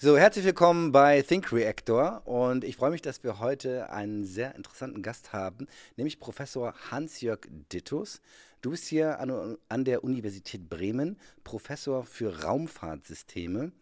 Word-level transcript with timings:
So, 0.00 0.16
herzlich 0.16 0.44
willkommen 0.44 0.92
bei 0.92 1.22
Think 1.22 1.52
Reactor 1.52 2.22
und 2.24 2.62
ich 2.62 2.76
freue 2.76 2.92
mich, 2.92 3.02
dass 3.02 3.24
wir 3.24 3.40
heute 3.40 3.90
einen 3.90 4.24
sehr 4.24 4.54
interessanten 4.54 5.02
Gast 5.02 5.32
haben, 5.32 5.66
nämlich 5.96 6.20
Professor 6.20 6.72
Hans-Jörg 6.92 7.40
Dittus. 7.72 8.20
Du 8.62 8.70
bist 8.70 8.84
hier 8.84 9.18
an, 9.18 9.58
an 9.68 9.84
der 9.84 10.04
Universität 10.04 10.70
Bremen 10.70 11.18
Professor 11.42 12.04
für 12.04 12.44
Raumfahrtsysteme 12.44 13.72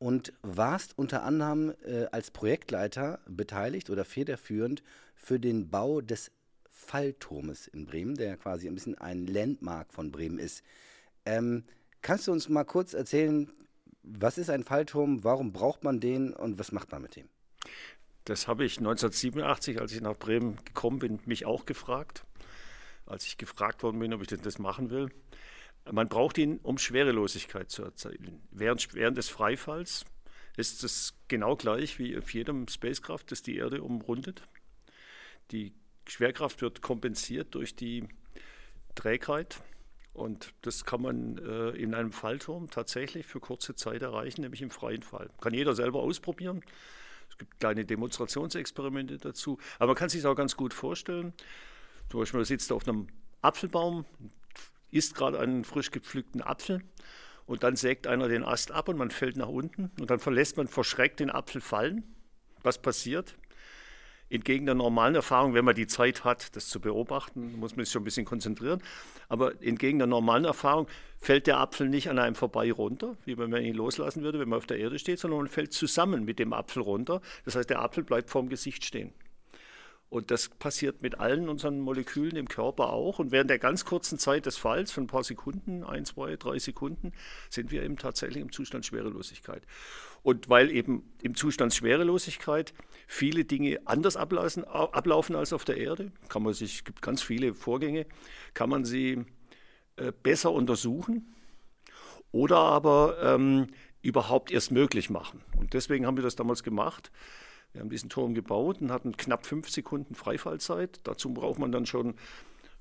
und 0.00 0.32
warst 0.42 0.98
unter 0.98 1.22
anderem 1.22 1.72
äh, 1.84 2.06
als 2.10 2.32
Projektleiter 2.32 3.20
beteiligt 3.28 3.90
oder 3.90 4.04
federführend 4.04 4.82
für 5.14 5.38
den 5.38 5.70
Bau 5.70 6.00
des 6.00 6.32
Fallturmes 6.68 7.68
in 7.68 7.86
Bremen, 7.86 8.16
der 8.16 8.36
quasi 8.38 8.66
ein 8.66 8.74
bisschen 8.74 8.98
ein 8.98 9.24
Landmark 9.28 9.92
von 9.92 10.10
Bremen 10.10 10.40
ist. 10.40 10.64
Ähm, 11.24 11.62
kannst 12.02 12.26
du 12.26 12.32
uns 12.32 12.48
mal 12.48 12.64
kurz 12.64 12.92
erzählen, 12.92 13.52
was 14.02 14.38
ist 14.38 14.50
ein 14.50 14.64
Fallturm? 14.64 15.24
Warum 15.24 15.52
braucht 15.52 15.84
man 15.84 16.00
den 16.00 16.32
und 16.32 16.58
was 16.58 16.72
macht 16.72 16.90
man 16.92 17.02
mit 17.02 17.16
dem? 17.16 17.28
Das 18.24 18.48
habe 18.48 18.64
ich 18.64 18.78
1987, 18.78 19.80
als 19.80 19.92
ich 19.92 20.00
nach 20.00 20.16
Bremen 20.16 20.56
gekommen 20.64 20.98
bin, 20.98 21.20
mich 21.24 21.46
auch 21.46 21.66
gefragt. 21.66 22.24
Als 23.06 23.26
ich 23.26 23.38
gefragt 23.38 23.82
worden 23.82 23.98
bin, 23.98 24.12
ob 24.12 24.22
ich 24.22 24.28
das 24.28 24.58
machen 24.58 24.90
will. 24.90 25.10
Man 25.90 26.08
braucht 26.08 26.38
ihn, 26.38 26.58
um 26.62 26.78
Schwerelosigkeit 26.78 27.70
zu 27.70 27.82
erzielen. 27.82 28.42
Während, 28.50 28.94
während 28.94 29.18
des 29.18 29.28
Freifalls 29.28 30.04
ist 30.56 30.84
es 30.84 31.14
genau 31.28 31.56
gleich 31.56 31.98
wie 31.98 32.16
auf 32.16 32.32
jedem 32.32 32.68
Spacecraft, 32.68 33.24
das 33.28 33.42
die 33.42 33.56
Erde 33.56 33.82
umrundet. 33.82 34.42
Die 35.50 35.72
Schwerkraft 36.06 36.60
wird 36.62 36.82
kompensiert 36.82 37.54
durch 37.54 37.74
die 37.74 38.06
Trägheit 38.94 39.62
und 40.20 40.52
das 40.62 40.84
kann 40.84 41.02
man 41.02 41.38
äh, 41.38 41.70
in 41.70 41.94
einem 41.94 42.12
Fallturm 42.12 42.70
tatsächlich 42.70 43.26
für 43.26 43.40
kurze 43.40 43.74
Zeit 43.74 44.02
erreichen, 44.02 44.42
nämlich 44.42 44.62
im 44.62 44.70
freien 44.70 45.02
Fall. 45.02 45.30
Kann 45.40 45.54
jeder 45.54 45.74
selber 45.74 46.00
ausprobieren. 46.00 46.62
Es 47.28 47.38
gibt 47.38 47.58
kleine 47.60 47.84
Demonstrationsexperimente 47.84 49.18
dazu. 49.18 49.58
Aber 49.78 49.88
man 49.88 49.96
kann 49.96 50.08
sich 50.08 50.24
auch 50.26 50.34
ganz 50.34 50.56
gut 50.56 50.74
vorstellen. 50.74 51.32
Zum 52.10 52.20
Beispiel, 52.20 52.38
man 52.38 52.44
sitzt 52.44 52.72
auf 52.72 52.86
einem 52.86 53.08
Apfelbaum, 53.40 54.04
isst 54.90 55.14
gerade 55.14 55.38
einen 55.38 55.64
frisch 55.64 55.90
gepflückten 55.90 56.42
Apfel 56.42 56.82
und 57.46 57.62
dann 57.62 57.76
sägt 57.76 58.06
einer 58.06 58.28
den 58.28 58.44
Ast 58.44 58.72
ab 58.72 58.88
und 58.88 58.96
man 58.96 59.10
fällt 59.10 59.36
nach 59.36 59.48
unten 59.48 59.90
und 60.00 60.10
dann 60.10 60.18
verlässt 60.18 60.56
man 60.56 60.68
verschreckt 60.68 61.20
den 61.20 61.30
Apfel 61.30 61.60
fallen. 61.60 62.04
Was 62.62 62.80
passiert? 62.80 63.36
Entgegen 64.30 64.64
der 64.64 64.74
normalen 64.74 65.16
Erfahrung, 65.16 65.54
wenn 65.54 65.64
man 65.64 65.74
die 65.74 65.86
Zeit 65.86 66.24
hat, 66.24 66.54
das 66.56 66.68
zu 66.68 66.80
beobachten, 66.80 67.58
muss 67.58 67.76
man 67.76 67.84
sich 67.84 67.92
schon 67.92 68.02
ein 68.02 68.04
bisschen 68.04 68.24
konzentrieren. 68.24 68.80
Aber 69.28 69.60
entgegen 69.62 69.98
der 69.98 70.06
normalen 70.06 70.44
Erfahrung 70.44 70.86
fällt 71.18 71.46
der 71.46 71.58
Apfel 71.58 71.88
nicht 71.88 72.08
an 72.08 72.18
einem 72.18 72.36
vorbei 72.36 72.72
runter, 72.72 73.16
wie 73.24 73.36
wenn 73.36 73.50
man 73.50 73.62
ihn 73.62 73.74
loslassen 73.74 74.22
würde, 74.22 74.38
wenn 74.38 74.48
man 74.48 74.58
auf 74.58 74.66
der 74.66 74.78
Erde 74.78 74.98
steht, 74.98 75.18
sondern 75.18 75.40
man 75.40 75.48
fällt 75.48 75.72
zusammen 75.72 76.24
mit 76.24 76.38
dem 76.38 76.52
Apfel 76.52 76.82
runter. 76.82 77.20
Das 77.44 77.56
heißt, 77.56 77.68
der 77.68 77.80
Apfel 77.80 78.04
bleibt 78.04 78.30
vorm 78.30 78.48
Gesicht 78.48 78.84
stehen. 78.84 79.12
Und 80.10 80.32
das 80.32 80.48
passiert 80.48 81.02
mit 81.02 81.20
allen 81.20 81.48
unseren 81.48 81.78
Molekülen 81.78 82.34
im 82.34 82.48
Körper 82.48 82.92
auch. 82.92 83.20
Und 83.20 83.30
während 83.30 83.48
der 83.48 83.60
ganz 83.60 83.84
kurzen 83.84 84.18
Zeit 84.18 84.44
des 84.44 84.56
Falls, 84.56 84.90
von 84.90 85.04
ein 85.04 85.06
paar 85.06 85.22
Sekunden, 85.22 85.84
ein, 85.84 86.04
zwei, 86.04 86.34
drei 86.34 86.58
Sekunden, 86.58 87.12
sind 87.48 87.70
wir 87.70 87.84
eben 87.84 87.96
tatsächlich 87.96 88.42
im 88.42 88.50
Zustand 88.50 88.84
Schwerelosigkeit. 88.84 89.62
Und 90.22 90.48
weil 90.48 90.72
eben 90.72 91.08
im 91.22 91.36
Zustand 91.36 91.72
Schwerelosigkeit 91.74 92.74
viele 93.12 93.44
Dinge 93.44 93.80
anders 93.86 94.16
ablaufen, 94.16 94.64
ablaufen 94.64 95.34
als 95.34 95.52
auf 95.52 95.64
der 95.64 95.76
Erde, 95.76 96.12
kann 96.28 96.44
man 96.44 96.54
sich, 96.54 96.84
gibt 96.84 97.02
ganz 97.02 97.22
viele 97.22 97.54
Vorgänge, 97.54 98.06
kann 98.54 98.70
man 98.70 98.84
sie 98.84 99.24
äh, 99.96 100.12
besser 100.22 100.52
untersuchen 100.52 101.34
oder 102.30 102.58
aber 102.58 103.16
ähm, 103.20 103.66
überhaupt 104.00 104.52
erst 104.52 104.70
möglich 104.70 105.10
machen. 105.10 105.42
Und 105.58 105.74
deswegen 105.74 106.06
haben 106.06 106.16
wir 106.16 106.22
das 106.22 106.36
damals 106.36 106.62
gemacht. 106.62 107.10
Wir 107.72 107.80
haben 107.80 107.90
diesen 107.90 108.10
Turm 108.10 108.32
gebaut 108.32 108.80
und 108.80 108.92
hatten 108.92 109.16
knapp 109.16 109.44
fünf 109.44 109.68
Sekunden 109.70 110.14
Freifallzeit. 110.14 111.00
Dazu 111.02 111.34
braucht 111.34 111.58
man 111.58 111.72
dann 111.72 111.86
schon 111.86 112.14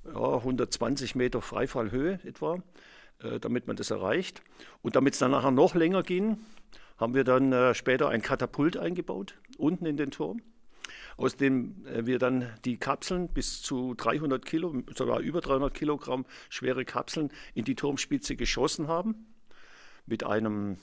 ja, 0.06 0.36
120 0.36 1.16
Meter 1.16 1.42
Freifallhöhe 1.42 2.20
etwa, 2.24 2.62
äh, 3.24 3.40
damit 3.40 3.66
man 3.66 3.78
das 3.78 3.90
erreicht. 3.90 4.44
Und 4.84 4.96
damit 4.96 5.14
es 5.14 5.20
dann 5.20 5.32
nachher 5.32 5.50
noch 5.50 5.74
länger 5.74 6.04
ging, 6.04 6.38
haben 7.00 7.14
wir 7.14 7.24
dann 7.24 7.54
äh, 7.54 7.74
später 7.74 8.10
ein 8.10 8.22
Katapult 8.22 8.78
eingebaut, 8.78 9.36
unten 9.58 9.86
in 9.86 9.98
den 9.98 10.12
Turm, 10.12 10.42
aus 11.18 11.38
dem 11.38 11.86
äh, 11.86 12.06
wir 12.06 12.20
dann 12.20 12.52
die 12.66 12.78
Kapseln 12.78 13.30
bis 13.30 13.62
zu 13.62 13.94
300 13.96 14.46
Kilo, 14.46 14.84
sogar 14.96 15.20
über 15.20 15.42
300 15.42 15.74
Kilogramm 15.74 16.26
schwere 16.50 16.86
Kapseln 16.86 17.32
in 17.54 17.64
die 17.64 17.76
Turmspitze 17.76 18.36
geschossen 18.36 18.88
haben, 18.88 19.28
mit 20.06 20.26
einem 20.26 20.78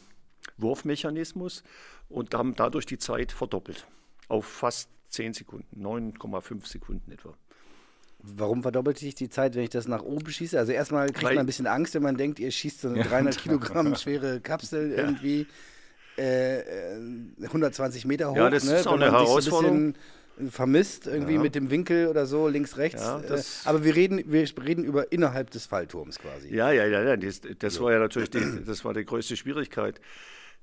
Wurfmechanismus 0.57 1.63
und 2.09 2.35
haben 2.35 2.55
dadurch 2.55 2.87
die 2.87 2.99
Zeit 2.99 3.33
verdoppelt 3.33 3.87
auf 4.29 4.47
fast 4.47 4.89
10 5.11 5.35
Sekunden, 5.35 5.85
9,5 5.85 6.67
Sekunden 6.67 7.13
etwa. 7.13 7.35
Warum 8.19 8.63
verdoppelt 8.63 8.99
sich 8.99 9.15
die 9.15 9.29
Zeit, 9.29 9.55
wenn 9.55 9.63
ich 9.63 9.71
das 9.71 9.87
nach 9.87 10.03
oben 10.03 10.31
schieße? 10.31 10.59
Also 10.59 10.73
erstmal 10.73 11.07
kriegt 11.09 11.23
Weil, 11.23 11.35
man 11.35 11.45
ein 11.45 11.47
bisschen 11.47 11.67
Angst, 11.67 11.95
wenn 11.95 12.03
man 12.03 12.17
denkt, 12.17 12.41
ihr 12.41 12.51
schießt 12.51 12.81
so 12.81 12.89
eine 12.89 12.99
ja, 12.99 13.05
300 13.05 13.39
Kilogramm 13.39 13.95
schwere 13.95 14.41
Kapsel 14.41 14.91
ja. 14.91 14.97
irgendwie 14.97 15.47
äh, 16.17 16.63
120 17.43 18.05
äh, 18.05 18.09
Meter 18.09 18.31
hoch. 18.31 18.37
Ja, 18.37 18.51
das 18.51 18.65
ne? 18.65 18.77
ist 18.77 18.87
auch 18.87 18.95
eine 18.95 19.13
Herausforderung 19.13 19.95
vermisst, 20.51 21.07
irgendwie 21.07 21.35
ja. 21.35 21.41
mit 21.41 21.55
dem 21.55 21.71
Winkel 21.71 22.09
oder 22.09 22.27
so, 22.27 22.49
links, 22.49 22.77
rechts. 22.77 23.03
Ja, 23.03 23.21
äh, 23.21 23.43
aber 23.65 23.85
wir 23.85 23.97
reden, 23.97 24.23
wir 24.27 24.47
reden 24.63 24.85
über 24.85 25.11
innerhalb 25.13 25.51
des 25.51 25.67
Fallturms 25.67 26.19
quasi. 26.19 26.55
Ja, 26.55 26.71
ja, 26.73 26.85
ja, 26.85 27.03
ja. 27.03 27.17
Das, 27.17 27.41
das 27.59 27.81
war 27.81 27.93
ja 27.93 27.99
natürlich 27.99 28.31
die, 28.31 28.65
das 28.67 28.85
war 28.85 28.93
die 28.93 29.05
größte 29.05 29.37
Schwierigkeit. 29.37 30.01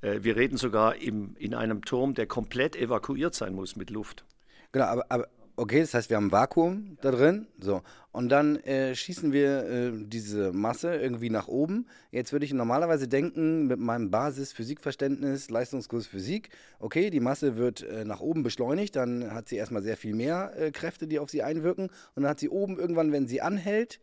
Äh, 0.02 0.19
wir 0.22 0.36
reden 0.36 0.58
sogar 0.58 0.97
im, 0.97 1.36
in 1.40 1.56
einem 1.56 1.84
Turm, 1.84 2.14
der 2.14 2.28
komplett 2.28 2.75
evakuiert 2.75 3.34
sein 3.34 3.53
muss 3.53 3.75
mit 3.75 3.90
Luft. 3.90 4.25
Genau, 4.72 4.85
aber, 4.85 5.06
aber 5.09 5.28
okay, 5.56 5.81
das 5.81 5.94
heißt, 5.94 6.09
wir 6.09 6.18
haben 6.18 6.28
ein 6.28 6.31
Vakuum 6.31 6.97
da 7.02 7.12
drin, 7.12 7.47
so. 7.59 7.81
Und 8.12 8.30
dann 8.30 8.58
äh, 8.58 8.96
schießen 8.96 9.31
wir 9.34 9.66
äh, 9.66 9.91
diese 9.96 10.52
Masse 10.52 10.96
irgendwie 10.96 11.30
nach 11.30 11.47
oben. 11.47 11.88
Jetzt 12.12 12.31
würde 12.31 12.46
ich 12.46 12.53
normalerweise 12.53 13.08
denken, 13.08 13.68
mit 13.68 13.80
meinem 13.80 14.12
Basis-Physikverständnis, 14.12 15.50
Leistungskurs 15.50 16.08
Physik, 16.08 16.50
okay, 16.80 17.09
die 17.09 17.19
Masse 17.19 17.58
wird 17.58 17.81
äh, 17.84 18.06
nach 18.06 18.19
oben 18.19 18.44
beschleunigt, 18.44 18.96
dann 18.96 19.34
hat 19.34 19.47
sie 19.50 19.56
erstmal 19.56 19.81
sehr 19.81 19.97
viel 19.97 20.14
mehr 20.14 20.53
äh, 20.58 20.72
Kräfte, 20.72 21.08
die 21.08 21.19
auf 21.19 21.30
sie 21.30 21.44
einwirken. 21.44 21.85
Und 22.16 22.24
dann 22.24 22.30
hat 22.30 22.40
sie 22.40 22.50
oben 22.50 22.78
irgendwann, 22.78 23.12
wenn 23.12 23.28
sie 23.28 23.41
anhält, 23.41 24.00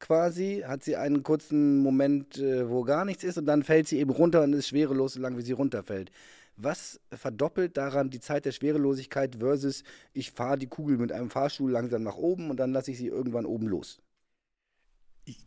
quasi, 0.00 0.64
hat 0.66 0.82
sie 0.82 0.96
einen 0.96 1.22
kurzen 1.22 1.78
Moment, 1.78 2.38
äh, 2.38 2.68
wo 2.68 2.82
gar 2.82 3.04
nichts 3.04 3.24
ist 3.24 3.38
und 3.38 3.46
dann 3.46 3.62
fällt 3.62 3.88
sie 3.88 3.98
eben 3.98 4.10
runter 4.10 4.42
und 4.42 4.52
ist 4.52 4.68
schwerelos, 4.68 5.14
solange 5.14 5.38
wie 5.38 5.42
sie 5.42 5.52
runterfällt. 5.52 6.10
Was 6.56 7.00
verdoppelt 7.10 7.76
daran 7.76 8.10
die 8.10 8.20
Zeit 8.20 8.44
der 8.44 8.52
Schwerelosigkeit 8.52 9.36
versus 9.40 9.82
ich 10.12 10.30
fahre 10.30 10.58
die 10.58 10.68
Kugel 10.68 10.98
mit 10.98 11.10
einem 11.10 11.30
Fahrstuhl 11.30 11.70
langsam 11.70 12.02
nach 12.02 12.16
oben 12.16 12.50
und 12.50 12.58
dann 12.58 12.72
lasse 12.72 12.92
ich 12.92 12.98
sie 12.98 13.08
irgendwann 13.08 13.44
oben 13.44 13.66
los? 13.66 14.00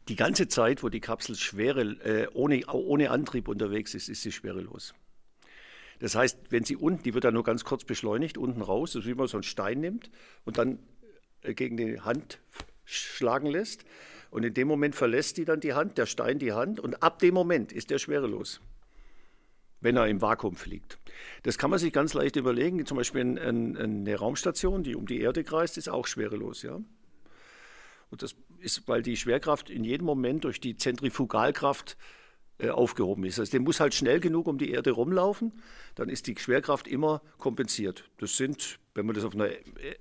Die 0.08 0.16
ganze 0.16 0.48
Zeit, 0.48 0.84
wo 0.84 0.90
die 0.90 1.00
Kapsel 1.00 1.36
schwere, 1.36 1.82
äh, 2.04 2.28
ohne, 2.34 2.66
ohne 2.66 3.12
Antrieb 3.12 3.48
unterwegs 3.48 3.94
ist, 3.94 4.10
ist 4.10 4.24
sie 4.24 4.32
schwerelos. 4.32 4.94
Das 6.00 6.16
heißt, 6.16 6.40
wenn 6.50 6.64
sie 6.64 6.76
unten, 6.76 7.04
die 7.04 7.14
wird 7.14 7.24
dann 7.24 7.34
nur 7.34 7.44
ganz 7.44 7.64
kurz 7.64 7.84
beschleunigt, 7.84 8.38
unten 8.38 8.62
raus, 8.62 8.96
ist 8.96 9.06
wie 9.06 9.14
man 9.14 9.28
so 9.28 9.38
einen 9.38 9.44
Stein 9.44 9.80
nimmt 9.80 10.10
und 10.46 10.58
dann 10.58 10.80
äh, 11.42 11.54
gegen 11.54 11.78
die 11.78 12.02
Hand 12.02 12.40
schlagen 12.86 13.48
lässt. 13.48 13.86
Und 14.30 14.44
in 14.44 14.54
dem 14.54 14.68
Moment 14.68 14.96
verlässt 14.96 15.38
die 15.38 15.46
dann 15.46 15.62
die 15.62 15.74
Hand, 15.74 15.98
der 15.98 16.06
Stein 16.06 16.38
die 16.40 16.54
Hand 16.54 16.80
und 16.80 17.02
ab 17.02 17.20
dem 17.20 17.34
Moment 17.34 17.72
ist 17.72 17.92
er 17.92 18.00
schwerelos, 18.00 18.60
wenn 19.82 19.96
er 19.96 20.08
im 20.08 20.22
Vakuum 20.22 20.56
fliegt. 20.56 20.98
Das 21.44 21.58
kann 21.58 21.70
man 21.70 21.80
sich 21.80 21.94
ganz 21.94 22.14
leicht 22.14 22.36
überlegen. 22.36 22.86
Zum 22.86 22.98
Beispiel 22.98 23.40
eine 23.40 24.16
Raumstation, 24.16 24.84
die 24.84 24.96
um 24.96 25.06
die 25.06 25.22
Erde 25.22 25.44
kreist, 25.44 25.78
ist 25.78 25.90
auch 25.90 26.08
schwerelos. 26.08 26.64
Ja? 26.64 26.80
Und 28.10 28.22
das 28.22 28.36
ist, 28.60 28.88
weil 28.88 29.02
die 29.02 29.18
Schwerkraft 29.18 29.70
in 29.70 29.84
jedem 29.84 30.06
Moment 30.06 30.44
durch 30.44 30.60
die 30.60 30.78
Zentrifugalkraft 30.78 31.98
äh, 32.60 32.70
aufgehoben 32.70 33.24
ist. 33.24 33.40
Also 33.40 33.52
der 33.52 33.60
muss 33.60 33.80
halt 33.80 33.94
schnell 33.94 34.20
genug 34.20 34.48
um 34.48 34.58
die 34.58 34.72
Erde 34.72 34.92
rumlaufen, 34.92 35.62
dann 35.94 36.10
ist 36.10 36.26
die 36.26 36.36
Schwerkraft 36.38 36.88
immer 36.88 37.22
kompensiert. 37.38 38.10
Das 38.18 38.36
sind, 38.36 38.80
wenn 38.98 39.06
man 39.06 39.16
das 39.16 39.24
auf 39.24 39.34
einer 39.34 39.50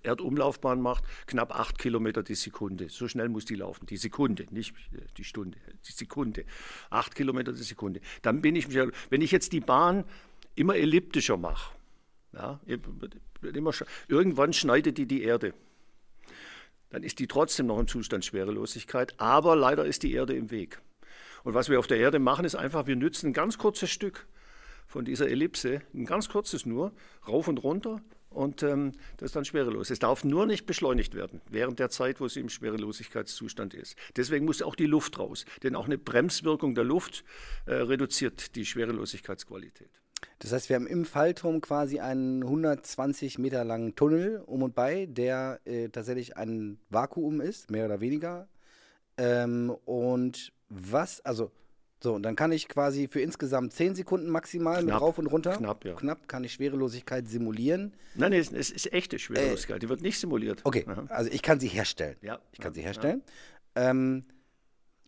Erdumlaufbahn 0.03 0.81
macht, 0.81 1.05
knapp 1.27 1.55
acht 1.55 1.79
Kilometer 1.79 2.23
die 2.23 2.35
Sekunde. 2.35 2.89
So 2.89 3.07
schnell 3.07 3.29
muss 3.29 3.45
die 3.45 3.55
laufen. 3.55 3.87
Die 3.87 3.97
Sekunde, 3.97 4.47
nicht 4.51 4.75
die 5.17 5.25
Stunde, 5.25 5.59
die 5.87 5.93
Sekunde. 5.93 6.45
Acht 6.91 7.15
Kilometer 7.15 7.53
die 7.53 7.63
Sekunde. 7.63 8.01
Dann 8.23 8.41
bin 8.43 8.57
ich, 8.57 8.75
wenn 8.75 9.21
ich 9.21 9.31
jetzt 9.31 9.53
die 9.53 9.61
Bahn 9.61 10.05
immer 10.55 10.75
elliptischer 10.77 11.37
mache, 11.37 11.75
ja, 12.33 12.61
immer, 12.67 13.73
irgendwann 14.09 14.53
schneidet 14.53 14.99
die 14.99 15.07
die 15.07 15.23
Erde 15.23 15.55
dann 16.91 17.03
ist 17.03 17.19
die 17.19 17.27
trotzdem 17.27 17.67
noch 17.67 17.79
im 17.79 17.89
Zustand 17.89 18.25
Schwerelosigkeit, 18.25 19.19
aber 19.19 19.57
leider 19.57 19.85
ist 19.85 20.03
die 20.03 20.13
Erde 20.13 20.35
im 20.35 20.51
Weg. 20.51 20.81
Und 21.45 21.55
was 21.55 21.69
wir 21.69 21.79
auf 21.79 21.87
der 21.87 21.99
Erde 21.99 22.19
machen, 22.19 22.45
ist 22.45 22.55
einfach, 22.55 22.87
wir 22.87 22.97
nützen 22.97 23.31
ein 23.31 23.33
ganz 23.33 23.59
kurzes 23.59 23.91
Stück 23.91 24.27
von 24.87 25.05
dieser 25.05 25.29
Ellipse, 25.29 25.83
ein 25.93 26.07
ganz 26.07 26.29
kurzes 26.29 26.65
nur, 26.65 26.93
rauf 27.27 27.49
und 27.49 27.59
runter 27.59 28.01
und 28.37 28.62
ähm, 28.62 28.93
das 29.17 29.29
ist 29.29 29.37
dann 29.37 29.44
schwerelos. 29.44 29.91
Es 29.91 29.99
darf 29.99 30.25
nur 30.25 30.47
nicht 30.47 30.67
beschleunigt 30.67 31.15
werden 31.15 31.41
während 31.50 31.79
der 31.79 31.91
Zeit, 31.91 32.21
wo 32.21 32.29
sie 32.29 32.41
im 32.41 32.49
Schwerelosigkeitszustand 32.49 33.75
ist. 33.75 33.97
Deswegen 34.17 34.44
muss 34.44 34.62
auch 34.62 34.77
die 34.77 34.87
Luft 34.87 35.19
raus, 35.19 35.44
denn 35.62 35.75
auch 35.75 35.87
eine 35.87 35.99
Bremswirkung 35.99 36.75
der 36.75 36.85
Luft 36.85 37.25
äh, 37.65 37.75
reduziert 37.75 38.55
die 38.55 38.67
Schwerelosigkeitsqualität. 38.67 39.91
Das 40.38 40.53
heißt, 40.53 40.69
wir 40.69 40.77
haben 40.77 40.87
im 40.87 41.05
Fallturm 41.05 41.61
quasi 41.61 42.00
einen 42.00 42.43
120 42.43 43.38
Meter 43.38 43.65
langen 43.65 43.94
Tunnel 43.94 44.43
um 44.47 44.62
und 44.62 44.75
bei, 44.75 45.06
der 45.06 45.61
äh, 45.65 45.88
tatsächlich 45.88 46.37
ein 46.37 46.79
Vakuum 46.91 47.41
ist, 47.41 47.71
mehr 47.71 47.87
oder 47.87 48.00
weniger. 48.00 48.49
Ähm, 49.17 49.75
und 49.85 50.53
was, 50.69 51.25
also, 51.25 51.53
so, 52.03 52.15
und 52.15 52.23
dann 52.23 52.37
kann 52.37 52.53
ich 52.53 52.69
quasi 52.69 53.09
für 53.09 53.21
insgesamt 53.21 53.73
10 53.73 53.95
Sekunden 53.95 54.29
maximal 54.29 54.83
Knapp. 54.83 54.95
mit 54.95 55.01
rauf 55.01 55.19
und 55.19 55.27
runter. 55.29 55.53
Knapp, 55.57 55.85
ja. 55.85 55.95
Knapp 55.95 56.29
kann 56.29 56.45
ich 56.45 56.53
Schwerelosigkeit 56.53 57.27
simulieren. 57.27 57.95
Nein, 58.15 58.33
es, 58.35 58.53
es 58.53 58.71
ist 58.71 58.93
echte 58.93 59.19
Schwerelosigkeit. 59.19 59.83
die 59.83 59.89
wird 59.89 60.03
nicht 60.03 60.19
simuliert. 60.21 60.61
Okay, 60.65 60.85
Aha. 60.87 61.05
also 61.09 61.31
ich 61.31 61.41
kann 61.43 61.59
sie 61.59 61.69
herstellen. 61.69 62.17
Ja. 62.21 62.39
Ich 62.53 62.61
kann 62.61 62.75
sie 62.75 62.81
Ja. 62.81 62.87
herstellen. 62.87 63.23
Ähm, 63.75 64.25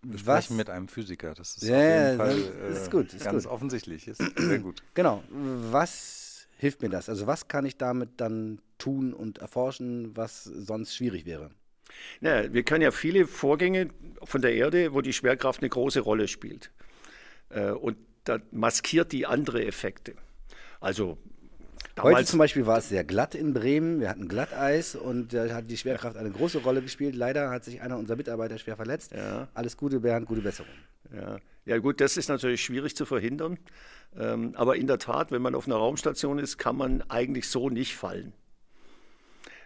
Wir 0.02 0.26
was, 0.26 0.44
sprechen 0.46 0.56
mit 0.56 0.70
einem 0.70 0.88
Physiker. 0.88 1.34
Das 1.34 1.56
ist 1.56 1.62
Ja, 1.64 1.76
auf 1.76 1.82
ja, 1.82 2.06
jeden 2.06 2.16
Fall 2.18 2.40
das 2.70 2.78
äh, 2.78 2.82
ist 2.82 2.90
gut, 2.90 3.12
ist 3.14 3.24
ganz 3.24 3.44
gut. 3.44 3.52
offensichtlich. 3.52 4.08
Ist 4.08 4.22
sehr 4.36 4.58
gut. 4.58 4.82
genau, 4.94 5.22
was 5.30 6.46
hilft 6.56 6.80
mir 6.82 6.88
das? 6.88 7.08
Also 7.08 7.26
was 7.26 7.48
kann 7.48 7.66
ich 7.66 7.76
damit 7.76 8.10
dann 8.20 8.60
tun 8.78 9.12
und 9.12 9.38
erforschen, 9.38 10.16
was 10.16 10.44
sonst 10.44 10.94
schwierig 10.96 11.26
wäre? 11.26 11.50
Ja, 12.20 12.52
wir 12.52 12.62
kennen 12.62 12.82
ja 12.82 12.90
viele 12.90 13.26
Vorgänge 13.26 13.90
von 14.22 14.42
der 14.42 14.54
Erde, 14.54 14.92
wo 14.94 15.00
die 15.00 15.12
Schwerkraft 15.12 15.60
eine 15.60 15.68
große 15.68 16.00
Rolle 16.00 16.28
spielt. 16.28 16.70
Äh, 17.50 17.70
Und 17.70 17.96
da 18.24 18.38
maskiert 18.50 19.12
die 19.12 19.26
andere 19.26 19.64
Effekte. 19.64 20.14
Also 20.80 21.18
Heute 22.00 22.24
zum 22.24 22.38
Beispiel 22.38 22.66
war 22.66 22.78
es 22.78 22.88
sehr 22.88 23.02
glatt 23.04 23.34
in 23.34 23.52
Bremen. 23.52 24.00
Wir 24.00 24.08
hatten 24.08 24.28
Glatteis 24.28 24.94
und 24.94 25.32
da 25.32 25.48
hat 25.52 25.68
die 25.68 25.76
Schwerkraft 25.76 26.16
eine 26.16 26.30
große 26.30 26.58
Rolle 26.58 26.80
gespielt. 26.80 27.16
Leider 27.16 27.50
hat 27.50 27.64
sich 27.64 27.80
einer 27.80 27.98
unserer 27.98 28.16
Mitarbeiter 28.16 28.58
schwer 28.58 28.76
verletzt. 28.76 29.12
Ja. 29.12 29.48
Alles 29.54 29.76
Gute, 29.76 30.00
Bernd, 30.00 30.26
gute 30.26 30.40
Besserung. 30.40 30.70
Ja. 31.12 31.38
ja 31.64 31.78
gut, 31.78 32.00
das 32.00 32.16
ist 32.16 32.28
natürlich 32.28 32.62
schwierig 32.62 32.94
zu 32.94 33.04
verhindern. 33.04 33.58
Ähm, 34.16 34.52
aber 34.56 34.76
in 34.76 34.86
der 34.86 34.98
Tat, 34.98 35.32
wenn 35.32 35.42
man 35.42 35.54
auf 35.54 35.66
einer 35.66 35.76
Raumstation 35.76 36.38
ist, 36.38 36.58
kann 36.58 36.76
man 36.76 37.02
eigentlich 37.08 37.48
so 37.48 37.68
nicht 37.68 37.96
fallen. 37.96 38.32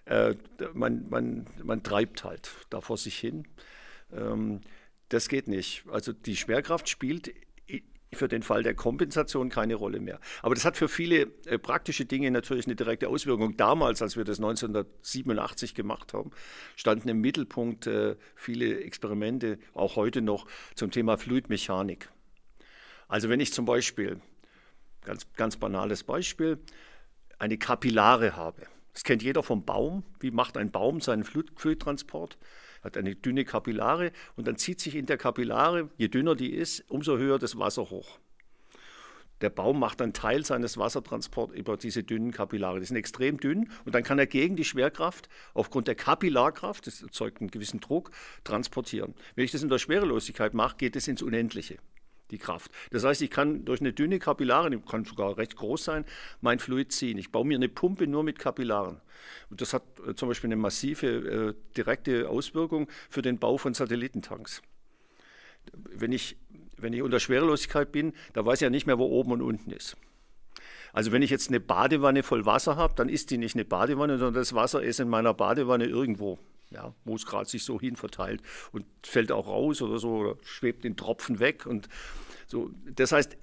Äh, 0.05 0.35
man, 0.75 1.09
man, 1.09 1.47
man 1.63 1.83
treibt 1.83 2.25
halt 2.25 2.51
da 2.71 2.81
vor 2.81 2.97
sich 2.97 3.19
hin. 3.19 3.47
Ähm, 4.13 4.61
das 5.09 5.29
geht 5.29 5.49
nicht. 5.49 5.85
Also 5.91 6.13
die 6.13 6.37
Schwerkraft 6.37 6.89
spielt 6.89 7.33
für 8.15 8.29
den 8.29 8.43
Fall 8.43 8.63
der 8.63 8.75
Kompensation 8.75 9.49
keine 9.49 9.75
Rolle 9.75 10.01
mehr. 10.01 10.21
Aber 10.43 10.55
das 10.55 10.65
hat 10.65 10.77
für 10.77 10.89
viele 10.89 11.33
äh, 11.47 11.59
praktische 11.59 12.05
Dinge 12.05 12.31
natürlich 12.31 12.67
eine 12.67 12.77
direkte 12.77 13.09
Auswirkung. 13.09 13.57
Damals, 13.57 14.03
als 14.03 14.17
wir 14.17 14.25
das 14.25 14.39
1987 14.39 15.75
gemacht 15.75 16.13
haben, 16.13 16.31
standen 16.77 17.09
im 17.09 17.21
Mittelpunkt 17.21 17.87
äh, 17.87 18.17
viele 18.35 18.81
Experimente, 18.81 19.59
auch 19.75 19.97
heute 19.97 20.21
noch, 20.21 20.47
zum 20.75 20.91
Thema 20.91 21.17
Fluidmechanik. 21.17 22.11
Also 23.09 23.29
wenn 23.29 23.41
ich 23.41 23.53
zum 23.53 23.65
Beispiel, 23.65 24.21
ganz, 25.05 25.27
ganz 25.35 25.57
banales 25.57 26.05
Beispiel, 26.05 26.59
eine 27.39 27.59
Kapillare 27.59 28.37
habe. 28.37 28.63
Das 28.93 29.05
kennt 29.05 29.23
jeder 29.23 29.43
vom 29.43 29.65
Baum. 29.65 30.05
Wie 30.21 30.31
macht 30.31 30.57
ein 30.57 30.71
Baum 30.71 31.01
seinen 31.01 31.25
Fluid- 31.25 31.53
Fluidtransport? 31.57 32.39
Hat 32.83 32.97
eine 32.97 33.15
dünne 33.15 33.45
Kapillare 33.45 34.13
und 34.37 34.47
dann 34.47 34.57
zieht 34.57 34.81
sich 34.81 34.97
in 34.97 35.07
der 35.07 35.17
Kapillare, 35.17 35.89
je 35.97 36.09
dünner 36.09 36.35
die 36.35 36.53
ist, 36.53 36.85
umso 36.89 37.17
höher 37.17 37.39
das 37.39 37.59
Wasser 37.59 37.91
hoch. 37.91 38.19
Der 39.41 39.51
Baum 39.51 39.81
macht 39.81 40.01
einen 40.01 40.13
Teil 40.13 40.45
seines 40.45 40.79
Wassertransports 40.79 41.55
über 41.55 41.77
diese 41.77 42.05
dünnen 42.05 42.31
Kapillare. 42.31 42.79
Die 42.79 42.87
sind 42.87 42.97
extrem 42.97 43.39
dünn 43.39 43.71
und 43.85 43.95
dann 43.95 44.05
kann 44.05 44.19
er 44.21 44.27
gegen 44.27 44.55
die 44.55 44.65
Schwerkraft 44.65 45.29
aufgrund 45.53 45.89
der 45.89 45.97
Kapillarkraft, 45.97 46.87
das 46.87 47.03
erzeugt 47.03 47.41
einen 47.41 47.51
gewissen 47.51 47.81
Druck, 47.81 48.13
transportieren. 48.45 49.15
Wenn 49.35 49.45
ich 49.45 49.51
das 49.51 49.63
in 49.63 49.69
der 49.69 49.79
Schwerelosigkeit 49.79 50.55
mache, 50.55 50.77
geht 50.77 50.95
es 50.95 51.09
ins 51.09 51.23
Unendliche 51.23 51.79
die 52.33 52.39
Kraft. 52.39 52.71
Das 52.91 53.05
heißt, 53.05 53.23
ich 53.23 53.31
kann 53.31 53.65
durch 53.65 53.81
eine 53.81 53.93
dünne 53.93 54.19
Kapillare, 54.19 54.71
die 54.71 54.79
kann 54.79 55.05
sogar 55.05 55.37
recht 55.37 55.57
groß 55.57 55.85
sein, 55.85 56.05
mein 56.41 56.59
Fluid 56.59 56.91
ziehen. 56.93 57.19
Ich 57.19 57.31
baue 57.31 57.47
mir 57.47 57.57
eine 57.57 57.69
Pumpe 57.69 58.07
nur 58.07 58.25
mit 58.25 58.39
Kapillaren. 58.39 59.01
Und 59.51 59.61
das 59.61 59.73
hat 59.73 59.83
äh, 60.07 60.15
zum 60.15 60.29
Beispiel 60.29 60.49
eine 60.49 60.57
massive 60.57 61.07
äh, 61.07 61.55
direkte 61.77 62.29
Auswirkung 62.29 62.89
für 63.09 63.23
den 63.23 63.39
Bau 63.39 63.59
von 63.59 63.75
Satellitentanks. 63.75 64.63
Wenn 65.73 66.11
ich, 66.11 66.37
wenn 66.77 66.93
ich 66.93 67.03
unter 67.03 67.21
Schwerelosigkeit 67.21 67.93
bin, 67.93 68.15
da 68.33 68.45
weiß 68.45 68.59
ich 68.59 68.63
ja 68.63 68.71
nicht 68.71 68.87
mehr, 68.87 68.99
wo 68.99 69.07
oben 69.07 69.33
und 69.33 69.43
unten 69.43 69.71
ist. 69.71 69.97
Also 70.93 71.13
wenn 71.13 71.23
ich 71.23 71.31
jetzt 71.31 71.49
eine 71.49 71.61
Badewanne 71.61 72.23
voll 72.23 72.45
Wasser 72.45 72.77
habe, 72.77 72.95
dann 72.97 73.09
ist 73.09 73.31
die 73.31 73.39
nicht 73.39 73.55
eine 73.55 73.65
Badewanne, 73.65 74.19
sondern 74.19 74.35
das 74.35 74.55
Wasser 74.55 74.83
ist 74.83 75.01
in 75.01 75.09
meiner 75.09 75.33
Badewanne 75.33 75.87
irgendwo, 75.87 76.39
ja, 76.73 76.95
wo 77.05 77.15
es 77.15 77.27
gerade 77.27 77.49
sich 77.49 77.65
so 77.65 77.81
hin 77.81 77.97
verteilt 77.97 78.43
und 78.73 78.85
fällt 79.03 79.33
auch 79.33 79.47
raus 79.47 79.83
oder 79.83 79.99
so 79.99 80.17
oder 80.17 80.37
schwebt 80.43 80.85
in 80.85 80.97
Tropfen 80.97 81.39
weg 81.39 81.67
und 81.67 81.89
so. 82.47 82.71
Das 82.85 83.13
heißt, 83.13 83.37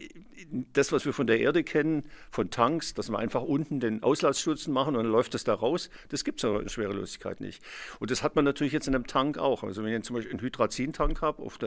das, 0.74 0.92
was 0.92 1.06
wir 1.06 1.14
von 1.14 1.26
der 1.26 1.40
Erde 1.40 1.64
kennen, 1.64 2.04
von 2.32 2.52
Tanks, 2.52 2.94
dass 2.94 3.10
wir 3.10 3.18
einfach 3.18 3.42
unten 3.42 3.80
den 3.80 4.04
Auslassstutzen 4.04 4.72
machen 4.72 4.96
und 4.96 5.04
dann 5.04 5.12
läuft 5.12 5.34
das 5.34 5.44
da 5.44 5.56
raus, 5.56 5.90
das 6.10 6.24
gibt 6.24 6.44
es 6.44 6.44
in 6.44 6.60
der 6.64 6.70
Schwerelosigkeit 6.70 7.42
nicht. 7.42 7.64
Und 8.00 8.12
das 8.12 8.22
hat 8.22 8.36
man 8.36 8.46
natürlich 8.46 8.72
jetzt 8.74 8.88
in 8.88 8.94
einem 8.94 9.08
Tank 9.08 9.38
auch. 9.38 9.64
Also 9.64 9.84
wenn 9.84 9.94
ich 9.94 10.04
zum 10.04 10.16
Beispiel 10.16 10.32
einen 10.32 10.42
Hydrazintank 10.42 11.22
habe 11.22 11.42
auf, 11.42 11.58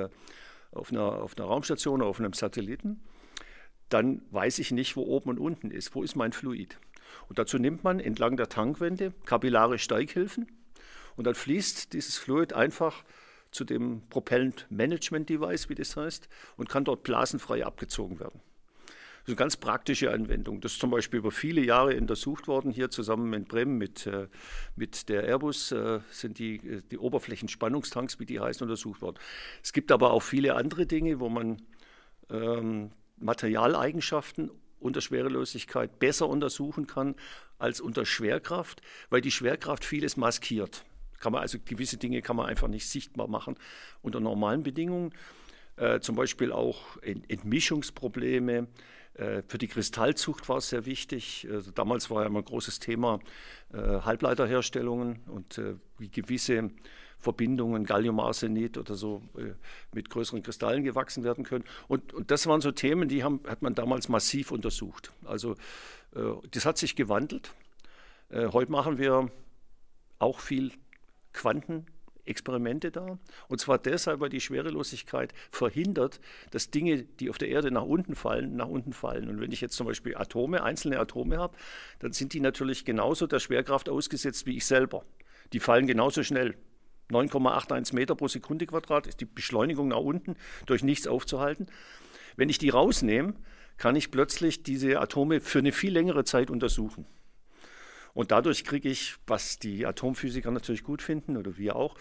auf, 0.71 0.91
einer, 0.93 1.03
auf 1.03 1.37
einer 1.37 1.47
Raumstation 1.47 2.01
oder 2.01 2.11
auf 2.11 2.21
einem 2.21 2.33
Satelliten, 2.33 3.03
dann 3.89 4.23
weiß 4.31 4.59
ich 4.61 4.71
nicht, 4.71 4.97
wo 4.97 5.03
oben 5.03 5.31
und 5.31 5.39
unten 5.39 5.71
ist. 5.71 5.95
Wo 5.95 6.03
ist 6.03 6.15
mein 6.15 6.33
Fluid? 6.33 6.79
Und 7.29 7.39
dazu 7.39 7.59
nimmt 7.59 7.85
man 7.85 8.01
entlang 8.01 8.37
der 8.37 8.49
Tankwände 8.49 9.13
kapillare 9.25 9.79
Steighilfen 9.79 10.47
und 11.17 11.27
dann 11.27 11.35
fließt 11.35 11.93
dieses 11.93 12.19
Fluid 12.19 12.53
einfach 12.53 13.05
zu 13.51 13.65
dem 13.65 14.03
Propellant 14.09 14.67
Management 14.71 15.29
Device, 15.29 15.69
wie 15.69 15.75
das 15.75 15.97
heißt, 15.97 16.29
und 16.57 16.69
kann 16.69 16.85
dort 16.85 17.03
blasenfrei 17.03 17.65
abgezogen 17.65 18.19
werden. 18.19 18.41
Das 19.23 19.29
ist 19.29 19.29
eine 19.29 19.37
ganz 19.37 19.57
praktische 19.57 20.11
Anwendung. 20.11 20.61
Das 20.61 20.73
ist 20.73 20.81
zum 20.81 20.91
Beispiel 20.91 21.21
über 21.21 21.31
viele 21.31 21.61
Jahre 21.61 21.97
untersucht 21.97 22.49
worden. 22.49 22.73
Hier 22.73 22.91
zusammen 22.91 23.33
in 23.35 23.45
Bremen 23.45 23.79
mit, 23.79 24.05
äh, 24.09 24.27
mit 24.75 25.09
der 25.09 25.23
Airbus 25.23 25.71
äh, 25.71 26.01
sind 26.11 26.41
die, 26.41 26.57
äh, 26.57 26.83
die 26.91 26.99
Oberflächenspannungstanks, 26.99 28.19
wie 28.19 28.27
die 28.27 28.41
heißen, 28.41 28.65
untersucht 28.65 29.01
worden. 29.01 29.19
Es 29.63 29.73
gibt 29.73 29.93
aber 29.93 30.11
auch 30.11 30.25
viele 30.25 30.57
andere 30.57 30.87
Dinge, 30.87 31.21
wo 31.21 31.29
man 31.29 31.63
ähm, 32.31 32.91
Materialeigenschaften 33.19 34.51
unter 34.81 35.01
Schwerelosigkeit 35.01 36.01
besser 36.01 36.29
untersuchen 36.29 36.89
kann 36.89 37.15
als 37.59 37.81
unter 37.81 38.05
Schwerkraft, 38.05 38.83
weil 39.09 39.21
die 39.21 39.31
Schwerkraft 39.31 39.85
vieles 39.85 40.17
maskiert. 40.17 40.85
Kann 41.23 41.33
man 41.33 41.43
also 41.43 41.59
gewisse 41.65 41.99
Dinge 41.99 42.21
kann 42.21 42.35
man 42.35 42.47
einfach 42.47 42.67
nicht 42.67 42.89
sichtbar 42.89 43.29
machen 43.29 43.57
unter 44.03 44.19
normalen 44.19 44.65
Bedingungen. 44.65 45.15
Äh, 45.77 46.01
zum 46.01 46.17
Beispiel 46.17 46.51
auch 46.51 46.97
Ent 47.01 47.31
Entmischungsprobleme. 47.31 48.67
Äh, 49.15 49.43
für 49.47 49.57
die 49.57 49.69
Kristallzucht 49.69 50.49
war 50.49 50.57
es 50.57 50.71
sehr 50.71 50.85
wichtig. 50.85 51.47
Also 51.49 51.71
damals 51.71 52.11
war 52.11 52.23
ja 52.23 52.27
immer 52.27 52.41
ein 52.41 52.45
großes 52.45 52.81
Thema 52.81 53.21
äh, 53.73 53.79
Halbleiterherstellungen 53.79 55.21
und 55.29 55.59
äh, 55.59 55.77
wie 55.99 56.11
gewisse 56.11 56.71
Verbindungen, 57.21 57.85
Galliumarsenid 57.85 58.77
oder 58.77 58.97
so, 58.97 59.23
äh, 59.39 59.53
mit 59.93 60.11
größeren 60.11 60.43
Kristallen 60.43 60.83
gewachsen 60.83 61.23
werden 61.23 61.45
können. 61.45 61.65
Und, 61.87 62.13
und 62.13 62.33
das 62.33 62.49
waren 62.49 62.61
so 62.61 62.73
Themen, 62.73 63.09
die 63.09 63.23
haben, 63.23 63.39
hat 63.47 63.63
man 63.63 63.77
damals 63.77 64.09
massiv 64.09 64.51
untersucht. 64.51 65.13
Also 65.25 65.53
äh, 66.17 66.33
das 66.51 66.67
hat 66.67 66.79
sich 66.79 66.97
gewandelt. 66.97 67.55
Heute 68.35 68.73
machen 68.73 68.97
wir 68.97 69.31
auch 70.19 70.41
viel 70.41 70.73
Quantenexperimente 71.33 72.91
da. 72.91 73.19
Und 73.49 73.61
zwar 73.61 73.79
deshalb, 73.79 74.21
weil 74.21 74.29
die 74.29 74.41
Schwerelosigkeit 74.41 75.33
verhindert, 75.51 76.21
dass 76.51 76.71
Dinge, 76.71 77.05
die 77.05 77.31
auf 77.31 77.39
der 77.39 77.49
Erde 77.49 77.71
nach 77.71 77.85
unten 77.85 78.15
fallen, 78.15 78.57
nach 78.57 78.69
unten 78.69 78.93
fallen. 78.93 79.29
Und 79.29 79.41
wenn 79.41 79.53
ich 79.53 79.61
jetzt 79.61 79.77
zum 79.77 79.87
Beispiel 79.87 80.17
Atome, 80.17 80.63
einzelne 80.63 80.99
Atome 80.99 81.39
habe, 81.39 81.57
dann 81.99 82.13
sind 82.13 82.33
die 82.33 82.41
natürlich 82.41 82.85
genauso 82.85 83.27
der 83.27 83.41
Schwerkraft 83.41 83.89
ausgesetzt 83.89 84.47
wie 84.47 84.57
ich 84.57 84.67
selber. 84.67 85.05
Die 85.53 85.61
fallen 85.61 85.87
genauso 85.87 86.23
schnell. 86.23 86.57
9,81 87.11 87.95
Meter 87.95 88.15
pro 88.15 88.29
Sekunde 88.29 88.67
Quadrat 88.67 89.07
ist 89.07 89.21
die 89.21 89.27
Beschleunigung 89.27 89.89
nach 89.89 89.99
unten 89.99 90.37
durch 90.67 90.83
nichts 90.83 91.07
aufzuhalten. 91.07 91.67
Wenn 92.37 92.49
ich 92.49 92.59
die 92.59 92.71
rausnehme, 92.71 93.35
kann 93.77 93.97
ich 93.97 94.11
plötzlich 94.11 94.63
diese 94.63 95.01
Atome 95.01 95.41
für 95.41 95.59
eine 95.59 95.73
viel 95.73 95.93
längere 95.93 96.25
Zeit 96.25 96.51
untersuchen. 96.51 97.07
Und 98.15 98.31
dadurch 98.31 98.65
kriege 98.65 98.89
ich, 98.89 99.17
was 99.27 99.59
die 99.59 99.87
Atomphysiker 99.87 100.51
natürlich 100.51 100.85
gut 100.85 101.03
finden 101.03 101.37
oder 101.37 101.57
wir 101.57 101.77
auch, 101.77 101.97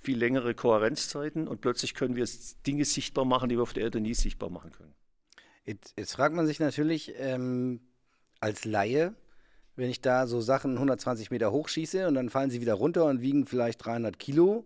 viel 0.00 0.18
längere 0.18 0.54
Kohärenzzeiten 0.54 1.48
und 1.48 1.60
plötzlich 1.60 1.94
können 1.94 2.14
wir 2.14 2.28
Dinge 2.66 2.84
sichtbar 2.84 3.24
machen, 3.24 3.48
die 3.48 3.56
wir 3.56 3.62
auf 3.62 3.72
der 3.72 3.84
Erde 3.84 4.00
nie 4.00 4.14
sichtbar 4.14 4.50
machen 4.50 4.70
können. 4.70 4.94
Jetzt, 5.64 5.94
jetzt 5.98 6.14
fragt 6.14 6.34
man 6.34 6.46
sich 6.46 6.60
natürlich 6.60 7.14
ähm, 7.18 7.80
als 8.38 8.64
Laie, 8.64 9.14
wenn 9.74 9.90
ich 9.90 10.00
da 10.00 10.26
so 10.26 10.40
Sachen 10.40 10.74
120 10.74 11.30
Meter 11.30 11.50
hochschieße 11.50 12.06
und 12.06 12.14
dann 12.14 12.30
fallen 12.30 12.50
sie 12.50 12.60
wieder 12.60 12.74
runter 12.74 13.06
und 13.06 13.20
wiegen 13.20 13.46
vielleicht 13.46 13.84
300 13.84 14.18
Kilo. 14.18 14.64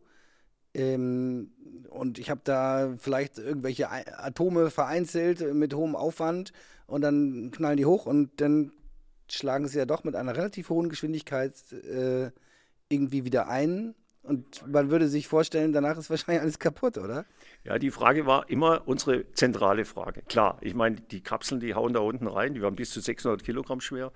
Ähm, 0.74 1.52
und 1.88 2.18
ich 2.18 2.30
habe 2.30 2.42
da 2.44 2.94
vielleicht 2.98 3.38
irgendwelche 3.38 3.88
Atome 3.90 4.70
vereinzelt 4.70 5.54
mit 5.54 5.74
hohem 5.74 5.96
Aufwand 5.96 6.52
und 6.86 7.00
dann 7.00 7.50
knallen 7.50 7.78
die 7.78 7.86
hoch 7.86 8.06
und 8.06 8.40
dann 8.40 8.72
schlagen 9.32 9.68
sie 9.68 9.78
ja 9.78 9.86
doch 9.86 10.04
mit 10.04 10.16
einer 10.16 10.36
relativ 10.36 10.70
hohen 10.70 10.88
Geschwindigkeit 10.88 11.54
äh, 11.72 12.30
irgendwie 12.88 13.24
wieder 13.24 13.48
ein. 13.48 13.94
und 14.22 14.66
man 14.66 14.90
würde 14.90 15.08
sich 15.08 15.28
vorstellen, 15.28 15.72
danach 15.72 15.96
ist 15.96 16.10
wahrscheinlich 16.10 16.42
alles 16.42 16.58
kaputt, 16.58 16.98
oder? 16.98 17.24
Ja, 17.64 17.78
die 17.78 17.90
Frage 17.90 18.26
war 18.26 18.48
immer 18.50 18.82
unsere 18.86 19.30
zentrale 19.32 19.84
Frage. 19.84 20.22
Klar, 20.22 20.58
ich 20.60 20.74
meine, 20.74 20.96
die 20.96 21.22
Kapseln, 21.22 21.60
die 21.60 21.74
hauen 21.74 21.92
da 21.92 22.00
unten 22.00 22.26
rein, 22.26 22.54
die 22.54 22.62
waren 22.62 22.76
bis 22.76 22.90
zu 22.90 23.00
600 23.00 23.42
Kilogramm 23.42 23.80
schwer. 23.80 24.12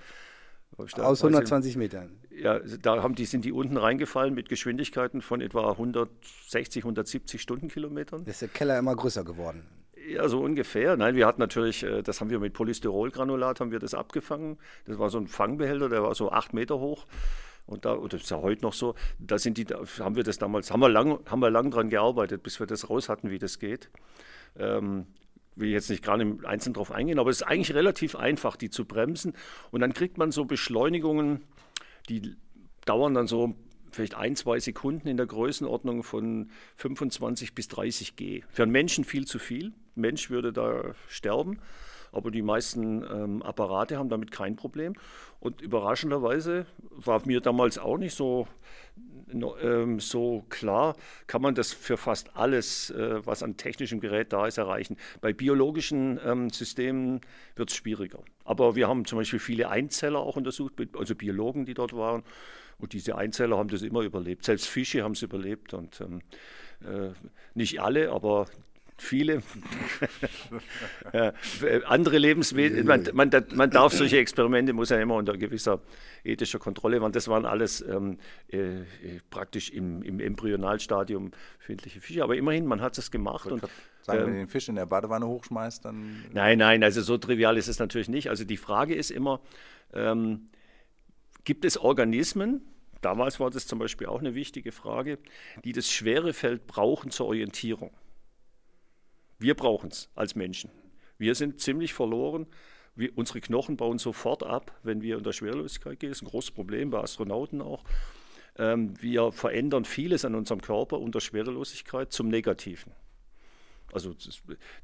Aus 0.77 1.23
120 1.23 1.77
Metern. 1.77 2.19
Ja, 2.31 2.59
da 2.59 3.03
haben 3.03 3.15
die, 3.15 3.27
sind 3.27 3.45
die 3.45 3.53
unten 3.53 3.77
reingefallen 3.77 4.35
mit 4.35 4.49
Geschwindigkeiten 4.49 5.23
von 5.23 5.41
etwa 5.41 5.71
160, 5.71 6.83
170 6.83 7.41
Stundenkilometern. 7.41 8.25
Ist 8.25 8.43
der 8.43 8.49
Keller 8.49 8.79
immer 8.79 8.97
größer 8.97 9.25
geworden. 9.25 9.65
Ja, 10.07 10.29
so 10.29 10.41
ungefähr. 10.41 10.97
Nein, 10.97 11.15
wir 11.15 11.27
hatten 11.27 11.41
natürlich, 11.41 11.83
äh, 11.83 12.03
das 12.03 12.21
haben 12.21 12.31
wir 12.31 12.39
mit 12.39 12.53
Polystyrolgranulat, 12.53 13.61
haben 13.61 13.71
wir 13.71 13.79
das 13.79 13.95
abgefangen. 13.95 14.59
Das 14.85 14.99
war 14.99 15.09
so 15.09 15.19
ein 15.19 15.29
Fangbehälter, 15.29 15.89
der 15.89 16.03
war 16.03 16.15
so 16.15 16.31
acht 16.31 16.53
Meter 16.53 16.79
hoch. 16.79 17.07
Und 17.67 17.87
da, 17.87 17.93
und 17.93 18.13
das 18.13 18.23
ist 18.23 18.31
ja 18.31 18.43
heute 18.43 18.63
noch 18.63 18.75
so, 18.75 18.95
da 19.19 19.39
sind 19.39 19.57
die, 19.57 19.65
haben 19.65 20.17
wir 20.17 20.25
das 20.25 20.39
damals, 20.39 20.71
haben 20.71 20.81
wir 20.81 20.91
lang, 20.91 21.19
haben 21.27 21.41
wir 21.41 21.51
lang 21.51 21.71
dran 21.71 21.89
gearbeitet, 21.89 22.43
bis 22.43 22.61
wir 22.61 22.67
das 22.67 22.91
raus 22.91 23.09
hatten, 23.09 23.31
wie 23.31 23.39
das 23.39 23.59
geht. 23.59 23.89
Ähm, 24.59 25.07
will 25.57 25.71
jetzt 25.71 25.89
nicht 25.89 26.05
gerade 26.05 26.23
im 26.23 26.45
Einzelnen 26.45 26.75
drauf 26.75 26.93
eingehen, 26.93 27.19
aber 27.19 27.31
es 27.31 27.41
ist 27.41 27.47
eigentlich 27.47 27.75
relativ 27.75 28.17
einfach, 28.17 28.57
die 28.57 28.69
zu 28.69 28.85
bremsen. 28.85 29.33
Und 29.71 29.81
dann 29.81 29.95
kriegt 29.95 30.19
man 30.19 30.31
so 30.33 30.45
Beschleunigungen, 30.45 31.43
die 32.09 32.37
dauern 32.85 33.15
dann 33.15 33.27
so 33.27 33.55
vielleicht 33.95 34.15
ein, 34.15 34.37
zwei 34.37 34.61
Sekunden 34.61 35.09
in 35.09 35.17
der 35.17 35.27
Größenordnung 35.27 36.03
von 36.03 36.51
25 36.77 37.55
bis 37.55 37.69
30 37.69 38.17
G. 38.17 38.43
Für 38.51 38.65
einen 38.65 38.73
Menschen 38.73 39.05
viel 39.05 39.27
zu 39.27 39.39
viel. 39.39 39.73
Ein 39.97 40.01
Mensch 40.01 40.31
würde 40.31 40.53
da 40.53 40.95
sterben 41.09 41.59
aber 42.15 42.31
die 42.31 42.43
meisten 42.43 43.03
ähm, 43.03 43.43
Apparate 43.43 43.99
haben 43.99 44.09
damit 44.09 44.31
kein 44.31 44.57
Problem. 44.57 44.95
Und 45.41 45.61
überraschenderweise 45.61 46.67
war 46.91 47.21
mir 47.27 47.41
damals 47.41 47.77
auch 47.77 47.99
nicht 47.99 48.15
so, 48.15 48.47
ähm, 49.33 50.01
so 50.01 50.45
klar, 50.49 50.97
kann 51.27 51.43
man 51.43 51.55
das 51.55 51.73
für 51.73 51.97
fast 51.97 52.37
alles, 52.37 52.91
äh, 52.91 53.27
was 53.27 53.43
an 53.43 53.57
technischem 53.57 54.01
Gerät 54.01 54.33
da 54.33 54.47
ist, 54.47 54.59
erreichen. 54.59 54.97
Bei 55.21 55.33
biologischen 55.33 56.21
ähm, 56.25 56.51
Systemen 56.51 57.21
wird 57.57 57.71
es 57.71 57.77
schwieriger. 57.77 58.21
Aber 58.45 58.77
wir 58.77 58.89
haben 58.89 59.05
zum 59.05 59.19
Beispiel 59.19 59.41
viele 59.41 59.69
Einzeller 59.69 60.21
auch 60.21 60.37
untersucht, 60.37 60.75
also 60.97 61.15
Biologen, 61.15 61.65
die 61.67 61.75
dort 61.75 61.95
waren. 61.95 62.23
Und 62.79 62.93
diese 62.93 63.17
Einzeller 63.17 63.57
haben 63.57 63.69
das 63.69 63.83
immer 63.83 64.01
überlebt. 64.01 64.45
Selbst 64.45 64.67
Fische 64.67 65.03
haben 65.03 65.13
es 65.13 65.23
überlebt. 65.23 65.75
Und 65.75 66.01
ähm, 66.01 66.21
äh, 66.83 67.11
nicht 67.55 67.81
alle, 67.81 68.11
aber 68.11 68.47
viele 68.97 69.43
äh, 71.13 71.33
andere 71.87 72.19
Lebenswesen. 72.19 72.87
Man, 72.87 73.09
man, 73.13 73.31
man, 73.55 73.71
darf 73.71 73.93
solche 73.93 74.19
Experimente, 74.19 74.73
muss 74.73 74.91
ja 74.91 75.01
immer 75.01 75.17
unter 75.17 75.37
gewisser 75.37 75.81
ethischer 76.23 76.59
Kontrolle 76.59 77.01
machen. 77.01 77.13
Das 77.13 77.29
waren 77.29 77.45
alles 77.45 77.81
ähm, 77.83 78.19
äh, 78.49 78.83
praktisch 79.31 79.71
im, 79.71 80.03
im, 80.03 80.21
Embryonalstadium 80.21 81.33
befindliche 81.59 82.01
Fische. 82.01 82.23
Aber 82.23 82.37
immerhin, 82.37 82.67
man 82.67 82.81
hat 82.81 82.97
es 82.99 83.11
gemacht. 83.11 83.51
Und, 83.51 83.63
sagen, 84.03 84.21
ähm, 84.21 84.27
wenn 84.27 84.35
ihr 84.35 84.41
den 84.41 84.49
Fisch 84.49 84.69
in 84.69 84.77
der 84.77 84.87
Badewanne 84.87 85.27
hochschmeißt, 85.27 85.85
dann. 85.85 86.25
Nein, 86.33 86.59
nein, 86.59 86.83
also 86.85 87.03
so 87.03 87.19
trivial 87.19 87.57
ist 87.57 87.69
es 87.69 87.79
natürlich 87.79 88.09
nicht. 88.09 88.31
Also 88.31 88.45
die 88.45 88.57
Frage 88.57 88.95
ist 88.95 89.11
immer, 89.11 89.41
ähm, 89.93 90.49
gibt 91.45 91.65
es 91.65 91.77
Organismen, 91.77 92.63
damals 93.01 93.41
war 93.41 93.51
das 93.51 93.67
zum 93.67 93.79
Beispiel 93.79 94.07
auch 94.07 94.21
eine 94.21 94.35
wichtige 94.35 94.73
Frage, 94.73 95.19
die 95.65 95.73
das 95.73 95.91
schwere 95.91 96.33
Feld 96.33 96.67
brauchen 96.67 97.11
zur 97.11 97.27
Orientierung? 97.27 97.91
Wir 99.39 99.55
brauchen 99.55 99.91
es 99.91 100.09
als 100.15 100.35
Menschen. 100.35 100.71
Wir 101.19 101.35
sind 101.35 101.61
ziemlich 101.61 101.93
verloren. 101.93 102.47
Wir, 102.95 103.17
unsere 103.17 103.41
Knochen 103.41 103.77
bauen 103.77 103.99
sofort 103.99 104.43
ab, 104.43 104.79
wenn 104.83 105.03
wir 105.03 105.17
unter 105.19 105.33
Schwerelosigkeit 105.33 105.99
gehen. 106.01 106.11
Das 106.11 106.19
ist 106.19 106.23
ein 106.23 106.31
großes 106.31 106.53
Problem 106.53 106.91
bei 106.91 107.01
Astronauten 107.01 107.61
auch. 107.61 107.85
Ähm, 108.57 108.95
wir 109.03 109.33
verändern 109.33 109.85
vieles 109.85 110.25
an 110.25 110.35
unserem 110.35 110.61
Körper 110.61 111.01
unter 111.01 111.21
Schwerelosigkeit 111.21 112.13
zum 112.13 112.29
Negativen. 112.29 112.93
Also 113.93 114.13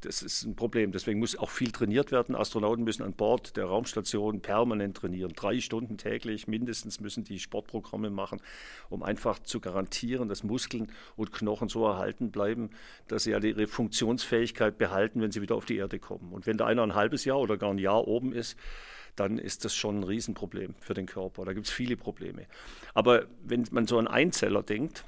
das, 0.03 0.23
ist 0.23 0.45
ein 0.45 0.55
Problem. 0.55 0.93
Deswegen 0.93 1.19
muss 1.19 1.37
auch 1.37 1.51
viel 1.51 1.73
trainiert 1.73 2.13
werden. 2.13 2.37
Astronauten 2.37 2.85
müssen 2.85 3.03
an 3.03 3.13
Bord 3.13 3.57
der 3.57 3.65
Raumstation 3.65 4.41
permanent 4.41 4.97
trainieren. 4.97 5.33
Drei 5.35 5.59
Stunden 5.61 5.99
täglich 5.99 6.47
mindestens 6.47 7.01
müssen 7.01 7.25
die 7.25 7.41
Sportprogramme 7.41 8.11
machen, 8.11 8.41
um 8.89 9.03
einfach 9.03 9.41
zu 9.41 9.59
garantieren, 9.61 10.29
dass 10.29 10.45
Muskeln 10.45 10.93
und 11.17 11.33
Knochen 11.33 11.69
so 11.69 11.85
erhalten 11.87 12.31
bleiben, 12.31 12.71
dass 13.09 13.25
sie 13.25 13.31
ihre 13.31 13.67
Funktionsfähigkeit 13.67 14.79
behalten, 14.79 15.21
wenn 15.21 15.33
sie 15.33 15.43
wieder 15.43 15.57
auf 15.57 15.65
die 15.65 15.77
Erde 15.77 15.99
kommen. 15.99 16.33
Und 16.33 16.47
wenn 16.47 16.57
da 16.57 16.67
einer 16.67 16.83
ein 16.83 16.95
halbes 16.95 17.25
Jahr 17.25 17.41
oder 17.41 17.57
gar 17.57 17.71
ein 17.71 17.79
Jahr 17.79 18.07
oben 18.07 18.33
ist, 18.33 18.57
dann 19.17 19.39
ist 19.39 19.65
das 19.65 19.75
schon 19.75 20.01
ein 20.01 20.05
Riesenproblem 20.05 20.75
für 20.79 20.95
den 20.95 21.07
Körper. 21.07 21.45
Da 21.45 21.53
gibt 21.53 21.67
es 21.67 21.73
viele 21.73 21.97
Probleme. 21.97 22.47
Aber 22.95 23.27
wenn 23.43 23.67
man 23.73 23.87
so 23.87 23.99
an 23.99 24.07
Einzeller 24.07 24.63
denkt, 24.63 25.05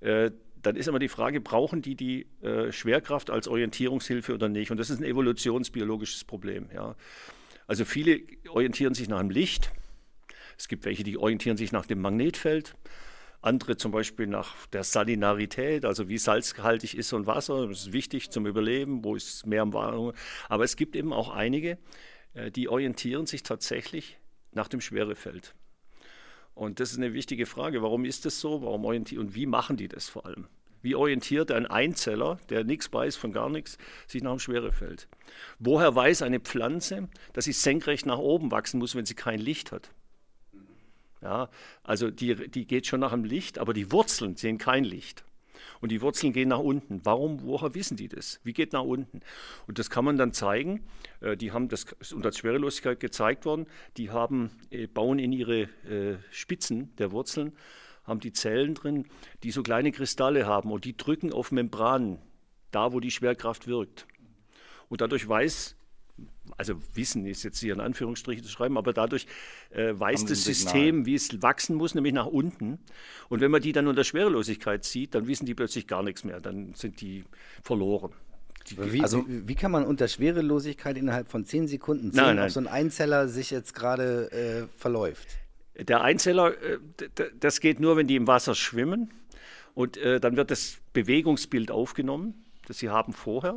äh, 0.00 0.30
dann 0.62 0.76
ist 0.76 0.88
immer 0.88 0.98
die 0.98 1.08
Frage, 1.08 1.40
brauchen 1.40 1.82
die 1.82 1.94
die 1.94 2.26
äh, 2.42 2.72
Schwerkraft 2.72 3.30
als 3.30 3.48
Orientierungshilfe 3.48 4.34
oder 4.34 4.48
nicht? 4.48 4.70
Und 4.70 4.76
das 4.76 4.90
ist 4.90 5.00
ein 5.00 5.04
evolutionsbiologisches 5.04 6.24
Problem. 6.24 6.68
Ja. 6.74 6.96
Also 7.66 7.84
viele 7.84 8.22
orientieren 8.48 8.94
sich 8.94 9.08
nach 9.08 9.20
dem 9.20 9.30
Licht. 9.30 9.70
Es 10.58 10.68
gibt 10.68 10.84
welche, 10.84 11.04
die 11.04 11.16
orientieren 11.16 11.56
sich 11.56 11.72
nach 11.72 11.86
dem 11.86 12.00
Magnetfeld. 12.00 12.74
Andere 13.42 13.78
zum 13.78 13.90
Beispiel 13.90 14.26
nach 14.26 14.66
der 14.66 14.84
Salinarität, 14.84 15.86
also 15.86 16.10
wie 16.10 16.18
salzhaltig 16.18 16.94
ist 16.96 17.08
so 17.08 17.16
ein 17.16 17.26
Wasser. 17.26 17.68
Das 17.68 17.86
ist 17.86 17.92
wichtig 17.92 18.30
zum 18.30 18.46
Überleben, 18.46 19.02
wo 19.02 19.16
ist 19.16 19.46
mehr 19.46 19.62
am 19.62 19.72
Warnung. 19.72 20.12
Aber 20.48 20.64
es 20.64 20.76
gibt 20.76 20.94
eben 20.94 21.12
auch 21.12 21.30
einige, 21.30 21.78
äh, 22.34 22.50
die 22.50 22.68
orientieren 22.68 23.26
sich 23.26 23.42
tatsächlich 23.42 24.18
nach 24.52 24.68
dem 24.68 24.80
Schwerefeld. 24.80 25.54
Und 26.60 26.78
das 26.78 26.92
ist 26.92 26.98
eine 26.98 27.14
wichtige 27.14 27.46
Frage. 27.46 27.80
Warum 27.80 28.04
ist 28.04 28.26
das 28.26 28.38
so? 28.38 28.60
Warum 28.60 28.84
orientieren 28.84 29.22
und 29.22 29.34
wie 29.34 29.46
machen 29.46 29.78
die 29.78 29.88
das 29.88 30.10
vor 30.10 30.26
allem? 30.26 30.46
Wie 30.82 30.94
orientiert 30.94 31.50
ein 31.50 31.64
Einzeller, 31.66 32.38
der 32.50 32.64
nichts 32.64 32.92
weiß 32.92 33.16
von 33.16 33.32
gar 33.32 33.48
nichts, 33.48 33.78
sich 34.06 34.22
nach 34.22 34.32
dem 34.32 34.40
Schwerefeld? 34.40 35.08
Woher 35.58 35.94
weiß 35.94 36.20
eine 36.20 36.38
Pflanze, 36.38 37.08
dass 37.32 37.46
sie 37.46 37.52
senkrecht 37.52 38.04
nach 38.04 38.18
oben 38.18 38.50
wachsen 38.50 38.78
muss, 38.78 38.94
wenn 38.94 39.06
sie 39.06 39.14
kein 39.14 39.40
Licht 39.40 39.72
hat? 39.72 39.90
Ja, 41.22 41.48
also 41.82 42.10
die, 42.10 42.50
die 42.50 42.66
geht 42.66 42.86
schon 42.86 43.00
nach 43.00 43.12
dem 43.12 43.24
Licht, 43.24 43.58
aber 43.58 43.72
die 43.72 43.90
Wurzeln 43.90 44.36
sehen 44.36 44.58
kein 44.58 44.84
Licht 44.84 45.24
und 45.80 45.90
die 45.90 46.02
Wurzeln 46.02 46.32
gehen 46.32 46.48
nach 46.48 46.58
unten. 46.58 47.00
Warum, 47.04 47.42
woher 47.42 47.74
wissen 47.74 47.96
die 47.96 48.08
das? 48.08 48.40
Wie 48.44 48.52
geht 48.52 48.72
nach 48.72 48.82
unten? 48.82 49.20
Und 49.66 49.78
das 49.78 49.90
kann 49.90 50.04
man 50.04 50.16
dann 50.16 50.32
zeigen. 50.32 50.86
Äh, 51.20 51.36
die 51.36 51.52
haben 51.52 51.68
das 51.68 51.86
unter 52.12 52.32
Schwerelosigkeit 52.32 53.00
gezeigt 53.00 53.44
worden. 53.44 53.66
Die 53.96 54.10
haben, 54.10 54.50
äh, 54.70 54.86
bauen 54.86 55.18
in 55.18 55.32
ihre 55.32 55.62
äh, 55.62 56.18
Spitzen 56.30 56.94
der 56.96 57.12
Wurzeln, 57.12 57.52
haben 58.04 58.20
die 58.20 58.32
Zellen 58.32 58.74
drin, 58.74 59.06
die 59.42 59.50
so 59.50 59.62
kleine 59.62 59.92
Kristalle 59.92 60.46
haben 60.46 60.70
und 60.70 60.84
die 60.84 60.96
drücken 60.96 61.32
auf 61.32 61.52
Membranen, 61.52 62.18
da 62.70 62.92
wo 62.92 63.00
die 63.00 63.10
Schwerkraft 63.10 63.66
wirkt. 63.66 64.06
Und 64.88 65.00
dadurch 65.00 65.28
weiß 65.28 65.76
also 66.56 66.74
Wissen 66.94 67.26
ist 67.26 67.42
jetzt 67.42 67.60
hier 67.60 67.74
in 67.74 67.80
Anführungsstrichen 67.80 68.44
zu 68.44 68.50
schreiben, 68.50 68.78
aber 68.78 68.92
dadurch 68.92 69.26
äh, 69.70 69.92
weiß 69.92 70.24
das 70.26 70.44
System, 70.44 71.06
wie 71.06 71.14
es 71.14 71.42
wachsen 71.42 71.76
muss, 71.76 71.94
nämlich 71.94 72.12
nach 72.12 72.26
unten. 72.26 72.78
Und 73.28 73.40
wenn 73.40 73.50
man 73.50 73.62
die 73.62 73.72
dann 73.72 73.86
unter 73.86 74.04
Schwerelosigkeit 74.04 74.84
sieht, 74.84 75.14
dann 75.14 75.26
wissen 75.26 75.46
die 75.46 75.54
plötzlich 75.54 75.86
gar 75.86 76.02
nichts 76.02 76.24
mehr, 76.24 76.40
dann 76.40 76.74
sind 76.74 77.00
die 77.00 77.24
verloren. 77.62 78.12
Wie, 78.76 79.02
also, 79.02 79.26
wie, 79.26 79.48
wie, 79.48 79.54
kann 79.54 79.72
man 79.72 79.84
unter 79.84 80.06
Schwerelosigkeit 80.06 80.96
innerhalb 80.96 81.30
von 81.30 81.44
zehn 81.44 81.66
Sekunden 81.66 82.12
sehen, 82.12 82.38
ob 82.38 82.50
so 82.50 82.60
ein 82.60 82.68
Einzeller 82.68 83.28
sich 83.28 83.50
jetzt 83.50 83.74
gerade 83.74 84.30
äh, 84.32 84.78
verläuft? 84.78 85.28
Der 85.78 86.02
Einzeller, 86.02 86.52
äh, 86.62 86.78
das 87.38 87.60
geht 87.60 87.80
nur, 87.80 87.96
wenn 87.96 88.06
die 88.06 88.16
im 88.16 88.26
Wasser 88.26 88.54
schwimmen. 88.54 89.10
Und 89.74 89.96
äh, 89.96 90.20
dann 90.20 90.36
wird 90.36 90.50
das 90.50 90.78
Bewegungsbild 90.92 91.70
aufgenommen, 91.70 92.34
das 92.66 92.78
sie 92.78 92.88
haben 92.88 93.12
vorher. 93.12 93.56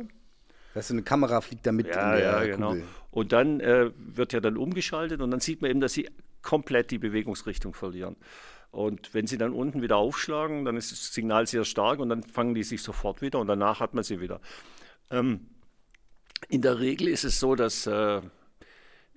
Das 0.74 0.86
ist 0.86 0.90
eine 0.90 1.02
Kamera 1.02 1.40
fliegt 1.40 1.66
da 1.66 1.72
mit 1.72 1.86
ja, 1.86 2.14
in 2.14 2.18
der 2.18 2.24
ja, 2.24 2.44
genau. 2.44 2.70
Kugel. 2.70 2.84
Und 3.12 3.32
dann 3.32 3.60
äh, 3.60 3.90
wird 3.96 4.32
ja 4.32 4.40
dann 4.40 4.56
umgeschaltet 4.56 5.20
und 5.20 5.30
dann 5.30 5.40
sieht 5.40 5.62
man 5.62 5.70
eben, 5.70 5.80
dass 5.80 5.92
sie 5.92 6.10
komplett 6.42 6.90
die 6.90 6.98
Bewegungsrichtung 6.98 7.74
verlieren. 7.74 8.16
Und 8.72 9.14
wenn 9.14 9.28
sie 9.28 9.38
dann 9.38 9.52
unten 9.52 9.82
wieder 9.82 9.96
aufschlagen, 9.96 10.64
dann 10.64 10.76
ist 10.76 10.90
das 10.90 11.14
Signal 11.14 11.46
sehr 11.46 11.64
stark 11.64 12.00
und 12.00 12.08
dann 12.08 12.24
fangen 12.24 12.54
die 12.54 12.64
sich 12.64 12.82
sofort 12.82 13.22
wieder 13.22 13.38
und 13.38 13.46
danach 13.46 13.78
hat 13.78 13.94
man 13.94 14.02
sie 14.02 14.20
wieder. 14.20 14.40
Ähm, 15.10 15.46
in 16.48 16.60
der 16.60 16.80
Regel 16.80 17.06
ist 17.06 17.22
es 17.22 17.38
so, 17.38 17.54
dass 17.54 17.86
äh, 17.86 18.20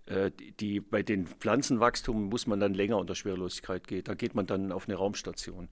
äh, 0.07 0.31
die, 0.59 0.79
bei 0.79 1.03
den 1.03 1.27
Pflanzenwachstum 1.27 2.29
muss 2.29 2.47
man 2.47 2.59
dann 2.59 2.73
länger 2.73 2.97
unter 2.97 3.15
Schwerelosigkeit 3.15 3.87
gehen. 3.87 4.03
Da 4.03 4.13
geht 4.13 4.35
man 4.35 4.45
dann 4.45 4.71
auf 4.71 4.87
eine 4.87 4.95
Raumstation, 4.95 5.69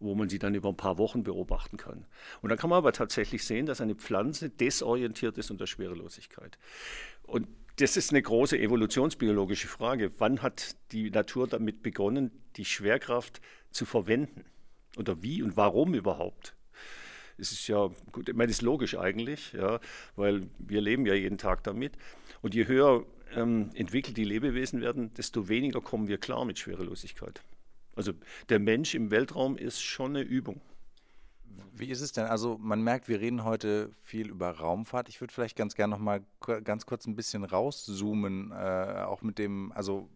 wo 0.00 0.14
man 0.14 0.28
sie 0.28 0.38
dann 0.38 0.54
über 0.54 0.68
ein 0.68 0.76
paar 0.76 0.98
Wochen 0.98 1.22
beobachten 1.22 1.76
kann. 1.76 2.06
Und 2.40 2.50
dann 2.50 2.58
kann 2.58 2.70
man 2.70 2.78
aber 2.78 2.92
tatsächlich 2.92 3.44
sehen, 3.44 3.66
dass 3.66 3.80
eine 3.80 3.94
Pflanze 3.94 4.48
desorientiert 4.50 5.38
ist 5.38 5.50
unter 5.50 5.66
Schwerelosigkeit. 5.66 6.58
Und 7.24 7.48
das 7.76 7.96
ist 7.96 8.10
eine 8.10 8.22
große 8.22 8.58
evolutionsbiologische 8.58 9.68
Frage. 9.68 10.10
Wann 10.18 10.42
hat 10.42 10.76
die 10.92 11.10
Natur 11.10 11.46
damit 11.46 11.82
begonnen, 11.82 12.30
die 12.56 12.64
Schwerkraft 12.64 13.40
zu 13.70 13.86
verwenden? 13.86 14.44
Oder 14.96 15.22
wie 15.22 15.42
und 15.42 15.56
warum 15.56 15.94
überhaupt? 15.94 16.54
Es 17.36 17.52
ist 17.52 17.68
ja, 17.68 17.90
gut, 18.10 18.28
ich 18.28 18.34
meine, 18.34 18.48
das 18.48 18.56
ist 18.56 18.62
logisch 18.62 18.96
eigentlich, 18.96 19.52
ja, 19.52 19.78
weil 20.16 20.48
wir 20.58 20.80
leben 20.80 21.06
ja 21.06 21.14
jeden 21.14 21.38
Tag 21.38 21.62
damit. 21.62 21.92
Und 22.42 22.54
je 22.54 22.66
höher 22.66 23.06
ähm, 23.34 23.70
entwickelt 23.74 24.16
die 24.16 24.24
Lebewesen 24.24 24.80
werden, 24.80 25.14
desto 25.14 25.48
weniger 25.48 25.80
kommen 25.80 26.08
wir 26.08 26.18
klar 26.18 26.44
mit 26.44 26.58
Schwerelosigkeit. 26.58 27.42
Also 27.98 28.12
der 28.48 28.60
Mensch 28.60 28.94
im 28.94 29.10
Weltraum 29.10 29.56
ist 29.56 29.82
schon 29.82 30.14
eine 30.14 30.24
Übung. 30.24 30.60
Wie 31.72 31.90
ist 31.90 32.00
es 32.00 32.12
denn? 32.12 32.26
Also 32.26 32.56
man 32.58 32.80
merkt, 32.80 33.08
wir 33.08 33.20
reden 33.20 33.42
heute 33.44 33.90
viel 34.04 34.28
über 34.28 34.50
Raumfahrt. 34.50 35.08
Ich 35.08 35.20
würde 35.20 35.34
vielleicht 35.34 35.56
ganz 35.56 35.74
gerne 35.74 35.90
noch 35.90 36.00
mal 36.00 36.24
ganz 36.62 36.86
kurz 36.86 37.06
ein 37.06 37.16
bisschen 37.16 37.42
rauszoomen, 37.42 38.52
äh, 38.52 39.02
auch 39.04 39.22
mit 39.22 39.38
dem, 39.38 39.72
also 39.72 40.08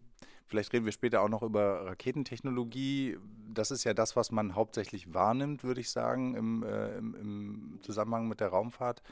vielleicht 0.45 0.71
reden 0.71 0.85
wir 0.85 0.93
später 0.93 1.21
auch 1.21 1.29
noch 1.29 1.43
über 1.43 1.85
Raketentechnologie. 1.85 3.17
Das 3.53 3.69
ist 3.69 3.83
ja 3.83 3.93
das, 3.93 4.15
was 4.15 4.31
man 4.31 4.55
hauptsächlich 4.55 5.13
wahrnimmt, 5.13 5.65
würde 5.65 5.81
ich 5.81 5.89
sagen, 5.89 6.35
im, 6.35 6.63
äh, 6.63 6.97
im, 6.97 7.15
im 7.15 7.79
Zusammenhang 7.81 8.29
mit 8.29 8.39
der 8.39 8.47
Raumfahrt. 8.47 9.03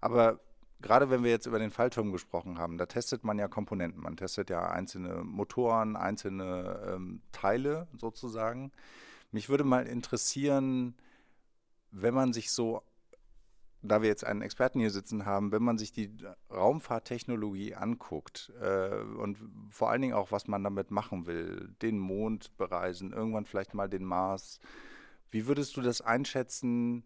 Aber 0.00 0.40
gerade 0.84 1.08
wenn 1.08 1.24
wir 1.24 1.30
jetzt 1.30 1.46
über 1.46 1.58
den 1.58 1.70
Fallturm 1.70 2.12
gesprochen 2.12 2.58
haben, 2.58 2.76
da 2.76 2.84
testet 2.84 3.24
man 3.24 3.38
ja 3.38 3.48
Komponenten. 3.48 4.02
Man 4.02 4.18
testet 4.18 4.50
ja 4.50 4.68
einzelne 4.68 5.24
Motoren, 5.24 5.96
einzelne 5.96 6.94
ähm, 6.94 7.22
Teile 7.32 7.88
sozusagen. 7.96 8.70
Mich 9.32 9.48
würde 9.48 9.64
mal 9.64 9.86
interessieren, 9.86 10.94
wenn 11.90 12.12
man 12.12 12.34
sich 12.34 12.52
so, 12.52 12.82
da 13.80 14.02
wir 14.02 14.10
jetzt 14.10 14.26
einen 14.26 14.42
Experten 14.42 14.78
hier 14.78 14.90
sitzen 14.90 15.24
haben, 15.24 15.52
wenn 15.52 15.62
man 15.62 15.78
sich 15.78 15.90
die 15.90 16.14
Raumfahrttechnologie 16.50 17.74
anguckt 17.74 18.52
äh, 18.60 19.00
und 19.18 19.38
vor 19.70 19.88
allen 19.88 20.02
Dingen 20.02 20.14
auch, 20.14 20.32
was 20.32 20.48
man 20.48 20.62
damit 20.62 20.90
machen 20.90 21.24
will, 21.24 21.74
den 21.80 21.98
Mond 21.98 22.54
bereisen, 22.58 23.10
irgendwann 23.10 23.46
vielleicht 23.46 23.72
mal 23.72 23.88
den 23.88 24.04
Mars, 24.04 24.60
wie 25.30 25.46
würdest 25.46 25.78
du 25.78 25.80
das 25.80 26.02
einschätzen? 26.02 27.04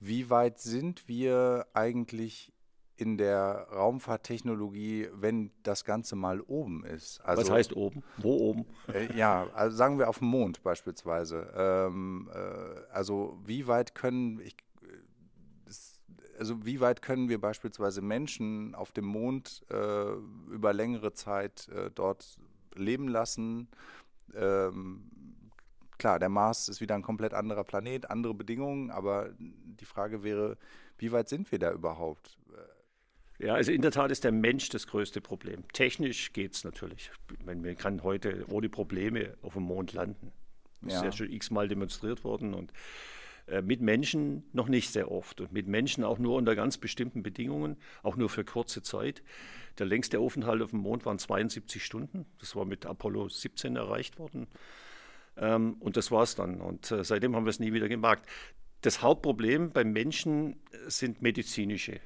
Wie 0.00 0.30
weit 0.30 0.58
sind 0.58 1.06
wir 1.06 1.68
eigentlich 1.74 2.52
in 3.00 3.16
der 3.16 3.66
Raumfahrttechnologie, 3.72 5.08
wenn 5.14 5.50
das 5.62 5.84
Ganze 5.84 6.16
mal 6.16 6.40
oben 6.40 6.84
ist. 6.84 7.20
Also, 7.22 7.42
Was 7.42 7.50
heißt 7.50 7.76
oben? 7.76 8.02
Wo 8.18 8.36
oben? 8.36 8.66
Äh, 8.92 9.16
ja, 9.16 9.46
also 9.54 9.76
sagen 9.76 9.98
wir 9.98 10.08
auf 10.08 10.18
dem 10.18 10.28
Mond 10.28 10.62
beispielsweise. 10.62 11.50
Ähm, 11.56 12.30
äh, 12.32 12.92
also 12.92 13.38
wie 13.44 13.66
weit 13.66 13.94
können 13.94 14.40
ich, 14.40 14.56
also 16.38 16.64
wie 16.64 16.80
weit 16.80 17.02
können 17.02 17.28
wir 17.28 17.40
beispielsweise 17.40 18.02
Menschen 18.02 18.74
auf 18.74 18.92
dem 18.92 19.06
Mond 19.06 19.64
äh, 19.70 20.12
über 20.50 20.72
längere 20.72 21.12
Zeit 21.12 21.68
äh, 21.68 21.90
dort 21.94 22.38
leben 22.74 23.08
lassen? 23.08 23.68
Ähm, 24.34 25.10
klar, 25.98 26.18
der 26.18 26.28
Mars 26.28 26.68
ist 26.68 26.80
wieder 26.80 26.94
ein 26.94 27.02
komplett 27.02 27.34
anderer 27.34 27.64
Planet, 27.64 28.10
andere 28.10 28.34
Bedingungen, 28.34 28.90
aber 28.90 29.30
die 29.38 29.84
Frage 29.84 30.22
wäre, 30.22 30.56
wie 30.98 31.12
weit 31.12 31.28
sind 31.28 31.50
wir 31.52 31.58
da 31.58 31.72
überhaupt? 31.72 32.39
Ja, 33.40 33.54
also 33.54 33.72
in 33.72 33.80
der 33.80 33.90
Tat 33.90 34.10
ist 34.10 34.24
der 34.24 34.32
Mensch 34.32 34.68
das 34.68 34.86
größte 34.86 35.22
Problem. 35.22 35.64
Technisch 35.72 36.34
geht 36.34 36.52
es 36.52 36.62
natürlich. 36.62 37.10
Man 37.44 37.76
kann 37.76 38.02
heute 38.02 38.44
ohne 38.50 38.68
Probleme 38.68 39.34
auf 39.40 39.54
dem 39.54 39.62
Mond 39.62 39.94
landen. 39.94 40.32
Das 40.82 40.92
ja. 40.92 40.98
ist 40.98 41.04
ja 41.04 41.12
schon 41.12 41.32
x-mal 41.32 41.66
demonstriert 41.66 42.22
worden 42.22 42.52
und 42.52 42.72
äh, 43.46 43.62
mit 43.62 43.80
Menschen 43.80 44.44
noch 44.52 44.68
nicht 44.68 44.90
sehr 44.90 45.10
oft 45.10 45.40
und 45.40 45.52
mit 45.52 45.66
Menschen 45.66 46.04
auch 46.04 46.18
nur 46.18 46.36
unter 46.36 46.54
ganz 46.54 46.76
bestimmten 46.76 47.22
Bedingungen, 47.22 47.78
auch 48.02 48.16
nur 48.16 48.28
für 48.28 48.44
kurze 48.44 48.82
Zeit. 48.82 49.22
Der 49.78 49.86
längste 49.86 50.18
Aufenthalt 50.18 50.60
auf 50.60 50.70
dem 50.70 50.80
Mond 50.80 51.06
waren 51.06 51.18
72 51.18 51.82
Stunden. 51.82 52.26
Das 52.40 52.54
war 52.56 52.66
mit 52.66 52.84
Apollo 52.84 53.30
17 53.30 53.76
erreicht 53.76 54.18
worden. 54.18 54.48
Ähm, 55.38 55.76
und 55.80 55.96
das 55.96 56.10
war 56.10 56.24
es 56.24 56.34
dann. 56.34 56.60
Und 56.60 56.90
äh, 56.90 57.04
seitdem 57.04 57.34
haben 57.34 57.46
wir 57.46 57.50
es 57.50 57.60
nie 57.60 57.72
wieder 57.72 57.88
gemacht. 57.88 58.22
Das 58.82 59.00
Hauptproblem 59.00 59.72
beim 59.72 59.92
Menschen 59.92 60.56
sind 60.88 61.22
medizinische 61.22 62.00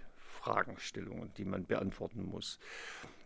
Fragestellungen, 0.44 1.32
die 1.38 1.44
man 1.44 1.64
beantworten 1.64 2.24
muss. 2.24 2.58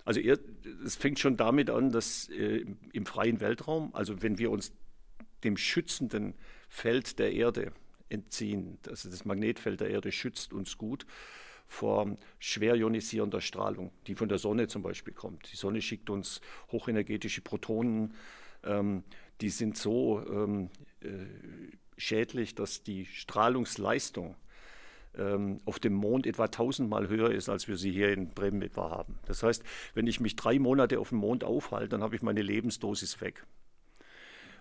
Also 0.05 0.21
es 0.21 0.95
fängt 0.95 1.19
schon 1.19 1.37
damit 1.37 1.69
an, 1.69 1.91
dass 1.91 2.29
äh, 2.29 2.65
im 2.93 3.07
freien 3.07 3.41
Weltraum, 3.41 3.95
also 3.95 4.23
wenn 4.23 4.39
wir 4.39 4.51
uns 4.51 4.73
dem 5.43 5.57
schützenden 5.57 6.35
Feld 6.69 7.19
der 7.19 7.33
Erde 7.33 7.73
entziehen, 8.09 8.79
also 8.87 9.11
das 9.11 9.25
Magnetfeld 9.25 9.81
der 9.81 9.91
Erde 9.91 10.13
schützt 10.13 10.53
uns 10.53 10.79
gut 10.79 11.07
vor 11.67 12.17
schwer 12.39 12.77
ionisierender 12.77 13.41
Strahlung, 13.41 13.91
die 14.07 14.15
von 14.15 14.29
der 14.29 14.39
Sonne 14.39 14.69
zum 14.69 14.83
Beispiel 14.83 15.13
kommt. 15.13 15.53
Die 15.53 15.57
Sonne 15.57 15.83
schickt 15.83 16.09
uns 16.09 16.41
hochenergetische 16.73 17.43
Protonen, 17.43 18.15
ähm, 18.65 19.03
die 19.41 19.51
sind 19.51 19.77
so 19.77 20.25
ähm, 20.27 20.71
äh, 21.01 21.09
schädlich, 21.97 22.54
dass 22.54 22.83
die 22.83 23.07
Strahlungsleistung 23.07 24.37
ähm, 25.19 25.61
auf 25.65 25.78
dem 25.78 25.95
Mond 25.95 26.26
etwa 26.26 26.49
tausendmal 26.49 27.09
höher 27.09 27.31
ist, 27.31 27.49
als 27.49 27.69
wir 27.69 27.76
sie 27.76 27.91
hier 27.91 28.13
in 28.13 28.31
Bremen 28.31 28.63
etwa 28.63 28.91
haben. 28.91 29.19
Das 29.26 29.43
heißt, 29.43 29.63
wenn 29.95 30.07
ich 30.07 30.21
mich 30.21 30.37
drei 30.37 30.59
Monate 30.59 30.99
auf 30.99 31.11
dem 31.11 31.19
Mond 31.19 31.45
aufhalte, 31.45 31.89
dann 31.89 32.02
habe 32.02 32.17
ich 32.17 32.23
meine 32.23 32.43
Lebensdosis 32.43 33.21
weg. 33.21 33.45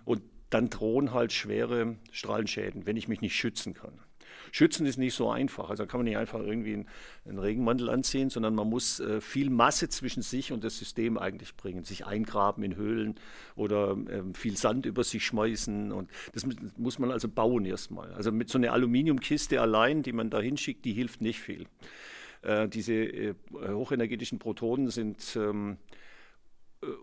Und 0.04 0.22
dann 0.50 0.70
drohen 0.70 1.12
halt 1.12 1.32
schwere 1.32 1.96
Strahlenschäden, 2.10 2.86
wenn 2.86 2.96
ich 2.96 3.08
mich 3.08 3.20
nicht 3.20 3.36
schützen 3.36 3.74
kann. 3.74 4.00
Schützen 4.52 4.86
ist 4.86 4.98
nicht 4.98 5.14
so 5.14 5.30
einfach. 5.30 5.70
Also 5.70 5.86
kann 5.86 6.00
man 6.00 6.04
nicht 6.04 6.16
einfach 6.16 6.40
irgendwie 6.40 6.84
einen, 7.24 7.38
Regenmantel 7.38 7.90
anziehen, 7.90 8.30
sondern 8.30 8.54
man 8.54 8.68
muss 8.68 9.00
äh, 9.00 9.20
viel 9.20 9.50
Masse 9.50 9.88
zwischen 9.88 10.22
sich 10.22 10.52
und 10.52 10.64
das 10.64 10.78
System 10.78 11.18
eigentlich 11.18 11.56
bringen. 11.56 11.84
Sich 11.84 12.06
eingraben 12.06 12.64
in 12.64 12.76
Höhlen 12.76 13.14
oder 13.56 13.96
äh, 14.08 14.22
viel 14.34 14.56
Sand 14.56 14.86
über 14.86 15.04
sich 15.04 15.24
schmeißen. 15.24 15.92
Und 15.92 16.10
das 16.32 16.46
muss 16.76 16.98
man 16.98 17.10
also 17.10 17.28
bauen 17.28 17.64
erstmal. 17.64 18.12
Also 18.14 18.32
mit 18.32 18.48
so 18.48 18.58
einer 18.58 18.72
Aluminiumkiste 18.72 19.60
allein, 19.60 20.02
die 20.02 20.12
man 20.12 20.30
da 20.30 20.40
hinschickt, 20.40 20.84
die 20.84 20.92
hilft 20.92 21.20
nicht 21.20 21.40
viel. 21.40 21.66
Äh, 22.42 22.68
diese 22.68 22.94
äh, 22.94 23.34
hochenergetischen 23.52 24.38
Protonen 24.38 24.90
sind 24.90 25.36
ähm, 25.36 25.72
äh, 25.72 26.07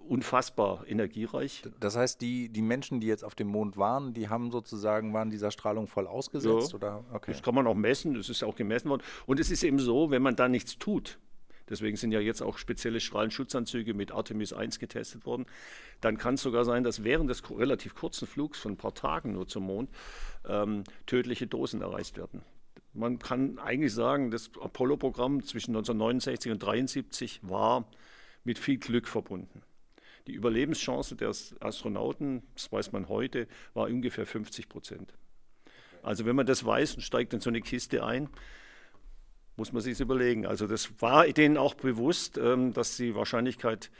unfassbar 0.08 0.86
energiereich. 0.88 1.64
Das 1.80 1.98
heißt, 1.98 2.22
die, 2.22 2.50
die 2.50 2.62
Menschen, 2.62 3.02
die 3.02 3.08
jetzt 3.08 3.26
auf 3.26 3.36
dem 3.36 3.48
Mond 3.48 3.78
waren, 3.78 4.14
die 4.14 4.30
haben 4.30 4.52
sozusagen, 4.52 5.14
waren 5.14 5.30
dieser 5.30 5.52
Strahlung 5.52 5.88
voll 5.88 6.08
ausgesetzt? 6.08 6.72
Ja, 6.72 6.78
oder? 6.78 7.06
Okay. 7.12 7.32
Das 7.32 7.44
kann 7.44 7.56
man 7.56 7.68
auch 7.68 7.76
messen, 7.76 8.14
das 8.14 8.30
ist 8.30 8.44
auch 8.44 8.56
gemessen 8.56 8.90
worden. 8.90 9.04
Und 9.26 9.40
es 9.40 9.52
ist 9.52 9.64
eben 9.64 9.80
so, 9.80 10.12
wenn 10.12 10.22
man 10.22 10.36
da 10.38 10.48
nichts 10.48 10.78
tut, 10.78 11.20
deswegen 11.70 11.98
sind 11.98 12.14
ja 12.14 12.22
jetzt 12.22 12.42
auch 12.42 12.58
spezielle 12.58 13.02
Strahlenschutzanzüge 13.02 13.94
mit 13.94 14.14
Artemis 14.14 14.54
1 14.54 14.80
getestet 14.80 15.26
worden, 15.26 15.46
dann 16.00 16.18
kann 16.18 16.36
es 16.36 16.42
sogar 16.42 16.64
sein, 16.64 16.86
dass 16.86 17.04
während 17.04 17.30
des 17.30 17.44
relativ 17.50 17.96
kurzen 17.96 18.28
Flugs 18.28 18.60
von 18.60 18.74
ein 18.74 18.78
paar 18.78 18.94
Tagen 18.94 19.34
nur 19.34 19.48
zum 19.48 19.64
Mond 19.64 19.90
ähm, 20.48 20.86
tödliche 21.06 21.48
Dosen 21.48 21.82
erreicht 21.82 22.18
werden. 22.18 22.44
Man 22.94 23.20
kann 23.20 23.60
eigentlich 23.60 23.94
sagen, 23.94 24.32
das 24.32 24.52
Apollo-Programm 24.62 25.44
zwischen 25.44 25.72
1969 25.72 26.50
und 26.52 26.64
1973 26.64 27.42
war 27.44 27.90
mit 28.46 28.58
viel 28.58 28.78
Glück 28.78 29.08
verbunden. 29.08 29.62
Die 30.28 30.34
Überlebenschance 30.34 31.16
der 31.16 31.30
Astronauten, 31.30 32.42
das 32.54 32.72
weiß 32.72 32.92
man 32.94 33.10
heute, 33.10 33.48
war 33.74 33.88
ungefähr 33.88 34.26
50 34.26 34.70
Prozent. 34.70 35.14
Also 36.02 36.26
wenn 36.26 36.36
man 36.36 36.46
das 36.46 36.66
weiß 36.66 36.96
und 36.96 37.02
steigt 37.02 37.34
in 37.34 37.42
so 37.42 37.50
eine 37.50 37.62
Kiste 37.62 38.04
ein, 38.04 38.30
muss 39.58 39.72
man 39.72 39.82
sich 39.82 40.00
überlegen. 40.00 40.46
Also 40.46 40.68
das 40.68 41.02
war 41.02 41.28
denen 41.28 41.58
auch 41.58 41.74
bewusst, 41.74 42.38
ähm, 42.38 42.74
dass 42.74 42.98
die 42.98 43.16
Wahrscheinlichkeit 43.16 43.92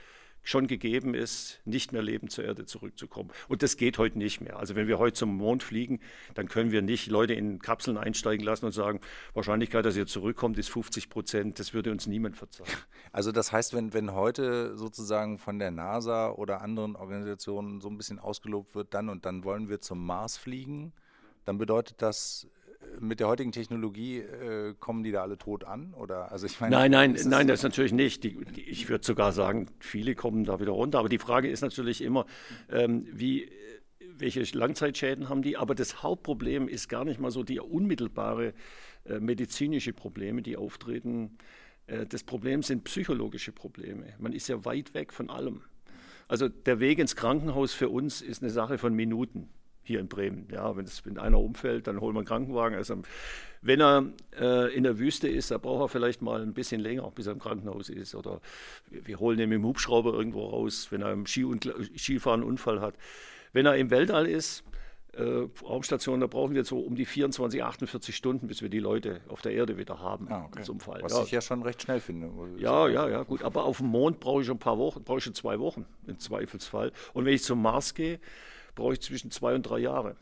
schon 0.46 0.68
gegeben 0.68 1.14
ist, 1.14 1.60
nicht 1.64 1.92
mehr 1.92 2.02
lebend 2.02 2.30
zur 2.30 2.44
Erde 2.44 2.66
zurückzukommen. 2.66 3.30
Und 3.48 3.64
das 3.64 3.76
geht 3.76 3.98
heute 3.98 4.16
nicht 4.16 4.40
mehr. 4.40 4.58
Also 4.60 4.76
wenn 4.76 4.86
wir 4.86 4.96
heute 4.98 5.14
zum 5.14 5.36
Mond 5.36 5.64
fliegen, 5.64 5.98
dann 6.34 6.46
können 6.46 6.70
wir 6.70 6.82
nicht 6.82 7.08
Leute 7.08 7.34
in 7.34 7.58
Kapseln 7.58 7.98
einsteigen 7.98 8.46
lassen 8.46 8.64
und 8.64 8.70
sagen, 8.70 9.00
Wahrscheinlichkeit, 9.34 9.84
dass 9.84 9.96
ihr 9.96 10.06
zurückkommt, 10.06 10.56
ist 10.56 10.70
50 10.70 11.10
Prozent. 11.10 11.58
Das 11.58 11.74
würde 11.74 11.90
uns 11.90 12.06
niemand 12.06 12.36
verzeihen. 12.36 12.70
Also 13.12 13.32
das 13.32 13.50
heißt, 13.50 13.72
wenn, 13.72 13.94
wenn 13.94 14.12
heute 14.12 14.76
sozusagen 14.76 15.38
von 15.38 15.58
der 15.58 15.70
NASA 15.70 16.30
oder 16.30 16.60
anderen 16.60 16.96
Organisationen 16.96 17.80
so 17.80 17.88
ein 17.88 17.96
bisschen 17.96 18.18
ausgelobt 18.18 18.74
wird, 18.74 18.92
dann 18.92 19.08
und 19.08 19.24
dann 19.24 19.42
wollen 19.42 19.70
wir 19.70 19.80
zum 19.80 20.04
Mars 20.04 20.36
fliegen, 20.36 20.92
dann 21.46 21.56
bedeutet 21.56 22.02
das 22.02 22.46
mit 23.00 23.20
der 23.20 23.28
heutigen 23.28 23.52
Technologie 23.52 24.18
äh, 24.18 24.74
kommen 24.78 25.02
die 25.02 25.12
da 25.12 25.22
alle 25.22 25.38
tot 25.38 25.64
an? 25.64 25.94
Oder 25.94 26.32
also 26.32 26.46
ich 26.46 26.60
meine, 26.60 26.74
nein, 26.74 26.90
nein, 26.90 27.14
das 27.14 27.24
nein, 27.24 27.46
das 27.46 27.62
natürlich 27.62 27.92
nicht. 27.92 28.24
Die, 28.24 28.44
die, 28.44 28.62
ich 28.62 28.88
würde 28.88 29.04
sogar 29.04 29.32
sagen, 29.32 29.68
viele 29.80 30.14
kommen 30.14 30.44
da 30.44 30.60
wieder 30.60 30.72
runter. 30.72 30.98
Aber 30.98 31.08
die 31.08 31.18
Frage 31.18 31.48
ist 31.48 31.60
natürlich 31.60 32.02
immer, 32.02 32.26
ähm, 32.70 33.06
wie 33.12 33.50
welche 34.18 34.42
Langzeitschäden 34.56 35.28
haben 35.28 35.42
die? 35.42 35.56
Aber 35.56 35.74
das 35.74 36.02
Hauptproblem 36.02 36.68
ist 36.68 36.88
gar 36.88 37.04
nicht 37.04 37.20
mal 37.20 37.30
so 37.30 37.42
die 37.42 37.60
unmittelbare 37.60 38.54
äh, 39.04 39.20
medizinische 39.20 39.92
Probleme, 39.92 40.42
die 40.42 40.56
auftreten. 40.56 41.38
Äh, 41.86 42.06
das 42.06 42.24
Problem 42.24 42.62
sind 42.62 42.84
psychologische 42.84 43.52
Probleme. 43.52 44.14
Man 44.18 44.32
ist 44.32 44.48
ja 44.48 44.64
weit 44.64 44.94
weg 44.94 45.12
von 45.12 45.30
allem. 45.30 45.62
Also 46.28 46.48
der 46.48 46.80
Weg 46.80 46.98
ins 46.98 47.14
Krankenhaus 47.14 47.72
für 47.72 47.88
uns 47.88 48.20
ist 48.20 48.42
eine 48.42 48.50
Sache 48.50 48.78
von 48.78 48.94
Minuten 48.94 49.48
hier 49.86 50.00
in 50.00 50.08
Bremen. 50.08 50.48
Ja, 50.52 50.76
wenn, 50.76 50.84
es, 50.84 51.04
wenn 51.06 51.18
einer 51.18 51.40
umfällt, 51.40 51.86
dann 51.86 52.00
holen 52.00 52.14
wir 52.14 52.20
einen 52.20 52.26
Krankenwagen. 52.26 52.76
Also, 52.76 53.02
wenn 53.62 53.80
er 53.80 54.06
äh, 54.38 54.74
in 54.74 54.84
der 54.84 54.98
Wüste 54.98 55.28
ist, 55.28 55.50
da 55.50 55.58
braucht 55.58 55.80
er 55.82 55.88
vielleicht 55.88 56.22
mal 56.22 56.42
ein 56.42 56.54
bisschen 56.54 56.80
länger, 56.80 57.10
bis 57.14 57.26
er 57.26 57.32
im 57.32 57.38
Krankenhaus 57.38 57.88
ist. 57.88 58.14
Oder 58.14 58.40
wir, 58.90 59.06
wir 59.06 59.18
holen 59.18 59.38
ihn 59.38 59.48
mit 59.48 59.58
dem 59.58 59.64
Hubschrauber 59.64 60.14
irgendwo 60.14 60.46
raus, 60.46 60.88
wenn 60.90 61.02
er 61.02 61.12
im 61.12 61.26
Ski 61.26 61.44
Skifahren 61.96 62.42
einen 62.42 62.50
Unfall 62.50 62.80
hat. 62.80 62.94
Wenn 63.52 63.66
er 63.66 63.76
im 63.76 63.90
Weltall 63.90 64.26
ist, 64.26 64.64
äh, 65.16 65.48
Raumstation, 65.62 66.20
da 66.20 66.26
brauchen 66.26 66.54
wir 66.54 66.64
so 66.64 66.78
um 66.78 66.94
die 66.94 67.06
24, 67.06 67.62
48 67.62 68.14
Stunden, 68.14 68.48
bis 68.48 68.62
wir 68.62 68.68
die 68.68 68.80
Leute 68.80 69.20
auf 69.28 69.40
der 69.40 69.52
Erde 69.52 69.78
wieder 69.78 69.98
haben 69.98 70.28
ah, 70.30 70.44
okay. 70.44 70.62
zum 70.62 70.80
Fall. 70.80 71.02
Was 71.02 71.12
ja. 71.12 71.22
ich 71.22 71.30
ja 71.30 71.40
schon 71.40 71.62
recht 71.62 71.82
schnell 71.82 72.00
finde. 72.00 72.30
Ja, 72.58 72.88
ja, 72.88 73.08
ja, 73.08 73.22
gut. 73.22 73.42
Aber 73.42 73.64
auf 73.64 73.78
dem 73.78 73.86
Mond 73.86 74.20
brauche 74.20 74.42
ich 74.42 74.50
ein 74.50 74.58
paar 74.58 74.78
Wochen, 74.78 75.02
brauche 75.02 75.18
ich 75.18 75.24
schon 75.24 75.34
zwei 75.34 75.58
Wochen 75.58 75.86
im 76.06 76.18
Zweifelsfall. 76.18 76.92
Und 77.14 77.24
wenn 77.24 77.32
ich 77.32 77.42
zum 77.42 77.62
Mars 77.62 77.94
gehe, 77.94 78.20
brauche 78.76 78.92
ich 78.92 79.00
zwischen 79.00 79.32
zwei 79.32 79.56
und 79.56 79.64
drei 79.64 79.80
Jahre. 79.80 80.14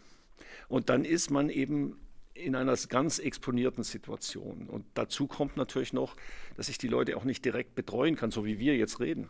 Und 0.68 0.88
dann 0.88 1.04
ist 1.04 1.30
man 1.30 1.50
eben 1.50 1.98
in 2.32 2.56
einer 2.56 2.74
ganz 2.88 3.18
exponierten 3.18 3.84
Situation. 3.84 4.66
Und 4.68 4.86
dazu 4.94 5.26
kommt 5.26 5.56
natürlich 5.58 5.92
noch, 5.92 6.16
dass 6.56 6.70
ich 6.70 6.78
die 6.78 6.88
Leute 6.88 7.16
auch 7.16 7.24
nicht 7.24 7.44
direkt 7.44 7.74
betreuen 7.74 8.16
kann, 8.16 8.30
so 8.30 8.46
wie 8.46 8.58
wir 8.58 8.76
jetzt 8.76 8.98
reden. 8.98 9.28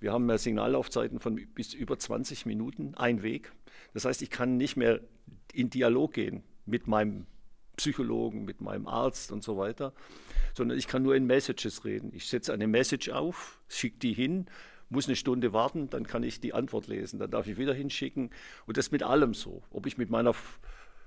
Wir 0.00 0.12
haben 0.12 0.36
Signallaufzeiten 0.36 1.20
von 1.20 1.36
bis 1.54 1.72
über 1.72 1.98
20 1.98 2.46
Minuten, 2.46 2.94
ein 2.96 3.22
Weg. 3.22 3.52
Das 3.94 4.04
heißt, 4.04 4.22
ich 4.22 4.30
kann 4.30 4.56
nicht 4.56 4.76
mehr 4.76 5.00
in 5.52 5.70
Dialog 5.70 6.14
gehen 6.14 6.42
mit 6.66 6.86
meinem 6.88 7.26
Psychologen, 7.76 8.44
mit 8.44 8.60
meinem 8.60 8.86
Arzt 8.86 9.32
und 9.32 9.42
so 9.42 9.56
weiter, 9.56 9.94
sondern 10.54 10.76
ich 10.76 10.86
kann 10.86 11.02
nur 11.02 11.14
in 11.14 11.26
Messages 11.26 11.84
reden. 11.84 12.10
Ich 12.14 12.26
setze 12.28 12.52
eine 12.52 12.66
Message 12.66 13.08
auf, 13.08 13.60
schicke 13.68 13.98
die 13.98 14.12
hin, 14.12 14.46
muss 14.90 15.06
eine 15.06 15.16
Stunde 15.16 15.52
warten, 15.52 15.88
dann 15.88 16.06
kann 16.06 16.22
ich 16.22 16.40
die 16.40 16.52
Antwort 16.52 16.88
lesen, 16.88 17.18
dann 17.18 17.30
darf 17.30 17.46
ich 17.46 17.56
wieder 17.56 17.74
hinschicken 17.74 18.30
und 18.66 18.76
das 18.76 18.90
mit 18.90 19.02
allem 19.02 19.34
so. 19.34 19.62
Ob 19.70 19.86
ich 19.86 19.96
mit 19.96 20.10
meiner 20.10 20.34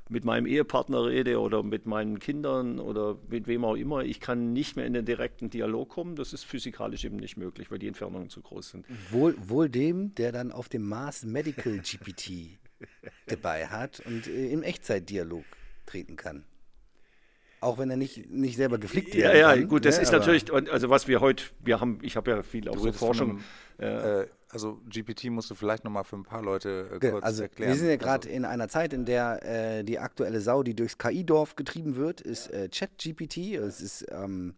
mit 0.09 0.25
meinem 0.25 0.45
Ehepartner 0.45 1.05
rede 1.05 1.39
oder 1.39 1.63
mit 1.63 1.85
meinen 1.85 2.19
Kindern 2.19 2.79
oder 2.79 3.17
mit 3.29 3.47
wem 3.47 3.63
auch 3.63 3.75
immer, 3.75 4.03
ich 4.03 4.19
kann 4.19 4.51
nicht 4.53 4.75
mehr 4.75 4.85
in 4.85 4.93
den 4.93 5.05
direkten 5.05 5.49
Dialog 5.49 5.89
kommen. 5.89 6.15
Das 6.15 6.33
ist 6.33 6.43
physikalisch 6.43 7.05
eben 7.05 7.15
nicht 7.15 7.37
möglich, 7.37 7.71
weil 7.71 7.79
die 7.79 7.87
Entfernungen 7.87 8.29
zu 8.29 8.41
groß 8.41 8.69
sind. 8.69 8.85
Wohl, 9.11 9.35
wohl 9.37 9.69
dem, 9.69 10.13
der 10.15 10.31
dann 10.31 10.51
auf 10.51 10.67
dem 10.67 10.87
Mars 10.87 11.23
Medical 11.23 11.79
GPT 11.79 12.59
dabei 13.27 13.67
hat 13.67 14.01
und 14.01 14.27
äh, 14.27 14.51
im 14.51 14.61
Echtzeitdialog 14.61 15.45
treten 15.85 16.15
kann. 16.15 16.43
Auch 17.63 17.77
wenn 17.77 17.89
er 17.89 17.97
nicht, 17.97 18.29
nicht 18.29 18.57
selber 18.57 18.77
geflickt 18.77 19.13
wird. 19.13 19.23
Ja, 19.23 19.33
ja, 19.33 19.53
kann, 19.53 19.67
gut, 19.67 19.85
das 19.85 19.97
ne? 19.97 20.03
ist 20.03 20.11
natürlich, 20.11 20.51
also 20.51 20.89
was 20.89 21.07
wir 21.07 21.21
heute, 21.21 21.45
wir 21.63 21.79
haben, 21.79 21.99
ich 22.01 22.15
habe 22.15 22.31
ja 22.31 22.43
viel 22.43 22.67
auch 22.69 22.77
so 22.77 22.91
Forschung. 22.91 23.39
Einem, 23.77 24.21
äh, 24.23 24.27
also 24.49 24.79
GPT 24.87 25.25
musst 25.25 25.49
du 25.49 25.55
vielleicht 25.55 25.83
nochmal 25.83 26.03
für 26.03 26.15
ein 26.15 26.23
paar 26.23 26.43
Leute 26.43 26.99
äh, 27.01 27.09
kurz 27.09 27.23
also, 27.23 27.43
erklären. 27.43 27.71
Wir 27.71 27.77
sind 27.77 27.89
ja 27.89 27.95
gerade 27.95 28.27
also. 28.27 28.37
in 28.37 28.45
einer 28.45 28.69
Zeit, 28.69 28.93
in 28.93 29.05
der 29.05 29.79
äh, 29.79 29.83
die 29.83 29.97
aktuelle 29.99 30.41
Sau, 30.41 30.61
die 30.61 30.75
durchs 30.75 30.97
KI-Dorf 30.97 31.55
getrieben 31.55 31.95
wird, 31.95 32.21
ist 32.21 32.51
äh, 32.51 32.69
ChatGPT. 32.69 33.55
Es 33.55 33.81
ist 33.81 34.05
ähm, 34.11 34.53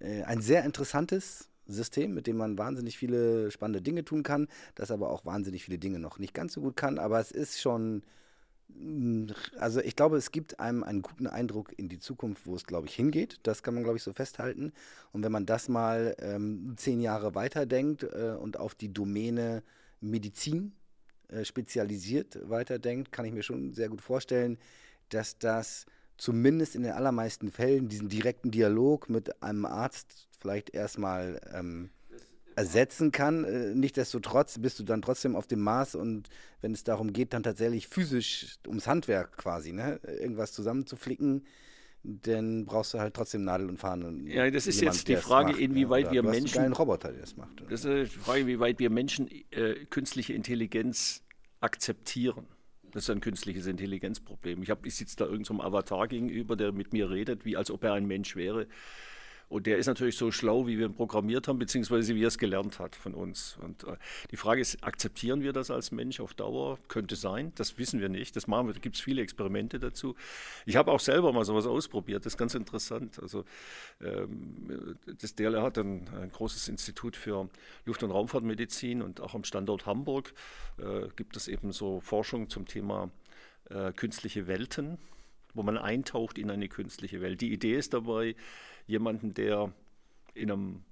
äh, 0.00 0.22
ein 0.24 0.40
sehr 0.40 0.64
interessantes 0.64 1.48
System, 1.66 2.12
mit 2.14 2.26
dem 2.26 2.36
man 2.36 2.58
wahnsinnig 2.58 2.98
viele 2.98 3.50
spannende 3.50 3.82
Dinge 3.82 4.04
tun 4.04 4.22
kann, 4.22 4.48
das 4.74 4.90
aber 4.90 5.10
auch 5.10 5.24
wahnsinnig 5.24 5.64
viele 5.64 5.78
Dinge 5.78 6.00
noch 6.00 6.18
nicht 6.18 6.34
ganz 6.34 6.54
so 6.54 6.60
gut 6.60 6.76
kann. 6.76 6.98
Aber 6.98 7.20
es 7.20 7.30
ist 7.30 7.60
schon 7.60 8.02
also 9.58 9.80
ich 9.80 9.96
glaube, 9.96 10.16
es 10.16 10.30
gibt 10.30 10.60
einem 10.60 10.82
einen 10.82 11.02
guten 11.02 11.26
Eindruck 11.26 11.72
in 11.78 11.88
die 11.88 11.98
Zukunft, 11.98 12.46
wo 12.46 12.54
es, 12.54 12.66
glaube 12.66 12.86
ich, 12.86 12.94
hingeht. 12.94 13.38
Das 13.42 13.62
kann 13.62 13.74
man, 13.74 13.82
glaube 13.82 13.98
ich, 13.98 14.02
so 14.02 14.12
festhalten. 14.12 14.72
Und 15.12 15.22
wenn 15.22 15.32
man 15.32 15.46
das 15.46 15.68
mal 15.68 16.16
ähm, 16.20 16.74
zehn 16.76 17.00
Jahre 17.00 17.34
weiterdenkt 17.34 18.04
äh, 18.04 18.36
und 18.38 18.58
auf 18.58 18.74
die 18.74 18.92
Domäne 18.92 19.62
Medizin 20.00 20.72
äh, 21.28 21.44
spezialisiert 21.44 22.38
weiterdenkt, 22.48 23.12
kann 23.12 23.24
ich 23.24 23.32
mir 23.32 23.42
schon 23.42 23.72
sehr 23.72 23.88
gut 23.88 24.00
vorstellen, 24.00 24.58
dass 25.10 25.38
das 25.38 25.86
zumindest 26.16 26.74
in 26.74 26.82
den 26.82 26.92
allermeisten 26.92 27.50
Fällen 27.50 27.88
diesen 27.88 28.08
direkten 28.08 28.50
Dialog 28.50 29.08
mit 29.08 29.42
einem 29.42 29.64
Arzt 29.64 30.28
vielleicht 30.38 30.70
erstmal 30.70 31.40
ähm, 31.52 31.90
ersetzen 32.60 33.10
kann. 33.10 33.44
Äh, 33.44 33.74
nichtsdestotrotz 33.74 34.58
bist 34.58 34.78
du 34.78 34.82
dann 34.84 35.00
trotzdem 35.00 35.34
auf 35.34 35.46
dem 35.46 35.60
Mars 35.60 35.94
und 35.94 36.28
wenn 36.60 36.72
es 36.72 36.84
darum 36.84 37.12
geht, 37.12 37.32
dann 37.32 37.42
tatsächlich 37.42 37.88
physisch 37.88 38.58
ums 38.66 38.86
Handwerk 38.86 39.36
quasi, 39.38 39.72
ne? 39.72 39.98
irgendwas 40.04 40.52
zusammenzuflicken, 40.52 41.46
dann 42.02 42.66
brauchst 42.66 42.92
du 42.92 42.98
halt 42.98 43.14
trotzdem 43.14 43.44
Nadel 43.44 43.68
und 43.68 43.78
Faden. 43.78 44.26
Ja, 44.26 44.50
das 44.50 44.66
ist 44.66 44.80
jetzt 44.80 45.08
die 45.08 45.16
Frage, 45.16 45.52
macht, 45.52 45.60
inwieweit 45.60 46.06
ne? 46.06 46.12
wir 46.12 46.22
Menschen. 46.22 46.60
einen 46.60 46.74
Roboter, 46.74 47.12
der 47.12 47.22
das 47.22 47.36
macht. 47.36 47.60
Oder? 47.62 47.70
Das 47.70 47.84
ist 47.84 48.14
die 48.14 48.18
Frage, 48.18 48.40
inwieweit 48.40 48.78
wir 48.78 48.90
Menschen 48.90 49.30
äh, 49.50 49.86
künstliche 49.86 50.34
Intelligenz 50.34 51.22
akzeptieren. 51.60 52.46
Das 52.92 53.04
ist 53.04 53.10
ein 53.10 53.20
künstliches 53.20 53.66
Intelligenzproblem. 53.66 54.62
Ich, 54.62 54.72
ich 54.82 54.94
sitze 54.96 55.16
da 55.16 55.24
irgendeinem 55.24 55.58
so 55.58 55.62
Avatar 55.62 56.08
gegenüber, 56.08 56.56
der 56.56 56.72
mit 56.72 56.92
mir 56.92 57.08
redet, 57.08 57.44
wie 57.44 57.56
als 57.56 57.70
ob 57.70 57.84
er 57.84 57.94
ein 57.94 58.06
Mensch 58.06 58.36
wäre. 58.36 58.66
Und 59.50 59.66
der 59.66 59.78
ist 59.78 59.88
natürlich 59.88 60.16
so 60.16 60.30
schlau, 60.30 60.68
wie 60.68 60.78
wir 60.78 60.86
ihn 60.86 60.94
programmiert 60.94 61.48
haben, 61.48 61.58
beziehungsweise 61.58 62.14
wie 62.14 62.22
er 62.22 62.28
es 62.28 62.38
gelernt 62.38 62.78
hat 62.78 62.94
von 62.94 63.14
uns. 63.14 63.58
Und 63.60 63.82
äh, 63.82 63.96
die 64.30 64.36
Frage 64.36 64.60
ist, 64.60 64.84
akzeptieren 64.84 65.42
wir 65.42 65.52
das 65.52 65.72
als 65.72 65.90
Mensch 65.90 66.20
auf 66.20 66.34
Dauer? 66.34 66.78
Könnte 66.86 67.16
sein, 67.16 67.50
das 67.56 67.76
wissen 67.76 68.00
wir 68.00 68.08
nicht. 68.08 68.36
Das 68.36 68.46
machen 68.46 68.68
wir, 68.68 68.74
da 68.74 68.78
gibt 68.78 68.94
es 68.94 69.02
viele 69.02 69.22
Experimente 69.22 69.80
dazu. 69.80 70.14
Ich 70.66 70.76
habe 70.76 70.92
auch 70.92 71.00
selber 71.00 71.32
mal 71.32 71.44
sowas 71.44 71.66
ausprobiert, 71.66 72.24
das 72.24 72.34
ist 72.34 72.38
ganz 72.38 72.54
interessant. 72.54 73.18
Also 73.20 73.44
ähm, 74.00 74.96
das 75.20 75.34
DLR 75.34 75.62
hat 75.62 75.78
ein, 75.78 76.08
ein, 76.22 76.30
großes 76.30 76.68
Institut 76.68 77.16
für 77.16 77.50
Luft- 77.86 78.04
und 78.04 78.12
Raumfahrtmedizin 78.12 79.02
und 79.02 79.20
auch 79.20 79.34
am 79.34 79.42
Standort 79.42 79.84
Hamburg 79.84 80.32
äh, 80.78 81.08
gibt 81.16 81.36
es 81.36 81.48
eben 81.48 81.72
so 81.72 81.98
Forschung 81.98 82.48
zum 82.50 82.66
Thema 82.66 83.10
äh, 83.68 83.92
künstliche 83.92 84.46
Welten 84.46 84.98
wo 85.54 85.62
man 85.64 85.78
eintaucht 85.78 86.38
in 86.38 86.50
eine 86.50 86.68
künstliche 86.68 87.20
Welt. 87.20 87.40
Die 87.40 87.52
Idee 87.52 87.74
ist 87.74 87.92
dabei, 87.92 88.36
jemanden, 88.90 89.32
der 89.32 89.72
in 90.34 90.50
einem 90.50 90.84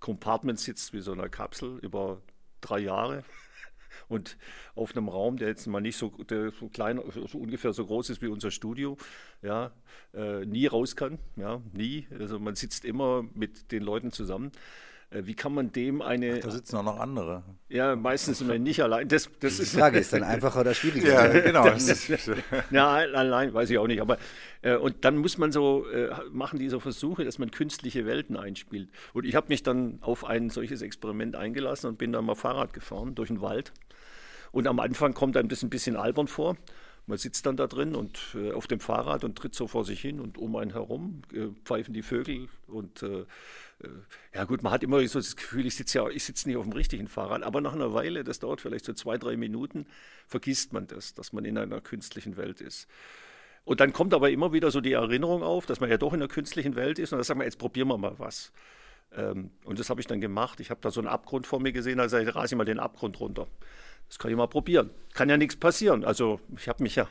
Compartment 0.00 0.58
sitzt, 0.58 0.92
wie 0.92 1.00
so 1.00 1.12
einer 1.12 1.28
Kapsel, 1.28 1.78
über 1.78 2.20
drei 2.60 2.78
Jahre 2.78 3.24
und 4.08 4.36
auf 4.74 4.96
einem 4.96 5.08
Raum, 5.08 5.36
der 5.36 5.48
jetzt 5.48 5.66
mal 5.66 5.80
nicht 5.80 5.96
so, 5.96 6.12
so 6.28 6.68
klein, 6.68 7.00
so 7.10 7.38
ungefähr 7.38 7.72
so 7.72 7.86
groß 7.86 8.10
ist 8.10 8.22
wie 8.22 8.28
unser 8.28 8.50
Studio, 8.50 8.96
ja, 9.42 9.72
äh, 10.14 10.44
nie 10.44 10.66
raus 10.66 10.96
kann, 10.96 11.18
ja, 11.36 11.60
nie. 11.72 12.06
Also 12.18 12.38
man 12.38 12.54
sitzt 12.54 12.84
immer 12.84 13.24
mit 13.34 13.72
den 13.72 13.82
Leuten 13.82 14.12
zusammen 14.12 14.52
wie 15.24 15.34
kann 15.34 15.54
man 15.54 15.72
dem 15.72 16.02
eine. 16.02 16.36
Ach, 16.38 16.44
da 16.44 16.50
sitzen 16.50 16.76
auch 16.76 16.82
noch 16.82 16.98
andere. 16.98 17.42
Ja, 17.68 17.96
meistens 17.96 18.38
sind 18.38 18.48
wir 18.48 18.58
nicht 18.58 18.82
allein. 18.82 19.08
Das, 19.08 19.28
das 19.40 19.58
ist 19.58 19.72
die 19.72 19.78
Frage 19.78 19.98
ist 19.98 20.12
dann 20.12 20.22
einfacher 20.22 20.60
oder 20.60 20.74
schwieriger. 20.74 21.34
ja, 21.34 21.40
genau. 21.40 21.66
ja, 22.70 22.88
allein 22.88 23.52
weiß 23.54 23.70
ich 23.70 23.78
auch 23.78 23.86
nicht. 23.86 24.00
Aber 24.00 24.18
äh, 24.62 24.76
und 24.76 25.04
dann 25.04 25.16
muss 25.18 25.38
man 25.38 25.52
so 25.52 25.88
äh, 25.88 26.10
machen 26.30 26.58
diese 26.58 26.80
Versuche, 26.80 27.24
dass 27.24 27.38
man 27.38 27.50
künstliche 27.50 28.06
Welten 28.06 28.36
einspielt. 28.36 28.88
Und 29.12 29.24
ich 29.24 29.34
habe 29.34 29.48
mich 29.48 29.62
dann 29.62 29.98
auf 30.00 30.24
ein 30.24 30.50
solches 30.50 30.82
Experiment 30.82 31.36
eingelassen 31.36 31.88
und 31.88 31.98
bin 31.98 32.12
dann 32.12 32.24
mal 32.24 32.34
Fahrrad 32.34 32.72
gefahren 32.72 33.14
durch 33.14 33.28
den 33.28 33.40
Wald. 33.40 33.72
Und 34.52 34.66
am 34.66 34.80
Anfang 34.80 35.14
kommt 35.14 35.36
einem 35.36 35.48
das 35.48 35.62
ein 35.62 35.70
bisschen 35.70 35.96
albern 35.96 36.28
vor. 36.28 36.56
Man 37.06 37.18
sitzt 37.18 37.46
dann 37.46 37.56
da 37.56 37.66
drin 37.66 37.96
und 37.96 38.36
äh, 38.36 38.52
auf 38.52 38.68
dem 38.68 38.78
Fahrrad 38.78 39.24
und 39.24 39.36
tritt 39.36 39.54
so 39.56 39.66
vor 39.66 39.84
sich 39.84 40.00
hin 40.00 40.20
und 40.20 40.38
um 40.38 40.54
einen 40.54 40.72
herum 40.72 41.22
äh, 41.32 41.48
pfeifen 41.64 41.94
die 41.94 42.02
Vögel 42.02 42.48
und 42.68 43.02
äh, 43.02 43.22
äh, 43.22 43.24
ja 44.34 44.44
gut, 44.44 44.62
man 44.62 44.72
hat 44.72 44.82
immer 44.82 45.06
so 45.08 45.18
das 45.18 45.36
Gefühl, 45.36 45.66
ich 45.66 45.76
sitze 45.76 45.98
ja, 45.98 46.08
ich 46.08 46.24
sitze 46.24 46.48
nicht 46.48 46.56
auf 46.56 46.64
dem 46.64 46.72
richtigen 46.72 47.08
Fahrrad, 47.08 47.42
aber 47.42 47.60
nach 47.60 47.72
einer 47.72 47.92
Weile, 47.94 48.24
das 48.24 48.38
dauert 48.38 48.60
vielleicht 48.60 48.84
so 48.84 48.92
zwei, 48.92 49.18
drei 49.18 49.36
Minuten, 49.36 49.86
vergisst 50.26 50.72
man 50.72 50.86
das, 50.86 51.14
dass 51.14 51.32
man 51.32 51.44
in 51.44 51.58
einer 51.58 51.80
künstlichen 51.80 52.36
Welt 52.36 52.60
ist. 52.60 52.88
Und 53.64 53.80
dann 53.80 53.92
kommt 53.92 54.12
aber 54.14 54.30
immer 54.30 54.52
wieder 54.52 54.70
so 54.70 54.80
die 54.80 54.92
Erinnerung 54.92 55.42
auf, 55.42 55.66
dass 55.66 55.80
man 55.80 55.88
ja 55.88 55.96
doch 55.96 56.12
in 56.12 56.20
einer 56.20 56.28
künstlichen 56.28 56.74
Welt 56.74 56.98
ist 56.98 57.12
und 57.12 57.18
dann 57.18 57.24
sagt 57.24 57.38
man, 57.38 57.46
jetzt 57.46 57.58
probieren 57.58 57.88
wir 57.88 57.98
mal 57.98 58.18
was. 58.18 58.52
Ähm, 59.14 59.50
und 59.64 59.78
das 59.78 59.90
habe 59.90 60.00
ich 60.00 60.06
dann 60.06 60.20
gemacht. 60.20 60.60
Ich 60.60 60.70
habe 60.70 60.80
da 60.80 60.90
so 60.90 61.00
einen 61.00 61.08
Abgrund 61.08 61.46
vor 61.46 61.60
mir 61.60 61.72
gesehen, 61.72 62.00
also 62.00 62.18
ich 62.18 62.34
rase 62.34 62.56
mal 62.56 62.64
den 62.64 62.80
Abgrund 62.80 63.20
runter. 63.20 63.46
Das 64.08 64.18
kann 64.18 64.30
ich 64.30 64.36
mal 64.36 64.48
probieren. 64.48 64.90
Kann 65.14 65.28
ja 65.28 65.36
nichts 65.36 65.56
passieren. 65.56 66.04
Also 66.04 66.40
ich 66.56 66.68
habe 66.68 66.82
mich 66.82 66.96
ja, 66.96 67.08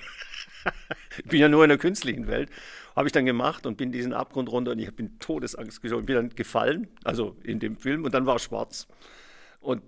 ich 1.17 1.25
bin 1.25 1.39
ja 1.39 1.49
nur 1.49 1.63
in 1.63 1.69
der 1.69 1.77
künstlichen 1.77 2.27
Welt. 2.27 2.49
Habe 2.95 3.07
ich 3.07 3.13
dann 3.13 3.25
gemacht 3.25 3.65
und 3.65 3.77
bin 3.77 3.91
diesen 3.91 4.13
Abgrund 4.13 4.51
runter 4.51 4.71
und 4.71 4.79
ich 4.79 4.93
bin 4.95 5.19
Todesangst 5.19 5.81
geschaut 5.81 5.99
und 5.99 6.05
bin 6.05 6.15
dann 6.15 6.29
gefallen, 6.29 6.87
also 7.03 7.37
in 7.43 7.59
dem 7.59 7.77
Film 7.77 8.03
und 8.03 8.13
dann 8.13 8.25
war 8.25 8.35
es 8.35 8.43
schwarz. 8.43 8.87
Und 9.59 9.81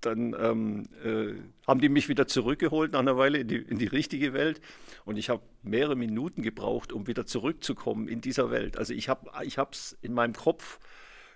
dann 0.00 0.34
ähm, 0.38 0.84
äh, 1.04 1.34
haben 1.66 1.80
die 1.80 1.88
mich 1.88 2.08
wieder 2.08 2.26
zurückgeholt 2.26 2.92
nach 2.92 3.00
einer 3.00 3.16
Weile 3.16 3.38
in 3.38 3.48
die, 3.48 3.56
in 3.56 3.78
die 3.78 3.86
richtige 3.86 4.32
Welt. 4.32 4.60
Und 5.04 5.16
ich 5.16 5.28
habe 5.28 5.42
mehrere 5.62 5.96
Minuten 5.96 6.42
gebraucht, 6.42 6.92
um 6.92 7.06
wieder 7.06 7.26
zurückzukommen 7.26 8.08
in 8.08 8.20
dieser 8.20 8.50
Welt. 8.50 8.76
Also 8.76 8.94
ich 8.94 9.08
habe 9.08 9.26
es 9.72 9.98
in 10.00 10.14
meinem 10.14 10.34
Kopf 10.34 10.78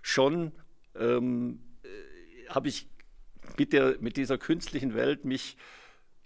schon, 0.00 0.52
ähm, 0.94 1.60
äh, 1.82 2.48
habe 2.48 2.68
ich 2.68 2.88
mit, 3.58 3.72
der, 3.72 3.96
mit 4.00 4.16
dieser 4.16 4.38
künstlichen 4.38 4.94
Welt 4.94 5.24
mich 5.24 5.56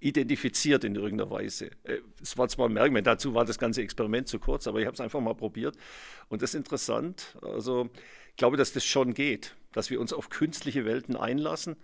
identifiziert 0.01 0.85
in 0.85 0.95
irgendeiner 0.95 1.31
Weise. 1.31 1.71
Äh, 1.85 2.01
es 2.23 2.37
war 2.37 2.49
zwar 2.49 2.69
ein 2.69 2.73
Merkmal, 2.73 3.03
dazu 3.03 3.35
war 3.35 3.45
das 3.45 3.59
ganze 3.59 3.83
Experiment 3.83 4.29
zu 4.29 4.39
kurz, 4.39 4.67
aber 4.67 4.81
ich 4.81 4.87
habe 4.87 4.95
es 4.95 5.01
einfach 5.01 5.21
mal 5.21 5.35
probiert. 5.35 5.77
Und 6.29 6.43
das 6.43 6.51
ist 6.51 6.57
interessant. 6.57 7.37
Also 7.43 7.89
ich 8.31 8.37
glaube, 8.37 8.57
dass 8.57 8.73
das 8.73 8.85
schon 8.85 9.15
geht, 9.15 9.57
dass 9.73 9.91
wir 9.91 10.01
uns 10.01 10.13
auf 10.13 10.29
künstliche 10.29 10.85
Welten 10.85 11.17
einlassen. 11.17 11.77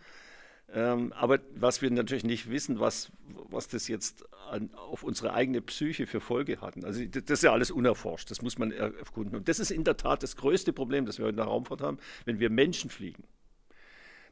Ähm, 0.75 1.13
aber 1.13 1.39
was 1.55 1.83
wir 1.83 1.91
natürlich 1.91 2.25
nicht 2.25 2.51
wissen, 2.51 2.81
was, 2.81 3.13
was 3.51 3.69
das 3.69 3.89
jetzt 3.89 4.25
an, 4.51 4.71
auf 4.75 5.03
unsere 5.03 5.35
eigene 5.35 5.61
Psyche 5.61 6.07
für 6.07 6.21
Folge 6.21 6.61
hatten. 6.61 6.85
Also 6.85 7.05
das 7.05 7.25
ist 7.25 7.43
ja 7.43 7.53
alles 7.53 7.71
unerforscht, 7.71 8.31
das 8.31 8.41
muss 8.41 8.59
man 8.59 8.71
erkunden. 8.71 9.37
Und 9.37 9.49
das 9.49 9.59
ist 9.59 9.71
in 9.71 9.85
der 9.85 9.97
Tat 9.97 10.23
das 10.23 10.37
größte 10.37 10.73
Problem, 10.73 11.05
das 11.05 11.19
wir 11.19 11.29
in 11.29 11.37
der 11.37 11.45
Raumfahrt 11.45 11.83
haben, 11.83 11.99
wenn 12.25 12.41
wir 12.41 12.49
Menschen 12.49 12.89
fliegen 12.89 13.25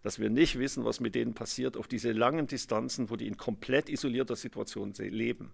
dass 0.03 0.19
wir 0.19 0.31
nicht 0.31 0.59
wissen, 0.59 0.85
was 0.85 1.01
mit 1.01 1.15
denen 1.15 1.35
passiert 1.35 1.77
auf 1.77 1.89
diese 1.89 2.13
langen 2.13 2.47
Distanzen, 2.47 3.11
wo 3.11 3.17
die 3.17 3.27
in 3.27 3.37
komplett 3.37 3.89
isolierter 3.89 4.37
Situation 4.37 4.93
leben. 4.99 5.53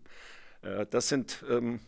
Äh, 0.63 0.87
das 0.91 1.09
sind. 1.09 1.45
Ähm, 1.51 1.81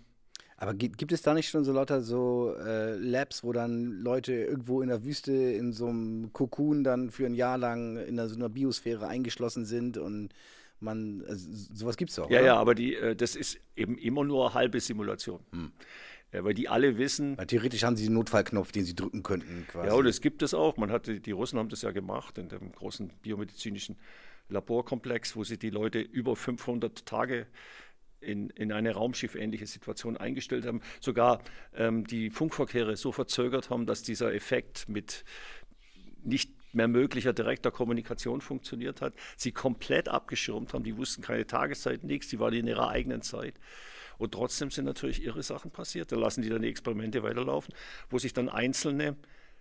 aber 0.60 0.74
gibt, 0.74 1.12
es 1.12 1.22
da 1.22 1.34
nicht 1.34 1.50
schon 1.50 1.64
so 1.64 1.72
lauter 1.72 2.00
so 2.00 2.52
äh, 2.58 2.96
Labs, 2.96 3.44
wo 3.44 3.52
dann 3.52 4.02
Leute 4.02 4.32
irgendwo 4.32 4.82
in 4.82 4.88
der 4.88 5.04
Wüste 5.04 5.32
in 5.32 5.72
so 5.72 5.86
einem 5.86 6.32
Kokon 6.32 6.82
dann 6.82 7.12
für 7.12 7.26
ein 7.26 7.34
Jahr 7.34 7.58
lang 7.58 7.96
in 7.96 8.18
so 8.28 8.34
einer 8.34 8.48
Biosphäre 8.48 9.06
eingeschlossen 9.06 9.64
sind 9.64 9.98
und 9.98 10.34
man, 10.80 11.24
also 11.28 11.48
sowas 11.72 11.96
gibt 11.96 12.10
es 12.10 12.18
auch. 12.18 12.28
Ja, 12.28 12.38
oder? 12.38 12.46
ja, 12.46 12.56
aber 12.56 12.74
die, 12.74 12.96
äh, 12.96 13.14
das 13.14 13.36
ist 13.36 13.60
eben 13.76 13.98
immer 13.98 14.24
nur 14.24 14.52
halbe 14.54 14.80
Simulation. 14.80 15.40
Hm. 15.52 15.70
Weil 16.30 16.54
die 16.54 16.68
alle 16.68 16.98
wissen, 16.98 17.38
Weil 17.38 17.46
theoretisch 17.46 17.84
haben 17.84 17.96
sie 17.96 18.04
den 18.04 18.14
Notfallknopf, 18.14 18.70
den 18.70 18.84
sie 18.84 18.94
drücken 18.94 19.22
könnten, 19.22 19.66
quasi. 19.66 19.88
Ja, 19.88 19.94
und 19.94 20.04
das 20.04 20.20
gibt 20.20 20.42
es 20.42 20.52
auch. 20.52 20.76
Man 20.76 20.90
hatte, 20.90 21.20
die 21.20 21.30
Russen 21.30 21.58
haben 21.58 21.70
das 21.70 21.82
ja 21.82 21.90
gemacht 21.90 22.36
in 22.36 22.48
dem 22.48 22.72
großen 22.72 23.10
biomedizinischen 23.22 23.96
Laborkomplex, 24.48 25.36
wo 25.36 25.44
sie 25.44 25.58
die 25.58 25.70
Leute 25.70 26.00
über 26.00 26.36
500 26.36 27.06
Tage 27.06 27.46
in, 28.20 28.50
in 28.50 28.72
eine 28.72 28.92
raumschiffähnliche 28.92 29.66
Situation 29.66 30.16
eingestellt 30.16 30.66
haben. 30.66 30.82
Sogar 31.00 31.40
ähm, 31.74 32.06
die 32.06 32.30
Funkverkehre 32.30 32.96
so 32.96 33.12
verzögert 33.12 33.70
haben, 33.70 33.86
dass 33.86 34.02
dieser 34.02 34.34
Effekt 34.34 34.88
mit 34.88 35.24
nicht 36.24 36.52
mehr 36.74 36.88
möglicher 36.88 37.32
direkter 37.32 37.70
Kommunikation 37.70 38.40
funktioniert 38.40 39.00
hat. 39.00 39.14
Sie 39.36 39.52
komplett 39.52 40.08
abgeschirmt 40.08 40.74
haben. 40.74 40.84
Die 40.84 40.96
wussten 40.96 41.22
keine 41.22 41.46
Tageszeit, 41.46 42.04
nichts. 42.04 42.28
Die 42.28 42.38
waren 42.38 42.52
in 42.52 42.66
ihrer 42.66 42.88
eigenen 42.88 43.22
Zeit. 43.22 43.54
Und 44.18 44.32
trotzdem 44.32 44.70
sind 44.70 44.84
natürlich 44.84 45.24
irre 45.24 45.42
Sachen 45.42 45.70
passiert. 45.70 46.12
Da 46.12 46.16
lassen 46.16 46.42
die 46.42 46.48
dann 46.48 46.62
die 46.62 46.68
Experimente 46.68 47.22
weiterlaufen, 47.22 47.72
wo 48.10 48.18
sich 48.18 48.32
dann 48.32 48.48
Einzelne 48.48 49.16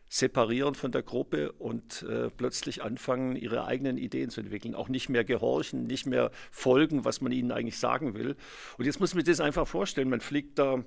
separieren 0.09 0.75
von 0.75 0.91
der 0.91 1.03
Gruppe 1.03 1.51
und 1.53 2.03
äh, 2.03 2.29
plötzlich 2.29 2.81
anfangen, 2.81 3.35
ihre 3.35 3.65
eigenen 3.65 3.97
Ideen 3.97 4.29
zu 4.29 4.39
entwickeln. 4.39 4.73
Auch 4.73 4.89
nicht 4.89 5.09
mehr 5.09 5.23
gehorchen, 5.23 5.85
nicht 5.85 6.05
mehr 6.05 6.31
folgen, 6.49 7.03
was 7.05 7.21
man 7.21 7.31
ihnen 7.31 7.51
eigentlich 7.51 7.77
sagen 7.77 8.13
will. 8.13 8.35
Und 8.77 8.85
jetzt 8.85 8.99
muss 8.99 9.13
man 9.13 9.25
sich 9.25 9.37
das 9.37 9.45
einfach 9.45 9.67
vorstellen. 9.67 10.09
Man 10.09 10.21
fliegt 10.21 10.59
da 10.59 10.83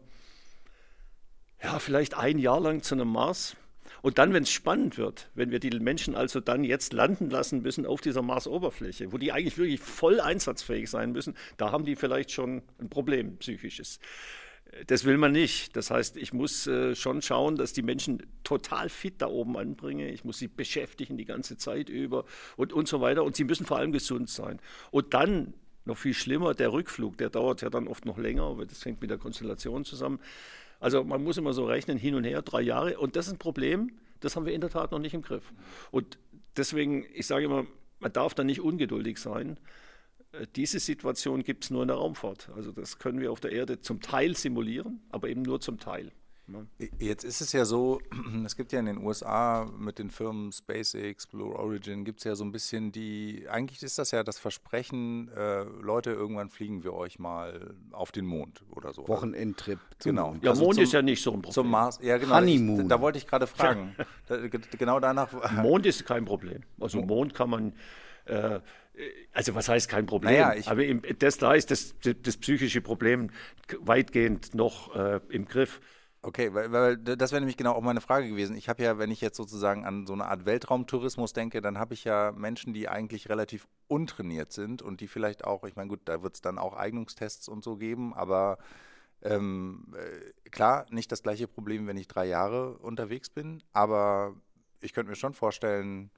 ja, 1.62 1.78
vielleicht 1.78 2.14
ein 2.14 2.38
Jahr 2.38 2.60
lang 2.60 2.82
zu 2.82 2.94
einem 2.94 3.08
Mars. 3.08 3.56
Und 4.02 4.18
dann, 4.18 4.32
wenn 4.32 4.42
es 4.42 4.50
spannend 4.50 4.98
wird, 4.98 5.30
wenn 5.34 5.50
wir 5.50 5.60
die 5.60 5.70
Menschen 5.78 6.14
also 6.14 6.40
dann 6.40 6.64
jetzt 6.64 6.92
landen 6.92 7.30
lassen 7.30 7.62
müssen 7.62 7.86
auf 7.86 8.00
dieser 8.00 8.22
Marsoberfläche, 8.22 9.12
wo 9.12 9.18
die 9.18 9.32
eigentlich 9.32 9.58
wirklich 9.58 9.80
voll 9.80 10.20
einsatzfähig 10.20 10.88
sein 10.88 11.12
müssen, 11.12 11.36
da 11.56 11.72
haben 11.72 11.84
die 11.84 11.96
vielleicht 11.96 12.30
schon 12.30 12.62
ein 12.78 12.88
Problem 12.88 13.36
psychisches. 13.38 14.00
Das 14.86 15.04
will 15.04 15.16
man 15.16 15.32
nicht. 15.32 15.74
Das 15.76 15.90
heißt, 15.90 16.16
ich 16.16 16.32
muss 16.32 16.66
äh, 16.66 16.94
schon 16.94 17.22
schauen, 17.22 17.56
dass 17.56 17.72
die 17.72 17.82
Menschen 17.82 18.22
total 18.44 18.88
fit 18.88 19.14
da 19.18 19.26
oben 19.26 19.56
anbringe. 19.56 20.10
Ich 20.10 20.24
muss 20.24 20.38
sie 20.38 20.46
beschäftigen 20.46 21.16
die 21.16 21.24
ganze 21.24 21.56
Zeit 21.56 21.88
über 21.88 22.24
und, 22.56 22.72
und 22.72 22.86
so 22.86 23.00
weiter. 23.00 23.24
Und 23.24 23.34
sie 23.34 23.44
müssen 23.44 23.66
vor 23.66 23.78
allem 23.78 23.90
gesund 23.90 24.30
sein. 24.30 24.60
Und 24.92 25.12
dann 25.12 25.54
noch 25.84 25.96
viel 25.96 26.14
schlimmer, 26.14 26.54
der 26.54 26.72
Rückflug, 26.72 27.16
der 27.18 27.30
dauert 27.30 27.62
ja 27.62 27.70
dann 27.70 27.88
oft 27.88 28.04
noch 28.04 28.18
länger, 28.18 28.56
weil 28.58 28.66
das 28.66 28.84
hängt 28.84 29.00
mit 29.00 29.10
der 29.10 29.18
Konstellation 29.18 29.84
zusammen. 29.84 30.20
Also 30.80 31.04
man 31.04 31.22
muss 31.22 31.36
immer 31.36 31.52
so 31.52 31.66
rechnen, 31.66 31.98
hin 31.98 32.14
und 32.14 32.24
her, 32.24 32.42
drei 32.42 32.62
Jahre. 32.62 32.98
Und 32.98 33.14
das 33.14 33.26
ist 33.26 33.34
ein 33.34 33.38
Problem, 33.38 33.92
das 34.20 34.34
haben 34.34 34.46
wir 34.46 34.52
in 34.52 34.60
der 34.60 34.70
Tat 34.70 34.92
noch 34.92 34.98
nicht 34.98 35.14
im 35.14 35.22
Griff. 35.22 35.52
Und 35.90 36.18
deswegen, 36.56 37.04
ich 37.14 37.26
sage 37.26 37.44
immer, 37.44 37.66
man 38.00 38.12
darf 38.12 38.34
da 38.34 38.42
nicht 38.44 38.60
ungeduldig 38.60 39.18
sein. 39.18 39.58
Äh, 40.32 40.46
Diese 40.56 40.80
Situation 40.80 41.42
gibt 41.42 41.64
es 41.64 41.70
nur 41.70 41.82
in 41.82 41.88
der 41.88 41.98
Raumfahrt. 41.98 42.50
Also 42.56 42.72
das 42.72 42.98
können 42.98 43.20
wir 43.20 43.30
auf 43.30 43.40
der 43.40 43.52
Erde 43.52 43.80
zum 43.80 44.00
Teil 44.00 44.36
simulieren, 44.36 45.00
aber 45.10 45.28
eben 45.28 45.42
nur 45.42 45.60
zum 45.60 45.78
Teil. 45.78 46.12
Ne? 46.50 46.66
Jetzt 46.98 47.24
ist 47.24 47.40
es 47.40 47.52
ja 47.52 47.64
so, 47.64 48.00
es 48.44 48.56
gibt 48.56 48.72
ja 48.72 48.80
in 48.80 48.86
den 48.86 48.98
USA 48.98 49.64
mit 49.78 49.98
den 49.98 50.10
Firmen 50.10 50.52
SpaceX, 50.52 51.26
Blue 51.26 51.54
Origin, 51.54 52.04
gibt 52.04 52.18
es 52.18 52.24
ja 52.24 52.34
so 52.34 52.44
ein 52.44 52.52
bisschen 52.52 52.92
die, 52.92 53.46
eigentlich 53.48 53.82
ist 53.82 53.98
das 53.98 54.10
ja 54.10 54.22
das 54.22 54.38
Versprechen, 54.38 55.28
äh, 55.36 55.62
Leute, 55.80 56.10
irgendwann 56.10 56.48
fliegen 56.50 56.82
wir 56.84 56.94
euch 56.94 57.18
mal 57.18 57.74
auf 57.92 58.12
den 58.12 58.26
Mond 58.26 58.62
oder 58.70 58.92
so. 58.92 59.06
Wochenendtrip. 59.08 59.78
zum 59.98 60.10
Genau. 60.10 60.30
Mond. 60.32 60.44
Ja, 60.44 60.50
Also 60.50 60.62
Mond 60.64 60.74
zum- 60.76 60.84
ist 60.84 60.92
ja 60.92 61.02
nicht 61.02 61.22
so 61.22 61.30
ein 61.30 61.34
Problem. 61.42 61.52
Zum 61.54 61.70
Mars, 61.70 61.98
ja 62.02 62.18
genau. 62.18 62.36
Honeymoon. 62.36 62.80
Ich, 62.82 62.88
da 62.88 63.00
wollte 63.00 63.18
ich 63.18 63.26
gerade 63.26 63.46
fragen. 63.46 63.94
da, 64.26 64.36
ge- 64.46 64.60
genau 64.78 65.00
danach. 65.00 65.30
Mond 65.62 65.86
ist 65.86 66.04
kein 66.04 66.24
Problem. 66.24 66.62
Also 66.80 67.00
Mond 67.02 67.34
kann 67.34 67.50
man, 67.50 67.72
äh, 68.26 68.60
also 69.32 69.54
was 69.54 69.68
heißt 69.68 69.88
kein 69.88 70.04
Problem? 70.06 70.32
Naja, 70.34 70.54
ich- 70.54 70.68
Aber 70.68 70.84
im, 70.84 71.00
das, 71.18 71.38
da 71.38 71.54
ist 71.54 71.70
das, 71.70 71.94
das 72.22 72.36
psychische 72.36 72.80
Problem 72.82 73.30
weitgehend 73.80 74.54
noch 74.54 74.94
äh, 74.94 75.20
im 75.30 75.46
Griff. 75.46 75.80
Okay, 76.22 76.52
weil, 76.52 76.70
weil 76.70 76.98
das 76.98 77.32
wäre 77.32 77.40
nämlich 77.40 77.56
genau 77.56 77.72
auch 77.72 77.80
meine 77.80 78.02
Frage 78.02 78.28
gewesen. 78.28 78.54
Ich 78.54 78.68
habe 78.68 78.82
ja, 78.82 78.98
wenn 78.98 79.10
ich 79.10 79.22
jetzt 79.22 79.38
sozusagen 79.38 79.86
an 79.86 80.06
so 80.06 80.12
eine 80.12 80.26
Art 80.26 80.44
Weltraumtourismus 80.44 81.32
denke, 81.32 81.62
dann 81.62 81.78
habe 81.78 81.94
ich 81.94 82.04
ja 82.04 82.32
Menschen, 82.32 82.74
die 82.74 82.90
eigentlich 82.90 83.30
relativ 83.30 83.66
untrainiert 83.88 84.52
sind 84.52 84.82
und 84.82 85.00
die 85.00 85.08
vielleicht 85.08 85.44
auch, 85.44 85.64
ich 85.64 85.76
meine, 85.76 85.88
gut, 85.88 86.00
da 86.04 86.22
wird 86.22 86.34
es 86.34 86.42
dann 86.42 86.58
auch 86.58 86.76
Eignungstests 86.76 87.48
und 87.48 87.64
so 87.64 87.76
geben, 87.76 88.12
aber 88.12 88.58
ähm, 89.22 89.94
äh, 89.96 90.50
klar, 90.50 90.84
nicht 90.90 91.10
das 91.10 91.22
gleiche 91.22 91.48
Problem, 91.48 91.86
wenn 91.86 91.96
ich 91.96 92.06
drei 92.08 92.26
Jahre 92.26 92.76
unterwegs 92.78 93.30
bin, 93.30 93.62
aber 93.72 94.34
ich 94.80 94.92
könnte 94.92 95.10
mir 95.10 95.16
schon 95.16 95.34
vorstellen, 95.34 96.10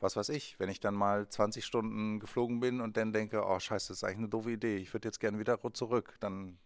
was 0.00 0.16
weiß 0.16 0.28
ich, 0.30 0.58
wenn 0.58 0.68
ich 0.70 0.80
dann 0.80 0.94
mal 0.94 1.28
20 1.28 1.64
Stunden 1.64 2.18
geflogen 2.18 2.58
bin 2.58 2.80
und 2.80 2.96
dann 2.96 3.12
denke, 3.12 3.44
oh 3.46 3.60
scheiße, 3.60 3.88
das 3.88 3.98
ist 3.98 4.04
eigentlich 4.04 4.18
eine 4.18 4.28
doofe 4.28 4.50
Idee, 4.50 4.76
ich 4.76 4.92
würde 4.92 5.06
jetzt 5.06 5.20
gerne 5.20 5.38
wieder 5.38 5.58
zurück, 5.72 6.16
dann 6.18 6.58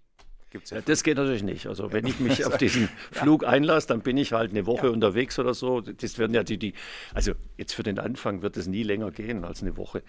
gibt 0.50 0.64
es 0.64 0.70
ja 0.70 0.78
Ja, 0.78 0.82
das 0.84 1.02
geht 1.02 1.16
natürlich 1.16 1.42
nicht. 1.42 1.66
Also 1.66 1.92
wenn 1.92 2.06
ich 2.06 2.20
mich 2.20 2.44
auf 2.46 2.56
diesen 2.56 2.88
Flug 3.10 3.44
einlasse, 3.44 3.88
dann 3.88 4.00
bin 4.00 4.16
ich 4.16 4.32
halt 4.32 4.50
eine 4.50 4.66
Woche 4.66 4.90
unterwegs 4.90 5.38
oder 5.38 5.54
so. 5.54 5.80
Das 5.80 6.18
werden 6.18 6.34
ja 6.34 6.42
die, 6.42 6.58
die, 6.58 6.74
also 7.14 7.32
jetzt 7.56 7.74
für 7.74 7.82
den 7.82 7.98
Anfang 7.98 8.42
wird 8.42 8.56
es 8.56 8.66
nie 8.66 8.82
länger 8.82 9.10
gehen 9.10 9.44
als 9.44 9.62
eine 9.62 9.76
Woche. 9.76 10.02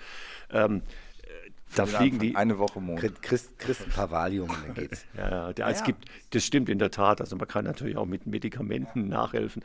Ähm, 0.52 0.82
äh, 1.24 1.52
da 1.76 1.86
fliegen 1.86 2.16
Anfang 2.16 2.20
die, 2.20 2.36
eine 2.36 2.60
Woche 2.60 2.82
Mond. 2.82 3.00
Christ, 3.00 3.22
Christ, 3.22 3.60
Christ 3.60 3.82
ein 3.86 3.92
paar 3.92 4.12
Valium, 4.12 4.48
dann 4.48 4.74
geht's. 4.74 5.06
Ja, 5.18 5.30
ja, 5.30 5.54
der, 5.54 5.68
es 5.68 5.80
ja. 5.80 5.86
gibt, 5.86 6.06
das 6.32 6.44
stimmt 6.44 6.70
in 6.70 6.80
der 6.80 6.92
Tat. 6.92 7.22
Also 7.22 7.36
man 7.36 7.48
kann 7.48 7.66
natürlich 7.66 7.98
auch 7.98 8.06
mit 8.06 8.28
Medikamenten 8.28 9.08
nachhelfen. 9.08 9.64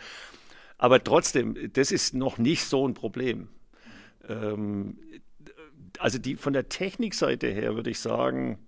Aber 0.79 1.03
trotzdem, 1.03 1.73
das 1.73 1.91
ist 1.91 2.15
noch 2.15 2.39
nicht 2.39 2.65
so 2.65 2.87
ein 2.87 2.95
Problem. 2.95 3.49
Ähm, 4.29 4.99
also 5.99 6.19
die, 6.19 6.37
von 6.37 6.53
der 6.53 6.69
Technikseite 6.69 7.49
her 7.49 7.75
würde 7.75 7.91
ich 7.91 7.99
sagen, 8.01 8.59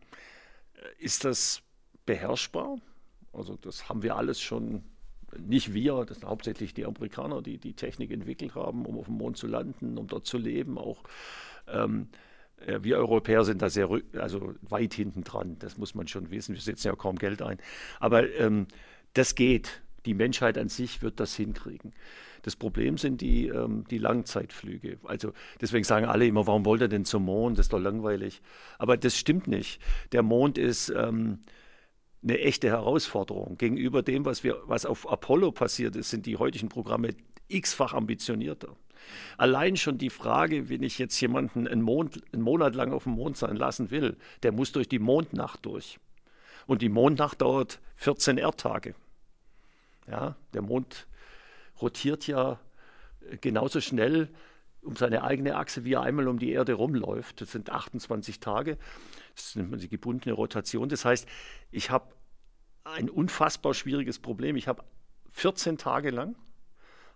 äh, 0.75 1.05
ist 1.05 1.25
das 1.25 1.63
beherrschbar. 2.09 2.79
Also 3.35 3.57
das 3.57 3.89
haben 3.91 4.03
wir 4.03 4.17
alles 4.17 4.41
schon, 4.41 4.83
nicht 5.39 5.75
wir, 5.75 6.07
das 6.07 6.21
sind 6.21 6.29
hauptsächlich 6.29 6.73
die 6.73 6.87
Amerikaner, 6.87 7.43
die 7.43 7.59
die 7.59 7.75
Technik 7.75 8.11
entwickelt 8.11 8.55
haben, 8.55 8.87
um 8.87 8.99
auf 8.99 9.07
dem 9.07 9.17
Mond 9.17 9.37
zu 9.37 9.47
landen, 9.47 9.99
um 9.99 10.07
dort 10.07 10.25
zu 10.25 10.39
leben. 10.39 10.79
Auch 10.79 11.03
ähm, 11.69 12.09
äh, 12.67 12.79
wir 12.83 12.97
Europäer 12.97 13.45
sind 13.45 13.61
da 13.61 13.69
sehr 13.69 13.91
also 14.15 14.55
weit 14.63 14.95
hinten 14.95 15.23
dran, 15.23 15.57
das 15.59 15.77
muss 15.77 15.95
man 15.95 16.09
schon 16.09 16.31
wissen. 16.31 16.55
Wir 16.55 16.63
setzen 16.63 16.89
ja 16.89 16.97
kaum 16.97 17.17
Geld 17.17 17.43
ein. 17.43 17.59
Aber 18.01 18.33
ähm, 18.35 18.67
das 19.13 19.35
geht. 19.35 19.83
Die 20.07 20.15
Menschheit 20.15 20.57
an 20.57 20.71
sich 20.71 21.03
wird 21.03 21.21
das 21.21 21.35
hinkriegen. 21.35 21.93
Das 22.41 22.57
Problem 22.57 22.97
sind 22.97 23.21
die, 23.21 23.49
ähm, 23.49 23.85
die 23.91 23.99
Langzeitflüge. 23.99 24.99
Also 25.05 25.35
deswegen 25.61 25.85
sagen 25.85 26.07
alle 26.07 26.27
immer, 26.27 26.47
warum 26.47 26.65
wollt 26.65 26.81
ihr 26.81 26.89
denn 26.89 27.05
zum 27.05 27.27
Mond? 27.27 27.59
Das 27.59 27.67
ist 27.67 27.73
doch 27.75 27.81
langweilig. 27.81 28.41
Aber 28.79 28.97
das 28.97 29.19
stimmt 29.19 29.49
nicht. 29.49 29.83
Der 30.13 30.23
Mond 30.23 30.57
ist 30.57 30.89
ähm, 30.89 31.41
eine 32.23 32.39
echte 32.41 32.69
Herausforderung. 32.69 33.57
Gegenüber 33.59 34.03
dem, 34.03 34.25
was, 34.25 34.45
wir, 34.45 34.59
was 34.67 34.87
auf 34.87 35.11
Apollo 35.11 35.53
passiert 35.53 35.97
ist, 35.97 36.11
sind 36.11 36.27
die 36.27 36.37
heutigen 36.37 36.69
Programme 36.69 37.15
x-fach 37.49 37.95
ambitionierter. 37.95 38.75
Allein 39.37 39.77
schon 39.77 39.99
die 39.99 40.11
Frage, 40.11 40.69
wenn 40.69 40.83
ich 40.83 40.99
jetzt 40.99 41.19
jemanden 41.21 41.67
einen, 41.67 41.83
Mond, 41.83 42.21
einen 42.33 42.43
Monat 42.43 42.75
lang 42.75 42.93
auf 42.93 43.05
dem 43.05 43.13
Mond 43.13 43.37
sein 43.37 43.57
lassen 43.57 43.91
will, 43.91 44.17
der 44.43 44.53
muss 44.53 44.73
durch 44.73 44.89
die 44.89 44.99
Mondnacht 44.99 45.65
durch. 45.65 45.99
Und 46.67 46.83
die 46.83 46.89
Mondnacht 46.89 47.41
dauert 47.41 47.81
14 47.97 48.37
Erdtage. 48.37 48.95
Ja, 50.07 50.37
der 50.53 50.63
Mond 50.63 51.07
rotiert 51.81 52.27
ja 52.27 52.59
genauso 53.41 53.81
schnell 53.81 54.29
um 54.83 54.97
seine 54.97 55.23
eigene 55.23 55.57
Achse, 55.57 55.85
wie 55.85 55.95
er 55.95 56.03
einmal 56.03 56.29
um 56.29 56.39
die 56.39 56.51
Erde 56.51 56.75
rumläuft. 56.75 57.41
Das 57.41 57.53
sind 57.53 57.71
28 57.71 58.41
Tage. 58.41 58.79
Das 59.39 59.57
nennt 59.57 59.71
man 59.71 59.81
die 59.81 59.89
gebundene 59.89 60.35
Rotation. 60.35 60.89
Das 60.89 61.05
heißt, 61.05 61.27
ich 61.71 61.91
habe 61.91 62.13
ein 62.85 63.09
unfassbar 63.09 63.75
schwieriges 63.75 64.19
Problem. 64.19 64.57
Ich 64.57 64.69
habe 64.69 64.83
14 65.33 65.79
Tage 65.79 66.11
lang 66.11 66.37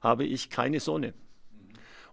habe 0.00 0.24
ich 0.24 0.50
keine 0.50 0.80
Sonne. 0.80 1.14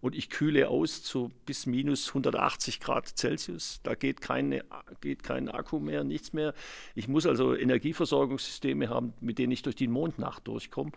Und 0.02 0.16
ich 0.16 0.30
kühle 0.30 0.70
aus 0.70 1.04
zu 1.04 1.30
bis 1.46 1.66
minus 1.66 2.08
180 2.10 2.80
Grad 2.80 3.08
Celsius. 3.18 3.82
Da 3.84 3.96
geht, 3.96 4.22
keine, 4.22 4.64
geht 5.02 5.24
kein 5.24 5.50
Akku 5.50 5.80
mehr, 5.80 6.06
nichts 6.06 6.32
mehr. 6.32 6.54
Ich 6.96 7.10
muss 7.10 7.26
also 7.26 7.54
Energieversorgungssysteme 7.54 8.88
haben, 8.88 9.14
mit 9.20 9.40
denen 9.40 9.52
ich 9.52 9.62
durch 9.62 9.76
die 9.76 9.90
Mondnacht 9.90 10.48
durchkomme. 10.48 10.92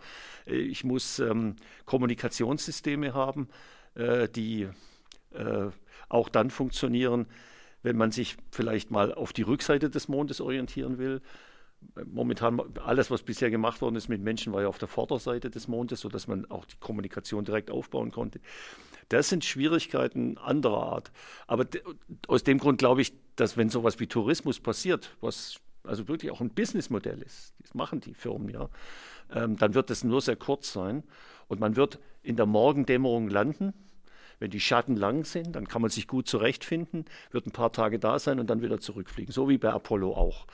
Äh, 0.47 0.55
Ich 0.55 0.85
muss 0.85 1.19
ähm, 1.19 1.57
Kommunikationssysteme 1.85 3.13
haben, 3.13 3.49
äh, 3.95 4.29
die 4.29 4.69
äh, 5.31 5.69
auch 6.07 6.29
dann 6.29 6.49
funktionieren, 6.49 7.27
wenn 7.83 7.97
man 7.97 8.11
sich 8.11 8.37
vielleicht 8.51 8.91
mal 8.91 9.13
auf 9.13 9.33
die 9.33 9.43
Rückseite 9.43 9.89
des 9.89 10.07
Mondes 10.07 10.41
orientieren 10.41 10.97
will. 10.97 11.21
Momentan, 12.05 12.61
alles, 12.83 13.11
was 13.11 13.23
bisher 13.23 13.51
gemacht 13.51 13.81
worden 13.81 13.97
ist 13.97 14.07
mit 14.07 14.21
Menschen, 14.21 14.53
war 14.53 14.61
ja 14.61 14.69
auf 14.69 14.77
der 14.77 14.87
Vorderseite 14.87 15.49
des 15.49 15.67
Mondes, 15.67 15.99
sodass 15.99 16.27
man 16.27 16.49
auch 16.49 16.65
die 16.65 16.77
Kommunikation 16.79 17.43
direkt 17.43 17.69
aufbauen 17.69 18.11
konnte. 18.11 18.39
Das 19.09 19.27
sind 19.27 19.43
Schwierigkeiten 19.43 20.37
anderer 20.37 20.83
Art. 20.83 21.11
Aber 21.45 21.67
aus 22.27 22.43
dem 22.43 22.57
Grund 22.57 22.79
glaube 22.79 23.01
ich, 23.01 23.13
dass 23.35 23.57
wenn 23.57 23.69
sowas 23.69 23.99
wie 23.99 24.07
Tourismus 24.07 24.61
passiert, 24.61 25.15
was 25.19 25.57
also 25.83 26.07
wirklich 26.07 26.31
auch 26.31 26.39
ein 26.39 26.49
Businessmodell 26.49 27.21
ist, 27.21 27.53
das 27.59 27.73
machen 27.73 27.99
die 27.99 28.13
Firmen 28.13 28.49
ja, 28.49 28.69
ähm, 29.33 29.57
dann 29.57 29.73
wird 29.73 29.89
das 29.89 30.03
nur 30.03 30.21
sehr 30.21 30.37
kurz 30.37 30.71
sein 30.71 31.03
und 31.47 31.59
man 31.59 31.75
wird 31.75 31.99
in 32.21 32.37
der 32.37 32.45
Morgendämmerung 32.45 33.29
landen. 33.29 33.73
Wenn 34.39 34.51
die 34.51 34.59
Schatten 34.59 34.95
lang 34.95 35.25
sind, 35.25 35.55
dann 35.55 35.67
kann 35.67 35.81
man 35.81 35.91
sich 35.91 36.07
gut 36.07 36.27
zurechtfinden, 36.27 37.05
wird 37.31 37.47
ein 37.47 37.51
paar 37.51 37.71
Tage 37.71 37.99
da 37.99 38.19
sein 38.19 38.39
und 38.39 38.49
dann 38.49 38.61
wieder 38.61 38.79
zurückfliegen, 38.79 39.33
so 39.33 39.49
wie 39.49 39.57
bei 39.57 39.71
Apollo 39.71 40.13
auch. 40.15 40.45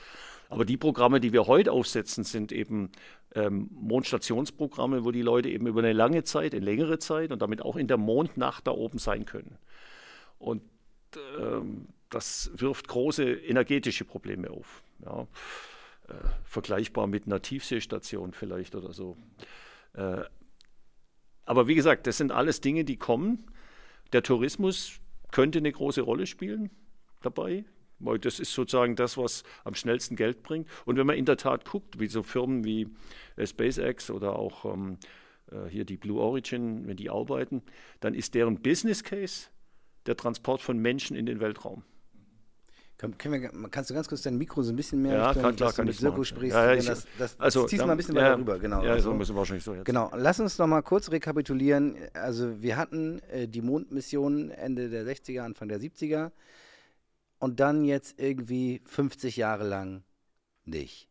Aber 0.48 0.64
die 0.64 0.76
Programme, 0.76 1.20
die 1.20 1.32
wir 1.32 1.46
heute 1.46 1.70
aufsetzen, 1.70 2.24
sind 2.24 2.50
eben 2.50 2.90
ähm, 3.34 3.70
Mondstationsprogramme, 3.72 5.04
wo 5.04 5.12
die 5.12 5.22
Leute 5.22 5.48
eben 5.48 5.68
über 5.68 5.80
eine 5.80 5.92
lange 5.92 6.24
Zeit, 6.24 6.54
eine 6.54 6.64
längere 6.64 6.98
Zeit 6.98 7.30
und 7.30 7.40
damit 7.40 7.62
auch 7.62 7.76
in 7.76 7.86
der 7.86 7.96
Mondnacht 7.96 8.66
da 8.66 8.72
oben 8.72 8.98
sein 8.98 9.26
können. 9.26 9.58
Und 10.38 10.62
ähm, 11.38 11.86
das 12.08 12.50
wirft 12.54 12.88
große 12.88 13.24
energetische 13.24 14.04
Probleme 14.04 14.50
auf. 14.50 14.82
Ja. 15.04 15.28
Äh, 16.08 16.14
vergleichbar 16.44 17.06
mit 17.06 17.26
einer 17.26 17.40
Tiefseestation 17.40 18.32
vielleicht 18.32 18.74
oder 18.74 18.92
so. 18.92 19.16
Äh, 19.94 20.22
aber 21.44 21.68
wie 21.68 21.76
gesagt, 21.76 22.08
das 22.08 22.16
sind 22.16 22.32
alles 22.32 22.60
Dinge, 22.60 22.84
die 22.84 22.96
kommen. 22.96 23.46
Der 24.12 24.22
Tourismus 24.22 25.00
könnte 25.30 25.58
eine 25.58 25.72
große 25.72 26.00
Rolle 26.00 26.26
spielen 26.26 26.70
dabei, 27.22 27.64
weil 27.98 28.18
das 28.18 28.40
ist 28.40 28.52
sozusagen 28.52 28.96
das, 28.96 29.16
was 29.16 29.44
am 29.64 29.74
schnellsten 29.74 30.16
Geld 30.16 30.42
bringt. 30.42 30.68
Und 30.84 30.96
wenn 30.96 31.06
man 31.06 31.16
in 31.16 31.26
der 31.26 31.36
Tat 31.36 31.64
guckt, 31.64 32.00
wie 32.00 32.08
so 32.08 32.22
Firmen 32.22 32.64
wie 32.64 32.88
äh, 33.36 33.46
SpaceX 33.46 34.10
oder 34.10 34.36
auch 34.36 34.64
ähm, 34.64 34.98
äh, 35.50 35.68
hier 35.68 35.84
die 35.84 35.96
Blue 35.96 36.20
Origin, 36.20 36.86
wenn 36.86 36.96
die 36.96 37.10
arbeiten, 37.10 37.62
dann 38.00 38.14
ist 38.14 38.34
deren 38.34 38.60
Business 38.62 39.04
Case 39.04 39.48
der 40.06 40.16
Transport 40.16 40.60
von 40.60 40.78
Menschen 40.78 41.16
in 41.16 41.26
den 41.26 41.40
Weltraum. 41.40 41.84
Kann, 43.00 43.32
wir, 43.32 43.50
kannst 43.70 43.88
du 43.88 43.94
ganz 43.94 44.06
kurz 44.08 44.20
dein 44.20 44.36
Mikro 44.36 44.62
so 44.62 44.72
ein 44.72 44.76
bisschen 44.76 45.00
mehr 45.00 45.14
ja, 45.14 45.32
kann, 45.32 45.56
klar, 45.56 45.72
kann 45.72 45.86
mit 45.86 45.96
Sirko 45.96 46.22
sprichst? 46.22 46.54
Ja, 46.54 46.66
ja, 46.66 46.74
ich, 46.74 46.84
das, 46.84 47.06
das, 47.18 47.40
also, 47.40 47.66
ziehst 47.66 47.80
dann, 47.80 47.86
mal 47.86 47.94
ein 47.94 47.96
bisschen 47.96 48.14
weiter 48.14 48.36
rüber, 48.36 48.58
genau. 48.58 48.84
Ja, 48.84 48.92
also, 48.92 49.10
so 49.10 49.16
müssen 49.16 49.34
wir 49.34 49.38
wahrscheinlich 49.38 49.64
so 49.64 49.74
jetzt. 49.74 49.86
Genau, 49.86 50.10
lass 50.14 50.38
uns 50.38 50.58
noch 50.58 50.66
mal 50.66 50.82
kurz 50.82 51.10
rekapitulieren. 51.10 51.96
Also 52.12 52.60
wir 52.60 52.76
hatten 52.76 53.22
äh, 53.30 53.48
die 53.48 53.62
Mondmission 53.62 54.50
Ende 54.50 54.90
der 54.90 55.06
60er, 55.06 55.40
Anfang 55.40 55.68
der 55.68 55.80
70er 55.80 56.30
und 57.38 57.58
dann 57.58 57.84
jetzt 57.84 58.20
irgendwie 58.20 58.82
50 58.84 59.38
Jahre 59.38 59.66
lang 59.66 60.02
nicht. 60.66 61.08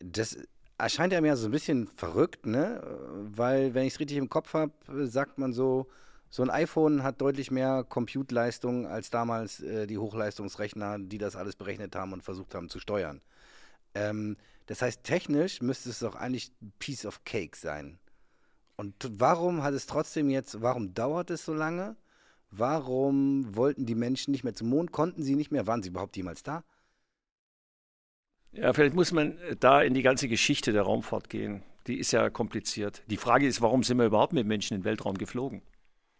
Das 0.00 0.38
erscheint 0.76 1.14
einem 1.14 1.26
ja 1.26 1.36
so 1.36 1.46
ein 1.46 1.52
bisschen 1.52 1.86
verrückt, 1.86 2.46
ne? 2.46 2.82
Weil, 3.32 3.74
wenn 3.74 3.86
ich 3.86 3.94
es 3.94 4.00
richtig 4.00 4.16
im 4.16 4.28
Kopf 4.28 4.54
habe, 4.54 4.72
sagt 5.06 5.38
man 5.38 5.52
so, 5.52 5.86
so 6.30 6.42
ein 6.42 6.50
iPhone 6.50 7.02
hat 7.02 7.20
deutlich 7.20 7.50
mehr 7.50 7.84
Compute-Leistung 7.88 8.86
als 8.86 9.10
damals 9.10 9.60
äh, 9.60 9.86
die 9.86 9.98
Hochleistungsrechner, 9.98 10.98
die 10.98 11.18
das 11.18 11.36
alles 11.36 11.56
berechnet 11.56 11.96
haben 11.96 12.12
und 12.12 12.22
versucht 12.22 12.54
haben 12.54 12.68
zu 12.68 12.78
steuern. 12.78 13.22
Ähm, 13.94 14.36
das 14.66 14.82
heißt, 14.82 15.02
technisch 15.02 15.62
müsste 15.62 15.88
es 15.88 16.00
doch 16.00 16.14
eigentlich 16.14 16.52
ein 16.60 16.72
Piece 16.78 17.06
of 17.06 17.24
Cake 17.24 17.56
sein. 17.56 17.98
Und 18.76 18.94
warum 19.10 19.62
hat 19.62 19.74
es 19.74 19.86
trotzdem 19.86 20.28
jetzt, 20.28 20.60
warum 20.60 20.94
dauert 20.94 21.30
es 21.30 21.44
so 21.44 21.54
lange? 21.54 21.96
Warum 22.50 23.56
wollten 23.56 23.86
die 23.86 23.94
Menschen 23.94 24.30
nicht 24.30 24.44
mehr 24.44 24.54
zum 24.54 24.68
Mond? 24.68 24.92
Konnten 24.92 25.22
sie 25.22 25.34
nicht 25.34 25.50
mehr? 25.50 25.66
Waren 25.66 25.82
sie 25.82 25.88
überhaupt 25.88 26.16
jemals 26.16 26.42
da? 26.42 26.62
Ja, 28.52 28.72
vielleicht 28.72 28.94
muss 28.94 29.12
man 29.12 29.38
äh, 29.38 29.56
da 29.56 29.82
in 29.82 29.94
die 29.94 30.02
ganze 30.02 30.28
Geschichte 30.28 30.72
der 30.72 30.82
Raumfahrt 30.82 31.30
gehen. 31.30 31.62
Die 31.86 31.98
ist 31.98 32.12
ja 32.12 32.28
kompliziert. 32.28 33.02
Die 33.06 33.16
Frage 33.16 33.46
ist, 33.46 33.62
warum 33.62 33.82
sind 33.82 33.98
wir 33.98 34.06
überhaupt 34.06 34.34
mit 34.34 34.46
Menschen 34.46 34.74
in 34.74 34.80
den 34.80 34.84
Weltraum 34.84 35.16
geflogen? 35.16 35.62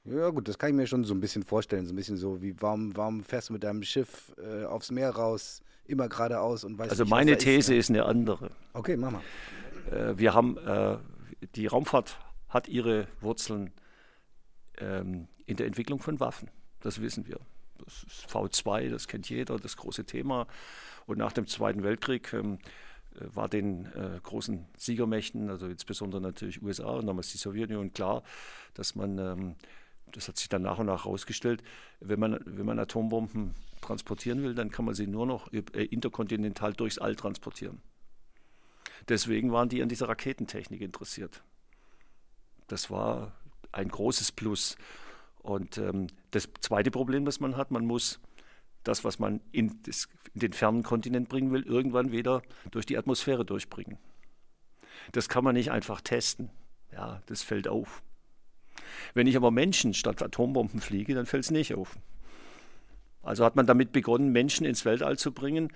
Ja, 0.04 0.30
gut, 0.30 0.48
das 0.48 0.58
kann 0.58 0.70
ich 0.70 0.76
mir 0.76 0.86
schon 0.86 1.04
so 1.04 1.14
ein 1.14 1.20
bisschen 1.20 1.42
vorstellen. 1.42 1.86
So 1.86 1.92
ein 1.92 1.96
bisschen 1.96 2.16
so, 2.16 2.40
wie, 2.40 2.54
warum, 2.60 2.96
warum 2.96 3.22
fährst 3.22 3.48
du 3.48 3.52
mit 3.52 3.64
deinem 3.64 3.82
Schiff 3.82 4.32
äh, 4.38 4.64
aufs 4.64 4.90
Meer 4.90 5.10
raus, 5.10 5.62
immer 5.84 6.08
geradeaus 6.08 6.64
und 6.64 6.78
weißt 6.78 6.90
Also 6.90 7.04
nicht, 7.04 7.10
meine 7.10 7.36
These 7.36 7.74
ist, 7.74 7.86
ist 7.86 7.90
eine 7.90 8.04
andere. 8.04 8.50
Okay, 8.72 8.96
mach 8.96 9.10
mal. 9.10 9.22
Äh, 9.90 10.18
wir 10.18 10.34
haben, 10.34 10.56
äh, 10.58 10.98
die 11.54 11.66
Raumfahrt 11.66 12.18
hat 12.48 12.68
ihre 12.68 13.06
Wurzeln 13.20 13.72
ähm, 14.78 15.28
in 15.46 15.56
der 15.56 15.66
Entwicklung 15.66 16.00
von 16.00 16.20
Waffen. 16.20 16.50
Das 16.80 17.00
wissen 17.00 17.26
wir. 17.26 17.40
Das 17.84 18.04
ist 18.04 18.26
V2, 18.28 18.90
das 18.90 19.08
kennt 19.08 19.28
jeder, 19.28 19.58
das 19.58 19.76
große 19.76 20.04
Thema. 20.04 20.46
Und 21.06 21.18
nach 21.18 21.32
dem 21.32 21.46
Zweiten 21.46 21.82
Weltkrieg 21.82 22.32
ähm, 22.32 22.58
äh, 23.14 23.24
war 23.34 23.48
den 23.48 23.86
äh, 23.86 24.20
großen 24.22 24.66
Siegermächten, 24.76 25.50
also 25.50 25.66
insbesondere 25.66 26.20
natürlich 26.20 26.62
USA 26.62 26.90
und 26.90 27.06
damals 27.06 27.32
die 27.32 27.38
Sowjetunion, 27.38 27.92
klar, 27.92 28.22
dass 28.74 28.94
man 28.94 29.18
ähm, 29.18 29.54
das 30.12 30.28
hat 30.28 30.36
sich 30.36 30.48
dann 30.48 30.62
nach 30.62 30.78
und 30.78 30.86
nach 30.86 31.04
herausgestellt, 31.04 31.62
wenn 32.00 32.20
man, 32.20 32.40
wenn 32.44 32.66
man 32.66 32.78
Atombomben 32.78 33.54
transportieren 33.80 34.42
will, 34.42 34.54
dann 34.54 34.70
kann 34.70 34.84
man 34.84 34.94
sie 34.94 35.06
nur 35.06 35.26
noch 35.26 35.52
äh, 35.52 35.84
interkontinental 35.84 36.72
durchs 36.72 36.98
All 36.98 37.16
transportieren. 37.16 37.80
Deswegen 39.08 39.52
waren 39.52 39.68
die 39.68 39.82
an 39.82 39.88
dieser 39.88 40.08
Raketentechnik 40.08 40.80
interessiert. 40.80 41.42
Das 42.66 42.90
war 42.90 43.32
ein 43.72 43.88
großes 43.88 44.32
Plus. 44.32 44.76
Und 45.38 45.78
ähm, 45.78 46.08
das 46.30 46.48
zweite 46.60 46.90
Problem, 46.90 47.24
das 47.24 47.40
man 47.40 47.56
hat, 47.56 47.70
man 47.70 47.86
muss 47.86 48.20
das, 48.84 49.04
was 49.04 49.18
man 49.18 49.40
in, 49.52 49.80
das, 49.84 50.08
in 50.34 50.40
den 50.40 50.52
fernen 50.52 50.82
Kontinent 50.82 51.28
bringen 51.28 51.52
will, 51.52 51.62
irgendwann 51.62 52.12
wieder 52.12 52.42
durch 52.70 52.86
die 52.86 52.98
Atmosphäre 52.98 53.44
durchbringen. 53.44 53.98
Das 55.12 55.28
kann 55.28 55.44
man 55.44 55.54
nicht 55.54 55.70
einfach 55.70 56.00
testen. 56.00 56.50
Ja, 56.92 57.22
das 57.26 57.42
fällt 57.42 57.68
auf. 57.68 58.02
Wenn 59.14 59.26
ich 59.26 59.36
aber 59.36 59.50
Menschen 59.50 59.94
statt 59.94 60.22
Atombomben 60.22 60.80
fliege, 60.80 61.14
dann 61.14 61.26
fällt 61.26 61.44
es 61.44 61.50
nicht 61.50 61.74
auf. 61.74 61.96
Also 63.22 63.44
hat 63.44 63.56
man 63.56 63.66
damit 63.66 63.92
begonnen, 63.92 64.32
Menschen 64.32 64.64
ins 64.64 64.84
Weltall 64.84 65.18
zu 65.18 65.32
bringen, 65.32 65.72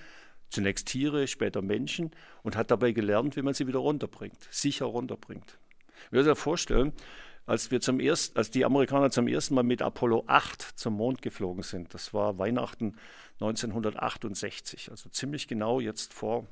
zunächst 0.50 0.86
Tiere, 0.86 1.26
später 1.26 1.62
Menschen, 1.62 2.10
und 2.42 2.56
hat 2.56 2.70
dabei 2.70 2.92
gelernt, 2.92 3.36
wie 3.36 3.42
man 3.42 3.54
sie 3.54 3.66
wieder 3.66 3.80
runterbringt, 3.80 4.48
sicher 4.50 4.86
runterbringt. 4.86 5.58
Ich 6.06 6.12
würde 6.12 6.30
mir 6.30 6.36
vorstellen, 6.36 6.92
als, 7.46 7.70
wir 7.70 7.80
zum 7.80 8.00
ersten, 8.00 8.38
als 8.38 8.50
die 8.50 8.64
Amerikaner 8.64 9.10
zum 9.10 9.26
ersten 9.26 9.54
Mal 9.54 9.64
mit 9.64 9.82
Apollo 9.82 10.24
8 10.28 10.62
zum 10.62 10.94
Mond 10.94 11.22
geflogen 11.22 11.62
sind, 11.62 11.92
das 11.94 12.14
war 12.14 12.38
Weihnachten 12.38 12.96
1968, 13.40 14.90
also 14.90 15.08
ziemlich 15.08 15.48
genau 15.48 15.80
jetzt 15.80 16.14
vor 16.14 16.46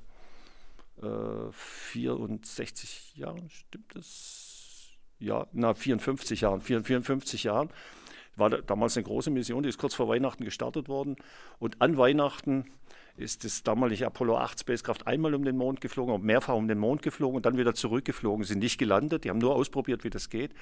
äh, 1.03 1.53
64 1.53 3.17
Jahren, 3.17 3.49
stimmt 3.51 3.95
das? 3.95 4.50
Ja, 5.21 5.47
na, 5.53 5.75
54 5.75 6.41
Jahren, 6.41 6.61
54 6.61 7.45
Jahren. 7.45 7.71
War 8.37 8.51
damals 8.51 8.97
eine 8.97 9.05
große 9.05 9.31
Mission, 9.31 9.63
die 9.63 9.69
ist 9.69 9.79
kurz 9.79 9.95
vor 9.95 10.09
Weihnachten 10.09 10.45
gestartet 10.45 10.89
worden. 10.89 11.17
Und 11.59 11.81
an 11.83 11.99
Weihnachten 11.99 12.65
ist 13.17 13.45
das 13.45 13.63
damalige 13.63 14.07
Apollo 14.07 14.39
8 14.39 14.61
Spacecraft 14.61 15.07
einmal 15.07 15.35
um 15.35 15.45
den 15.45 15.57
Mond 15.57 15.81
geflogen, 15.81 16.23
mehrfach 16.23 16.55
um 16.55 16.69
den 16.69 16.79
Mond 16.79 17.03
geflogen 17.03 17.37
und 17.37 17.47
dann 17.47 17.59
wieder 17.59 17.75
zurückgeflogen. 17.75 18.45
Sind 18.45 18.61
nicht 18.61 18.79
gelandet, 18.79 19.25
die 19.25 19.31
haben 19.31 19.39
nur 19.39 19.55
ausprobiert, 19.55 20.05
wie 20.05 20.11
das 20.11 20.31
geht. 20.31 20.53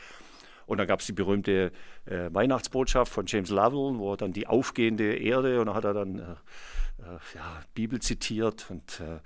Und 0.67 0.79
dann 0.79 0.87
gab 0.87 1.01
es 1.01 1.07
die 1.07 1.13
berühmte 1.13 1.73
äh, 2.05 2.29
Weihnachtsbotschaft 2.33 3.13
von 3.13 3.25
James 3.27 3.49
Lovell, 3.49 3.99
wo 3.99 4.13
er 4.13 4.17
dann 4.19 4.33
die 4.33 4.47
aufgehende 4.47 5.15
Erde 5.17 5.61
und 5.61 5.67
da 5.67 5.75
hat 5.75 5.85
er 5.85 5.95
dann 5.95 6.19
äh, 6.19 6.23
äh, 6.99 7.19
ja, 7.35 7.63
Bibel 7.75 8.01
zitiert 8.01 8.67
und 8.69 9.01
äh, 9.01 9.21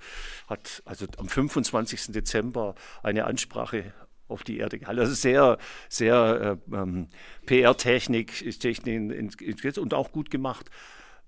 hat 0.47 0.83
also 0.85 1.05
am 1.17 1.27
25. 1.27 2.13
Dezember 2.13 2.75
eine 3.01 3.25
Ansprache 3.25 3.93
auf 4.27 4.43
die 4.43 4.57
Erde 4.57 4.79
gehalten. 4.79 4.99
Also 4.99 5.13
sehr, 5.13 5.57
sehr 5.89 6.59
äh, 6.71 6.75
ähm, 6.75 7.07
PR-Technik 7.45 8.43
und 9.77 9.93
auch 9.93 10.11
gut 10.11 10.29
gemacht. 10.29 10.69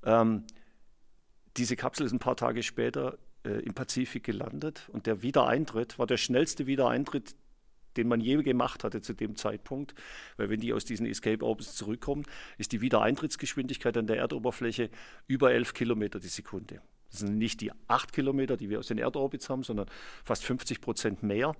Ähm, 0.04 0.44
diese 1.58 1.76
Kapsel 1.76 2.06
ist 2.06 2.12
ein 2.12 2.20
paar 2.20 2.38
Tage 2.38 2.64
später 2.64 3.18
äh, 3.44 3.60
im 3.60 3.74
Pazifik 3.74 4.24
gelandet 4.24 4.90
und 4.92 5.08
der 5.08 5.22
Wiedereintritt 5.22 6.00
war 6.00 6.08
der 6.08 6.18
schnellste 6.18 6.68
Wiedereintritt, 6.68 7.36
den 7.98 8.08
man 8.08 8.20
je 8.20 8.42
gemacht 8.44 8.84
hatte 8.84 9.02
zu 9.02 9.14
dem 9.14 9.36
Zeitpunkt. 9.36 9.96
Weil 10.38 10.50
wenn 10.50 10.60
die 10.60 10.74
aus 10.74 10.84
diesen 10.84 11.06
Escape 11.06 11.46
Orbits 11.46 11.76
zurückkommen, 11.76 12.26
ist 12.58 12.72
die 12.74 12.82
Wiedereintrittsgeschwindigkeit 12.82 13.96
an 13.98 14.08
der 14.08 14.18
Erdoberfläche 14.18 14.90
über 15.28 15.54
11 15.54 15.74
Kilometer 15.74 16.20
die 16.20 16.28
Sekunde. 16.28 16.82
Das 17.10 17.22
sind 17.22 17.38
nicht 17.38 17.62
die 17.62 17.72
8 17.88 18.12
Kilometer, 18.12 18.58
die 18.58 18.70
wir 18.70 18.80
aus 18.80 18.88
den 18.88 18.98
Erdorbits 18.98 19.50
haben, 19.50 19.64
sondern 19.64 19.88
fast 20.26 20.44
50 20.44 20.82
Prozent 20.82 21.24
mehr. 21.24 21.56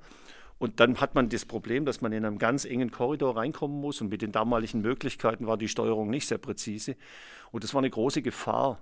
Und 0.58 0.80
dann 0.80 1.02
hat 1.02 1.16
man 1.16 1.30
das 1.30 1.46
Problem, 1.46 1.86
dass 1.86 2.02
man 2.02 2.14
in 2.14 2.26
einem 2.26 2.38
ganz 2.38 2.64
engen 2.66 2.92
Korridor 2.92 3.36
reinkommen 3.36 3.80
muss. 3.80 4.00
Und 4.02 4.10
mit 4.10 4.22
den 4.22 4.32
damaligen 4.32 4.82
Möglichkeiten 4.82 5.48
war 5.48 5.58
die 5.58 5.68
Steuerung 5.68 6.10
nicht 6.10 6.28
sehr 6.28 6.38
präzise. 6.38 6.96
Und 7.52 7.64
das 7.64 7.74
war 7.74 7.80
eine 7.82 7.90
große 7.90 8.22
Gefahr, 8.22 8.80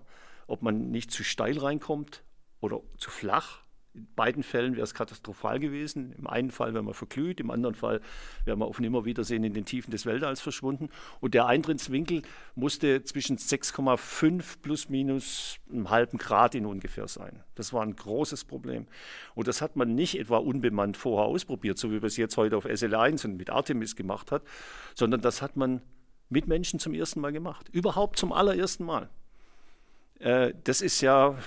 ob 0.48 0.62
man 0.62 0.92
nicht 0.92 1.12
zu 1.12 1.24
steil 1.24 1.58
reinkommt 1.58 2.24
oder 2.60 2.82
zu 2.98 3.10
flach. 3.10 3.63
In 3.96 4.08
beiden 4.16 4.42
Fällen 4.42 4.76
wäre 4.76 4.84
es 4.84 4.96
katastrophal 4.96 5.60
gewesen. 5.60 6.14
Im 6.18 6.26
einen 6.26 6.50
Fall 6.50 6.74
wäre 6.74 6.84
man 6.84 6.96
verglüht, 6.96 7.40
im 7.40 7.52
anderen 7.52 7.76
Fall 7.76 8.02
wäre 8.44 8.58
man 8.58 8.68
auf 8.68 8.80
Nimmerwiedersehen 8.80 9.44
in 9.44 9.54
den 9.54 9.66
Tiefen 9.66 9.92
des 9.92 10.08
Weltalls 10.08 10.42
verschwunden. 10.42 10.90
Und 11.20 11.36
der 11.36 11.46
Eintrittswinkel 11.46 12.24
musste 12.56 13.04
zwischen 13.04 13.38
6,5 13.38 14.62
plus 14.64 14.90
minus 14.90 15.58
einem 15.72 15.92
halben 15.92 16.18
Grad 16.18 16.56
in 16.56 16.66
ungefähr 16.66 17.08
sein. 17.08 17.44
Das 17.54 17.72
war 17.72 17.84
ein 17.84 17.96
großes 17.96 18.46
Problem. 18.46 18.88
Und 19.36 19.48
das 19.48 19.62
hat 19.62 19.76
man 19.76 19.94
nicht 19.94 20.18
etwa 20.18 20.38
unbemannt 20.38 20.98
vorher 20.98 21.28
ausprobiert, 21.28 21.78
so 21.78 21.92
wie 21.92 21.98
man 21.98 22.06
es 22.06 22.18
jetzt 22.18 22.36
heute 22.38 22.58
auf 22.58 22.66
SL1 22.66 23.26
und 23.26 23.38
mit 23.38 23.52
Artemis 23.52 23.96
gemacht 23.96 24.32
hat, 24.32 24.44
sondern 24.96 25.22
das 25.22 25.44
hat 25.44 25.56
man 25.56 25.82
mit 26.30 26.48
Menschen 26.48 26.80
zum 26.80 26.96
ersten 26.96 27.22
Mal 27.22 27.32
gemacht. 27.32 27.70
Überhaupt 27.70 28.18
zum 28.18 28.34
allerersten 28.34 28.86
Mal. 28.86 29.10
Äh, 30.18 30.54
das 30.64 30.82
ist 30.82 31.02
ja 31.02 31.38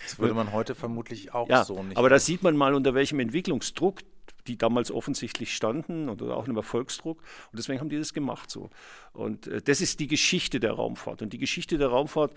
das 0.00 0.18
würde 0.18 0.34
man 0.34 0.52
heute 0.52 0.74
vermutlich 0.74 1.32
auch 1.34 1.48
ja, 1.48 1.64
so 1.64 1.82
nicht. 1.82 1.96
Aber 1.96 2.08
da 2.08 2.18
sieht 2.18 2.42
man 2.42 2.56
mal, 2.56 2.74
unter 2.74 2.94
welchem 2.94 3.20
Entwicklungsdruck 3.20 4.00
die 4.46 4.58
damals 4.58 4.90
offensichtlich 4.90 5.54
standen 5.54 6.08
oder 6.08 6.36
auch 6.36 6.44
einem 6.44 6.56
Erfolgsdruck. 6.56 7.18
Und 7.18 7.58
deswegen 7.58 7.80
haben 7.80 7.88
die 7.88 7.98
das 7.98 8.12
gemacht 8.12 8.50
so. 8.50 8.70
Und 9.12 9.46
äh, 9.46 9.62
das 9.62 9.80
ist 9.80 10.00
die 10.00 10.08
Geschichte 10.08 10.60
der 10.60 10.72
Raumfahrt. 10.72 11.22
Und 11.22 11.32
die 11.32 11.38
Geschichte 11.38 11.78
der 11.78 11.88
Raumfahrt 11.88 12.32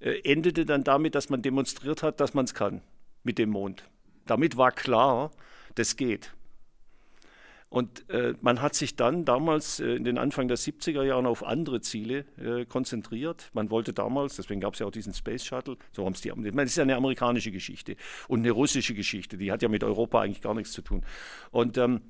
äh, 0.00 0.20
endete 0.24 0.66
dann 0.66 0.84
damit, 0.84 1.14
dass 1.14 1.30
man 1.30 1.42
demonstriert 1.42 2.02
hat, 2.02 2.20
dass 2.20 2.34
man 2.34 2.44
es 2.44 2.54
kann 2.54 2.82
mit 3.22 3.38
dem 3.38 3.50
Mond. 3.50 3.88
Damit 4.26 4.56
war 4.56 4.72
klar, 4.72 5.30
das 5.74 5.96
geht. 5.96 6.34
Und 7.74 8.08
äh, 8.08 8.34
man 8.40 8.62
hat 8.62 8.76
sich 8.76 8.94
dann 8.94 9.24
damals 9.24 9.80
äh, 9.80 9.96
in 9.96 10.04
den 10.04 10.16
Anfang 10.16 10.46
der 10.46 10.56
70er 10.56 11.02
Jahren 11.02 11.26
auf 11.26 11.44
andere 11.44 11.80
Ziele 11.80 12.24
äh, 12.38 12.66
konzentriert. 12.66 13.50
Man 13.52 13.68
wollte 13.68 13.92
damals, 13.92 14.36
deswegen 14.36 14.60
gab 14.60 14.74
es 14.74 14.78
ja 14.78 14.86
auch 14.86 14.92
diesen 14.92 15.12
Space 15.12 15.44
Shuttle, 15.44 15.76
so 15.90 16.04
haben 16.04 16.12
es 16.12 16.20
die, 16.20 16.28
das 16.28 16.66
ist 16.66 16.76
ja 16.76 16.84
eine 16.84 16.94
amerikanische 16.94 17.50
Geschichte 17.50 17.96
und 18.28 18.38
eine 18.38 18.52
russische 18.52 18.94
Geschichte, 18.94 19.36
die 19.38 19.50
hat 19.50 19.60
ja 19.60 19.68
mit 19.68 19.82
Europa 19.82 20.20
eigentlich 20.20 20.40
gar 20.40 20.54
nichts 20.54 20.70
zu 20.70 20.82
tun. 20.82 21.04
Und 21.50 21.76
ähm, 21.76 22.02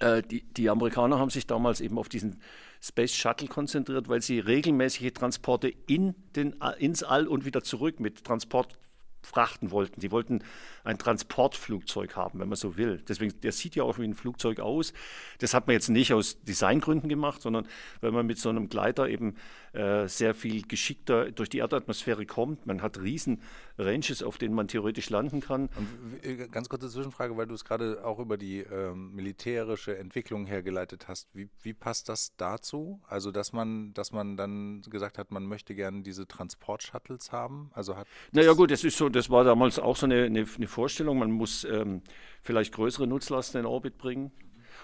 äh, 0.00 0.20
die, 0.22 0.42
die 0.42 0.68
Amerikaner 0.68 1.20
haben 1.20 1.30
sich 1.30 1.46
damals 1.46 1.80
eben 1.80 1.96
auf 1.96 2.08
diesen 2.08 2.42
Space 2.82 3.14
Shuttle 3.14 3.46
konzentriert, 3.46 4.08
weil 4.08 4.20
sie 4.20 4.40
regelmäßige 4.40 5.12
Transporte 5.12 5.72
in 5.86 6.16
den, 6.34 6.56
ins 6.80 7.04
All 7.04 7.28
und 7.28 7.44
wieder 7.44 7.62
zurück 7.62 8.00
mit 8.00 8.24
Transport 8.24 8.76
frachten 9.22 9.70
wollten. 9.70 10.00
Sie 10.00 10.10
wollten 10.10 10.42
ein 10.86 10.98
Transportflugzeug 10.98 12.16
haben, 12.16 12.40
wenn 12.40 12.48
man 12.48 12.56
so 12.56 12.76
will. 12.76 13.02
Deswegen, 13.08 13.38
der 13.40 13.52
sieht 13.52 13.76
ja 13.76 13.82
auch 13.82 13.98
wie 13.98 14.04
ein 14.04 14.14
Flugzeug 14.14 14.60
aus. 14.60 14.92
Das 15.38 15.54
hat 15.54 15.66
man 15.66 15.74
jetzt 15.74 15.88
nicht 15.88 16.12
aus 16.12 16.40
Designgründen 16.42 17.08
gemacht, 17.08 17.42
sondern 17.42 17.66
weil 18.00 18.12
man 18.12 18.26
mit 18.26 18.38
so 18.38 18.48
einem 18.48 18.68
Gleiter 18.68 19.08
eben 19.08 19.36
äh, 19.72 20.08
sehr 20.08 20.34
viel 20.34 20.62
geschickter 20.62 21.30
durch 21.32 21.48
die 21.48 21.58
Erdatmosphäre 21.58 22.26
kommt. 22.26 22.66
Man 22.66 22.82
hat 22.82 23.00
riesen 23.00 23.42
Ranges, 23.78 24.22
auf 24.22 24.38
denen 24.38 24.54
man 24.54 24.68
theoretisch 24.68 25.10
landen 25.10 25.40
kann. 25.40 25.68
Und 25.76 26.24
äh, 26.24 26.48
ganz 26.48 26.68
kurze 26.68 26.88
Zwischenfrage, 26.88 27.36
weil 27.36 27.46
du 27.46 27.54
es 27.54 27.64
gerade 27.64 28.04
auch 28.04 28.18
über 28.18 28.36
die 28.36 28.60
ähm, 28.60 29.14
militärische 29.14 29.98
Entwicklung 29.98 30.46
hergeleitet 30.46 31.08
hast. 31.08 31.28
Wie, 31.34 31.50
wie, 31.62 31.74
passt 31.74 32.08
das 32.08 32.34
dazu? 32.36 33.00
Also, 33.06 33.32
dass 33.32 33.52
man, 33.52 33.92
dass 33.92 34.12
man 34.12 34.36
dann 34.36 34.82
gesagt 34.82 35.18
hat, 35.18 35.30
man 35.30 35.44
möchte 35.44 35.74
gerne 35.74 36.02
diese 36.02 36.26
Transportshuttles 36.26 37.32
haben? 37.32 37.70
Also 37.74 37.96
hat 37.96 38.06
naja 38.32 38.52
gut, 38.52 38.70
das 38.70 38.84
ist 38.84 38.96
so, 38.96 39.08
das 39.08 39.30
war 39.30 39.44
damals 39.44 39.78
auch 39.78 39.96
so 39.96 40.06
eine, 40.06 40.24
eine, 40.24 40.46
eine 40.56 40.66
Vorstellung. 40.76 41.18
Man 41.18 41.30
muss 41.30 41.64
ähm, 41.64 42.02
vielleicht 42.42 42.74
größere 42.74 43.06
Nutzlasten 43.06 43.60
in 43.60 43.66
Orbit 43.66 43.96
bringen. 43.96 44.30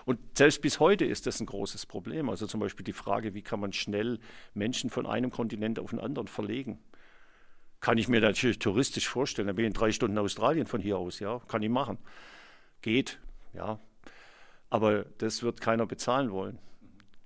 Und 0.07 0.19
selbst 0.37 0.63
bis 0.63 0.81
heute 0.81 1.05
ist 1.05 1.27
das 1.27 1.39
ein 1.41 1.47
großes 1.47 1.85
Problem. 1.85 2.31
Also 2.31 2.47
zum 2.47 2.61
Beispiel 2.61 2.83
die 2.83 2.95
Frage, 2.95 3.35
wie 3.35 3.43
kann 3.43 3.61
man 3.61 3.75
schnell 3.75 4.19
Menschen 4.55 4.89
von 4.89 5.07
einem 5.07 5.31
Kontinent 5.31 5.79
auf 5.79 5.91
den 5.91 6.01
anderen 6.01 6.29
verlegen? 6.29 6.79
Kann 7.81 7.99
ich 7.99 8.09
mir 8.09 8.23
natürlich 8.23 8.59
touristisch 8.59 9.07
vorstellen. 9.07 9.49
Da 9.49 9.53
bin 9.53 9.67
ich 9.67 9.69
in 9.69 9.75
drei 9.75 9.93
Stunden 9.93 10.17
Australien 10.17 10.67
von 10.67 10.81
hier 10.81 10.97
aus, 10.97 11.21
ja, 11.21 11.41
kann 11.47 11.63
ich 11.63 11.69
machen. 11.69 11.99
Geht, 12.81 13.21
ja. 13.53 13.79
Aber 14.71 15.05
das 15.19 15.43
wird 15.43 15.61
keiner 15.61 15.87
bezahlen 15.87 16.31
wollen. 16.31 16.59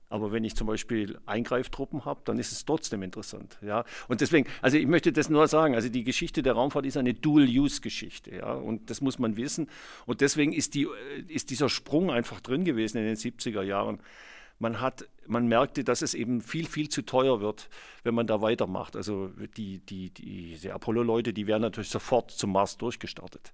Aber 0.08 0.30
wenn 0.30 0.44
ich 0.44 0.54
zum 0.54 0.68
Beispiel 0.68 1.18
Eingreiftruppen 1.26 2.04
habe, 2.04 2.20
dann 2.24 2.38
ist 2.38 2.52
es 2.52 2.64
trotzdem 2.64 3.02
interessant. 3.02 3.58
Ja? 3.60 3.84
Und 4.06 4.20
deswegen, 4.20 4.48
also 4.62 4.76
ich 4.76 4.86
möchte 4.86 5.12
das 5.12 5.28
nur 5.28 5.48
sagen, 5.48 5.74
also 5.74 5.88
die 5.88 6.04
Geschichte 6.04 6.42
der 6.42 6.52
Raumfahrt 6.52 6.86
ist 6.86 6.96
eine 6.96 7.12
Dual-Use-Geschichte. 7.12 8.36
Ja? 8.36 8.52
Und 8.54 8.88
das 8.88 9.00
muss 9.00 9.18
man 9.18 9.36
wissen. 9.36 9.68
Und 10.06 10.20
deswegen 10.20 10.52
ist, 10.52 10.74
die, 10.74 10.86
ist 11.26 11.50
dieser 11.50 11.68
Sprung 11.68 12.10
einfach 12.10 12.40
drin 12.40 12.64
gewesen 12.64 12.98
in 12.98 13.04
den 13.04 13.16
70er 13.16 13.62
Jahren. 13.62 14.00
Man, 14.58 14.80
hat, 14.80 15.08
man 15.26 15.48
merkte, 15.48 15.82
dass 15.82 16.02
es 16.02 16.14
eben 16.14 16.40
viel, 16.40 16.66
viel 16.66 16.88
zu 16.88 17.02
teuer 17.02 17.40
wird, 17.40 17.68
wenn 18.04 18.14
man 18.14 18.28
da 18.28 18.40
weitermacht. 18.40 18.96
Also 18.96 19.30
die, 19.56 19.80
die, 19.80 20.10
die, 20.10 20.56
die 20.56 20.70
Apollo-Leute, 20.70 21.32
die 21.32 21.48
wären 21.48 21.62
natürlich 21.62 21.90
sofort 21.90 22.30
zum 22.30 22.52
Mars 22.52 22.78
durchgestartet. 22.78 23.52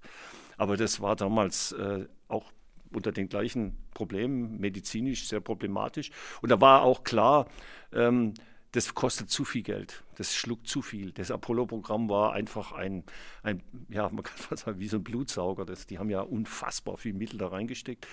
Aber 0.57 0.77
das 0.77 1.01
war 1.01 1.15
damals 1.15 1.71
äh, 1.73 2.05
auch 2.27 2.51
unter 2.95 3.11
den 3.11 3.29
gleichen 3.29 3.75
Problemen, 3.93 4.59
medizinisch 4.59 5.27
sehr 5.27 5.39
problematisch. 5.39 6.11
Und 6.41 6.49
da 6.49 6.61
war 6.61 6.83
auch 6.83 7.03
klar, 7.03 7.47
ähm, 7.93 8.33
das 8.73 8.95
kostet 8.95 9.29
zu 9.29 9.45
viel 9.45 9.61
Geld, 9.61 10.03
das 10.15 10.33
schluckt 10.33 10.67
zu 10.67 10.81
viel. 10.81 11.11
Das 11.11 11.29
Apollo-Programm 11.29 12.09
war 12.09 12.33
einfach 12.33 12.71
ein, 12.71 13.03
ein, 13.43 13.61
ja, 13.87 14.09
man 14.09 14.23
kann 14.23 14.35
fast 14.37 14.65
sagen, 14.65 14.79
wie 14.79 14.87
so 14.87 14.97
ein 14.97 15.03
Blutsauger. 15.03 15.63
Das, 15.63 15.85
die 15.85 15.99
haben 15.99 16.09
ja 16.09 16.21
unfassbar 16.21 16.97
viel 16.97 17.13
Mittel 17.13 17.37
da 17.37 17.49
reingesteckt. 17.49 18.07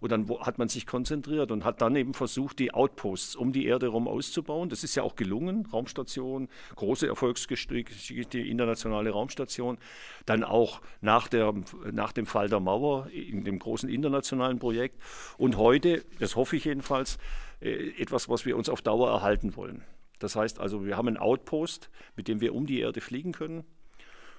Und 0.00 0.12
dann 0.12 0.28
hat 0.40 0.58
man 0.58 0.68
sich 0.68 0.86
konzentriert 0.86 1.50
und 1.50 1.64
hat 1.64 1.82
dann 1.82 1.96
eben 1.96 2.14
versucht, 2.14 2.60
die 2.60 2.72
Outposts 2.72 3.34
um 3.34 3.52
die 3.52 3.66
Erde 3.66 3.86
herum 3.86 4.06
auszubauen. 4.06 4.68
Das 4.68 4.84
ist 4.84 4.94
ja 4.94 5.02
auch 5.02 5.16
gelungen. 5.16 5.66
Raumstation, 5.66 6.48
große 6.76 7.08
Erfolgsgeschichte, 7.08 8.24
die 8.32 8.48
internationale 8.48 9.10
Raumstation. 9.10 9.78
Dann 10.26 10.44
auch 10.44 10.80
nach, 11.00 11.26
der, 11.26 11.52
nach 11.90 12.12
dem 12.12 12.26
Fall 12.26 12.48
der 12.48 12.60
Mauer 12.60 13.08
in 13.10 13.42
dem 13.42 13.58
großen 13.58 13.88
internationalen 13.88 14.60
Projekt. 14.60 15.02
Und 15.38 15.56
heute, 15.56 16.04
das 16.20 16.36
hoffe 16.36 16.54
ich 16.54 16.66
jedenfalls, 16.66 17.18
äh, 17.60 18.00
etwas, 18.00 18.28
was 18.28 18.46
wir 18.46 18.56
uns 18.56 18.68
auf 18.68 18.80
Dauer 18.80 19.10
erhalten 19.10 19.56
wollen. 19.56 19.82
Das 20.24 20.36
heißt 20.36 20.58
also, 20.58 20.86
wir 20.86 20.96
haben 20.96 21.08
einen 21.08 21.18
Outpost, 21.18 21.90
mit 22.16 22.28
dem 22.28 22.40
wir 22.40 22.54
um 22.54 22.64
die 22.64 22.80
Erde 22.80 23.02
fliegen 23.02 23.32
können, 23.32 23.62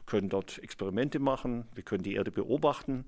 können 0.08 0.30
dort 0.30 0.58
Experimente 0.58 1.20
machen, 1.20 1.68
wir 1.76 1.84
können 1.84 2.02
die 2.02 2.16
Erde 2.16 2.32
beobachten, 2.32 3.06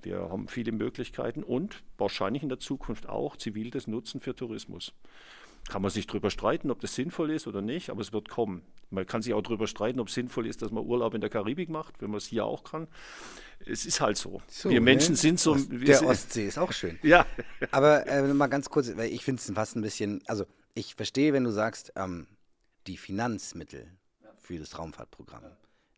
wir 0.00 0.30
haben 0.30 0.48
viele 0.48 0.72
Möglichkeiten 0.72 1.42
und 1.42 1.82
wahrscheinlich 1.98 2.42
in 2.42 2.48
der 2.48 2.58
Zukunft 2.58 3.10
auch 3.10 3.36
zivil 3.36 3.70
das 3.70 3.86
Nutzen 3.86 4.22
für 4.22 4.34
Tourismus. 4.34 4.94
Kann 5.68 5.82
man 5.82 5.90
sich 5.90 6.06
darüber 6.06 6.30
streiten, 6.30 6.70
ob 6.70 6.80
das 6.80 6.94
sinnvoll 6.94 7.30
ist 7.30 7.46
oder 7.46 7.60
nicht, 7.60 7.90
aber 7.90 8.00
es 8.00 8.14
wird 8.14 8.30
kommen. 8.30 8.62
Man 8.88 9.06
kann 9.06 9.20
sich 9.20 9.34
auch 9.34 9.42
darüber 9.42 9.66
streiten, 9.66 10.00
ob 10.00 10.08
es 10.08 10.14
sinnvoll 10.14 10.46
ist, 10.46 10.62
dass 10.62 10.70
man 10.70 10.82
Urlaub 10.86 11.12
in 11.12 11.20
der 11.20 11.28
Karibik 11.28 11.68
macht, 11.68 12.00
wenn 12.00 12.08
man 12.08 12.16
es 12.16 12.26
hier 12.26 12.46
auch 12.46 12.64
kann. 12.64 12.88
Es 13.66 13.84
ist 13.84 14.00
halt 14.00 14.16
so. 14.16 14.40
so 14.48 14.70
wir 14.70 14.80
Menschen 14.80 15.12
ne? 15.12 15.18
sind 15.18 15.40
so. 15.40 15.52
Ost, 15.52 15.68
der 15.70 16.06
Ostsee 16.06 16.46
ist 16.46 16.56
auch 16.56 16.72
schön. 16.72 16.98
Ja. 17.02 17.26
Aber 17.70 18.06
äh, 18.06 18.32
mal 18.32 18.46
ganz 18.46 18.70
kurz, 18.70 18.96
weil 18.96 19.12
ich 19.12 19.24
finde 19.24 19.40
es 19.40 19.52
fast 19.54 19.76
ein 19.76 19.82
bisschen, 19.82 20.22
also 20.26 20.46
ich 20.74 20.94
verstehe, 20.94 21.32
wenn 21.32 21.44
du 21.44 21.50
sagst, 21.50 21.92
ähm, 21.96 22.26
die 22.86 22.96
Finanzmittel 22.96 23.86
für 24.36 24.58
das 24.58 24.78
Raumfahrtprogramm, 24.78 25.44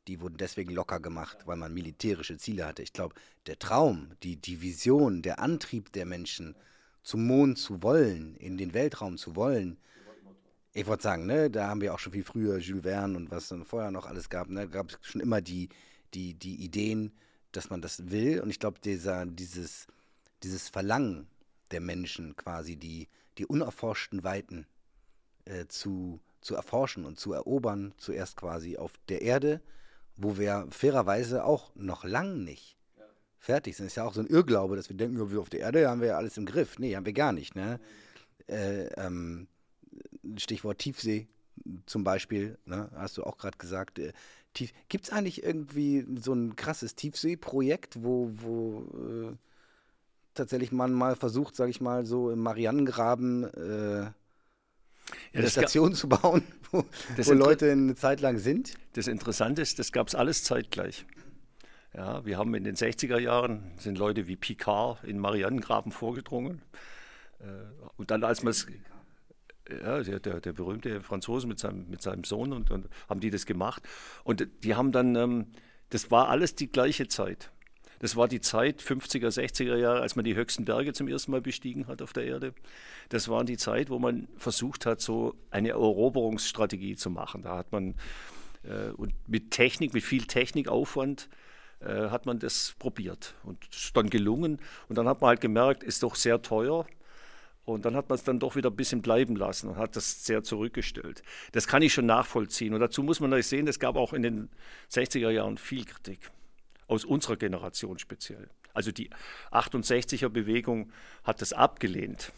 die 0.06 0.20
wurden 0.20 0.36
deswegen 0.36 0.72
locker 0.72 1.00
gemacht, 1.00 1.38
weil 1.46 1.56
man 1.56 1.74
militärische 1.74 2.38
Ziele 2.38 2.66
hatte. 2.66 2.82
Ich 2.82 2.92
glaube, 2.92 3.14
der 3.46 3.58
Traum, 3.58 4.12
die, 4.22 4.36
die 4.36 4.60
Vision, 4.60 5.22
der 5.22 5.40
Antrieb 5.40 5.92
der 5.92 6.06
Menschen, 6.06 6.54
zum 7.02 7.26
Mond 7.26 7.58
zu 7.58 7.82
wollen, 7.82 8.36
in 8.36 8.56
den 8.56 8.74
Weltraum 8.74 9.16
zu 9.16 9.34
wollen, 9.34 9.78
ich 10.74 10.86
wollte 10.86 11.04
sagen, 11.04 11.24
ne, 11.24 11.50
da 11.50 11.68
haben 11.68 11.80
wir 11.80 11.94
auch 11.94 11.98
schon 11.98 12.12
viel 12.12 12.24
früher 12.24 12.58
Jules 12.58 12.82
Verne 12.82 13.16
und 13.16 13.30
was 13.30 13.48
dann 13.48 13.64
vorher 13.64 13.90
noch 13.90 14.04
alles 14.04 14.28
gab, 14.28 14.50
ne, 14.50 14.68
gab 14.68 14.90
es 14.90 14.98
schon 15.00 15.22
immer 15.22 15.40
die, 15.40 15.70
die, 16.12 16.34
die 16.34 16.56
Ideen, 16.56 17.12
dass 17.52 17.70
man 17.70 17.80
das 17.80 18.10
will. 18.10 18.40
Und 18.40 18.50
ich 18.50 18.58
glaube, 18.58 18.78
dieses, 18.82 19.86
dieses 20.42 20.68
Verlangen 20.68 21.28
der 21.70 21.80
Menschen 21.80 22.36
quasi, 22.36 22.76
die, 22.76 23.08
die 23.38 23.46
unerforschten 23.46 24.24
Weiten 24.24 24.66
äh, 25.44 25.66
zu, 25.66 26.20
zu 26.40 26.54
erforschen 26.54 27.04
und 27.04 27.18
zu 27.18 27.32
erobern, 27.32 27.94
zuerst 27.98 28.36
quasi 28.36 28.76
auf 28.76 28.92
der 29.08 29.22
Erde, 29.22 29.60
wo 30.16 30.38
wir 30.38 30.66
fairerweise 30.70 31.44
auch 31.44 31.74
noch 31.74 32.04
lang 32.04 32.44
nicht 32.44 32.78
ja. 32.98 33.04
fertig 33.38 33.76
sind. 33.76 33.86
Ist 33.86 33.96
ja 33.96 34.04
auch 34.04 34.14
so 34.14 34.20
ein 34.20 34.26
Irrglaube, 34.26 34.76
dass 34.76 34.88
wir 34.88 34.96
denken, 34.96 35.30
wir 35.30 35.40
auf 35.40 35.50
der 35.50 35.60
Erde 35.60 35.88
haben 35.88 36.00
wir 36.00 36.08
ja 36.08 36.16
alles 36.16 36.38
im 36.38 36.46
Griff. 36.46 36.78
Nee, 36.78 36.96
haben 36.96 37.06
wir 37.06 37.12
gar 37.12 37.32
nicht. 37.32 37.54
Ne? 37.54 37.78
Äh, 38.48 38.86
ähm, 38.94 39.48
Stichwort 40.36 40.78
Tiefsee 40.78 41.28
zum 41.86 42.04
Beispiel, 42.04 42.58
ne? 42.64 42.90
hast 42.94 43.16
du 43.18 43.24
auch 43.24 43.38
gerade 43.38 43.58
gesagt. 43.58 43.98
Äh, 43.98 44.12
Gibt 44.88 45.04
es 45.04 45.10
eigentlich 45.10 45.42
irgendwie 45.42 46.06
so 46.18 46.32
ein 46.32 46.56
krasses 46.56 46.94
Tiefseeprojekt, 46.94 48.02
wo, 48.02 48.30
wo 48.36 49.30
äh, 49.30 49.36
tatsächlich 50.36 50.72
man 50.72 50.92
mal 50.92 51.16
versucht, 51.16 51.56
sage 51.56 51.70
ich 51.70 51.80
mal, 51.80 52.06
so 52.06 52.30
im 52.30 52.40
Marianengraben 52.40 53.44
äh, 53.44 54.00
ja, 54.02 54.12
eine 55.34 55.50
Station 55.50 55.94
zu 55.94 56.08
bauen, 56.08 56.42
wo, 56.70 56.84
wo 57.16 57.32
Leute 57.32 57.70
eine 57.70 57.94
Zeit 57.94 58.20
lang 58.20 58.38
sind. 58.38 58.74
Das 58.94 59.06
Interessante 59.06 59.62
ist, 59.62 59.78
das 59.78 59.92
gab 59.92 60.08
es 60.08 60.14
alles 60.14 60.44
zeitgleich. 60.44 61.06
Ja, 61.94 62.24
wir 62.26 62.36
haben 62.36 62.54
in 62.54 62.64
den 62.64 62.76
60er 62.76 63.18
Jahren, 63.18 63.72
sind 63.78 63.96
Leute 63.96 64.26
wie 64.26 64.36
Picard 64.36 65.02
in 65.04 65.18
Marianengraben 65.18 65.92
vorgedrungen. 65.92 66.60
Äh, 67.38 67.44
und 67.96 68.10
dann, 68.10 68.22
als 68.22 68.42
man 68.42 68.50
es 68.50 68.66
ja, 69.68 70.02
der, 70.02 70.20
der, 70.20 70.40
der, 70.40 70.52
berühmte 70.52 71.00
Franzose 71.00 71.46
mit 71.46 71.58
seinem, 71.58 71.88
mit 71.88 72.02
seinem 72.02 72.24
Sohn 72.24 72.52
und, 72.52 72.70
und, 72.70 72.88
haben 73.08 73.20
die 73.20 73.30
das 73.30 73.46
gemacht. 73.46 73.82
Und 74.24 74.46
die 74.62 74.74
haben 74.74 74.92
dann, 74.92 75.16
ähm, 75.16 75.46
das 75.90 76.10
war 76.10 76.28
alles 76.28 76.54
die 76.54 76.70
gleiche 76.70 77.08
Zeit. 77.08 77.50
Das 77.98 78.16
war 78.16 78.28
die 78.28 78.40
Zeit 78.40 78.80
50er, 78.80 79.28
60er 79.28 79.76
Jahre, 79.76 80.00
als 80.00 80.16
man 80.16 80.24
die 80.24 80.34
höchsten 80.34 80.64
Berge 80.64 80.92
zum 80.92 81.08
ersten 81.08 81.30
Mal 81.30 81.40
bestiegen 81.40 81.86
hat 81.86 82.02
auf 82.02 82.12
der 82.12 82.24
Erde. 82.24 82.52
Das 83.08 83.28
war 83.28 83.44
die 83.44 83.56
Zeit, 83.56 83.90
wo 83.90 83.98
man 83.98 84.28
versucht 84.36 84.86
hat, 84.86 85.00
so 85.00 85.34
eine 85.50 85.70
Eroberungsstrategie 85.70 86.96
zu 86.96 87.10
machen. 87.10 87.42
Da 87.42 87.56
hat 87.56 87.72
man 87.72 87.94
äh, 88.64 88.90
und 88.96 89.14
mit 89.26 89.50
Technik, 89.50 89.94
mit 89.94 90.04
viel 90.04 90.26
Technikaufwand, 90.26 91.28
äh, 91.80 92.08
hat 92.08 92.26
man 92.26 92.38
das 92.38 92.74
probiert 92.78 93.34
und 93.44 93.58
ist 93.70 93.96
dann 93.96 94.10
gelungen. 94.10 94.58
Und 94.88 94.98
dann 94.98 95.08
hat 95.08 95.20
man 95.20 95.28
halt 95.28 95.40
gemerkt, 95.40 95.82
ist 95.82 96.02
doch 96.02 96.14
sehr 96.14 96.42
teuer. 96.42 96.86
Und 97.64 97.84
dann 97.84 97.96
hat 97.96 98.08
man 98.08 98.16
es 98.16 98.22
dann 98.22 98.38
doch 98.38 98.54
wieder 98.54 98.70
ein 98.70 98.76
bisschen 98.76 99.02
bleiben 99.02 99.34
lassen 99.34 99.68
und 99.68 99.76
hat 99.76 99.96
das 99.96 100.24
sehr 100.24 100.44
zurückgestellt. 100.44 101.24
Das 101.50 101.66
kann 101.66 101.82
ich 101.82 101.92
schon 101.92 102.06
nachvollziehen. 102.06 102.74
Und 102.74 102.80
dazu 102.80 103.02
muss 103.02 103.18
man 103.18 103.30
natürlich 103.30 103.48
sehen, 103.48 103.66
es 103.66 103.80
gab 103.80 103.96
auch 103.96 104.12
in 104.12 104.22
den 104.22 104.50
60er 104.88 105.30
Jahren 105.30 105.58
viel 105.58 105.84
Kritik 105.84 106.30
aus 106.88 107.04
unserer 107.04 107.36
Generation 107.36 107.98
speziell. 107.98 108.48
Also 108.74 108.92
die 108.92 109.10
68er 109.50 110.28
Bewegung 110.28 110.92
hat 111.24 111.40
das 111.40 111.52
abgelehnt. 111.52 112.32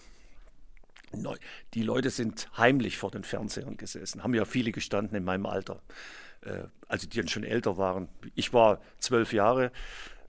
Die 1.75 1.83
Leute 1.83 2.11
sind 2.11 2.49
heimlich 2.57 2.99
vor 2.99 3.11
den 3.11 3.25
Fernsehern 3.25 3.77
gesessen, 3.77 4.23
haben 4.23 4.35
ja 4.35 4.45
viele 4.45 4.73
gestanden 4.73 5.17
in 5.17 5.25
meinem 5.25 5.47
Alter, 5.47 5.81
also 6.87 7.09
die 7.09 7.17
dann 7.17 7.29
schon 7.29 7.45
älter 7.45 7.79
waren. 7.79 8.09
Ich 8.35 8.53
war 8.53 8.81
zwölf 8.99 9.33
Jahre 9.33 9.73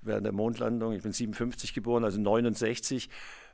während 0.01 0.25
der 0.25 0.31
Mondlandung, 0.31 0.93
ich 0.93 1.03
bin 1.03 1.11
57 1.11 1.73
geboren, 1.73 2.05
also 2.05 2.19
69. 2.19 3.09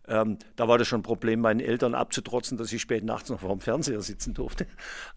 Ähm, 0.07 0.37
da 0.55 0.67
war 0.67 0.77
das 0.77 0.87
schon 0.87 0.99
ein 0.99 1.03
Problem, 1.03 1.41
meinen 1.41 1.59
Eltern 1.59 1.95
abzutrotzen, 1.95 2.57
dass 2.57 2.71
ich 2.71 2.81
spät 2.81 3.03
nachts 3.03 3.29
noch 3.29 3.39
vor 3.39 3.49
dem 3.49 3.59
Fernseher 3.59 4.01
sitzen 4.01 4.33
durfte. 4.33 4.67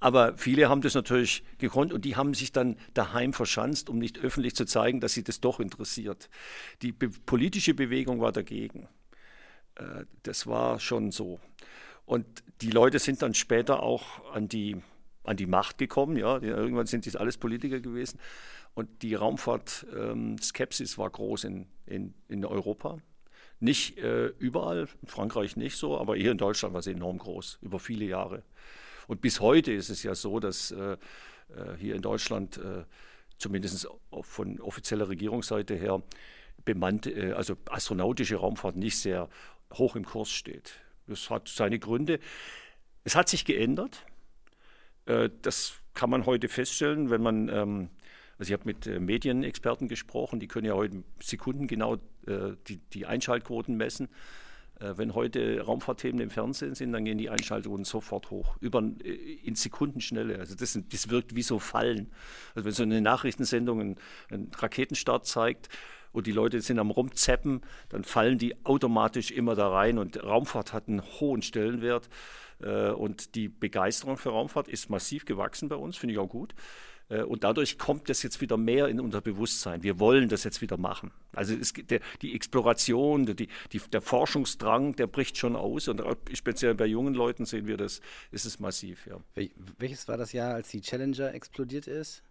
Aber 0.01 0.37
viele 0.37 0.69
haben 0.69 0.81
das 0.81 0.95
natürlich 0.95 1.43
gekonnt 1.59 1.93
und 1.93 2.05
die 2.05 2.17
haben 2.17 2.35
sich 2.35 2.53
dann 2.53 2.77
daheim 2.95 3.33
verschanzt, 3.33 3.91
um 3.91 3.99
nicht 3.99 4.19
öffentlich 4.19 4.55
zu 4.55 4.65
zeigen, 4.65 5.01
dass 5.01 5.13
sie 5.13 5.25
das 5.25 5.41
doch 5.41 5.61
interessiert. 5.61 6.31
Die 6.83 6.93
be 6.93 7.11
politische 7.27 7.75
Bewegung 7.75 8.21
war 8.21 8.33
dagegen. 8.33 8.89
Äh, 9.75 10.05
das 10.23 10.47
war 10.47 10.81
schon 10.81 11.11
so. 11.11 11.41
Und 12.07 12.27
die 12.63 12.71
Leute 12.71 12.99
sind 12.99 13.21
dann 13.21 13.35
später 13.35 13.83
auch 13.83 14.33
an 14.33 14.49
die, 14.49 14.77
an 15.25 15.37
die 15.37 15.47
Macht 15.47 15.77
gekommen. 15.77 16.17
Ja. 16.17 16.41
Irgendwann 16.41 16.87
sind 16.87 17.05
dies 17.05 17.17
alles 17.17 17.37
Politiker 17.37 17.81
gewesen. 17.81 18.19
Und 18.73 19.03
die 19.03 19.15
Raumfahrt-Skepsis 19.15 20.93
ähm, 20.93 20.99
war 20.99 21.11
groß 21.11 21.45
in, 21.45 21.67
in, 21.85 22.15
in 22.29 22.45
Europa. 22.47 22.99
Nicht 23.61 23.99
äh, 23.99 24.29
überall, 24.39 24.89
in 25.03 25.09
Frankreich 25.09 25.57
nicht 25.57 25.77
so, 25.77 25.99
aber 25.99 26.17
hier 26.17 26.31
in 26.31 26.39
Deutschland 26.39 26.75
war 26.75 26.83
sie 26.83 26.93
enorm 26.93 27.19
groß, 27.19 27.59
über 27.63 27.81
viele 27.81 28.05
Jahre. 28.05 28.43
Und 29.09 29.21
bis 29.21 29.41
heute 29.41 29.73
ist 29.73 29.89
es 29.89 30.03
ja 30.03 30.15
so, 30.15 30.39
dass 30.39 30.71
äh, 30.71 30.93
äh 30.93 30.97
hier 31.79 31.97
in 31.97 32.03
Deutschland, 32.03 32.59
äh, 32.59 32.85
zumindest 33.39 33.89
von 34.23 34.61
offizieller 34.61 35.09
Regierungsseite 35.09 35.75
her, 35.75 36.03
bemannte, 36.65 37.11
äh, 37.11 37.33
also 37.33 37.57
astronautische 37.71 38.37
Raumfahrt 38.37 38.77
nicht 38.77 38.99
sehr 38.99 39.29
hoch 39.75 39.97
im 39.97 40.05
Kurs 40.05 40.31
steht. 40.31 40.75
Das 41.07 41.31
hat 41.31 41.49
seine 41.49 41.79
Gründe. 41.79 42.21
Es 43.05 43.17
hat 43.17 43.29
sich 43.29 43.45
geändert. 43.45 44.05
Äh, 45.07 45.31
das 45.43 45.75
kann 45.95 46.11
man 46.11 46.27
heute 46.27 46.49
feststellen, 46.49 47.11
wenn 47.11 47.23
man, 47.23 47.49
ähm, 47.49 47.89
also 48.39 48.53
ich 48.53 48.53
habe 48.53 48.67
mit 48.67 48.87
Medienexperten 48.87 49.89
gesprochen, 49.89 50.39
die 50.39 50.47
können 50.47 50.67
ja 50.67 50.75
heute 50.75 51.03
sekundengenau 51.21 51.99
äh, 52.29 52.57
die, 52.67 52.79
die 52.93 53.07
Einschaltquoten 53.07 53.77
messen. 53.77 54.09
Wenn 54.81 55.17
heute 55.17 55.61
Raumfahrtthemen 55.63 56.21
im 56.21 56.31
Fernsehen 56.31 56.77
sind, 56.77 56.93
dann 56.93 57.05
gehen 57.05 57.19
die 57.19 57.31
Einschaltquoten 57.31 57.85
sofort 57.85 58.31
hoch, 58.31 58.57
über, 58.61 58.79
in 58.79 59.57
Sekundenschnelle. 59.57 60.39
Also 60.39 60.55
das, 60.55 60.79
das 60.89 61.11
wirkt 61.11 61.35
wie 61.35 61.43
so 61.43 61.59
Fallen. 61.59 62.13
Also 62.55 62.65
wenn 62.65 62.73
so 62.73 62.85
eine 62.85 63.01
Nachrichtensendung 63.01 63.81
einen, 63.81 63.97
einen 64.31 64.53
Raketenstart 64.57 65.27
zeigt, 65.27 65.69
und 66.13 66.27
die 66.27 66.33
Leute 66.33 66.61
sind 66.61 66.79
am 66.79 66.91
Rumzeppen, 66.91 67.61
dann 67.89 68.05
fallen 68.05 68.39
die 68.39 68.55
automatisch 68.65 69.31
immer 69.31 69.55
da 69.55 69.69
rein. 69.69 69.99
Und 69.99 70.23
Raumfahrt 70.23 70.73
hat 70.73 70.89
einen 70.89 71.03
hohen 71.03 71.43
Stellenwert. 71.43 72.09
Äh, 72.61 72.91
und 72.91 73.35
die 73.35 73.49
Begeisterung 73.49 74.17
für 74.17 74.31
Raumfahrt 74.31 74.69
ist 74.69 74.91
massiv 74.91 75.25
gewachsen 75.25 75.69
bei 75.69 75.77
uns, 75.77 75.97
finde 75.97 76.15
ich 76.15 76.19
auch 76.19 76.29
gut. 76.29 76.55
Äh, 77.09 77.23
und 77.23 77.45
dadurch 77.45 77.79
kommt 77.79 78.09
das 78.09 78.23
jetzt 78.23 78.41
wieder 78.41 78.57
mehr 78.57 78.89
in 78.89 79.01
unser 79.01 79.21
Bewusstsein. 79.21 79.83
Wir 79.83 79.99
wollen 79.99 80.29
das 80.29 80.45
jetzt 80.45 80.61
wieder 80.61 80.77
machen. 80.77 81.11
Also 81.33 81.55
es, 81.55 81.73
der, 81.73 82.01
die 82.23 82.35
Exploration, 82.35 83.27
die, 83.27 83.49
die, 83.73 83.81
der 83.93 84.01
Forschungsdrang, 84.01 84.97
der 84.97 85.07
bricht 85.07 85.39
schon 85.39 85.57
aus. 85.57 85.89
Und 85.89 86.03
speziell 86.35 86.75
bei 86.75 86.87
jungen 86.87 87.15
Leuten 87.15 87.47
sehen 87.47 87.67
wir 87.67 87.77
das, 87.77 88.01
ist 88.31 88.45
es 88.45 88.59
massiv. 88.59 89.07
Ja. 89.07 89.19
Welches 89.79 90.09
war 90.09 90.17
das 90.17 90.33
Jahr, 90.33 90.55
als 90.55 90.69
die 90.69 90.81
Challenger 90.81 91.35
explodiert 91.35 91.87
ist? 91.87 92.23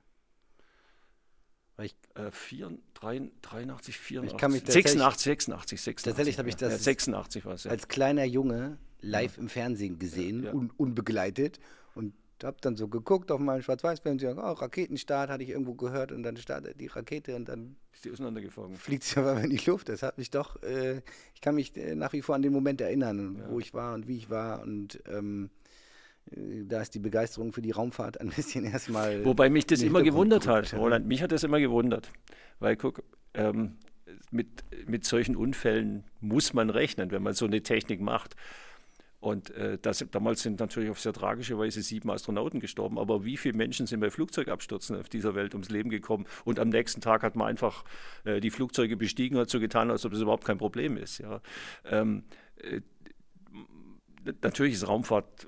Ich, 1.80 1.96
äh, 2.16 2.32
4, 2.32 2.72
3, 2.96 3.30
83, 3.44 3.98
84, 3.98 4.34
ich 4.34 4.42
kann 4.42 4.52
mich 4.52 4.66
86, 4.66 5.24
86, 5.24 5.82
86. 5.82 6.04
Tatsächlich 6.06 6.40
habe 6.40 6.50
ich 6.50 6.56
das 6.56 6.72
ja, 6.72 6.78
86 6.80 7.46
war 7.46 7.56
ja. 7.56 7.70
als 7.70 7.88
kleiner 7.88 8.24
Junge 8.24 8.80
live 9.02 9.36
ja. 9.36 9.44
im 9.44 9.48
Fernsehen 9.48 10.00
gesehen, 10.00 10.44
ja, 10.44 10.54
un, 10.54 10.72
unbegleitet. 10.76 11.60
Und 11.94 12.16
habe 12.44 12.58
dann 12.62 12.76
so 12.76 12.88
geguckt 12.88 13.32
auf 13.32 13.40
meinen 13.40 13.62
Schwarz-Weiß-Fernsehen, 13.62 14.38
oh, 14.38 14.52
Raketenstart 14.52 15.30
hatte 15.30 15.44
ich 15.44 15.50
irgendwo 15.50 15.74
gehört 15.74 16.12
und 16.12 16.24
dann 16.24 16.38
startet 16.38 16.80
die 16.80 16.88
Rakete 16.88 17.36
und 17.36 17.48
dann 17.50 17.76
ist 17.94 18.06
die 18.06 18.12
auseinandergeflogen. 18.12 18.76
Fliegt 18.78 19.04
sie 19.04 19.20
aber 19.20 19.42
in 19.42 19.50
die 19.50 19.62
Luft. 19.66 19.90
Das 19.90 20.04
hat 20.04 20.18
mich 20.18 20.30
doch, 20.30 20.62
äh, 20.64 21.02
ich 21.34 21.42
kann 21.42 21.56
mich 21.56 21.76
äh, 21.78 21.96
nach 21.96 22.14
wie 22.14 22.22
vor 22.22 22.36
an 22.36 22.42
den 22.42 22.54
Moment 22.54 22.82
erinnern, 22.82 23.44
wo 23.50 23.60
ich 23.60 23.74
war 23.74 23.94
und 23.94 24.08
wie 24.08 24.18
ich 24.18 24.30
war 24.30 24.62
und 24.62 25.02
ähm, 25.08 25.50
da 26.32 26.82
ist 26.82 26.94
die 26.94 27.00
Begeisterung 27.00 27.54
für 27.54 27.62
die 27.62 27.72
Raumfahrt 27.72 28.20
ein 28.20 28.30
bisschen 28.30 28.66
erstmal. 28.66 29.24
Wobei 29.24 29.50
mich 29.50 29.66
das 29.66 29.82
immer 29.82 30.04
gewundert 30.04 30.48
hat, 30.48 30.74
Roland. 30.74 31.08
Mich 31.08 31.22
hat 31.22 31.32
das 31.32 31.44
immer 31.44 31.60
gewundert. 31.60 32.12
Weil, 32.60 32.76
guck, 32.76 33.04
ähm, 33.34 33.78
mit, 34.32 34.48
mit 34.88 35.06
solchen 35.06 35.36
Unfällen 35.36 36.04
muss 36.20 36.54
man 36.54 36.70
rechnen, 36.70 37.12
wenn 37.12 37.24
man 37.24 37.34
so 37.34 37.46
eine 37.46 37.62
Technik 37.62 38.02
macht. 38.02 38.36
Und 39.28 39.50
äh, 39.56 39.78
das, 39.82 40.06
damals 40.10 40.42
sind 40.42 40.62
natürlich 40.62 40.90
auf 40.90 41.02
sehr 41.02 41.12
tragische 41.12 41.60
Weise 41.60 41.82
sieben 41.82 42.10
Astronauten 42.10 42.62
gestorben. 42.62 42.98
Aber 42.98 43.26
wie 43.26 43.36
viele 43.36 43.58
Menschen 43.58 43.86
sind 43.86 44.00
bei 44.00 44.10
Flugzeugabstürzen 44.10 44.98
auf 44.98 45.10
dieser 45.10 45.36
Welt 45.36 45.54
ums 45.54 45.70
Leben 45.70 45.90
gekommen? 45.90 46.26
Und 46.46 46.60
am 46.60 46.70
nächsten 46.70 47.02
Tag 47.02 47.24
hat 47.24 47.36
man 47.36 47.50
einfach 47.50 47.84
äh, 48.24 48.40
die 48.40 48.52
Flugzeuge 48.52 48.96
bestiegen, 48.96 49.38
hat 49.38 49.50
so 49.50 49.60
getan, 49.60 49.92
als 49.92 50.06
ob 50.06 50.14
das 50.14 50.22
überhaupt 50.22 50.46
kein 50.46 50.58
Problem 50.58 50.96
ist. 50.96 51.18
Ja. 51.18 51.42
Ähm, 51.84 52.24
äh, 52.56 52.80
natürlich 54.42 54.76
ist 54.76 54.88
Raumfahrt 54.88 55.46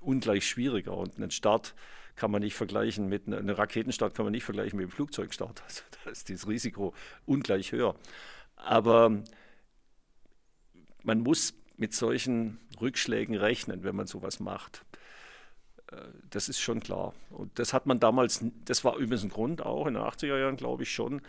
ungleich 0.00 0.48
schwieriger. 0.48 0.96
Und 0.96 1.16
einen 1.16 1.30
Start 1.30 1.76
kann 2.16 2.32
man 2.32 2.42
nicht 2.42 2.56
vergleichen 2.56 3.06
mit 3.08 3.28
einem 3.28 3.48
Raketenstart 3.48 4.12
kann 4.12 4.24
man 4.24 4.32
nicht 4.32 4.44
vergleichen 4.44 4.76
mit 4.76 4.86
einem 4.86 4.92
Flugzeugstart. 4.92 5.62
Also 5.68 5.82
da 6.04 6.10
ist 6.10 6.28
das 6.28 6.48
Risiko 6.48 6.94
ungleich 7.26 7.70
höher. 7.70 7.94
Aber 8.56 9.22
man 11.04 11.20
muss 11.20 11.54
mit 11.80 11.94
solchen 11.94 12.58
Rückschlägen 12.80 13.34
rechnen, 13.34 13.82
wenn 13.82 13.96
man 13.96 14.06
sowas 14.06 14.38
macht. 14.38 14.84
Äh, 15.90 15.96
das 16.28 16.48
ist 16.48 16.60
schon 16.60 16.80
klar. 16.80 17.14
Und 17.30 17.58
das 17.58 17.72
hat 17.72 17.86
man 17.86 17.98
damals, 17.98 18.44
das 18.66 18.84
war 18.84 18.96
übrigens 18.96 19.24
ein 19.24 19.30
Grund 19.30 19.62
auch 19.62 19.86
in 19.86 19.94
den 19.94 20.02
80er 20.02 20.38
Jahren, 20.38 20.56
glaube 20.56 20.82
ich 20.82 20.92
schon, 20.92 21.22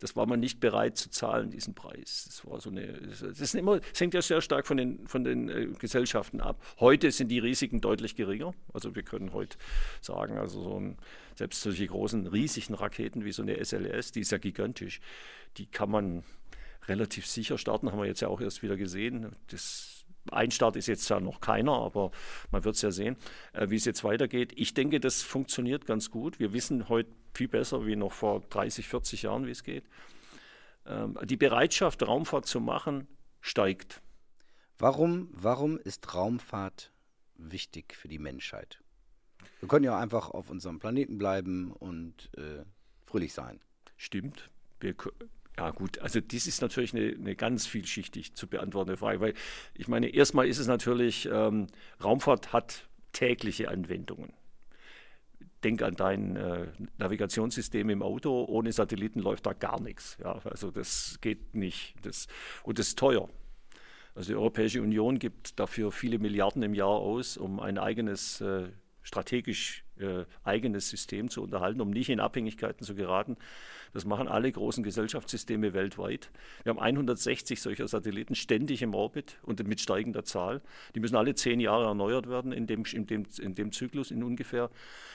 das 0.00 0.14
war 0.14 0.26
man 0.26 0.38
nicht 0.38 0.60
bereit 0.60 0.96
zu 0.96 1.10
zahlen, 1.10 1.50
diesen 1.50 1.74
Preis. 1.74 2.24
Das 2.26 2.46
war 2.46 2.60
so 2.60 2.70
eine, 2.70 2.86
das, 2.92 3.54
hängt 4.00 4.14
ja 4.14 4.22
sehr 4.22 4.40
stark 4.40 4.66
von 4.66 4.76
den, 4.76 5.06
von 5.08 5.24
den 5.24 5.48
äh, 5.48 5.66
Gesellschaften 5.78 6.40
ab. 6.40 6.64
Heute 6.78 7.10
sind 7.10 7.28
die 7.28 7.40
Risiken 7.40 7.80
deutlich 7.80 8.14
geringer. 8.16 8.54
Also 8.72 8.94
wir 8.94 9.02
können 9.02 9.32
heute 9.32 9.58
sagen, 10.00 10.38
also 10.38 10.62
so 10.62 10.80
ein, 10.80 10.98
selbst 11.34 11.60
solche 11.60 11.86
großen, 11.86 12.28
riesigen 12.28 12.74
Raketen 12.74 13.24
wie 13.24 13.32
so 13.32 13.42
eine 13.42 13.62
SLS, 13.62 14.12
die 14.12 14.20
ist 14.20 14.32
ja 14.32 14.38
gigantisch, 14.38 15.00
die 15.56 15.66
kann 15.66 15.90
man 15.90 16.22
relativ 16.86 17.26
sicher 17.26 17.58
starten, 17.58 17.90
haben 17.90 17.98
wir 17.98 18.06
jetzt 18.06 18.20
ja 18.20 18.28
auch 18.28 18.40
erst 18.40 18.62
wieder 18.62 18.76
gesehen. 18.76 19.34
Das 19.48 19.97
ein 20.30 20.50
Start 20.50 20.76
ist 20.76 20.86
jetzt 20.86 21.08
ja 21.08 21.20
noch 21.20 21.40
keiner, 21.40 21.72
aber 21.72 22.10
man 22.50 22.64
wird 22.64 22.76
es 22.76 22.82
ja 22.82 22.90
sehen, 22.90 23.16
äh, 23.52 23.70
wie 23.70 23.76
es 23.76 23.84
jetzt 23.84 24.04
weitergeht. 24.04 24.52
Ich 24.56 24.74
denke, 24.74 25.00
das 25.00 25.22
funktioniert 25.22 25.86
ganz 25.86 26.10
gut. 26.10 26.38
Wir 26.38 26.52
wissen 26.52 26.88
heute 26.88 27.10
viel 27.34 27.48
besser 27.48 27.86
wie 27.86 27.96
noch 27.96 28.12
vor 28.12 28.40
30, 28.40 28.88
40 28.88 29.22
Jahren, 29.22 29.46
wie 29.46 29.50
es 29.50 29.62
geht. 29.62 29.84
Ähm, 30.86 31.18
die 31.24 31.36
Bereitschaft, 31.36 32.06
Raumfahrt 32.06 32.46
zu 32.46 32.60
machen, 32.60 33.06
steigt. 33.40 34.02
Warum, 34.78 35.28
warum 35.32 35.78
ist 35.78 36.14
Raumfahrt 36.14 36.92
wichtig 37.36 37.94
für 37.94 38.08
die 38.08 38.18
Menschheit? 38.18 38.80
Wir 39.60 39.68
können 39.68 39.84
ja 39.84 39.98
einfach 39.98 40.30
auf 40.30 40.50
unserem 40.50 40.78
Planeten 40.78 41.18
bleiben 41.18 41.72
und 41.72 42.30
äh, 42.36 42.64
fröhlich 43.06 43.32
sein. 43.32 43.60
Stimmt. 43.96 44.50
Wir, 44.80 44.94
ja 45.58 45.70
gut, 45.72 45.98
also 45.98 46.20
das 46.20 46.46
ist 46.46 46.62
natürlich 46.62 46.94
eine, 46.94 47.16
eine, 47.18 47.34
ganz 47.34 47.66
vielschichtig 47.66 48.34
zu 48.34 48.46
beantwortende 48.46 48.96
Frage, 48.96 49.18
weil 49.18 49.34
ich 49.74 49.88
meine, 49.88 50.08
erstmal 50.08 50.46
ist 50.46 50.58
es 50.58 50.68
natürlich, 50.68 51.28
ähm, 51.30 51.66
Raumfahrt 52.02 52.52
hat 52.52 52.88
tägliche 53.10 53.68
Anwendungen. 53.68 54.32
Denk 55.64 55.82
an 55.82 55.96
dein 55.96 56.36
äh, 56.36 56.68
Navigationssystem 56.98 57.90
im 57.90 58.02
Auto, 58.02 58.44
ohne 58.44 58.70
Satelliten 58.70 59.18
läuft 59.18 59.46
da 59.46 59.52
gar 59.52 59.80
nichts. 59.80 60.16
Ja, 60.22 60.38
also 60.44 60.70
das 60.70 61.18
geht 61.20 61.56
nicht. 61.56 61.96
Das, 62.02 62.28
und 62.62 62.78
das 62.78 62.88
ist 62.88 62.98
teuer. 63.00 63.28
Also 64.14 64.30
die 64.30 64.36
Europäische 64.36 64.80
Union 64.80 65.18
gibt 65.18 65.58
dafür 65.58 65.90
viele 65.90 66.20
Milliarden 66.20 66.62
im 66.62 66.74
Jahr 66.74 66.86
aus, 66.86 67.36
um 67.36 67.58
ein 67.58 67.78
eigenes 67.78 68.40
äh, 68.40 68.68
strategisch 69.02 69.84
äh, 69.98 70.24
eigenes 70.44 70.88
System 70.88 71.28
zu 71.28 71.42
unterhalten, 71.42 71.80
um 71.80 71.90
nicht 71.90 72.10
in 72.10 72.20
Abhängigkeiten 72.20 72.86
zu 72.86 72.94
geraten. 72.94 73.36
Das 73.92 74.04
machen 74.04 74.28
alle 74.28 74.50
großen 74.50 74.82
Gesellschaftssysteme 74.82 75.74
weltweit. 75.74 76.30
Wir 76.62 76.70
haben 76.70 76.78
160 76.78 77.60
solcher 77.60 77.88
Satelliten 77.88 78.34
ständig 78.34 78.82
im 78.82 78.94
Orbit 78.94 79.38
und 79.42 79.66
mit 79.66 79.80
steigender 79.80 80.24
Zahl. 80.24 80.60
Die 80.94 81.00
müssen 81.00 81.16
alle 81.16 81.34
zehn 81.34 81.60
Jahre 81.60 81.86
erneuert 81.86 82.28
werden 82.28 82.52
in 82.52 82.66
dem, 82.66 82.84
in 82.92 83.06
dem, 83.06 83.26
in 83.40 83.54
dem 83.54 83.72
Zyklus 83.72 84.10
in 84.10 84.22
ungefähr. 84.22 84.70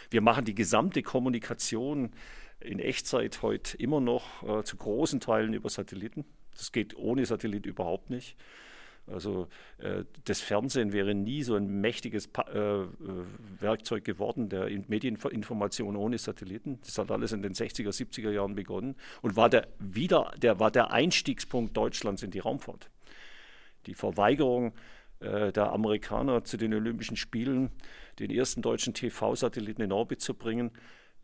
Wir 0.10 0.22
machen 0.22 0.46
die 0.46 0.56
gesamte 0.56 1.04
Kommunikation 1.04 2.12
in 2.60 2.80
Echtzeit 2.80 3.42
heute 3.42 3.78
immer 3.78 4.00
noch 4.00 4.44
äh, 4.44 4.64
zu 4.64 4.78
großen 4.78 5.20
Teilen 5.20 5.54
über 5.54 5.70
Satelliten. 5.70 6.26
Das 6.56 6.72
geht 6.72 6.96
ohne 6.96 7.26
Satellit 7.26 7.66
überhaupt 7.66 8.10
nicht. 8.10 8.36
Also 9.06 9.48
äh, 9.80 10.06
das 10.24 10.40
Fernsehen 10.40 10.94
wäre 10.94 11.14
nie 11.14 11.44
so 11.44 11.56
ein 11.56 11.82
mächtiges 11.82 12.28
pa 12.28 12.44
äh, 12.44 12.84
äh 12.84 12.88
Werkzeug 13.60 14.06
geworden 14.06 14.50
der 14.50 14.70
Medieninformation 14.88 15.96
ohne 15.96 16.18
Satelliten. 16.18 16.80
Das 16.86 16.98
hat 16.98 17.12
alles 17.12 17.34
in 17.34 17.42
den 17.42 17.54
60er, 17.54 17.90
70er 17.90 18.32
Jahren 18.32 18.56
begonnen 18.56 18.96
und 19.22 19.36
war 19.36 19.50
der 19.50 19.68
wieder, 19.80 20.32
der 20.38 20.60
war 20.60 20.72
der 20.72 20.92
Einstiegspunkt 20.92 21.76
Deutschlands 21.76 22.24
in 22.24 22.32
die 22.32 22.40
Raumfahrt. 22.40 22.90
Die 23.88 23.94
Verweigerung 23.94 24.74
äh, 25.20 25.52
der 25.52 25.72
Amerikaner 25.72 26.46
zu 26.46 26.56
den 26.56 26.74
Olympischen 26.74 27.18
Spielen, 27.18 27.72
den 28.20 28.32
ersten 28.32 28.62
deutschen 28.62 28.94
TV-Satelliten 28.94 29.82
in 29.82 29.92
Orbit 29.92 30.22
zu 30.22 30.34
bringen, 30.34 30.72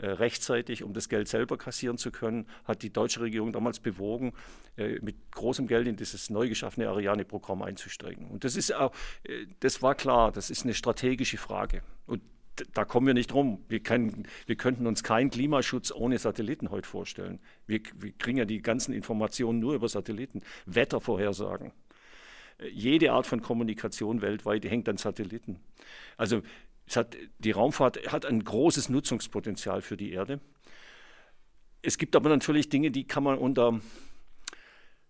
rechtzeitig, 0.08 0.84
um 0.84 0.94
das 0.94 1.10
Geld 1.10 1.28
selber 1.28 1.58
kassieren 1.58 1.98
zu 1.98 2.12
können, 2.12 2.48
hat 2.66 2.84
die 2.84 2.92
deutsche 2.92 3.22
Regierung 3.22 3.52
damals 3.52 3.80
bewogen, 3.80 4.34
äh, 4.78 5.00
mit 5.02 5.16
großem 5.32 5.68
Geld 5.68 5.88
in 5.88 5.96
dieses 5.96 6.30
neu 6.30 6.48
geschaffene 6.48 6.90
Ariane-Programm 6.90 7.62
einzusteigen. 7.62 8.30
Und 8.30 8.44
das 8.44 8.56
ist 8.56 8.70
äh, 8.72 8.90
das 9.60 9.82
war 9.82 9.96
klar, 9.96 10.32
das 10.32 10.50
ist 10.50 10.64
eine 10.64 10.74
strategische 10.74 11.38
Frage. 11.38 11.82
Und 12.06 12.22
da 12.74 12.86
kommen 12.86 13.08
wir 13.08 13.14
nicht 13.14 13.32
drum. 13.32 13.64
Wir, 13.70 13.80
können, 13.82 14.28
wir 14.46 14.56
könnten 14.56 14.88
uns 14.88 15.04
keinen 15.04 15.30
Klimaschutz 15.30 15.92
ohne 15.92 16.18
Satelliten 16.18 16.72
heute 16.72 16.88
vorstellen. 16.88 17.40
Wir, 17.68 17.82
wir 17.96 18.12
kriegen 18.14 18.38
ja 18.38 18.46
die 18.46 18.62
ganzen 18.62 18.94
Informationen 18.94 19.60
nur 19.60 19.76
über 19.76 19.88
Satelliten. 19.88 20.42
Wettervorhersagen. 20.66 21.72
Jede 22.72 23.14
Art 23.14 23.26
von 23.26 23.42
Kommunikation 23.42 24.22
weltweit 24.22 24.66
hängt 24.66 24.90
an 24.90 24.98
Satelliten. 24.98 25.60
Also 26.18 26.42
es 26.90 26.96
hat, 26.96 27.16
die 27.38 27.52
Raumfahrt 27.52 28.12
hat 28.12 28.26
ein 28.26 28.44
großes 28.44 28.90
Nutzungspotenzial 28.90 29.82
für 29.82 29.96
die 29.96 30.12
Erde. 30.12 30.40
Es 31.84 31.98
gibt 32.00 32.16
aber 32.16 32.30
natürlich 32.30 32.70
Dinge, 32.70 32.90
die 32.90 33.06
kann 33.06 33.24
man 33.24 33.38
unter, 33.38 33.80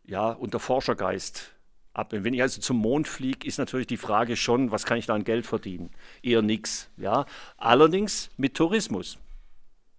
ja, 0.06 0.32
unter 0.32 0.60
Forschergeist 0.60 1.56
abnehmen. 1.94 2.26
Wenn 2.26 2.34
ich 2.34 2.42
also 2.42 2.60
zum 2.60 2.78
Mond 2.78 3.08
fliege, 3.08 3.48
ist 3.48 3.60
natürlich 3.60 3.88
die 3.88 3.98
Frage 3.98 4.36
schon, 4.36 4.72
was 4.72 4.86
kann 4.86 4.98
ich 4.98 5.06
da 5.06 5.16
an 5.16 5.24
Geld 5.24 5.46
verdienen? 5.46 5.90
Eher 6.22 6.42
nichts. 6.42 6.90
Ja? 6.98 7.26
Allerdings 7.58 8.30
mit 8.36 8.56
Tourismus. 8.56 9.18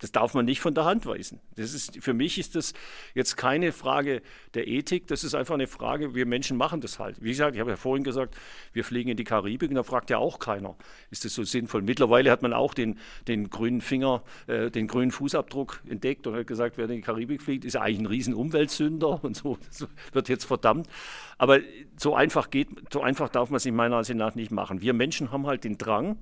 Das 0.00 0.12
darf 0.12 0.32
man 0.32 0.46
nicht 0.46 0.60
von 0.60 0.74
der 0.74 0.86
Hand 0.86 1.04
weisen. 1.06 1.40
Das 1.56 1.74
ist, 1.74 2.02
für 2.02 2.14
mich 2.14 2.38
ist 2.38 2.56
das 2.56 2.72
jetzt 3.14 3.36
keine 3.36 3.70
Frage 3.70 4.22
der 4.54 4.66
Ethik, 4.66 5.06
das 5.06 5.24
ist 5.24 5.34
einfach 5.34 5.54
eine 5.54 5.66
Frage, 5.66 6.14
wir 6.14 6.24
Menschen 6.24 6.56
machen 6.56 6.80
das 6.80 6.98
halt. 6.98 7.22
Wie 7.22 7.28
gesagt, 7.28 7.54
ich 7.54 7.60
habe 7.60 7.70
ja 7.70 7.76
vorhin 7.76 8.02
gesagt, 8.02 8.34
wir 8.72 8.82
fliegen 8.82 9.10
in 9.10 9.16
die 9.18 9.24
Karibik 9.24 9.68
und 9.68 9.76
da 9.76 9.82
fragt 9.82 10.08
ja 10.08 10.16
auch 10.18 10.38
keiner, 10.38 10.74
ist 11.10 11.24
das 11.26 11.34
so 11.34 11.44
sinnvoll? 11.44 11.82
Mittlerweile 11.82 12.30
hat 12.30 12.40
man 12.40 12.54
auch 12.54 12.72
den, 12.72 12.98
den 13.28 13.50
grünen 13.50 13.82
Finger, 13.82 14.22
äh, 14.46 14.70
den 14.70 14.86
grünen 14.86 15.10
Fußabdruck 15.10 15.82
entdeckt 15.88 16.26
und 16.26 16.34
hat 16.34 16.46
gesagt, 16.46 16.78
wer 16.78 16.86
in 16.86 16.96
die 16.96 17.00
Karibik 17.02 17.42
fliegt, 17.42 17.66
ist 17.66 17.76
eigentlich 17.76 17.98
ein 17.98 18.06
riesen 18.06 18.34
Umweltsünder 18.34 19.22
und 19.24 19.36
so, 19.36 19.58
das 19.66 19.86
wird 20.12 20.28
jetzt 20.30 20.44
verdammt. 20.44 20.88
Aber 21.36 21.60
so 21.98 22.14
einfach 22.14 22.48
geht, 22.48 22.68
so 22.90 23.02
einfach 23.02 23.28
darf 23.28 23.50
man 23.50 23.58
es 23.58 23.66
in 23.66 23.76
meiner 23.76 23.96
Ansicht 23.96 24.18
nach 24.18 24.34
nicht 24.34 24.50
machen. 24.50 24.80
Wir 24.80 24.94
Menschen 24.94 25.30
haben 25.30 25.46
halt 25.46 25.64
den 25.64 25.76
Drang, 25.76 26.16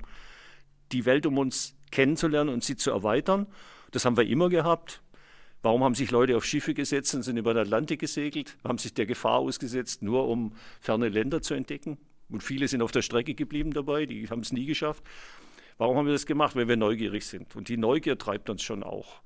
die 0.91 1.05
Welt 1.05 1.25
um 1.27 1.39
uns 1.39 1.78
kennenzulernen 1.91 2.51
und 2.51 2.65
sie 2.65 2.77
zu 2.77 2.91
erweitern. 2.91 3.47
Das 3.91 4.05
haben 4.05 4.17
wir 4.17 4.27
immer 4.27 4.49
gehabt. 4.49 5.03
Warum 5.63 5.83
haben 5.83 5.95
sich 5.95 6.11
Leute 6.11 6.37
auf 6.37 6.45
Schiffe 6.45 6.73
gesetzt 6.73 7.15
und 7.15 7.23
sind 7.23 7.37
über 7.37 7.53
den 7.53 7.63
Atlantik 7.63 8.01
gesegelt? 8.01 8.57
Haben 8.63 8.79
sich 8.79 8.95
der 8.95 9.07
Gefahr 9.07 9.39
ausgesetzt, 9.39 10.03
nur 10.03 10.29
um 10.29 10.53
ferne 10.81 11.09
Länder 11.09 11.43
zu 11.43 11.55
entdecken? 11.55 11.99
Und 12.29 12.43
viele 12.43 12.69
sind 12.69 12.83
auf 12.83 12.93
der 12.93 13.03
Strecke 13.03 13.35
geblieben 13.35 13.73
dabei, 13.73 14.07
die 14.07 14.29
haben 14.29 14.41
es 14.41 14.53
nie 14.53 14.67
geschafft. 14.67 15.03
Warum 15.79 15.97
haben 15.97 16.07
wir 16.07 16.13
das 16.13 16.27
gemacht? 16.27 16.57
Weil 16.57 16.69
wir 16.69 16.77
neugierig 16.77 17.25
sind. 17.25 17.57
Und 17.57 17.69
die 17.69 17.77
Neugier 17.77 18.19
treibt 18.19 18.51
uns 18.51 18.63
schon 18.63 18.83
auch. 18.83 19.23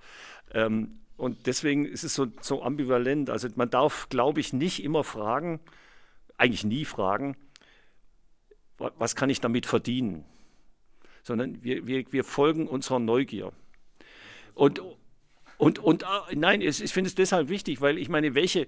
Ähm, 0.53 1.01
und 1.17 1.47
deswegen 1.47 1.85
ist 1.85 2.05
es 2.05 2.15
so, 2.15 2.27
so 2.41 2.63
ambivalent. 2.63 3.31
Also 3.31 3.49
man 3.57 3.71
darf, 3.71 4.09
glaube 4.09 4.41
ich, 4.41 4.53
nicht 4.53 4.83
immer 4.83 5.05
fragen, 5.05 5.61
eigentlich 6.37 6.65
nie 6.65 6.85
fragen, 6.85 7.37
was 8.79 9.15
kann 9.15 9.31
ich 9.31 9.41
damit 9.41 9.67
verdienen? 9.67 10.25
Sondern 11.23 11.63
wir, 11.63 11.87
wir, 11.87 12.05
wir 12.13 12.25
folgen 12.25 12.67
unserer 12.67 12.99
Neugier. 12.99 13.53
Und, 14.55 14.83
und, 15.57 15.79
und 15.79 16.03
äh, 16.03 16.35
nein, 16.35 16.61
ich 16.61 16.93
finde 16.93 17.09
es 17.09 17.15
deshalb 17.15 17.49
wichtig, 17.49 17.81
weil 17.81 17.99
ich 17.99 18.09
meine, 18.09 18.35
welche, 18.35 18.67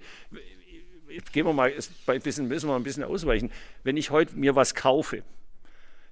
gehen 1.32 1.46
wir 1.46 1.52
mal, 1.52 1.72
ein 2.07 2.22
bisschen, 2.22 2.48
müssen 2.48 2.68
wir 2.68 2.76
ein 2.76 2.84
bisschen 2.84 3.05
ausweichen. 3.05 3.50
Wenn 3.82 3.96
ich 3.96 4.11
heute 4.11 4.36
mir 4.36 4.55
was 4.57 4.74
kaufe, 4.74 5.22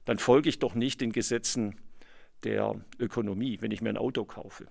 dann 0.05 0.19
folge 0.19 0.49
ich 0.49 0.59
doch 0.59 0.75
nicht 0.75 1.01
den 1.01 1.13
Gesetzen 1.13 1.77
der 2.45 2.75
Ökonomie, 2.99 3.59
wenn 3.61 3.71
ich 3.71 3.81
mir 3.81 3.91
ein 3.91 3.97
Auto 3.97 4.25
kaufe 4.25 4.67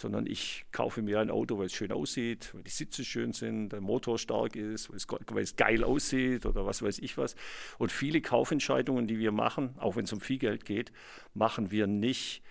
sondern 0.00 0.26
ich 0.26 0.64
kaufe 0.72 1.02
mir 1.02 1.20
ein 1.20 1.30
Auto, 1.30 1.58
weil 1.58 1.66
es 1.66 1.74
schön 1.74 1.92
aussieht, 1.92 2.54
weil 2.54 2.62
die 2.62 2.70
Sitze 2.70 3.04
schön 3.04 3.34
sind, 3.34 3.70
der 3.70 3.82
Motor 3.82 4.18
stark 4.18 4.56
ist, 4.56 4.88
weil 4.88 4.96
es, 4.96 5.06
weil 5.08 5.42
es 5.42 5.56
geil 5.56 5.84
aussieht 5.84 6.46
oder 6.46 6.64
was 6.64 6.82
weiß 6.82 7.00
ich 7.00 7.18
was. 7.18 7.36
Und 7.78 7.92
viele 7.92 8.22
Kaufentscheidungen, 8.22 9.06
die 9.06 9.18
wir 9.18 9.30
machen, 9.30 9.74
auch 9.78 9.96
wenn 9.96 10.04
es 10.04 10.12
um 10.12 10.20
viel 10.20 10.38
Geld 10.38 10.64
geht, 10.64 10.90
machen 11.34 11.70
wir 11.70 11.86
nicht 11.86 12.42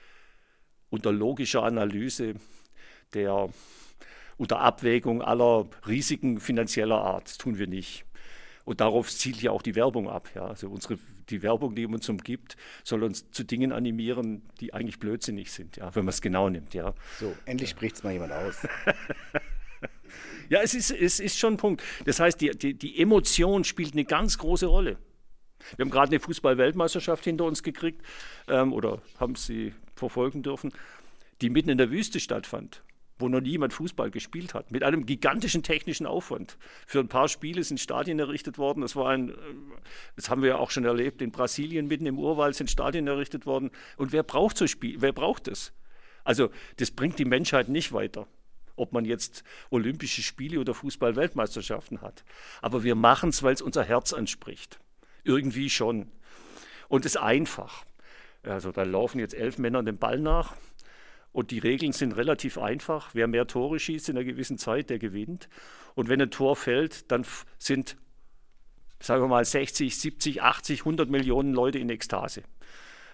unter 0.91 1.11
logischer 1.11 1.63
Analyse 1.63 2.35
der 3.13 3.49
unter 4.37 4.59
Abwägung 4.59 5.21
aller 5.21 5.67
Risiken 5.87 6.39
finanzieller 6.39 7.01
Art. 7.01 7.27
Das 7.27 7.37
tun 7.37 7.57
wir 7.57 7.67
nicht. 7.67 8.05
Und 8.63 8.79
darauf 8.79 9.09
zielt 9.09 9.41
ja 9.41 9.51
auch 9.51 9.63
die 9.63 9.75
Werbung 9.75 10.07
ab. 10.07 10.29
Ja. 10.35 10.45
Also 10.45 10.69
unsere, 10.69 10.97
die 11.29 11.43
Werbung, 11.43 11.75
die 11.75 11.85
uns 11.85 12.07
umgibt, 12.09 12.55
soll 12.83 13.03
uns 13.03 13.29
zu 13.31 13.43
Dingen 13.43 13.71
animieren, 13.71 14.41
die 14.59 14.73
eigentlich 14.73 14.99
blödsinnig 14.99 15.51
sind, 15.51 15.77
ja, 15.77 15.93
wenn 15.95 16.05
man 16.05 16.09
es 16.09 16.21
genau 16.21 16.49
nimmt. 16.49 16.73
Ja. 16.73 16.93
So, 17.19 17.35
endlich 17.45 17.69
spricht 17.69 17.95
es 17.95 18.03
mal 18.03 18.13
jemand 18.13 18.33
aus. 18.33 18.67
ja, 20.49 20.61
es 20.61 20.73
ist, 20.73 20.91
es 20.91 21.19
ist 21.19 21.37
schon 21.37 21.53
ein 21.53 21.57
Punkt. 21.57 21.83
Das 22.05 22.19
heißt, 22.19 22.39
die, 22.41 22.51
die, 22.51 22.73
die 22.73 22.99
Emotion 23.01 23.63
spielt 23.63 23.93
eine 23.93 24.05
ganz 24.05 24.37
große 24.37 24.65
Rolle. 24.65 24.97
Wir 25.75 25.83
haben 25.83 25.91
gerade 25.91 26.11
eine 26.11 26.19
Fußball-Weltmeisterschaft 26.19 27.23
hinter 27.23 27.45
uns 27.45 27.63
gekriegt 27.63 28.01
ähm, 28.47 28.73
oder 28.73 29.01
haben 29.19 29.35
sie 29.35 29.73
verfolgen 29.95 30.41
dürfen, 30.41 30.71
die 31.41 31.49
mitten 31.49 31.69
in 31.69 31.77
der 31.77 31.91
Wüste 31.91 32.19
stattfand 32.19 32.81
wo 33.19 33.27
noch 33.27 33.41
niemand 33.41 33.73
Fußball 33.73 34.09
gespielt 34.09 34.53
hat, 34.53 34.71
mit 34.71 34.83
einem 34.83 35.05
gigantischen 35.05 35.61
technischen 35.61 36.07
Aufwand. 36.07 36.57
Für 36.87 36.99
ein 36.99 37.09
paar 37.09 37.27
Spiele 37.27 37.63
sind 37.63 37.79
Stadien 37.79 38.17
errichtet 38.17 38.57
worden. 38.57 38.81
Das 38.81 38.95
war 38.95 39.09
ein, 39.09 39.35
das 40.15 40.29
haben 40.29 40.41
wir 40.41 40.49
ja 40.49 40.57
auch 40.57 40.71
schon 40.71 40.85
erlebt, 40.85 41.21
in 41.21 41.31
Brasilien 41.31 41.87
mitten 41.87 42.05
im 42.05 42.17
Urwald 42.17 42.55
sind 42.55 42.71
Stadien 42.71 43.07
errichtet 43.07 43.45
worden. 43.45 43.71
Und 43.97 44.13
wer 44.13 44.23
braucht 44.23 44.57
so 44.57 44.67
Spiel? 44.67 45.01
Wer 45.01 45.11
braucht 45.11 45.47
das? 45.47 45.73
Also 46.23 46.49
das 46.77 46.91
bringt 46.91 47.19
die 47.19 47.25
Menschheit 47.25 47.67
nicht 47.67 47.91
weiter, 47.91 48.27
ob 48.77 48.93
man 48.93 49.03
jetzt 49.03 49.43
Olympische 49.69 50.21
Spiele 50.21 50.59
oder 50.59 50.73
Fußball-Weltmeisterschaften 50.73 52.01
hat. 52.01 52.23
Aber 52.61 52.83
wir 52.83 52.95
machen 52.95 53.29
es, 53.29 53.43
weil 53.43 53.53
es 53.53 53.61
unser 53.61 53.83
Herz 53.83 54.13
anspricht. 54.13 54.79
Irgendwie 55.25 55.69
schon. 55.69 56.09
Und 56.87 57.05
es 57.05 57.15
ist 57.15 57.21
einfach. 57.21 57.85
Also 58.43 58.71
da 58.71 58.83
laufen 58.83 59.19
jetzt 59.19 59.33
elf 59.33 59.57
Männer 59.57 59.83
den 59.83 59.97
Ball 59.97 60.19
nach 60.19 60.55
und 61.39 61.51
die 61.51 61.59
Regeln 61.59 61.93
sind 61.93 62.11
relativ 62.17 62.57
einfach. 62.57 63.11
Wer 63.13 63.27
mehr 63.27 63.47
Tore 63.47 63.79
schießt 63.79 64.09
in 64.09 64.17
einer 64.17 64.25
gewissen 64.25 64.57
Zeit, 64.57 64.89
der 64.89 64.99
gewinnt. 64.99 65.47
Und 65.95 66.09
wenn 66.09 66.21
ein 66.21 66.31
Tor 66.31 66.57
fällt, 66.57 67.09
dann 67.13 67.25
sind, 67.57 67.95
sagen 68.99 69.23
wir 69.23 69.29
mal, 69.29 69.45
60, 69.45 69.97
70, 69.97 70.41
80, 70.41 70.81
100 70.81 71.09
Millionen 71.09 71.53
Leute 71.53 71.79
in 71.79 71.89
Ekstase. 71.89 72.43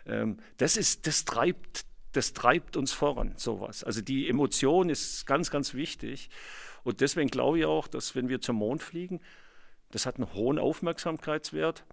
Ähm, 0.07 0.37
das, 0.57 0.75
ist, 0.75 1.05
das, 1.05 1.23
treibt, 1.25 1.85
das 2.13 2.33
treibt 2.33 2.77
uns 2.77 2.93
voran, 2.93 3.33
sowas. 3.37 3.83
Also 3.83 4.01
die 4.01 4.27
Emotion 4.27 4.89
ist 4.89 5.27
ganz, 5.27 5.51
ganz 5.51 5.75
wichtig. 5.75 6.31
Und 6.83 7.01
deswegen 7.01 7.29
glaube 7.29 7.59
ich 7.59 7.65
auch, 7.65 7.87
dass 7.87 8.15
wenn 8.15 8.27
wir 8.27 8.41
zum 8.41 8.55
Mond 8.55 8.81
fliegen, 8.81 9.21
das 9.91 10.07
hat 10.07 10.15
einen 10.15 10.33
hohen 10.33 10.57
Aufmerksamkeitswert 10.57 11.85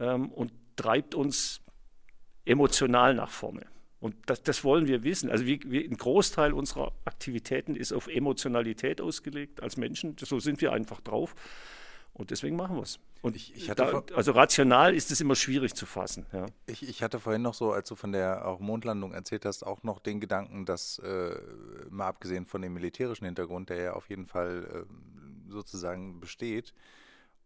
ähm, 0.00 0.32
und 0.32 0.50
treibt 0.74 1.14
uns 1.14 1.60
emotional 2.44 3.14
nach 3.14 3.30
vorne. 3.30 3.64
Und 4.00 4.14
das, 4.26 4.42
das, 4.42 4.62
wollen 4.62 4.86
wir 4.86 5.02
wissen. 5.02 5.28
Also 5.28 5.44
wir, 5.44 5.58
wir, 5.64 5.84
ein 5.84 5.96
Großteil 5.96 6.52
unserer 6.52 6.92
Aktivitäten 7.04 7.74
ist 7.74 7.92
auf 7.92 8.06
Emotionalität 8.06 9.00
ausgelegt 9.00 9.60
als 9.60 9.76
Menschen. 9.76 10.16
So 10.18 10.38
sind 10.38 10.60
wir 10.60 10.72
einfach 10.72 11.00
drauf. 11.00 11.34
Und 12.12 12.30
deswegen 12.30 12.56
machen 12.56 12.76
wir 12.76 12.82
es. 12.82 12.98
Und 13.22 13.36
ich, 13.36 13.54
ich 13.54 13.66
da, 13.74 14.02
also 14.14 14.32
rational 14.32 14.94
ist 14.94 15.10
es 15.10 15.20
immer 15.20 15.36
schwierig 15.36 15.74
zu 15.74 15.86
fassen. 15.86 16.26
Ja. 16.32 16.46
Ich, 16.66 16.88
ich, 16.88 17.02
hatte 17.02 17.20
vorhin 17.20 17.42
noch 17.42 17.54
so, 17.54 17.72
als 17.72 17.88
du 17.88 17.96
von 17.96 18.12
der 18.12 18.46
auch 18.46 18.60
Mondlandung 18.60 19.12
erzählt 19.12 19.44
hast, 19.44 19.64
auch 19.64 19.82
noch 19.82 20.00
den 20.00 20.20
Gedanken, 20.20 20.64
dass 20.64 20.98
äh, 21.00 21.36
mal 21.90 22.08
abgesehen 22.08 22.46
von 22.46 22.62
dem 22.62 22.74
militärischen 22.74 23.24
Hintergrund, 23.24 23.70
der 23.70 23.76
ja 23.80 23.92
auf 23.94 24.08
jeden 24.08 24.26
Fall 24.26 24.86
äh, 24.86 25.50
sozusagen 25.50 26.20
besteht, 26.20 26.74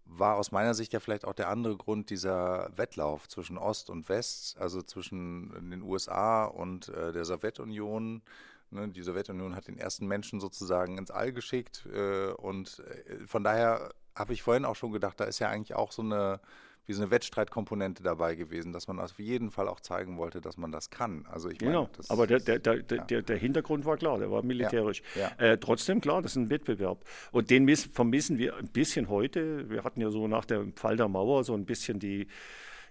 war 0.05 0.37
aus 0.37 0.53
meiner 0.53 0.75
Sicht 0.75 0.93
ja 0.93 1.01
vielleicht 1.01 1.25
auch 1.25 1.35
der 1.35 1.49
andere 1.49 1.77
Grund 1.77 2.11
dieser 2.11 2.71
Wettlauf 2.77 3.29
zwischen 3.29 3.59
Ost 3.59 3.91
und 3.91 4.09
West, 4.09 4.59
also 4.59 4.83
zwischen 4.83 5.71
den 5.71 5.83
USA 5.83 6.45
und 6.45 6.89
äh, 6.89 7.13
der 7.13 7.25
Sowjetunion. 7.25 8.23
Ne, 8.71 8.89
die 8.89 9.03
Sowjetunion 9.03 9.55
hat 9.55 9.69
den 9.69 9.79
ersten 9.79 10.07
Menschen 10.07 10.41
sozusagen 10.41 10.97
ins 10.99 11.11
All 11.11 11.33
geschickt 11.33 11.87
äh, 11.93 12.33
und 12.33 12.83
äh, 13.07 13.27
von 13.27 13.45
daher 13.45 13.93
habe 14.15 14.33
ich 14.33 14.43
vorhin 14.43 14.65
auch 14.65 14.77
schon 14.77 14.93
gedacht, 14.93 15.21
da 15.21 15.25
ist 15.25 15.39
ja 15.39 15.49
eigentlich 15.49 15.75
auch 15.75 15.93
so 15.93 16.03
eine 16.03 16.41
wie 16.87 16.93
so 16.95 17.03
eine 17.03 17.11
Wettstreitkomponente 17.11 18.03
dabei 18.03 18.35
gewesen, 18.35 18.73
dass 18.73 18.89
man 18.89 18.99
auf 18.99 19.19
jeden 19.19 19.51
Fall 19.51 19.69
auch 19.69 19.81
zeigen 19.81 20.17
wollte, 20.17 20.41
dass 20.41 20.57
man 20.57 20.73
das 20.73 20.91
kann. 20.91 21.25
Also 21.31 21.49
ich 21.49 21.59
genau, 21.59 21.89
meine, 21.93 22.11
aber 22.11 22.27
der, 22.27 22.41
der, 22.41 22.59
der, 22.59 22.77
ja. 22.77 23.05
der, 23.05 23.23
der 23.23 23.37
Hintergrund 23.37 23.85
war 23.85 23.97
klar, 23.97 24.19
der 24.19 24.31
war 24.31 24.43
militärisch. 24.43 25.03
Ja. 25.15 25.31
Ja. 25.39 25.53
Äh, 25.53 25.59
trotzdem 25.59 26.01
klar, 26.01 26.23
das 26.23 26.33
ist 26.33 26.37
ein 26.37 26.51
Wettbewerb. 26.51 27.05
Und 27.31 27.51
den 27.51 27.65
miss, 27.65 27.85
vermissen 27.85 28.39
wir 28.39 28.57
ein 28.57 28.69
bisschen 28.69 29.09
heute. 29.09 29.71
Wir 29.71 29.85
hatten 29.85 30.01
ja 30.01 30.11
so 30.11 30.27
nach 30.27 30.45
dem 30.45 30.75
Fall 30.75 30.97
der 30.97 31.09
Mauer 31.09 31.45
so 31.45 31.55
ein 31.55 31.67
bisschen 31.67 32.01
die, 32.01 32.27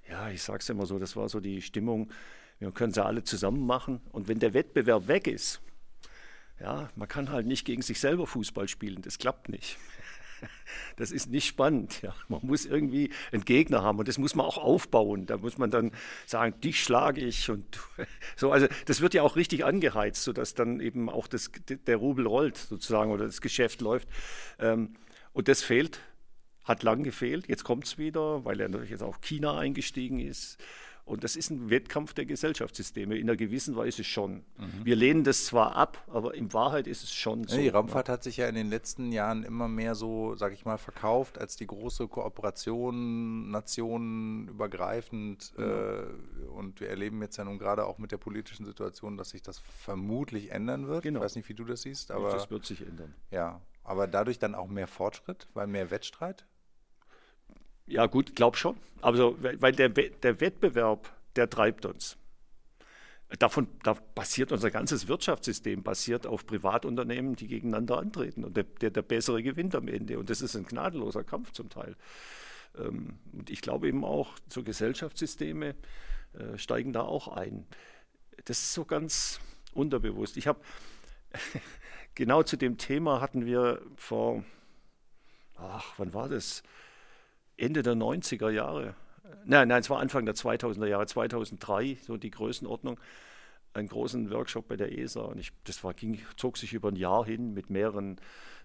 ja, 0.09 0.29
ich 0.29 0.41
sag's 0.41 0.69
immer 0.69 0.85
so, 0.85 0.97
das 0.97 1.17
war 1.17 1.27
so 1.27 1.41
die 1.41 1.61
Stimmung, 1.61 2.11
wir 2.59 2.71
können 2.71 2.93
sie 2.93 3.03
alle 3.03 3.23
zusammen 3.23 3.65
machen. 3.65 3.99
Und 4.11 4.29
wenn 4.29 4.39
der 4.39 4.53
Wettbewerb 4.53 5.09
weg 5.09 5.27
ist, 5.27 5.61
ja, 6.61 6.89
man 6.95 7.07
kann 7.07 7.29
halt 7.29 7.47
nicht 7.47 7.65
gegen 7.65 7.81
sich 7.81 7.99
selber 7.99 8.27
Fußball 8.27 8.67
spielen, 8.67 9.01
das 9.01 9.17
klappt 9.17 9.49
nicht. 9.49 9.77
Das 10.97 11.11
ist 11.11 11.29
nicht 11.29 11.47
spannend. 11.47 12.01
Ja. 12.01 12.13
Man 12.27 12.41
muss 12.43 12.65
irgendwie 12.65 13.11
einen 13.31 13.43
Gegner 13.45 13.81
haben 13.81 13.99
und 13.99 14.07
das 14.07 14.17
muss 14.17 14.35
man 14.35 14.45
auch 14.45 14.57
aufbauen. 14.57 15.25
Da 15.25 15.37
muss 15.37 15.57
man 15.57 15.71
dann 15.71 15.91
sagen, 16.25 16.59
dich 16.61 16.83
schlage 16.83 17.21
ich 17.21 17.49
und 17.49 17.79
so. 18.35 18.51
Also 18.51 18.67
das 18.85 19.01
wird 19.01 19.13
ja 19.13 19.23
auch 19.23 19.35
richtig 19.35 19.65
angeheizt, 19.65 20.23
sodass 20.23 20.53
dann 20.53 20.79
eben 20.79 21.09
auch 21.09 21.27
das, 21.27 21.51
der 21.87 21.97
Rubel 21.97 22.27
rollt 22.27 22.57
sozusagen 22.57 23.11
oder 23.11 23.25
das 23.25 23.41
Geschäft 23.41 23.81
läuft. 23.81 24.07
Ähm, 24.59 24.95
und 25.33 25.47
das 25.47 25.63
fehlt, 25.63 26.01
hat 26.63 26.83
lang 26.83 27.03
gefehlt. 27.03 27.47
Jetzt 27.47 27.63
kommt 27.63 27.85
es 27.85 27.97
wieder, 27.97 28.45
weil 28.45 28.59
er 28.59 28.69
natürlich 28.69 28.91
jetzt 28.91 29.03
auch 29.03 29.21
China 29.21 29.57
eingestiegen 29.57 30.19
ist. 30.19 30.57
Und 31.05 31.23
das 31.23 31.35
ist 31.35 31.49
ein 31.49 31.69
Wettkampf 31.69 32.13
der 32.13 32.25
Gesellschaftssysteme, 32.25 33.17
in 33.17 33.29
einer 33.29 33.37
gewissen 33.37 33.75
Weise 33.75 34.03
schon. 34.03 34.43
Mhm. 34.57 34.81
Wir 34.83 34.95
lehnen 34.95 35.23
das 35.23 35.45
zwar 35.45 35.75
ab, 35.75 36.03
aber 36.07 36.35
in 36.35 36.53
Wahrheit 36.53 36.87
ist 36.87 37.03
es 37.03 37.11
schon 37.11 37.47
so. 37.47 37.55
Ja, 37.55 37.61
die 37.61 37.69
Raumfahrt 37.69 38.07
ja. 38.07 38.13
hat 38.13 38.23
sich 38.23 38.37
ja 38.37 38.47
in 38.47 38.55
den 38.55 38.69
letzten 38.69 39.11
Jahren 39.11 39.43
immer 39.43 39.67
mehr 39.67 39.95
so, 39.95 40.35
sag 40.35 40.53
ich 40.53 40.65
mal, 40.65 40.77
verkauft 40.77 41.37
als 41.37 41.55
die 41.55 41.67
große 41.67 42.07
Kooperation, 42.07 43.51
nationenübergreifend. 43.51 45.53
Mhm. 45.57 45.63
Äh, 45.63 46.47
und 46.49 46.79
wir 46.79 46.89
erleben 46.89 47.21
jetzt 47.21 47.37
ja 47.37 47.43
nun 47.43 47.59
gerade 47.59 47.85
auch 47.85 47.97
mit 47.97 48.11
der 48.11 48.17
politischen 48.17 48.65
Situation, 48.65 49.17
dass 49.17 49.31
sich 49.31 49.41
das 49.41 49.59
vermutlich 49.59 50.51
ändern 50.51 50.87
wird. 50.87 51.03
Genau. 51.03 51.19
Ich 51.19 51.25
weiß 51.25 51.35
nicht, 51.35 51.49
wie 51.49 51.55
du 51.55 51.65
das 51.65 51.81
siehst, 51.81 52.11
aber. 52.11 52.31
Das 52.31 52.49
wird 52.49 52.65
sich 52.65 52.85
ändern. 52.85 53.13
Ja, 53.31 53.61
aber 53.83 54.07
dadurch 54.07 54.39
dann 54.39 54.55
auch 54.55 54.67
mehr 54.67 54.87
Fortschritt, 54.87 55.47
weil 55.53 55.67
mehr 55.67 55.91
Wettstreit? 55.91 56.45
Ja, 57.91 58.05
gut, 58.05 58.35
glaub 58.35 58.55
schon. 58.55 58.77
Also, 59.01 59.37
weil 59.41 59.73
der, 59.73 59.89
der 59.89 60.39
Wettbewerb, 60.39 61.11
der 61.35 61.49
treibt 61.49 61.85
uns. 61.85 62.17
Davon 63.39 63.67
da 63.83 63.95
basiert 64.15 64.51
unser 64.51 64.71
ganzes 64.71 65.07
Wirtschaftssystem, 65.07 65.83
basiert 65.83 66.27
auf 66.27 66.45
Privatunternehmen, 66.45 67.35
die 67.35 67.47
gegeneinander 67.47 67.97
antreten. 67.97 68.45
Und 68.45 68.55
der, 68.55 68.63
der, 68.63 68.91
der 68.91 69.01
bessere 69.01 69.43
gewinnt 69.43 69.75
am 69.75 69.87
Ende. 69.87 70.19
Und 70.19 70.29
das 70.29 70.41
ist 70.41 70.55
ein 70.55 70.65
gnadenloser 70.65 71.23
Kampf 71.23 71.51
zum 71.51 71.69
Teil. 71.69 71.95
Ähm, 72.77 73.19
und 73.33 73.49
ich 73.49 73.61
glaube 73.61 73.87
eben 73.87 74.05
auch, 74.05 74.35
so 74.47 74.63
Gesellschaftssysteme 74.63 75.75
äh, 76.33 76.57
steigen 76.57 76.93
da 76.93 77.01
auch 77.01 77.27
ein. 77.27 77.65
Das 78.45 78.59
ist 78.59 78.73
so 78.73 78.85
ganz 78.85 79.39
unterbewusst. 79.73 80.37
Ich 80.37 80.47
habe 80.47 80.61
genau 82.15 82.43
zu 82.43 82.57
dem 82.57 82.77
Thema 82.77 83.19
hatten 83.19 83.45
wir 83.45 83.81
vor, 83.95 84.43
ach, 85.57 85.93
wann 85.97 86.13
war 86.13 86.29
das? 86.29 86.63
Ende 87.57 87.83
der 87.83 87.93
90er 87.93 88.49
Jahre. 88.49 88.95
Nein, 89.45 89.67
nein, 89.67 89.81
es 89.81 89.89
war 89.89 89.99
Anfang 89.99 90.25
der 90.25 90.35
2000er 90.35 90.87
Jahre, 90.87 91.05
2003, 91.05 91.97
so 92.01 92.17
die 92.17 92.31
Größenordnung, 92.31 92.99
einen 93.73 93.87
großen 93.87 94.29
Workshop 94.31 94.67
bei 94.67 94.75
der 94.75 94.97
ESA. 94.97 95.21
Und 95.21 95.39
ich, 95.39 95.51
das 95.63 95.83
war, 95.83 95.93
ging, 95.93 96.19
zog 96.35 96.57
sich 96.57 96.73
über 96.73 96.89
ein 96.89 96.95
Jahr 96.95 97.25
hin 97.25 97.53
mit 97.53 97.69
mehreren 97.69 98.19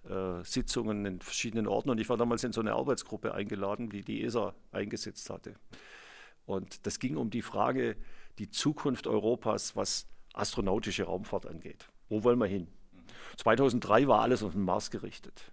äh, 0.09 0.43
Sitzungen 0.43 1.07
in 1.07 1.21
verschiedenen 1.21 1.67
Orten. 1.67 1.91
Und 1.91 2.01
ich 2.01 2.09
war 2.09 2.17
damals 2.17 2.45
in 2.45 2.53
so 2.53 2.61
eine 2.61 2.75
Arbeitsgruppe 2.75 3.35
eingeladen, 3.35 3.89
die 3.89 4.03
die 4.03 4.23
ESA 4.25 4.55
eingesetzt 4.73 5.31
hatte. 5.31 5.55
Und 6.45 6.87
das 6.87 6.99
ging 6.99 7.17
um 7.17 7.31
die 7.31 7.43
Frage, 7.43 7.97
die 8.39 8.51
Zukunft 8.51 9.07
Europas, 9.07 9.77
was 9.77 10.07
astronautische 10.33 11.05
Raumfahrt 11.05 11.47
angeht. 11.47 11.89
Wo 12.09 12.23
wollen 12.23 12.39
wir 12.39 12.47
hin? 12.47 12.69
2003 13.39 14.07
war 14.07 14.23
alles 14.23 14.43
auf 14.43 14.53
den 14.53 14.63
Mars 14.63 14.91
gerichtet. 14.91 15.53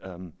Ähm, 0.00 0.32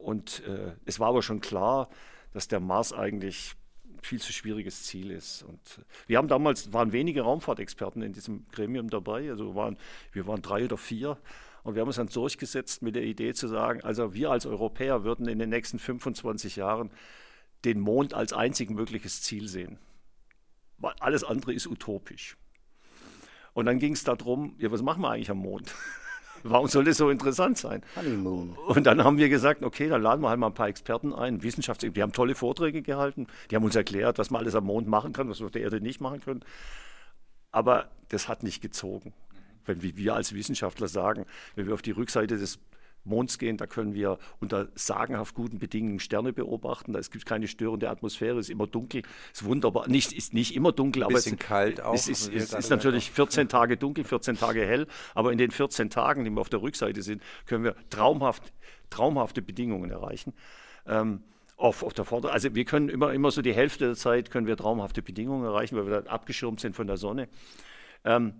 und 0.00 0.42
äh, 0.46 0.72
es 0.84 0.98
war 0.98 1.08
aber 1.08 1.22
schon 1.22 1.40
klar, 1.40 1.88
dass 2.32 2.48
der 2.48 2.60
Mars 2.60 2.92
eigentlich 2.92 3.54
viel 4.02 4.20
zu 4.20 4.32
schwieriges 4.32 4.84
Ziel 4.84 5.10
ist. 5.10 5.42
Und 5.42 5.60
wir 6.06 6.18
haben 6.18 6.28
damals, 6.28 6.72
waren 6.72 6.92
wenige 6.92 7.22
Raumfahrtexperten 7.22 8.02
in 8.02 8.12
diesem 8.12 8.46
Gremium 8.50 8.88
dabei, 8.88 9.30
also 9.30 9.54
waren, 9.54 9.76
wir 10.12 10.26
waren 10.26 10.42
drei 10.42 10.64
oder 10.64 10.78
vier. 10.78 11.18
Und 11.62 11.74
wir 11.74 11.82
haben 11.82 11.88
uns 11.88 11.96
dann 11.96 12.06
durchgesetzt 12.06 12.80
mit 12.80 12.96
der 12.96 13.02
Idee 13.02 13.34
zu 13.34 13.46
sagen, 13.46 13.82
also 13.82 14.14
wir 14.14 14.30
als 14.30 14.46
Europäer 14.46 15.04
würden 15.04 15.28
in 15.28 15.38
den 15.38 15.50
nächsten 15.50 15.78
25 15.78 16.56
Jahren 16.56 16.90
den 17.66 17.78
Mond 17.80 18.14
als 18.14 18.32
einzig 18.32 18.70
mögliches 18.70 19.20
Ziel 19.20 19.46
sehen. 19.46 19.78
Alles 21.00 21.24
andere 21.24 21.52
ist 21.52 21.66
utopisch. 21.66 22.38
Und 23.52 23.66
dann 23.66 23.78
ging 23.78 23.92
es 23.92 24.04
darum, 24.04 24.54
ja, 24.58 24.70
was 24.70 24.80
machen 24.80 25.02
wir 25.02 25.10
eigentlich 25.10 25.30
am 25.30 25.38
Mond? 25.38 25.74
Warum 26.42 26.68
soll 26.68 26.84
das 26.84 26.96
so 26.96 27.10
interessant 27.10 27.58
sein? 27.58 27.82
Honeymoon. 27.96 28.56
Und 28.66 28.86
dann 28.86 29.04
haben 29.04 29.18
wir 29.18 29.28
gesagt, 29.28 29.62
okay, 29.62 29.88
dann 29.88 30.02
laden 30.02 30.22
wir 30.22 30.28
halt 30.28 30.38
mal 30.38 30.48
ein 30.48 30.54
paar 30.54 30.68
Experten 30.68 31.12
ein, 31.12 31.42
Wissenschaftler, 31.42 31.90
die 31.90 32.02
haben 32.02 32.12
tolle 32.12 32.34
Vorträge 32.34 32.82
gehalten, 32.82 33.26
die 33.50 33.56
haben 33.56 33.64
uns 33.64 33.76
erklärt, 33.76 34.18
was 34.18 34.30
man 34.30 34.42
alles 34.42 34.54
am 34.54 34.64
Mond 34.64 34.88
machen 34.88 35.12
kann, 35.12 35.28
was 35.28 35.40
wir 35.40 35.46
auf 35.46 35.52
der 35.52 35.62
Erde 35.62 35.80
nicht 35.80 36.00
machen 36.00 36.20
können. 36.20 36.40
Aber 37.52 37.88
das 38.08 38.28
hat 38.28 38.42
nicht 38.42 38.60
gezogen. 38.60 39.12
Wenn 39.66 39.82
wir 39.82 40.14
als 40.14 40.34
Wissenschaftler 40.34 40.88
sagen, 40.88 41.26
wenn 41.54 41.66
wir 41.66 41.74
auf 41.74 41.82
die 41.82 41.90
Rückseite 41.90 42.38
des 42.38 42.58
Monds 43.04 43.38
gehen, 43.38 43.56
da 43.56 43.66
können 43.66 43.94
wir 43.94 44.18
unter 44.40 44.68
sagenhaft 44.74 45.34
guten 45.34 45.58
Bedingungen 45.58 46.00
Sterne 46.00 46.32
beobachten. 46.32 46.92
Da 46.92 47.00
gibt 47.00 47.26
keine 47.26 47.48
störende 47.48 47.88
Atmosphäre, 47.90 48.38
ist 48.38 48.50
immer 48.50 48.66
dunkel, 48.66 49.02
ist 49.32 49.44
wunderbar. 49.44 49.88
Nicht, 49.88 50.12
ist 50.12 50.34
nicht 50.34 50.54
immer 50.54 50.72
dunkel, 50.72 51.04
aber 51.04 51.14
es 51.14 51.26
ist 51.26 51.40
kalt 51.40 51.80
auch. 51.80 51.94
Es 51.94 52.08
ist, 52.08 52.28
ist, 52.28 52.54
ist 52.54 52.70
natürlich 52.70 53.10
14 53.10 53.48
Tage 53.48 53.76
dunkel, 53.76 54.04
14 54.04 54.36
Tage 54.36 54.64
hell, 54.66 54.86
aber 55.14 55.32
in 55.32 55.38
den 55.38 55.50
14 55.50 55.90
Tagen, 55.90 56.24
die 56.24 56.30
wir 56.30 56.40
auf 56.40 56.50
der 56.50 56.62
Rückseite 56.62 57.02
sind, 57.02 57.22
können 57.46 57.64
wir 57.64 57.74
traumhaft, 57.90 58.52
traumhafte 58.90 59.42
Bedingungen 59.42 59.90
erreichen. 59.90 60.34
Ähm, 60.86 61.22
auf, 61.56 61.82
auf 61.82 61.92
der 61.92 62.06
Vorder 62.06 62.32
also 62.32 62.54
wir 62.54 62.64
können 62.64 62.88
immer, 62.88 63.12
immer 63.12 63.30
so 63.30 63.42
die 63.42 63.52
Hälfte 63.52 63.84
der 63.84 63.94
Zeit 63.94 64.30
können 64.30 64.46
wir 64.46 64.56
traumhafte 64.56 65.02
Bedingungen 65.02 65.44
erreichen, 65.44 65.76
weil 65.76 65.86
wir 65.86 66.00
dann 66.00 66.06
abgeschirmt 66.06 66.60
sind 66.60 66.74
von 66.74 66.86
der 66.86 66.96
Sonne. 66.96 67.28
Ähm, 68.04 68.34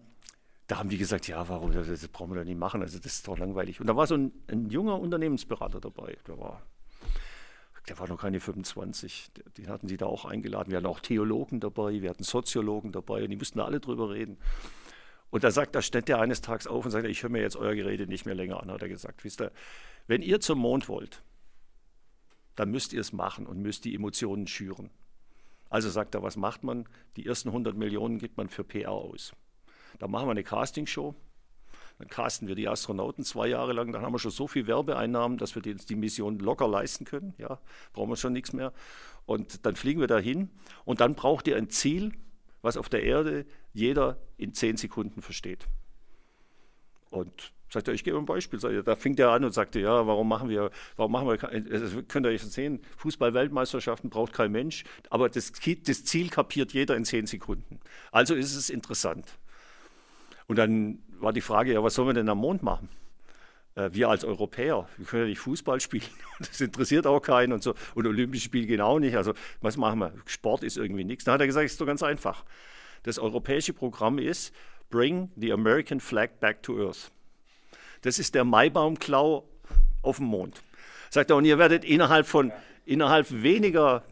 da 0.70 0.78
haben 0.78 0.88
die 0.88 0.98
gesagt, 0.98 1.26
ja, 1.26 1.48
warum, 1.48 1.72
das, 1.72 1.88
das 1.88 2.06
brauchen 2.06 2.30
wir 2.30 2.38
doch 2.38 2.44
nicht 2.44 2.58
machen, 2.58 2.80
also 2.80 2.96
das 2.96 3.14
ist 3.14 3.26
doch 3.26 3.36
langweilig. 3.36 3.80
Und 3.80 3.88
da 3.88 3.96
war 3.96 4.06
so 4.06 4.14
ein, 4.14 4.32
ein 4.46 4.70
junger 4.70 5.00
Unternehmensberater 5.00 5.80
dabei, 5.80 6.16
der 6.28 6.38
war, 6.38 6.62
der 7.88 7.98
war 7.98 8.08
noch 8.08 8.20
keine 8.20 8.38
25, 8.38 9.32
den 9.58 9.68
hatten 9.68 9.88
sie 9.88 9.96
da 9.96 10.06
auch 10.06 10.26
eingeladen. 10.26 10.70
Wir 10.70 10.76
hatten 10.76 10.86
auch 10.86 11.00
Theologen 11.00 11.58
dabei, 11.58 12.02
wir 12.02 12.08
hatten 12.08 12.22
Soziologen 12.22 12.92
dabei 12.92 13.24
und 13.24 13.30
die 13.30 13.36
mussten 13.36 13.58
da 13.58 13.64
alle 13.64 13.80
drüber 13.80 14.10
reden. 14.10 14.38
Und 15.30 15.42
da 15.42 15.50
sagt, 15.50 15.74
da 15.74 15.82
stand 15.82 16.06
der 16.06 16.20
eines 16.20 16.40
Tages 16.40 16.68
auf 16.68 16.84
und 16.84 16.92
sagt, 16.92 17.04
ich 17.04 17.24
höre 17.24 17.30
mir 17.30 17.42
jetzt 17.42 17.56
euer 17.56 17.74
Gerede 17.74 18.06
nicht 18.06 18.24
mehr 18.24 18.36
länger 18.36 18.62
an, 18.62 18.70
hat 18.70 18.82
er 18.82 18.88
gesagt. 18.88 19.24
Wisst 19.24 19.40
ihr, 19.40 19.50
wenn 20.06 20.22
ihr 20.22 20.38
zum 20.40 20.60
Mond 20.60 20.88
wollt, 20.88 21.24
dann 22.54 22.70
müsst 22.70 22.92
ihr 22.92 23.00
es 23.00 23.12
machen 23.12 23.46
und 23.46 23.60
müsst 23.60 23.84
die 23.84 23.94
Emotionen 23.94 24.46
schüren. 24.46 24.90
Also 25.68 25.90
sagt 25.90 26.14
er, 26.14 26.22
was 26.22 26.36
macht 26.36 26.62
man? 26.62 26.88
Die 27.16 27.26
ersten 27.26 27.48
100 27.48 27.76
Millionen 27.76 28.18
gibt 28.18 28.36
man 28.36 28.48
für 28.48 28.62
PR 28.62 28.92
aus. 28.92 29.32
Da 29.98 30.08
machen 30.08 30.26
wir 30.26 30.32
eine 30.32 30.44
Castingshow. 30.44 31.14
Dann 31.98 32.08
casten 32.08 32.48
wir 32.48 32.54
die 32.54 32.66
Astronauten 32.66 33.24
zwei 33.24 33.48
Jahre 33.48 33.74
lang. 33.74 33.92
Dann 33.92 34.02
haben 34.02 34.14
wir 34.14 34.18
schon 34.18 34.30
so 34.30 34.48
viel 34.48 34.66
Werbeeinnahmen, 34.66 35.36
dass 35.36 35.54
wir 35.54 35.64
uns 35.66 35.84
die 35.84 35.96
Mission 35.96 36.38
locker 36.38 36.66
leisten 36.66 37.04
können. 37.04 37.34
Ja, 37.36 37.58
brauchen 37.92 38.08
wir 38.08 38.16
schon 38.16 38.32
nichts 38.32 38.54
mehr. 38.54 38.72
Und 39.26 39.66
dann 39.66 39.76
fliegen 39.76 40.00
wir 40.00 40.06
dahin. 40.06 40.48
Und 40.86 41.00
dann 41.00 41.14
braucht 41.14 41.46
ihr 41.46 41.56
ein 41.56 41.68
Ziel, 41.68 42.12
was 42.62 42.78
auf 42.78 42.88
der 42.88 43.02
Erde 43.02 43.44
jeder 43.74 44.18
in 44.38 44.54
zehn 44.54 44.78
Sekunden 44.78 45.20
versteht. 45.20 45.66
Und 47.10 47.52
sagt 47.68 47.88
er, 47.88 47.94
ich 47.94 48.04
gebe 48.04 48.18
ein 48.18 48.26
Beispiel. 48.26 48.58
Da 48.58 48.96
fängt 48.96 49.20
er 49.20 49.30
an 49.30 49.44
und 49.44 49.52
sagte, 49.52 49.80
ja, 49.80 50.06
warum 50.06 50.28
machen 50.28 50.48
wir, 50.48 50.70
warum 50.96 51.12
machen 51.12 51.28
wir, 51.28 51.48
also 51.70 52.02
könnt 52.02 52.26
ihr 52.26 52.32
jetzt 52.32 52.52
sehen, 52.52 52.80
Fußball-Weltmeisterschaften 52.96 54.10
braucht 54.10 54.32
kein 54.32 54.52
Mensch, 54.52 54.84
aber 55.08 55.28
das, 55.28 55.52
das 55.84 56.04
Ziel 56.04 56.30
kapiert 56.30 56.72
jeder 56.72 56.96
in 56.96 57.04
zehn 57.04 57.26
Sekunden. 57.26 57.80
Also 58.10 58.34
ist 58.34 58.54
es 58.54 58.70
interessant. 58.70 59.26
Und 60.50 60.56
dann 60.56 60.98
war 61.20 61.32
die 61.32 61.42
Frage, 61.42 61.72
ja, 61.72 61.80
was 61.80 61.94
sollen 61.94 62.08
wir 62.08 62.12
denn 62.12 62.28
am 62.28 62.38
Mond 62.38 62.64
machen? 62.64 62.88
Äh, 63.76 63.90
wir 63.92 64.08
als 64.08 64.24
Europäer, 64.24 64.88
wir 64.96 65.06
können 65.06 65.22
ja 65.22 65.28
nicht 65.28 65.38
Fußball 65.38 65.80
spielen, 65.80 66.02
das 66.40 66.60
interessiert 66.60 67.06
auch 67.06 67.20
keinen 67.20 67.52
und 67.52 67.62
so. 67.62 67.76
Und 67.94 68.08
Olympische 68.08 68.46
Spiele 68.46 68.66
gehen 68.66 68.80
auch 68.80 68.98
nicht. 68.98 69.16
Also 69.16 69.32
was 69.60 69.76
machen 69.76 70.00
wir? 70.00 70.12
Sport 70.26 70.64
ist 70.64 70.76
irgendwie 70.76 71.04
nichts. 71.04 71.22
Dann 71.22 71.34
hat 71.34 71.40
er 71.40 71.46
gesagt, 71.46 71.66
es 71.66 71.72
ist 71.74 71.80
doch 71.80 71.86
ganz 71.86 72.02
einfach. 72.02 72.44
Das 73.04 73.20
europäische 73.20 73.72
Programm 73.72 74.18
ist 74.18 74.52
Bring 74.90 75.30
the 75.36 75.52
American 75.52 76.00
Flag 76.00 76.30
Back 76.40 76.64
to 76.64 76.84
Earth. 76.84 77.12
Das 78.02 78.18
ist 78.18 78.34
der 78.34 78.42
Maibaumklau 78.42 79.48
auf 80.02 80.16
dem 80.16 80.26
Mond. 80.26 80.64
Sagt 81.10 81.30
er, 81.30 81.36
und 81.36 81.44
ihr 81.44 81.58
werdet 81.58 81.84
innerhalb 81.84 82.26
von 82.26 82.50
innerhalb 82.86 83.28
weniger 83.30 84.02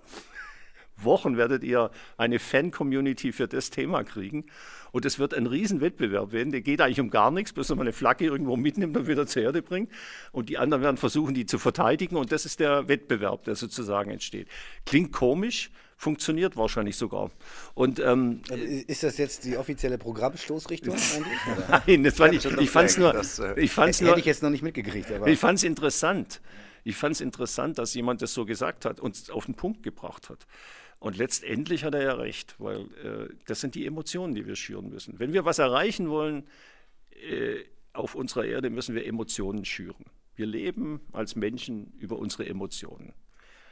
Wochen 0.99 1.36
werdet 1.36 1.64
ihr 1.64 1.91
eine 2.16 2.39
Fan-Community 2.39 3.32
für 3.32 3.49
das 3.49 3.70
Thema 3.70 4.05
kriegen. 4.05 4.47
Und 4.93 5.05
es 5.05 5.18
wird 5.18 5.34
ein 5.34 5.47
Riesenwettbewerb 5.47 6.32
werden. 6.32 6.51
Der 6.51 6.61
geht 6.61 6.80
eigentlich 6.80 7.01
um 7.01 7.11
gar 7.11 7.30
nichts, 7.30 7.53
bis 7.53 7.68
man 7.70 7.80
eine 7.80 7.93
Flagge 7.93 8.24
irgendwo 8.24 8.57
mitnimmt 8.57 8.97
und 8.97 9.07
wieder 9.07 9.26
zur 9.26 9.43
Erde 9.43 9.62
bringt. 9.62 9.91
Und 10.32 10.49
die 10.49 10.59
anderen 10.59 10.82
werden 10.82 10.97
versuchen, 10.97 11.34
die 11.34 11.47
zu 11.47 11.59
verteidigen. 11.59 12.16
Und 12.16 12.32
das 12.32 12.45
ist 12.47 12.61
der 12.61 12.89
Wettbewerb, 12.89 13.45
der 13.45 13.55
sozusagen 13.55 14.11
entsteht. 14.11 14.49
Klingt 14.86 15.12
komisch, 15.12 15.70
funktioniert 15.99 16.57
wahrscheinlich 16.57 16.97
sogar. 16.97 17.30
Und, 17.74 17.99
ähm, 17.99 18.41
ist 18.86 19.03
das 19.03 19.18
jetzt 19.18 19.45
die 19.45 19.57
offizielle 19.57 19.99
Programmstoßrichtung 19.99 20.95
eigentlich? 21.14 21.86
Nein, 21.86 22.05
das 22.05 22.18
war 22.18 22.28
nicht, 22.28 22.45
ich 22.45 22.70
fand 22.70 22.91
es 22.91 22.99
nur, 22.99 23.12
das, 23.12 23.39
äh, 23.41 23.61
ich 23.61 23.72
fand's 23.72 24.01
nur, 24.01 24.11
hätte 24.11 24.20
ich 24.20 24.26
jetzt 24.26 24.43
noch 24.43 24.51
nicht 24.51 24.62
mitgekriegt. 24.62 25.11
Aber. 25.11 25.26
Ich 25.26 25.39
fand 25.39 25.59
es 25.59 25.64
interessant. 25.64 26.41
Ich 26.84 26.97
fand 26.97 27.16
es 27.16 27.20
interessant, 27.20 27.78
dass 27.78 27.93
jemand 27.95 28.22
das 28.22 28.32
so 28.32 28.47
gesagt 28.47 28.84
hat 28.84 29.01
und 29.01 29.30
auf 29.30 29.47
den 29.47 29.55
Punkt 29.55 29.82
gebracht 29.82 30.30
hat. 30.30 30.47
Und 31.01 31.16
letztendlich 31.16 31.84
hat 31.84 31.94
er 31.94 32.03
ja 32.03 32.14
recht, 32.14 32.57
weil 32.59 32.80
äh, 33.05 33.28
das 33.46 33.61
sind 33.61 33.74
die 33.74 33.86
Emotionen, 33.86 34.34
die 34.34 34.46
wir 34.46 34.57
schüren 34.57 34.90
müssen. 34.90 35.18
Wenn 35.18 35.32
wir 35.32 35.44
was 35.44 35.59
erreichen 35.59 36.11
wollen 36.11 36.44
äh, 37.11 37.62
auf 37.92 38.14
unserer 38.14 38.44
Erde, 38.44 38.70
müssen 38.70 38.94
wir 38.94 39.07
Emotionen 39.07 39.64
schüren. 39.64 40.05
Wir 40.34 40.46
leben 40.46 41.01
als 41.12 41.36
Menschen 41.36 41.92
über 41.99 42.18
unsere 42.18 42.46
Emotionen. 42.46 43.12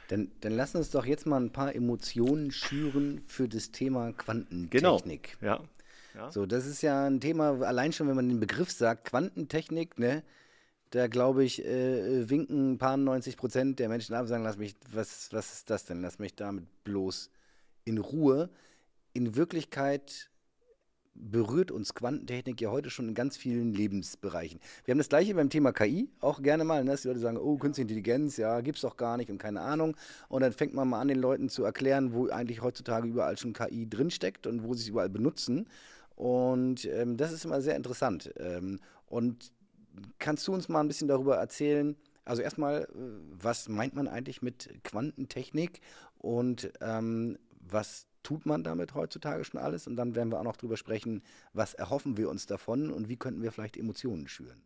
Dann, 0.07 0.31
dann 0.39 0.53
lass 0.53 0.73
uns 0.75 0.89
doch 0.89 1.05
jetzt 1.05 1.25
mal 1.25 1.41
ein 1.41 1.51
paar 1.51 1.75
Emotionen 1.75 2.51
schüren 2.51 3.21
für 3.27 3.49
das 3.49 3.71
Thema 3.71 4.13
Quantentechnik. 4.13 5.37
Genau. 5.39 5.53
Ja. 5.53 5.63
ja. 6.15 6.31
So, 6.31 6.45
das 6.45 6.65
ist 6.65 6.81
ja 6.81 7.07
ein 7.07 7.19
Thema, 7.19 7.61
allein 7.61 7.91
schon, 7.91 8.07
wenn 8.07 8.15
man 8.15 8.29
den 8.29 8.39
Begriff 8.39 8.71
sagt, 8.71 9.09
Quantentechnik, 9.09 9.99
ne? 9.99 10.23
Da 10.91 11.07
glaube 11.07 11.43
ich, 11.43 11.65
äh, 11.65 12.29
winken 12.29 12.73
ein 12.73 12.77
paar 12.77 12.97
90 12.97 13.35
Prozent 13.37 13.79
der 13.79 13.89
Menschen 13.89 14.15
ab 14.15 14.21
und 14.21 14.27
sagen, 14.27 14.43
lass 14.43 14.57
mich, 14.57 14.75
was, 14.93 15.29
was 15.33 15.53
ist 15.53 15.69
das 15.69 15.85
denn? 15.85 16.01
Lass 16.01 16.19
mich 16.19 16.35
damit 16.35 16.65
bloß 16.83 17.29
in 17.83 17.97
Ruhe. 17.97 18.49
In 19.13 19.35
Wirklichkeit 19.35 20.29
berührt 21.19 21.71
uns 21.71 21.93
Quantentechnik 21.93 22.61
ja 22.61 22.69
heute 22.69 22.89
schon 22.89 23.09
in 23.09 23.15
ganz 23.15 23.37
vielen 23.37 23.73
Lebensbereichen. 23.73 24.59
Wir 24.85 24.91
haben 24.91 24.99
das 24.99 25.09
gleiche 25.09 25.33
beim 25.33 25.49
Thema 25.49 25.73
KI, 25.73 26.09
auch 26.19 26.41
gerne 26.41 26.63
mal, 26.63 26.83
ne, 26.83 26.91
dass 26.91 27.01
die 27.01 27.07
Leute 27.07 27.19
sagen, 27.19 27.37
oh, 27.37 27.57
Künstliche 27.57 27.83
Intelligenz, 27.83 28.37
ja, 28.37 28.61
gibt's 28.61 28.81
doch 28.81 28.97
gar 28.97 29.17
nicht 29.17 29.29
und 29.29 29.37
keine 29.37 29.61
Ahnung. 29.61 29.95
Und 30.29 30.41
dann 30.41 30.53
fängt 30.53 30.73
man 30.73 30.87
mal 30.87 31.01
an, 31.01 31.07
den 31.07 31.19
Leuten 31.19 31.49
zu 31.49 31.63
erklären, 31.63 32.13
wo 32.13 32.27
eigentlich 32.27 32.61
heutzutage 32.61 33.07
überall 33.07 33.37
schon 33.37 33.53
KI 33.53 33.89
drinsteckt 33.89 34.47
und 34.47 34.63
wo 34.63 34.73
sie 34.73 34.83
es 34.83 34.87
überall 34.89 35.09
benutzen. 35.09 35.67
Und 36.15 36.85
ähm, 36.85 37.17
das 37.17 37.31
ist 37.31 37.45
immer 37.45 37.61
sehr 37.61 37.75
interessant. 37.75 38.31
Ähm, 38.37 38.79
und 39.07 39.51
kannst 40.19 40.47
du 40.47 40.53
uns 40.53 40.69
mal 40.69 40.81
ein 40.81 40.87
bisschen 40.87 41.07
darüber 41.07 41.37
erzählen? 41.37 41.95
Also 42.25 42.41
erstmal, 42.41 42.83
äh, 42.83 42.87
was 43.31 43.69
meint 43.69 43.95
man 43.95 44.07
eigentlich 44.07 44.41
mit 44.41 44.69
Quantentechnik 44.83 45.81
und 46.17 46.71
ähm, 46.81 47.37
was 47.59 48.07
tut 48.23 48.45
man 48.45 48.63
damit 48.63 48.93
heutzutage 48.93 49.43
schon 49.45 49.59
alles? 49.59 49.87
Und 49.87 49.95
dann 49.95 50.15
werden 50.15 50.31
wir 50.31 50.39
auch 50.39 50.43
noch 50.43 50.57
darüber 50.57 50.77
sprechen, 50.77 51.23
was 51.53 51.73
erhoffen 51.73 52.17
wir 52.17 52.29
uns 52.29 52.45
davon 52.45 52.91
und 52.91 53.07
wie 53.07 53.17
könnten 53.17 53.41
wir 53.41 53.51
vielleicht 53.51 53.77
Emotionen 53.77 54.27
schüren? 54.27 54.63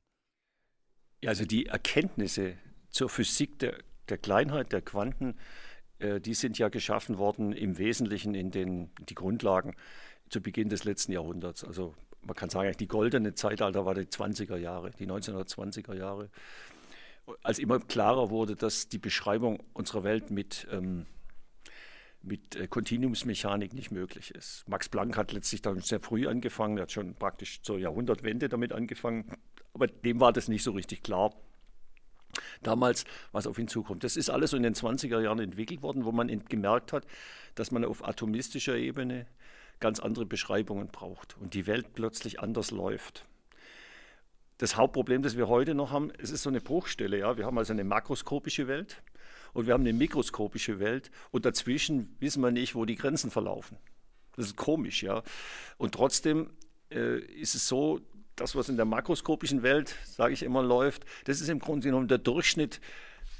Ja, 1.22 1.30
also 1.30 1.46
die 1.46 1.68
Erkenntnisse 1.68 2.58
zur 2.90 3.10
Physik 3.10 3.60
der, 3.60 3.78
der 4.10 4.18
Kleinheit 4.18 4.72
der 4.72 4.82
Quanten, 4.82 5.36
äh, 6.00 6.20
die 6.20 6.34
sind 6.34 6.58
ja 6.58 6.70
geschaffen 6.70 7.20
worden 7.20 7.54
im 7.54 7.78
Wesentlichen 7.78 8.34
in 8.34 8.50
den 8.50 8.90
die 9.08 9.16
Grundlagen 9.16 9.76
zu 10.30 10.42
Beginn 10.42 10.70
des 10.70 10.84
letzten 10.84 11.12
Jahrhunderts. 11.12 11.64
Also 11.64 11.96
man 12.24 12.36
kann 12.36 12.50
sagen, 12.50 12.76
die 12.78 12.88
goldene 12.88 13.34
Zeitalter 13.34 13.86
war 13.86 13.96
die 13.96 14.02
20er 14.02 14.58
Jahre, 14.58 14.92
die 14.92 15.08
1920er 15.08 15.96
Jahre, 15.96 16.30
als 17.44 17.60
immer 17.60 17.80
klarer 17.80 18.30
wurde, 18.30 18.56
dass 18.56 18.90
die 18.90 18.98
Beschreibung 18.98 19.62
unserer 19.74 20.04
Welt 20.04 20.32
mit, 20.32 20.68
ähm, 20.72 21.06
mit 22.22 22.56
äh, 22.56 22.68
Kontinuumsmechanik 22.68 23.74
nicht 23.74 23.92
möglich 23.92 24.32
ist. 24.32 24.68
Max 24.68 24.90
Planck 24.90 25.18
hat 25.18 25.32
letztlich 25.32 25.62
dann 25.62 25.80
sehr 25.82 26.00
früh 26.00 26.28
angefangen, 26.28 26.78
er 26.78 26.84
hat 26.84 26.92
schon 26.92 27.16
praktisch 27.16 27.62
zur 27.62 27.80
Jahrhundertwende 27.80 28.50
damit 28.50 28.74
angefangen, 28.74 29.32
aber 29.74 29.88
dem 29.88 30.20
war 30.20 30.34
das 30.34 30.48
nicht 30.48 30.64
so 30.64 30.72
richtig 30.72 31.04
klar. 31.04 31.34
Damals, 32.64 33.04
was 33.34 33.46
auf 33.46 33.60
ihn 33.60 33.68
zukommt. 33.68 34.06
Das 34.06 34.16
ist 34.16 34.30
alles 34.30 34.52
so 34.52 34.58
in 34.58 34.64
den 34.64 34.74
20er 34.74 35.20
Jahren 35.20 35.40
entwickelt 35.40 35.82
worden, 35.82 36.06
wo 36.06 36.14
man 36.14 36.28
gemerkt 36.48 36.94
hat, 36.94 37.06
dass 37.56 37.72
man 37.72 37.84
auf 37.84 38.08
atomistischer 38.08 38.78
Ebene 38.78 39.28
ganz 39.82 40.00
andere 40.00 40.26
Beschreibungen 40.26 40.88
braucht 40.88 41.36
und 41.40 41.54
die 41.54 41.68
Welt 41.68 41.94
plötzlich 41.94 42.40
anders 42.40 42.72
läuft. 42.72 43.26
Das 44.58 44.78
Hauptproblem, 44.78 45.24
das 45.24 45.36
wir 45.36 45.48
heute 45.48 45.74
noch 45.74 45.92
haben, 45.92 46.12
es 46.20 46.30
ist 46.30 46.44
so 46.44 46.50
eine 46.50 46.62
Bruchstelle. 46.62 47.18
Ja? 47.18 47.38
Wir 47.38 47.46
haben 47.46 47.58
also 47.58 47.74
eine 47.74 47.84
makroskopische 47.84 48.68
Welt 48.68 49.02
und 49.54 49.66
wir 49.66 49.74
haben 49.74 49.82
eine 49.82 49.94
mikroskopische 49.94 50.80
Welt 50.80 51.12
und 51.32 51.46
dazwischen 51.46 52.16
wissen 52.20 52.42
wir 52.42 52.52
nicht, 52.52 52.76
wo 52.76 52.86
die 52.86 52.96
Grenzen 52.96 53.32
verlaufen. 53.32 53.78
Das 54.36 54.46
ist 54.46 54.56
komisch, 54.56 55.04
ja. 55.04 55.24
Und 55.78 55.94
trotzdem 55.94 56.52
äh, 56.90 57.20
ist 57.20 57.56
es 57.56 57.68
so, 57.68 58.00
das, 58.36 58.56
was 58.56 58.70
in 58.70 58.76
der 58.76 58.86
makroskopischen 58.86 59.62
Welt, 59.62 59.96
sage 60.06 60.34
ich 60.34 60.44
immer, 60.44 60.64
läuft, 60.64 61.06
das 61.26 61.42
ist 61.42 61.50
im 61.50 61.60
Grunde 61.60 61.88
genommen 61.88 62.08
der 62.08 62.18
Durchschnitt 62.18 62.80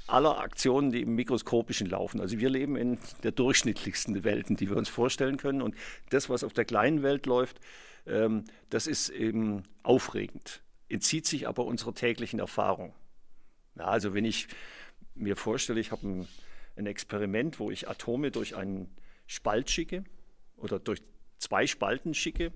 aller 0.06 0.38
Aktionen, 0.38 0.90
die 0.90 1.02
im 1.02 1.14
Mikroskopischen 1.14 1.88
laufen. 1.88 2.20
Also 2.20 2.38
wir 2.38 2.50
leben 2.50 2.76
in 2.76 2.98
der 3.22 3.32
durchschnittlichsten 3.32 4.24
Welten, 4.24 4.56
die 4.56 4.68
wir 4.68 4.76
uns 4.76 4.88
vorstellen 4.88 5.36
können. 5.36 5.62
Und 5.62 5.74
das, 6.10 6.28
was 6.28 6.44
auf 6.44 6.52
der 6.52 6.64
kleinen 6.64 7.02
Welt 7.02 7.26
läuft, 7.26 7.60
ähm, 8.06 8.44
das 8.70 8.86
ist 8.86 9.08
eben 9.08 9.64
aufregend, 9.82 10.62
entzieht 10.88 11.26
sich 11.26 11.48
aber 11.48 11.64
unserer 11.64 11.94
täglichen 11.94 12.40
Erfahrung. 12.40 12.94
Ja, 13.76 13.84
also 13.84 14.14
wenn 14.14 14.24
ich 14.24 14.48
mir 15.14 15.36
vorstelle, 15.36 15.80
ich 15.80 15.92
habe 15.92 16.06
ein, 16.06 16.28
ein 16.76 16.86
Experiment, 16.86 17.58
wo 17.58 17.70
ich 17.70 17.88
Atome 17.88 18.30
durch 18.30 18.56
einen 18.56 18.94
Spalt 19.26 19.70
schicke 19.70 20.04
oder 20.56 20.78
durch 20.78 21.02
zwei 21.38 21.66
Spalten 21.66 22.14
schicke, 22.14 22.52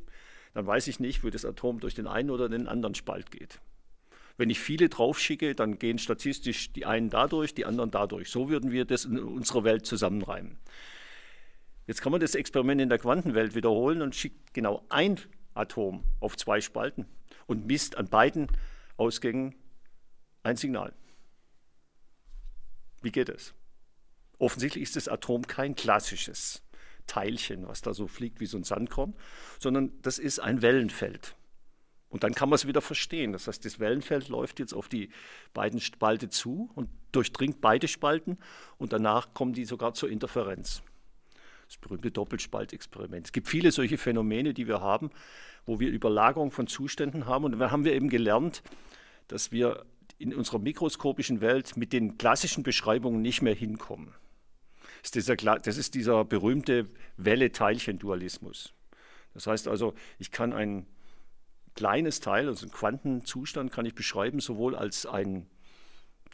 dann 0.54 0.66
weiß 0.66 0.88
ich 0.88 1.00
nicht, 1.00 1.22
wo 1.22 1.30
das 1.30 1.44
Atom 1.44 1.80
durch 1.80 1.94
den 1.94 2.06
einen 2.06 2.30
oder 2.30 2.48
den 2.48 2.66
anderen 2.66 2.94
Spalt 2.94 3.30
geht. 3.30 3.60
Wenn 4.36 4.50
ich 4.50 4.60
viele 4.60 4.88
draufschicke, 4.88 5.54
dann 5.54 5.78
gehen 5.78 5.98
statistisch 5.98 6.72
die 6.72 6.84
einen 6.84 7.08
dadurch, 7.08 7.54
die 7.54 7.64
anderen 7.64 7.90
dadurch. 7.90 8.30
So 8.30 8.48
würden 8.48 8.70
wir 8.70 8.84
das 8.84 9.04
in 9.04 9.18
unserer 9.18 9.64
Welt 9.64 9.86
zusammenreimen. 9.86 10.58
Jetzt 11.86 12.02
kann 12.02 12.12
man 12.12 12.20
das 12.20 12.34
Experiment 12.34 12.80
in 12.80 12.88
der 12.88 12.98
Quantenwelt 12.98 13.54
wiederholen 13.54 14.02
und 14.02 14.14
schickt 14.14 14.52
genau 14.52 14.84
ein 14.88 15.18
Atom 15.54 16.04
auf 16.20 16.36
zwei 16.36 16.60
Spalten 16.60 17.06
und 17.46 17.66
misst 17.66 17.96
an 17.96 18.08
beiden 18.08 18.48
Ausgängen 18.96 19.54
ein 20.42 20.56
Signal. 20.56 20.92
Wie 23.02 23.12
geht 23.12 23.28
es? 23.28 23.54
Offensichtlich 24.38 24.82
ist 24.82 24.96
das 24.96 25.08
Atom 25.08 25.46
kein 25.46 25.74
klassisches 25.74 26.62
Teilchen, 27.06 27.68
was 27.68 27.82
da 27.82 27.94
so 27.94 28.06
fliegt 28.06 28.40
wie 28.40 28.46
so 28.46 28.58
ein 28.58 28.64
Sandkorn, 28.64 29.14
sondern 29.60 29.92
das 30.02 30.18
ist 30.18 30.40
ein 30.40 30.60
Wellenfeld. 30.60 31.36
Und 32.16 32.24
dann 32.24 32.34
kann 32.34 32.48
man 32.48 32.54
es 32.54 32.66
wieder 32.66 32.80
verstehen. 32.80 33.32
Das 33.32 33.46
heißt, 33.46 33.62
das 33.66 33.78
Wellenfeld 33.78 34.30
läuft 34.30 34.58
jetzt 34.58 34.72
auf 34.72 34.88
die 34.88 35.10
beiden 35.52 35.80
Spalte 35.80 36.30
zu 36.30 36.70
und 36.74 36.88
durchdringt 37.12 37.60
beide 37.60 37.88
Spalten 37.88 38.38
und 38.78 38.94
danach 38.94 39.34
kommen 39.34 39.52
die 39.52 39.66
sogar 39.66 39.92
zur 39.92 40.08
Interferenz. 40.08 40.80
Das 41.66 41.76
berühmte 41.76 42.10
Doppelspaltexperiment. 42.10 43.26
Es 43.26 43.32
gibt 43.32 43.48
viele 43.48 43.70
solche 43.70 43.98
Phänomene, 43.98 44.54
die 44.54 44.66
wir 44.66 44.80
haben, 44.80 45.10
wo 45.66 45.78
wir 45.78 45.90
Überlagerung 45.90 46.52
von 46.52 46.66
Zuständen 46.68 47.26
haben. 47.26 47.44
Und 47.44 47.58
da 47.58 47.70
haben 47.70 47.84
wir 47.84 47.92
eben 47.92 48.08
gelernt, 48.08 48.62
dass 49.28 49.52
wir 49.52 49.84
in 50.16 50.34
unserer 50.34 50.58
mikroskopischen 50.58 51.42
Welt 51.42 51.76
mit 51.76 51.92
den 51.92 52.16
klassischen 52.16 52.62
Beschreibungen 52.62 53.20
nicht 53.20 53.42
mehr 53.42 53.54
hinkommen. 53.54 54.14
Das 55.02 55.14
ist 55.14 55.16
dieser, 55.16 55.36
das 55.36 55.76
ist 55.76 55.94
dieser 55.94 56.24
berühmte 56.24 56.86
Welle-Teilchen-Dualismus. 57.18 58.72
Das 59.34 59.46
heißt 59.46 59.68
also, 59.68 59.92
ich 60.18 60.30
kann 60.30 60.54
ein 60.54 60.86
kleines 61.76 62.20
Teil, 62.20 62.48
also 62.48 62.66
einen 62.66 62.72
Quantenzustand 62.72 63.70
kann 63.70 63.86
ich 63.86 63.94
beschreiben, 63.94 64.40
sowohl 64.40 64.74
als 64.74 65.06
ein 65.06 65.46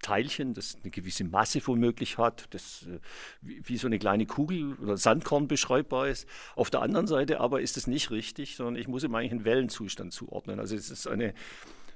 Teilchen, 0.02 0.52
das 0.52 0.76
eine 0.82 0.90
gewisse 0.90 1.24
Masse 1.24 1.60
womöglich 1.64 2.18
hat, 2.18 2.46
das 2.50 2.86
äh, 2.88 2.98
wie 3.40 3.76
so 3.76 3.86
eine 3.86 3.98
kleine 3.98 4.26
Kugel 4.26 4.74
oder 4.74 4.96
Sandkorn 4.96 5.46
beschreibbar 5.46 6.08
ist. 6.08 6.28
Auf 6.56 6.70
der 6.70 6.82
anderen 6.82 7.06
Seite 7.06 7.40
aber 7.40 7.60
ist 7.60 7.76
es 7.76 7.86
nicht 7.86 8.10
richtig, 8.10 8.56
sondern 8.56 8.76
ich 8.76 8.88
muss 8.88 9.04
ihm 9.04 9.14
eigentlich 9.14 9.30
einen 9.30 9.44
Wellenzustand 9.44 10.12
zuordnen. 10.12 10.58
Also 10.58 10.74
es 10.74 10.90
ist 10.90 11.06
eine, 11.06 11.34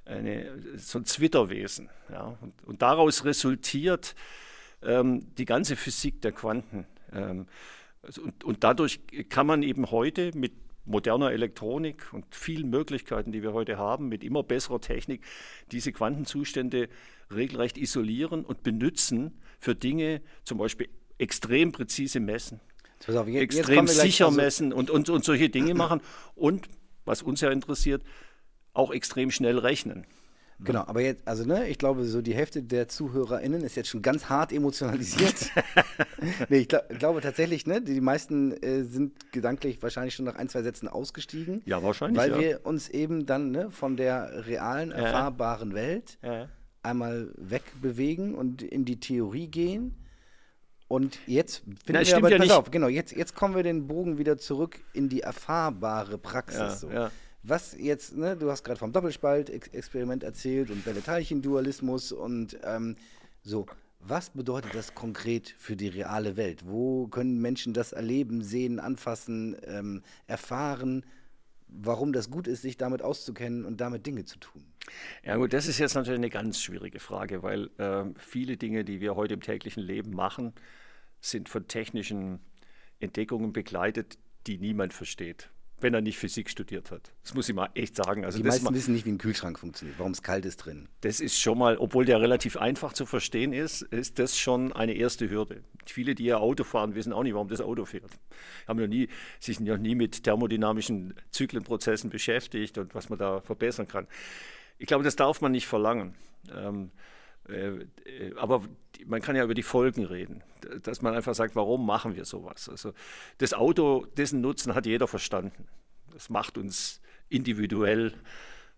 eine, 0.05 0.79
so 0.79 1.01
ein 1.01 1.05
Zwitterwesen. 1.05 1.91
Ja. 2.11 2.39
Und, 2.41 2.55
und 2.65 2.83
daraus 2.83 3.25
resultiert 3.25 4.15
ähm, 4.83 5.35
die 5.35 5.45
ganze 5.45 5.75
Physik 5.75 6.23
der 6.23 6.33
Quanten. 6.33 6.87
Ähm, 7.13 7.47
also 8.03 8.23
und, 8.23 8.45
und 8.45 8.63
dadurch 8.63 9.01
kann 9.29 9.49
man 9.49 9.65
eben 9.65 9.91
heute 9.91 10.31
mit 10.37 10.53
moderner 10.87 11.33
Elektronik 11.33 12.13
und 12.13 12.25
vielen 12.35 12.71
Möglichkeiten, 12.71 13.33
die 13.33 13.43
wir 13.43 13.53
heute 13.53 13.77
haben, 13.77 14.09
mit 14.09 14.25
immer 14.25 14.43
besserer 14.43 14.81
Technik, 14.81 15.23
diese 15.73 15.93
Quantenzustände 15.93 16.89
regelrecht 17.35 17.77
isolieren 17.77 18.45
und 18.45 18.63
benutzen 18.63 19.41
für 19.59 19.75
Dinge, 19.75 20.23
zum 20.45 20.59
Beispiel 20.59 20.89
extrem 21.19 21.73
präzise 21.73 22.21
messen, 22.21 22.61
auf, 23.09 23.29
jetzt, 23.29 23.57
extrem 23.57 23.87
jetzt 23.87 24.01
sicher 24.01 24.27
also 24.27 24.37
messen 24.37 24.73
und, 24.73 24.91
und, 24.91 25.09
und 25.09 25.25
solche 25.25 25.49
Dinge 25.49 25.75
machen 25.75 26.01
und, 26.35 26.69
was 27.05 27.23
uns 27.23 27.41
ja 27.41 27.51
interessiert, 27.51 28.03
auch 28.73 28.93
extrem 28.93 29.31
schnell 29.31 29.59
rechnen. 29.59 30.07
Genau, 30.59 30.81
aber 30.81 31.03
jetzt, 31.03 31.29
also 31.29 31.45
ne, 31.45 31.69
ich 31.69 31.77
glaube, 31.77 32.05
so 32.05 32.23
die 32.23 32.35
Hälfte 32.35 32.63
der 32.63 32.89
ZuhörerInnen 32.89 33.63
ist 33.63 33.77
jetzt 33.77 33.89
schon 33.89 34.01
ganz 34.01 34.31
hart 34.31 34.53
emotionalisiert. 34.53 35.51
nee, 36.49 36.59
ich 36.59 36.69
glaub, 36.69 36.89
glaube 36.99 37.21
tatsächlich, 37.21 37.67
ne, 37.67 37.83
die 37.83 38.01
meisten 38.01 38.53
äh, 38.63 38.85
sind 38.85 39.33
gedanklich 39.33 39.83
wahrscheinlich 39.83 40.15
schon 40.15 40.25
nach 40.25 40.37
ein, 40.37 40.49
zwei 40.49 40.63
Sätzen 40.63 40.89
ausgestiegen. 40.89 41.61
Ja, 41.67 41.83
wahrscheinlich. 41.83 42.19
Weil 42.19 42.31
ja. 42.31 42.41
wir 42.41 42.67
uns 42.67 42.89
eben 42.89 43.27
dann 43.27 43.51
ne, 43.51 43.71
von 43.71 43.97
der 43.97 44.47
realen, 44.47 44.93
erfahrbaren 44.93 45.75
Welt 45.75 46.19
Ja. 46.23 46.49
einmal 46.83 47.33
wegbewegen 47.37 48.35
und 48.35 48.63
in 48.63 48.87
die 48.87 48.99
Theorie 48.99 49.49
gehen. 49.49 50.03
Und 50.89 51.19
jetzt 51.27 51.59
finden 51.59 51.81
Na, 51.89 51.99
wir 51.99 52.07
stimmt 52.07 52.23
aber, 52.23 52.31
ja 52.31 52.39
pass 52.39 52.47
nicht. 52.47 52.57
auf, 52.57 52.71
genau, 52.71 52.89
jetzt, 52.89 53.15
jetzt 53.15 53.35
kommen 53.35 53.57
wir 53.57 53.63
den 53.63 53.89
Bogen 53.89 54.19
wieder 54.19 54.39
zurück 54.39 54.81
in 54.95 55.09
die 55.09 55.21
erfahrbare 55.21 56.17
Praxis. 56.17 56.59
Ja, 56.59 56.71
so. 56.71 56.91
ja. 56.91 57.11
Was 57.43 57.77
jetzt, 57.79 58.17
ne, 58.17 58.37
du 58.37 58.51
hast 58.51 58.65
gerade 58.65 58.79
vom 58.79 58.93
Doppelspalt-Experiment 58.93 60.23
erzählt 60.25 60.71
und 60.71 60.85
Welle-Teilchen-Dualismus 60.85 62.13
und 62.13 62.59
ähm, 62.65 62.97
so. 63.43 63.67
Was 64.01 64.31
bedeutet 64.31 64.75
das 64.75 64.95
konkret 64.95 65.55
für 65.59 65.75
die 65.75 65.89
reale 65.89 66.37
Welt? 66.37 66.65
Wo 66.67 67.09
können 67.09 67.41
Menschen 67.41 67.73
das 67.73 67.93
erleben, 67.93 68.43
sehen, 68.43 68.79
anfassen, 68.79 69.57
ähm, 69.65 70.03
erfahren? 70.27 71.05
Warum 71.67 72.13
das 72.13 72.31
gut 72.31 72.47
ist, 72.47 72.63
sich 72.63 72.77
damit 72.77 73.03
auszukennen 73.03 73.65
und 73.65 73.81
damit 73.81 74.07
Dinge 74.07 74.25
zu 74.25 74.39
tun? 74.39 74.65
Ja 75.25 75.37
gut, 75.37 75.53
das 75.53 75.67
ist 75.67 75.79
jetzt 75.79 75.95
natürlich 75.95 76.19
eine 76.19 76.31
ganz 76.31 76.61
schwierige 76.61 77.01
Frage, 77.01 77.43
weil 77.43 77.71
ähm, 77.79 78.15
viele 78.17 78.57
Dinge, 78.57 78.85
die 78.85 79.01
wir 79.01 79.17
heute 79.17 79.35
im 79.35 79.41
täglichen 79.41 79.83
Leben 79.83 80.13
machen, 80.13 80.53
sind 81.21 81.49
von 81.49 81.67
technischen 81.67 82.41
Entdeckungen 83.01 83.53
begleitet, 83.53 84.19
die 84.47 84.59
niemand 84.59 84.93
versteht, 84.93 85.51
wenn 85.81 85.95
er 85.95 86.01
nicht 86.01 86.19
Physik 86.19 86.49
studiert 86.49 86.91
hat. 86.91 87.13
Das 87.23 87.35
muss 87.35 87.49
ich 87.49 87.55
mal 87.55 87.69
echt 87.75 87.97
sagen. 87.97 88.25
Also 88.25 88.39
Die 88.39 88.45
meisten 88.45 88.75
wissen 88.75 88.95
nicht, 88.95 89.05
wie 89.05 89.11
ein 89.11 89.19
Kühlschrank 89.19 89.59
funktioniert, 89.59 89.99
warum 89.99 90.13
es 90.13 90.23
kalt 90.23 90.45
ist 90.45 90.57
drin. 90.59 90.89
das 91.03 91.21
ist 91.21 91.39
schon 91.39 91.59
mal, 91.59 91.77
obwohl 91.79 92.05
der 92.05 92.21
relativ 92.21 92.57
einfach 92.57 92.93
zu 92.93 93.07
verstehen 93.07 93.53
ist, 93.53 93.83
ist 93.83 94.19
das 94.19 94.39
schon 94.39 94.73
eine 94.73 94.95
erste 94.95 95.29
Hürde. 95.29 95.63
Viele, 95.85 96.15
die 96.15 96.25
ja 96.25 96.39
Auto 96.39 96.65
fahren, 96.65 96.95
wissen 96.95 97.13
auch 97.13 97.23
nicht, 97.23 97.35
warum 97.35 97.49
das 97.49 97.61
Auto 97.61 97.85
fährt. 97.85 98.11
Haben 98.67 98.81
noch 98.81 98.89
nie, 98.89 99.09
sich 99.39 99.61
noch 99.61 99.79
nie 99.79 99.95
mit 99.95 100.25
thermodynamischen 100.25 101.15
Zyklenprozessen 101.31 102.11
beschäftigt 102.11 102.79
und 102.79 102.95
was 102.95 103.09
man 103.09 103.19
da 103.19 103.41
verbessern 103.41 103.87
kann. 103.87 104.07
Ich 104.79 104.87
glaube, 104.87 105.05
das 105.05 105.17
darf 105.17 105.41
man 105.41 105.53
nicht 105.53 105.67
verlangen. 105.67 106.15
Ähm, 106.55 106.85
äh, 106.87 106.89
äh, 106.89 107.16
aber 108.37 108.63
die- 108.97 109.05
man 109.05 109.21
kann 109.23 109.37
ja 109.37 109.45
über 109.45 109.55
die 109.55 109.63
Folgen 109.63 110.05
reden, 110.05 110.43
dass 110.83 111.03
man 111.03 111.15
einfach 111.15 111.35
sagt, 111.35 111.55
warum 111.57 111.87
machen 111.87 112.17
wir 112.17 112.25
sowas? 112.25 112.69
Also 112.69 112.93
das 113.39 113.55
Auto, 113.55 114.07
dessen 114.17 114.41
Nutzen 114.41 114.75
hat 114.75 114.87
jeder 114.87 115.07
verstanden. 115.07 115.67
Das 116.13 116.29
macht 116.31 116.59
uns 116.59 117.01
individuell 117.29 118.15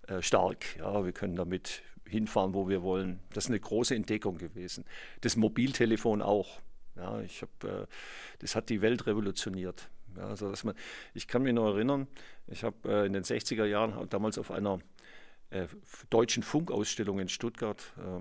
äh, 0.07 0.23
stark. 0.23 0.77
Ja, 0.79 1.05
wir 1.05 1.12
können 1.12 1.37
damit 1.37 1.83
hinfahren, 2.07 2.55
wo 2.55 2.69
wir 2.69 2.83
wollen. 2.83 3.21
Das 3.33 3.45
ist 3.45 3.51
eine 3.51 3.61
große 3.61 3.95
Entdeckung 3.95 4.39
gewesen. 4.39 4.85
Das 5.21 5.37
Mobiltelefon 5.37 6.23
auch. 6.23 6.61
Ja, 6.97 7.21
ich 7.21 7.43
hab, 7.43 7.64
äh, 7.64 7.87
das 8.41 8.57
hat 8.57 8.71
die 8.71 8.81
Welt 8.83 9.07
revolutioniert. 9.07 9.89
Ja, 10.16 10.29
also 10.29 10.51
dass 10.51 10.64
man, 10.64 10.75
ich 11.14 11.29
kann 11.29 11.43
mich 11.43 11.53
noch 11.53 11.66
erinnern, 11.75 12.09
ich 12.49 12.64
habe 12.64 12.77
äh, 12.91 13.07
in 13.07 13.12
den 13.12 13.23
60er 13.23 13.66
Jahren 13.66 14.09
damals 14.09 14.39
auf 14.39 14.51
einer 14.51 14.81
äh, 15.51 15.66
deutschen 16.11 16.43
Funkausstellung 16.43 17.21
in 17.21 17.29
Stuttgart, 17.29 17.93
äh, 17.99 18.21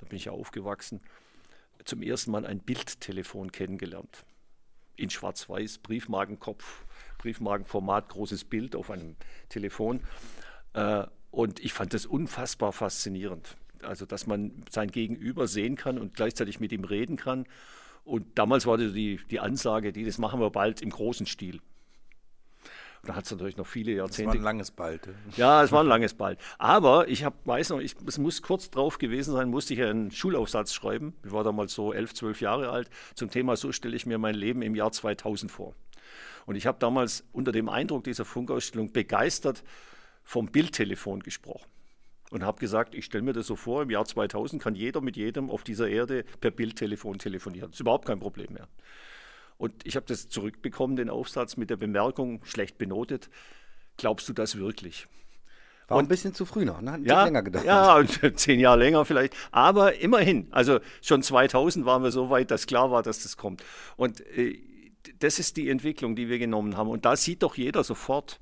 da 0.00 0.06
bin 0.06 0.16
ich 0.16 0.26
ja 0.26 0.32
aufgewachsen, 0.32 1.00
zum 1.84 2.02
ersten 2.02 2.30
Mal 2.30 2.46
ein 2.46 2.60
Bildtelefon 2.60 3.52
kennengelernt. 3.52 4.24
In 4.96 5.10
Schwarz-Weiß, 5.10 5.78
Briefmarkenkopf, 5.78 6.84
Briefmarkenformat, 7.18 8.08
großes 8.08 8.44
Bild 8.44 8.76
auf 8.76 8.90
einem 8.90 9.16
Telefon. 9.48 10.00
Äh, 10.74 11.04
und 11.30 11.60
ich 11.60 11.72
fand 11.72 11.94
das 11.94 12.06
unfassbar 12.06 12.72
faszinierend. 12.72 13.56
Also, 13.82 14.04
dass 14.04 14.26
man 14.26 14.62
sein 14.68 14.90
Gegenüber 14.90 15.46
sehen 15.46 15.76
kann 15.76 15.98
und 15.98 16.14
gleichzeitig 16.14 16.60
mit 16.60 16.72
ihm 16.72 16.84
reden 16.84 17.16
kann. 17.16 17.46
Und 18.04 18.38
damals 18.38 18.66
war 18.66 18.76
die, 18.76 19.20
die 19.30 19.40
Ansage, 19.40 19.92
die, 19.92 20.04
das 20.04 20.18
machen 20.18 20.40
wir 20.40 20.50
bald 20.50 20.82
im 20.82 20.90
großen 20.90 21.26
Stil. 21.26 21.60
Und 23.02 23.08
da 23.08 23.14
hat 23.14 23.24
es 23.24 23.30
natürlich 23.30 23.56
noch 23.56 23.66
viele 23.66 23.92
Jahrzehnte 23.92 24.34
war 24.34 24.34
ein 24.34 24.42
langes 24.42 24.70
Bald. 24.70 25.08
ja, 25.36 25.62
es 25.62 25.72
war 25.72 25.82
ein 25.82 25.86
langes 25.86 26.12
Ball. 26.12 26.36
Aber 26.58 27.08
ich 27.08 27.24
hab, 27.24 27.46
weiß 27.46 27.70
noch, 27.70 27.80
ich, 27.80 27.96
es 28.06 28.18
muss 28.18 28.42
kurz 28.42 28.70
drauf 28.70 28.98
gewesen 28.98 29.32
sein, 29.32 29.48
musste 29.48 29.72
ich 29.72 29.82
einen 29.82 30.10
Schulaufsatz 30.10 30.74
schreiben. 30.74 31.14
Ich 31.24 31.32
war 31.32 31.42
damals 31.42 31.72
so 31.72 31.94
elf, 31.94 32.12
zwölf 32.12 32.42
Jahre 32.42 32.68
alt. 32.68 32.90
Zum 33.14 33.30
Thema, 33.30 33.56
so 33.56 33.72
stelle 33.72 33.96
ich 33.96 34.04
mir 34.04 34.18
mein 34.18 34.34
Leben 34.34 34.60
im 34.60 34.74
Jahr 34.74 34.92
2000 34.92 35.50
vor. 35.50 35.74
Und 36.44 36.56
ich 36.56 36.66
habe 36.66 36.78
damals 36.78 37.24
unter 37.32 37.52
dem 37.52 37.68
Eindruck 37.68 38.04
dieser 38.04 38.24
Funkausstellung 38.26 38.92
begeistert 38.92 39.62
vom 40.22 40.46
Bildtelefon 40.46 41.20
gesprochen. 41.20 41.68
Und 42.30 42.44
habe 42.44 42.60
gesagt, 42.60 42.94
ich 42.94 43.06
stelle 43.06 43.24
mir 43.24 43.32
das 43.32 43.46
so 43.46 43.56
vor, 43.56 43.82
im 43.82 43.90
Jahr 43.90 44.04
2000 44.04 44.62
kann 44.62 44.74
jeder 44.74 45.00
mit 45.00 45.16
jedem 45.16 45.50
auf 45.50 45.64
dieser 45.64 45.88
Erde 45.88 46.24
per 46.40 46.50
Bildtelefon 46.50 47.18
telefonieren. 47.18 47.70
Das 47.70 47.76
ist 47.76 47.80
überhaupt 47.80 48.06
kein 48.06 48.20
Problem 48.20 48.52
mehr. 48.52 48.68
Und 49.60 49.86
ich 49.86 49.94
habe 49.94 50.06
das 50.06 50.30
zurückbekommen, 50.30 50.96
den 50.96 51.10
Aufsatz 51.10 51.58
mit 51.58 51.68
der 51.68 51.76
Bemerkung, 51.76 52.42
schlecht 52.46 52.78
benotet, 52.78 53.28
glaubst 53.98 54.26
du 54.26 54.32
das 54.32 54.56
wirklich? 54.56 55.06
War 55.86 55.98
ein 55.98 56.08
bisschen 56.08 56.32
zu 56.32 56.46
früh 56.46 56.64
noch, 56.64 56.80
ne? 56.80 56.92
Hat 56.92 57.00
Ja, 57.02 57.24
länger 57.24 57.42
gedauert. 57.42 57.66
ja, 57.66 57.96
und 57.96 58.38
zehn 58.38 58.58
Jahre 58.58 58.78
länger 58.78 59.04
vielleicht. 59.04 59.36
Aber 59.50 59.96
immerhin, 59.96 60.46
also 60.50 60.80
schon 61.02 61.22
2000 61.22 61.84
waren 61.84 62.02
wir 62.02 62.10
so 62.10 62.30
weit, 62.30 62.50
dass 62.50 62.66
klar 62.66 62.90
war, 62.90 63.02
dass 63.02 63.22
das 63.22 63.36
kommt. 63.36 63.62
Und 63.96 64.26
äh, 64.34 64.58
das 65.18 65.38
ist 65.38 65.58
die 65.58 65.68
Entwicklung, 65.68 66.16
die 66.16 66.30
wir 66.30 66.38
genommen 66.38 66.78
haben. 66.78 66.88
Und 66.88 67.04
da 67.04 67.14
sieht 67.14 67.42
doch 67.42 67.56
jeder 67.56 67.84
sofort, 67.84 68.40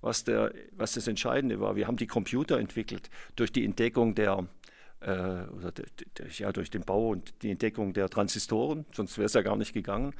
was, 0.00 0.24
der, 0.24 0.52
was 0.72 0.94
das 0.94 1.06
Entscheidende 1.06 1.60
war. 1.60 1.76
Wir 1.76 1.86
haben 1.86 1.98
die 1.98 2.08
Computer 2.08 2.58
entwickelt 2.58 3.10
durch 3.36 3.52
die 3.52 3.64
Entdeckung 3.64 4.16
der, 4.16 4.48
äh, 5.00 5.44
oder 5.56 5.72
de, 5.72 5.86
de, 6.18 6.26
ja, 6.30 6.52
durch 6.52 6.70
den 6.70 6.82
Bau 6.82 7.10
und 7.10 7.42
die 7.42 7.50
Entdeckung 7.50 7.92
der 7.92 8.08
Transistoren, 8.08 8.84
sonst 8.92 9.18
wäre 9.18 9.26
es 9.26 9.34
ja 9.34 9.42
gar 9.42 9.56
nicht 9.56 9.72
gegangen. 9.72 10.14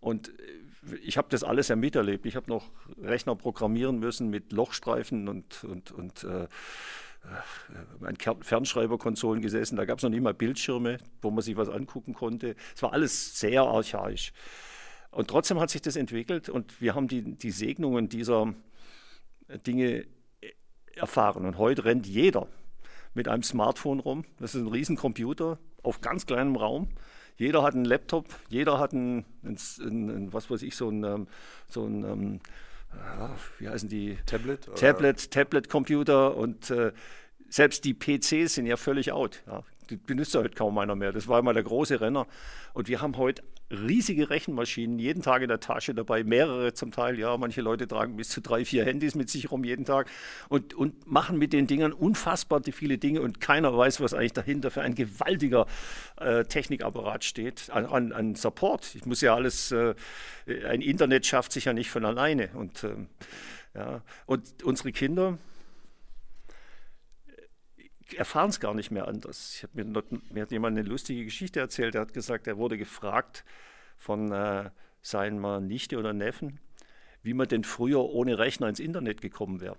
Und 0.00 0.28
äh, 0.28 0.96
ich 1.04 1.16
habe 1.16 1.28
das 1.30 1.44
alles 1.44 1.68
ja 1.68 1.76
miterlebt. 1.76 2.26
Ich 2.26 2.34
habe 2.36 2.50
noch 2.50 2.70
Rechner 3.00 3.36
programmieren 3.36 3.98
müssen 3.98 4.30
mit 4.30 4.52
Lochstreifen 4.52 5.28
und, 5.28 5.64
und, 5.64 5.92
und 5.92 6.24
äh, 6.24 6.48
an 8.00 8.16
Ker- 8.16 8.42
Fernschreiberkonsolen 8.42 9.40
gesessen. 9.42 9.76
Da 9.76 9.84
gab 9.84 9.98
es 9.98 10.02
noch 10.02 10.10
nicht 10.10 10.22
mal 10.22 10.34
Bildschirme, 10.34 10.98
wo 11.20 11.30
man 11.30 11.42
sich 11.42 11.56
was 11.56 11.68
angucken 11.68 12.14
konnte. 12.14 12.56
Es 12.74 12.82
war 12.82 12.92
alles 12.92 13.38
sehr 13.38 13.62
archaisch. 13.62 14.32
Und 15.12 15.28
trotzdem 15.28 15.60
hat 15.60 15.70
sich 15.70 15.82
das 15.82 15.94
entwickelt 15.94 16.48
und 16.48 16.80
wir 16.80 16.96
haben 16.96 17.06
die, 17.06 17.22
die 17.22 17.52
Segnungen 17.52 18.08
dieser 18.08 18.54
Dinge 19.66 20.06
erfahren. 20.94 21.44
Und 21.44 21.58
heute 21.58 21.84
rennt 21.84 22.06
jeder 22.06 22.48
mit 23.14 23.28
einem 23.28 23.42
Smartphone 23.42 24.00
rum. 24.00 24.24
Das 24.38 24.54
ist 24.54 24.62
ein 24.62 24.68
Riesencomputer 24.68 25.58
auf 25.82 26.00
ganz 26.00 26.26
kleinem 26.26 26.56
Raum. 26.56 26.88
Jeder 27.36 27.62
hat 27.62 27.74
einen 27.74 27.84
Laptop, 27.84 28.26
jeder 28.48 28.78
hat 28.78 28.92
einen, 28.92 29.24
einen, 29.42 30.10
einen 30.10 30.32
was 30.32 30.50
weiß 30.50 30.62
ich, 30.62 30.76
so 30.76 30.88
einen, 30.88 31.04
ähm, 31.04 31.26
so 31.68 31.84
einen 31.84 32.04
ähm, 32.04 32.40
ja, 32.94 33.30
wie 33.58 33.68
heißen 33.68 33.88
die? 33.88 34.18
Tablet? 34.26 34.68
oder- 34.68 34.76
Tablet, 34.76 35.30
Tablet-Computer 35.30 36.36
und 36.36 36.70
äh, 36.70 36.92
selbst 37.48 37.84
die 37.84 37.94
PCs 37.94 38.54
sind 38.54 38.66
ja 38.66 38.76
völlig 38.76 39.12
out. 39.12 39.42
Ja. 39.46 39.62
Die 39.90 39.96
benutzt 39.96 40.34
ja 40.34 40.40
heute 40.40 40.54
kaum 40.54 40.78
einer 40.78 40.94
mehr. 40.94 41.12
Das 41.12 41.28
war 41.28 41.38
immer 41.38 41.52
der 41.52 41.64
große 41.64 42.00
Renner. 42.00 42.26
Und 42.72 42.88
wir 42.88 43.00
haben 43.00 43.16
heute 43.16 43.42
riesige 43.72 44.30
Rechenmaschinen 44.30 44.98
jeden 44.98 45.22
Tag 45.22 45.42
in 45.42 45.48
der 45.48 45.60
Tasche 45.60 45.94
dabei, 45.94 46.24
mehrere 46.24 46.74
zum 46.74 46.92
Teil. 46.92 47.18
Ja, 47.18 47.36
manche 47.36 47.62
Leute 47.62 47.88
tragen 47.88 48.16
bis 48.16 48.28
zu 48.28 48.40
drei, 48.40 48.64
vier 48.64 48.84
Handys 48.84 49.14
mit 49.14 49.30
sich 49.30 49.50
rum 49.50 49.64
jeden 49.64 49.84
Tag 49.84 50.10
und, 50.48 50.74
und 50.74 51.10
machen 51.10 51.38
mit 51.38 51.52
den 51.52 51.66
Dingern 51.66 51.92
unfassbar 51.92 52.60
viele 52.72 52.98
Dinge 52.98 53.22
und 53.22 53.40
keiner 53.40 53.76
weiß, 53.76 54.00
was 54.00 54.14
eigentlich 54.14 54.34
dahinter 54.34 54.70
für 54.70 54.82
ein 54.82 54.94
gewaltiger 54.94 55.66
äh, 56.16 56.44
Technikapparat 56.44 57.24
steht 57.24 57.70
an, 57.70 57.86
an, 57.86 58.12
an 58.12 58.34
Support. 58.34 58.94
Ich 58.94 59.06
muss 59.06 59.20
ja 59.20 59.34
alles, 59.34 59.72
äh, 59.72 59.94
ein 60.68 60.80
Internet 60.80 61.26
schafft 61.26 61.52
sich 61.52 61.64
ja 61.64 61.72
nicht 61.72 61.90
von 61.90 62.04
alleine. 62.04 62.50
Und, 62.54 62.84
ähm, 62.84 63.08
ja, 63.74 64.02
und 64.26 64.62
unsere 64.62 64.92
Kinder, 64.92 65.38
erfahren 68.18 68.50
es 68.50 68.60
gar 68.60 68.74
nicht 68.74 68.90
mehr 68.90 69.08
anders. 69.08 69.54
Ich 69.56 69.62
hab 69.62 69.74
mir, 69.74 69.84
mir 70.30 70.42
hat 70.42 70.50
jemand 70.50 70.78
eine 70.78 70.88
lustige 70.88 71.24
Geschichte 71.24 71.60
erzählt. 71.60 71.94
Er 71.94 72.02
hat 72.02 72.14
gesagt, 72.14 72.46
er 72.46 72.56
wurde 72.56 72.78
gefragt 72.78 73.44
von 73.96 74.32
äh, 74.32 74.70
seiner 75.00 75.60
Nichte 75.60 75.98
oder 75.98 76.12
Neffen, 76.12 76.60
wie 77.22 77.34
man 77.34 77.48
denn 77.48 77.64
früher 77.64 78.00
ohne 78.00 78.38
Rechner 78.38 78.68
ins 78.68 78.80
Internet 78.80 79.20
gekommen 79.20 79.60
wäre. 79.60 79.76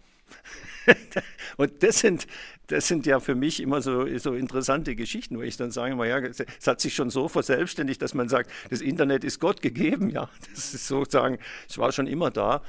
Und 1.58 1.84
das 1.84 2.00
sind, 2.00 2.28
das 2.68 2.88
sind 2.88 3.06
ja 3.06 3.20
für 3.20 3.36
mich 3.36 3.60
immer 3.60 3.82
so, 3.82 4.18
so 4.18 4.34
interessante 4.34 4.96
Geschichten, 4.96 5.38
wo 5.38 5.42
ich 5.42 5.58
dann 5.58 5.72
sage, 5.72 5.96
ja, 6.08 6.20
es 6.20 6.40
es 6.40 6.68
hat 6.68 6.82
sich 6.82 6.96
schon 6.96 7.10
so 7.10 7.28
verselbstständigt, 7.28 8.02
dass 8.02 8.14
man 8.14 8.30
sagt, 8.30 8.50
das 8.70 8.82
Internet 8.82 9.24
ist 9.24 9.40
Gott 9.40 9.62
gegeben. 9.62 10.10
Ja, 10.10 10.30
das 10.54 10.74
ist 10.74 10.88
sozusagen, 10.88 11.40
es 11.70 11.78
war 11.78 11.92
schon 11.92 12.08
immer 12.08 12.32
da. 12.32 12.62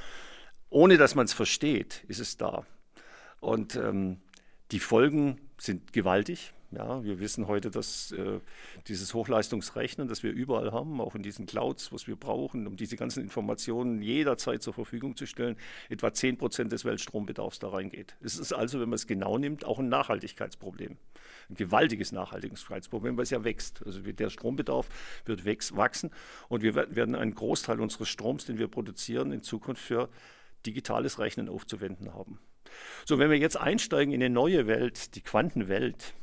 Ohne 0.69 0.97
dass 0.97 1.15
man 1.15 1.25
es 1.25 1.33
versteht, 1.33 2.03
ist 2.07 2.19
es 2.19 2.37
da. 2.37 2.65
Und 3.39 3.75
ähm, 3.75 4.21
die 4.71 4.79
Folgen 4.79 5.39
sind 5.57 5.93
gewaltig. 5.93 6.53
Ja, 6.71 7.03
wir 7.03 7.19
wissen 7.19 7.47
heute, 7.47 7.71
dass 7.71 8.11
äh, 8.11 8.39
dieses 8.87 9.13
Hochleistungsrechnen, 9.13 10.09
das 10.09 10.23
wir 10.23 10.31
überall 10.31 10.73
haben, 10.73 10.99
auch 10.99 11.15
in 11.15 11.23
diesen 11.23 11.45
Clouds, 11.45 11.93
was 11.93 12.07
wir 12.07 12.17
brauchen, 12.17 12.67
um 12.67 12.75
diese 12.75 12.97
ganzen 12.97 13.23
Informationen 13.23 14.01
jederzeit 14.01 14.61
zur 14.61 14.73
Verfügung 14.73 15.15
zu 15.15 15.25
stellen, 15.25 15.55
etwa 15.89 16.11
10 16.11 16.37
Prozent 16.37 16.71
des 16.73 16.83
Weltstrombedarfs 16.83 17.59
da 17.59 17.69
reingeht. 17.69 18.17
Es 18.21 18.37
ist 18.37 18.51
also, 18.51 18.81
wenn 18.81 18.89
man 18.89 18.95
es 18.95 19.07
genau 19.07 19.37
nimmt, 19.37 19.63
auch 19.63 19.79
ein 19.79 19.87
Nachhaltigkeitsproblem. 19.87 20.97
Ein 21.49 21.55
gewaltiges 21.55 22.11
Nachhaltigkeitsproblem, 22.11 23.15
weil 23.15 23.23
es 23.23 23.29
ja 23.29 23.43
wächst. 23.43 23.81
Also 23.85 24.01
der 24.01 24.29
Strombedarf 24.29 24.89
wird 25.23 25.45
wachsen 25.45 26.11
und 26.49 26.61
wir 26.61 26.75
werden 26.75 27.15
einen 27.15 27.35
Großteil 27.35 27.79
unseres 27.79 28.09
Stroms, 28.09 28.45
den 28.45 28.57
wir 28.57 28.67
produzieren, 28.67 29.31
in 29.31 29.43
Zukunft 29.43 29.81
für 29.81 30.09
digitales 30.65 31.19
Rechnen 31.19 31.47
aufzuwenden 31.47 32.13
haben. 32.13 32.39
So, 33.05 33.19
wenn 33.19 33.29
wir 33.29 33.37
jetzt 33.37 33.57
einsteigen 33.57 34.13
in 34.13 34.21
eine 34.21 34.33
neue 34.33 34.67
Welt, 34.67 35.15
die 35.15 35.21
Quantenwelt, 35.21 36.13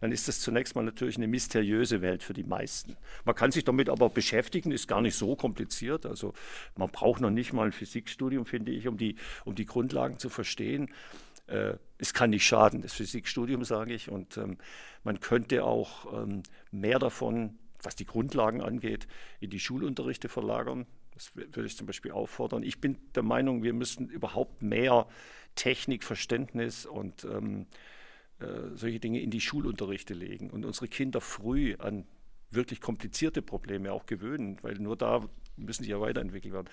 dann 0.00 0.12
ist 0.12 0.28
das 0.28 0.40
zunächst 0.40 0.74
mal 0.74 0.82
natürlich 0.82 1.16
eine 1.16 1.28
mysteriöse 1.28 2.00
Welt 2.00 2.22
für 2.22 2.32
die 2.32 2.44
meisten. 2.44 2.96
Man 3.24 3.34
kann 3.34 3.50
sich 3.50 3.64
damit 3.64 3.88
aber 3.88 4.08
beschäftigen, 4.08 4.72
ist 4.72 4.88
gar 4.88 5.00
nicht 5.00 5.16
so 5.16 5.36
kompliziert. 5.36 6.06
Also 6.06 6.32
man 6.76 6.90
braucht 6.90 7.20
noch 7.20 7.30
nicht 7.30 7.52
mal 7.52 7.66
ein 7.66 7.72
Physikstudium, 7.72 8.46
finde 8.46 8.72
ich, 8.72 8.88
um 8.88 8.96
die, 8.96 9.16
um 9.44 9.54
die 9.54 9.66
Grundlagen 9.66 10.18
zu 10.18 10.28
verstehen. 10.28 10.90
Äh, 11.46 11.74
es 11.98 12.14
kann 12.14 12.30
nicht 12.30 12.46
schaden, 12.46 12.82
das 12.82 12.92
Physikstudium, 12.92 13.64
sage 13.64 13.92
ich. 13.92 14.10
Und 14.10 14.36
ähm, 14.36 14.58
man 15.04 15.20
könnte 15.20 15.64
auch 15.64 16.22
ähm, 16.22 16.42
mehr 16.70 16.98
davon, 16.98 17.58
was 17.82 17.96
die 17.96 18.06
Grundlagen 18.06 18.62
angeht, 18.62 19.06
in 19.40 19.50
die 19.50 19.60
Schulunterrichte 19.60 20.28
verlagern. 20.28 20.86
Das 21.14 21.34
würde 21.34 21.66
ich 21.66 21.76
zum 21.76 21.86
Beispiel 21.86 22.12
auffordern. 22.12 22.62
Ich 22.62 22.80
bin 22.80 22.96
der 23.14 23.22
Meinung, 23.22 23.62
wir 23.62 23.74
müssen 23.74 24.08
überhaupt 24.08 24.62
mehr 24.62 25.06
Technikverständnis 25.54 26.86
und 26.86 27.24
ähm, 27.24 27.66
äh, 28.40 28.74
solche 28.74 29.00
Dinge 29.00 29.20
in 29.20 29.30
die 29.30 29.40
Schulunterrichte 29.40 30.14
legen 30.14 30.50
und 30.50 30.64
unsere 30.64 30.88
Kinder 30.88 31.20
früh 31.20 31.76
an 31.78 32.06
wirklich 32.50 32.80
komplizierte 32.80 33.42
Probleme 33.42 33.92
auch 33.92 34.06
gewöhnen, 34.06 34.58
weil 34.62 34.74
nur 34.74 34.96
da 34.96 35.28
müssen 35.56 35.84
sie 35.84 35.90
ja 35.90 36.00
weiterentwickelt 36.00 36.52
werden. 36.52 36.68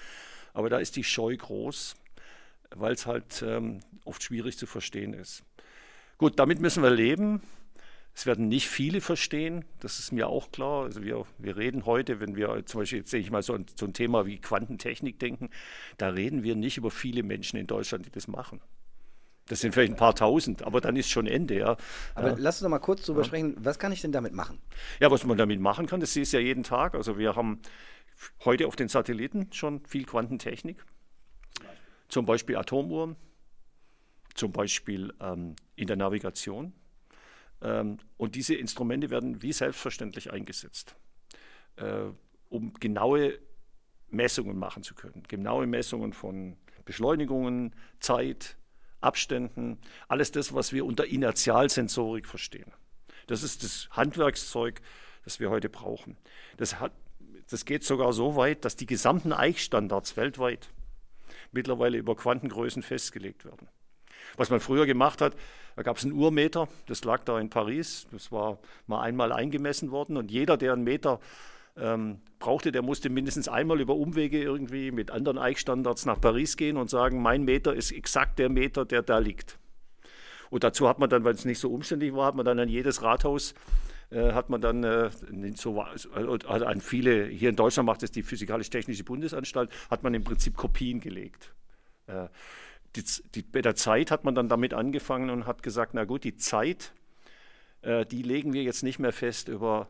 Aber 0.54 0.70
da 0.70 0.80
ist 0.80 0.96
die 0.96 1.04
Scheu 1.04 1.36
groß, 1.36 1.96
weil 2.72 2.94
es 2.94 3.06
halt 3.06 3.44
ähm, 3.46 3.82
oft 4.06 4.24
schwierig 4.24 4.58
zu 4.58 4.66
verstehen 4.66 5.14
ist. 5.14 5.44
Gut, 6.18 6.40
damit 6.40 6.60
müssen 6.60 6.82
wir 6.82 6.90
leben. 6.90 7.42
Es 8.18 8.26
werden 8.26 8.48
nicht 8.48 8.68
viele 8.68 9.00
verstehen, 9.00 9.64
das 9.80 10.00
ist 10.00 10.12
mir 10.12 10.28
auch 10.28 10.50
klar. 10.52 10.86
Also 10.86 11.04
wir, 11.04 11.24
wir 11.38 11.56
reden 11.56 11.86
heute, 11.86 12.20
wenn 12.20 12.36
wir 12.36 12.66
zum 12.66 12.82
Beispiel, 12.82 12.98
jetzt 12.98 13.12
sehe 13.12 13.20
ich 13.20 13.30
mal 13.30 13.44
so 13.44 13.54
ein, 13.54 13.68
so 13.76 13.86
ein 13.86 13.94
Thema 13.94 14.26
wie 14.26 14.40
Quantentechnik 14.40 15.20
denken, 15.20 15.52
da 16.00 16.10
reden 16.10 16.42
wir 16.42 16.56
nicht 16.56 16.78
über 16.78 16.90
viele 16.90 17.22
Menschen 17.22 17.60
in 17.60 17.68
Deutschland, 17.68 18.08
die 18.08 18.10
das 18.10 18.28
machen. 18.28 18.60
Das 19.46 19.60
sind 19.60 19.72
vielleicht 19.72 19.94
ein 19.94 19.98
paar 19.98 20.16
tausend, 20.16 20.64
aber 20.64 20.82
dann 20.82 20.96
ist 20.96 21.12
schon 21.12 21.28
Ende, 21.28 21.60
ja. 21.60 21.78
Aber 22.16 22.30
ja. 22.30 22.36
lass 22.40 22.56
uns 22.56 22.62
doch 22.62 22.70
mal 22.70 22.80
kurz 22.80 23.06
drüber 23.06 23.22
ja. 23.22 23.26
sprechen, 23.26 23.56
was 23.60 23.78
kann 23.78 23.92
ich 23.92 24.02
denn 24.02 24.12
damit 24.12 24.34
machen? 24.34 24.58
Ja, 25.00 25.12
was 25.12 25.24
man 25.24 25.38
damit 25.38 25.60
machen 25.60 25.86
kann, 25.86 26.00
das 26.00 26.16
ist 26.16 26.32
ja 26.32 26.40
jeden 26.40 26.64
Tag. 26.64 26.96
Also 26.96 27.20
wir 27.20 27.36
haben 27.36 27.62
heute 28.46 28.66
auf 28.66 28.76
den 28.76 28.88
Satelliten 28.88 29.50
schon 29.54 29.86
viel 29.86 30.06
Quantentechnik. 30.06 30.84
Zum 32.08 32.26
Beispiel 32.26 32.56
Atomuhren, 32.56 33.16
zum 34.34 34.52
Beispiel 34.54 35.14
ähm, 35.22 35.56
in 35.76 35.86
der 35.86 35.98
Navigation. 35.98 36.74
Ähm, 37.62 37.98
und 38.18 38.36
diese 38.36 38.56
Instrumente 38.56 39.10
werden 39.10 39.42
wie 39.42 39.54
selbstverständlich 39.54 40.32
eingesetzt, 40.32 40.96
äh, 41.78 42.06
um 42.50 42.74
genaue 42.74 43.40
Messungen 44.10 44.58
machen 44.58 44.84
zu 44.84 44.96
können. 44.96 45.24
Genaue 45.28 45.68
Messungen 45.68 46.14
von 46.14 46.58
Beschleunigungen, 46.86 47.76
Zeit, 48.00 48.58
Abständen, 49.02 49.78
alles 50.08 50.32
das, 50.32 50.54
was 50.54 50.74
wir 50.74 50.86
unter 50.86 51.06
Inertialsensorik 51.06 52.26
verstehen. 52.26 52.72
Das 53.28 53.44
ist 53.44 53.64
das 53.64 53.90
Handwerkszeug, 53.92 54.82
das 55.24 55.40
wir 55.40 55.50
heute 55.50 55.70
brauchen. 55.70 56.18
Das, 56.56 56.80
hat, 56.80 56.94
das 57.50 57.66
geht 57.66 57.84
sogar 57.84 58.14
so 58.14 58.36
weit, 58.36 58.66
dass 58.66 58.76
die 58.76 58.86
gesamten 58.86 59.34
Eichstandards 59.34 60.18
weltweit 60.18 60.70
mittlerweile 61.52 61.98
über 61.98 62.16
Quantengrößen 62.16 62.82
festgelegt 62.82 63.46
werden. 63.46 63.68
Was 64.36 64.50
man 64.50 64.60
früher 64.60 64.86
gemacht 64.86 65.22
hat, 65.22 65.36
da 65.76 65.84
gab 65.84 65.98
es 65.98 66.04
einen 66.04 66.14
Uhrmeter, 66.14 66.68
das 66.88 67.04
lag 67.04 67.24
da 67.24 67.40
in 67.40 67.50
Paris, 67.50 68.08
das 68.12 68.32
war 68.32 68.58
mal 68.88 69.02
einmal 69.02 69.32
eingemessen 69.32 69.92
worden 69.92 70.18
und 70.18 70.32
jeder, 70.32 70.58
der 70.58 70.74
einen 70.74 70.84
Meter 70.84 71.20
ähm, 71.78 72.20
brauchte, 72.40 72.72
der 72.72 72.82
musste 72.82 73.10
mindestens 73.10 73.48
einmal 73.48 73.80
über 73.80 73.96
Umwege 73.96 74.42
irgendwie 74.42 74.92
mit 74.92 75.12
anderen 75.12 75.38
Eichstandards 75.38 76.06
nach 76.06 76.20
Paris 76.20 76.58
gehen 76.58 76.78
und 76.78 76.90
sagen, 76.90 77.22
mein 77.22 77.44
Meter 77.44 77.74
ist 77.74 77.92
exakt 77.92 78.40
der 78.40 78.50
Meter, 78.50 78.86
der 78.86 79.04
da 79.04 79.20
liegt. 79.20 79.60
Und 80.50 80.64
dazu 80.64 80.88
hat 80.90 80.98
man 80.98 81.10
dann, 81.10 81.24
weil 81.24 81.36
es 81.36 81.46
nicht 81.46 81.60
so 81.60 81.72
umständlich 81.72 82.14
war, 82.14 82.26
hat 82.28 82.36
man 82.36 82.46
dann 82.46 82.60
an 82.60 82.70
jedes 82.70 83.04
Rathaus 83.04 83.54
äh, 84.10 84.32
hat 84.32 84.50
man 84.50 84.62
dann 84.62 84.84
äh, 84.84 85.10
so, 85.56 85.82
also 85.82 86.10
an 86.46 86.82
viele, 86.82 87.26
hier 87.26 87.50
in 87.50 87.56
Deutschland 87.56 87.86
macht 87.86 88.04
es 88.04 88.12
die 88.12 88.24
Physikalisch-Technische 88.24 89.04
Bundesanstalt, 89.04 89.70
hat 89.90 90.04
man 90.04 90.14
im 90.14 90.24
Prinzip 90.24 90.56
Kopien 90.56 91.02
gelegt. 91.02 91.54
Äh, 92.08 92.28
die, 92.98 93.04
die, 93.36 93.42
bei 93.44 93.62
der 93.62 93.76
Zeit 93.76 94.12
hat 94.12 94.24
man 94.24 94.36
dann 94.36 94.50
damit 94.50 94.74
angefangen 94.74 95.30
und 95.30 95.46
hat 95.46 95.64
gesagt, 95.64 95.94
na 95.94 96.06
gut, 96.06 96.24
die 96.24 96.36
Zeit, 96.36 96.94
äh, 97.82 98.06
die 98.06 98.24
legen 98.24 98.54
wir 98.54 98.64
jetzt 98.64 98.84
nicht 98.84 99.00
mehr 99.00 99.14
fest 99.14 99.48
über 99.48 99.88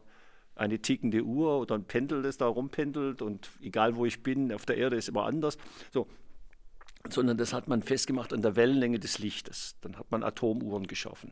eine 0.55 0.79
tickende 0.79 1.23
Uhr 1.23 1.59
oder 1.59 1.75
ein 1.75 1.85
Pendel, 1.85 2.23
das 2.23 2.37
da 2.37 2.47
rumpendelt 2.47 3.21
und 3.21 3.49
egal 3.61 3.95
wo 3.95 4.05
ich 4.05 4.23
bin, 4.23 4.51
auf 4.51 4.65
der 4.65 4.77
Erde 4.77 4.95
ist 4.95 5.07
immer 5.07 5.25
anders. 5.25 5.57
So, 5.91 6.07
sondern 7.09 7.37
das 7.37 7.53
hat 7.53 7.67
man 7.67 7.83
festgemacht 7.83 8.33
an 8.33 8.41
der 8.41 8.55
Wellenlänge 8.55 8.99
des 8.99 9.19
Lichtes. 9.19 9.75
Dann 9.81 9.97
hat 9.97 10.11
man 10.11 10.23
Atomuhren 10.23 10.87
geschaffen, 10.87 11.31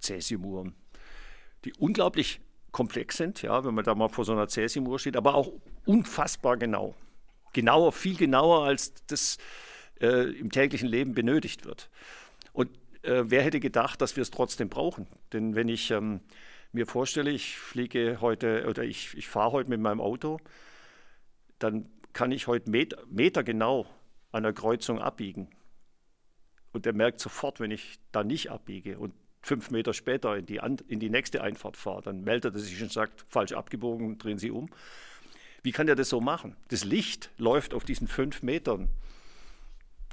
Cäsiumuhren, 0.00 0.74
die 1.64 1.74
unglaublich 1.74 2.40
komplex 2.72 3.18
sind, 3.18 3.42
ja, 3.42 3.64
wenn 3.64 3.74
man 3.74 3.84
da 3.84 3.94
mal 3.94 4.08
vor 4.08 4.24
so 4.24 4.32
einer 4.32 4.48
Cäsiumuhr 4.48 4.98
steht, 4.98 5.16
aber 5.16 5.34
auch 5.34 5.52
unfassbar 5.84 6.56
genau. 6.56 6.94
Genauer, 7.52 7.92
viel 7.92 8.16
genauer, 8.16 8.64
als 8.64 8.92
das 9.06 9.38
äh, 10.00 10.30
im 10.30 10.50
täglichen 10.50 10.88
Leben 10.88 11.14
benötigt 11.14 11.64
wird. 11.64 11.90
Und 12.52 12.70
äh, 13.02 13.24
wer 13.26 13.42
hätte 13.42 13.60
gedacht, 13.60 14.00
dass 14.00 14.16
wir 14.16 14.22
es 14.22 14.30
trotzdem 14.30 14.68
brauchen? 14.68 15.06
Denn 15.32 15.54
wenn 15.54 15.68
ich 15.68 15.90
ähm, 15.90 16.20
mir 16.72 16.86
vorstelle, 16.86 17.30
ich 17.30 17.58
fliege 17.58 18.18
heute 18.20 18.66
oder 18.68 18.84
ich, 18.84 19.16
ich 19.16 19.28
fahre 19.28 19.52
heute 19.52 19.70
mit 19.70 19.80
meinem 19.80 20.00
Auto, 20.00 20.38
dann 21.58 21.88
kann 22.12 22.32
ich 22.32 22.46
heute 22.46 22.70
Meter, 22.70 22.98
Meter 23.08 23.42
genau 23.42 23.86
an 24.32 24.42
der 24.42 24.52
Kreuzung 24.52 25.00
abbiegen. 25.00 25.48
Und 26.72 26.84
der 26.84 26.92
merkt 26.92 27.20
sofort, 27.20 27.60
wenn 27.60 27.70
ich 27.70 27.98
da 28.12 28.22
nicht 28.24 28.50
abbiege 28.50 28.98
und 28.98 29.14
fünf 29.40 29.70
Meter 29.70 29.94
später 29.94 30.36
in 30.36 30.44
die, 30.46 30.60
in 30.88 31.00
die 31.00 31.08
nächste 31.08 31.42
Einfahrt 31.42 31.76
fahre, 31.76 32.02
dann 32.02 32.22
meldet 32.22 32.54
er 32.54 32.60
sich 32.60 32.82
und 32.82 32.92
sagt, 32.92 33.24
falsch 33.28 33.52
abgebogen, 33.52 34.18
drehen 34.18 34.38
Sie 34.38 34.50
um. 34.50 34.68
Wie 35.62 35.72
kann 35.72 35.86
der 35.86 35.96
das 35.96 36.08
so 36.08 36.20
machen? 36.20 36.56
Das 36.68 36.84
Licht 36.84 37.30
läuft 37.38 37.72
auf 37.72 37.84
diesen 37.84 38.08
fünf 38.08 38.42
Metern 38.42 38.88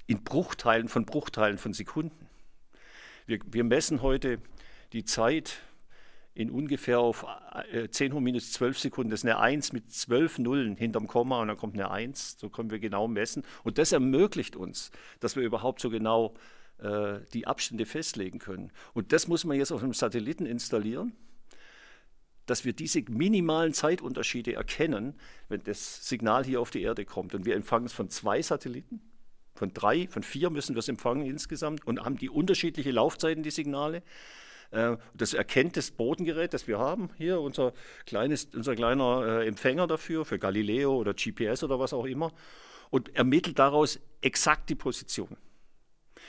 in 0.07 0.23
Bruchteilen 0.23 0.87
von 0.87 1.05
Bruchteilen 1.05 1.57
von 1.57 1.73
Sekunden. 1.73 2.27
Wir, 3.25 3.39
wir 3.45 3.63
messen 3.63 4.01
heute 4.01 4.39
die 4.91 5.05
Zeit 5.05 5.61
in 6.35 6.49
ungefähr 6.49 6.99
auf 6.99 7.25
10 7.91 8.11
äh, 8.11 8.13
hoch 8.13 8.19
minus 8.19 8.51
12 8.53 8.79
Sekunden. 8.79 9.11
Das 9.11 9.21
ist 9.21 9.25
eine 9.25 9.39
1 9.39 9.71
mit 9.71 9.91
12 9.91 10.39
Nullen 10.39 10.75
hinterm 10.75 11.07
Komma 11.07 11.41
und 11.41 11.47
dann 11.47 11.57
kommt 11.57 11.75
eine 11.75 11.91
1. 11.91 12.37
So 12.39 12.49
können 12.49 12.71
wir 12.71 12.79
genau 12.79 13.07
messen. 13.07 13.43
Und 13.63 13.77
das 13.77 13.91
ermöglicht 13.91 14.55
uns, 14.55 14.91
dass 15.19 15.35
wir 15.35 15.43
überhaupt 15.43 15.79
so 15.79 15.89
genau 15.89 16.33
äh, 16.79 17.19
die 17.33 17.45
Abstände 17.45 17.85
festlegen 17.85 18.39
können. 18.39 18.71
Und 18.93 19.13
das 19.13 19.27
muss 19.27 19.45
man 19.45 19.57
jetzt 19.57 19.71
auf 19.71 19.83
einem 19.83 19.93
Satelliten 19.93 20.47
installieren, 20.47 21.13
dass 22.47 22.65
wir 22.65 22.73
diese 22.73 23.03
minimalen 23.09 23.73
Zeitunterschiede 23.73 24.53
erkennen, 24.53 25.13
wenn 25.49 25.63
das 25.63 26.07
Signal 26.07 26.43
hier 26.43 26.59
auf 26.59 26.71
die 26.71 26.81
Erde 26.81 27.05
kommt. 27.05 27.35
Und 27.35 27.45
wir 27.45 27.55
empfangen 27.55 27.85
es 27.85 27.93
von 27.93 28.09
zwei 28.09 28.41
Satelliten. 28.41 29.01
Von 29.53 29.73
drei, 29.73 30.07
von 30.07 30.23
vier 30.23 30.49
müssen 30.49 30.75
wir 30.75 30.79
es 30.79 30.89
empfangen 30.89 31.25
insgesamt 31.25 31.85
und 31.85 32.03
haben 32.03 32.17
die 32.17 32.29
unterschiedliche 32.29 32.91
Laufzeiten, 32.91 33.43
die 33.43 33.51
Signale. 33.51 34.01
Äh, 34.71 34.97
das 35.13 35.33
erkennt 35.33 35.77
das 35.77 35.91
Bodengerät, 35.91 36.53
das 36.53 36.67
wir 36.67 36.79
haben, 36.79 37.09
hier 37.17 37.39
unser, 37.39 37.73
kleines, 38.05 38.49
unser 38.53 38.75
kleiner 38.75 39.41
äh, 39.41 39.47
Empfänger 39.47 39.85
dafür, 39.85 40.25
für 40.25 40.39
Galileo 40.39 40.95
oder 40.95 41.13
GPS 41.13 41.63
oder 41.63 41.79
was 41.79 41.93
auch 41.93 42.05
immer, 42.05 42.31
und 42.89 43.15
ermittelt 43.15 43.59
daraus 43.59 43.99
exakt 44.21 44.69
die 44.69 44.75
Position. 44.75 45.37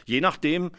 Je 0.05 0.21
nachdem, 0.21 0.71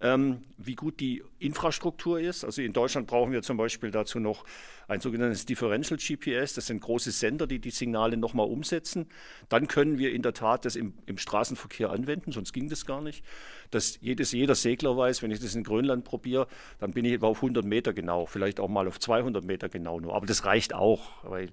ähm, 0.00 0.42
wie 0.58 0.74
gut 0.74 1.00
die 1.00 1.22
Infrastruktur 1.38 2.20
ist. 2.20 2.44
Also 2.44 2.62
in 2.62 2.72
Deutschland 2.72 3.06
brauchen 3.06 3.32
wir 3.32 3.42
zum 3.42 3.56
Beispiel 3.56 3.90
dazu 3.90 4.20
noch 4.20 4.44
ein 4.88 5.00
sogenanntes 5.00 5.46
Differential 5.46 5.98
GPS. 5.98 6.54
Das 6.54 6.66
sind 6.66 6.80
große 6.80 7.10
Sender, 7.10 7.46
die 7.46 7.58
die 7.58 7.70
Signale 7.70 8.16
nochmal 8.16 8.46
umsetzen. 8.46 9.06
Dann 9.48 9.66
können 9.66 9.98
wir 9.98 10.12
in 10.12 10.22
der 10.22 10.34
Tat 10.34 10.64
das 10.64 10.76
im, 10.76 10.94
im, 11.06 11.18
Straßenverkehr 11.18 11.90
anwenden, 11.90 12.32
sonst 12.32 12.52
ging 12.52 12.68
das 12.68 12.86
gar 12.86 13.00
nicht. 13.00 13.24
Dass 13.70 13.98
jedes, 14.00 14.32
jeder 14.32 14.54
Segler 14.54 14.96
weiß, 14.96 15.22
wenn 15.22 15.30
ich 15.30 15.40
das 15.40 15.54
in 15.54 15.64
Grönland 15.64 16.04
probiere, 16.04 16.48
dann 16.80 16.92
bin 16.92 17.04
ich 17.04 17.12
etwa 17.12 17.28
auf 17.28 17.38
100 17.38 17.64
Meter 17.64 17.92
genau, 17.92 18.26
vielleicht 18.26 18.60
auch 18.60 18.68
mal 18.68 18.86
auf 18.86 19.00
200 19.00 19.44
Meter 19.44 19.68
genau 19.68 20.00
nur. 20.00 20.14
Aber 20.14 20.26
das 20.26 20.44
reicht 20.44 20.74
auch, 20.74 21.24
weil 21.24 21.50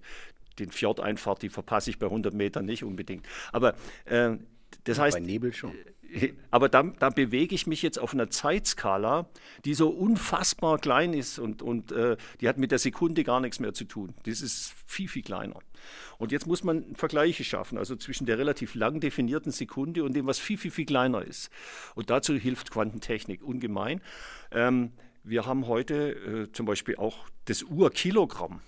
den 0.60 0.72
Fjordeinfahrt, 0.72 1.42
die 1.42 1.50
verpasse 1.50 1.90
ich 1.90 2.00
bei 2.00 2.08
100 2.08 2.34
Metern 2.34 2.66
nicht 2.66 2.84
unbedingt. 2.84 3.26
Aber 3.52 3.76
äh, 4.06 4.38
Das 4.84 5.00
heißt, 5.00 5.18
Bei 5.18 5.22
Nebel 5.24 5.54
schon. 5.54 5.74
Aber 6.52 6.70
da, 6.70 6.84
da 6.84 7.10
bewege 7.10 7.56
ich 7.56 7.68
mich 7.68 7.82
jetzt 7.82 8.00
auf 8.00 8.14
einer 8.14 8.30
Zeitskala, 8.30 9.30
die 9.66 9.74
so 9.74 9.90
unfassbar 9.90 10.78
klein 10.80 11.14
ist 11.14 11.40
und, 11.40 11.62
und 11.62 11.92
äh, 11.92 12.18
die 12.40 12.50
hat 12.50 12.58
mit 12.58 12.72
der 12.72 12.80
Sekunde 12.80 13.24
gar 13.24 13.40
nichts 13.40 13.60
mehr 13.60 13.74
zu 13.74 13.86
tun. 13.86 14.14
Das 14.24 14.42
ist 14.42 14.74
viel, 14.86 15.08
viel 15.08 15.24
kleiner. 15.24 15.60
Und 16.18 16.32
jetzt 16.32 16.48
muss 16.48 16.64
man 16.64 16.96
Vergleiche 16.96 17.44
schaffen, 17.44 17.78
also 17.78 17.96
zwischen 17.96 18.26
der 18.26 18.38
relativ 18.38 18.76
lang 18.76 19.00
definierten 19.00 19.52
Sekunde 19.52 20.04
und 20.04 20.14
dem, 20.14 20.28
was 20.28 20.40
viel, 20.40 20.58
viel, 20.58 20.72
viel 20.72 20.86
kleiner 20.86 21.24
ist. 21.24 21.50
Und 21.96 22.10
dazu 22.10 22.36
hilft 22.36 22.72
Quantentechnik 22.72 23.44
ungemein. 23.44 24.02
Ähm, 24.52 24.92
wir 25.24 25.46
haben 25.46 25.68
heute 25.68 26.12
äh, 26.12 26.52
zum 26.52 26.66
Beispiel 26.66 26.96
auch 26.98 27.30
das 27.46 27.64
Urkilogramm 27.64 28.62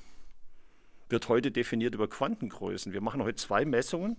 wird 1.09 1.29
heute 1.29 1.51
definiert 1.51 1.93
über 1.93 2.07
Quantengrößen. 2.07 2.91
Wir 2.91 3.01
machen 3.01 3.21
heute 3.23 3.35
zwei 3.35 3.65
Messungen 3.65 4.17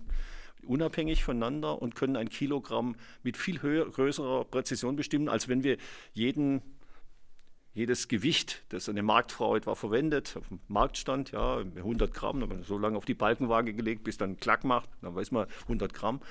unabhängig 0.65 1.23
voneinander 1.23 1.81
und 1.81 1.95
können 1.95 2.15
ein 2.15 2.29
Kilogramm 2.29 2.95
mit 3.23 3.37
viel 3.37 3.61
höher, 3.61 3.89
größerer 3.89 4.45
Präzision 4.45 4.95
bestimmen, 4.95 5.29
als 5.29 5.47
wenn 5.47 5.63
wir 5.63 5.77
jeden, 6.13 6.61
jedes 7.73 8.07
Gewicht, 8.07 8.63
das 8.69 8.89
eine 8.89 9.03
Marktfrau 9.03 9.55
etwa 9.55 9.75
verwendet, 9.75 10.35
auf 10.37 10.47
dem 10.47 10.59
Marktstand, 10.67 11.31
ja, 11.31 11.57
100 11.57 12.13
Gramm, 12.13 12.39
dann 12.39 12.63
so 12.63 12.77
lange 12.77 12.97
auf 12.97 13.05
die 13.05 13.13
Balkenwaage 13.13 13.73
gelegt, 13.73 14.03
bis 14.03 14.17
dann 14.17 14.37
Klack 14.37 14.63
macht, 14.63 14.89
dann 15.01 15.15
weiß 15.15 15.31
man 15.31 15.47
100 15.63 15.93
Gramm. 15.93 16.21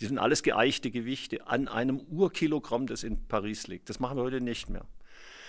Die 0.00 0.06
sind 0.06 0.18
alles 0.18 0.42
geeichte 0.42 0.90
Gewichte 0.90 1.46
an 1.46 1.68
einem 1.68 1.98
Urkilogramm, 1.98 2.86
das 2.86 3.02
in 3.02 3.26
Paris 3.26 3.66
liegt. 3.66 3.88
Das 3.88 3.98
machen 3.98 4.16
wir 4.16 4.22
heute 4.22 4.40
nicht 4.40 4.70
mehr. 4.70 4.86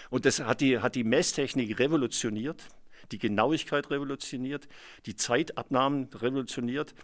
Und 0.10 0.26
das 0.26 0.40
hat 0.40 0.62
die, 0.62 0.80
hat 0.80 0.96
die 0.96 1.04
Messtechnik 1.04 1.78
revolutioniert, 1.80 2.64
die 3.12 3.20
Genauigkeit 3.20 3.90
revolutioniert, 3.92 4.68
die 5.06 5.16
Zeitabnahmen 5.16 6.10
revolutioniert. 6.16 6.96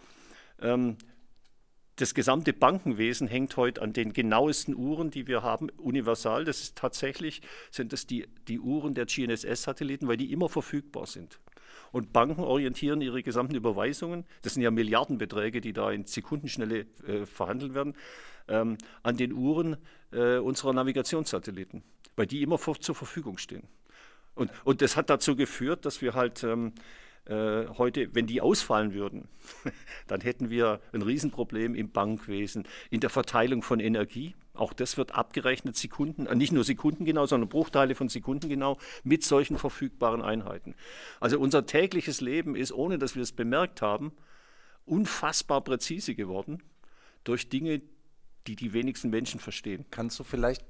Ähm, 0.60 0.96
das 1.96 2.14
gesamte 2.14 2.52
Bankenwesen 2.52 3.26
hängt 3.26 3.56
heute 3.56 3.80
an 3.80 3.92
den 3.92 4.12
genauesten 4.12 4.74
Uhren, 4.74 5.10
die 5.10 5.26
wir 5.26 5.42
haben, 5.42 5.70
universal. 5.70 6.44
Das 6.44 6.60
ist 6.60 6.76
tatsächlich, 6.76 7.40
sind 7.70 7.92
das 7.92 8.06
die, 8.06 8.26
die 8.48 8.60
Uhren 8.60 8.94
der 8.94 9.06
GNSS-Satelliten, 9.06 10.06
weil 10.06 10.18
die 10.18 10.30
immer 10.30 10.48
verfügbar 10.48 11.06
sind. 11.06 11.40
Und 11.92 12.12
Banken 12.12 12.42
orientieren 12.42 13.00
ihre 13.00 13.22
gesamten 13.22 13.54
Überweisungen, 13.54 14.26
das 14.42 14.54
sind 14.54 14.62
ja 14.62 14.70
Milliardenbeträge, 14.70 15.62
die 15.62 15.72
da 15.72 15.90
in 15.90 16.04
Sekundenschnelle 16.04 16.86
äh, 17.06 17.24
verhandelt 17.24 17.74
werden, 17.74 17.94
ähm, 18.48 18.76
an 19.02 19.16
den 19.16 19.32
Uhren 19.32 19.76
äh, 20.12 20.36
unserer 20.36 20.74
Navigationssatelliten, 20.74 21.82
weil 22.14 22.26
die 22.26 22.42
immer 22.42 22.58
vor, 22.58 22.78
zur 22.78 22.94
Verfügung 22.94 23.38
stehen. 23.38 23.66
Und, 24.34 24.50
und 24.64 24.82
das 24.82 24.96
hat 24.96 25.08
dazu 25.08 25.34
geführt, 25.34 25.86
dass 25.86 26.02
wir 26.02 26.12
halt 26.12 26.44
ähm, 26.44 26.74
äh, 27.26 27.66
heute, 27.78 28.14
wenn 28.14 28.26
die 28.26 28.40
ausfallen 28.40 28.94
würden, 28.94 29.28
dann 30.06 30.20
hätten 30.20 30.50
wir 30.50 30.80
ein 30.92 31.02
Riesenproblem 31.02 31.74
im 31.74 31.90
Bankwesen, 31.90 32.64
in 32.90 33.00
der 33.00 33.10
Verteilung 33.10 33.62
von 33.62 33.80
Energie. 33.80 34.34
Auch 34.54 34.72
das 34.72 34.96
wird 34.96 35.14
abgerechnet, 35.14 35.76
Sekunden, 35.76 36.26
äh, 36.26 36.34
nicht 36.34 36.52
nur 36.52 36.64
Sekunden 36.64 37.04
genau, 37.04 37.26
sondern 37.26 37.48
Bruchteile 37.48 37.94
von 37.94 38.08
Sekunden 38.08 38.48
genau 38.48 38.78
mit 39.04 39.24
solchen 39.24 39.58
verfügbaren 39.58 40.22
Einheiten. 40.22 40.74
Also 41.20 41.38
unser 41.38 41.66
tägliches 41.66 42.20
Leben 42.20 42.54
ist, 42.54 42.72
ohne 42.72 42.98
dass 42.98 43.16
wir 43.16 43.22
es 43.22 43.32
bemerkt 43.32 43.82
haben, 43.82 44.12
unfassbar 44.84 45.62
präzise 45.62 46.14
geworden 46.14 46.62
durch 47.24 47.48
Dinge, 47.48 47.82
die 48.46 48.56
die 48.56 48.72
wenigsten 48.72 49.10
Menschen 49.10 49.40
verstehen. 49.40 49.86
Kannst 49.90 50.18
du 50.18 50.24
vielleicht 50.24 50.64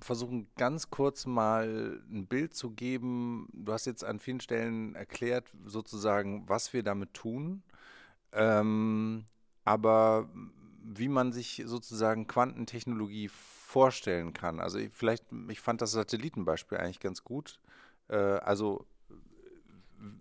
versuchen, 0.00 0.48
ganz 0.56 0.90
kurz 0.90 1.26
mal 1.26 2.00
ein 2.10 2.26
Bild 2.26 2.54
zu 2.54 2.70
geben. 2.70 3.48
Du 3.52 3.72
hast 3.72 3.86
jetzt 3.86 4.04
an 4.04 4.18
vielen 4.18 4.40
Stellen 4.40 4.94
erklärt, 4.94 5.52
sozusagen, 5.66 6.48
was 6.48 6.72
wir 6.72 6.82
damit 6.82 7.14
tun. 7.14 7.62
Ähm, 8.32 9.24
aber 9.64 10.28
wie 10.82 11.08
man 11.08 11.32
sich 11.32 11.62
sozusagen 11.66 12.26
Quantentechnologie 12.26 13.28
vorstellen 13.28 14.32
kann. 14.32 14.60
Also 14.60 14.78
ich, 14.78 14.92
vielleicht, 14.92 15.24
ich 15.48 15.60
fand 15.60 15.82
das 15.82 15.92
Satellitenbeispiel 15.92 16.78
eigentlich 16.78 17.00
ganz 17.00 17.24
gut. 17.24 17.60
Äh, 18.08 18.16
also 18.16 18.86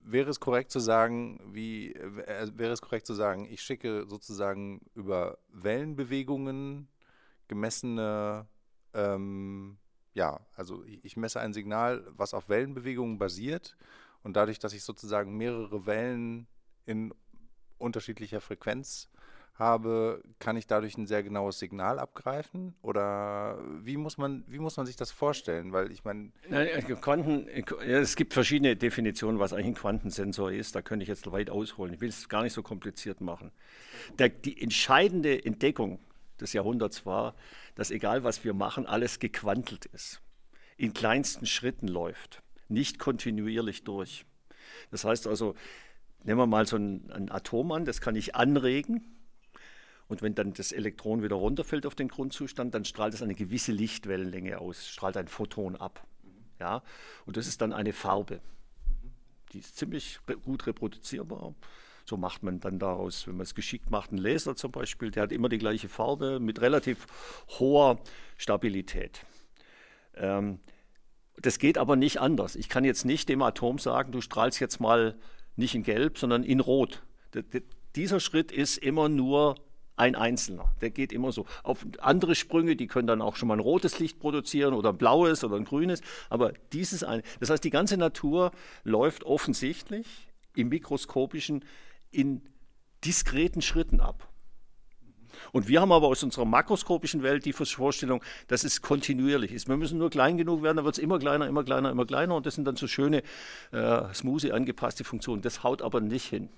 wäre 0.04 0.30
es 0.30 0.40
korrekt 0.40 0.72
zu 0.72 0.80
sagen, 0.80 1.40
wie 1.54 1.94
äh, 1.94 2.52
wäre 2.56 2.74
es 2.74 2.82
korrekt 2.82 3.08
zu 3.08 3.14
sagen, 3.14 3.48
ich 3.50 3.62
schicke 3.62 4.06
sozusagen 4.08 4.82
über 4.96 5.38
Wellenbewegungen 5.50 6.88
gemessene 7.48 8.48
ähm, 8.94 9.78
ja, 10.14 10.40
also 10.56 10.84
ich 10.84 11.16
messe 11.16 11.40
ein 11.40 11.54
Signal, 11.54 12.04
was 12.10 12.34
auf 12.34 12.50
Wellenbewegungen 12.50 13.20
basiert 13.20 13.78
und 14.24 14.36
dadurch, 14.36 14.58
dass 14.58 14.74
ich 14.74 14.84
sozusagen 14.84 15.38
mehrere 15.38 15.86
Wellen 15.86 16.48
in 16.88 17.14
unterschiedlicher 17.78 18.42
Frequenz 18.42 19.10
habe, 19.60 20.22
kann 20.40 20.58
ich 20.58 20.68
dadurch 20.68 20.98
ein 20.98 21.08
sehr 21.08 21.24
genaues 21.24 21.60
Signal 21.60 22.00
abgreifen? 22.00 22.76
Oder 22.82 23.58
wie 23.82 23.98
muss 23.98 24.18
man, 24.18 24.44
wie 24.48 24.60
muss 24.60 24.78
man 24.78 24.86
sich 24.86 24.96
das 24.96 25.12
vorstellen? 25.12 25.72
Weil 25.72 25.92
ich 25.92 26.04
meine. 26.04 26.32
Quanten, 27.02 27.48
ja, 27.48 28.00
es 28.00 28.16
gibt 28.16 28.34
verschiedene 28.34 28.76
Definitionen, 28.76 29.40
was 29.40 29.54
eigentlich 29.54 29.68
ein 29.68 29.76
Quantensensor 29.76 30.52
ist. 30.52 30.76
Da 30.76 30.82
könnte 30.82 31.04
ich 31.04 31.10
jetzt 31.10 31.32
weit 31.32 31.50
ausholen. 31.50 31.94
Ich 31.94 32.02
will 32.02 32.10
es 32.10 32.30
gar 32.30 32.44
nicht 32.44 32.54
so 32.54 32.64
kompliziert 32.64 33.22
machen. 33.22 33.52
Der, 34.20 34.30
die 34.30 34.62
entscheidende 34.62 35.44
Entdeckung 35.44 36.00
des 36.40 36.54
Jahrhunderts 36.54 37.06
war, 37.06 37.36
dass 37.76 37.92
egal 37.92 38.24
was 38.24 38.44
wir 38.44 38.54
machen, 38.54 38.86
alles 38.86 39.20
gequantelt 39.20 39.86
ist, 39.86 40.22
in 40.78 40.94
kleinsten 40.94 41.46
Schritten 41.46 41.88
läuft, 41.88 42.44
nicht 42.70 43.00
kontinuierlich 43.00 43.84
durch. 43.84 44.26
Das 44.92 45.04
heißt 45.04 45.28
also, 45.28 45.56
nehmen 46.24 46.40
wir 46.40 46.48
mal 46.48 46.68
so 46.68 46.78
ein, 46.78 47.10
ein 47.12 47.32
Atom 47.32 47.72
an, 47.72 47.86
das 47.86 48.02
kann 48.02 48.16
ich 48.16 48.36
anregen. 48.36 49.17
Und 50.08 50.22
wenn 50.22 50.36
dann 50.36 50.54
das 50.54 50.72
Elektron 50.72 51.22
wieder 51.22 51.36
runterfällt 51.36 51.86
auf 51.86 51.96
den 51.96 52.08
Grundzustand, 52.08 52.74
dann 52.74 52.86
strahlt 52.86 53.14
es 53.14 53.22
eine 53.22 53.36
gewisse 53.36 53.72
Lichtwellenlänge 53.72 54.60
aus, 54.60 54.88
strahlt 54.88 55.18
ein 55.18 55.28
Photon 55.28 55.76
ab. 55.76 56.06
Ja? 56.60 56.82
Und 57.26 57.38
das 57.38 57.48
ist 57.48 57.62
dann 57.62 57.74
eine 57.74 57.94
Farbe. 57.94 58.40
Die 59.52 59.60
ist 59.60 59.76
ziemlich 59.76 60.20
gut 60.44 60.66
reproduzierbar. 60.68 61.54
So 62.06 62.16
macht 62.16 62.42
man 62.42 62.62
dann 62.62 62.80
daraus, 62.80 63.28
wenn 63.28 63.36
man 63.36 63.44
es 63.44 63.54
geschickt 63.54 63.92
macht, 63.92 64.12
einen 64.12 64.20
Laser 64.20 64.56
zum 64.56 64.72
Beispiel, 64.72 65.12
der 65.12 65.24
hat 65.24 65.34
immer 65.34 65.50
die 65.50 65.58
gleiche 65.58 65.90
Farbe 65.90 66.40
mit 66.40 66.62
relativ 66.62 67.06
hoher 67.60 68.00
Stabilität. 68.38 69.26
Ähm, 70.16 70.60
das 71.36 71.60
geht 71.60 71.78
aber 71.78 71.98
nicht 71.98 72.20
anders. 72.20 72.56
Ich 72.56 72.70
kann 72.70 72.86
jetzt 72.86 73.04
nicht 73.04 73.28
dem 73.28 73.42
Atom 73.42 73.78
sagen, 73.78 74.12
du 74.12 74.22
strahlst 74.22 74.60
jetzt 74.60 74.80
mal 74.80 75.18
nicht 75.58 75.76
in 75.76 75.84
Gelb, 75.84 76.18
sondern 76.18 76.44
in 76.44 76.62
Rot. 76.62 77.04
Dieser 77.96 78.20
Schritt 78.20 78.52
ist 78.52 78.78
immer 78.78 79.10
nur 79.10 79.56
ein 79.98 80.16
einzelner. 80.16 80.72
Der 80.80 80.92
geht 80.92 81.12
immer 81.12 81.32
so. 81.32 81.46
Auf 81.64 81.86
andere 82.00 82.36
Sprünge, 82.36 82.76
die 82.76 82.88
können 82.88 83.08
dann 83.08 83.22
auch 83.22 83.36
schon 83.36 83.48
mal 83.48 83.56
ein 83.56 83.60
rotes 83.60 84.00
Licht 84.00 84.20
produzieren 84.20 84.74
oder 84.74 84.90
ein 84.90 84.98
blaues 84.98 85.44
oder 85.44 85.58
ein 85.58 85.66
grünes. 85.66 86.02
Aber 86.30 86.54
dieses 86.72 87.04
eine, 87.04 87.24
das 87.40 87.50
heißt, 87.50 87.64
die 87.64 87.72
ganze 87.72 87.98
Natur 87.98 88.52
läuft 88.84 89.24
offensichtlich 89.24 90.06
im 90.56 90.70
mikroskopischen 90.70 91.66
in 92.12 92.42
diskreten 93.04 93.62
Schritten 93.62 94.00
ab. 94.00 94.30
Und 95.52 95.68
wir 95.68 95.82
haben 95.82 95.92
aber 95.92 96.08
aus 96.08 96.24
unserer 96.24 96.46
makroskopischen 96.46 97.22
Welt 97.24 97.46
die 97.46 97.54
Vorstellung, 97.54 98.24
dass 98.48 98.64
es 98.64 98.82
kontinuierlich 98.82 99.52
ist. 99.52 99.68
Wir 99.68 99.78
müssen 99.78 99.98
nur 99.98 100.10
klein 100.10 100.38
genug 100.38 100.64
werden, 100.64 100.78
dann 100.78 100.86
wird 100.86 100.98
es 100.98 101.04
immer 101.04 101.20
kleiner, 101.20 101.48
immer 101.48 101.64
kleiner, 101.64 101.92
immer 101.92 102.06
kleiner. 102.06 102.36
Und 102.36 102.46
das 102.46 102.56
sind 102.56 102.66
dann 102.66 102.76
so 102.76 102.88
schöne, 102.88 103.24
äh, 103.72 104.14
smoothie 104.14 104.52
angepasste 104.52 105.04
Funktionen. 105.04 105.42
Das 105.42 105.64
haut 105.64 105.82
aber 105.82 106.02
nicht 106.02 106.26
hin. 106.26 106.50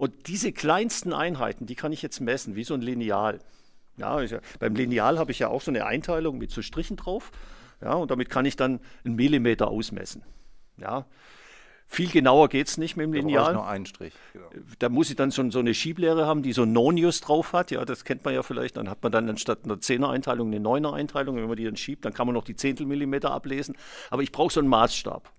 Und 0.00 0.28
diese 0.28 0.50
kleinsten 0.50 1.12
Einheiten, 1.12 1.66
die 1.66 1.74
kann 1.74 1.92
ich 1.92 2.00
jetzt 2.00 2.20
messen, 2.20 2.56
wie 2.56 2.64
so 2.64 2.72
ein 2.72 2.80
Lineal. 2.80 3.38
Ja, 3.98 4.18
ich, 4.22 4.34
beim 4.58 4.74
Lineal 4.74 5.18
habe 5.18 5.30
ich 5.30 5.40
ja 5.40 5.48
auch 5.48 5.60
so 5.60 5.70
eine 5.70 5.84
Einteilung 5.84 6.38
mit 6.38 6.50
so 6.50 6.62
Strichen 6.62 6.96
drauf. 6.96 7.30
Ja, 7.82 7.92
und 7.92 8.10
damit 8.10 8.30
kann 8.30 8.46
ich 8.46 8.56
dann 8.56 8.80
einen 9.04 9.14
Millimeter 9.16 9.68
ausmessen. 9.68 10.22
Ja, 10.78 11.04
viel 11.92 12.08
genauer 12.08 12.48
geht 12.48 12.68
es 12.68 12.78
nicht 12.78 12.96
mit 12.96 13.06
dem 13.06 13.12
Lineal. 13.12 13.46
Da 13.46 13.52
nur 13.52 13.66
einen 13.66 13.84
Strich. 13.84 14.14
Genau. 14.32 14.46
Da 14.78 14.88
muss 14.88 15.10
ich 15.10 15.16
dann 15.16 15.32
so, 15.32 15.50
so 15.50 15.58
eine 15.58 15.74
Schieblehre 15.74 16.24
haben, 16.24 16.44
die 16.44 16.52
so 16.52 16.64
Nonius 16.64 17.20
drauf 17.20 17.52
hat. 17.52 17.72
Ja, 17.72 17.84
das 17.84 18.04
kennt 18.04 18.24
man 18.24 18.32
ja 18.32 18.44
vielleicht. 18.44 18.76
Dann 18.76 18.88
hat 18.88 19.02
man 19.02 19.10
dann 19.10 19.28
anstatt 19.28 19.64
einer 19.64 19.74
10er-Einteilung 19.74 20.54
eine 20.54 20.60
9er-Einteilung. 20.64 21.34
Wenn 21.34 21.48
man 21.48 21.56
die 21.56 21.64
dann 21.64 21.76
schiebt, 21.76 22.04
dann 22.04 22.14
kann 22.14 22.28
man 22.28 22.34
noch 22.34 22.44
die 22.44 22.54
Zehntelmillimeter 22.54 23.32
ablesen. 23.32 23.76
Aber 24.08 24.22
ich 24.22 24.30
brauche 24.30 24.52
so 24.52 24.60
einen 24.60 24.68
Maßstab. 24.68 25.32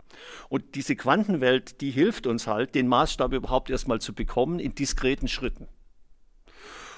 Und 0.49 0.75
diese 0.75 0.97
Quantenwelt, 0.97 1.79
die 1.79 1.89
hilft 1.89 2.27
uns 2.27 2.47
halt, 2.47 2.75
den 2.75 2.89
Maßstab 2.89 3.31
überhaupt 3.31 3.69
erstmal 3.69 4.01
zu 4.01 4.13
bekommen 4.13 4.59
in 4.59 4.75
diskreten 4.75 5.29
Schritten. 5.29 5.69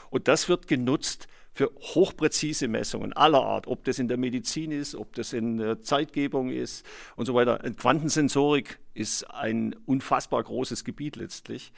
Und 0.09 0.27
das 0.27 0.49
wird 0.49 0.67
genutzt 0.67 1.27
für 1.53 1.71
hochpräzise 1.79 2.67
Messungen 2.67 3.13
aller 3.13 3.43
Art, 3.43 3.67
ob 3.67 3.83
das 3.83 3.99
in 3.99 4.07
der 4.07 4.17
Medizin 4.17 4.71
ist, 4.71 4.95
ob 4.95 5.13
das 5.13 5.33
in 5.33 5.57
der 5.57 5.81
Zeitgebung 5.81 6.49
ist 6.49 6.85
und 7.15 7.25
so 7.25 7.33
weiter. 7.35 7.59
Quantensensorik 7.59 8.79
ist 8.93 9.23
ein 9.29 9.75
unfassbar 9.85 10.43
großes 10.43 10.83
Gebiet 10.83 11.15
letztlich. 11.15 11.71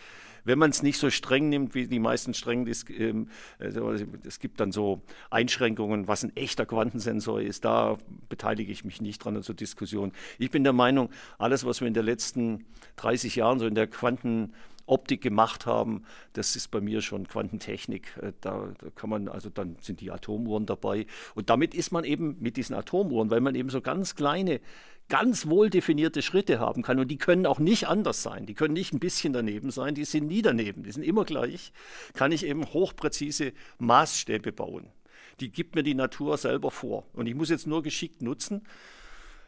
Wenn 0.46 0.60
man 0.60 0.70
es 0.70 0.84
nicht 0.84 1.00
so 1.00 1.10
streng 1.10 1.50
nimmt, 1.50 1.74
wie 1.74 1.88
die 1.88 2.00
meisten 2.00 2.36
streng, 2.36 2.72
ähm, 2.90 3.30
also 3.58 3.96
es 4.24 4.40
gibt 4.40 4.60
dann 4.60 4.72
so 4.72 5.02
Einschränkungen, 5.32 6.08
was 6.08 6.24
ein 6.24 6.36
echter 6.36 6.68
Quantensensor 6.68 7.42
ist, 7.42 7.66
da 7.66 7.98
beteilige 8.30 8.72
ich 8.72 8.86
mich 8.86 9.02
nicht 9.02 9.24
dran 9.26 9.42
zur 9.42 9.56
Diskussion. 9.56 10.12
Ich 10.38 10.52
bin 10.52 10.64
der 10.64 10.74
Meinung, 10.74 11.10
alles, 11.40 11.66
was 11.66 11.82
wir 11.82 11.88
in 11.88 11.96
den 11.96 12.06
letzten 12.06 12.66
30 12.98 13.36
Jahren 13.36 13.60
so 13.60 13.66
in 13.66 13.76
der 13.76 13.88
Quanten 13.88 14.54
Optik 14.88 15.22
gemacht 15.22 15.66
haben, 15.66 16.04
das 16.34 16.56
ist 16.56 16.70
bei 16.70 16.82
mir 16.82 17.02
schon 17.02 17.28
Quantentechnik. 17.28 18.18
Äh, 18.22 18.34
da, 18.42 18.74
da, 18.78 18.90
kann 18.96 19.10
man, 19.10 19.28
also 19.28 19.50
dann 19.50 19.78
sind 19.82 20.02
die 20.02 20.12
Atomuhren 20.12 20.66
dabei. 20.66 21.08
Und 21.34 21.50
damit 21.50 21.74
ist 21.74 21.92
man 21.92 22.04
eben 22.04 22.38
mit 22.40 22.58
diesen 22.58 22.76
Atomuhren, 22.76 23.30
weil 23.30 23.42
man 23.42 23.56
eben 23.56 23.70
so 23.70 23.82
ganz 23.82 24.16
kleine, 24.16 24.62
ganz 25.10 25.48
wohl 25.48 25.70
definierte 25.70 26.22
Schritte 26.22 26.60
haben 26.60 26.82
kann. 26.84 27.00
Und 27.00 27.10
die 27.10 27.18
können 27.18 27.46
auch 27.46 27.60
nicht 27.60 27.88
anders 27.88 28.22
sein. 28.22 28.46
Die 28.46 28.54
können 28.54 28.74
nicht 28.74 28.94
ein 28.94 29.00
bisschen 29.00 29.34
daneben 29.34 29.72
sein. 29.72 29.96
Die 29.96 30.06
sind 30.06 30.28
nie 30.28 30.42
daneben. 30.42 30.84
Die 30.84 30.92
sind 30.92 31.04
immer 31.04 31.26
gleich. 31.26 31.72
Kann 32.14 32.32
ich 32.32 32.46
eben 32.46 32.66
hochpräzise 32.66 33.54
Maßstäbe 33.80 34.52
bauen. 34.52 34.88
Die 35.40 35.52
gibt 35.52 35.76
mir 35.76 35.84
die 35.84 35.96
Natur 35.96 36.38
selber 36.38 36.72
vor. 36.72 37.06
Und 37.14 37.28
ich 37.28 37.36
muss 37.36 37.50
jetzt 37.50 37.68
nur 37.68 37.84
geschickt 37.84 38.22
nutzen, 38.22 38.62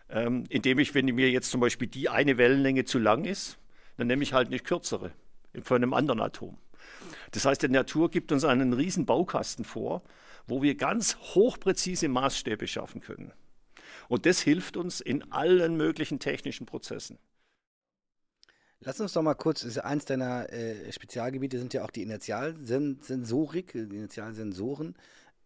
ähm, 0.10 0.46
indem 0.50 0.80
ich, 0.80 0.96
wenn 0.96 1.06
mir 1.06 1.30
jetzt 1.30 1.52
zum 1.52 1.62
Beispiel 1.62 1.88
die 1.88 2.10
eine 2.10 2.38
Wellenlänge 2.38 2.86
zu 2.86 3.00
lang 3.00 3.26
ist, 3.26 3.58
dann 3.98 4.08
nehme 4.08 4.24
ich 4.24 4.34
halt 4.34 4.48
eine 4.48 4.60
kürzere 4.60 5.12
von 5.64 5.78
einem 5.78 5.94
anderen 5.94 6.22
Atom. 6.22 6.58
Das 7.32 7.46
heißt, 7.46 7.62
die 7.62 7.70
Natur 7.70 8.10
gibt 8.10 8.32
uns 8.32 8.44
einen 8.44 8.74
riesen 8.74 9.06
Baukasten 9.06 9.66
vor, 9.66 10.04
wo 10.48 10.62
wir 10.62 10.76
ganz 10.76 11.18
hochpräzise 11.18 12.08
Maßstäbe 12.08 12.68
schaffen 12.68 13.02
können. 13.02 13.34
Und 14.08 14.26
das 14.26 14.40
hilft 14.40 14.78
uns 14.78 15.02
in 15.02 15.32
allen 15.32 15.76
möglichen 15.76 16.20
technischen 16.20 16.66
Prozessen. 16.66 17.20
Lass 18.80 19.00
uns 19.00 19.14
doch 19.14 19.24
mal 19.24 19.34
kurz, 19.34 19.78
eins 19.80 20.06
deiner 20.06 20.52
äh, 20.54 20.92
Spezialgebiete 20.92 21.58
sind 21.58 21.74
ja 21.74 21.84
auch 21.84 21.90
die 21.90 22.04
Inertialsensorik, 22.04 23.74
die 23.74 23.80
Inertialsensoren. 23.80 24.96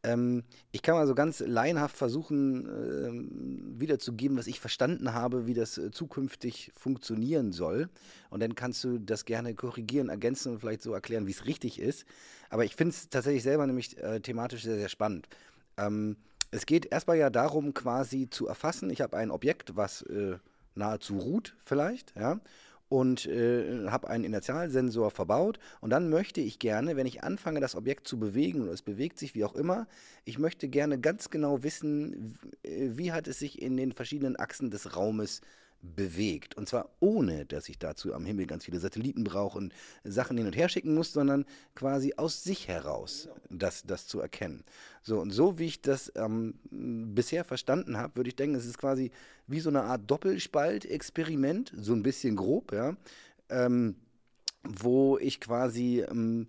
Ähm, 0.04 0.44
ich 0.72 0.82
kann 0.82 0.96
mal 0.96 1.06
so 1.06 1.14
ganz 1.14 1.40
laienhaft 1.40 1.96
versuchen, 1.96 2.66
äh, 2.66 3.80
wiederzugeben, 3.80 4.38
was 4.38 4.48
ich 4.48 4.60
verstanden 4.60 5.14
habe, 5.14 5.46
wie 5.46 5.54
das 5.54 5.78
äh, 5.78 5.92
zukünftig 5.92 6.72
funktionieren 6.76 7.52
soll. 7.52 7.90
Und 8.30 8.42
dann 8.42 8.56
kannst 8.56 8.84
du 8.84 8.98
das 8.98 9.26
gerne 9.26 9.54
korrigieren, 9.54 10.10
ergänzen 10.10 10.54
und 10.54 10.60
vielleicht 10.60 10.82
so 10.82 10.94
erklären, 10.94 11.28
wie 11.28 11.32
es 11.32 11.46
richtig 11.46 11.80
ist. 11.80 12.06
Aber 12.50 12.66
ich 12.66 12.76
finde 12.76 12.96
es 12.96 13.10
tatsächlich 13.10 13.44
selber 13.44 13.68
nämlich 13.68 13.98
äh, 13.98 14.20
thematisch 14.20 14.64
sehr, 14.64 14.78
sehr 14.78 14.90
spannend. 14.90 15.28
Ähm, 15.78 16.18
es 16.50 16.66
geht 16.66 16.92
erstmal 16.92 17.18
ja 17.18 17.30
darum, 17.30 17.74
quasi 17.74 18.30
zu 18.30 18.48
erfassen, 18.48 18.90
ich 18.90 19.02
habe 19.02 19.18
ein 19.18 19.32
Objekt, 19.32 19.78
was 19.78 20.02
äh, 20.04 20.38
nahezu 20.76 21.18
ruht 21.18 21.56
vielleicht, 21.64 22.14
ja, 22.16 22.40
und 22.92 23.26
äh, 23.26 23.88
habe 23.88 24.10
einen 24.10 24.26
Inertialsensor 24.26 25.12
verbaut. 25.12 25.60
Und 25.80 25.92
dann 25.92 26.10
möchte 26.10 26.42
ich 26.42 26.60
gerne, 26.60 26.98
wenn 26.98 27.08
ich 27.08 27.24
anfange, 27.24 27.62
das 27.62 27.74
Objekt 27.74 28.06
zu 28.06 28.20
bewegen, 28.20 28.64
und 28.64 28.68
es 28.68 28.82
bewegt 28.82 29.18
sich 29.18 29.34
wie 29.34 29.46
auch 29.46 29.56
immer, 29.56 29.88
ich 30.26 30.38
möchte 30.38 30.68
gerne 30.68 31.00
ganz 31.00 31.30
genau 31.30 31.64
wissen, 31.64 32.38
wie 32.64 33.14
hat 33.14 33.30
es 33.30 33.40
sich 33.40 33.62
in 33.62 33.78
den 33.78 33.94
verschiedenen 33.94 34.38
Achsen 34.38 34.72
des 34.72 34.98
Raumes 34.98 35.40
bewegt. 35.82 36.56
Und 36.56 36.70
zwar 36.70 36.90
ohne, 37.00 37.46
dass 37.46 37.70
ich 37.70 37.80
dazu 37.80 38.14
am 38.14 38.26
Himmel 38.26 38.46
ganz 38.46 38.66
viele 38.66 38.80
Satelliten 38.80 39.24
brauche 39.24 39.58
und 39.58 39.74
Sachen 40.04 40.38
hin 40.38 40.46
und 40.46 40.56
her 40.56 40.70
schicken 40.70 40.94
muss, 40.94 41.14
sondern 41.14 41.46
quasi 41.76 42.14
aus 42.18 42.44
sich 42.44 42.68
heraus 42.68 43.30
das, 43.50 43.84
das 43.84 44.08
zu 44.08 44.20
erkennen. 44.20 44.64
So, 45.04 45.20
und 45.20 45.32
so 45.32 45.58
wie 45.58 45.66
ich 45.66 45.82
das 45.82 46.12
ähm, 46.16 46.56
bisher 46.70 47.44
verstanden 47.44 47.98
habe, 47.98 48.16
würde 48.16 48.30
ich 48.30 48.36
denken, 48.36 48.56
es 48.56 48.66
ist 48.66 48.78
quasi 48.78 49.12
wie 49.48 49.60
so 49.60 49.70
eine 49.70 49.84
Art 49.84 50.10
Doppelspalt-Experiment, 50.10 51.74
so 51.76 51.94
ein 51.94 52.04
bisschen 52.04 52.36
grob, 52.36 52.72
ja, 52.72 52.96
ähm, 53.50 53.96
wo 54.64 55.18
ich 55.18 55.40
quasi 55.40 56.06
ähm, 56.08 56.48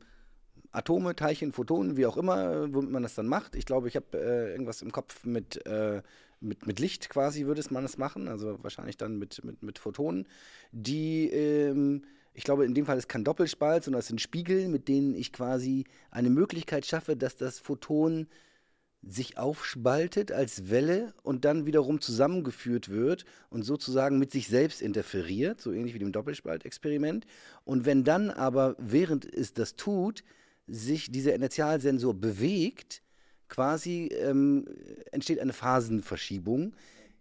Atome, 0.73 1.15
Teilchen, 1.15 1.53
Photonen, 1.53 1.97
wie 1.97 2.07
auch 2.07 2.17
immer, 2.17 2.73
womit 2.73 2.91
man 2.91 3.03
das 3.03 3.15
dann 3.15 3.27
macht. 3.27 3.57
Ich 3.57 3.67
glaube, 3.67 3.89
ich 3.89 3.97
habe 3.97 4.19
äh, 4.19 4.53
irgendwas 4.53 4.83
im 4.83 4.91
Kopf 4.91 5.25
mit 5.25 5.65
äh, 5.67 6.03
mit, 6.43 6.66
mit 6.66 6.81
Licht 6.81 7.09
quasi 7.09 7.47
würde 7.47 7.62
man 7.70 7.85
es 7.85 7.98
machen, 7.98 8.28
also 8.28 8.59
wahrscheinlich 8.62 8.97
dann 8.97 9.19
mit, 9.19 9.44
mit, 9.44 9.62
mit 9.62 9.78
Photonen, 9.78 10.27
die, 10.73 11.28
ähm, 11.31 12.05
ich 12.35 12.44
glaube, 12.44 12.64
in 12.64 12.74
dem 12.74 12.86
Fall 12.86 12.98
ist 12.98 13.09
kein 13.09 13.24
Doppelspalt, 13.24 13.85
sondern 13.85 14.01
es 14.01 14.09
sind 14.09 14.20
Spiegel, 14.20 14.69
mit 14.69 14.89
denen 14.89 15.14
ich 15.14 15.32
quasi 15.32 15.85
eine 16.10 16.31
Möglichkeit 16.31 16.86
schaffe, 16.86 17.16
dass 17.16 17.36
das 17.36 17.59
Photon 17.59 18.27
sich 19.02 19.36
aufspaltet 19.36 20.31
als 20.31 20.70
Welle 20.70 21.12
und 21.23 21.44
dann 21.44 21.66
wiederum 21.66 22.01
zusammengeführt 22.01 22.89
wird 22.89 23.24
und 23.51 23.64
sozusagen 23.64 24.19
mit 24.19 24.31
sich 24.31 24.47
selbst 24.47 24.81
interferiert, 24.81 25.60
so 25.60 25.73
ähnlich 25.73 25.94
wie 25.94 25.98
dem 25.98 26.12
Doppelspaltexperiment. 26.12 27.27
Und 27.64 27.85
wenn 27.85 28.05
dann 28.05 28.31
aber, 28.31 28.77
während 28.78 29.24
es 29.24 29.52
das 29.55 29.74
tut, 29.74 30.23
sich 30.69 31.10
dieser 31.10 31.35
Inertialsensor 31.35 32.14
bewegt, 32.14 33.02
quasi 33.48 34.06
ähm, 34.06 34.66
entsteht 35.10 35.40
eine 35.40 35.52
Phasenverschiebung, 35.52 36.74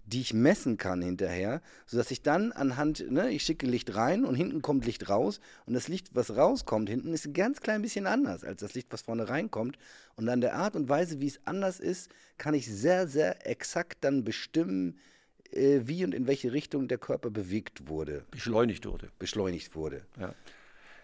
die 0.06 0.22
ich 0.22 0.34
messen 0.34 0.78
kann 0.78 1.02
hinterher, 1.02 1.62
sodass 1.86 2.12
ich 2.12 2.22
dann 2.22 2.52
anhand, 2.52 3.10
ne, 3.12 3.30
ich 3.30 3.44
schicke 3.44 3.66
Licht 3.66 3.96
rein 3.96 4.26
und 4.26 4.36
hinten 4.36 4.62
kommt 4.62 4.86
Licht 4.86 5.10
raus 5.10 5.40
und 5.66 5.74
das 5.74 5.88
Licht, 5.88 6.10
was 6.14 6.36
rauskommt 6.36 6.90
hinten, 6.90 7.14
ist 7.14 7.26
ein 7.26 7.34
ganz 7.34 7.62
klein 7.62 7.82
bisschen 7.82 8.08
anders 8.08 8.44
als 8.44 8.62
das 8.62 8.74
Licht, 8.74 8.88
was 8.92 9.04
vorne 9.04 9.30
reinkommt. 9.30 9.78
Und 10.16 10.28
an 10.28 10.42
der 10.42 10.56
Art 10.56 10.76
und 10.76 10.90
Weise, 10.90 11.22
wie 11.22 11.28
es 11.28 11.40
anders 11.46 11.80
ist, 11.80 12.12
kann 12.38 12.54
ich 12.54 12.68
sehr, 12.68 13.08
sehr 13.08 13.48
exakt 13.48 14.04
dann 14.04 14.24
bestimmen, 14.24 14.98
äh, 15.52 15.82
wie 15.84 16.04
und 16.04 16.14
in 16.14 16.28
welche 16.28 16.52
Richtung 16.52 16.88
der 16.88 16.98
Körper 16.98 17.30
bewegt 17.30 17.88
wurde. 17.88 18.26
Beschleunigt 18.32 18.86
wurde. 18.86 19.12
Beschleunigt 19.20 19.76
wurde. 19.76 20.06
Ja. 20.20 20.34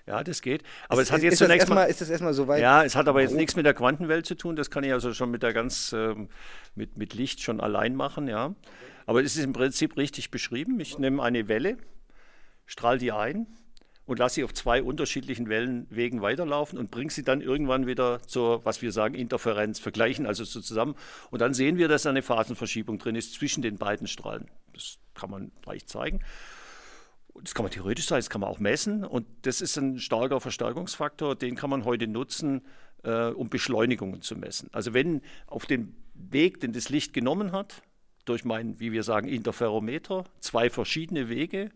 Ja, 0.08 0.24
das 0.24 0.42
geht. 0.42 0.64
Aber 0.88 1.02
ist, 1.02 1.10
es 1.10 1.14
hat 1.14 1.22
jetzt 1.22 1.38
zunächst 1.38 1.68
mal, 1.68 1.84
ist 1.84 2.00
das 2.00 2.10
erstmal 2.10 2.34
so 2.34 2.48
weit? 2.48 2.62
Ja, 2.62 2.84
es 2.84 2.96
hat 2.96 3.10
aber 3.10 3.22
jetzt 3.22 3.36
nichts 3.36 3.58
mit 3.58 3.66
der 3.66 3.74
Quantenwelt 3.74 4.26
zu 4.26 4.36
tun. 4.36 4.56
Das 4.56 4.72
kann 4.72 4.86
ich 4.86 4.94
also 4.94 5.14
schon 5.14 5.30
mit 5.30 5.44
der 5.44 5.52
ganz 5.52 5.94
ähm, 5.94 6.30
mit, 6.76 6.96
mit 6.96 7.14
Licht 7.14 7.42
schon 7.42 7.60
allein 7.60 7.94
machen, 7.94 8.30
ja. 8.30 8.56
Aber 9.06 9.22
es 9.22 9.36
ist 9.36 9.44
im 9.44 9.54
Prinzip 9.54 9.98
richtig 9.98 10.32
beschrieben. 10.32 10.80
Ich 10.80 10.98
nehme 10.98 11.22
eine 11.22 11.50
Welle, 11.50 11.78
strahle 12.66 13.00
die 13.00 13.12
ein 13.12 13.48
und 14.06 14.20
lasse 14.20 14.36
sie 14.36 14.44
auf 14.46 14.54
zwei 14.54 14.82
unterschiedlichen 14.82 15.50
Wellenwegen 15.50 16.22
weiterlaufen 16.22 16.80
und 16.80 16.90
bringe 16.90 17.12
sie 17.12 17.24
dann 17.24 17.42
irgendwann 17.42 17.86
wieder 17.86 18.22
zur, 18.22 18.64
was 18.64 18.82
wir 18.82 18.94
sagen, 18.94 19.14
Interferenz, 19.14 19.80
vergleichen 19.80 20.26
also 20.26 20.46
so 20.46 20.62
zusammen. 20.62 20.96
Und 21.32 21.42
dann 21.42 21.54
sehen 21.54 21.78
wir, 21.78 21.90
dass 21.90 22.04
da 22.04 22.12
eine 22.12 22.22
Phasenverschiebung 22.22 22.98
drin 22.98 23.16
ist 23.16 23.34
zwischen 23.34 23.62
den 23.62 23.78
beiden 23.78 24.08
Strahlen. 24.08 24.48
Das 24.74 25.00
kann 25.16 25.30
man 25.30 25.52
leicht 25.66 25.90
zeigen. 25.90 26.22
Das 27.42 27.54
kann 27.54 27.64
man 27.64 27.72
theoretisch 27.72 28.08
sein, 28.08 28.18
das 28.20 28.30
kann 28.30 28.42
man 28.42 28.50
auch 28.50 28.60
messen. 28.60 29.04
Und 29.04 29.26
das 29.44 29.62
ist 29.62 29.78
ein 29.78 30.00
starker 30.00 30.42
Verstärkungsfaktor, 30.42 31.36
den 31.36 31.56
kann 31.56 31.70
man 31.70 31.86
heute 31.86 32.08
nutzen, 32.08 32.62
äh, 33.04 33.28
um 33.28 33.50
Beschleunigungen 33.50 34.22
zu 34.22 34.36
messen. 34.36 34.70
Also 34.72 34.94
wenn 34.94 35.22
auf 35.46 35.66
dem 35.66 35.96
Weg, 36.14 36.60
den 36.60 36.74
das 36.74 36.90
Licht 36.90 37.14
genommen 37.14 37.52
hat, 37.52 37.82
durch 38.26 38.44
mein, 38.44 38.80
wie 38.80 38.92
wir 38.92 39.04
sagen, 39.04 39.28
Interferometer, 39.28 40.26
zwei 40.40 40.70
verschiedene 40.70 41.30
Wege 41.30 41.70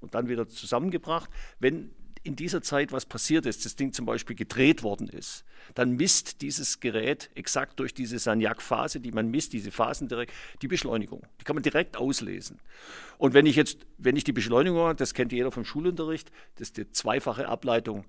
und 0.00 0.14
dann 0.14 0.28
wieder 0.28 0.46
zusammengebracht, 0.46 1.30
wenn 1.58 1.90
in 2.28 2.36
dieser 2.36 2.60
Zeit 2.60 2.92
was 2.92 3.06
passiert 3.06 3.46
ist, 3.46 3.64
das 3.64 3.74
Ding 3.74 3.94
zum 3.94 4.04
Beispiel 4.04 4.36
gedreht 4.36 4.82
worden 4.82 5.08
ist, 5.08 5.44
dann 5.74 5.92
misst 5.92 6.42
dieses 6.42 6.78
Gerät 6.78 7.30
exakt 7.34 7.80
durch 7.80 7.94
diese 7.94 8.18
Sagnac-Phase, 8.18 9.00
die 9.00 9.12
man 9.12 9.30
misst, 9.30 9.54
diese 9.54 9.70
Phasen 9.70 10.08
direkt, 10.08 10.34
die 10.60 10.68
Beschleunigung. 10.68 11.22
Die 11.40 11.44
kann 11.44 11.56
man 11.56 11.62
direkt 11.62 11.96
auslesen. 11.96 12.60
Und 13.16 13.32
wenn 13.32 13.46
ich 13.46 13.56
jetzt, 13.56 13.78
wenn 13.96 14.14
ich 14.14 14.24
die 14.24 14.32
Beschleunigung 14.32 14.80
habe, 14.80 14.96
das 14.96 15.14
kennt 15.14 15.32
jeder 15.32 15.50
vom 15.50 15.64
Schulunterricht, 15.64 16.30
das 16.56 16.68
ist 16.68 16.76
die 16.76 16.92
zweifache 16.92 17.48
Ableitung 17.48 18.04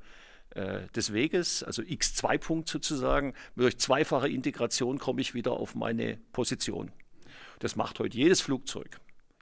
äh, 0.50 0.82
des 0.94 1.14
Weges, 1.14 1.64
also 1.64 1.82
x2-Punkt 1.82 2.68
sozusagen, 2.68 3.34
durch 3.56 3.78
zweifache 3.78 4.28
Integration 4.28 5.00
komme 5.00 5.22
ich 5.22 5.34
wieder 5.34 5.54
auf 5.54 5.76
meine 5.76 6.18
Position. 6.34 6.92
Das 7.60 7.78
macht 7.78 8.00
heute 8.00 8.18
jedes 8.18 8.42
Flugzeug. 8.42 9.00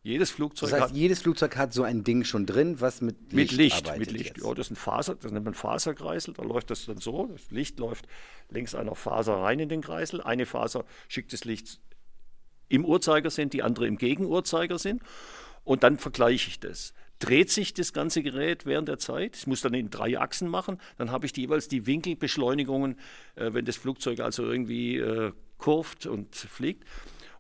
Jedes 0.08 0.32
Flugzeug 0.32 0.70
das 0.70 0.80
heißt, 0.80 0.92
hat, 0.92 0.98
jedes 0.98 1.22
Flugzeug 1.22 1.58
hat 1.58 1.74
so 1.74 1.84
ein 1.84 2.06
Ding 2.06 2.24
schon 2.24 2.46
drin, 2.46 2.80
was 2.80 3.02
mit 3.02 3.34
Licht 3.34 3.34
Mit 3.34 3.52
Licht, 3.52 3.98
mit 3.98 4.12
Licht. 4.12 4.38
Ja, 4.42 4.54
das 4.54 4.68
ist 4.68 4.72
ein 4.72 4.76
Faser, 4.78 5.16
das 5.16 5.34
nennt 5.34 5.44
man 5.44 5.54
Faserkreisel, 5.54 6.34
da 6.34 6.44
läuft 6.44 6.70
das 6.70 6.86
dann 6.86 7.00
so, 7.00 7.26
das 7.26 7.52
Licht 7.52 7.78
läuft 7.78 8.08
längs 8.50 8.74
einer 8.74 8.96
Faser 8.96 9.34
rein 9.34 9.60
in 9.60 9.68
den 9.68 9.82
Kreisel, 9.82 10.22
eine 10.22 10.46
Faser 10.46 10.86
schickt 11.10 11.34
das 11.34 11.44
Licht 11.44 11.82
im 12.70 12.86
Uhrzeigersinn, 12.86 13.50
die 13.50 13.64
andere 13.64 13.86
im 13.86 13.98
Gegenuhrzeigersinn 13.98 15.02
und 15.66 15.84
dann 15.84 15.98
vergleiche 15.98 16.52
ich 16.52 16.62
das. 16.62 16.94
Dreht 17.20 17.52
sich 17.52 17.74
das 17.74 17.92
ganze 17.92 18.24
Gerät 18.24 18.66
während 18.66 18.88
der 18.88 19.00
Zeit? 19.00 19.36
Ich 19.36 19.46
muss 19.46 19.60
dann 19.60 19.74
in 19.74 19.90
drei 19.90 20.18
Achsen 20.18 20.48
machen. 20.48 20.80
Dann 20.98 21.12
habe 21.12 21.26
ich 21.26 21.36
jeweils 21.36 21.68
die 21.68 21.86
Winkelbeschleunigungen, 21.86 22.98
äh, 23.36 23.52
wenn 23.52 23.66
das 23.66 23.76
Flugzeug 23.76 24.22
also 24.22 24.44
irgendwie 24.44 24.98
äh, 24.98 25.34
kurvt 25.58 26.06
und 26.06 26.34
fliegt. 26.34 26.86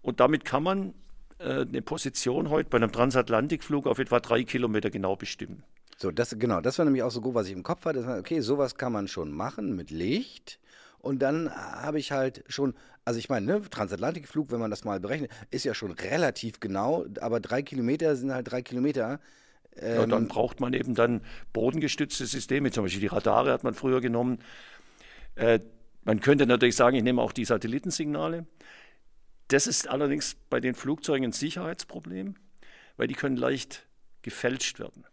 Und 0.02 0.19
damit 0.19 0.44
kann 0.44 0.64
man 0.64 0.94
eine 1.39 1.81
Position 1.81 2.49
heute 2.49 2.69
bei 2.69 2.77
einem 2.77 2.91
Transatlantikflug 2.91 3.88
auf 3.88 3.99
etwa 3.99 4.19
drei 4.19 4.43
Kilometer 4.43 4.89
genau 4.89 5.15
bestimmen. 5.15 5.64
So, 5.97 6.11
das, 6.11 6.35
genau, 6.38 6.61
das 6.61 6.77
war 6.77 6.85
nämlich 6.85 7.03
auch 7.03 7.11
so 7.11 7.22
gut, 7.22 7.34
was 7.34 7.47
ich 7.47 7.53
im 7.53 7.64
Kopf 7.64 7.85
hatte. 7.85 8.05
War, 8.05 8.19
okay, 8.19 8.39
sowas 8.41 8.76
kann 8.76 8.93
man 8.93 9.07
schon 9.07 9.31
machen 9.31 9.76
mit 9.76 9.89
Licht. 9.89 10.59
Und 10.99 11.19
dann 11.19 11.49
habe 11.51 11.99
ich 11.99 12.11
halt 12.11 12.43
schon, 12.47 12.73
also 13.05 13.19
ich 13.19 13.30
meine, 13.30 13.45
ne, 13.45 13.61
Transatlantikflug, 13.61 14.51
wenn 14.51 14.59
man 14.59 14.69
das 14.69 14.84
mal 14.84 14.99
berechnet, 14.99 15.31
ist 15.51 15.64
ja 15.64 15.73
schon 15.73 15.91
relativ 15.91 16.59
genau, 16.59 17.05
aber 17.22 17.39
drei 17.39 17.61
Kilometer 17.61 18.15
sind 18.15 18.31
halt 18.31 18.51
drei 18.51 18.61
Kilometer. 18.61 19.19
Ähm, 19.76 19.95
ja, 19.95 20.05
dann 20.05 20.27
braucht 20.27 20.59
man 20.59 20.73
eben 20.73 20.95
dann 20.95 21.22
bodengestützte 21.53 22.26
Systeme, 22.26 22.72
zum 22.72 22.84
Beispiel 22.84 23.01
die 23.01 23.07
Radare 23.07 23.51
hat 23.51 23.64
man 23.64 23.73
früher 23.73 24.01
genommen. 24.01 24.39
Äh, 25.35 25.59
man 26.03 26.19
könnte 26.19 26.47
natürlich 26.47 26.76
sagen, 26.76 26.95
ich 26.95 27.03
nehme 27.03 27.22
auch 27.22 27.31
die 27.31 27.45
Satellitensignale. 27.45 28.45
Das 29.49 29.67
ist 29.67 29.87
allerdings 29.87 30.35
bei 30.49 30.59
den 30.59 30.75
Flugzeugen 30.75 31.25
ein 31.29 31.31
Sicherheitsproblem, 31.31 32.35
weil 32.97 33.07
die 33.07 33.13
können 33.15 33.37
leicht 33.37 33.87
gefälscht 34.21 34.79
werden. 34.79 35.05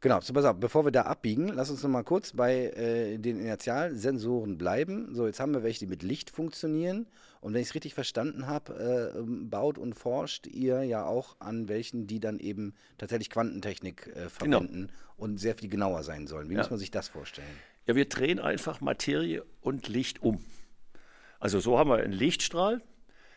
Genau, 0.00 0.20
so 0.20 0.34
pass 0.34 0.44
auf, 0.44 0.56
bevor 0.60 0.84
wir 0.84 0.92
da 0.92 1.02
abbiegen, 1.02 1.48
lass 1.48 1.70
uns 1.70 1.82
noch 1.82 1.88
mal 1.90 2.02
kurz 2.04 2.32
bei 2.34 2.66
äh, 2.72 3.16
den 3.18 3.40
Inertialsensoren 3.40 4.58
bleiben. 4.58 5.14
So, 5.14 5.26
jetzt 5.26 5.40
haben 5.40 5.54
wir 5.54 5.62
welche, 5.62 5.80
die 5.80 5.86
mit 5.86 6.02
Licht 6.02 6.30
funktionieren. 6.30 7.06
Und 7.40 7.54
wenn 7.54 7.62
ich 7.62 7.68
es 7.68 7.74
richtig 7.74 7.94
verstanden 7.94 8.46
habe, 8.46 9.14
äh, 9.16 9.22
baut 9.22 9.78
und 9.78 9.94
forscht 9.94 10.46
ihr 10.46 10.82
ja 10.82 11.06
auch 11.06 11.36
an 11.40 11.68
welchen, 11.68 12.06
die 12.06 12.20
dann 12.20 12.38
eben 12.38 12.74
tatsächlich 12.98 13.30
Quantentechnik 13.30 14.06
äh, 14.08 14.12
Genau. 14.12 14.28
verwenden 14.60 14.90
und 15.16 15.38
sehr 15.38 15.54
viel 15.54 15.70
genauer 15.70 16.02
sein 16.02 16.26
sollen. 16.26 16.50
Wie 16.50 16.54
Ja. 16.54 16.60
muss 16.60 16.70
man 16.70 16.78
sich 16.78 16.90
das 16.90 17.08
vorstellen? 17.08 17.48
Ja, 17.86 17.94
wir 17.94 18.06
drehen 18.08 18.38
einfach 18.40 18.82
Materie 18.82 19.42
und 19.62 19.88
Licht 19.88 20.22
um. 20.22 20.42
Also 21.38 21.60
so 21.60 21.78
haben 21.78 21.88
wir 21.88 21.96
einen 21.96 22.12
Lichtstrahl, 22.12 22.82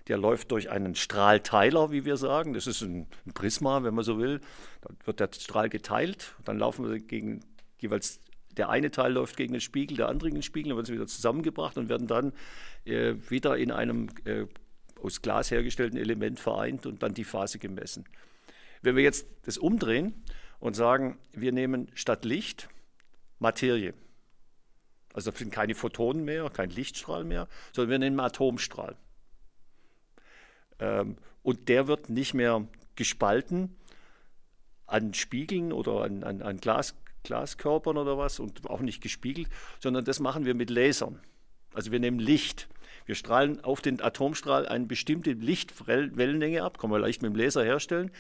der 0.08 0.18
läuft 0.18 0.52
durch 0.52 0.70
einen 0.70 0.96
Strahlteiler, 0.96 1.92
wie 1.92 2.06
wir 2.06 2.18
sagen. 2.18 2.54
Das 2.54 2.68
ist 2.68 2.82
ein, 2.82 3.08
Prisma, 3.34 3.84
wenn 3.84 3.94
man 3.94 4.04
so 4.04 4.18
will. 4.20 4.42
Dann 4.82 4.98
wird 5.06 5.20
der 5.20 5.30
Strahl 5.34 5.70
geteilt, 5.70 6.36
dann 6.46 6.58
laufen 6.58 6.90
wir 6.90 7.00
gegen 7.00 7.42
jeweils 7.80 8.20
der 8.58 8.70
eine 8.70 8.92
Teil 8.92 9.14
läuft 9.14 9.38
gegen 9.38 9.54
den 9.54 9.62
Spiegel, 9.62 9.98
der 9.98 10.10
andere 10.10 10.30
gegen 10.30 10.38
den 10.38 10.44
Spiegel, 10.44 10.70
dann 10.70 10.78
werden 10.78 10.88
sie 10.88 10.94
wieder 10.94 11.08
zusammengebracht 11.08 11.78
und 11.78 11.90
werden 11.90 12.08
dann 12.08 12.34
äh, 12.86 13.14
wieder 13.30 13.56
in 13.58 13.72
einem 13.72 14.08
äh, 14.26 14.46
aus 15.02 15.22
Glas 15.22 15.52
hergestellten 15.52 16.00
Element 16.00 16.40
vereint 16.40 16.86
und 16.86 17.04
dann 17.04 17.14
die 17.14 17.24
Phase 17.24 17.60
gemessen. 17.60 18.06
Wenn 18.82 18.96
wir 18.96 19.04
jetzt 19.04 19.28
das 19.44 19.58
umdrehen 19.58 20.24
und 20.60 20.76
sagen, 20.76 21.20
wir 21.34 21.52
nehmen 21.52 21.90
statt 21.94 22.26
Licht 22.26 22.68
Materie, 23.40 23.94
also 25.14 25.32
das 25.32 25.40
sind 25.40 25.52
keine 25.52 25.76
Photonen 25.76 26.26
mehr, 26.26 26.50
kein 26.50 26.70
Lichtstrahl 26.70 27.24
mehr, 27.24 27.48
sondern 27.74 27.92
wir 27.92 28.00
nehmen 28.00 28.20
Atomstrahl. 28.20 28.96
Ähm, 30.80 31.18
und 31.44 31.70
der 31.70 31.88
wird 31.88 32.10
nicht 32.10 32.34
mehr 32.34 32.68
gespalten 32.96 33.76
an 34.86 35.14
Spiegeln 35.14 35.72
oder 35.72 36.02
an, 36.02 36.24
an, 36.24 36.42
an 36.42 36.58
Glas, 36.58 36.96
Glaskörpern 37.24 37.98
oder 37.98 38.18
was 38.18 38.40
und 38.40 38.70
auch 38.70 38.80
nicht 38.82 39.02
gespiegelt, 39.02 39.50
sondern 39.80 40.06
das 40.06 40.20
machen 40.20 40.46
wir 40.46 40.56
mit 40.56 40.70
Lasern. 40.70 41.20
Also 41.74 41.92
wir 41.92 42.00
nehmen 42.00 42.20
Licht. 42.20 42.68
Wir 43.06 43.16
strahlen 43.16 43.64
auf 43.64 43.82
den 43.82 44.02
Atomstrahl 44.02 44.68
eine 44.68 44.86
bestimmte 44.86 45.32
Lichtwellenlänge 45.32 46.64
ab, 46.64 46.78
kann 46.78 46.90
man 46.90 47.02
leicht 47.02 47.22
mit 47.22 47.32
dem 47.32 47.36
Laser 47.36 47.64
herstellen. 47.64 48.12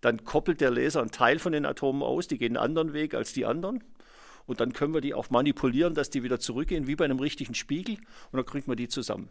Dann 0.00 0.24
koppelt 0.24 0.60
der 0.60 0.70
Laser 0.70 1.00
einen 1.00 1.10
Teil 1.10 1.38
von 1.38 1.52
den 1.52 1.66
Atomen 1.66 2.02
aus, 2.02 2.26
die 2.26 2.38
gehen 2.38 2.56
einen 2.56 2.64
anderen 2.64 2.92
Weg 2.92 3.14
als 3.14 3.32
die 3.32 3.44
anderen. 3.44 3.84
Und 4.46 4.60
dann 4.60 4.72
können 4.72 4.94
wir 4.94 5.00
die 5.00 5.14
auch 5.14 5.30
manipulieren, 5.30 5.94
dass 5.94 6.10
die 6.10 6.22
wieder 6.22 6.40
zurückgehen, 6.40 6.86
wie 6.86 6.96
bei 6.96 7.04
einem 7.04 7.18
richtigen 7.18 7.54
Spiegel. 7.54 7.96
Und 7.96 8.38
dann 8.38 8.46
kriegt 8.46 8.66
man 8.66 8.76
die 8.76 8.88
zusammen. 8.88 9.28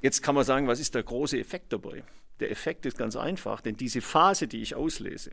Jetzt 0.00 0.22
kann 0.22 0.34
man 0.34 0.44
sagen, 0.44 0.66
was 0.68 0.80
ist 0.80 0.94
der 0.94 1.02
große 1.02 1.38
Effekt 1.38 1.72
dabei? 1.72 2.04
Der 2.40 2.50
Effekt 2.50 2.84
ist 2.86 2.98
ganz 2.98 3.16
einfach, 3.16 3.60
denn 3.60 3.76
diese 3.76 4.00
Phase, 4.00 4.46
die 4.46 4.60
ich 4.60 4.74
auslese, 4.74 5.30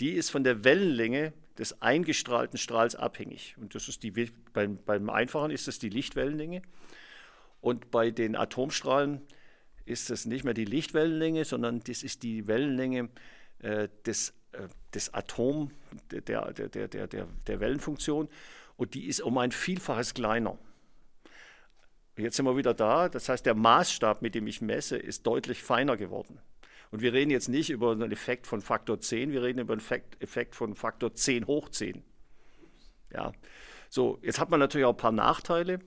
die 0.00 0.10
ist 0.10 0.30
von 0.30 0.44
der 0.44 0.64
Wellenlänge 0.64 1.32
des 1.58 1.82
eingestrahlten 1.82 2.58
Strahls 2.58 2.94
abhängig. 2.94 3.56
Und 3.58 3.74
das 3.74 3.88
ist 3.88 4.02
die, 4.02 4.12
beim, 4.52 4.78
beim 4.84 5.10
Einfachen 5.10 5.50
ist 5.50 5.66
das 5.66 5.78
die 5.78 5.88
Lichtwellenlänge. 5.88 6.62
Und 7.60 7.90
bei 7.90 8.10
den 8.10 8.36
Atomstrahlen 8.36 9.22
ist 9.84 10.10
das 10.10 10.26
nicht 10.26 10.44
mehr 10.44 10.54
die 10.54 10.64
Lichtwellenlänge, 10.64 11.44
sondern 11.44 11.80
das 11.80 12.02
ist 12.02 12.22
die 12.22 12.46
Wellenlänge 12.46 13.08
äh, 13.60 13.88
des, 14.06 14.34
äh, 14.52 14.68
des 14.94 15.12
Atom, 15.14 15.72
der, 16.10 16.20
der, 16.20 16.52
der, 16.52 16.88
der, 16.88 17.06
der, 17.06 17.26
der 17.46 17.60
Wellenfunktion. 17.60 18.28
Und 18.76 18.94
die 18.94 19.06
ist 19.06 19.20
um 19.20 19.38
ein 19.38 19.50
Vielfaches 19.50 20.14
kleiner. 20.14 20.58
Jetzt 22.18 22.36
sind 22.36 22.46
wir 22.46 22.56
wieder 22.56 22.74
da. 22.74 23.08
Das 23.08 23.28
heißt, 23.28 23.46
der 23.46 23.54
Maßstab, 23.54 24.22
mit 24.22 24.34
dem 24.34 24.46
ich 24.46 24.60
messe, 24.60 24.96
ist 24.96 25.26
deutlich 25.26 25.62
feiner 25.62 25.96
geworden. 25.96 26.40
Und 26.90 27.02
wir 27.02 27.12
reden 27.12 27.30
jetzt 27.30 27.48
nicht 27.48 27.70
über 27.70 27.92
einen 27.92 28.10
Effekt 28.10 28.46
von 28.46 28.60
Faktor 28.60 29.00
10, 29.00 29.30
wir 29.30 29.42
reden 29.42 29.60
über 29.60 29.74
einen 29.74 29.82
Effekt, 30.20 30.54
von 30.54 30.74
Faktor 30.74 31.14
10 31.14 31.46
hoch 31.46 31.68
10. 31.68 32.02
Ja. 33.12 33.32
So, 33.90 34.18
jetzt 34.22 34.40
hat 34.40 34.50
man 34.50 34.60
natürlich 34.60 34.86
auch 34.86 34.94
ein 34.94 34.98
paar 34.98 35.12
Nachteile. 35.12 35.80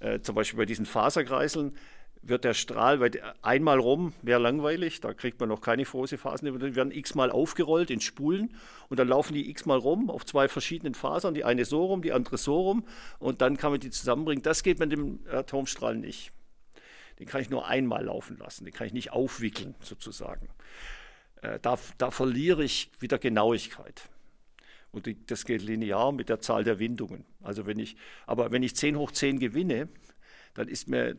Äh, 0.00 0.20
zum 0.20 0.34
Beispiel 0.34 0.58
bei 0.58 0.66
diesen 0.66 0.86
Faserkreiseln 0.86 1.76
wird 2.22 2.44
der 2.44 2.54
Strahl 2.54 3.00
weil 3.00 3.20
einmal 3.42 3.78
rum, 3.78 4.12
wäre 4.22 4.40
langweilig, 4.40 5.00
da 5.00 5.12
kriegt 5.12 5.40
man 5.40 5.48
noch 5.48 5.60
keine 5.60 5.84
Phosephasen, 5.84 6.46
die 6.46 6.76
werden 6.76 6.92
x-mal 6.92 7.30
aufgerollt 7.30 7.90
in 7.90 8.00
Spulen 8.00 8.54
und 8.88 8.98
dann 8.98 9.08
laufen 9.08 9.34
die 9.34 9.50
x-mal 9.50 9.78
rum 9.78 10.08
auf 10.08 10.24
zwei 10.24 10.48
verschiedenen 10.48 10.94
Fasern, 10.94 11.34
die 11.34 11.44
eine 11.44 11.64
so 11.64 11.84
rum, 11.84 12.02
die 12.02 12.12
andere 12.12 12.38
so 12.38 12.60
rum 12.60 12.84
und 13.18 13.42
dann 13.42 13.56
kann 13.56 13.72
man 13.72 13.80
die 13.80 13.90
zusammenbringen. 13.90 14.42
Das 14.42 14.62
geht 14.62 14.78
mit 14.78 14.92
dem 14.92 15.20
Atomstrahl 15.30 15.96
nicht. 15.96 16.32
Den 17.18 17.26
kann 17.26 17.40
ich 17.40 17.50
nur 17.50 17.66
einmal 17.66 18.04
laufen 18.04 18.38
lassen, 18.38 18.64
den 18.64 18.72
kann 18.72 18.86
ich 18.86 18.92
nicht 18.92 19.12
aufwickeln 19.12 19.74
sozusagen. 19.80 20.48
Äh, 21.42 21.58
da, 21.60 21.78
da 21.98 22.10
verliere 22.10 22.64
ich 22.64 22.90
wieder 23.00 23.18
Genauigkeit. 23.18 24.08
Und 24.92 25.08
das 25.30 25.46
geht 25.46 25.62
linear 25.62 26.12
mit 26.12 26.28
der 26.28 26.40
Zahl 26.40 26.64
der 26.64 26.78
Windungen. 26.78 27.24
Also 27.40 27.66
wenn 27.66 27.78
ich, 27.78 27.96
aber 28.26 28.52
wenn 28.52 28.62
ich 28.62 28.76
10 28.76 28.96
hoch 28.96 29.10
10 29.10 29.38
gewinne, 29.38 29.88
dann 30.54 30.68
ist 30.68 30.88
mir, 30.88 31.14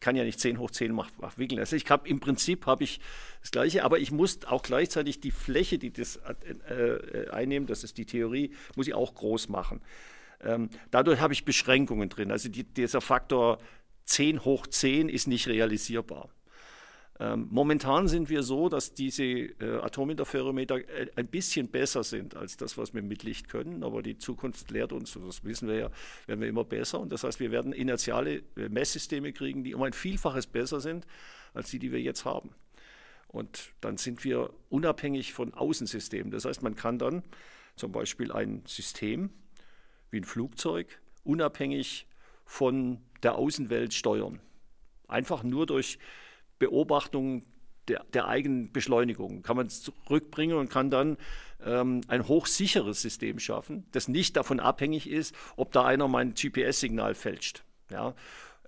kann 0.00 0.16
ja 0.16 0.24
nicht 0.24 0.40
10 0.40 0.58
hoch 0.58 0.70
10 0.70 0.92
mach, 0.92 1.10
mach 1.20 1.36
wickeln. 1.38 1.58
Also 1.58 1.76
ich 1.76 1.88
habe 1.90 2.08
im 2.08 2.20
Prinzip 2.20 2.66
habe 2.66 2.84
ich 2.84 3.00
das 3.40 3.50
Gleiche, 3.50 3.84
aber 3.84 3.98
ich 3.98 4.10
muss 4.10 4.44
auch 4.44 4.62
gleichzeitig 4.62 5.20
die 5.20 5.30
Fläche, 5.30 5.78
die 5.78 5.92
das 5.92 6.16
äh, 6.16 6.74
äh, 6.74 7.30
einnimmt, 7.30 7.70
das 7.70 7.84
ist 7.84 7.98
die 7.98 8.06
Theorie, 8.06 8.52
muss 8.76 8.86
ich 8.86 8.94
auch 8.94 9.14
groß 9.14 9.48
machen. 9.48 9.82
Ähm, 10.40 10.70
dadurch 10.90 11.20
habe 11.20 11.32
ich 11.32 11.44
Beschränkungen 11.44 12.08
drin. 12.08 12.30
Also 12.30 12.48
die, 12.48 12.64
dieser 12.64 13.00
Faktor 13.00 13.58
10 14.04 14.44
hoch 14.44 14.66
10 14.66 15.08
ist 15.08 15.26
nicht 15.26 15.48
realisierbar. 15.48 16.30
Ähm, 17.20 17.48
momentan 17.50 18.06
sind 18.06 18.28
wir 18.28 18.44
so, 18.44 18.68
dass 18.68 18.94
diese 18.94 19.24
äh, 19.24 19.80
Atominterferometer 19.82 20.76
äh, 20.88 21.10
ein 21.16 21.26
bisschen 21.26 21.68
besser 21.68 22.04
sind 22.04 22.36
als 22.36 22.56
das, 22.56 22.78
was 22.78 22.94
wir 22.94 23.02
mit 23.02 23.24
Licht 23.24 23.48
können. 23.48 23.82
Aber 23.82 24.02
die 24.02 24.18
Zukunft 24.18 24.70
lehrt 24.70 24.92
uns, 24.92 25.16
und 25.16 25.26
das 25.26 25.42
wissen 25.42 25.68
wir 25.68 25.76
ja, 25.76 25.90
werden 26.26 26.40
wir 26.40 26.48
immer 26.48 26.64
besser. 26.64 27.00
Und 27.00 27.10
das 27.10 27.24
heißt, 27.24 27.40
wir 27.40 27.50
werden 27.50 27.72
inertiale 27.72 28.42
äh, 28.56 28.68
Messsysteme 28.68 29.32
kriegen, 29.32 29.64
die 29.64 29.74
um 29.74 29.82
ein 29.82 29.92
Vielfaches 29.92 30.46
besser 30.46 30.80
sind 30.80 31.06
als 31.54 31.70
die, 31.70 31.80
die 31.80 31.90
wir 31.90 32.00
jetzt 32.00 32.24
haben. 32.24 32.50
Und 33.26 33.72
dann 33.80 33.96
sind 33.96 34.24
wir 34.24 34.50
unabhängig 34.70 35.32
von 35.32 35.54
Außensystemen. 35.54 36.30
Das 36.30 36.44
heißt, 36.44 36.62
man 36.62 36.76
kann 36.76 36.98
dann 36.98 37.24
zum 37.74 37.90
Beispiel 37.92 38.32
ein 38.32 38.62
System 38.66 39.30
wie 40.10 40.20
ein 40.20 40.24
Flugzeug 40.24 41.00
unabhängig 41.24 42.06
von 42.44 43.00
der 43.22 43.34
Außenwelt 43.34 43.92
steuern. 43.92 44.40
Einfach 45.08 45.42
nur 45.42 45.66
durch 45.66 45.98
Beobachtung 46.58 47.42
der, 47.88 48.04
der 48.12 48.28
eigenen 48.28 48.72
Beschleunigung 48.72 49.42
kann 49.42 49.56
man 49.56 49.66
es 49.66 49.82
zurückbringen 49.82 50.56
und 50.56 50.70
kann 50.70 50.90
dann 50.90 51.16
ähm, 51.64 52.02
ein 52.08 52.28
hochsicheres 52.28 53.00
System 53.00 53.38
schaffen, 53.38 53.86
das 53.92 54.08
nicht 54.08 54.36
davon 54.36 54.60
abhängig 54.60 55.08
ist, 55.08 55.34
ob 55.56 55.72
da 55.72 55.84
einer 55.84 56.08
mein 56.08 56.34
GPS-Signal 56.34 57.14
fälscht. 57.14 57.64
Ja, 57.90 58.14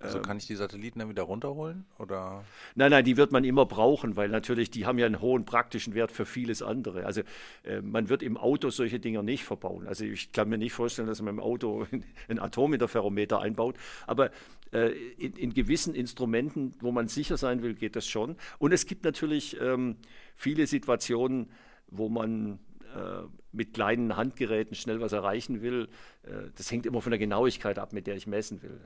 Also 0.03 0.19
kann 0.19 0.37
ich 0.37 0.47
die 0.47 0.55
Satelliten 0.55 0.99
dann 0.99 1.09
wieder 1.09 1.23
runterholen? 1.23 1.85
Oder? 1.99 2.43
Nein, 2.75 2.91
nein, 2.91 3.05
die 3.05 3.17
wird 3.17 3.31
man 3.31 3.43
immer 3.43 3.65
brauchen, 3.65 4.15
weil 4.15 4.29
natürlich 4.29 4.71
die 4.71 4.85
haben 4.85 4.97
ja 4.97 5.05
einen 5.05 5.21
hohen 5.21 5.45
praktischen 5.45 5.93
Wert 5.93 6.11
für 6.11 6.25
vieles 6.25 6.61
andere. 6.61 7.05
Also 7.05 7.21
äh, 7.63 7.81
man 7.81 8.09
wird 8.09 8.23
im 8.23 8.37
Auto 8.37 8.69
solche 8.69 8.99
Dinger 8.99 9.23
nicht 9.23 9.43
verbauen. 9.43 9.87
Also 9.87 10.05
ich 10.05 10.31
kann 10.31 10.49
mir 10.49 10.57
nicht 10.57 10.73
vorstellen, 10.73 11.07
dass 11.07 11.21
man 11.21 11.35
im 11.35 11.39
Auto 11.39 11.87
ein 12.27 12.39
Atominterferometer 12.39 13.39
einbaut. 13.39 13.75
Aber 14.07 14.31
äh, 14.71 14.89
in, 15.17 15.33
in 15.33 15.53
gewissen 15.53 15.93
Instrumenten, 15.93 16.73
wo 16.79 16.91
man 16.91 17.07
sicher 17.07 17.37
sein 17.37 17.61
will, 17.61 17.75
geht 17.75 17.95
das 17.95 18.07
schon. 18.07 18.35
Und 18.57 18.71
es 18.71 18.85
gibt 18.85 19.03
natürlich 19.03 19.59
ähm, 19.61 19.97
viele 20.35 20.67
Situationen, 20.67 21.49
wo 21.87 22.09
man 22.09 22.59
äh, 22.95 23.23
mit 23.51 23.73
kleinen 23.73 24.15
Handgeräten 24.15 24.75
schnell 24.75 25.01
was 25.01 25.11
erreichen 25.11 25.61
will. 25.61 25.89
Äh, 26.23 26.49
das 26.55 26.71
hängt 26.71 26.85
immer 26.85 27.01
von 27.01 27.11
der 27.11 27.19
Genauigkeit 27.19 27.79
ab, 27.79 27.93
mit 27.93 28.07
der 28.07 28.15
ich 28.15 28.27
messen 28.27 28.61
will. 28.61 28.79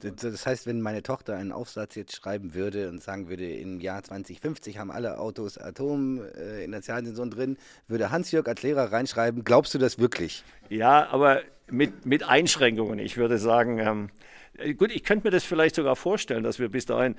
Das, 0.00 0.46
heißt, 0.46 0.66
wenn 0.66 0.82
meine 0.82 1.02
Tochter 1.02 1.36
einen 1.36 1.52
Aufsatz 1.52 1.94
jetzt 1.94 2.14
schreiben 2.14 2.52
würde 2.52 2.90
und 2.90 3.02
sagen 3.02 3.28
würde, 3.28 3.50
im 3.50 3.80
Jahr 3.80 4.02
2050 4.02 4.78
haben 4.78 4.90
alle 4.90 5.18
Autos 5.18 5.56
Atom-Inertialsensoren 5.56 7.30
drin, 7.30 7.56
würde 7.88 8.10
Hans-Jörg 8.10 8.46
als 8.46 8.62
Lehrer 8.62 8.92
reinschreiben, 8.92 9.42
glaubst 9.42 9.72
du 9.72 9.78
das 9.78 9.98
wirklich? 9.98 10.44
Ja, 10.68 11.08
aber 11.08 11.40
mit, 11.70 12.04
mit 12.04 12.28
Einschränkungen. 12.28 12.98
Ich 12.98 13.16
würde 13.16 13.38
sagen, 13.38 13.78
ähm, 13.78 14.08
äh, 14.08 14.45
gut, 14.76 14.90
ich 14.90 15.02
könnte 15.02 15.26
mir 15.26 15.30
das 15.30 15.44
vielleicht 15.44 15.74
sogar 15.74 15.96
vorstellen, 15.96 16.42
dass 16.42 16.58
wir 16.58 16.68
bis 16.68 16.86
dahin 16.86 17.16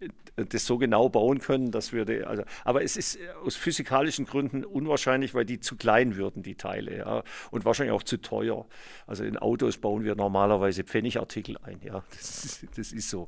äh, 0.00 0.08
das 0.46 0.66
so 0.66 0.78
genau 0.78 1.08
bauen 1.08 1.38
können, 1.38 1.70
dass 1.70 1.92
wir, 1.92 2.04
die, 2.04 2.24
also, 2.24 2.42
aber 2.64 2.82
es 2.82 2.96
ist 2.96 3.16
äh, 3.16 3.28
aus 3.44 3.56
physikalischen 3.56 4.26
Gründen 4.26 4.64
unwahrscheinlich, 4.64 5.34
weil 5.34 5.44
die 5.44 5.60
zu 5.60 5.76
klein 5.76 6.16
würden, 6.16 6.42
die 6.42 6.54
Teile, 6.54 6.98
ja, 6.98 7.22
und 7.50 7.64
wahrscheinlich 7.64 7.92
auch 7.92 8.02
zu 8.02 8.18
teuer. 8.18 8.66
Also 9.06 9.24
in 9.24 9.38
Autos 9.38 9.78
bauen 9.78 10.04
wir 10.04 10.14
normalerweise 10.14 10.84
Pfennigartikel 10.84 11.56
ein, 11.62 11.80
ja, 11.82 12.02
das 12.10 12.44
ist, 12.44 12.66
das 12.76 12.92
ist 12.92 13.10
so. 13.10 13.26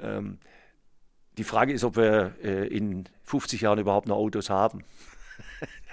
Ähm, 0.00 0.38
die 1.38 1.44
Frage 1.44 1.72
ist, 1.72 1.84
ob 1.84 1.96
wir 1.96 2.34
äh, 2.42 2.66
in 2.66 3.04
50 3.22 3.62
Jahren 3.62 3.78
überhaupt 3.78 4.08
noch 4.08 4.16
Autos 4.16 4.50
haben. 4.50 4.84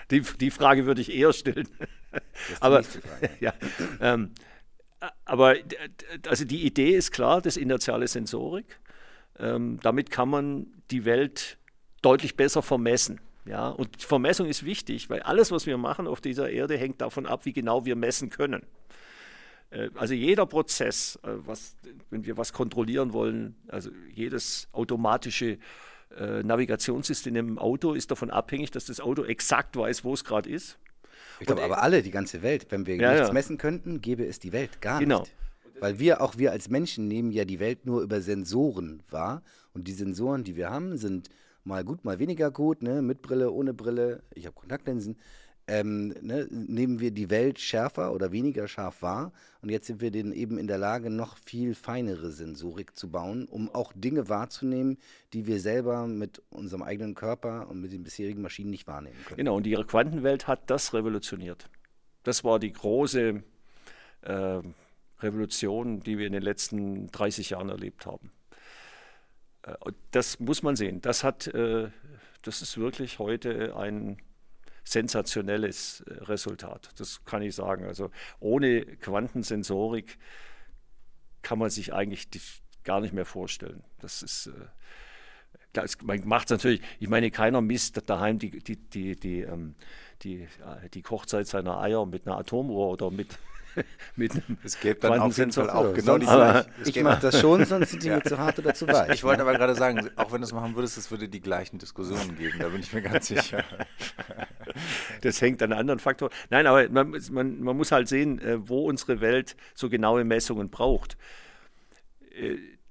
Die, 0.10 0.22
die 0.22 0.52
Frage 0.52 0.86
würde 0.86 1.02
ich 1.02 1.14
eher 1.14 1.34
stellen. 1.34 1.68
aber, 2.62 2.82
ja, 3.42 3.54
ähm, 4.00 4.32
aber 5.26 5.56
d- 5.56 5.76
also 6.28 6.46
die 6.46 6.66
Idee 6.66 6.96
ist 6.96 7.12
klar, 7.12 7.42
das 7.42 7.58
inertiale 7.58 8.08
Sensorik. 8.08 8.80
Ähm, 9.40 9.80
damit 9.84 10.10
kann 10.10 10.30
man 10.30 10.68
die 10.92 11.06
Welt 11.06 11.58
deutlich 12.02 12.36
besser 12.36 12.62
vermessen. 12.62 13.20
Ja, 13.46 13.70
und 13.70 14.02
Vermessung 14.02 14.48
ist 14.48 14.66
wichtig, 14.66 15.10
weil 15.10 15.22
alles, 15.22 15.52
was 15.52 15.66
wir 15.66 15.78
machen 15.78 16.08
auf 16.08 16.20
dieser 16.20 16.50
Erde, 16.50 16.78
hängt 16.78 17.00
davon 17.02 17.26
ab, 17.26 17.46
wie 17.46 17.54
genau 17.54 17.86
wir 17.86 17.96
messen 17.96 18.30
können. 18.30 18.66
Äh, 19.70 19.90
also 19.96 20.14
jeder 20.14 20.46
Prozess, 20.46 21.18
äh, 21.24 21.30
was, 21.46 21.76
wenn 22.10 22.26
wir 22.26 22.38
was 22.38 22.52
kontrollieren 22.52 23.14
wollen, 23.14 23.56
also 23.68 23.90
jedes 24.14 24.68
automatische 24.74 25.58
äh, 26.18 26.44
Navigationssystem 26.44 27.36
im 27.36 27.58
Auto 27.58 27.94
ist 27.94 28.12
davon 28.12 28.32
abhängig, 28.32 28.72
dass 28.72 28.86
das 28.86 29.00
Auto 29.00 29.24
exakt 29.24 29.76
weiß, 29.76 30.04
wo 30.04 30.14
es 30.14 30.24
gerade 30.24 30.50
ist. 30.50 30.78
Ich 31.40 31.46
glaube, 31.48 31.64
aber 31.64 31.82
alle, 31.84 32.02
die 32.02 32.12
ganze 32.12 32.42
Welt, 32.42 32.68
wenn 32.70 32.86
wir 32.86 32.96
Ja, 32.96 33.12
nichts 33.12 33.28
ja. 33.28 33.34
messen 33.34 33.58
könnten, 33.58 34.02
gäbe 34.02 34.26
es 34.26 34.40
die 34.40 34.52
Welt 34.54 34.82
gar 34.82 35.00
Genau. 35.00 35.22
nicht. 35.22 35.34
Weil 35.80 36.00
wir, 36.00 36.22
auch 36.22 36.38
wir 36.38 36.52
als 36.52 36.70
Menschen, 36.70 37.08
nehmen 37.08 37.32
ja 37.32 37.46
die 37.46 37.60
Welt 37.60 37.86
nur 37.86 38.02
über 38.02 38.22
Sensoren 38.22 39.04
wahr. 39.12 39.44
Und 39.74 39.88
die 39.88 39.94
Sensoren, 39.94 40.44
die 40.44 40.56
wir 40.56 40.70
haben, 40.72 40.98
sind 40.98 41.30
mal 41.64 41.84
gut, 41.84 42.04
mal 42.04 42.18
weniger 42.18 42.50
gut, 42.50 42.82
ne? 42.82 43.02
mit 43.04 43.22
Brille, 43.22 43.52
ohne 43.52 43.74
Brille. 43.76 44.24
Ich 44.34 44.46
habe 44.48 44.56
Kontaktlinsen. 44.56 45.18
Ähm, 45.68 46.16
ne? 46.22 46.48
Nehmen 46.50 47.00
wir 47.00 47.12
die 47.12 47.30
Welt 47.30 47.60
schärfer 47.60 48.14
oder 48.14 48.32
weniger 48.32 48.68
scharf 48.68 49.02
wahr. 49.02 49.34
Und 49.62 49.70
jetzt 49.70 49.88
sind 49.88 50.00
wir 50.00 50.12
denen 50.12 50.32
eben 50.32 50.58
in 50.58 50.68
der 50.68 50.78
Lage, 50.78 51.10
noch 51.10 51.38
viel 51.38 51.76
feinere 51.76 52.32
Sensorik 52.32 52.96
zu 52.96 53.10
bauen, 53.12 53.46
um 53.46 53.70
auch 53.74 53.92
Dinge 53.94 54.30
wahrzunehmen, 54.30 54.98
die 55.34 55.46
wir 55.46 55.60
selber 55.60 56.08
mit 56.08 56.42
unserem 56.50 56.84
eigenen 56.84 57.16
Körper 57.16 57.68
und 57.70 57.82
mit 57.82 57.92
den 57.92 58.04
bisherigen 58.04 58.42
Maschinen 58.42 58.70
nicht 58.70 58.88
wahrnehmen 58.88 59.18
können. 59.26 59.38
Genau, 59.38 59.58
und 59.58 59.64
die 59.64 59.74
Quantenwelt 59.74 60.48
hat 60.48 60.70
das 60.70 60.94
revolutioniert. 60.94 61.70
Das 62.24 62.46
war 62.46 62.60
die 62.60 62.72
große 62.72 63.44
äh, 64.22 64.62
Revolution, 65.20 66.00
die 66.00 66.18
wir 66.18 66.28
in 66.28 66.34
den 66.34 66.44
letzten 66.44 67.08
30 67.08 67.50
Jahren 67.52 67.70
erlebt 67.70 68.06
haben. 68.06 68.32
Äh, 69.64 69.74
das 70.12 70.40
muss 70.40 70.64
man 70.64 70.76
sehen. 70.76 71.02
Das 71.02 71.24
hat, 71.24 71.48
äh, 71.48 71.90
das 72.44 72.62
ist 72.62 72.78
wirklich 72.78 73.20
heute 73.20 73.76
ein 73.76 74.18
sensationelles 74.88 76.02
äh, 76.02 76.24
Resultat. 76.24 76.90
Das 76.98 77.26
kann 77.26 77.42
ich 77.42 77.56
sagen. 77.56 77.86
Also 77.86 78.10
ohne 78.40 78.86
Quantensensorik 78.86 80.18
kann 81.42 81.60
man 81.60 81.70
sich 81.70 81.94
eigentlich 81.94 82.30
gar 82.84 83.02
nicht 83.02 83.14
mehr 83.14 83.26
vorstellen. 83.26 83.84
Das 84.00 84.24
ist 84.24 84.48
äh, 84.48 84.52
man 86.02 86.28
macht 86.28 86.48
es 86.48 86.52
natürlich, 86.52 86.82
ich 87.00 87.08
meine, 87.08 87.30
keiner 87.30 87.62
misst 87.62 88.10
daheim 88.10 88.40
die, 88.40 88.50
die, 88.50 88.78
die, 88.78 89.16
die, 89.16 89.42
ähm, 89.42 89.76
die, 90.24 90.42
äh, 90.42 90.90
die 90.94 91.04
Kochzeit 91.04 91.46
seiner 91.46 91.80
Eier 91.80 92.06
mit 92.06 92.26
einer 92.26 92.38
Atomuhr 92.38 92.90
oder 92.90 93.12
mit, 93.12 93.38
mit 94.16 94.32
einem 94.32 94.58
Es 94.64 94.80
gäbe 94.80 95.00
dann 95.00 95.20
auf 95.20 95.38
jeden. 95.38 95.52
Fall 95.52 95.70
auch 95.70 95.94
genau 95.94 96.18
die 96.18 96.28
Ich 96.90 97.02
mache 97.02 97.22
das 97.22 97.40
schon, 97.40 97.66
sonst 97.66 97.92
sind 97.92 98.04
die 98.04 98.10
mir 98.12 98.24
zu 98.24 98.38
hart 98.38 98.60
oder 98.60 98.74
zu 98.74 98.88
weich. 98.88 99.10
Ich 99.14 99.24
wollte 99.24 99.44
ne? 99.44 99.50
aber 99.50 99.58
gerade 99.58 99.76
sagen, 99.76 100.10
auch 100.16 100.32
wenn 100.32 100.42
du 100.42 100.46
es 100.46 100.54
machen 100.54 100.76
würdest, 100.76 100.98
es 100.98 101.12
würde 101.12 101.28
die 101.28 101.42
gleichen 101.42 101.78
Diskussionen 101.80 102.38
geben, 102.38 102.60
da 102.60 102.70
bin 102.70 102.82
ich 102.82 102.94
mir 102.94 103.02
ganz 103.02 103.28
sicher. 103.28 103.64
Das 105.22 105.42
hängt 105.42 105.62
an 105.64 105.74
anderen 105.74 106.00
Faktoren. 106.00 106.32
Nein, 106.50 106.68
aber 106.68 106.90
man, 106.90 107.16
man, 107.32 107.62
man 107.62 107.78
muss 107.78 107.92
halt 107.92 108.08
sehen, 108.08 108.40
äh, 108.40 108.68
wo 108.68 108.88
unsere 108.88 109.22
Welt 109.22 109.56
so 109.76 109.90
genaue 109.90 110.24
Messungen 110.24 110.70
braucht. 110.70 111.18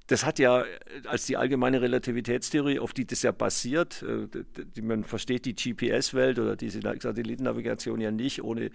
Das 0.07 0.25
hat 0.25 0.39
ja 0.39 0.63
äh, 0.63 0.67
als 1.07 1.27
die 1.27 1.37
allgemeine 1.37 1.81
Relativitätstheorie, 1.81 2.79
auf 2.79 2.93
die 2.93 3.07
das 3.07 3.23
ja 3.23 3.33
basiert, 3.33 4.03
äh, 4.03 4.29
die, 4.77 4.83
man 4.83 5.05
versteht 5.05 5.45
die 5.45 5.55
GPS-Welt 5.55 6.39
oder 6.39 6.57
diese 6.57 6.81
Satellitennavigation 6.81 8.01
ja 8.01 8.11
nicht 8.11 8.43
ohne 8.43 8.71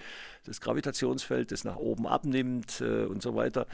das 0.45 0.62
Gravitationsfeld, 0.62 1.52
das 1.52 1.64
nach 1.64 1.78
oben 1.78 2.08
abnimmt 2.08 2.82
äh, 2.82 3.06
und 3.06 3.22
so 3.22 3.36
weiter. 3.36 3.66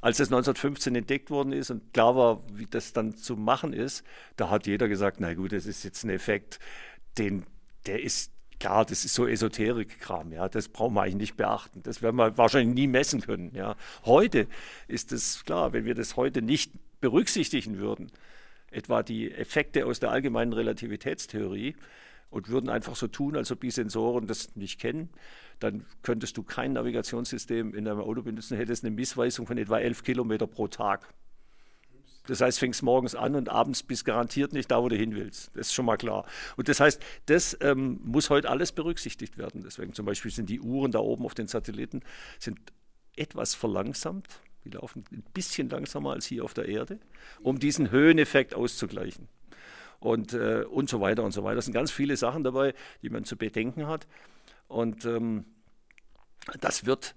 Als 0.00 0.18
das 0.18 0.28
1915 0.28 0.94
entdeckt 0.94 1.30
worden 1.30 1.52
ist 1.52 1.70
und 1.70 1.92
klar 1.92 2.16
war, 2.16 2.42
wie 2.52 2.66
das 2.66 2.92
dann 2.92 3.16
zu 3.16 3.36
machen 3.36 3.72
ist, 3.72 4.04
da 4.36 4.50
hat 4.50 4.66
jeder 4.66 4.88
gesagt, 4.88 5.18
na 5.20 5.34
gut, 5.34 5.52
das 5.52 5.66
ist 5.66 5.82
jetzt 5.82 6.04
ein 6.04 6.10
Effekt, 6.10 6.58
den, 7.18 7.44
der 7.86 8.02
ist 8.02 8.32
klar, 8.60 8.84
das 8.84 9.04
ist 9.04 9.14
so 9.14 9.26
Esoterik-Kram, 9.26 10.32
ja, 10.32 10.48
das 10.48 10.68
brauchen 10.68 10.94
wir 10.94 11.02
eigentlich 11.02 11.16
nicht 11.16 11.36
beachten. 11.36 11.82
Das 11.82 12.02
werden 12.02 12.16
wir 12.16 12.38
wahrscheinlich 12.38 12.74
nie 12.74 12.86
messen 12.86 13.20
können, 13.22 13.52
ja. 13.54 13.74
Heute 14.04 14.46
ist 14.86 15.12
es 15.12 15.44
klar, 15.44 15.72
wenn 15.72 15.86
wir 15.86 15.94
das 15.94 16.16
heute 16.16 16.42
nicht 16.42 16.70
berücksichtigen 17.00 17.78
würden, 17.78 18.10
etwa 18.70 19.02
die 19.02 19.30
Effekte 19.32 19.86
aus 19.86 20.00
der 20.00 20.10
allgemeinen 20.10 20.52
Relativitätstheorie 20.52 21.74
und 22.30 22.48
würden 22.48 22.70
einfach 22.70 22.96
so 22.96 23.08
tun, 23.08 23.36
als 23.36 23.50
ob 23.50 23.60
die 23.60 23.70
Sensoren 23.70 24.26
das 24.26 24.54
nicht 24.54 24.80
kennen, 24.80 25.10
dann 25.58 25.84
könntest 26.02 26.36
du 26.36 26.42
kein 26.42 26.72
Navigationssystem 26.72 27.74
in 27.74 27.84
deinem 27.84 28.00
Auto 28.00 28.22
benutzen, 28.22 28.56
hättest 28.56 28.84
eine 28.84 28.94
Missweisung 28.94 29.46
von 29.46 29.58
etwa 29.58 29.78
11 29.78 30.04
Kilometer 30.04 30.46
pro 30.46 30.68
Tag. 30.68 31.12
Das 32.26 32.40
heißt, 32.40 32.60
fängst 32.60 32.82
morgens 32.82 33.14
an 33.14 33.34
und 33.34 33.48
abends 33.48 33.82
bist 33.82 34.04
garantiert 34.04 34.52
nicht 34.52 34.70
da, 34.70 34.82
wo 34.82 34.88
du 34.88 34.94
hin 34.94 35.16
willst. 35.16 35.50
Das 35.56 35.68
ist 35.68 35.72
schon 35.72 35.86
mal 35.86 35.96
klar. 35.96 36.26
Und 36.56 36.68
das 36.68 36.78
heißt, 36.78 37.02
das 37.26 37.56
ähm, 37.60 37.98
muss 38.04 38.30
heute 38.30 38.48
alles 38.48 38.72
berücksichtigt 38.72 39.36
werden. 39.36 39.62
Deswegen 39.64 39.94
zum 39.94 40.06
Beispiel 40.06 40.30
sind 40.30 40.48
die 40.48 40.60
Uhren 40.60 40.92
da 40.92 41.00
oben 41.00 41.24
auf 41.24 41.34
den 41.34 41.48
Satelliten 41.48 42.02
sind 42.38 42.60
etwas 43.16 43.54
verlangsamt. 43.54 44.28
Die 44.64 44.70
laufen 44.70 45.04
ein 45.12 45.22
bisschen 45.34 45.68
langsamer 45.68 46.12
als 46.12 46.26
hier 46.26 46.44
auf 46.44 46.54
der 46.54 46.68
Erde, 46.68 46.98
um 47.42 47.58
diesen 47.58 47.90
Höheneffekt 47.90 48.54
auszugleichen. 48.54 49.28
Und, 49.98 50.32
äh, 50.32 50.64
und 50.64 50.88
so 50.88 51.00
weiter 51.00 51.24
und 51.24 51.32
so 51.32 51.44
weiter. 51.44 51.58
Es 51.58 51.66
sind 51.66 51.74
ganz 51.74 51.90
viele 51.90 52.16
Sachen 52.16 52.42
dabei, 52.42 52.74
die 53.02 53.10
man 53.10 53.24
zu 53.24 53.36
bedenken 53.36 53.86
hat. 53.86 54.06
Und 54.66 55.04
ähm, 55.04 55.44
das 56.60 56.86
wird, 56.86 57.14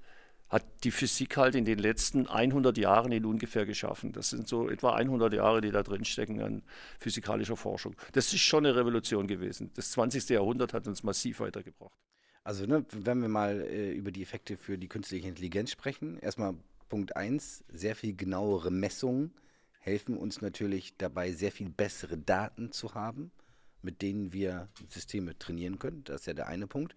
hat 0.49 0.65
die 0.83 0.91
Physik 0.91 1.37
halt 1.37 1.55
in 1.55 1.65
den 1.65 1.79
letzten 1.79 2.27
100 2.27 2.77
Jahren 2.77 3.11
in 3.11 3.25
ungefähr 3.25 3.65
geschaffen. 3.65 4.11
Das 4.11 4.29
sind 4.29 4.47
so 4.47 4.69
etwa 4.69 4.95
100 4.95 5.33
Jahre, 5.33 5.61
die 5.61 5.71
da 5.71 5.81
drin 5.81 6.03
stecken 6.03 6.41
an 6.41 6.61
physikalischer 6.99 7.55
Forschung. 7.55 7.95
Das 8.11 8.33
ist 8.33 8.41
schon 8.41 8.65
eine 8.65 8.75
Revolution 8.75 9.27
gewesen. 9.27 9.71
Das 9.75 9.91
20. 9.91 10.29
Jahrhundert 10.29 10.73
hat 10.73 10.87
uns 10.87 11.03
massiv 11.03 11.39
weitergebracht. 11.39 11.97
Also, 12.43 12.65
ne, 12.65 12.85
wenn 12.91 13.21
wir 13.21 13.29
mal 13.29 13.61
äh, 13.61 13.91
über 13.91 14.11
die 14.11 14.21
Effekte 14.21 14.57
für 14.57 14.77
die 14.77 14.89
künstliche 14.89 15.27
Intelligenz 15.27 15.71
sprechen, 15.71 16.19
erstmal 16.19 16.55
Punkt 16.93 17.15
1, 17.15 17.63
sehr 17.69 17.95
viel 17.95 18.15
genauere 18.15 18.69
Messungen 18.69 19.33
helfen 19.79 20.15
uns 20.15 20.43
natürlich 20.43 20.95
dabei, 20.95 21.31
sehr 21.31 21.51
viel 21.51 21.71
bessere 21.71 22.19
Daten 22.19 22.71
zu 22.71 22.93
haben, 22.93 23.31
mit 23.81 24.03
denen 24.03 24.31
wir 24.31 24.69
Systeme 24.89 25.35
trainieren 25.39 25.79
können. 25.79 26.03
Das 26.03 26.21
ist 26.21 26.27
ja 26.27 26.35
der 26.35 26.45
eine 26.49 26.67
Punkt. 26.67 26.95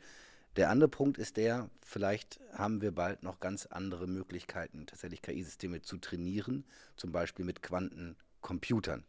Der 0.57 0.69
andere 0.69 0.91
Punkt 0.91 1.17
ist 1.17 1.39
der, 1.39 1.71
vielleicht 1.81 2.41
haben 2.53 2.83
wir 2.83 2.93
bald 2.93 3.23
noch 3.23 3.41
ganz 3.41 3.65
andere 3.65 4.07
Möglichkeiten, 4.07 4.85
tatsächlich 4.85 5.23
KI-Systeme 5.23 5.81
zu 5.81 5.97
trainieren, 5.97 6.67
zum 6.99 7.11
Beispiel 7.11 7.47
mit 7.47 7.63
Quantencomputern. 7.63 9.03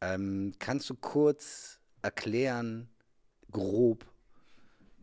Ähm, 0.00 0.54
kannst 0.58 0.90
du 0.90 0.96
kurz 0.96 1.78
erklären, 2.02 2.88
grob, 3.52 4.11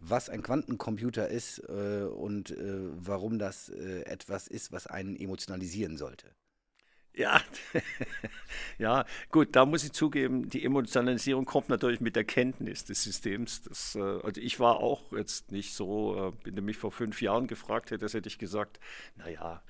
was 0.02 0.30
ein 0.30 0.42
Quantencomputer 0.42 1.28
ist 1.28 1.60
äh, 1.68 2.04
und 2.04 2.52
äh, 2.52 2.56
warum 2.96 3.40
das 3.40 3.70
äh, 3.70 4.02
etwas 4.04 4.48
ist, 4.48 4.72
was 4.72 4.88
einen 4.88 5.16
emotionalisieren 5.16 5.98
sollte. 5.98 6.28
Ja, 7.14 7.42
ja, 8.78 9.06
gut, 9.30 9.50
da 9.56 9.66
muss 9.66 9.84
ich 9.84 9.92
zugeben, 9.92 10.48
die 10.48 10.64
Emotionalisierung 10.64 11.44
kommt 11.44 11.68
natürlich 11.68 12.00
mit 12.00 12.16
der 12.16 12.24
Kenntnis 12.24 12.86
des 12.86 13.04
Systems. 13.04 13.64
Das, 13.64 13.96
äh, 13.96 14.00
also 14.00 14.40
ich 14.40 14.60
war 14.60 14.78
auch 14.78 15.12
jetzt 15.12 15.52
nicht 15.52 15.74
so, 15.74 16.16
äh, 16.16 16.46
wenn 16.46 16.56
du 16.56 16.62
mich 16.62 16.78
vor 16.78 16.92
fünf 16.92 17.22
Jahren 17.22 17.48
gefragt 17.48 17.92
hättest, 17.92 18.14
hätte 18.14 18.30
ich 18.30 18.38
gesagt, 18.38 18.80
naja, 19.18 19.62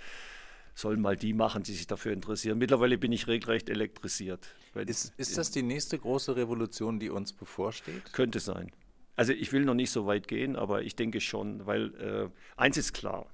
sollen 0.75 1.01
mal 1.01 1.17
die 1.17 1.33
machen, 1.33 1.63
die 1.63 1.73
sich 1.73 1.87
dafür 1.87 2.13
interessieren. 2.13 2.57
Mittlerweile 2.57 2.97
bin 2.97 3.11
ich 3.11 3.27
regelrecht 3.27 3.69
elektrisiert. 3.69 4.55
Ist, 4.75 5.13
ist 5.17 5.37
das 5.37 5.51
die 5.51 5.63
nächste 5.63 5.97
große 5.97 6.35
Revolution, 6.35 6.99
die 6.99 7.09
uns 7.09 7.33
bevorsteht? 7.33 8.13
Könnte 8.13 8.39
sein. 8.39 8.71
Also 9.19 9.33
ich 9.33 9.51
will 9.51 9.65
noch 9.65 9.73
nicht 9.73 9.91
so 9.91 10.05
weit 10.05 10.29
gehen, 10.29 10.55
aber 10.55 10.83
ich 10.83 10.95
denke 10.95 11.19
schon, 11.19 11.65
weil 11.65 11.93
äh, 11.95 12.29
eins 12.55 12.77
ist 12.77 12.93
klar, 12.93 13.29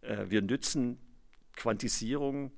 äh, 0.00 0.24
wir 0.26 0.42
nützen 0.42 0.98
Quantisierung 1.52 2.50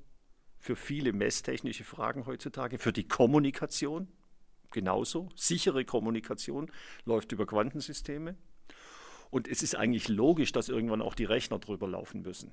für 0.59 0.77
viele 0.77 1.13
messtechnische 1.13 1.85
Fragen 1.85 2.25
heutzutage, 2.25 2.79
für 2.79 2.95
die 2.95 3.07
Kommunikation 3.07 4.09
genauso. 4.71 5.29
Sichere 5.35 5.85
Kommunikation 5.85 6.73
läuft 7.05 7.33
über 7.33 7.45
Quantensysteme. 7.45 8.35
Und 9.29 9.47
es 9.47 9.63
ist 9.63 9.77
eigentlich 9.77 10.09
logisch, 10.09 10.53
dass 10.53 10.71
irgendwann 10.71 11.03
auch 11.03 11.17
die 11.17 11.27
Rechner 11.27 11.59
drüber 11.59 11.87
laufen 11.87 12.23
müssen. 12.23 12.51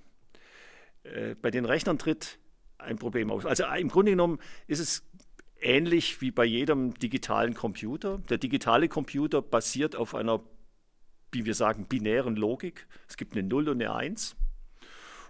Äh, 1.04 1.36
bei 1.36 1.52
den 1.52 1.64
Rechnern 1.64 1.98
tritt 1.98 2.38
ein 2.80 2.98
Problem 2.98 3.32
auf. 3.32 3.46
Also 3.46 3.64
im 3.64 3.88
Grunde 3.88 4.12
genommen 4.12 4.40
ist 4.68 4.80
es 4.80 5.04
ähnlich 5.64 6.22
wie 6.22 6.32
bei 6.32 6.46
jedem 6.46 6.94
digitalen 6.94 7.54
Computer. 7.54 8.20
Der 8.30 8.38
digitale 8.38 8.88
Computer 8.90 9.42
basiert 9.42 9.96
auf 9.96 10.16
einer, 10.16 10.42
wie 11.32 11.46
wir 11.46 11.56
sagen, 11.56 11.86
binären 11.88 12.36
Logik. 12.36 12.88
Es 13.08 13.18
gibt 13.18 13.34
eine 13.34 13.44
0 13.48 13.70
und 13.70 13.82
eine 13.82 13.94
1. 13.94 14.36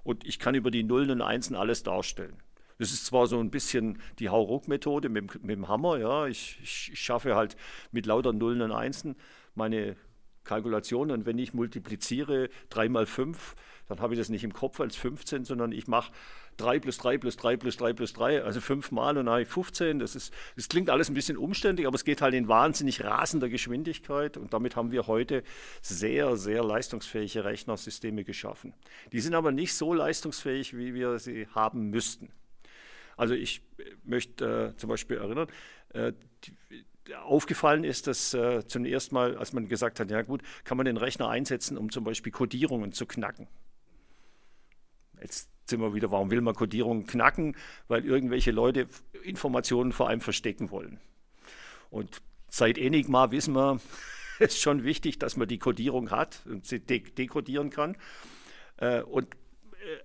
Und 0.03 0.26
ich 0.26 0.39
kann 0.39 0.55
über 0.55 0.69
die 0.72 0.84
Nullen 0.84 1.11
und 1.11 1.22
Einsen 1.22 1.55
alles 1.55 1.84
darstellen. 1.84 2.35
Das 2.80 2.91
ist 2.91 3.05
zwar 3.05 3.27
so 3.27 3.39
ein 3.39 3.51
bisschen 3.51 3.99
die 4.19 4.30
Hauruck-Methode 4.30 5.07
mit, 5.07 5.34
dem- 5.34 5.41
mit 5.41 5.55
dem 5.55 5.68
Hammer, 5.69 5.97
ja. 5.99 6.27
Ich, 6.27 6.60
ich, 6.61 6.89
ich 6.93 6.99
schaffe 6.99 7.35
halt 7.35 7.55
mit 7.91 8.05
lauter 8.05 8.34
Nullen 8.34 8.61
und 8.61 8.72
Einsen 8.72 9.15
meine 9.55 9.95
Kalkulationen. 10.43 11.11
Und 11.19 11.26
wenn 11.26 11.38
ich 11.38 11.53
multipliziere 11.53 12.49
3 12.69 12.89
mal 12.89 13.05
5, 13.05 13.55
dann 13.88 13.99
habe 13.99 14.14
ich 14.14 14.19
das 14.19 14.30
nicht 14.30 14.43
im 14.43 14.53
Kopf 14.53 14.80
als 14.80 14.95
15, 14.95 15.45
sondern 15.45 15.72
ich 15.72 15.88
mache 15.88 16.11
3 16.57 16.80
plus 16.80 16.97
3 16.97 17.18
plus 17.18 17.35
3 17.38 17.57
plus 17.57 17.77
3 17.77 17.93
plus 17.93 18.14
3, 18.14 18.43
also 18.43 18.61
5 18.61 18.91
Mal 18.91 19.18
und 19.18 19.26
dann 19.26 19.34
habe 19.34 19.41
ich 19.43 19.47
15. 19.47 19.99
Das, 19.99 20.15
ist, 20.15 20.34
das 20.55 20.69
klingt 20.69 20.89
alles 20.89 21.10
ein 21.10 21.14
bisschen 21.14 21.38
umständlich, 21.38 21.88
aber 21.88 21.95
es 21.95 22.03
geht 22.03 22.22
halt 22.22 22.34
in 22.34 22.47
wahnsinnig 22.47 23.03
rasender 23.03 23.49
Geschwindigkeit 23.49 24.38
und 24.38 24.53
damit 24.53 24.76
haben 24.76 24.91
wir 24.91 25.07
heute 25.07 25.43
sehr, 25.81 26.35
sehr 26.38 26.64
leistungsfähige 26.64 27.43
Rechnersysteme 27.43 28.23
geschaffen. 28.23 28.73
Die 29.11 29.19
sind 29.19 29.35
aber 29.35 29.51
nicht 29.51 29.73
so 29.73 29.93
leistungsfähig, 29.93 30.77
wie 30.77 30.93
wir 30.93 31.19
sie 31.19 31.47
haben 31.53 31.89
müssten. 31.89 32.31
Also 33.18 33.34
ich 33.35 33.61
möchte 34.03 34.73
äh, 34.73 34.77
zum 34.77 34.89
Beispiel 34.89 35.18
erinnern, 35.18 35.47
äh, 35.93 36.14
die, 36.43 36.85
aufgefallen 37.23 37.84
ist, 37.84 38.07
dass 38.07 38.34
äh, 38.34 38.65
zunächst 38.65 39.11
mal, 39.11 39.38
als 39.38 39.53
man 39.53 39.68
gesagt 39.68 39.99
hat, 39.99 40.10
ja 40.10 40.22
gut, 40.22 40.41
kann 40.64 40.77
man 40.77 40.85
den 40.85 40.97
Rechner 40.97 41.30
einsetzen, 41.30 41.77
um 41.77 41.91
zum 41.91 42.03
Beispiel 42.03 42.31
Codierungen 42.31 42.93
zu 42.93 43.05
knacken. 43.05 43.47
Jetzt 45.24 45.50
sind 45.66 45.80
wir 45.82 45.94
wieder, 45.94 46.12
warum 46.12 46.30
will 46.30 46.41
man 46.41 46.54
Codierungen 46.54 47.08
knacken? 47.08 47.56
Weil 47.88 48.06
irgendwelche 48.06 48.52
Leute 48.52 48.88
Informationen 49.24 49.91
vor 49.91 50.10
allem 50.10 50.22
verstecken 50.22 50.70
wollen. 50.70 51.00
Und 51.90 52.22
seit 52.50 52.78
Enigma 52.78 53.32
wissen 53.32 53.56
wir, 53.56 53.80
es 54.40 54.54
ist 54.54 54.62
schon 54.62 54.84
wichtig, 54.84 55.18
dass 55.20 55.38
man 55.38 55.48
die 55.48 55.60
Codierung 55.60 56.12
hat 56.12 56.41
und 56.45 56.66
sie 56.66 56.80
dekodieren 56.80 57.70
kann. 57.70 57.98
Äh, 58.78 59.02
und 59.02 59.28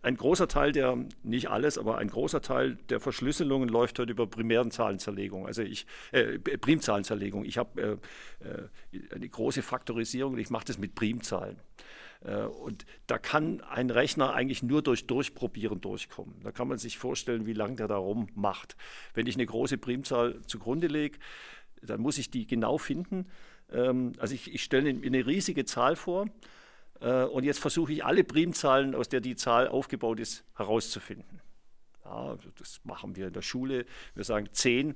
ein 0.03 0.17
großer 0.17 0.49
Teil 0.49 0.73
der, 0.73 0.97
nicht 1.23 1.51
alles, 1.51 1.79
aber 1.79 1.99
ein 1.99 2.09
großer 2.09 2.41
Teil 2.41 2.77
der 2.89 3.01
Verschlüsselungen 3.01 3.69
läuft 3.69 3.99
heute 3.99 4.13
über 4.13 4.27
primären 4.27 4.71
Zahlenzerlegung, 4.71 5.47
also 5.47 5.63
ich, 5.63 5.87
äh, 6.13 6.39
Primzahlenzerlegung. 6.39 7.45
Ich 7.45 7.59
habe 7.59 8.01
äh, 8.43 8.97
äh, 8.97 9.15
eine 9.15 9.29
große 9.29 9.63
Faktorisierung 9.63 10.35
und 10.35 10.39
ich 10.39 10.51
mache 10.51 10.67
das 10.67 10.79
mit 10.79 10.95
Primzahlen. 10.95 11.59
Äh, 12.25 12.43
und 12.43 12.87
da 13.07 13.19
kann 13.19 13.61
ein 13.63 13.91
Rechner 13.91 14.35
eigentlich 14.35 14.63
nur 14.63 14.83
durch 14.83 15.07
Durchprobieren 15.07 15.81
durchkommen. 15.81 16.35
Da 16.43 16.53
kann 16.53 16.69
man 16.69 16.79
sich 16.79 16.99
vorstellen, 16.99 17.47
wie 17.47 17.53
lange 17.53 17.77
der 17.77 17.89
da 17.89 17.97
rummacht. 17.97 18.77
Wenn 19.15 19.27
ich 19.27 19.35
eine 19.35 19.47
große 19.47 19.79
Primzahl 19.79 20.41
zugrunde 20.47 20.87
lege, 20.87 21.19
dann 21.83 22.01
muss 22.01 22.19
ich 22.19 22.31
die 22.31 22.47
genau 22.47 22.79
finden. 22.79 23.27
Ähm, 23.71 24.13
also 24.19 24.35
ich, 24.35 24.53
ich 24.53 24.63
stelle 24.63 24.91
eine 24.91 25.27
riesige 25.27 25.65
Zahl 25.65 25.97
vor 25.97 26.27
äh, 27.01 27.25
und 27.25 27.45
jetzt 27.45 27.61
versuche 27.61 27.93
ich 27.93 28.05
alle 28.05 28.25
Primzahlen, 28.25 28.95
aus 28.95 29.09
der 29.09 29.21
die 29.21 29.37
Zahl 29.37 29.69
aufgebaut 29.69 30.21
ist, 30.21 30.45
herauszufinden. 30.57 31.41
Ja, 32.05 32.39
das 32.59 32.81
machen 32.85 33.17
wir 33.17 33.27
in 33.29 33.33
der 33.33 33.43
Schule. 33.43 33.85
Wir 34.15 34.25
sagen 34.25 34.49
10. 34.51 34.95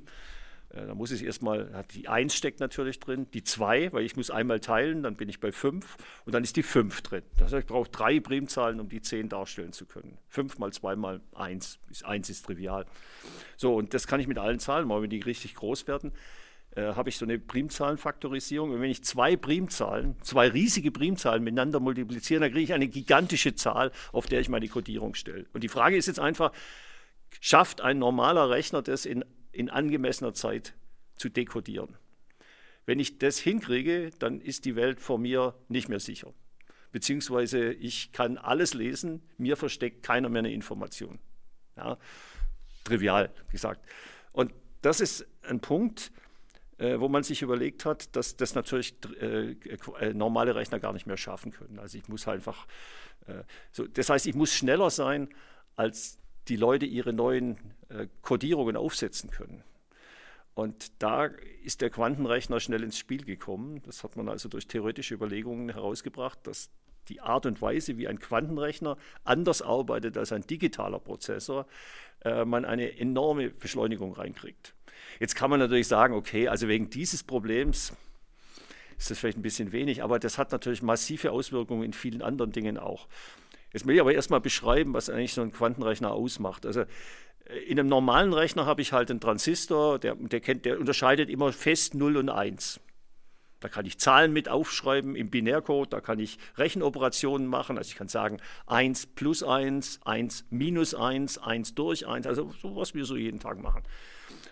Äh, 0.72 0.86
da 0.86 0.94
muss 0.94 1.10
ich 1.10 1.24
erstmal, 1.24 1.84
die 1.94 2.08
1 2.08 2.34
steckt 2.34 2.60
natürlich 2.60 2.98
drin, 2.98 3.26
die 3.32 3.44
2, 3.44 3.92
weil 3.92 4.04
ich 4.04 4.16
muss 4.16 4.30
einmal 4.30 4.60
teilen, 4.60 5.02
dann 5.02 5.16
bin 5.16 5.28
ich 5.28 5.40
bei 5.40 5.52
5 5.52 5.96
und 6.24 6.34
dann 6.34 6.42
ist 6.42 6.56
die 6.56 6.62
5 6.62 7.02
drin. 7.02 7.22
Das 7.38 7.52
heißt, 7.52 7.64
ich 7.64 7.66
brauche 7.66 7.90
drei 7.90 8.20
Primzahlen, 8.20 8.80
um 8.80 8.88
die 8.88 9.00
10 9.00 9.28
darstellen 9.28 9.72
zu 9.72 9.86
können. 9.86 10.18
5 10.28 10.58
mal 10.58 10.72
2 10.72 10.96
mal 10.96 11.20
1, 11.34 11.78
1 12.02 12.30
ist 12.30 12.46
trivial. 12.46 12.86
So, 13.56 13.74
und 13.74 13.94
das 13.94 14.06
kann 14.06 14.20
ich 14.20 14.26
mit 14.26 14.38
allen 14.38 14.58
Zahlen 14.58 14.88
machen, 14.88 15.02
wenn 15.02 15.10
die 15.10 15.20
richtig 15.20 15.54
groß 15.54 15.86
werden 15.86 16.12
äh, 16.74 16.94
habe 16.94 17.08
ich 17.08 17.18
so 17.18 17.26
eine 17.26 17.38
Primzahlenfaktorisierung. 17.38 18.70
Und 18.70 18.80
wenn 18.80 18.90
ich 18.90 19.04
zwei 19.04 19.36
Primzahlen, 19.36 20.16
zwei 20.22 20.48
riesige 20.48 20.90
Primzahlen 20.90 21.44
miteinander 21.44 21.80
multipliziere, 21.80 22.40
dann 22.40 22.50
kriege 22.50 22.64
ich 22.64 22.72
eine 22.72 22.88
gigantische 22.88 23.54
Zahl, 23.54 23.92
auf 24.12 24.26
der 24.26 24.40
ich 24.40 24.48
meine 24.48 24.68
Codierung 24.68 25.14
stelle. 25.14 25.46
Und 25.52 25.62
die 25.64 25.68
Frage 25.68 25.96
ist 25.96 26.06
jetzt 26.06 26.20
einfach, 26.20 26.52
schafft 27.40 27.80
ein 27.80 27.98
normaler 27.98 28.50
Rechner 28.50 28.82
das 28.82 29.06
in, 29.06 29.24
in 29.52 29.70
angemessener 29.70 30.34
Zeit 30.34 30.74
zu 31.16 31.28
dekodieren? 31.28 31.96
Wenn 32.84 32.98
ich 32.98 33.18
das 33.18 33.38
hinkriege, 33.38 34.10
dann 34.18 34.40
ist 34.40 34.64
die 34.64 34.74
Welt 34.74 35.00
vor 35.00 35.18
mir 35.18 35.54
nicht 35.68 35.88
mehr 35.88 36.00
sicher. 36.00 36.32
Beziehungsweise 36.90 37.72
ich 37.72 38.12
kann 38.12 38.36
alles 38.36 38.74
lesen, 38.74 39.22
mir 39.38 39.56
versteckt 39.56 40.02
keiner 40.02 40.28
mehr 40.28 40.40
eine 40.40 40.52
Information. 40.52 41.18
Ja, 41.76 41.96
trivial 42.84 43.30
gesagt. 43.50 43.86
Und 44.32 44.52
das 44.82 45.00
ist 45.00 45.26
ein 45.42 45.60
Punkt, 45.60 46.12
äh, 46.78 46.98
wo 46.98 47.08
man 47.08 47.22
sich 47.22 47.42
überlegt 47.42 47.84
hat, 47.84 48.14
dass 48.16 48.36
das 48.36 48.54
natürlich 48.54 48.94
äh, 49.20 49.52
äh, 50.00 50.12
normale 50.12 50.54
Rechner 50.54 50.80
gar 50.80 50.92
nicht 50.92 51.06
mehr 51.06 51.16
schaffen 51.16 51.52
können. 51.52 51.78
Also 51.78 51.96
ich 51.96 52.08
muss 52.08 52.26
einfach, 52.28 52.66
äh, 53.26 53.44
so, 53.70 53.86
das 53.86 54.10
heißt, 54.10 54.26
ich 54.26 54.34
muss 54.34 54.52
schneller 54.52 54.90
sein, 54.90 55.28
als 55.76 56.18
die 56.48 56.56
Leute 56.56 56.86
ihre 56.86 57.12
neuen 57.12 57.56
äh, 57.88 58.06
Codierungen 58.22 58.76
aufsetzen 58.76 59.30
können. 59.30 59.62
Und 60.54 61.02
da 61.02 61.30
ist 61.64 61.80
der 61.80 61.90
Quantenrechner 61.90 62.60
schnell 62.60 62.82
ins 62.82 62.98
Spiel 62.98 63.24
gekommen. 63.24 63.80
Das 63.84 64.04
hat 64.04 64.16
man 64.16 64.28
also 64.28 64.48
durch 64.48 64.66
theoretische 64.66 65.14
Überlegungen 65.14 65.70
herausgebracht, 65.70 66.38
dass 66.46 66.70
die 67.08 67.20
Art 67.20 67.46
und 67.46 67.60
Weise, 67.62 67.96
wie 67.96 68.06
ein 68.06 68.18
Quantenrechner 68.18 68.96
anders 69.24 69.62
arbeitet 69.62 70.16
als 70.16 70.32
ein 70.32 70.46
digitaler 70.46 71.00
Prozessor, 71.00 71.66
äh, 72.24 72.44
man 72.44 72.64
eine 72.64 72.98
enorme 72.98 73.50
Beschleunigung 73.50 74.12
reinkriegt. 74.12 74.74
Jetzt 75.18 75.34
kann 75.34 75.50
man 75.50 75.58
natürlich 75.58 75.88
sagen, 75.88 76.14
okay, 76.14 76.48
also 76.48 76.68
wegen 76.68 76.90
dieses 76.90 77.22
Problems 77.22 77.92
ist 78.98 79.10
das 79.10 79.18
vielleicht 79.18 79.38
ein 79.38 79.42
bisschen 79.42 79.72
wenig, 79.72 80.02
aber 80.02 80.18
das 80.18 80.38
hat 80.38 80.52
natürlich 80.52 80.82
massive 80.82 81.32
Auswirkungen 81.32 81.82
in 81.82 81.92
vielen 81.92 82.22
anderen 82.22 82.52
Dingen 82.52 82.78
auch. 82.78 83.08
Jetzt 83.72 83.86
will 83.86 83.94
ich 83.94 84.00
aber 84.00 84.12
erstmal 84.12 84.40
beschreiben, 84.40 84.94
was 84.94 85.08
eigentlich 85.08 85.32
so 85.34 85.42
ein 85.42 85.52
Quantenrechner 85.52 86.12
ausmacht. 86.12 86.66
Also 86.66 86.80
äh, 86.80 87.58
in 87.66 87.78
einem 87.78 87.88
normalen 87.88 88.32
Rechner 88.32 88.66
habe 88.66 88.82
ich 88.82 88.92
halt 88.92 89.10
einen 89.10 89.20
Transistor, 89.20 89.98
der, 89.98 90.14
der, 90.14 90.40
kennt, 90.40 90.64
der 90.64 90.78
unterscheidet 90.78 91.30
immer 91.30 91.52
fest 91.52 91.94
0 91.94 92.16
und 92.16 92.28
1. 92.28 92.80
Da 93.60 93.68
kann 93.68 93.86
ich 93.86 93.98
Zahlen 93.98 94.32
mit 94.32 94.48
aufschreiben 94.48 95.14
im 95.14 95.30
Binärcode, 95.30 95.92
da 95.92 96.00
kann 96.00 96.18
ich 96.18 96.36
Rechenoperationen 96.58 97.46
machen. 97.46 97.78
Also 97.78 97.90
ich 97.90 97.94
kann 97.94 98.08
sagen 98.08 98.38
1 98.66 99.06
plus 99.14 99.44
1, 99.44 100.00
1 100.04 100.46
minus 100.50 100.94
1, 100.94 101.38
1 101.38 101.74
durch 101.76 102.08
1, 102.08 102.26
also 102.26 102.52
so 102.60 102.74
was 102.74 102.94
wir 102.94 103.04
so 103.04 103.16
jeden 103.16 103.38
Tag 103.38 103.62
machen. 103.62 103.84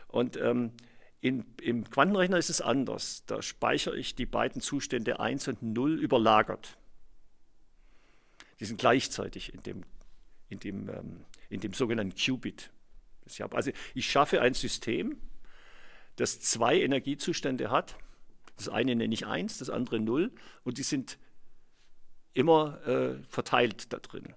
Und 0.06 0.36
ähm, 0.36 0.72
in, 1.20 1.44
im 1.60 1.90
Quantenrechner 1.90 2.38
ist 2.38 2.50
es 2.50 2.60
anders. 2.60 3.24
Da 3.26 3.42
speichere 3.42 3.96
ich 3.96 4.14
die 4.14 4.26
beiden 4.26 4.62
Zustände 4.62 5.18
1 5.18 5.48
und 5.48 5.62
0 5.62 5.98
überlagert. 5.98 6.78
Die 8.60 8.66
sind 8.66 8.78
gleichzeitig 8.78 9.52
in 9.54 9.62
dem, 9.62 9.82
in 10.48 10.60
dem, 10.60 10.88
ähm, 10.88 11.24
in 11.48 11.60
dem 11.60 11.72
sogenannten 11.72 12.14
Qubit. 12.14 12.70
Ich 13.26 13.42
also 13.42 13.70
ich 13.94 14.10
schaffe 14.10 14.40
ein 14.40 14.54
System, 14.54 15.16
das 16.16 16.40
zwei 16.40 16.80
Energiezustände 16.80 17.70
hat. 17.70 17.96
Das 18.56 18.68
eine 18.68 18.94
nenne 18.94 19.14
ich 19.14 19.26
1, 19.26 19.58
das 19.58 19.70
andere 19.70 20.00
0 20.00 20.30
und 20.64 20.78
die 20.78 20.82
sind 20.82 21.18
immer 22.34 22.86
äh, 22.86 23.22
verteilt 23.24 23.92
da 23.92 23.98
drin. 23.98 24.34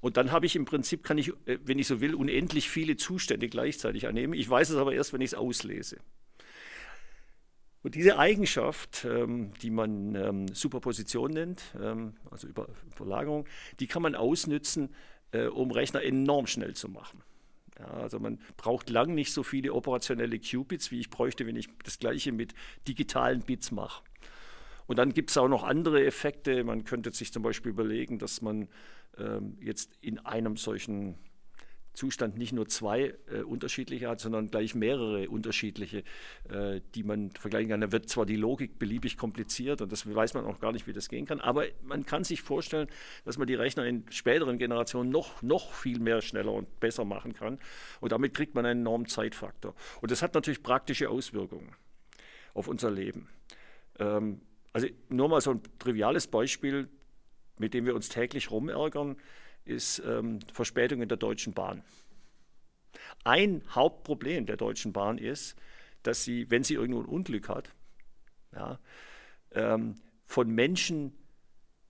Und 0.00 0.16
dann 0.16 0.32
habe 0.32 0.46
ich 0.46 0.54
im 0.54 0.64
Prinzip, 0.64 1.02
kann 1.02 1.18
ich, 1.18 1.30
äh, 1.46 1.58
wenn 1.64 1.78
ich 1.78 1.88
so 1.88 2.00
will, 2.00 2.14
unendlich 2.14 2.68
viele 2.68 2.96
Zustände 2.96 3.48
gleichzeitig 3.48 4.06
annehmen. 4.06 4.34
Ich 4.34 4.48
weiß 4.48 4.70
es 4.70 4.76
aber 4.76 4.94
erst, 4.94 5.12
wenn 5.12 5.20
ich 5.20 5.30
es 5.30 5.34
auslese. 5.34 5.98
Und 7.84 7.94
diese 7.94 8.18
Eigenschaft, 8.18 9.04
ähm, 9.04 9.52
die 9.60 9.68
man 9.68 10.14
ähm, 10.14 10.48
Superposition 10.48 11.32
nennt, 11.32 11.62
ähm, 11.78 12.14
also 12.30 12.48
Über 12.48 12.66
Überlagerung, 12.96 13.46
die 13.78 13.86
kann 13.86 14.00
man 14.00 14.14
ausnützen, 14.14 14.88
äh, 15.32 15.48
um 15.48 15.70
Rechner 15.70 16.02
enorm 16.02 16.46
schnell 16.46 16.74
zu 16.74 16.88
machen. 16.88 17.22
Ja, 17.78 17.88
also 17.88 18.18
man 18.18 18.38
braucht 18.56 18.88
lang 18.88 19.14
nicht 19.14 19.34
so 19.34 19.42
viele 19.42 19.74
operationelle 19.74 20.38
Qubits, 20.38 20.92
wie 20.92 21.00
ich 21.00 21.10
bräuchte, 21.10 21.46
wenn 21.46 21.56
ich 21.56 21.68
das 21.82 21.98
gleiche 21.98 22.32
mit 22.32 22.54
digitalen 22.88 23.42
Bits 23.42 23.70
mache. 23.70 24.02
Und 24.86 24.98
dann 24.98 25.12
gibt 25.12 25.28
es 25.28 25.36
auch 25.36 25.48
noch 25.48 25.62
andere 25.62 26.06
Effekte. 26.06 26.64
Man 26.64 26.84
könnte 26.84 27.12
sich 27.12 27.34
zum 27.34 27.42
Beispiel 27.42 27.72
überlegen, 27.72 28.18
dass 28.18 28.40
man 28.40 28.66
ähm, 29.18 29.58
jetzt 29.60 29.92
in 30.00 30.20
einem 30.20 30.56
solchen 30.56 31.16
Zustand 31.94 32.36
nicht 32.36 32.52
nur 32.52 32.68
zwei 32.68 33.14
äh, 33.32 33.42
unterschiedliche 33.42 34.08
hat, 34.08 34.20
sondern 34.20 34.50
gleich 34.50 34.74
mehrere 34.74 35.28
unterschiedliche, 35.30 36.04
äh, 36.48 36.80
die 36.94 37.02
man 37.02 37.30
vergleichen 37.30 37.70
kann. 37.70 37.80
Da 37.80 37.92
wird 37.92 38.08
zwar 38.08 38.26
die 38.26 38.36
Logik 38.36 38.78
beliebig 38.78 39.16
kompliziert 39.16 39.80
und 39.80 39.90
das 39.90 40.12
weiß 40.12 40.34
man 40.34 40.44
auch 40.44 40.60
gar 40.60 40.72
nicht, 40.72 40.86
wie 40.86 40.92
das 40.92 41.08
gehen 41.08 41.24
kann, 41.26 41.40
aber 41.40 41.66
man 41.82 42.04
kann 42.04 42.24
sich 42.24 42.42
vorstellen, 42.42 42.88
dass 43.24 43.38
man 43.38 43.46
die 43.46 43.54
Rechner 43.54 43.86
in 43.86 44.04
späteren 44.10 44.58
Generationen 44.58 45.10
noch, 45.10 45.42
noch 45.42 45.72
viel 45.72 46.00
mehr 46.00 46.20
schneller 46.20 46.52
und 46.52 46.80
besser 46.80 47.04
machen 47.04 47.32
kann 47.32 47.58
und 48.00 48.12
damit 48.12 48.34
kriegt 48.34 48.54
man 48.54 48.66
einen 48.66 48.80
enormen 48.80 49.06
Zeitfaktor. 49.06 49.74
Und 50.00 50.10
das 50.10 50.22
hat 50.22 50.34
natürlich 50.34 50.62
praktische 50.62 51.08
Auswirkungen 51.08 51.74
auf 52.54 52.68
unser 52.68 52.90
Leben. 52.90 53.28
Ähm, 53.98 54.40
also 54.72 54.88
nur 55.08 55.28
mal 55.28 55.40
so 55.40 55.52
ein 55.52 55.62
triviales 55.78 56.26
Beispiel, 56.26 56.88
mit 57.58 57.74
dem 57.74 57.86
wir 57.86 57.94
uns 57.94 58.08
täglich 58.08 58.50
rumärgern, 58.50 59.16
ist 59.64 60.02
ähm, 60.06 60.40
Verspätung 60.52 61.02
in 61.02 61.08
der 61.08 61.18
Deutschen 61.18 61.52
Bahn. 61.52 61.82
Ein 63.24 63.62
Hauptproblem 63.70 64.46
der 64.46 64.56
Deutschen 64.56 64.92
Bahn 64.92 65.18
ist, 65.18 65.56
dass 66.02 66.24
sie, 66.24 66.50
wenn 66.50 66.64
sie 66.64 66.74
irgendwo 66.74 67.00
ein 67.00 67.06
Unglück 67.06 67.48
hat, 67.48 67.70
ja, 68.52 68.78
ähm, 69.52 69.96
von 70.26 70.50
Menschen 70.50 71.14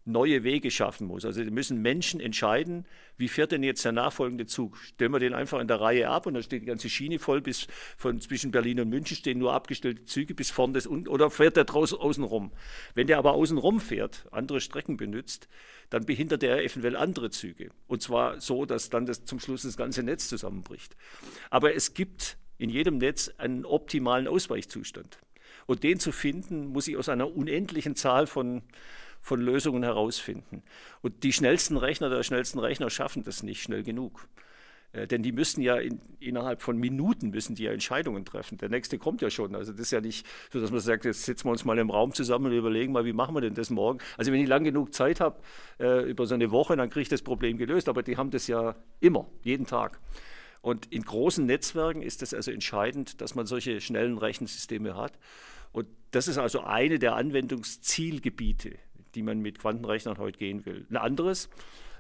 neue 0.05 0.45
Wege 0.45 0.71
schaffen 0.71 1.07
muss. 1.07 1.25
Also 1.25 1.43
müssen 1.45 1.81
Menschen 1.81 2.21
entscheiden, 2.21 2.87
wie 3.17 3.29
fährt 3.29 3.53
denn 3.53 3.63
jetzt 3.63 3.85
der 3.85 3.93
nachfolgende 3.93 4.47
Zug? 4.47 4.77
Stellen 4.77 5.13
wir 5.13 5.19
den 5.19 5.33
einfach 5.33 5.61
in 5.61 5.69
der 5.69 5.81
Reihe 5.81 6.11
ab 6.11 6.27
und 6.27 6.35
dann 6.35 6.43
steht 6.43 6.63
die 6.63 6.67
ganze 6.67 6.91
Schiene 6.91 7.19
voll, 7.19 7.41
bis 7.41 7.67
von 7.97 8.21
zwischen 8.21 8.51
Berlin 8.51 8.81
und 8.81 8.91
München 8.91 9.17
stehen 9.17 9.39
nur 9.39 9.55
abgestellte 9.55 10.05
Züge 10.05 10.35
bis 10.35 10.51
vorne 10.51 10.75
das 10.75 10.87
oder 10.87 11.31
fährt 11.31 11.57
der 11.57 11.65
draußen 11.65 11.99
außen 11.99 12.25
rum? 12.25 12.53
Wenn 12.95 13.07
der 13.07 13.19
aber 13.19 13.33
außen 13.33 13.57
rum 13.57 13.81
fährt, 13.81 14.27
andere 14.31 14.61
Strecken 14.61 14.97
benutzt, 14.97 15.49
dann 15.91 16.05
behindert 16.05 16.43
er 16.43 16.63
eventuell 16.63 16.97
andere 16.97 17.31
Züge. 17.31 17.71
Und 17.87 18.03
zwar 18.03 18.41
so, 18.41 18.67
dass 18.67 18.91
dann 18.91 19.07
das, 19.07 19.25
zum 19.25 19.41
Schluss 19.41 19.63
das 19.63 19.77
ganze 19.77 20.03
Netz 20.03 20.29
zusammenbricht. 20.29 20.97
Aber 21.51 21.75
es 21.75 21.95
gibt 21.95 22.37
in 22.59 22.69
jedem 22.69 22.99
Netz 22.99 23.31
einen 23.39 23.65
optimalen 23.65 24.29
Ausweichzustand. 24.29 25.19
Und 25.67 25.83
den 25.83 25.99
zu 25.99 26.13
finden, 26.13 26.67
muss 26.67 26.89
ich 26.89 26.97
aus 26.97 27.09
einer 27.09 27.35
unendlichen 27.35 27.97
Zahl 27.97 28.27
von 28.27 28.63
von 29.25 29.41
Lösungen 29.41 29.83
herausfinden. 29.83 30.63
Und 31.01 31.25
die 31.25 31.33
schnellsten 31.33 31.79
Rechner 31.79 32.11
der 32.11 32.23
schnellsten 32.23 32.59
Rechner 32.59 32.91
schaffen 32.91 33.25
das 33.25 33.43
nicht 33.43 33.63
schnell 33.63 33.83
genug. 33.83 34.29
Äh, 34.93 35.07
denn 35.07 35.23
die 35.23 35.33
müssen 35.33 35.63
ja 35.63 35.77
in, 35.77 35.99
innerhalb 36.21 36.61
von 36.61 36.77
Minuten 36.77 37.31
müssen 37.31 37.55
die 37.55 37.63
ja 37.63 37.73
Entscheidungen 37.73 38.27
treffen. 38.27 38.59
Der 38.59 38.69
nächste 38.69 38.99
kommt 38.99 39.23
ja 39.23 39.31
schon. 39.31 39.55
Also 39.55 39.73
das 39.73 39.81
ist 39.81 39.91
ja 39.93 40.03
nicht 40.03 40.27
so, 40.53 40.61
dass 40.61 40.71
man 40.71 40.81
sagt, 40.81 41.07
jetzt 41.07 41.25
sitzen 41.25 41.47
wir 41.47 41.53
uns 41.53 41.65
mal 41.65 41.79
im 41.79 41.89
Raum 41.89 42.13
zusammen 42.13 42.47
und 42.47 42.53
überlegen 42.53 42.93
mal, 42.93 43.07
wie 43.07 43.15
machen 43.15 43.35
wir 43.35 43.41
denn 43.41 43.55
das 43.55 43.71
morgen. 43.71 43.99
Also 44.19 44.31
wenn 44.31 44.41
ich 44.41 44.47
lang 44.47 44.63
genug 44.63 44.93
Zeit 44.93 45.21
habe, 45.21 45.41
äh, 45.81 46.03
über 46.03 46.27
so 46.27 46.35
eine 46.35 46.51
Woche, 46.51 46.77
dann 46.77 46.91
kriege 46.91 47.05
ich 47.05 47.09
das 47.09 47.23
Problem 47.23 47.57
gelöst. 47.57 47.89
Aber 47.89 48.03
die 48.03 48.19
haben 48.19 48.31
das 48.31 48.47
ja 48.47 48.77
immer, 49.01 49.27
jeden 49.43 49.67
Tag. 49.67 50.01
Und 50.61 50.93
in 50.93 51.03
großen 51.03 51.47
Netzwerken 51.47 52.03
ist 52.03 52.23
es 52.23 52.35
also 52.35 52.51
entscheidend, 52.51 53.23
dass 53.23 53.35
man 53.35 53.47
solche 53.47 53.81
schnellen 53.81 54.19
Rechensysteme 54.19 54.97
hat. 54.97 55.19
Und 55.73 55.89
das 56.11 56.29
ist 56.29 56.37
also 56.37 56.61
eine 56.61 56.99
der 56.99 57.17
Anwendungszielgebiete 57.17 58.77
die 59.15 59.23
man 59.23 59.41
mit 59.41 59.59
Quantenrechnern 59.59 60.19
heute 60.19 60.39
gehen 60.39 60.65
will. 60.67 60.87
Ein 60.91 60.97
anderes 60.97 61.49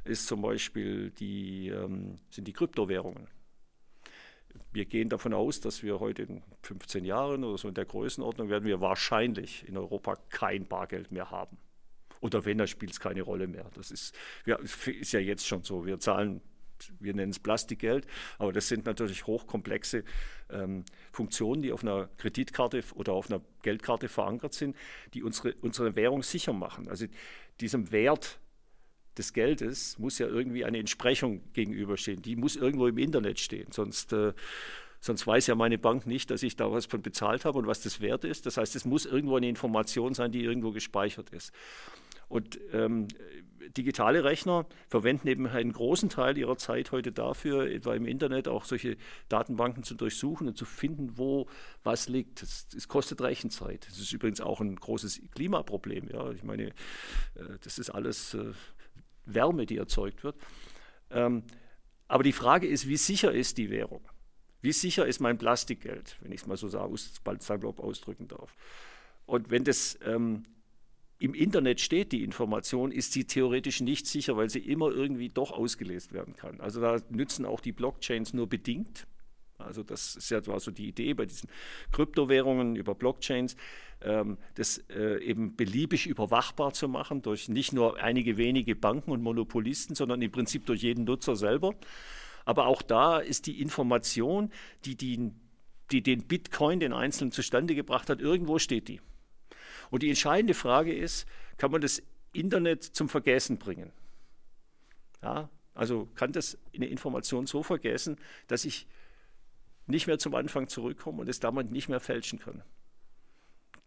ist 0.05 0.27
zum 0.27 0.43
Beispiel 0.43 1.11
die, 1.11 1.69
ähm, 1.69 2.16
sind 2.31 2.47
die 2.47 2.53
Kryptowährungen. 2.53 3.28
Wir 4.73 4.85
gehen 4.85 5.09
davon 5.09 5.35
aus, 5.35 5.61
dass 5.61 5.82
wir 5.82 6.01
heute 6.01 6.23
in 6.23 6.43
15 6.62 7.05
Jahren 7.05 7.45
oder 7.45 7.59
so 7.59 7.69
in 7.69 7.74
der 7.74 7.85
Größenordnung 7.85 8.49
werden 8.49 8.65
wir 8.65 8.81
wahrscheinlich 8.81 9.66
in 9.69 9.77
Europa 9.77 10.16
kein 10.31 10.66
Bargeld 10.66 11.12
mehr 11.12 11.31
haben. 11.31 11.59
Oder 12.20 12.45
wenn, 12.45 12.59
dann 12.59 12.66
spielt 12.66 12.93
es 12.93 13.01
keine 13.01 13.23
Rolle 13.23 13.47
mehr. 13.47 13.70
Das 13.74 13.91
ist, 13.91 14.16
ja, 14.47 14.57
ist 14.57 15.12
ja 15.12 15.20
jetzt 15.20 15.47
schon 15.47 15.62
so. 15.62 15.85
Wir 15.85 15.99
zahlen 16.01 16.41
wir 17.01 17.15
nennen 17.15 17.31
es 17.31 17.39
Plastikgeld, 17.39 18.06
aber 18.39 18.52
das 18.52 18.69
sind 18.69 18.86
natürlich 18.86 19.27
hochkomplexe 19.27 20.05
ähm, 20.51 20.85
Funktionen, 21.12 21.62
die 21.62 21.73
auf 21.73 21.82
einer 21.82 22.09
Kreditkarte 22.19 22.82
oder 22.94 23.12
auf 23.12 23.31
einer 23.31 23.40
Geldkarte 23.62 24.09
verankert 24.09 24.55
sind, 24.55 24.77
die 25.15 25.23
unsere, 25.23 25.55
unsere 25.61 25.97
Währung 25.97 26.23
sicher 26.23 26.52
machen. 26.52 26.89
Also 26.89 27.06
diesem 27.61 27.93
Wert 27.93 28.39
des 29.16 29.32
Geldes 29.32 29.98
muss 29.98 30.19
ja 30.19 30.27
irgendwie 30.27 30.65
eine 30.65 30.78
Entsprechung 30.78 31.43
gegenüberstehen. 31.52 32.23
Die 32.23 32.36
muss 32.36 32.56
irgendwo 32.56 32.86
im 32.86 32.98
Internet 32.98 33.39
stehen, 33.39 33.70
sonst, 33.70 34.12
äh, 34.12 34.32
sonst 35.01 35.27
weiß 35.27 35.47
ja 35.47 35.55
meine 35.55 35.78
Bank 35.78 36.06
nicht, 36.06 36.31
dass 36.31 36.43
ich 36.43 36.56
da 36.56 36.70
was 36.73 36.86
von 36.86 37.02
bezahlt 37.02 37.44
habe 37.44 37.59
und 37.59 37.66
was 37.66 37.81
das 37.82 38.01
wert 38.01 38.24
ist. 38.24 38.47
Das 38.47 38.56
heißt, 38.56 38.74
es 38.74 38.85
muss 38.85 39.06
irgendwo 39.06 39.36
eine 39.36 39.48
Information 39.48 40.15
sein, 40.15 40.32
die 40.32 40.43
irgendwo 40.43 40.73
gespeichert 40.73 41.31
ist. 41.31 41.52
Und 42.28 42.59
ähm, 42.72 43.09
digitale 43.76 44.24
Rechner 44.24 44.66
verwenden 44.88 45.28
eben 45.28 45.46
einen 45.46 45.72
großen 45.72 46.09
Teil 46.09 46.36
ihrer 46.38 46.56
Zeit 46.56 46.92
heute 46.92 47.12
dafür, 47.12 47.70
etwa 47.70 47.94
im 47.94 48.06
Internet 48.06 48.48
auch 48.48 48.64
solche 48.64 48.96
Datenbanken 49.28 49.82
zu 49.82 49.94
durchsuchen 49.94 50.48
und 50.48 50.56
zu 50.56 50.64
finden, 50.64 51.16
wo 51.16 51.46
was 51.82 52.09
liegt. 52.09 52.42
Es 52.42 52.88
kostet 52.88 53.20
Rechenzeit. 53.20 53.86
Das 53.88 53.98
ist 53.98 54.12
übrigens 54.12 54.40
auch 54.40 54.60
ein 54.60 54.76
großes 54.76 55.20
Klimaproblem. 55.34 56.09
Ja. 56.09 56.30
Ich 56.32 56.42
meine, 56.42 56.68
äh, 56.68 56.72
das 57.62 57.78
ist 57.78 57.90
alles 57.90 58.34
äh, 58.34 58.52
Wärme, 59.26 59.66
die 59.66 59.78
erzeugt 59.78 60.24
wird. 60.24 60.36
Ähm, 61.10 61.44
aber 62.09 62.22
die 62.22 62.32
Frage 62.32 62.66
ist, 62.66 62.88
wie 62.88 62.96
sicher 62.96 63.32
ist 63.32 63.59
die 63.59 63.70
Währung? 63.70 64.02
Wie 64.60 64.72
sicher 64.72 65.06
ist 65.06 65.20
mein 65.20 65.38
Plastikgeld, 65.38 66.16
wenn 66.20 66.32
ich 66.32 66.42
es 66.42 66.46
mal 66.46 66.56
so 66.56 66.68
salopp 66.68 67.80
ausdrücken 67.80 68.28
darf? 68.28 68.55
Und 69.26 69.51
wenn 69.51 69.64
das 69.64 69.98
ähm, 70.05 70.42
im 71.19 71.35
Internet 71.35 71.81
steht 71.81 72.12
die 72.12 72.24
Information, 72.24 72.91
ist 72.91 73.12
sie 73.12 73.24
theoretisch 73.24 73.81
nicht 73.81 74.07
sicher, 74.07 74.36
weil 74.36 74.51
sie 74.51 74.59
immer 74.59 74.91
irgendwie 74.91 75.28
doch 75.28 75.53
ausgelesen 75.53 76.12
werden 76.12 76.35
kann. 76.35 76.61
Also 76.61 76.81
da 76.81 77.01
nützen 77.09 77.47
auch 77.47 77.61
die 77.61 77.73
Blockchains 77.73 78.35
nur 78.35 78.49
bedingt. 78.49 79.07
Also 79.59 79.82
das 79.82 80.16
ist 80.16 80.31
ja 80.31 80.45
war 80.47 80.61
so 80.61 80.70
die 80.70 80.89
Idee 80.89 81.15
bei 81.15 81.27
diesen 81.27 81.49
Kryptowährungen 81.93 82.77
über 82.77 82.95
Blockchains, 82.95 83.57
ähm, 84.03 84.36
das 84.57 84.78
äh, 84.91 85.23
eben 85.23 85.57
beliebig 85.57 86.07
überwachbar 86.07 86.73
zu 86.73 86.89
machen 86.89 87.23
durch 87.23 87.49
nicht 87.49 87.73
nur 87.73 88.03
einige 88.03 88.36
wenige 88.36 88.74
Banken 88.74 89.12
und 89.12 89.23
Monopolisten, 89.23 89.95
sondern 89.95 90.20
im 90.23 90.32
Prinzip 90.32 90.66
durch 90.66 90.82
jeden 90.82 91.05
Nutzer 91.05 91.36
selber. 91.36 91.74
Aber 92.45 92.66
auch 92.66 92.82
da 92.82 93.19
ist 93.19 93.47
die 93.47 93.61
Information, 93.61 94.51
die, 94.85 94.97
die, 94.97 95.32
die 95.91 96.03
den 96.03 96.24
Bitcoin, 96.24 96.81
den 96.81 96.93
Einzelnen 96.93 97.32
zustande 97.32 97.74
gebracht 97.74 98.11
hat, 98.11 98.20
irgendwo 98.20 98.59
steht 98.59 98.89
die. 98.89 99.01
Und 99.90 100.02
die 100.02 100.09
entscheidende 100.09 100.55
Frage 100.55 100.94
ist, 100.94 101.27
kann 101.56 101.70
man 101.70 101.81
das 101.81 102.02
Internet 102.32 102.82
zum 102.82 103.09
Vergessen 103.09 103.59
bringen? 103.59 103.93
Ja, 105.23 105.48
also 105.74 106.09
kann 106.15 106.32
das 106.32 106.59
eine 106.74 106.86
Information 106.86 107.47
so 107.47 107.62
vergessen, 107.62 108.19
dass 108.47 108.65
ich 108.65 108.86
nicht 109.86 110.06
mehr 110.06 110.19
zum 110.19 110.35
Anfang 110.35 110.69
zurückkomme 110.69 111.20
und 111.20 111.28
es 111.28 111.40
damit 111.40 111.70
nicht 111.70 111.89
mehr 111.89 112.01
fälschen 112.01 112.39
kann. 112.39 112.62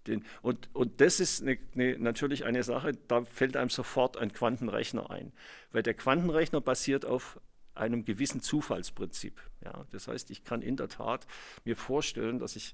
Den, 0.06 0.24
und, 0.42 0.74
und 0.74 1.02
das 1.02 1.20
ist 1.20 1.42
eine, 1.42 1.58
eine, 1.74 1.98
natürlich 2.00 2.46
eine 2.46 2.64
Sache, 2.64 2.94
da 3.08 3.24
fällt 3.26 3.58
einem 3.58 3.70
sofort 3.70 4.18
ein 4.18 4.32
Quantenrechner 4.32 5.10
ein, 5.10 5.34
weil 5.72 5.84
der 5.84 5.94
Quantenrechner 5.94 6.62
basiert 6.62 7.06
auf 7.06 7.40
einem 7.76 8.06
gewissen 8.06 8.42
Zufallsprinzip. 8.42 9.40
Ja, 9.64 9.86
das 9.92 10.08
heißt, 10.08 10.32
ich 10.32 10.44
kann 10.44 10.62
in 10.62 10.78
der 10.78 10.88
Tat 10.88 11.28
mir 11.66 11.76
vorstellen, 11.76 12.40
dass 12.40 12.56
ich 12.56 12.74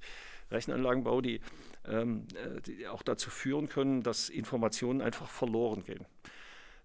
Rechenanlagen 0.52 1.04
baue, 1.04 1.22
die, 1.22 1.42
ähm, 1.88 2.28
äh, 2.68 2.88
auch 2.88 3.04
dazu 3.04 3.30
führen 3.30 3.70
können, 3.70 4.04
dass 4.04 4.30
Informationen 4.30 5.02
einfach 5.02 5.30
verloren 5.30 5.84
gehen. 5.84 6.06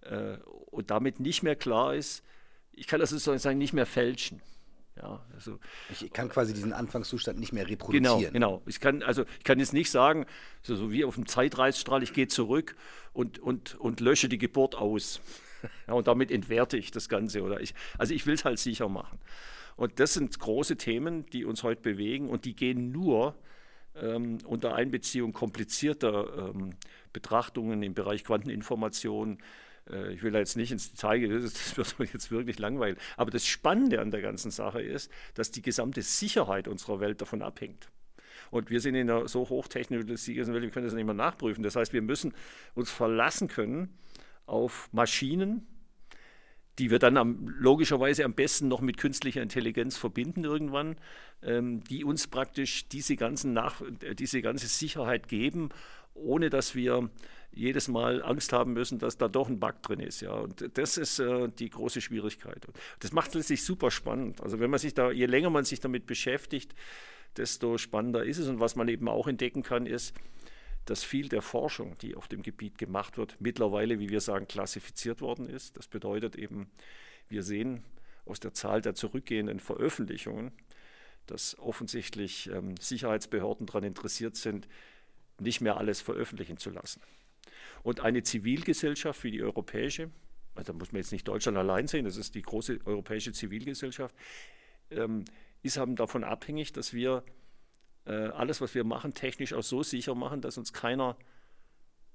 Äh, 0.03 0.39
und 0.71 0.91
damit 0.91 1.21
nicht 1.21 1.43
mehr 1.43 1.57
klar 1.57 1.95
ist, 1.95 2.25
ich 2.73 2.87
kann 2.87 3.01
das 3.01 3.11
sozusagen 3.11 3.59
nicht 3.59 3.73
mehr 3.73 3.87
fälschen. 3.87 4.41
Ja, 4.97 5.25
also, 5.33 5.59
ich 5.91 6.13
kann 6.13 6.29
quasi 6.29 6.53
diesen 6.53 6.73
Anfangszustand 6.73 7.39
nicht 7.39 7.53
mehr 7.53 7.69
reproduzieren. 7.69 8.33
Genau, 8.33 8.57
genau. 8.57 8.63
Ich 8.67 8.81
kann, 8.81 9.03
also, 9.03 9.25
ich 9.39 9.45
kann 9.45 9.61
jetzt 9.61 9.73
nicht 9.73 9.91
sagen, 9.91 10.27
so, 10.63 10.75
so 10.75 10.91
wie 10.91 11.05
auf 11.05 11.15
dem 11.15 11.27
Zeitreisstrahl, 11.27 12.03
ich 12.03 12.13
gehe 12.13 12.27
zurück 12.27 12.75
und, 13.13 13.39
und, 13.39 13.77
und 13.77 14.01
lösche 14.01 14.29
die 14.29 14.39
Geburt 14.39 14.75
aus. 14.75 15.21
Ja, 15.89 15.95
und 15.95 16.07
damit 16.07 16.31
entwerte 16.31 16.77
ich 16.77 16.93
das 16.93 17.09
Ganze. 17.09 17.43
Oder 17.43 17.61
ich, 17.61 17.75
also 17.99 18.15
ich 18.15 18.27
will 18.27 18.35
es 18.35 18.45
halt 18.45 18.61
sicher 18.61 18.89
machen. 18.89 19.19
Und 19.75 19.99
das 19.99 20.15
sind 20.15 20.39
große 20.39 20.77
Themen, 20.77 21.27
die 21.27 21.45
uns 21.45 21.65
heute 21.65 21.83
bewegen 21.83 22.31
und 22.31 22.45
die 22.45 22.55
gehen 22.55 22.93
nur 22.93 23.35
ähm, 24.03 24.39
unter 24.45 24.75
Einbeziehung 24.75 25.33
komplizierter 25.33 26.53
ähm, 26.55 26.75
Betrachtungen 27.13 27.83
im 27.83 27.95
Bereich 27.95 28.25
Quanteninformation. 28.25 29.39
Äh, 29.91 30.13
ich 30.13 30.23
will 30.23 30.33
da 30.33 30.39
jetzt 30.39 30.57
nicht 30.57 30.73
ins 30.73 30.93
Detail 30.93 31.21
gehen, 31.21 31.43
das 31.77 31.99
wird 31.99 32.13
jetzt 32.13 32.31
wirklich 32.31 32.59
langweilig. 32.59 32.99
Aber 33.17 33.31
das 33.31 33.47
Spannende 33.47 34.01
an 34.01 34.11
der 34.11 34.21
ganzen 34.21 34.51
Sache 34.51 34.83
ist, 34.83 35.11
dass 35.35 35.51
die 35.51 35.63
gesamte 35.63 36.03
Sicherheit 36.03 36.69
unserer 36.69 37.01
Welt 37.01 37.21
davon 37.21 37.43
abhängt. 37.43 37.89
Und 38.51 38.71
wir 38.71 38.81
sind 38.81 38.95
in 38.95 39.11
einer 39.11 39.29
so 39.29 39.49
hochtechnologisierten 39.49 40.55
Welt, 40.55 40.63
wir 40.63 40.71
können 40.71 40.87
das 40.87 40.95
nicht 40.95 41.05
mehr 41.05 41.15
nachprüfen. 41.15 41.63
Das 41.63 41.77
heißt, 41.77 41.93
wir 41.93 42.03
müssen 42.03 42.35
uns 42.75 42.91
verlassen 42.91 43.49
können 43.49 43.99
auf 44.47 44.89
Maschinen, 44.93 45.67
die 46.79 46.91
wir 46.91 46.99
dann 46.99 47.17
am, 47.17 47.49
logischerweise 47.59 48.25
am 48.25 48.35
besten 48.35 48.69
noch 48.69 48.81
mit 48.81 48.97
künstlicher 48.97 49.43
Intelligenz 49.43 49.97
verbinden 49.97 50.45
irgendwann, 50.45 50.97
ähm, 51.43 51.83
die 51.85 52.05
uns 52.05 52.27
praktisch 52.27 52.89
diese, 52.89 53.17
ganzen 53.17 53.53
Nach 53.53 53.81
äh, 54.01 54.15
diese 54.15 54.43
ganze 54.43 54.67
Sicherheit 54.69 55.29
geben, 55.29 55.71
ohne 56.15 56.51
dass 56.51 56.75
wir 56.75 57.11
jedes 57.53 57.89
Mal 57.89 58.23
Angst 58.23 58.53
haben 58.53 58.73
müssen, 58.73 58.99
dass 58.99 59.17
da 59.17 59.29
doch 59.29 59.49
ein 59.49 59.59
Bug 59.59 59.83
drin 59.83 60.01
ist. 60.01 60.21
Ja. 60.21 60.33
Und 60.33 60.77
das 60.79 60.97
ist 60.97 61.19
äh, 61.19 61.49
die 61.49 61.71
große 61.71 62.01
Schwierigkeit. 62.01 62.67
Und 62.67 62.77
das 63.01 63.13
macht 63.13 63.31
es 63.31 63.35
letztlich 63.35 63.65
super 63.65 63.91
spannend. 63.91 64.41
Also 64.43 64.61
wenn 64.61 64.71
man 64.71 64.79
sich 64.79 64.95
da, 64.95 65.11
je 65.11 65.27
länger 65.27 65.51
man 65.51 65.65
sich 65.65 65.81
damit 65.81 66.07
beschäftigt, 66.07 66.75
desto 67.37 67.79
spannender 67.79 68.25
ist 68.25 68.39
es. 68.39 68.49
Und 68.49 68.61
was 68.61 68.77
man 68.77 68.89
eben 68.89 69.09
auch 69.09 69.27
entdecken 69.27 69.63
kann, 69.63 69.87
ist, 69.87 70.15
dass 70.89 71.05
viel 71.05 71.29
der 71.29 71.43
Forschung, 71.43 71.99
die 71.99 72.17
auf 72.17 72.29
dem 72.29 72.43
Gebiet 72.43 72.79
gemacht 72.79 73.19
wird, 73.19 73.37
mittlerweile, 73.41 73.99
wie 73.99 74.09
wir 74.09 74.23
sagen, 74.23 74.49
klassifiziert 74.49 75.21
worden 75.21 75.47
ist. 75.47 75.77
Das 75.77 75.87
bedeutet 75.87 76.35
eben, 76.35 76.71
wir 77.29 77.43
sehen 77.43 77.85
aus 78.25 78.41
der 78.41 78.55
Zahl 78.55 78.81
der 78.81 78.95
zurückgehenden 78.95 79.61
Veröffentlichungen, 79.61 80.51
dass 81.27 81.59
offensichtlich 81.59 82.49
ähm, 82.51 82.75
Sicherheitsbehörden 82.79 83.67
daran 83.67 83.85
interessiert 83.85 84.37
sind, 84.37 84.67
nicht 85.39 85.61
mehr 85.61 85.77
alles 85.77 86.01
veröffentlichen 86.01 86.57
zu 86.57 86.71
lassen. 86.71 87.03
Und 87.83 88.01
eine 88.01 88.23
Zivilgesellschaft 88.23 89.23
wie 89.25 89.31
die 89.31 89.43
europäische, 89.43 90.11
also 90.55 90.73
da 90.73 90.79
muss 90.79 90.93
man 90.93 91.01
jetzt 91.03 91.13
nicht 91.13 91.29
Deutschland 91.29 91.59
allein 91.59 91.87
sehen, 91.87 92.07
das 92.07 92.17
ist 92.17 92.35
die 92.35 92.43
große 92.43 92.81
europäische 92.87 93.33
Zivilgesellschaft, 93.33 94.15
ähm, 94.91 95.27
ist 95.63 95.77
haben 95.77 95.97
davon 95.97 96.25
abhängig, 96.25 96.73
dass 96.73 96.95
wir 96.95 97.25
alles, 98.13 98.61
was 98.61 98.75
wir 98.75 98.85
machen, 98.85 99.15
technisch 99.15 99.53
auch 99.53 99.63
so 99.63 99.83
sicher 99.83 100.15
machen, 100.15 100.41
dass 100.41 100.59
uns 100.59 100.73
keiner 100.73 101.17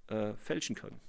äh, 0.07 0.33
fälschen 0.35 0.75
kann. 0.75 0.99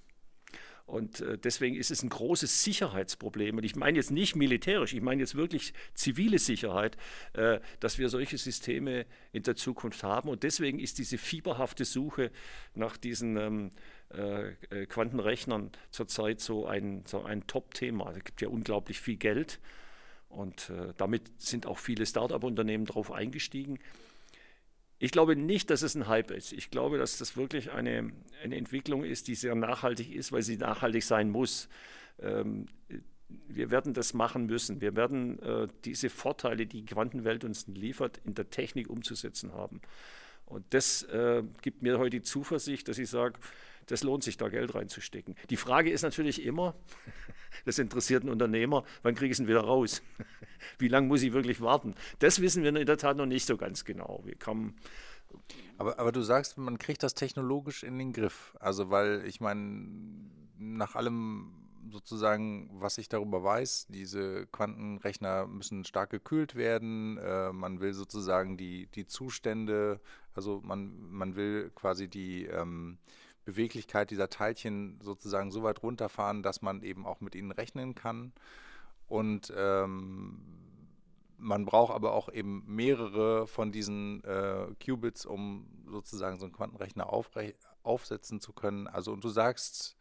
Und 0.86 1.20
äh, 1.20 1.38
deswegen 1.38 1.76
ist 1.76 1.90
es 1.90 2.02
ein 2.02 2.10
großes 2.10 2.62
Sicherheitsproblem. 2.62 3.56
Und 3.56 3.64
ich 3.64 3.74
meine 3.74 3.96
jetzt 3.96 4.10
nicht 4.10 4.36
militärisch, 4.36 4.92
ich 4.92 5.00
meine 5.00 5.22
jetzt 5.22 5.34
wirklich 5.34 5.72
zivile 5.94 6.38
Sicherheit, 6.38 6.96
äh, 7.32 7.60
dass 7.80 7.98
wir 7.98 8.10
solche 8.10 8.36
Systeme 8.36 9.06
in 9.32 9.42
der 9.42 9.56
Zukunft 9.56 10.02
haben. 10.02 10.28
Und 10.28 10.42
deswegen 10.42 10.78
ist 10.78 10.98
diese 10.98 11.16
fieberhafte 11.16 11.86
Suche 11.86 12.30
nach 12.74 12.98
diesen 12.98 13.36
ähm, 13.38 13.70
äh, 14.10 14.86
Quantenrechnern 14.86 15.72
zurzeit 15.90 16.40
so 16.40 16.66
ein, 16.66 17.02
so 17.06 17.22
ein 17.22 17.46
Top-Thema. 17.46 18.12
Es 18.14 18.24
gibt 18.24 18.42
ja 18.42 18.48
unglaublich 18.48 19.00
viel 19.00 19.16
Geld. 19.16 19.60
Und 20.28 20.72
damit 20.96 21.30
sind 21.40 21.64
auch 21.64 21.78
viele 21.78 22.04
Start-up-Unternehmen 22.04 22.86
darauf 22.86 23.12
eingestiegen. 23.12 23.78
Ich 25.04 25.10
glaube 25.10 25.36
nicht, 25.36 25.68
dass 25.68 25.82
es 25.82 25.94
ein 25.94 26.08
Hype 26.08 26.30
ist. 26.30 26.54
Ich 26.54 26.70
glaube, 26.70 26.96
dass 26.96 27.18
das 27.18 27.36
wirklich 27.36 27.72
eine, 27.72 28.10
eine 28.42 28.56
Entwicklung 28.56 29.04
ist, 29.04 29.28
die 29.28 29.34
sehr 29.34 29.54
nachhaltig 29.54 30.10
ist, 30.10 30.32
weil 30.32 30.40
sie 30.40 30.56
nachhaltig 30.56 31.04
sein 31.04 31.28
muss. 31.28 31.68
Ähm, 32.18 32.68
wir 33.28 33.70
werden 33.70 33.92
das 33.92 34.14
machen 34.14 34.46
müssen. 34.46 34.80
Wir 34.80 34.96
werden 34.96 35.38
äh, 35.42 35.66
diese 35.84 36.08
Vorteile, 36.08 36.66
die 36.66 36.80
die 36.80 36.86
Quantenwelt 36.86 37.44
uns 37.44 37.66
liefert, 37.66 38.18
in 38.24 38.32
der 38.32 38.48
Technik 38.48 38.88
umzusetzen 38.88 39.52
haben. 39.52 39.82
Und 40.46 40.64
das 40.70 41.02
äh, 41.02 41.42
gibt 41.60 41.82
mir 41.82 41.98
heute 41.98 42.20
die 42.20 42.22
Zuversicht, 42.22 42.88
dass 42.88 42.96
ich 42.96 43.10
sage, 43.10 43.38
das 43.86 44.02
lohnt 44.02 44.24
sich, 44.24 44.36
da 44.36 44.48
Geld 44.48 44.74
reinzustecken. 44.74 45.34
Die 45.50 45.56
Frage 45.56 45.90
ist 45.90 46.02
natürlich 46.02 46.44
immer, 46.44 46.74
das 47.64 47.78
interessiert 47.78 48.22
einen 48.22 48.32
Unternehmer, 48.32 48.84
wann 49.02 49.14
kriege 49.14 49.32
ich 49.32 49.38
es 49.38 49.46
wieder 49.46 49.60
raus? 49.60 50.02
Wie 50.78 50.88
lange 50.88 51.08
muss 51.08 51.22
ich 51.22 51.32
wirklich 51.32 51.60
warten? 51.60 51.94
Das 52.18 52.40
wissen 52.40 52.62
wir 52.62 52.74
in 52.74 52.86
der 52.86 52.98
Tat 52.98 53.16
noch 53.16 53.26
nicht 53.26 53.46
so 53.46 53.56
ganz 53.56 53.84
genau. 53.84 54.20
Wir 54.24 54.36
kommen 54.36 54.74
aber, 55.78 55.98
aber 55.98 56.12
du 56.12 56.22
sagst, 56.22 56.58
man 56.58 56.78
kriegt 56.78 57.02
das 57.02 57.14
technologisch 57.14 57.82
in 57.82 57.98
den 57.98 58.12
Griff. 58.12 58.56
Also, 58.60 58.90
weil 58.90 59.24
ich 59.26 59.40
meine, 59.40 59.88
nach 60.58 60.94
allem 60.94 61.52
sozusagen, 61.90 62.70
was 62.72 62.98
ich 62.98 63.08
darüber 63.08 63.42
weiß, 63.44 63.86
diese 63.88 64.46
Quantenrechner 64.46 65.46
müssen 65.46 65.84
stark 65.84 66.10
gekühlt 66.10 66.54
werden. 66.54 67.18
Äh, 67.18 67.52
man 67.52 67.80
will 67.80 67.92
sozusagen 67.92 68.56
die, 68.56 68.86
die 68.94 69.06
Zustände, 69.06 70.00
also 70.34 70.60
man, 70.64 70.92
man 71.10 71.36
will 71.36 71.70
quasi 71.74 72.08
die 72.08 72.46
ähm, 72.46 72.98
Beweglichkeit 73.44 74.10
dieser 74.10 74.30
Teilchen 74.30 74.98
sozusagen 75.02 75.50
so 75.50 75.62
weit 75.62 75.82
runterfahren, 75.82 76.42
dass 76.42 76.62
man 76.62 76.82
eben 76.82 77.06
auch 77.06 77.20
mit 77.20 77.34
ihnen 77.34 77.50
rechnen 77.50 77.94
kann. 77.94 78.32
Und 79.06 79.52
ähm, 79.56 80.40
man 81.36 81.66
braucht 81.66 81.94
aber 81.94 82.12
auch 82.12 82.32
eben 82.32 82.64
mehrere 82.66 83.46
von 83.46 83.70
diesen 83.70 84.24
äh, 84.24 84.66
Qubits, 84.82 85.26
um 85.26 85.66
sozusagen 85.86 86.38
so 86.38 86.46
einen 86.46 86.54
Quantenrechner 86.54 87.12
aufsetzen 87.82 88.40
zu 88.40 88.52
können. 88.52 88.86
Also 88.86 89.12
und 89.12 89.22
du 89.22 89.28
sagst, 89.28 89.96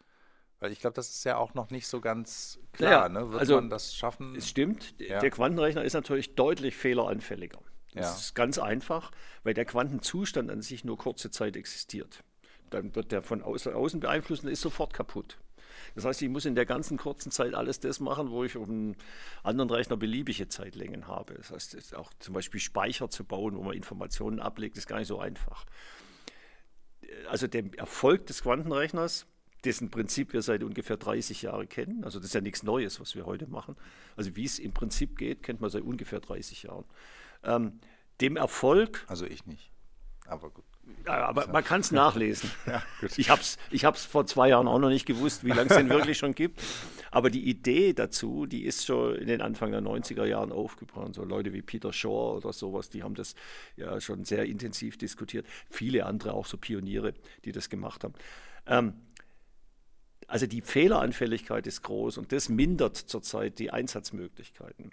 weil 0.60 0.72
ich 0.72 0.80
glaube, 0.80 0.94
das 0.94 1.10
ist 1.10 1.26
ja 1.26 1.36
auch 1.36 1.53
noch 1.53 1.70
nicht 1.72 1.88
so 1.88 1.99
ganz 1.99 2.60
klar. 2.72 2.91
Ja, 2.91 3.10
ne? 3.10 3.30
Wird 3.32 3.41
also, 3.41 3.56
man 3.56 3.70
das 3.70 3.94
schaffen? 3.94 4.36
Es 4.36 4.48
stimmt, 4.48 4.95
ja. 4.99 5.20
der 5.20 5.30
Quantenrechner 5.30 5.84
ist 5.84 5.94
natürlich 5.94 6.36
deutlich 6.36 6.78
fehleranfälliger. 6.78 7.60
Das 7.94 8.06
ja. 8.06 8.15
ist 8.15 8.34
ganz 8.34 8.57
einfach, 8.57 9.11
weil 9.44 9.53
der 9.53 9.65
Quantenzustand 9.65 10.49
an 10.49 10.61
sich 10.61 10.86
nur 10.86 10.98
kurze 10.98 11.30
Zeit 11.32 11.57
existiert. 11.57 12.24
Dann 12.74 12.95
wird 12.95 13.12
der 13.12 13.22
von 13.22 13.41
außen 13.44 14.00
beeinflusst 14.00 14.44
und 14.44 14.50
ist 14.50 14.62
sofort 14.62 14.94
kaputt. 14.94 15.38
Das 15.95 16.06
heißt, 16.06 16.22
ich 16.22 16.30
muss 16.30 16.45
in 16.45 16.56
der 16.56 16.66
ganzen 16.66 16.98
kurzen 16.98 17.32
Zeit 17.32 17.54
alles 17.54 17.80
das 17.80 18.00
machen, 18.00 18.32
wo 18.32 18.44
ich 18.44 18.58
auf 18.58 18.68
einem 18.68 18.95
anderen 19.44 19.70
Rechner 19.70 19.95
beliebige 19.95 20.48
Zeitlängen 20.48 21.08
habe. 21.08 21.36
Das 21.36 21.52
heißt, 21.52 21.95
auch 21.95 22.12
zum 22.20 22.34
Beispiel 22.34 22.60
Speicher 22.60 23.10
zu 23.10 23.24
bauen, 23.24 23.56
wo 23.56 23.64
man 23.64 23.76
Informationen 23.76 24.40
ablegt, 24.40 24.78
ist 24.78 24.88
gar 24.88 24.98
nicht 24.98 25.08
so 25.08 25.20
einfach. 25.20 25.66
Also 27.30 27.48
der 27.48 27.66
Erfolg 27.78 28.26
des 28.26 28.41
Quantenrechners, 28.41 29.28
dessen 29.66 29.91
Prinzip 29.91 30.34
wir 30.34 30.41
seit 30.41 30.64
ungefähr 30.64 30.98
30 30.98 31.44
Jahren 31.44 31.70
kennen, 31.70 32.04
also 32.04 32.20
das 32.20 32.30
ist 32.30 32.34
ja 32.34 32.41
nichts 32.41 32.64
Neues, 32.64 33.00
was 33.00 33.16
wir 33.16 33.26
heute 33.26 33.48
machen. 33.48 33.76
Also 34.16 34.36
wie 34.36 34.45
es 34.45 34.58
im 34.58 34.74
Prinzip 34.74 35.18
geht, 35.18 35.44
kennt 35.44 35.62
man 35.62 35.70
seit 35.70 35.84
ungefähr 35.84 36.20
30 36.20 36.64
Jahren. 36.64 36.86
Ähm, 37.44 37.80
dem 38.20 38.36
Erfolg. 38.36 39.06
Also 39.08 39.26
ich 39.26 39.45
nicht. 39.45 39.72
Aber 40.26 40.50
gut. 40.50 40.66
Ja, 41.05 41.26
aber 41.26 41.47
man 41.47 41.64
kann 41.64 41.81
es 41.81 41.91
nachlesen. 41.91 42.49
Ja, 42.65 42.81
ich 43.18 43.30
habe 43.30 43.41
es 43.41 43.57
ich 43.72 43.85
vor 43.85 44.26
zwei 44.26 44.49
Jahren 44.49 44.68
auch 44.68 44.80
noch 44.80 44.89
nicht 44.89 45.05
gewusst, 45.05 45.43
wie 45.43 45.49
lange 45.49 45.69
es 45.69 45.76
den 45.76 45.89
wirklich 45.89 46.18
schon 46.18 46.34
gibt. 46.34 46.61
Aber 47.11 47.30
die 47.30 47.47
Idee 47.47 47.93
dazu, 47.93 48.45
die 48.45 48.64
ist 48.64 48.85
schon 48.85 49.15
in 49.15 49.27
den 49.27 49.41
Anfang 49.41 49.72
der 49.72 49.81
90er 49.81 50.26
Jahren 50.26 50.51
aufgebracht. 50.51 51.14
So 51.14 51.23
Leute 51.23 51.53
wie 51.53 51.61
Peter 51.61 51.93
Shaw 51.93 52.38
oder 52.38 52.53
sowas, 52.53 52.89
die 52.89 53.03
haben 53.03 53.15
das 53.15 53.35
ja 53.76 53.99
schon 54.01 54.23
sehr 54.23 54.45
intensiv 54.45 54.97
diskutiert. 54.97 55.45
Viele 55.69 56.05
andere, 56.05 56.34
auch 56.34 56.45
so 56.45 56.57
Pioniere, 56.57 57.14
die 57.45 57.51
das 57.51 57.69
gemacht 57.69 58.03
haben. 58.03 58.14
Ähm, 58.65 58.93
also 60.27 60.47
die 60.47 60.61
Fehleranfälligkeit 60.61 61.68
ist 61.68 61.84
groß 61.84 62.18
und 62.18 62.31
das 62.31 62.49
mindert 62.49 62.97
zurzeit 62.97 63.60
die 63.60 63.72
Einsatzmöglichkeiten. 63.72 64.91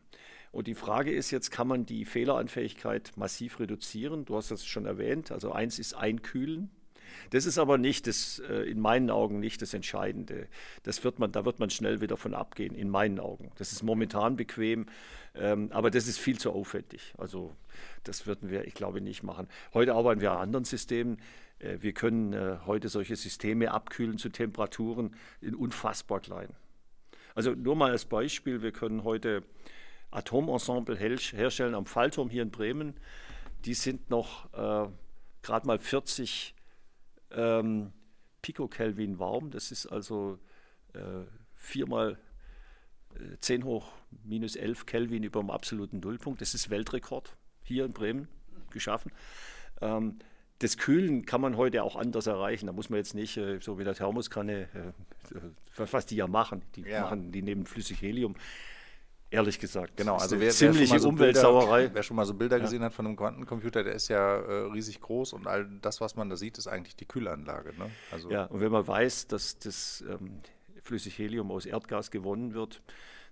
Und 0.52 0.66
die 0.66 0.74
Frage 0.74 1.12
ist 1.12 1.30
jetzt, 1.30 1.50
kann 1.50 1.68
man 1.68 1.86
die 1.86 2.04
Fehleranfähigkeit 2.04 3.12
massiv 3.16 3.60
reduzieren? 3.60 4.24
Du 4.24 4.36
hast 4.36 4.50
das 4.50 4.64
schon 4.66 4.86
erwähnt. 4.86 5.30
Also 5.30 5.52
eins 5.52 5.78
ist 5.78 5.94
Einkühlen. 5.94 6.70
Das 7.30 7.46
ist 7.46 7.58
aber 7.58 7.78
nicht 7.78 8.06
das, 8.06 8.40
äh, 8.40 8.62
in 8.70 8.80
meinen 8.80 9.10
Augen 9.10 9.40
nicht 9.40 9.62
das 9.62 9.74
Entscheidende. 9.74 10.48
Das 10.82 11.04
wird 11.04 11.18
man, 11.18 11.32
da 11.32 11.44
wird 11.44 11.58
man 11.58 11.70
schnell 11.70 12.00
wieder 12.00 12.16
von 12.16 12.34
abgehen, 12.34 12.74
in 12.74 12.88
meinen 12.88 13.20
Augen. 13.20 13.50
Das 13.56 13.72
ist 13.72 13.82
momentan 13.82 14.36
bequem, 14.36 14.86
ähm, 15.34 15.70
aber 15.72 15.90
das 15.90 16.06
ist 16.06 16.18
viel 16.18 16.38
zu 16.38 16.52
aufwendig. 16.52 17.14
Also 17.18 17.54
das 18.04 18.26
würden 18.26 18.50
wir, 18.50 18.64
ich 18.66 18.74
glaube, 18.74 19.00
nicht 19.00 19.22
machen. 19.22 19.48
Heute 19.74 19.94
arbeiten 19.94 20.20
wir 20.20 20.32
an 20.32 20.38
anderen 20.38 20.64
Systemen. 20.64 21.18
Äh, 21.58 21.78
wir 21.80 21.92
können 21.92 22.32
äh, 22.32 22.58
heute 22.66 22.88
solche 22.88 23.16
Systeme 23.16 23.70
abkühlen 23.70 24.18
zu 24.18 24.30
Temperaturen 24.30 25.14
in 25.40 25.54
unfassbar 25.54 26.20
klein. 26.20 26.48
Also 27.34 27.52
nur 27.54 27.76
mal 27.76 27.92
als 27.92 28.06
Beispiel, 28.06 28.62
wir 28.62 28.72
können 28.72 29.04
heute 29.04 29.44
Atomensemble 30.10 30.96
herstellen 30.96 31.74
am 31.74 31.86
Fallturm 31.86 32.30
hier 32.30 32.42
in 32.42 32.50
Bremen. 32.50 32.94
Die 33.64 33.74
sind 33.74 34.10
noch 34.10 34.52
äh, 34.54 34.88
gerade 35.42 35.66
mal 35.66 35.78
40 35.78 36.54
ähm, 37.32 37.92
Picokelvin 38.42 39.18
warm. 39.18 39.50
Das 39.50 39.70
ist 39.70 39.86
also 39.86 40.38
äh, 40.94 41.24
viermal 41.54 42.18
äh, 43.14 43.36
10 43.38 43.64
hoch 43.64 43.92
minus 44.24 44.56
11 44.56 44.86
Kelvin 44.86 45.22
über 45.22 45.40
dem 45.40 45.50
absoluten 45.50 46.00
Nullpunkt. 46.00 46.40
Das 46.40 46.54
ist 46.54 46.70
Weltrekord 46.70 47.36
hier 47.62 47.84
in 47.84 47.92
Bremen 47.92 48.28
geschaffen. 48.70 49.12
Ähm, 49.80 50.18
das 50.58 50.76
Kühlen 50.76 51.24
kann 51.24 51.40
man 51.40 51.56
heute 51.56 51.82
auch 51.82 51.96
anders 51.96 52.26
erreichen. 52.26 52.66
Da 52.66 52.72
muss 52.72 52.90
man 52.90 52.98
jetzt 52.98 53.14
nicht 53.14 53.36
äh, 53.36 53.60
so 53.60 53.78
wie 53.78 53.84
der 53.84 53.94
Thermoskanne, 53.94 54.68
äh, 54.74 55.40
was 55.76 56.06
die 56.06 56.16
ja 56.16 56.26
machen, 56.26 56.62
die, 56.76 56.82
ja. 56.82 57.02
machen, 57.02 57.32
die 57.32 57.42
nehmen 57.42 57.64
flüssig 57.66 58.02
Helium. 58.02 58.34
Ehrlich 59.32 59.60
gesagt. 59.60 59.96
Genau, 59.96 60.16
also 60.16 60.40
wer, 60.40 60.50
ziemliche 60.50 60.94
wer 60.94 61.00
so 61.00 61.08
Umweltsauerei. 61.08 61.82
Bilder, 61.82 61.94
wer 61.94 62.02
schon 62.02 62.16
mal 62.16 62.26
so 62.26 62.34
Bilder 62.34 62.56
ja. 62.56 62.64
gesehen 62.64 62.82
hat 62.82 62.92
von 62.92 63.06
einem 63.06 63.16
Quantencomputer, 63.16 63.84
der 63.84 63.94
ist 63.94 64.08
ja 64.08 64.36
äh, 64.36 64.72
riesig 64.72 65.00
groß 65.00 65.34
und 65.34 65.46
all 65.46 65.68
das, 65.80 66.00
was 66.00 66.16
man 66.16 66.28
da 66.28 66.36
sieht, 66.36 66.58
ist 66.58 66.66
eigentlich 66.66 66.96
die 66.96 67.04
Kühlanlage. 67.04 67.72
Ne? 67.78 67.90
Also 68.10 68.28
ja, 68.28 68.46
und 68.46 68.60
wenn 68.60 68.72
man 68.72 68.86
weiß, 68.86 69.28
dass 69.28 69.58
das 69.60 70.04
ähm, 70.08 70.40
flüssig 70.82 71.16
Helium 71.16 71.52
aus 71.52 71.64
Erdgas 71.64 72.10
gewonnen 72.10 72.54
wird, 72.54 72.82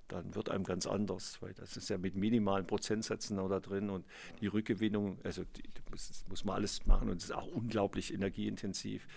dann 0.06 0.36
wird 0.36 0.50
einem 0.50 0.62
ganz 0.62 0.86
anders, 0.86 1.42
weil 1.42 1.52
das 1.54 1.76
ist 1.76 1.90
ja 1.90 1.98
mit 1.98 2.14
minimalen 2.14 2.66
Prozentsätzen 2.66 3.36
da 3.36 3.60
drin 3.60 3.90
und 3.90 4.06
die 4.40 4.46
Rückgewinnung, 4.46 5.18
also 5.24 5.42
die, 5.56 5.64
das 5.90 6.24
muss 6.28 6.44
man 6.44 6.56
alles 6.56 6.86
machen 6.86 7.10
und 7.10 7.16
es 7.16 7.24
ist 7.24 7.34
auch 7.34 7.48
unglaublich 7.48 8.14
energieintensiv. 8.14 9.08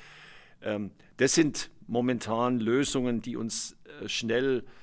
Ähm, 0.63 0.89
das 1.17 1.35
sind 1.35 1.69
momentan 1.85 2.59
Lösungen, 2.59 3.21
die 3.21 3.37
uns 3.37 3.77
äh, 4.01 4.09
schnell 4.09 4.59
äh, 4.59 4.80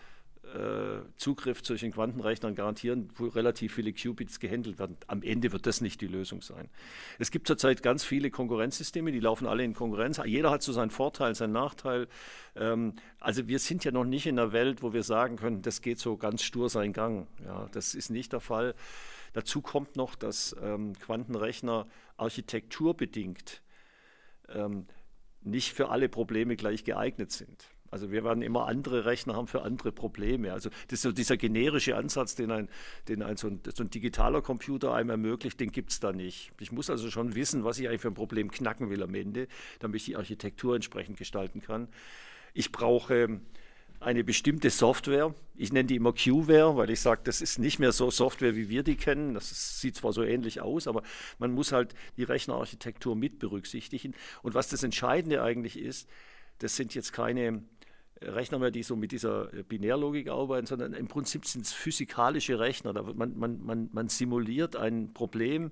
Zugriff 1.16 1.62
zu 1.62 1.74
den 1.74 1.92
Quantenrechnern 1.92 2.54
garantieren, 2.54 3.10
wo 3.16 3.26
relativ 3.26 3.74
viele 3.74 3.92
Qubits 3.92 4.40
gehandelt 4.40 4.78
werden. 4.78 4.96
Am 5.06 5.22
Ende 5.22 5.52
wird 5.52 5.66
das 5.66 5.80
nicht 5.80 6.00
die 6.00 6.06
Lösung 6.06 6.42
sein. 6.42 6.68
Es 7.18 7.30
gibt 7.30 7.46
zurzeit 7.46 7.82
ganz 7.82 8.04
viele 8.04 8.30
Konkurrenzsysteme, 8.30 9.12
die 9.12 9.20
laufen 9.20 9.46
alle 9.46 9.64
in 9.64 9.74
Konkurrenz. 9.74 10.20
Jeder 10.24 10.50
hat 10.50 10.62
so 10.62 10.72
seinen 10.72 10.90
Vorteil, 10.90 11.34
seinen 11.34 11.52
Nachteil. 11.52 12.08
Ähm, 12.56 12.94
also 13.20 13.46
wir 13.48 13.58
sind 13.58 13.84
ja 13.84 13.90
noch 13.90 14.04
nicht 14.04 14.26
in 14.26 14.38
einer 14.38 14.52
Welt, 14.52 14.82
wo 14.82 14.92
wir 14.92 15.02
sagen 15.02 15.36
können, 15.36 15.62
das 15.62 15.82
geht 15.82 15.98
so 15.98 16.16
ganz 16.16 16.42
stur 16.42 16.68
seinen 16.68 16.92
Gang. 16.92 17.26
Ja, 17.44 17.68
das 17.72 17.94
ist 17.94 18.10
nicht 18.10 18.32
der 18.32 18.40
Fall. 18.40 18.74
Dazu 19.34 19.60
kommt 19.60 19.96
noch, 19.96 20.14
dass 20.14 20.56
ähm, 20.62 20.94
Quantenrechner 20.98 21.86
architekturbedingt 22.16 23.62
ähm, 24.48 24.86
nicht 25.42 25.72
für 25.72 25.90
alle 25.90 26.08
Probleme 26.08 26.56
gleich 26.56 26.84
geeignet 26.84 27.32
sind. 27.32 27.64
Also 27.90 28.10
wir 28.10 28.24
werden 28.24 28.42
immer 28.42 28.66
andere 28.66 29.04
Rechner 29.04 29.34
haben 29.34 29.46
für 29.46 29.62
andere 29.62 29.92
Probleme. 29.92 30.52
Also 30.52 30.70
das 30.88 30.98
ist 30.98 31.02
so 31.02 31.12
dieser 31.12 31.36
generische 31.36 31.96
Ansatz, 31.96 32.34
den 32.34 32.50
ein, 32.50 32.68
den 33.08 33.22
ein, 33.22 33.36
so, 33.36 33.48
ein, 33.48 33.60
so 33.74 33.82
ein 33.82 33.90
digitaler 33.90 34.42
Computer 34.42 34.94
einem 34.94 35.10
ermöglicht, 35.10 35.58
den 35.60 35.72
gibt 35.72 35.90
es 35.90 36.00
da 36.00 36.12
nicht. 36.12 36.52
Ich 36.60 36.72
muss 36.72 36.90
also 36.90 37.10
schon 37.10 37.34
wissen, 37.34 37.64
was 37.64 37.78
ich 37.78 37.88
eigentlich 37.88 38.02
für 38.02 38.08
ein 38.08 38.14
Problem 38.14 38.50
knacken 38.50 38.90
will 38.90 39.02
am 39.02 39.14
Ende, 39.14 39.48
damit 39.78 40.00
ich 40.00 40.04
die 40.06 40.16
Architektur 40.16 40.74
entsprechend 40.74 41.16
gestalten 41.16 41.62
kann. 41.62 41.88
Ich 42.54 42.72
brauche 42.72 43.40
eine 44.00 44.22
bestimmte 44.22 44.70
Software. 44.70 45.34
Ich 45.56 45.72
nenne 45.72 45.86
die 45.86 45.96
immer 45.96 46.12
Qware, 46.12 46.76
weil 46.76 46.90
ich 46.90 47.00
sage, 47.00 47.22
das 47.24 47.40
ist 47.40 47.58
nicht 47.58 47.78
mehr 47.78 47.92
so 47.92 48.10
Software, 48.10 48.54
wie 48.54 48.68
wir 48.68 48.82
die 48.82 48.96
kennen. 48.96 49.34
Das 49.34 49.80
sieht 49.80 49.96
zwar 49.96 50.12
so 50.12 50.22
ähnlich 50.22 50.60
aus, 50.60 50.86
aber 50.86 51.02
man 51.38 51.52
muss 51.52 51.72
halt 51.72 51.94
die 52.16 52.22
Rechnerarchitektur 52.22 53.16
mit 53.16 53.38
berücksichtigen. 53.38 54.14
Und 54.42 54.54
was 54.54 54.68
das 54.68 54.82
Entscheidende 54.82 55.42
eigentlich 55.42 55.78
ist, 55.78 56.08
das 56.58 56.76
sind 56.76 56.94
jetzt 56.94 57.12
keine 57.12 57.62
Rechner 58.20 58.58
mehr, 58.58 58.70
die 58.70 58.82
so 58.82 58.96
mit 58.96 59.12
dieser 59.12 59.46
Binärlogik 59.68 60.28
arbeiten, 60.28 60.66
sondern 60.66 60.92
im 60.94 61.08
Prinzip 61.08 61.46
sind 61.46 61.64
es 61.64 61.72
physikalische 61.72 62.58
Rechner. 62.58 62.92
Da 62.92 63.02
man, 63.02 63.38
man, 63.38 63.64
man, 63.64 63.88
man 63.92 64.08
simuliert 64.08 64.76
ein 64.76 65.12
Problem, 65.14 65.70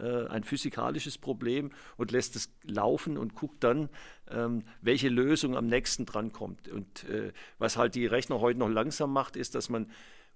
äh, 0.00 0.26
ein 0.26 0.44
physikalisches 0.44 1.18
Problem 1.18 1.70
und 1.96 2.10
lässt 2.10 2.36
es 2.36 2.50
laufen 2.64 3.16
und 3.16 3.34
guckt 3.34 3.62
dann, 3.62 3.88
ähm, 4.30 4.64
welche 4.82 5.08
Lösung 5.08 5.56
am 5.56 5.66
nächsten 5.66 6.06
dran 6.06 6.32
kommt. 6.32 6.68
Und 6.68 7.04
äh, 7.04 7.32
was 7.58 7.76
halt 7.76 7.94
die 7.94 8.06
Rechner 8.06 8.40
heute 8.40 8.58
noch 8.58 8.68
langsam 8.68 9.12
macht, 9.12 9.36
ist, 9.36 9.54
dass 9.54 9.68
man 9.68 9.90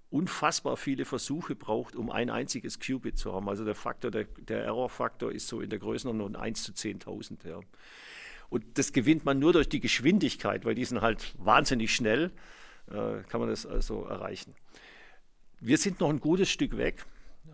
unfassbar 0.09 0.77
viele 0.77 1.05
Versuche 1.05 1.55
braucht, 1.55 1.95
um 1.95 2.11
ein 2.11 2.29
einziges 2.29 2.79
Qubit 2.79 3.17
zu 3.17 3.33
haben. 3.33 3.47
Also 3.47 3.63
der 3.63 3.75
Faktor, 3.75 4.11
der, 4.11 4.25
der 4.25 4.63
Error-Faktor 4.65 5.31
ist 5.31 5.47
so 5.47 5.61
in 5.61 5.69
der 5.69 5.79
Größenordnung 5.79 6.35
1 6.35 6.63
zu 6.63 6.73
10.000. 6.73 7.47
Ja. 7.47 7.59
Und 8.51 8.77
das 8.77 8.91
gewinnt 8.91 9.23
man 9.23 9.39
nur 9.39 9.53
durch 9.53 9.69
die 9.69 9.79
Geschwindigkeit, 9.79 10.65
weil 10.65 10.75
die 10.75 10.83
sind 10.83 10.99
halt 10.99 11.33
wahnsinnig 11.37 11.95
schnell, 11.95 12.31
äh, 12.89 13.23
kann 13.29 13.39
man 13.39 13.49
das 13.49 13.65
also 13.65 14.03
erreichen. 14.03 14.53
Wir 15.61 15.77
sind 15.77 16.01
noch 16.01 16.09
ein 16.09 16.19
gutes 16.19 16.49
Stück 16.49 16.75
weg 16.75 17.05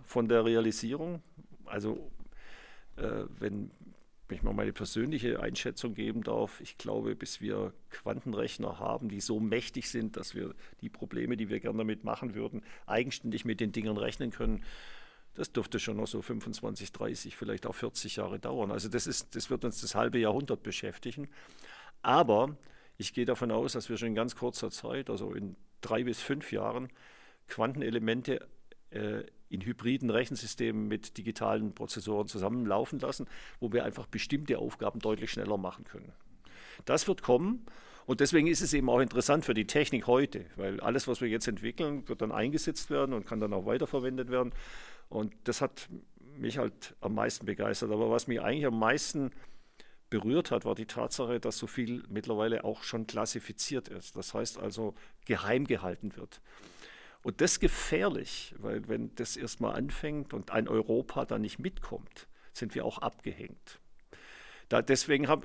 von 0.06 0.28
der 0.28 0.44
Realisierung. 0.44 1.22
Also 1.66 2.12
äh, 2.96 3.26
wenn 3.38 3.70
ich 4.32 4.42
mal 4.42 4.54
meine 4.54 4.74
persönliche 4.74 5.40
Einschätzung 5.40 5.94
geben 5.94 6.24
darf, 6.24 6.60
ich 6.62 6.80
glaube, 6.80 7.16
bis 7.16 7.42
wir 7.42 7.74
Quantenrechner 7.92 8.80
haben, 8.80 9.08
die 9.08 9.22
so 9.22 9.40
mächtig 9.40 9.92
sind, 9.92 10.18
dass 10.18 10.34
wir 10.34 10.56
die 10.82 10.90
Probleme, 10.90 11.38
die 11.38 11.48
wir 11.48 11.60
gerne 11.60 11.78
damit 11.78 12.06
machen 12.06 12.34
würden, 12.34 12.64
eigenständig 12.88 13.46
mit 13.46 13.60
den 13.60 13.72
Dingern 13.72 13.98
rechnen 13.98 14.32
können, 14.32 14.64
das 15.38 15.52
dürfte 15.52 15.80
schon 15.80 15.98
noch 15.98 16.08
so 16.08 16.22
25, 16.22 16.92
30, 16.92 17.36
vielleicht 17.36 17.68
auch 17.68 17.76
40 17.76 18.16
Jahre 18.16 18.40
dauern. 18.40 18.72
Also 18.72 18.90
das, 18.90 19.06
ist, 19.06 19.36
das 19.36 19.50
wird 19.52 19.64
uns 19.64 19.82
das 19.82 19.94
halbe 19.94 20.18
Jahrhundert 20.18 20.64
beschäftigen. 20.64 21.30
Aber 22.02 22.58
ich 22.98 23.14
gehe 23.14 23.26
davon 23.26 23.52
aus, 23.52 23.74
dass 23.74 23.88
wir 23.88 23.98
schon 23.98 24.10
in 24.10 24.16
ganz 24.16 24.36
kurzer 24.36 24.72
Zeit, 24.72 25.12
also 25.12 25.34
in 25.34 25.56
drei 25.82 26.04
bis 26.04 26.20
fünf 26.20 26.52
Jahren, 26.52 26.90
Quantenelemente 27.48 28.48
äh, 28.90 29.24
in 29.50 29.62
hybriden 29.62 30.10
Rechensystemen 30.10 30.88
mit 30.88 31.18
digitalen 31.18 31.74
Prozessoren 31.74 32.28
zusammenlaufen 32.28 33.00
lassen, 33.00 33.28
wo 33.60 33.72
wir 33.72 33.86
einfach 33.86 34.08
bestimmte 34.08 34.58
Aufgaben 34.58 35.00
deutlich 35.00 35.32
schneller 35.32 35.58
machen 35.58 35.86
können. 35.86 36.12
Das 36.86 37.08
wird 37.08 37.22
kommen 37.22 37.66
und 38.08 38.22
deswegen 38.22 38.48
ist 38.48 38.62
es 38.62 38.74
eben 38.74 38.90
auch 38.90 39.02
interessant 39.02 39.44
für 39.44 39.54
die 39.54 39.68
Technik 39.68 40.08
heute, 40.08 40.46
weil 40.56 40.80
alles, 40.80 41.10
was 41.10 41.20
wir 41.20 41.28
jetzt 41.28 41.46
entwickeln, 41.48 42.08
wird 42.08 42.22
dann 42.22 42.32
eingesetzt 42.32 42.90
werden 42.90 43.14
und 43.14 43.26
kann 43.26 43.42
dann 43.42 43.54
auch 43.54 43.66
weiterverwendet 43.66 44.32
werden. 44.32 44.54
Und 45.10 45.34
das 45.46 45.62
hat 45.62 45.90
mich 46.38 46.58
halt 46.58 46.96
am 47.02 47.16
meisten 47.16 47.46
begeistert. 47.46 47.92
Aber 47.92 48.10
was 48.10 48.28
mich 48.28 48.42
eigentlich 48.42 48.66
am 48.66 48.80
meisten 48.80 49.32
berührt 50.10 50.52
hat, 50.52 50.66
war 50.66 50.76
die 50.76 50.86
Tatsache, 50.86 51.40
dass 51.40 51.58
so 51.58 51.68
viel 51.68 52.04
mittlerweile 52.10 52.64
auch 52.64 52.84
schon 52.84 53.08
klassifiziert 53.08 53.88
ist. 53.90 54.16
Das 54.16 54.34
heißt 54.34 54.60
also 54.60 54.94
geheim 55.26 55.66
gehalten 55.66 56.16
wird. 56.16 56.42
Und 57.24 57.42
das 57.42 57.54
ist 57.54 57.60
gefährlich, 57.60 58.56
weil 58.58 58.88
wenn 58.88 59.14
das 59.16 59.36
erstmal 59.36 59.76
anfängt 59.76 60.34
und 60.34 60.52
ein 60.52 60.68
Europa 60.68 61.26
da 61.26 61.38
nicht 61.38 61.60
mitkommt, 61.60 62.28
sind 62.54 62.74
wir 62.74 62.86
auch 62.86 63.00
abgehängt. 63.00 63.80
Da, 64.70 64.82
deswegen 64.82 65.30
haben, 65.30 65.44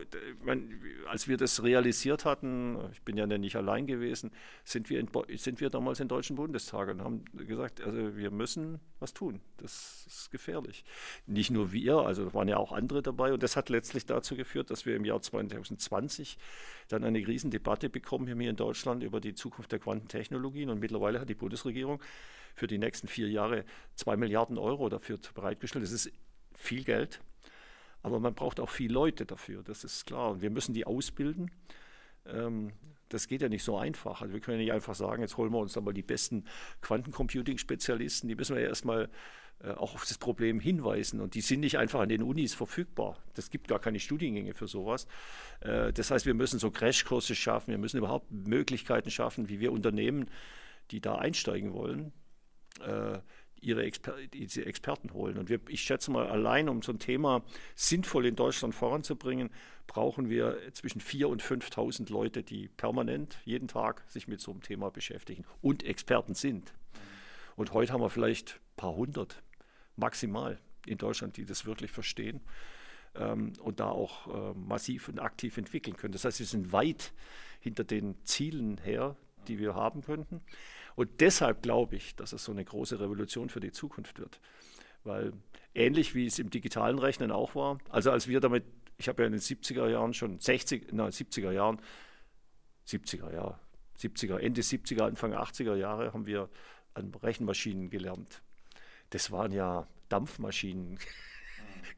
als 1.07 1.29
wir 1.29 1.37
das 1.37 1.63
realisiert 1.63 2.25
hatten, 2.25 2.77
ich 2.93 3.03
bin 3.03 3.17
ja 3.17 3.27
nicht 3.27 3.55
allein 3.55 3.87
gewesen, 3.87 4.33
sind 4.65 4.91
wir, 4.91 4.99
in, 4.99 5.09
sind 5.37 5.61
wir 5.61 5.71
damals 5.71 6.01
im 6.01 6.09
Deutschen 6.09 6.35
Bundestag 6.35 6.89
und 6.89 7.03
haben 7.03 7.25
gesagt, 7.35 7.81
also 7.81 8.17
wir 8.17 8.33
müssen 8.33 8.81
was 8.99 9.15
tun. 9.15 9.41
Das 9.59 10.05
ist 10.09 10.31
gefährlich. 10.33 10.85
Nicht 11.27 11.53
nur 11.53 11.71
wir, 11.71 11.99
also 11.99 12.35
waren 12.35 12.49
ja 12.49 12.57
auch 12.57 12.73
andere 12.73 13.01
dabei 13.01 13.33
und 13.33 13.45
das 13.45 13.57
hat 13.57 13.69
letztlich 13.69 14.07
dazu 14.07 14.35
geführt, 14.35 14.71
dass 14.71 14.87
wir 14.87 14.97
im 14.97 15.05
Jahr 15.05 15.23
2020 15.23 16.37
dann 16.89 17.05
eine 17.05 17.19
Riesendebatte 17.19 17.91
bekommen 17.91 18.27
hier 18.27 18.51
in 18.51 18.57
Deutschland 18.57 19.05
über 19.05 19.21
die 19.21 19.35
Zukunft 19.35 19.71
der 19.71 19.79
Quantentechnologien 19.79 20.69
und 20.69 20.81
mittlerweile 20.81 21.21
hat 21.21 21.29
die 21.29 21.35
Bundesregierung 21.35 22.03
für 22.57 22.67
die 22.67 22.79
nächsten 22.79 23.07
vier 23.07 23.29
Jahre 23.31 23.65
zwei 23.95 24.17
Milliarden 24.17 24.59
Euro 24.59 24.89
dafür 24.89 25.19
bereitgestellt. 25.33 25.85
Das 25.85 25.93
ist 25.93 26.11
viel 26.57 26.83
Geld. 26.83 27.21
Aber 28.03 28.21
man 28.21 28.35
braucht 28.35 28.61
auch 28.61 28.71
viele 28.71 28.95
Leute 28.95 29.27
dafür, 29.27 29.63
das 29.63 29.85
ist 29.85 30.07
klar. 30.07 30.33
Und 30.33 30.43
wir 30.43 30.51
müssen 30.51 30.75
die 30.75 30.87
ausbilden. 30.87 31.51
Ähm, 32.27 32.73
das 33.09 33.29
geht 33.29 33.43
ja 33.43 33.49
nicht 33.49 33.63
so 33.63 33.77
einfach. 33.77 34.23
Also 34.23 34.33
wir 34.33 34.41
können 34.41 34.59
ja 34.59 34.65
nicht 34.65 34.73
einfach 34.73 34.95
sagen, 34.95 35.23
jetzt 35.23 35.37
holen 35.37 35.53
wir 35.53 35.59
uns 35.59 35.75
dann 35.75 35.85
mal 35.85 35.93
die 35.93 36.03
besten 36.03 36.45
Quantencomputing-Spezialisten. 36.81 38.29
Die 38.29 38.35
müssen 38.35 38.57
wir 38.57 38.63
ja 38.63 38.69
erstmal 38.69 39.11
äh, 39.63 39.71
auch 39.71 39.95
auf 39.95 40.05
das 40.07 40.19
Problem 40.19 40.61
hinweisen. 40.61 41.21
Und 41.21 41.35
die 41.35 41.41
sind 41.41 41.61
nicht 41.61 41.79
einfach 41.79 42.01
an 42.01 42.09
den 42.09 42.23
Unis 42.23 42.55
verfügbar. 42.55 43.19
Das 43.35 43.51
gibt 43.51 43.69
gar 43.69 43.79
keine 43.79 44.01
Studiengänge 44.01 44.55
für 44.55 44.67
sowas. 44.67 45.07
Äh, 45.61 45.93
das 45.93 46.11
heißt, 46.11 46.27
wir 46.27 46.35
müssen 46.35 46.59
so 46.59 46.71
Crashkurse 46.71 47.35
schaffen. 47.35 47.71
Wir 47.71 47.79
müssen 47.79 47.99
überhaupt 47.99 48.31
Möglichkeiten 48.31 49.11
schaffen, 49.11 49.49
wie 49.49 49.61
wir 49.61 49.73
Unternehmen, 49.73 50.29
die 50.91 51.01
da 51.01 51.17
einsteigen 51.17 51.73
wollen, 51.73 52.13
äh, 52.81 53.19
ihre 53.63 53.85
Exper 53.85 54.15
diese 54.33 54.67
Experten 54.67 55.13
holen. 55.13 55.39
Und 55.39 55.49
wir, 55.49 55.61
ich 55.69 55.81
schätze 55.81 56.11
mal, 56.11 56.27
allein 56.27 56.69
um 56.69 56.83
so 56.83 56.93
ein 56.93 56.99
Thema 56.99 57.43
sinnvoll 57.75 58.27
in 58.27 58.37
Deutschland 58.37 58.75
voranzubringen, 58.75 59.51
brauchen 59.87 60.29
wir 60.29 60.59
zwischen 60.73 61.01
4.000 61.01 61.25
und 61.27 61.43
5.000 61.43 62.13
Leute, 62.13 62.43
die 62.43 62.69
permanent 62.69 63.39
jeden 63.45 63.69
Tag 63.69 64.05
sich 64.09 64.29
mit 64.29 64.41
so 64.41 64.51
einem 64.51 64.63
Thema 64.63 64.91
beschäftigen 64.91 65.45
und 65.61 65.85
Experten 65.85 66.35
sind. 66.35 66.73
Und 67.57 67.73
heute 67.73 67.93
haben 67.93 68.01
wir 68.01 68.11
vielleicht 68.11 68.55
ein 68.55 68.77
paar 68.77 68.95
hundert 68.95 69.43
maximal 69.97 70.59
in 70.87 70.99
Deutschland, 70.99 71.37
die 71.37 71.45
das 71.45 71.67
wirklich 71.67 71.91
verstehen 71.91 72.41
ähm, 73.15 73.53
und 73.61 73.81
da 73.81 73.89
auch 73.89 74.27
äh, 74.27 74.55
massiv 74.55 75.09
und 75.09 75.19
aktiv 75.19 75.57
entwickeln 75.59 75.97
können. 75.97 76.13
Das 76.13 76.25
heißt, 76.25 76.39
wir 76.39 76.47
sind 76.47 76.73
weit 76.73 77.13
hinter 77.61 77.85
den 77.85 78.17
Zielen 78.25 78.79
her, 78.79 79.17
die 79.49 79.59
wir 79.59 79.75
haben 79.75 80.03
könnten. 80.03 80.41
Und 80.95 81.21
deshalb 81.21 81.63
glaube 81.63 81.97
ich, 81.97 82.15
dass 82.17 82.33
es 82.33 82.45
so 82.45 82.53
eine 82.53 82.65
große 82.65 83.01
Revolution 83.01 83.49
für 83.49 83.61
die 83.61 83.73
Zukunft 83.73 84.19
wird. 84.19 84.41
Weil 85.05 85.33
ähnlich 85.75 86.15
wie 86.15 86.27
es 86.27 86.39
im 86.39 86.51
digitalen 86.51 86.99
Rechnen 86.99 87.33
auch 87.33 87.55
war, 87.55 87.79
also 87.89 88.11
als 88.11 88.29
wir 88.29 88.41
damit, 88.41 88.65
ich 88.99 89.09
habe 89.09 89.23
ja 89.23 89.27
in 89.27 89.33
den 89.33 89.41
70er 89.41 89.89
Jahren 89.89 90.15
schon, 90.15 90.39
60, 90.39 90.93
nein, 90.93 91.11
70er 91.11 91.51
Jahren, 91.51 91.81
70er, 92.87 93.33
ja, 93.33 93.59
70er, 93.99 94.39
Ende 94.39 94.61
70er, 94.63 95.03
Anfang 95.03 95.35
80er 95.35 95.75
Jahre 95.77 96.13
haben 96.13 96.27
wir 96.27 96.49
an 96.95 97.13
Rechenmaschinen 97.23 97.91
gelernt. 97.91 98.43
Das 99.11 99.31
waren 99.31 99.53
ja 99.53 99.87
Dampfmaschinen 100.09 100.99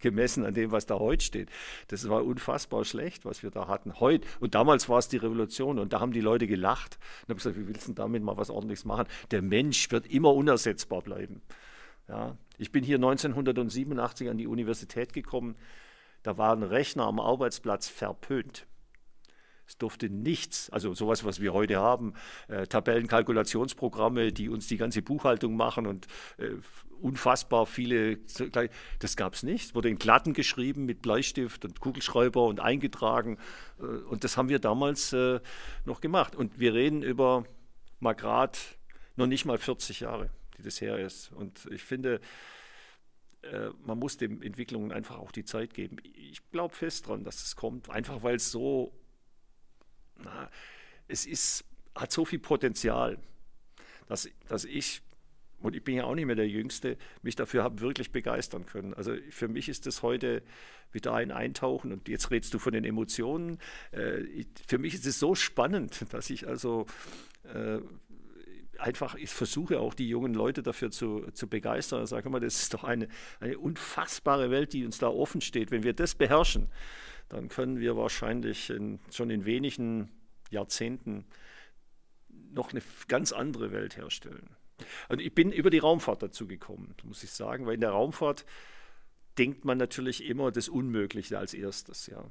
gemessen 0.00 0.44
an 0.44 0.54
dem, 0.54 0.70
was 0.70 0.86
da 0.86 0.98
heute 0.98 1.24
steht. 1.24 1.50
Das 1.88 2.08
war 2.08 2.24
unfassbar 2.24 2.84
schlecht, 2.84 3.24
was 3.24 3.42
wir 3.42 3.50
da 3.50 3.68
hatten. 3.68 4.00
Heute, 4.00 4.26
und 4.40 4.54
damals 4.54 4.88
war 4.88 4.98
es 4.98 5.08
die 5.08 5.16
Revolution 5.16 5.78
und 5.78 5.92
da 5.92 6.00
haben 6.00 6.12
die 6.12 6.20
Leute 6.20 6.46
gelacht 6.46 6.98
und 7.22 7.30
haben 7.30 7.36
gesagt, 7.36 7.56
wie 7.56 7.68
willst 7.68 7.88
du 7.88 7.92
damit 7.92 8.22
mal 8.22 8.36
was 8.36 8.50
ordentliches 8.50 8.84
machen? 8.84 9.06
Der 9.30 9.42
Mensch 9.42 9.90
wird 9.90 10.06
immer 10.06 10.34
unersetzbar 10.34 11.02
bleiben. 11.02 11.42
Ja, 12.08 12.36
ich 12.58 12.70
bin 12.70 12.84
hier 12.84 12.96
1987 12.96 14.28
an 14.28 14.38
die 14.38 14.46
Universität 14.46 15.12
gekommen. 15.12 15.56
Da 16.22 16.38
waren 16.38 16.62
Rechner 16.62 17.04
am 17.04 17.20
Arbeitsplatz 17.20 17.88
verpönt. 17.88 18.66
Es 19.66 19.78
durfte 19.78 20.10
nichts, 20.10 20.68
also 20.70 20.92
sowas, 20.92 21.24
was 21.24 21.40
wir 21.40 21.54
heute 21.54 21.78
haben, 21.78 22.12
äh, 22.48 22.66
Tabellenkalkulationsprogramme, 22.66 24.30
die 24.30 24.50
uns 24.50 24.66
die 24.66 24.76
ganze 24.76 25.00
Buchhaltung 25.00 25.56
machen 25.56 25.86
und 25.86 26.06
äh, 26.36 26.50
unfassbar 27.00 27.66
viele, 27.66 28.18
das 28.98 29.16
gab 29.16 29.34
es 29.34 29.42
nicht. 29.42 29.66
Es 29.66 29.74
wurde 29.74 29.88
in 29.88 29.98
Glatten 29.98 30.32
geschrieben 30.32 30.84
mit 30.84 31.02
Bleistift 31.02 31.64
und 31.64 31.80
Kugelschreiber 31.80 32.44
und 32.44 32.60
eingetragen. 32.60 33.38
Äh, 33.78 33.82
und 33.82 34.24
das 34.24 34.36
haben 34.36 34.48
wir 34.48 34.58
damals 34.58 35.12
äh, 35.12 35.40
noch 35.84 36.00
gemacht. 36.00 36.34
Und 36.34 36.58
wir 36.58 36.74
reden 36.74 37.02
über 37.02 37.44
mal 38.00 38.14
gerade 38.14 38.58
noch 39.16 39.26
nicht 39.26 39.44
mal 39.44 39.58
40 39.58 40.00
Jahre, 40.00 40.30
die 40.58 40.62
das 40.62 40.80
her 40.80 40.98
ist. 40.98 41.32
Und 41.32 41.66
ich 41.70 41.82
finde, 41.82 42.20
äh, 43.42 43.70
man 43.84 43.98
muss 43.98 44.16
den 44.16 44.42
Entwicklungen 44.42 44.92
einfach 44.92 45.18
auch 45.18 45.32
die 45.32 45.44
Zeit 45.44 45.74
geben. 45.74 45.96
Ich 46.14 46.50
glaube 46.50 46.74
fest 46.74 47.08
dran, 47.08 47.24
dass 47.24 47.42
es 47.42 47.56
kommt, 47.56 47.90
einfach 47.90 48.22
weil 48.22 48.36
es 48.36 48.50
so, 48.50 48.92
na, 50.16 50.50
es 51.08 51.26
ist, 51.26 51.64
hat 51.94 52.12
so 52.12 52.24
viel 52.24 52.38
Potenzial, 52.38 53.18
dass, 54.06 54.28
dass 54.48 54.64
ich 54.64 55.02
und 55.64 55.74
ich 55.74 55.82
bin 55.82 55.96
ja 55.96 56.04
auch 56.04 56.14
nicht 56.14 56.26
mehr 56.26 56.36
der 56.36 56.46
Jüngste, 56.46 56.98
mich 57.22 57.36
dafür 57.36 57.64
habe 57.64 57.80
wirklich 57.80 58.12
begeistern 58.12 58.66
können. 58.66 58.92
Also 58.92 59.14
für 59.30 59.48
mich 59.48 59.70
ist 59.70 59.86
das 59.86 60.02
heute 60.02 60.42
wieder 60.92 61.14
ein 61.14 61.30
Eintauchen 61.30 61.90
und 61.90 62.06
jetzt 62.06 62.30
redest 62.30 62.52
du 62.52 62.58
von 62.58 62.74
den 62.74 62.84
Emotionen. 62.84 63.58
Äh, 63.90 64.44
für 64.66 64.76
mich 64.76 64.92
ist 64.92 65.06
es 65.06 65.18
so 65.18 65.34
spannend, 65.34 66.04
dass 66.12 66.28
ich 66.28 66.46
also 66.46 66.86
äh, 67.54 67.78
einfach, 68.78 69.14
ich 69.14 69.30
versuche 69.30 69.80
auch 69.80 69.94
die 69.94 70.06
jungen 70.06 70.34
Leute 70.34 70.62
dafür 70.62 70.90
zu, 70.90 71.30
zu 71.32 71.48
begeistern 71.48 72.00
und 72.00 72.08
sage, 72.08 72.28
mal, 72.28 72.40
das 72.40 72.60
ist 72.60 72.74
doch 72.74 72.84
eine, 72.84 73.08
eine 73.40 73.58
unfassbare 73.58 74.50
Welt, 74.50 74.74
die 74.74 74.84
uns 74.84 74.98
da 74.98 75.08
offen 75.08 75.40
steht. 75.40 75.70
Wenn 75.70 75.82
wir 75.82 75.94
das 75.94 76.14
beherrschen, 76.14 76.68
dann 77.30 77.48
können 77.48 77.80
wir 77.80 77.96
wahrscheinlich 77.96 78.68
in, 78.68 78.98
schon 79.10 79.30
in 79.30 79.46
wenigen 79.46 80.10
Jahrzehnten 80.50 81.24
noch 82.52 82.72
eine 82.72 82.82
ganz 83.08 83.32
andere 83.32 83.72
Welt 83.72 83.96
herstellen. 83.96 84.53
Und 85.09 85.20
ich 85.20 85.34
bin 85.34 85.52
über 85.52 85.70
die 85.70 85.78
Raumfahrt 85.78 86.22
dazu 86.22 86.46
gekommen, 86.46 86.94
muss 87.05 87.22
ich 87.22 87.30
sagen, 87.30 87.66
weil 87.66 87.74
in 87.74 87.80
der 87.80 87.90
Raumfahrt 87.90 88.44
denkt 89.38 89.64
man 89.64 89.78
natürlich 89.78 90.24
immer 90.24 90.51
das 90.51 90.68
Unmögliche 90.68 91.38
als 91.38 91.55
erstes. 91.55 92.06
Ja. 92.06 92.24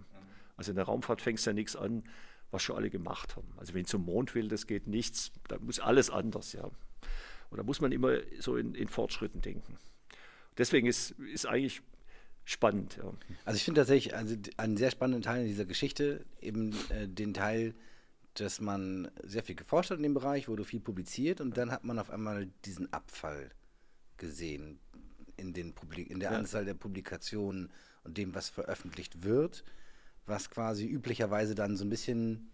Also 0.56 0.72
in 0.72 0.76
der 0.76 0.86
Raumfahrt 0.86 1.22
fängst 1.22 1.46
du 1.46 1.50
ja 1.50 1.54
nichts 1.54 1.76
an, 1.76 2.04
was 2.52 2.64
schon 2.64 2.76
alle 2.76 2.90
gemacht 2.90 3.36
haben. 3.36 3.52
Also 3.58 3.74
wenn 3.74 3.86
zum 3.86 4.06
Mond 4.06 4.36
will, 4.36 4.48
das 4.48 4.68
geht 4.68 4.88
nichts, 4.88 5.32
da 5.48 5.58
muss 5.60 5.80
alles 5.80 6.10
anders, 6.10 6.54
ja. 6.54 6.70
Und 7.50 7.58
da 7.58 7.64
muss 7.64 7.82
man 7.82 7.92
immer 7.92 8.18
so 8.40 8.58
in, 8.58 8.74
in 8.74 8.88
Fortschritten 8.88 9.42
denken. 9.42 9.78
Deswegen 10.58 10.88
ist, 10.88 11.12
ist 11.12 11.46
eigentlich 11.46 11.82
spannend. 12.46 12.98
Ja. 12.98 13.12
Also 13.46 13.58
ich 13.58 13.64
finde 13.64 13.82
tatsächlich 13.82 14.16
also 14.16 14.36
einen 14.58 14.78
sehr 14.78 14.92
spannenden 14.92 15.22
Teil 15.22 15.42
in 15.42 15.48
dieser 15.48 15.66
Geschichte, 15.66 16.26
eben 16.42 16.74
äh, 16.90 17.08
den 17.08 17.34
Teil, 17.34 17.74
dass 18.36 18.60
man 18.60 19.12
sehr 19.24 19.44
viel 19.44 19.56
geforscht 19.56 19.92
hat 19.92 19.98
in 19.98 20.04
dem 20.04 20.14
Bereich, 20.14 20.48
wurde 20.48 20.66
viel 20.66 20.80
publiziert 20.80 21.42
und 21.42 21.58
dann 21.58 21.72
hat 21.72 21.84
man 21.84 22.00
auf 22.00 22.10
einmal 22.10 22.48
diesen 22.66 22.92
Abfall 22.92 23.52
gesehen 24.18 24.80
in, 25.38 25.54
den 25.54 25.74
Publik 25.74 26.10
in 26.10 26.20
der 26.20 26.32
ja. 26.32 26.38
Anzahl 26.38 26.66
der 26.66 26.74
Publikationen 26.74 27.72
und 28.04 28.18
dem, 28.18 28.34
was 28.36 28.50
veröffentlicht 28.50 29.24
wird, 29.24 29.64
was 30.26 30.50
quasi 30.50 30.86
üblicherweise 30.88 31.56
dann 31.56 31.76
so 31.76 31.86
ein 31.86 31.90
bisschen 31.90 32.52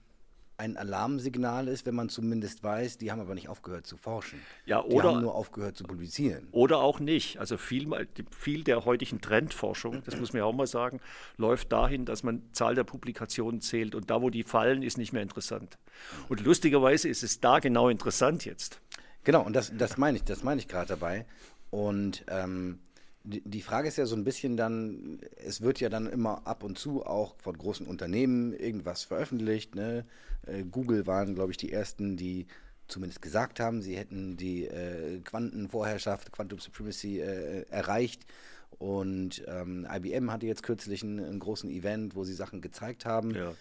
ein 0.59 0.75
Alarmsignal 0.75 1.69
ist, 1.69 1.85
wenn 1.85 1.95
man 1.95 2.09
zumindest 2.09 2.63
weiß, 2.63 2.97
die 2.97 3.11
haben 3.11 3.21
aber 3.21 3.33
nicht 3.33 3.47
aufgehört 3.47 3.87
zu 3.87 3.95
forschen. 3.95 4.41
Ja, 4.65 4.83
oder, 4.83 4.91
die 4.91 5.15
haben 5.15 5.21
nur 5.21 5.33
aufgehört 5.33 5.77
zu 5.77 5.85
publizieren. 5.85 6.49
Oder 6.51 6.79
auch 6.79 6.99
nicht. 6.99 7.39
Also 7.39 7.57
viel, 7.57 7.89
viel 8.37 8.63
der 8.65 8.83
heutigen 8.83 9.21
Trendforschung, 9.21 10.03
das 10.05 10.17
muss 10.17 10.33
man 10.33 10.39
ja 10.39 10.45
auch 10.45 10.53
mal 10.53 10.67
sagen, 10.67 10.99
läuft 11.37 11.71
dahin, 11.71 12.03
dass 12.05 12.23
man 12.23 12.43
Zahl 12.51 12.75
der 12.75 12.83
Publikationen 12.83 13.61
zählt 13.61 13.95
und 13.95 14.09
da, 14.09 14.21
wo 14.21 14.29
die 14.29 14.43
fallen, 14.43 14.83
ist 14.83 14.97
nicht 14.97 15.13
mehr 15.13 15.21
interessant. 15.21 15.77
Und 16.27 16.41
lustigerweise 16.41 17.07
ist 17.07 17.23
es 17.23 17.39
da 17.39 17.59
genau 17.59 17.87
interessant 17.87 18.43
jetzt. 18.43 18.81
Genau, 19.23 19.43
und 19.43 19.53
das, 19.53 19.71
das 19.77 19.97
meine 19.97 20.17
ich, 20.17 20.25
das 20.25 20.43
meine 20.43 20.59
ich 20.59 20.67
gerade 20.67 20.87
dabei. 20.87 21.25
Und 21.69 22.25
ähm, 22.27 22.79
die 23.23 23.61
Frage 23.61 23.87
ist 23.87 23.97
ja 23.97 24.05
so 24.05 24.15
ein 24.15 24.23
bisschen 24.23 24.55
dann, 24.57 25.19
es 25.35 25.61
wird 25.61 25.79
ja 25.79 25.89
dann 25.89 26.07
immer 26.07 26.47
ab 26.47 26.63
und 26.63 26.77
zu 26.77 27.05
auch 27.05 27.35
von 27.37 27.57
großen 27.57 27.85
Unternehmen 27.85 28.53
irgendwas 28.53 29.03
veröffentlicht. 29.03 29.75
Ne? 29.75 30.05
Äh, 30.45 30.63
Google 30.63 31.05
waren, 31.05 31.35
glaube 31.35 31.51
ich, 31.51 31.57
die 31.57 31.71
ersten, 31.71 32.15
die 32.15 32.47
zumindest 32.87 33.21
gesagt 33.21 33.59
haben, 33.59 33.81
sie 33.81 33.97
hätten 33.97 34.37
die 34.37 34.65
äh, 34.65 35.19
Quantenvorherrschaft, 35.19 36.31
Quantum 36.31 36.59
Supremacy 36.59 37.19
äh, 37.19 37.65
erreicht. 37.69 38.25
Und 38.77 39.43
ähm, 39.47 39.87
IBM 39.91 40.31
hatte 40.31 40.45
jetzt 40.45 40.63
kürzlich 40.63 41.03
einen, 41.03 41.19
einen, 41.19 41.39
großen 41.39 41.69
Event, 41.69 42.15
wo 42.15 42.23
sie 42.23 42.33
Sachen 42.33 42.61
gezeigt 42.61 43.05
haben. 43.05 43.35
Ja. 43.35 43.53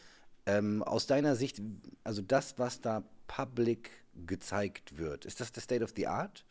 Ähm, 0.47 0.83
aus 0.83 1.07
deiner 1.07 1.35
Sicht, 1.35 1.61
also 2.05 2.23
das, 2.23 2.59
was 2.59 2.81
da 2.81 3.03
public 3.27 3.91
gezeigt 4.27 4.97
wird, 4.97 5.25
ist 5.25 5.41
das 5.41 5.53
der 5.53 5.63
State 5.63 5.85
of 5.85 5.93
the 5.97 6.07
Art 6.07 6.45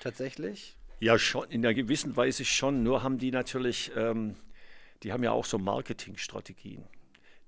tatsächlich? 0.00 0.76
Ja, 1.02 1.18
schon, 1.18 1.50
in 1.50 1.64
einer 1.64 1.72
gewissen 1.72 2.14
Weise 2.14 2.44
schon. 2.44 2.82
Nur 2.82 3.02
haben 3.02 3.16
die 3.16 3.30
natürlich, 3.30 3.90
ähm, 3.96 4.36
die 5.02 5.12
haben 5.12 5.24
ja 5.24 5.32
auch 5.32 5.46
so 5.46 5.58
Marketingstrategien. 5.58 6.84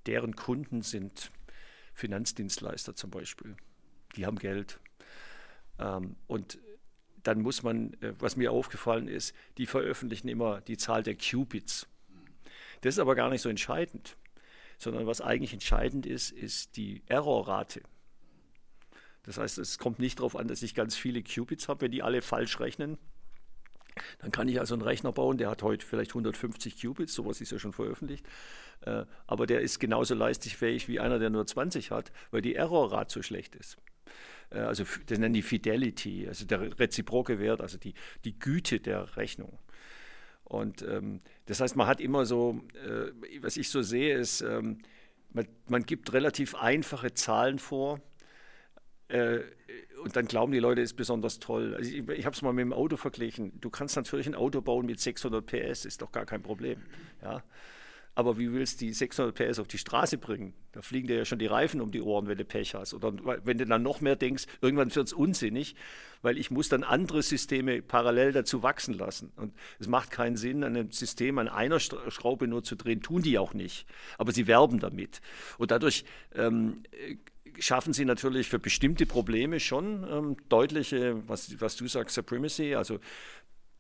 Deren 0.07 0.35
Kunden 0.35 0.81
sind 0.81 1.31
Finanzdienstleister 1.93 2.97
zum 2.97 3.11
Beispiel. 3.11 3.55
Die 4.17 4.25
haben 4.25 4.39
Geld. 4.39 4.81
Ähm, 5.79 6.17
und 6.27 6.59
dann 7.25 7.43
muss 7.43 7.63
man, 7.63 7.93
äh, 8.01 8.15
was 8.19 8.37
mir 8.37 8.53
aufgefallen 8.53 9.07
ist, 9.07 9.35
die 9.59 9.67
veröffentlichen 9.67 10.29
immer 10.29 10.63
die 10.63 10.79
Zahl 10.79 11.03
der 11.03 11.17
Qubits. 11.17 11.87
Das 12.81 12.95
ist 12.95 13.01
aber 13.01 13.15
gar 13.15 13.29
nicht 13.29 13.43
so 13.43 13.51
entscheidend, 13.51 14.17
sondern 14.79 15.07
was 15.07 15.21
eigentlich 15.21 15.53
entscheidend 15.53 16.07
ist, 16.07 16.31
ist 16.31 16.79
die 16.79 17.03
Errorrate. 17.07 17.83
Das 19.25 19.37
heißt, 19.37 19.59
es 19.59 19.77
kommt 19.77 19.99
nicht 19.99 20.21
darauf 20.21 20.37
an, 20.37 20.49
dass 20.49 20.63
ich 20.63 20.75
ganz 20.75 20.97
viele 20.97 21.23
Qubits 21.23 21.69
habe, 21.69 21.83
wenn 21.83 21.93
die 21.93 22.03
alle 22.03 22.23
falsch 22.23 22.59
rechnen, 22.59 22.97
dann 24.19 24.31
kann 24.31 24.49
ich 24.49 24.59
also 24.61 24.75
einen 24.75 24.83
Rechner 24.83 25.13
bauen, 25.13 25.39
der 25.39 25.51
hat 25.51 25.63
heute 25.63 25.85
vielleicht 25.85 26.13
150 26.13 26.81
Qubits, 26.81 27.15
sowas 27.15 27.41
ist 27.41 27.53
ja 27.53 27.59
schon 27.59 27.73
veröffentlicht, 27.73 28.27
äh, 28.83 29.05
aber 29.27 29.47
der 29.47 29.61
ist 29.61 29.79
genauso 29.79 30.15
leistungsfähig 30.15 30.89
wie 30.89 31.01
einer, 31.01 31.19
der 31.19 31.31
nur 31.31 31.47
20 31.47 31.91
hat, 31.91 32.13
weil 32.31 32.43
die 32.43 32.55
Errorrate 32.55 33.13
so 33.13 33.23
schlecht 33.23 33.55
ist. 33.55 33.77
Äh, 34.51 34.61
also 34.61 34.85
das 35.07 35.19
nennen 35.19 35.35
die 35.35 35.43
Fidelity, 35.43 36.27
also 36.29 36.45
der 36.45 36.79
reziproke 36.79 37.39
Wert, 37.39 37.61
also 37.61 37.79
die, 37.79 37.95
die 38.25 38.39
Güte 38.39 38.81
der 38.81 39.17
Rechnung. 39.17 39.59
Und 40.45 40.83
ähm, 40.83 41.21
das 41.47 41.61
heißt, 41.61 41.77
man 41.77 41.87
hat 41.87 42.01
immer 42.01 42.27
so, 42.27 42.61
äh, 42.87 43.11
was 43.41 43.57
ich 43.57 43.71
so 43.71 43.83
sehe, 43.83 44.17
ist, 44.17 44.43
ähm, 44.43 44.79
man, 45.31 45.49
man 45.69 45.85
gibt 45.85 46.13
relativ 46.13 46.55
einfache 46.55 47.15
Zahlen 47.15 47.59
vor, 47.59 48.01
äh, 49.13 49.41
und 50.03 50.17
dann 50.17 50.27
glauben 50.27 50.53
die 50.53 50.59
Leute, 50.59 50.81
es 50.81 50.91
ist 50.91 50.97
besonders 50.97 51.39
toll. 51.39 51.75
Also 51.77 51.91
ich, 51.91 52.09
ich 52.09 52.27
habe 52.27 52.35
es 52.35 52.43
mal 52.43 52.53
mit 52.53 52.63
dem 52.63 52.73
Auto 52.73 52.97
verglichen. 52.97 53.61
Du 53.61 53.71
kannst 53.71 53.95
natürlich 53.95 54.27
ein 54.27 54.35
Auto 54.35 54.61
bauen 54.61 54.87
mit 54.87 54.99
600 54.99 55.47
PS, 55.47 55.85
ist 55.85 56.03
doch 56.03 56.11
gar 56.11 56.27
kein 56.27 56.43
Problem. 56.43 56.83
Ja? 57.23 57.45
Aber 58.15 58.39
wie 58.39 58.53
willst 58.53 58.81
du 58.81 58.87
die 58.87 58.93
600 58.93 59.35
PS 59.35 59.59
auf 59.59 59.69
die 59.69 59.79
Straße 59.79 60.19
bringen? 60.19 60.55
Da 60.73 60.83
fliegen 60.83 61.09
dir 61.09 61.17
ja 61.17 61.25
schon 61.25 61.39
die 61.39 61.47
Reifen 61.47 61.81
um 61.81 61.91
die 61.91 62.03
Ohren, 62.03 62.27
wenn 62.27 62.37
du 62.37 62.45
Pech 62.45 62.75
hast. 62.75 62.93
Oder 62.93 63.15
wenn 63.45 63.59
du 63.59 63.65
dann 63.65 63.83
noch 63.83 64.01
mehr 64.01 64.17
denkst, 64.17 64.45
irgendwann 64.61 64.95
wird 64.95 65.07
es 65.07 65.13
unsinnig, 65.13 65.77
weil 66.21 66.37
ich 66.37 66.51
muss 66.51 66.69
dann 66.69 66.83
andere 66.83 67.23
Systeme 67.23 67.81
parallel 67.81 68.33
dazu 68.33 68.63
wachsen 68.63 68.95
lassen. 68.95 69.33
Und 69.37 69.55
es 69.79 69.89
macht 69.89 70.11
keinen 70.11 70.37
Sinn, 70.37 70.63
ein 70.63 70.91
System 70.91 71.39
an 71.39 71.49
einer 71.49 71.81
Schraube 71.81 72.49
nur 72.49 72.63
zu 72.65 72.77
drehen. 72.77 73.03
Tun 73.03 73.23
die 73.23 73.39
auch 73.39 73.55
nicht. 73.55 73.87
Aber 74.19 74.33
sie 74.33 74.47
werben 74.47 74.79
damit. 74.79 75.23
Und 75.57 75.71
dadurch 75.71 76.05
ähm, 76.35 76.83
schaffen 77.59 77.93
sie 77.93 78.05
natürlich 78.05 78.49
für 78.49 78.59
bestimmte 78.59 79.07
Probleme 79.07 79.61
schon 79.61 80.07
ähm, 80.11 80.37
deutliche, 80.49 81.27
was, 81.29 81.61
was 81.61 81.77
du 81.77 81.87
sagst, 81.87 82.15
Supremacy, 82.15 82.75
also 82.75 82.99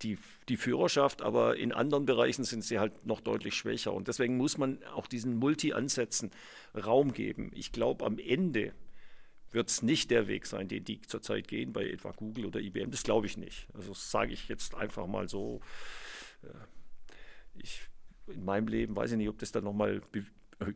die, 0.03 0.19
die 0.49 0.57
Führerschaft, 0.57 1.23
aber 1.23 1.57
in 1.57 1.73
anderen 1.73 2.07
Bereichen 2.07 2.44
sind 2.44 2.65
sie 2.65 2.78
halt 2.78 3.07
noch 3.07 3.20
deutlich 3.20 3.55
schwächer. 3.55 3.93
Und 3.93 4.09
deswegen 4.09 4.36
muss 4.36 4.59
man 4.59 4.82
auch 4.94 5.07
diesen 5.07 5.36
Multi-Ansätzen 5.36 6.31
Raum 6.74 7.12
geben. 7.12 7.51
Ich 7.55 7.73
glaube, 7.73 8.05
am 8.05 8.19
Ende 8.19 8.73
wird 9.53 9.69
es 9.69 9.82
nicht 9.82 10.11
der 10.11 10.28
Weg 10.28 10.47
sein, 10.47 10.69
den 10.69 10.85
die 10.85 11.01
zurzeit 11.03 11.47
gehen 11.47 11.73
bei 11.73 11.89
etwa 11.89 12.12
Google 12.12 12.47
oder 12.47 12.61
IBM. 12.61 12.90
Das 12.90 13.03
glaube 13.03 13.27
ich 13.27 13.36
nicht. 13.36 13.69
Also 13.74 13.94
sage 13.94 14.32
ich 14.32 14.49
jetzt 14.49 14.74
einfach 14.74 15.07
mal 15.07 15.28
so. 15.28 15.61
Äh, 16.43 16.49
ich, 17.55 17.82
in 18.28 18.44
meinem 18.44 18.66
Leben 18.69 18.97
weiß 18.97 19.12
ich 19.12 19.19
nicht, 19.19 19.28
ob 19.28 19.39
das 19.39 19.53
dann 19.53 19.65
nochmal 19.65 20.01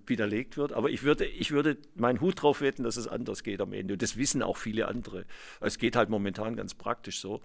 widerlegt 0.06 0.56
wird. 0.56 0.72
Aber 0.72 0.90
ich 0.90 1.02
würde, 1.02 1.24
ich 1.26 1.50
würde 1.52 1.76
meinen 1.94 2.20
Hut 2.20 2.42
drauf 2.42 2.60
wetten, 2.60 2.84
dass 2.84 2.96
es 2.96 3.08
anders 3.08 3.42
geht 3.42 3.60
am 3.60 3.72
Ende. 3.72 3.94
Und 3.94 4.02
das 4.02 4.16
wissen 4.16 4.42
auch 4.42 4.56
viele 4.56 4.88
andere. 4.88 5.24
Es 5.60 5.78
geht 5.78 5.96
halt 5.96 6.08
momentan 6.08 6.56
ganz 6.56 6.74
praktisch 6.74 7.20
so. 7.20 7.40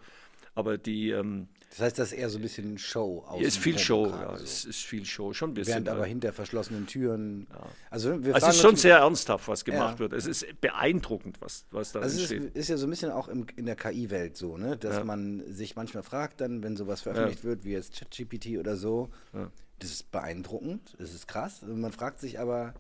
Aber 0.54 0.78
die. 0.78 1.12
Ähm, 1.12 1.48
das 1.70 1.80
heißt, 1.80 2.00
das 2.00 2.12
ist 2.12 2.18
eher 2.18 2.30
so 2.30 2.38
ein 2.38 2.42
bisschen 2.42 2.78
Show 2.78 3.24
aus. 3.26 3.42
Ist 3.42 3.58
viel 3.58 3.80
Show, 3.80 4.08
ja. 4.08 4.38
So. 4.38 4.44
Es 4.44 4.66
ist 4.66 4.82
viel 4.82 5.06
Show, 5.06 5.32
schon 5.32 5.52
ein 5.52 5.54
bisschen. 5.54 5.76
Während 5.76 5.88
aber 5.88 6.06
hinter 6.06 6.34
verschlossenen 6.34 6.86
Türen. 6.86 7.48
Ja. 7.50 7.66
Also, 7.90 8.22
wir 8.26 8.36
also 8.36 8.48
es 8.48 8.56
ist 8.56 8.62
schon 8.62 8.76
sehr 8.76 8.98
ernsthaft, 8.98 9.48
was 9.48 9.64
gemacht 9.64 9.96
ja. 9.96 10.00
wird. 10.00 10.14
Es 10.14 10.26
ist 10.26 10.46
beeindruckend, 10.60 11.40
was, 11.40 11.66
was 11.72 11.94
da 11.94 12.02
also 12.02 12.20
entsteht. 12.20 12.42
Es 12.42 12.46
ist, 12.48 12.56
ist 12.56 12.68
ja 12.68 12.78
so 12.78 12.88
ein 12.88 12.90
bisschen 12.90 13.12
auch 13.12 13.30
im, 13.30 13.46
in 13.56 13.66
der 13.66 13.78
KI-Welt 13.78 14.36
so, 14.36 14.58
ne? 14.58 14.76
dass 14.76 14.98
ja. 14.98 15.04
man 15.06 15.42
sich 15.48 15.78
manchmal 15.78 16.04
fragt, 16.04 16.42
dann, 16.42 16.62
wenn 16.62 16.76
sowas 16.76 17.00
veröffentlicht 17.02 17.46
wird, 17.46 17.64
wie 17.64 17.72
jetzt 17.72 17.98
ChatGPT 17.98 18.60
oder 18.60 18.76
so, 18.76 19.10
das 19.82 19.92
ist 19.92 20.12
beeindruckend, 20.12 20.96
das 21.00 21.14
ist 21.14 21.28
krass. 21.28 21.62
Man 21.64 21.92
fragt 21.92 22.20
sich 22.20 22.40
aber, 22.40 22.74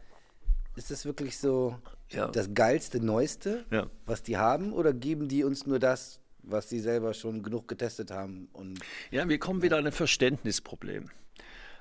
ist 0.75 0.91
das 0.91 1.03
wirklich 1.05 1.37
so 1.37 1.77
ja. 2.09 2.27
das 2.27 2.53
geilste, 2.53 3.03
neueste, 3.03 3.65
ja. 3.71 3.87
was 4.05 4.23
die 4.23 4.37
haben, 4.37 4.71
oder 4.71 4.93
geben 4.93 5.27
die 5.27 5.43
uns 5.43 5.65
nur 5.65 5.79
das, 5.79 6.19
was 6.43 6.69
sie 6.69 6.79
selber 6.79 7.13
schon 7.13 7.43
genug 7.43 7.67
getestet 7.67 8.11
haben? 8.11 8.49
Und, 8.53 8.79
ja, 9.09 9.27
wir 9.27 9.39
kommen 9.39 9.63
wieder 9.63 9.77
an 9.77 9.87
ein 9.87 9.91
Verständnisproblem. 9.91 11.09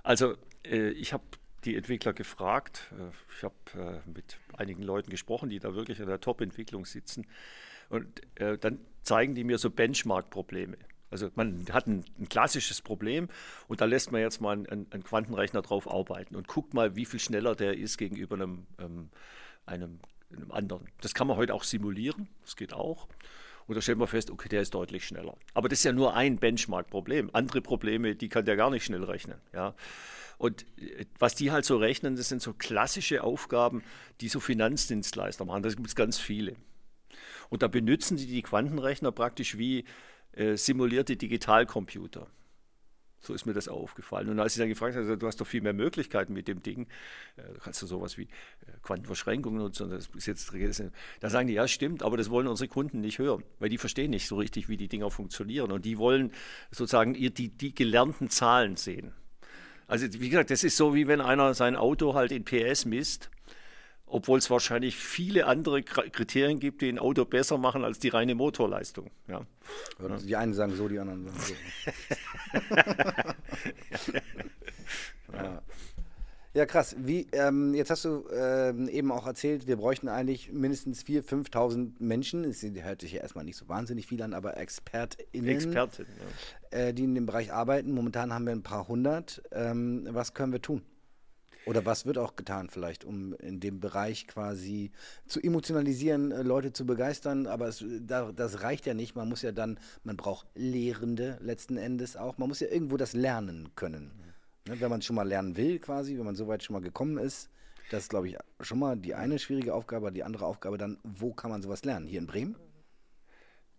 Also 0.03 0.35
äh, 0.65 0.91
ich 0.91 1.13
habe 1.13 1.25
die 1.65 1.77
Entwickler 1.77 2.15
gefragt, 2.15 2.91
äh, 2.99 3.11
ich 3.37 3.45
habe 3.45 4.01
äh, 4.05 4.11
mit 4.11 4.39
einigen 4.55 4.83
Leuten 4.83 5.11
gesprochen, 5.11 5.51
die 5.51 5.59
da 5.59 5.75
wirklich 5.75 6.01
in 6.01 6.07
der 6.07 6.21
Top-Entwicklung 6.21 6.87
sitzen, 6.87 7.27
und 7.91 8.23
äh, 8.37 8.57
dann 8.57 8.79
zeigen 9.03 9.35
die 9.35 9.45
mir 9.45 9.59
so 9.59 9.69
Benchmark-Probleme. 9.69 10.77
Also 11.11 11.31
man 11.35 11.67
hat 11.73 11.87
ein, 11.87 12.05
ein, 12.19 12.29
klassisches 12.29 12.83
Problem 12.83 13.29
und 13.69 13.81
da 13.81 13.85
lässt 13.85 14.13
man 14.13 14.21
jetzt 14.21 14.41
mal 14.41 14.53
einen, 14.53 14.87
einen, 14.91 15.05
Quantenrechner 15.05 15.63
drauf 15.63 15.91
arbeiten 15.91 16.37
und 16.37 16.47
guckt 16.47 16.73
mal, 16.73 16.95
wie 16.95 17.05
viel 17.05 17.21
schneller 17.21 17.55
der 17.55 17.77
ist 17.77 17.99
gegenüber 17.99 18.37
einem, 18.37 18.67
ähm, 18.79 19.11
einem, 19.67 19.99
einem 20.33 20.53
anderen. 20.53 20.89
Das 21.01 21.15
kann 21.15 21.27
man 21.27 21.37
heute 21.37 21.55
auch 21.55 21.65
simulieren, 21.65 22.29
das 22.43 22.57
geht 22.57 22.73
auch. 22.73 23.09
Und 23.67 23.77
da 23.77 23.83
stellt 23.83 23.99
man 23.99 24.09
fest, 24.09 24.31
okay, 24.31 24.49
der 24.49 24.63
ist 24.63 24.75
deutlich 24.75 25.07
schneller. 25.07 25.37
Aber 25.55 25.69
das 25.69 25.79
ist 25.79 25.85
ja 25.85 25.93
nur 25.93 26.15
ein 26.15 26.39
Benchmark-Problem. 26.39 27.31
Andere 27.33 27.61
Probleme, 27.61 28.17
die 28.17 28.29
kann 28.29 28.45
der 28.45 28.57
gar 28.57 28.71
nicht 28.71 28.85
schnell 28.85 29.05
rechnen. 29.05 29.39
Ja. 29.53 29.75
Und 30.39 30.67
äh, 30.79 31.05
was 31.19 31.35
die 31.37 31.53
halt 31.53 31.65
so 31.65 31.77
rechnen, 31.77 32.17
das 32.17 32.29
sind 32.29 32.43
so 32.43 32.53
klassische 32.53 33.23
Aufgaben, 33.23 33.85
die 34.21 34.29
so 34.29 34.41
Finanzdienstleister 34.41 35.45
machen. 35.45 35.63
Da 35.63 35.69
gibt 35.69 35.87
es 35.87 35.95
ganz 35.95 36.19
viele. 36.19 36.57
Und 37.49 37.63
da 37.63 37.69
benutzen 37.69 38.17
die 38.17 38.27
die 38.27 38.43
Quantenrechner 38.43 39.13
praktisch 39.13 39.59
wie 39.59 39.85
äh, 40.33 40.57
simulierte 40.57 41.17
Digitalcomputer. 41.17 42.27
So 43.23 43.35
ist 43.35 43.45
mir 43.45 43.53
das 43.53 43.69
aufgefallen. 43.69 44.31
Und 44.31 44.41
als 44.41 44.55
ich 44.55 44.61
dann 44.61 44.71
gefragt 44.71 44.97
habe, 44.97 45.19
du 45.19 45.27
hast 45.27 45.41
doch 45.41 45.47
viel 45.47 45.61
mehr 45.61 45.75
Möglichkeiten 45.75 46.33
mit 46.33 46.49
dem 46.49 46.63
Ding, 46.63 46.87
äh, 47.37 47.53
du 47.53 47.61
kannst 47.61 47.83
du 47.83 47.87
sowas 47.87 48.17
wie 48.17 48.23
äh, 48.23 48.73
Quantenverschränkungen 48.83 49.61
nutzen, 49.61 49.91
das 49.91 50.09
ist 50.15 50.27
jetzt, 50.27 50.53
da 51.21 51.29
sagen 51.29 51.47
die, 51.47 51.55
ja 51.55 51.69
stimmt, 51.69 52.03
aber 52.03 52.17
das 52.17 52.31
wollen 52.31 52.47
unsere 52.47 52.69
Kunden 52.69 53.01
nicht 53.01 53.19
hören, 53.19 53.43
weil 53.59 53.69
die 53.69 53.77
verstehen 53.77 54.11
nicht 54.11 54.27
so 54.27 54.37
richtig, 54.37 54.71
wie 54.71 54.79
die 54.79 54.89
Dinger 54.89 55.11
funktionieren 55.11 55.71
und 55.71 55.85
die 55.85 55.99
wollen 55.99 56.33
sozusagen 56.71 57.13
die, 57.13 57.31
die 57.31 57.75
gelernten 57.75 58.31
Zahlen 58.31 58.77
sehen. 58.77 59.13
Also 59.87 60.07
wie 60.21 60.31
gesagt, 60.31 60.51
das 60.51 60.65
ist 60.65 60.77
so, 60.77 60.95
wie 60.95 61.07
wenn 61.09 61.21
einer 61.21 61.53
sein 61.53 61.77
Auto 61.77 62.15
halt 62.15 62.33
in 62.33 62.45
PS 62.45 62.87
misst 62.87 63.29
obwohl 64.11 64.39
es 64.39 64.51
wahrscheinlich 64.51 64.97
viele 64.97 65.47
andere 65.47 65.83
Kriterien 65.83 66.59
gibt, 66.59 66.83
die 66.83 66.89
ein 66.89 66.99
Auto 66.99 67.25
besser 67.25 67.59
machen 67.59 67.85
als 67.85 67.99
die 67.99 68.09
reine 68.09 68.35
Motorleistung. 68.35 69.11
Ja. 69.29 69.47
Die 70.27 70.37
einen 70.37 70.53
sagen 70.53 70.75
so, 70.75 70.89
die 70.89 70.99
anderen 70.99 71.27
sagen 71.27 71.39
so. 71.39 71.55
ja. 75.33 75.63
ja. 76.55 76.67
krass. 76.67 76.97
Wie, 76.99 77.29
ähm, 77.33 77.75
jetzt 77.75 77.91
hast 77.91 78.05
du 78.05 78.25
ähm, 78.33 78.89
eben 78.89 79.13
auch 79.13 79.27
erzählt, 79.27 79.69
wir 79.69 79.77
bräuchten 79.77 80.09
eigentlich 80.09 80.53
mindestens 80.53 81.05
4.000, 81.05 81.49
5.000 81.53 81.91
Menschen. 82.01 82.45
Es 82.45 82.63
hört 82.63 83.01
sich 83.01 83.13
ja 83.13 83.21
erstmal 83.21 83.45
nicht 83.45 83.57
so 83.57 83.69
wahnsinnig 83.69 84.07
viel 84.07 84.21
an, 84.23 84.35
aber 84.35 84.57
ExpertInnen, 84.57 85.49
Expertin, 85.49 86.07
ja. 86.73 86.79
äh, 86.79 86.95
die 86.95 87.05
in 87.05 87.15
dem 87.15 87.27
Bereich 87.27 87.53
arbeiten. 87.53 87.93
Momentan 87.93 88.33
haben 88.35 88.45
wir 88.45 88.53
ein 88.53 88.63
paar 88.63 88.89
hundert. 88.89 89.43
Ähm, 89.53 90.09
was 90.11 90.35
können 90.35 90.53
wir 90.53 90.63
tun? 90.63 90.83
Oder 91.71 91.87
was 91.87 92.05
wird 92.05 92.19
auch 92.19 92.35
getan 92.35 92.69
vielleicht, 92.69 93.05
um 93.05 93.33
in 93.35 93.61
dem 93.61 93.79
Bereich 93.79 94.27
quasi 94.27 94.91
zu 95.29 95.41
emotionalisieren, 95.41 96.33
äh, 96.33 96.43
Leute 96.43 96.73
zu 96.73 96.85
begeistern? 96.85 97.47
Aber 97.47 97.69
es, 97.69 97.85
das 98.01 98.63
reicht 98.65 98.87
ja 98.87 98.95
nicht. 98.95 99.15
Man 99.15 99.29
muss 99.29 99.43
ja 99.43 99.53
dann, 99.53 99.79
man 100.03 100.17
braucht 100.17 100.49
Lehrende 100.57 101.39
letzten 101.41 101.77
Endes 101.77 102.17
auch. 102.17 102.39
Man 102.39 102.49
muss 102.49 102.59
ja 102.59 102.67
irgendwo 102.67 102.97
das 102.97 103.13
lernen 103.13 103.69
können. 103.77 104.11
Ne, 104.67 104.81
wenn 104.81 104.91
man 104.91 105.01
schon 105.01 105.15
mal 105.15 105.29
lernen 105.29 105.57
will 105.57 105.79
quasi, 105.79 106.19
wenn 106.19 106.25
man 106.25 106.35
so 106.35 106.49
weit 106.49 106.65
schon 106.65 106.75
mal 106.75 106.83
gekommen 106.83 107.19
ist. 107.19 107.51
Das 107.93 108.03
ist, 108.03 108.09
glaube 108.09 108.29
ich, 108.29 108.37
schon 108.59 108.81
mal 108.81 108.97
die 108.97 109.15
eine 109.15 109.39
schwierige 109.39 109.73
Aufgabe. 109.73 110.11
Die 110.11 110.25
andere 110.25 110.47
Aufgabe 110.47 110.77
dann, 110.77 110.99
wo 111.05 111.33
kann 111.33 111.53
man 111.53 111.63
sowas 111.63 111.85
lernen? 111.85 112.09
Hier 112.09 112.19
in 112.19 112.27
Bremen? 112.27 112.57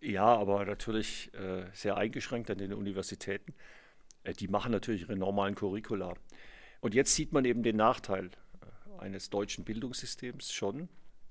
Ja, 0.00 0.24
aber 0.24 0.64
natürlich 0.64 1.30
äh, 1.34 1.66
sehr 1.74 1.98
eingeschränkt 1.98 2.50
an 2.50 2.56
den 2.56 2.72
Universitäten. 2.72 3.52
Äh, 4.24 4.32
die 4.32 4.48
machen 4.48 4.72
natürlich 4.72 5.02
ihre 5.02 5.16
normalen 5.16 5.54
Curricula. 5.54 6.14
Und 6.82 6.94
jetzt 6.94 7.14
sieht 7.14 7.32
man 7.32 7.44
eben 7.44 7.62
den 7.62 7.76
Nachteil 7.76 8.26
äh, 8.60 9.00
eines 9.00 9.30
deutschen 9.30 9.64
Bildungssystems 9.64 10.52
schon, 10.52 10.88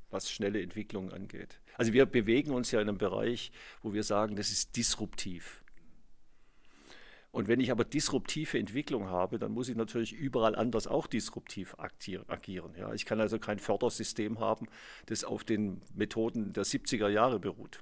was 0.09 0.31
schnelle 0.31 0.61
Entwicklung 0.61 1.11
angeht. 1.11 1.59
Also 1.77 1.91
wir 1.93 2.05
bewegen 2.05 2.51
uns 2.51 2.71
ja 2.71 2.81
in 2.81 2.87
einem 2.87 2.97
Bereich, 2.97 3.51
wo 3.83 3.93
wir 3.93 4.03
sagen, 4.03 4.37
das 4.37 4.49
ist 4.49 4.77
disruptiv. 4.77 5.63
Und 7.31 7.49
wenn 7.49 7.59
ich 7.59 7.69
aber 7.69 7.83
disruptive 7.83 8.59
Entwicklung 8.59 9.07
habe, 9.07 9.39
dann 9.39 9.51
muss 9.51 9.67
ich 9.67 9.75
natürlich 9.75 10.13
überall 10.13 10.55
anders 10.55 10.87
auch 10.87 11.05
disruptiv 11.07 11.75
agieren. 11.77 12.73
Ja, 12.77 12.93
ich 12.93 13.05
kann 13.05 13.19
also 13.21 13.37
kein 13.37 13.59
Fördersystem 13.59 14.39
haben, 14.39 14.67
das 15.05 15.23
auf 15.25 15.43
den 15.43 15.81
Methoden 15.93 16.53
der 16.53 16.63
70er 16.63 17.09
Jahre 17.09 17.39
beruht. 17.39 17.79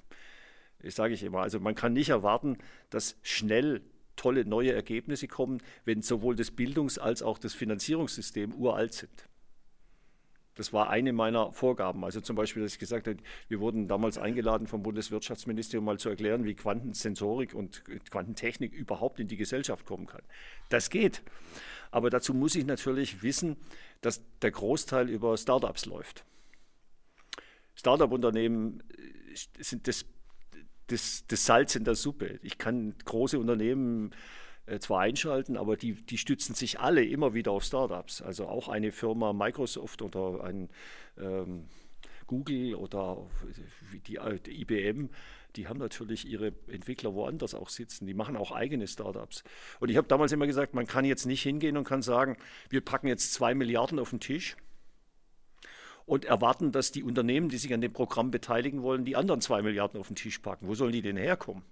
Das 0.82 0.96
sage 0.96 1.14
ich 1.14 1.22
immer. 1.22 1.40
Also 1.40 1.60
man 1.60 1.74
kann 1.74 1.92
nicht 1.92 2.08
erwarten, 2.08 2.58
dass 2.90 3.16
schnell 3.22 3.82
tolle 4.16 4.44
neue 4.44 4.72
Ergebnisse 4.72 5.28
kommen, 5.28 5.62
wenn 5.84 6.02
sowohl 6.02 6.36
das 6.36 6.50
Bildungs- 6.50 6.98
als 6.98 7.22
auch 7.22 7.38
das 7.38 7.54
Finanzierungssystem 7.54 8.54
uralt 8.54 8.94
sind. 8.94 9.26
Das 10.56 10.72
war 10.74 10.90
eine 10.90 11.12
meiner 11.12 11.52
Vorgaben. 11.52 12.04
Also 12.04 12.20
zum 12.20 12.36
Beispiel, 12.36 12.62
dass 12.62 12.74
ich 12.74 12.78
gesagt 12.78 13.06
habe, 13.06 13.18
wir 13.48 13.60
wurden 13.60 13.88
damals 13.88 14.18
eingeladen 14.18 14.66
vom 14.66 14.82
Bundeswirtschaftsministerium 14.82 15.84
mal 15.84 15.98
zu 15.98 16.10
erklären, 16.10 16.44
wie 16.44 16.54
Quantensensorik 16.54 17.54
und 17.54 17.82
Quantentechnik 18.10 18.74
überhaupt 18.74 19.20
in 19.20 19.28
die 19.28 19.38
Gesellschaft 19.38 19.86
kommen 19.86 20.06
kann. 20.06 20.22
Das 20.68 20.90
geht. 20.90 21.22
Aber 21.90 22.10
dazu 22.10 22.34
muss 22.34 22.54
ich 22.56 22.66
natürlich 22.66 23.22
wissen, 23.22 23.56
dass 24.02 24.20
der 24.42 24.50
Großteil 24.50 25.08
über 25.08 25.36
Startups 25.38 25.86
läuft. 25.86 26.24
Startup-Unternehmen 27.74 28.82
sind 29.58 29.88
das 29.88 30.04
das, 30.90 31.24
das 31.28 31.46
Salz 31.46 31.76
in 31.76 31.84
der 31.84 31.94
Suppe. 31.94 32.38
Ich 32.42 32.58
kann 32.58 32.94
große 33.04 33.38
Unternehmen 33.38 34.12
äh, 34.66 34.78
zwar 34.78 35.00
einschalten, 35.00 35.56
aber 35.56 35.76
die, 35.76 35.94
die 35.94 36.18
stützen 36.18 36.54
sich 36.54 36.80
alle 36.80 37.04
immer 37.04 37.34
wieder 37.34 37.52
auf 37.52 37.64
Startups. 37.64 38.22
Also 38.22 38.46
auch 38.46 38.68
eine 38.68 38.92
Firma 38.92 39.32
Microsoft 39.32 40.02
oder 40.02 40.44
ein 40.44 40.68
ähm, 41.18 41.64
Google 42.26 42.74
oder 42.76 43.26
die, 44.06 44.18
die, 44.46 44.60
IBM, 44.60 45.10
die 45.56 45.66
haben 45.66 45.78
natürlich 45.78 46.28
ihre 46.28 46.52
Entwickler 46.68 47.14
woanders 47.14 47.54
auch 47.54 47.68
sitzen. 47.68 48.06
Die 48.06 48.14
machen 48.14 48.36
auch 48.36 48.52
eigene 48.52 48.86
Startups. 48.86 49.42
Und 49.80 49.90
ich 49.90 49.96
habe 49.96 50.06
damals 50.06 50.30
immer 50.30 50.46
gesagt, 50.46 50.74
man 50.74 50.86
kann 50.86 51.04
jetzt 51.04 51.26
nicht 51.26 51.42
hingehen 51.42 51.76
und 51.76 51.84
kann 51.84 52.02
sagen, 52.02 52.36
wir 52.68 52.80
packen 52.80 53.08
jetzt 53.08 53.32
zwei 53.32 53.54
Milliarden 53.54 53.98
auf 53.98 54.10
den 54.10 54.20
Tisch 54.20 54.56
und 56.10 56.24
erwarten, 56.24 56.72
dass 56.72 56.90
die 56.90 57.04
Unternehmen, 57.04 57.48
die 57.48 57.56
sich 57.56 57.72
an 57.72 57.80
dem 57.80 57.92
Programm 57.92 58.32
beteiligen 58.32 58.82
wollen, 58.82 59.04
die 59.04 59.14
anderen 59.14 59.40
zwei 59.40 59.62
Milliarden 59.62 60.00
auf 60.00 60.08
den 60.08 60.16
Tisch 60.16 60.40
packen. 60.40 60.66
Wo 60.66 60.74
sollen 60.74 60.90
die 60.90 61.02
denn 61.02 61.16
herkommen? 61.16 61.62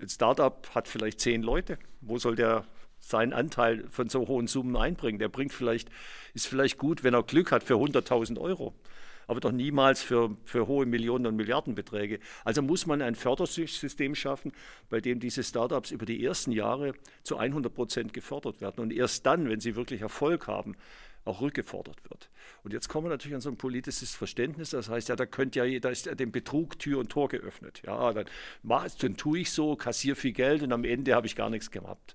Ein 0.00 0.08
Startup 0.08 0.72
hat 0.72 0.86
vielleicht 0.86 1.18
zehn 1.18 1.42
Leute. 1.42 1.76
Wo 2.00 2.18
soll 2.18 2.36
der 2.36 2.64
seinen 3.00 3.32
Anteil 3.32 3.88
von 3.90 4.08
so 4.08 4.28
hohen 4.28 4.46
Summen 4.46 4.76
einbringen? 4.76 5.18
Der 5.18 5.28
bringt 5.28 5.52
vielleicht, 5.52 5.88
ist 6.32 6.46
vielleicht 6.46 6.78
gut, 6.78 7.02
wenn 7.02 7.12
er 7.12 7.24
Glück 7.24 7.50
hat 7.50 7.64
für 7.64 7.74
100.000 7.74 8.38
Euro 8.38 8.72
aber 9.26 9.40
doch 9.40 9.52
niemals 9.52 10.02
für, 10.02 10.36
für 10.44 10.66
hohe 10.66 10.84
Millionen 10.84 11.26
und 11.26 11.36
Milliardenbeträge. 11.36 12.20
Also 12.44 12.60
muss 12.60 12.84
man 12.84 13.00
ein 13.00 13.14
Fördersystem 13.14 14.14
schaffen, 14.14 14.52
bei 14.90 15.00
dem 15.00 15.18
diese 15.18 15.42
Startups 15.42 15.90
über 15.92 16.04
die 16.04 16.22
ersten 16.22 16.52
Jahre 16.52 16.92
zu 17.22 17.38
100 17.38 17.72
Prozent 17.72 18.12
gefördert 18.12 18.60
werden. 18.60 18.80
Und 18.80 18.92
erst 18.92 19.24
dann, 19.24 19.48
wenn 19.48 19.60
sie 19.60 19.76
wirklich 19.76 20.02
Erfolg 20.02 20.46
haben, 20.46 20.76
auch 21.24 21.40
rückgefordert 21.40 22.02
wird. 22.10 22.30
Und 22.62 22.72
jetzt 22.72 22.88
kommen 22.88 23.06
wir 23.06 23.10
natürlich 23.10 23.34
an 23.34 23.40
so 23.40 23.50
ein 23.50 23.56
politisches 23.56 24.14
Verständnis. 24.14 24.70
Das 24.70 24.88
heißt, 24.88 25.08
ja, 25.08 25.16
da 25.16 25.26
könnte 25.26 25.64
ja, 25.64 25.80
da 25.80 25.88
ist 25.88 26.08
dem 26.18 26.32
Betrug 26.32 26.78
Tür 26.78 26.98
und 26.98 27.10
Tor 27.10 27.28
geöffnet. 27.28 27.82
Ja, 27.86 28.12
dann, 28.12 28.26
dann 28.62 29.16
tue 29.16 29.38
ich 29.38 29.50
so, 29.50 29.76
kassiere 29.76 30.16
viel 30.16 30.32
Geld 30.32 30.62
und 30.62 30.72
am 30.72 30.84
Ende 30.84 31.14
habe 31.14 31.26
ich 31.26 31.36
gar 31.36 31.50
nichts 31.50 31.70
gehabt. 31.70 32.14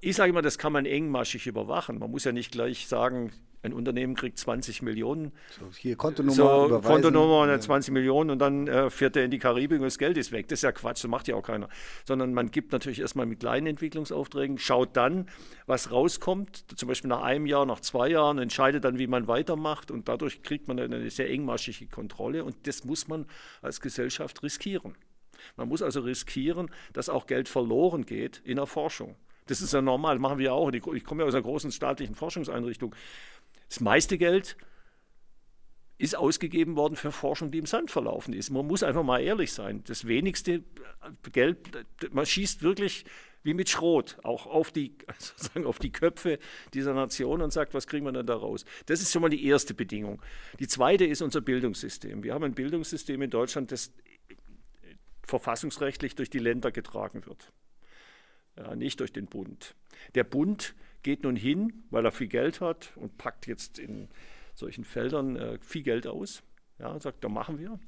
Ich 0.00 0.16
sage 0.16 0.30
immer, 0.30 0.42
das 0.42 0.58
kann 0.58 0.72
man 0.72 0.86
engmaschig 0.86 1.46
überwachen. 1.46 1.98
Man 1.98 2.10
muss 2.10 2.24
ja 2.24 2.32
nicht 2.32 2.52
gleich 2.52 2.86
sagen, 2.86 3.32
ein 3.62 3.72
Unternehmen 3.72 4.14
kriegt 4.14 4.38
20 4.38 4.82
Millionen. 4.82 5.32
So, 5.58 5.66
hier 5.76 5.96
Kontonummer, 5.96 6.34
so, 6.34 6.80
Kontonummer 6.80 7.48
ja. 7.48 7.58
20 7.58 7.92
Millionen 7.92 8.30
und 8.30 8.38
dann 8.38 8.68
äh, 8.68 8.90
fährt 8.90 9.16
er 9.16 9.24
in 9.24 9.30
die 9.30 9.38
Karibik 9.38 9.78
und 9.78 9.84
das 9.84 9.98
Geld 9.98 10.16
ist 10.16 10.32
weg. 10.32 10.48
Das 10.48 10.60
ist 10.60 10.62
ja 10.62 10.72
Quatsch, 10.72 11.02
das 11.02 11.10
macht 11.10 11.28
ja 11.28 11.34
auch 11.34 11.42
keiner. 11.42 11.68
Sondern 12.04 12.34
man 12.34 12.50
gibt 12.50 12.72
natürlich 12.72 13.00
erstmal 13.00 13.26
mit 13.26 13.40
kleinen 13.40 13.66
Entwicklungsaufträgen, 13.66 14.58
schaut 14.58 14.96
dann, 14.96 15.28
was 15.66 15.90
rauskommt, 15.90 16.64
zum 16.76 16.88
Beispiel 16.88 17.08
nach 17.08 17.22
einem 17.22 17.46
Jahr, 17.46 17.66
nach 17.66 17.80
zwei 17.80 18.08
Jahren, 18.08 18.38
entscheidet 18.38 18.84
dann, 18.84 18.98
wie 18.98 19.06
man 19.06 19.26
weitermacht 19.26 19.90
und 19.90 20.08
dadurch 20.08 20.42
kriegt 20.42 20.68
man 20.68 20.78
eine 20.78 21.10
sehr 21.10 21.28
engmaschige 21.28 21.86
Kontrolle 21.86 22.44
und 22.44 22.66
das 22.66 22.84
muss 22.84 23.08
man 23.08 23.26
als 23.60 23.80
Gesellschaft 23.80 24.42
riskieren. 24.42 24.94
Man 25.56 25.68
muss 25.68 25.82
also 25.82 26.00
riskieren, 26.00 26.70
dass 26.92 27.08
auch 27.08 27.26
Geld 27.26 27.48
verloren 27.48 28.04
geht 28.04 28.40
in 28.44 28.56
der 28.56 28.66
Forschung. 28.66 29.16
Das 29.48 29.62
ist 29.62 29.72
ja 29.72 29.80
normal, 29.80 30.18
machen 30.18 30.38
wir 30.38 30.52
auch. 30.52 30.70
Ich 30.70 31.04
komme 31.04 31.22
ja 31.22 31.26
aus 31.26 31.34
einer 31.34 31.42
großen 31.42 31.72
staatlichen 31.72 32.14
Forschungseinrichtung. 32.14 32.94
Das 33.68 33.80
meiste 33.80 34.18
Geld 34.18 34.56
ist 35.98 36.16
ausgegeben 36.16 36.76
worden 36.76 36.96
für 36.96 37.10
Forschung, 37.10 37.50
die 37.50 37.58
im 37.58 37.66
Sand 37.66 37.90
verlaufen 37.90 38.32
ist. 38.32 38.50
Man 38.50 38.66
muss 38.66 38.82
einfach 38.82 39.02
mal 39.02 39.20
ehrlich 39.20 39.52
sein. 39.52 39.82
Das 39.84 40.06
wenigste 40.06 40.62
Geld, 41.32 41.58
man 42.12 42.24
schießt 42.24 42.62
wirklich 42.62 43.04
wie 43.42 43.54
mit 43.54 43.68
Schrot 43.68 44.18
auch 44.22 44.46
auf 44.46 44.70
die, 44.70 44.96
sozusagen 45.18 45.66
auf 45.66 45.78
die 45.78 45.90
Köpfe 45.90 46.38
dieser 46.74 46.94
Nation 46.94 47.42
und 47.42 47.52
sagt, 47.52 47.74
was 47.74 47.86
kriegen 47.86 48.04
wir 48.04 48.12
denn 48.12 48.26
da 48.26 48.36
raus? 48.36 48.64
Das 48.86 49.00
ist 49.00 49.12
schon 49.12 49.22
mal 49.22 49.28
die 49.28 49.44
erste 49.44 49.74
Bedingung. 49.74 50.22
Die 50.60 50.68
zweite 50.68 51.04
ist 51.04 51.22
unser 51.22 51.40
Bildungssystem. 51.40 52.22
Wir 52.22 52.34
haben 52.34 52.44
ein 52.44 52.54
Bildungssystem 52.54 53.20
in 53.22 53.30
Deutschland, 53.30 53.72
das 53.72 53.92
verfassungsrechtlich 55.24 56.14
durch 56.14 56.30
die 56.30 56.38
Länder 56.38 56.72
getragen 56.72 57.26
wird, 57.26 57.52
ja, 58.56 58.74
nicht 58.74 59.00
durch 59.00 59.12
den 59.12 59.26
Bund. 59.26 59.74
Der 60.14 60.24
Bund 60.24 60.74
geht 61.02 61.22
nun 61.22 61.36
hin, 61.36 61.84
weil 61.90 62.04
er 62.04 62.12
viel 62.12 62.26
Geld 62.26 62.60
hat 62.60 62.92
und 62.96 63.18
packt 63.18 63.46
jetzt 63.46 63.78
in 63.78 64.08
solchen 64.54 64.84
Feldern 64.84 65.36
äh, 65.36 65.58
viel 65.60 65.82
Geld 65.82 66.06
aus. 66.06 66.42
Ja, 66.78 66.98
sagt, 67.00 67.24
da 67.24 67.28
machen 67.28 67.58
wir. 67.58 67.78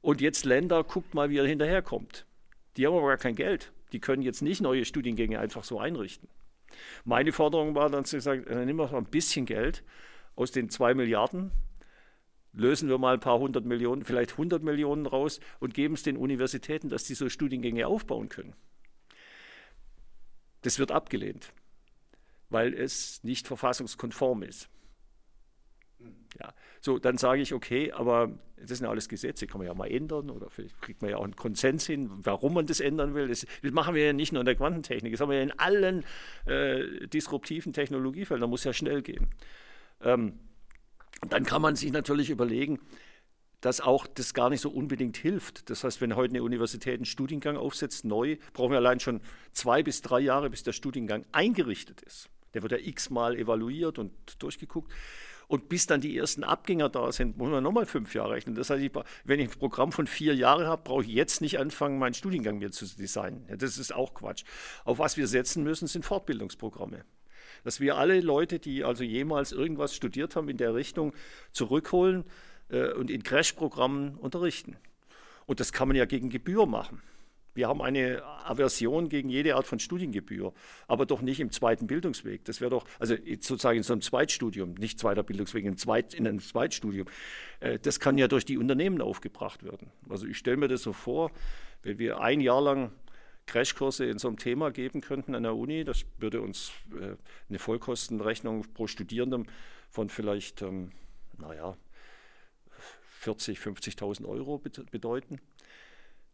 Und 0.00 0.20
jetzt 0.20 0.44
Länder, 0.44 0.84
guckt 0.84 1.14
mal, 1.14 1.30
wie 1.30 1.38
er 1.38 1.46
hinterherkommt. 1.46 2.26
Die 2.76 2.86
haben 2.86 2.96
aber 2.96 3.08
gar 3.08 3.16
kein 3.16 3.34
Geld. 3.34 3.72
Die 3.92 4.00
können 4.00 4.22
jetzt 4.22 4.42
nicht 4.42 4.60
neue 4.60 4.84
Studiengänge 4.84 5.38
einfach 5.38 5.64
so 5.64 5.80
einrichten. 5.80 6.28
Meine 7.04 7.32
Forderung 7.32 7.74
war 7.74 7.88
dann 7.90 8.04
zu 8.04 8.20
sagen, 8.20 8.44
dann 8.46 8.66
nehmen 8.66 8.78
wir 8.78 8.90
mal 8.90 8.98
ein 8.98 9.04
bisschen 9.04 9.46
Geld 9.46 9.82
aus 10.36 10.52
den 10.52 10.68
zwei 10.68 10.94
Milliarden, 10.94 11.50
lösen 12.52 12.88
wir 12.88 12.98
mal 12.98 13.14
ein 13.14 13.20
paar 13.20 13.38
hundert 13.38 13.64
Millionen, 13.64 14.04
vielleicht 14.04 14.36
hundert 14.36 14.62
Millionen 14.62 15.06
raus 15.06 15.40
und 15.58 15.74
geben 15.74 15.94
es 15.94 16.02
den 16.02 16.16
Universitäten, 16.16 16.88
dass 16.88 17.04
die 17.04 17.14
so 17.14 17.28
Studiengänge 17.28 17.86
aufbauen 17.86 18.28
können. 18.28 18.54
Das 20.62 20.78
wird 20.78 20.92
abgelehnt 20.92 21.52
weil 22.50 22.74
es 22.74 23.22
nicht 23.24 23.46
verfassungskonform 23.46 24.42
ist. 24.42 24.68
Ja, 26.40 26.54
so, 26.80 26.98
dann 26.98 27.18
sage 27.18 27.40
ich, 27.42 27.52
okay, 27.52 27.90
aber 27.92 28.30
das 28.56 28.78
sind 28.78 28.84
ja 28.84 28.90
alles 28.90 29.08
Gesetze, 29.08 29.46
kann 29.46 29.58
man 29.58 29.66
ja 29.66 29.74
mal 29.74 29.90
ändern 29.90 30.30
oder 30.30 30.50
vielleicht 30.50 30.80
kriegt 30.80 31.02
man 31.02 31.10
ja 31.10 31.16
auch 31.16 31.24
einen 31.24 31.34
Konsens 31.34 31.86
hin, 31.86 32.08
warum 32.10 32.54
man 32.54 32.66
das 32.66 32.80
ändern 32.80 33.14
will. 33.14 33.28
Das, 33.28 33.46
das 33.62 33.72
machen 33.72 33.94
wir 33.94 34.06
ja 34.06 34.12
nicht 34.12 34.32
nur 34.32 34.40
in 34.40 34.46
der 34.46 34.54
Quantentechnik, 34.54 35.12
das 35.12 35.20
haben 35.20 35.30
wir 35.30 35.38
ja 35.38 35.42
in 35.42 35.58
allen 35.58 36.04
äh, 36.46 37.08
disruptiven 37.08 37.72
Technologiefeldern, 37.72 38.48
muss 38.48 38.64
ja 38.64 38.72
schnell 38.72 39.02
gehen. 39.02 39.26
Ähm, 40.00 40.38
dann 41.28 41.44
kann 41.44 41.62
man 41.62 41.74
sich 41.74 41.90
natürlich 41.90 42.30
überlegen, 42.30 42.78
dass 43.60 43.80
auch 43.80 44.06
das 44.06 44.34
gar 44.34 44.50
nicht 44.50 44.60
so 44.60 44.70
unbedingt 44.70 45.16
hilft. 45.16 45.68
Das 45.68 45.82
heißt, 45.82 46.00
wenn 46.00 46.14
heute 46.14 46.34
eine 46.34 46.44
Universität 46.44 46.94
einen 46.94 47.04
Studiengang 47.04 47.56
aufsetzt, 47.56 48.04
neu, 48.04 48.36
brauchen 48.52 48.70
wir 48.70 48.78
allein 48.78 49.00
schon 49.00 49.20
zwei 49.52 49.82
bis 49.82 50.00
drei 50.00 50.20
Jahre, 50.20 50.48
bis 50.48 50.62
der 50.62 50.72
Studiengang 50.72 51.24
eingerichtet 51.32 52.02
ist. 52.02 52.30
Der 52.58 52.62
wird 52.68 52.72
ja 52.72 52.88
x-mal 52.88 53.36
evaluiert 53.36 54.00
und 54.00 54.12
durchgeguckt. 54.40 54.92
Und 55.46 55.68
bis 55.68 55.86
dann 55.86 56.00
die 56.00 56.16
ersten 56.16 56.42
Abgänger 56.42 56.88
da 56.88 57.12
sind, 57.12 57.38
muss 57.38 57.50
man 57.50 57.62
nochmal 57.62 57.86
fünf 57.86 58.14
Jahre 58.14 58.32
rechnen. 58.32 58.56
Das 58.56 58.68
heißt, 58.68 58.82
ich, 58.82 58.90
wenn 59.24 59.38
ich 59.38 59.48
ein 59.48 59.58
Programm 59.58 59.92
von 59.92 60.08
vier 60.08 60.34
Jahren 60.34 60.66
habe, 60.66 60.82
brauche 60.82 61.04
ich 61.04 61.08
jetzt 61.08 61.40
nicht 61.40 61.60
anfangen, 61.60 62.00
meinen 62.00 62.14
Studiengang 62.14 62.58
mir 62.58 62.72
zu 62.72 62.84
designen. 62.84 63.46
Ja, 63.48 63.56
das 63.56 63.78
ist 63.78 63.94
auch 63.94 64.12
Quatsch. 64.12 64.42
Auf 64.84 64.98
was 64.98 65.16
wir 65.16 65.28
setzen 65.28 65.62
müssen, 65.62 65.86
sind 65.86 66.04
Fortbildungsprogramme. 66.04 67.04
Dass 67.62 67.78
wir 67.78 67.96
alle 67.96 68.20
Leute, 68.20 68.58
die 68.58 68.82
also 68.82 69.04
jemals 69.04 69.52
irgendwas 69.52 69.94
studiert 69.94 70.34
haben 70.34 70.48
in 70.48 70.56
der 70.56 70.74
Richtung, 70.74 71.14
zurückholen 71.52 72.24
äh, 72.70 72.92
und 72.92 73.08
in 73.08 73.22
Crash-Programmen 73.22 74.16
unterrichten. 74.16 74.76
Und 75.46 75.60
das 75.60 75.72
kann 75.72 75.86
man 75.86 75.96
ja 75.96 76.06
gegen 76.06 76.28
Gebühr 76.28 76.66
machen. 76.66 77.00
Wir 77.54 77.68
haben 77.68 77.82
eine 77.82 78.22
Aversion 78.44 79.08
gegen 79.08 79.28
jede 79.28 79.56
Art 79.56 79.66
von 79.66 79.78
Studiengebühr, 79.78 80.52
aber 80.86 81.06
doch 81.06 81.22
nicht 81.22 81.40
im 81.40 81.50
zweiten 81.50 81.86
Bildungsweg. 81.86 82.44
Das 82.44 82.60
wäre 82.60 82.70
doch, 82.70 82.84
also 82.98 83.16
sozusagen 83.40 83.78
in 83.78 83.82
so 83.82 83.92
einem 83.92 84.02
Zweitstudium, 84.02 84.74
nicht 84.74 84.98
zweiter 84.98 85.22
Bildungsweg, 85.22 85.64
in 85.64 85.68
einem, 85.68 85.78
Zweit, 85.78 86.14
in 86.14 86.26
einem 86.26 86.40
Zweitstudium. 86.40 87.08
Äh, 87.60 87.78
das 87.78 88.00
kann 88.00 88.16
ja 88.18 88.28
durch 88.28 88.44
die 88.44 88.58
Unternehmen 88.58 89.00
aufgebracht 89.00 89.64
werden. 89.64 89.90
Also 90.08 90.26
ich 90.26 90.38
stelle 90.38 90.56
mir 90.56 90.68
das 90.68 90.82
so 90.82 90.92
vor, 90.92 91.30
wenn 91.82 91.98
wir 91.98 92.20
ein 92.20 92.40
Jahr 92.40 92.62
lang 92.62 92.92
Crashkurse 93.46 94.04
in 94.04 94.18
so 94.18 94.28
einem 94.28 94.36
Thema 94.36 94.70
geben 94.70 95.00
könnten 95.00 95.34
an 95.34 95.42
der 95.42 95.56
Uni, 95.56 95.82
das 95.82 96.04
würde 96.18 96.42
uns 96.42 96.70
äh, 96.92 97.16
eine 97.48 97.58
Vollkostenrechnung 97.58 98.66
pro 98.74 98.86
Studierendem 98.86 99.46
von 99.88 100.10
vielleicht, 100.10 100.62
naja, 101.38 101.76
40, 103.18 103.58
50.000 103.58 104.26
Euro 104.26 104.58
bedeuten. 104.58 105.40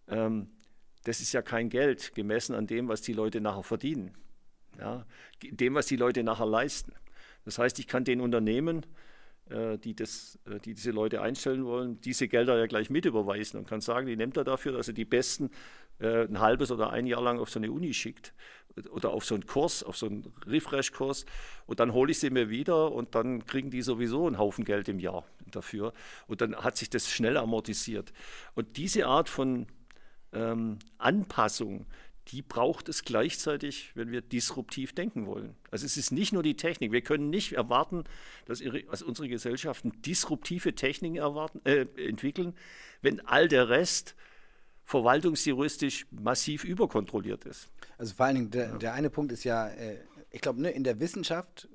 Ähm, 0.08 0.48
das 1.04 1.20
ist 1.20 1.32
ja 1.32 1.42
kein 1.42 1.68
Geld 1.68 2.14
gemessen 2.14 2.54
an 2.54 2.66
dem, 2.66 2.88
was 2.88 3.02
die 3.02 3.12
Leute 3.12 3.40
nachher 3.40 3.62
verdienen, 3.62 4.12
ja, 4.78 5.06
dem, 5.42 5.74
was 5.74 5.86
die 5.86 5.96
Leute 5.96 6.22
nachher 6.22 6.46
leisten. 6.46 6.92
Das 7.44 7.58
heißt, 7.58 7.78
ich 7.78 7.86
kann 7.86 8.04
den 8.04 8.20
Unternehmen, 8.20 8.86
äh, 9.50 9.78
die, 9.78 9.94
das, 9.94 10.38
äh, 10.46 10.58
die 10.58 10.74
diese 10.74 10.90
Leute 10.90 11.20
einstellen 11.20 11.64
wollen, 11.66 12.00
diese 12.00 12.28
Gelder 12.28 12.58
ja 12.58 12.66
gleich 12.66 12.88
mit 12.88 13.04
überweisen 13.04 13.58
und 13.58 13.68
kann 13.68 13.80
sagen, 13.80 14.06
die 14.06 14.16
nimmt 14.16 14.36
er 14.36 14.44
dafür, 14.44 14.72
dass 14.72 14.88
er 14.88 14.94
die 14.94 15.04
Besten 15.04 15.50
äh, 16.00 16.24
ein 16.24 16.40
halbes 16.40 16.70
oder 16.70 16.90
ein 16.90 17.06
Jahr 17.06 17.22
lang 17.22 17.38
auf 17.38 17.50
so 17.50 17.58
eine 17.58 17.70
Uni 17.70 17.92
schickt 17.92 18.32
oder 18.90 19.10
auf 19.10 19.24
so 19.24 19.34
einen 19.34 19.46
Kurs, 19.46 19.82
auf 19.84 19.96
so 19.96 20.06
einen 20.06 20.32
Refresh-Kurs 20.46 21.26
und 21.66 21.78
dann 21.78 21.92
hole 21.92 22.10
ich 22.10 22.18
sie 22.18 22.30
mir 22.30 22.48
wieder 22.48 22.90
und 22.92 23.14
dann 23.14 23.44
kriegen 23.46 23.70
die 23.70 23.82
sowieso 23.82 24.26
einen 24.26 24.38
Haufen 24.38 24.64
Geld 24.64 24.88
im 24.88 24.98
Jahr 24.98 25.24
dafür 25.46 25.92
und 26.26 26.40
dann 26.40 26.56
hat 26.56 26.78
sich 26.78 26.88
das 26.88 27.10
schnell 27.10 27.36
amortisiert. 27.36 28.12
Und 28.54 28.78
diese 28.78 29.06
Art 29.06 29.28
von 29.28 29.66
ähm, 30.34 30.78
Anpassung, 30.98 31.86
die 32.28 32.42
braucht 32.42 32.88
es 32.88 33.04
gleichzeitig, 33.04 33.90
wenn 33.94 34.10
wir 34.10 34.22
disruptiv 34.22 34.94
denken 34.94 35.26
wollen. 35.26 35.54
Also 35.70 35.84
es 35.84 35.96
ist 35.96 36.10
nicht 36.10 36.32
nur 36.32 36.42
die 36.42 36.56
Technik. 36.56 36.90
Wir 36.90 37.02
können 37.02 37.28
nicht 37.28 37.52
erwarten, 37.52 38.04
dass, 38.46 38.60
ihre, 38.60 38.82
dass 38.84 39.02
unsere 39.02 39.28
Gesellschaften 39.28 39.92
disruptive 40.02 40.74
Techniken 40.74 41.16
erwarten, 41.16 41.60
äh, 41.64 41.86
entwickeln, 41.96 42.54
wenn 43.02 43.20
all 43.26 43.48
der 43.48 43.68
Rest 43.68 44.14
verwaltungsjuristisch 44.84 46.06
massiv 46.10 46.64
überkontrolliert 46.64 47.44
ist. 47.44 47.68
Also 47.98 48.14
vor 48.14 48.26
allen 48.26 48.36
Dingen, 48.36 48.50
der, 48.50 48.78
der 48.78 48.94
eine 48.94 49.10
Punkt 49.10 49.32
ist 49.32 49.44
ja, 49.44 49.68
äh, 49.68 49.98
ich 50.30 50.40
glaube, 50.40 50.60
ne, 50.60 50.70
in 50.70 50.84
der 50.84 51.00
Wissenschaft 51.00 51.68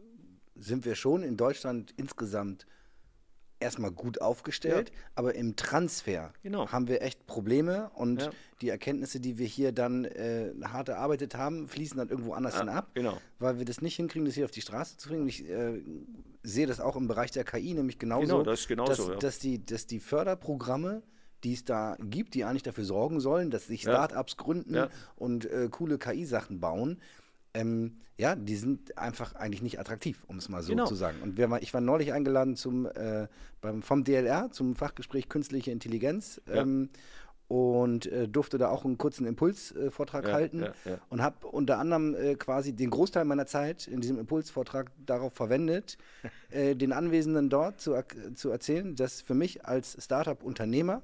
sind 0.56 0.86
wir 0.86 0.96
schon 0.96 1.24
in 1.24 1.38
Deutschland 1.38 1.94
insgesamt 1.98 2.66
erstmal 3.60 3.92
gut 3.92 4.22
aufgestellt, 4.22 4.90
ja. 4.90 4.96
aber 5.16 5.36
im 5.36 5.56
Transfer 5.56 6.34
genau. 6.44 6.72
haben 6.72 6.88
wir 6.88 7.02
echt 7.02 7.28
Probleme 7.28 7.92
und 7.94 8.22
ja. 8.22 8.30
die 8.62 8.70
Erkenntnisse, 8.70 9.20
die 9.20 9.38
wir 9.38 9.48
hier 9.48 9.72
dann 9.72 10.06
äh, 10.06 10.52
hart 10.64 10.90
erarbeitet 10.90 11.36
haben, 11.36 11.68
fließen 11.68 11.98
dann 11.98 12.10
irgendwo 12.10 12.34
anders 12.34 12.56
ja, 12.56 12.62
hin 12.62 12.70
ab, 12.70 12.92
genau. 12.94 13.18
weil 13.40 13.58
wir 13.58 13.66
das 13.66 13.82
nicht 13.82 13.96
hinkriegen, 13.96 14.26
das 14.26 14.36
hier 14.36 14.46
auf 14.46 14.52
die 14.52 14.62
Straße 14.62 14.98
zu 14.98 15.10
bringen. 15.10 15.28
Ich 15.28 15.48
äh, 15.50 15.82
sehe 16.44 16.68
das 16.68 16.80
auch 16.80 16.96
im 16.96 17.08
Bereich 17.08 17.32
der 17.32 17.44
KI 17.44 17.74
nämlich 17.74 18.00
genauso, 18.00 18.38
genau, 18.38 18.44
das 18.44 18.68
genauso 18.68 19.10
dass, 19.12 19.20
dass, 19.20 19.40
die, 19.40 19.66
dass 19.66 19.88
die 19.88 20.00
Förderprogramme 20.00 21.04
die 21.44 21.54
es 21.54 21.64
da 21.64 21.96
gibt, 22.02 22.34
die 22.34 22.44
eigentlich 22.44 22.64
dafür 22.64 22.84
sorgen 22.84 23.20
sollen, 23.20 23.50
dass 23.50 23.68
sich 23.68 23.82
Startups 23.82 24.38
gründen 24.38 24.90
und 25.16 25.46
äh, 25.46 25.70
coole 25.72 25.98
KI-Sachen 25.98 26.60
bauen, 26.60 27.00
ähm, 27.54 27.98
ja, 28.18 28.36
die 28.36 28.56
sind 28.56 28.98
einfach 28.98 29.36
eigentlich 29.36 29.62
nicht 29.62 29.80
attraktiv, 29.80 30.24
um 30.28 30.38
es 30.38 30.50
mal 30.50 30.62
so 30.62 30.72
genau. 30.72 30.86
zu 30.86 30.96
sagen. 30.96 31.22
Und 31.22 31.38
wir, 31.38 31.50
ich 31.62 31.74
war 31.74 31.82
neulich 31.82 32.12
eingeladen 32.12 32.56
zum, 32.56 32.86
äh, 32.86 33.28
beim, 33.62 33.82
vom 33.82 34.04
DLR 34.04 34.52
zum 34.52 34.76
Fachgespräch 34.76 35.30
Künstliche 35.30 35.72
Intelligenz. 35.72 36.42
Ja. 36.48 36.62
Ähm, 36.62 36.90
und 37.48 38.06
äh, 38.06 38.28
durfte 38.28 38.60
da 38.60 38.70
auch 38.70 38.86
einen 38.86 39.00
kurzen 39.00 39.26
Impulsvortrag 39.26 40.28
ja, 40.28 40.34
halten 40.34 40.62
ja, 40.62 40.74
ja. 40.86 41.00
und 41.10 41.24
habe 41.24 41.48
unter 41.48 41.80
anderem 41.80 42.14
äh, 42.14 42.36
quasi 42.36 42.74
den 42.74 42.92
Großteil 42.92 43.26
meiner 43.26 43.48
Zeit 43.48 43.88
in 43.88 44.02
diesem 44.02 44.20
Impulsvortrag 44.20 44.92
darauf 45.04 45.34
verwendet, 45.34 45.98
äh, 46.52 46.76
den 46.76 46.94
Anwesenden 46.94 47.50
dort 47.50 47.82
zu, 47.82 47.96
zu 48.36 48.52
erzählen, 48.52 48.96
dass 48.96 49.22
für 49.22 49.34
mich 49.34 49.66
als 49.66 49.98
Startup-Unternehmer 50.00 51.02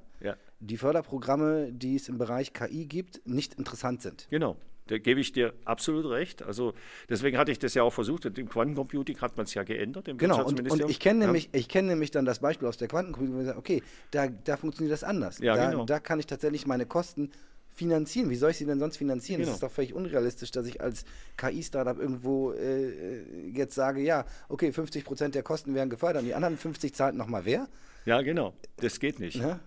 die 0.60 0.78
Förderprogramme, 0.78 1.72
die 1.72 1.96
es 1.96 2.10
im 2.10 2.18
Bereich 2.18 2.54
KI 2.54 2.86
gibt, 2.86 3.28
nicht 3.28 3.56
interessant 3.56 4.02
sind. 4.02 4.28
Genau. 4.30 4.56
Da 4.88 5.00
gebe 5.00 5.20
ich 5.20 5.32
dir 5.32 5.54
absolut 5.66 6.06
recht. 6.06 6.44
Also 6.44 6.74
deswegen 7.10 7.38
hatte 7.38 7.52
ich 7.52 7.58
das 7.58 7.74
ja 7.74 7.82
auch 7.82 7.94
versucht. 7.94 8.26
Im 8.26 8.50
Quantencomputing 8.50 9.20
hat 9.20 9.36
man 9.36 9.46
es 9.46 9.54
ja 9.56 9.64
geändert. 9.64 10.08
Im 10.08 10.18
genau, 10.18 10.46
und, 10.46 10.70
und 10.70 10.90
ich 10.90 11.00
kenne 11.00 11.22
ja. 11.22 11.26
nämlich, 11.26 11.68
kenn 11.68 11.88
nämlich 11.88 12.12
dann 12.12 12.26
das 12.26 12.40
Beispiel 12.40 12.68
aus 12.68 12.78
der 12.78 12.88
Quantencomputing, 12.88 13.50
ich 13.50 13.58
okay, 13.58 13.84
da, 14.12 14.28
da 14.28 14.58
funktioniert 14.58 14.94
das 14.94 15.04
anders. 15.04 15.40
Ja, 15.40 15.56
da, 15.56 15.72
genau. 15.72 15.86
da 15.86 16.00
kann 16.00 16.20
ich 16.20 16.28
tatsächlich 16.28 16.68
meine 16.68 16.86
Kosten 16.86 17.32
finanzieren. 17.76 18.30
Wie 18.30 18.36
soll 18.36 18.52
ich 18.52 18.58
sie 18.58 18.66
denn 18.66 18.80
sonst 18.80 18.98
finanzieren? 18.98 19.40
Genau. 19.40 19.50
Das 19.50 19.58
ist 19.58 19.64
doch 19.64 19.72
völlig 19.72 19.94
unrealistisch, 19.94 20.52
dass 20.52 20.68
ich 20.68 20.82
als 20.82 21.04
KI-Startup 21.38 22.00
irgendwo 22.00 22.54
äh, 22.54 23.50
jetzt 23.50 23.76
sage, 23.76 24.02
ja, 24.02 24.26
okay, 24.50 24.72
50 24.72 25.04
Prozent 25.04 25.36
der 25.36 25.44
Kosten 25.44 25.74
werden 25.74 25.90
gefördert 25.90 26.22
und 26.22 26.28
die 26.28 26.36
anderen 26.36 26.58
50 26.58 26.94
zahlt 26.94 27.16
nochmal 27.16 27.46
wer? 27.46 27.68
Ja, 28.06 28.22
genau. 28.22 28.54
Das 28.78 29.00
geht 29.00 29.20
nicht. 29.20 29.38
Ja? 29.38 29.60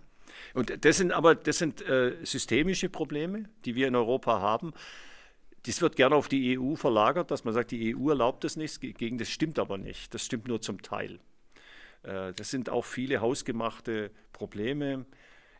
Und 0.55 0.85
das 0.85 0.97
sind 0.97 1.12
aber 1.12 1.35
das 1.35 1.59
sind 1.59 1.82
äh, 1.82 2.15
systemische 2.23 2.89
Probleme, 2.89 3.45
die 3.65 3.74
wir 3.74 3.89
in 3.89 3.97
Europa 3.97 4.40
haben. 4.40 4.73
Das 5.69 5.82
wird 5.82 5.97
gerne 5.97 6.15
auf 6.16 6.28
die 6.28 6.59
EU 6.59 6.77
verlagert, 6.77 7.31
dass 7.31 7.45
man 7.45 7.53
sagt, 7.53 7.73
die 7.73 7.95
EU 7.95 8.09
erlaubt 8.09 8.43
das 8.43 8.57
nicht. 8.57 8.81
Gegen 8.81 9.19
das 9.19 9.28
stimmt 9.28 9.59
aber 9.59 9.77
nicht. 9.77 10.15
Das 10.15 10.24
stimmt 10.24 10.49
nur 10.49 10.62
zum 10.62 10.81
Teil. 10.81 11.20
Äh, 12.03 12.32
das 12.32 12.51
sind 12.51 12.70
auch 12.70 12.86
viele 12.86 13.20
hausgemachte 13.20 14.11
Probleme 14.32 15.05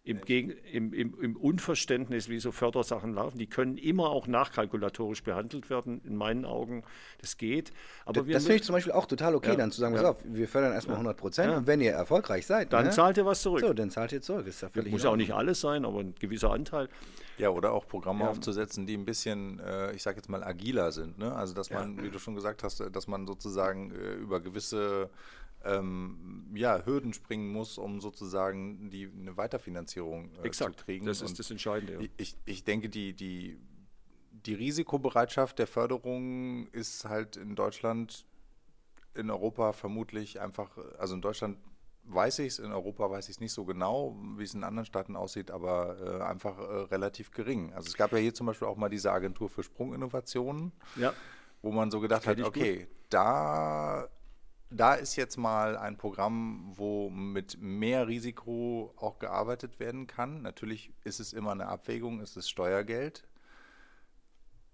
im, 0.05 0.21
im, 0.27 0.95
im, 0.95 1.21
im, 1.21 1.37
Unverständnis, 1.37 2.31
wie 2.31 2.39
so 2.39 2.51
Fördersachen 2.53 3.13
laufen. 3.13 3.37
Die 3.37 3.49
können 3.49 3.77
immer 3.77 4.09
auch 4.09 4.27
nachkalkulatorisch 4.27 5.23
behandelt 5.23 5.69
werden, 5.69 6.01
in 6.03 6.17
meinen 6.17 6.47
Augen. 6.47 6.85
Das 7.21 7.37
geht. 7.37 7.73
Aber 8.07 8.23
das, 8.23 8.33
das 8.33 8.43
finde 8.45 8.57
ich 8.57 8.63
zum 8.63 8.73
Beispiel 8.73 8.93
auch 8.93 9.05
total 9.05 9.35
okay, 9.35 9.51
ja. 9.51 9.57
dann 9.57 9.71
zu 9.71 9.81
sagen, 9.81 9.95
ja. 9.95 10.01
pass 10.01 10.11
auf, 10.11 10.25
wir 10.25 10.49
fördern 10.49 10.73
erstmal 10.73 10.95
100 10.97 11.19
Prozent 11.19 11.53
ja. 11.53 11.59
und 11.59 11.67
wenn 11.67 11.83
ihr 11.83 11.93
erfolgreich 11.93 12.47
seid, 12.47 12.73
dann 12.73 12.87
ne? 12.87 12.91
zahlt 12.93 13.19
ihr 13.19 13.27
was 13.27 13.43
zurück. 13.43 13.61
So, 13.61 13.75
dann 13.75 13.91
zahlt 13.91 14.13
ihr 14.13 14.23
zurück. 14.23 14.47
Ist 14.47 14.63
ja 14.63 14.71
muss 14.89 15.05
auch 15.05 15.17
nicht 15.17 15.35
alles 15.35 15.61
sein, 15.61 15.85
aber 15.85 16.01
ein 16.01 16.15
gewisser 16.19 16.51
Anteil. 16.51 16.89
Ja, 17.39 17.51
oder 17.51 17.73
auch 17.73 17.87
Programme 17.87 18.29
aufzusetzen, 18.29 18.87
die 18.87 18.97
ein 18.97 19.05
bisschen, 19.05 19.61
äh, 19.61 19.93
ich 19.93 20.03
sage 20.03 20.17
jetzt 20.17 20.29
mal, 20.29 20.43
agiler 20.43 20.93
sind. 20.93 21.19
Ne? 21.19 21.35
Also, 21.35 21.55
dass 21.55 21.71
man, 21.71 22.03
wie 22.03 22.11
du 22.11 22.19
schon 22.19 22.35
gesagt 22.35 22.63
hast, 22.63 22.81
dass 22.81 23.07
man 23.07 23.27
sozusagen 23.27 23.93
äh, 23.93 24.15
über 24.15 24.41
gewisse 24.41 25.11
ähm, 25.65 26.47
ja, 26.55 26.85
Hürden 26.85 27.13
springen 27.13 27.53
muss, 27.53 27.79
um 27.79 28.01
sozusagen 28.01 28.91
die, 28.91 29.11
eine 29.19 29.37
Weiterfinanzierung 29.37 30.31
äh, 30.43 30.51
zu 30.51 30.71
kriegen. 30.73 31.07
Das 31.07 31.21
ist 31.21 31.31
Und 31.31 31.39
das 31.39 31.51
Entscheidende. 31.51 31.95
Ja. 31.95 32.09
Ich, 32.17 32.37
ich 32.45 32.65
denke, 32.65 32.89
die, 32.89 33.13
die, 33.13 33.59
die 34.31 34.55
Risikobereitschaft 34.55 35.59
der 35.59 35.67
Förderung 35.67 36.69
ist 36.69 37.05
halt 37.05 37.37
in 37.37 37.57
Deutschland, 37.57 38.25
in 39.15 39.31
Europa 39.31 39.73
vermutlich 39.73 40.41
einfach, 40.41 40.79
also 40.99 41.15
in 41.15 41.23
Deutschland 41.23 41.59
weiß 42.09 42.41
ich 42.41 42.49
es, 42.49 42.59
in 42.59 42.73
Europa 42.73 43.11
weiß 43.11 43.29
ich 43.29 43.37
es 43.37 43.41
nicht 43.41 43.53
so 43.53 43.65
genau, 43.65 44.17
wie 44.37 44.45
es 44.45 44.55
in 44.55 44.65
anderen 44.65 44.87
Staaten 44.87 45.17
aussieht, 45.17 45.51
aber 45.51 45.97
äh, 46.01 46.23
einfach 46.23 46.59
äh, 46.59 46.63
relativ 46.63 47.31
gering. 47.31 47.73
Also 47.75 47.89
es 47.89 47.97
gab 47.97 48.13
ja 48.13 48.19
hier 48.19 48.35
zum 48.35 48.47
Beispiel 48.47 48.69
auch 48.69 48.77
mal 48.77 48.89
diese 48.89 49.13
Agentur 49.13 49.49
für 49.49 49.63
Sprunginnovationen, 49.63 50.73
ja. 50.97 51.13
wo 51.63 51.73
man 51.73 51.91
so 51.91 52.01
gedacht 52.01 52.27
hat, 52.27 52.41
okay, 52.41 52.79
gut. 52.81 52.89
da 53.11 54.09
da 54.71 54.95
ist 54.95 55.17
jetzt 55.17 55.37
mal 55.39 55.77
ein 55.77 55.97
Programm, 55.97 56.73
wo 56.75 57.09
mit 57.09 57.59
mehr 57.61 58.07
Risiko 58.07 58.93
auch 58.97 59.19
gearbeitet 59.19 59.81
werden 59.81 60.07
kann. 60.07 60.43
Natürlich 60.43 60.93
ist 61.05 61.21
es 61.21 61.33
immer 61.33 61.53
eine 61.53 61.69
Abwägung, 61.69 62.21
es 62.21 62.37
ist 62.37 62.51
Steuergeld. 62.51 63.27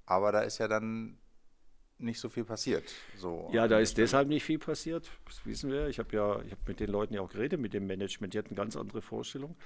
Aber 0.05 0.33
da 0.33 0.41
ist 0.41 0.59
ja 0.59 0.69
dann 0.69 1.19
nicht 1.99 2.21
so 2.21 2.29
viel 2.29 2.45
passiert. 2.45 2.85
So 3.17 3.49
ja, 3.53 3.69
da 3.69 3.79
ist 3.79 3.99
deshalb 3.99 4.29
nicht 4.29 4.45
viel 4.45 4.59
passiert. 4.59 5.11
Das 5.27 5.45
wissen 5.47 5.71
wir. 5.71 5.89
Ich 5.89 5.99
habe 5.99 6.15
ja, 6.15 6.41
ich 6.43 6.51
habe 6.51 6.61
mit 6.67 6.81
den 6.81 6.91
Leuten 6.91 7.15
ja 7.15 7.21
auch 7.21 7.31
geredet, 7.31 7.61
mit 7.61 7.73
dem 7.73 7.87
Management. 7.87 8.35
Die 8.35 8.39
hatten 8.39 8.55
ganz 8.55 8.77
andere 8.77 9.03
Vorstellungen. 9.03 9.57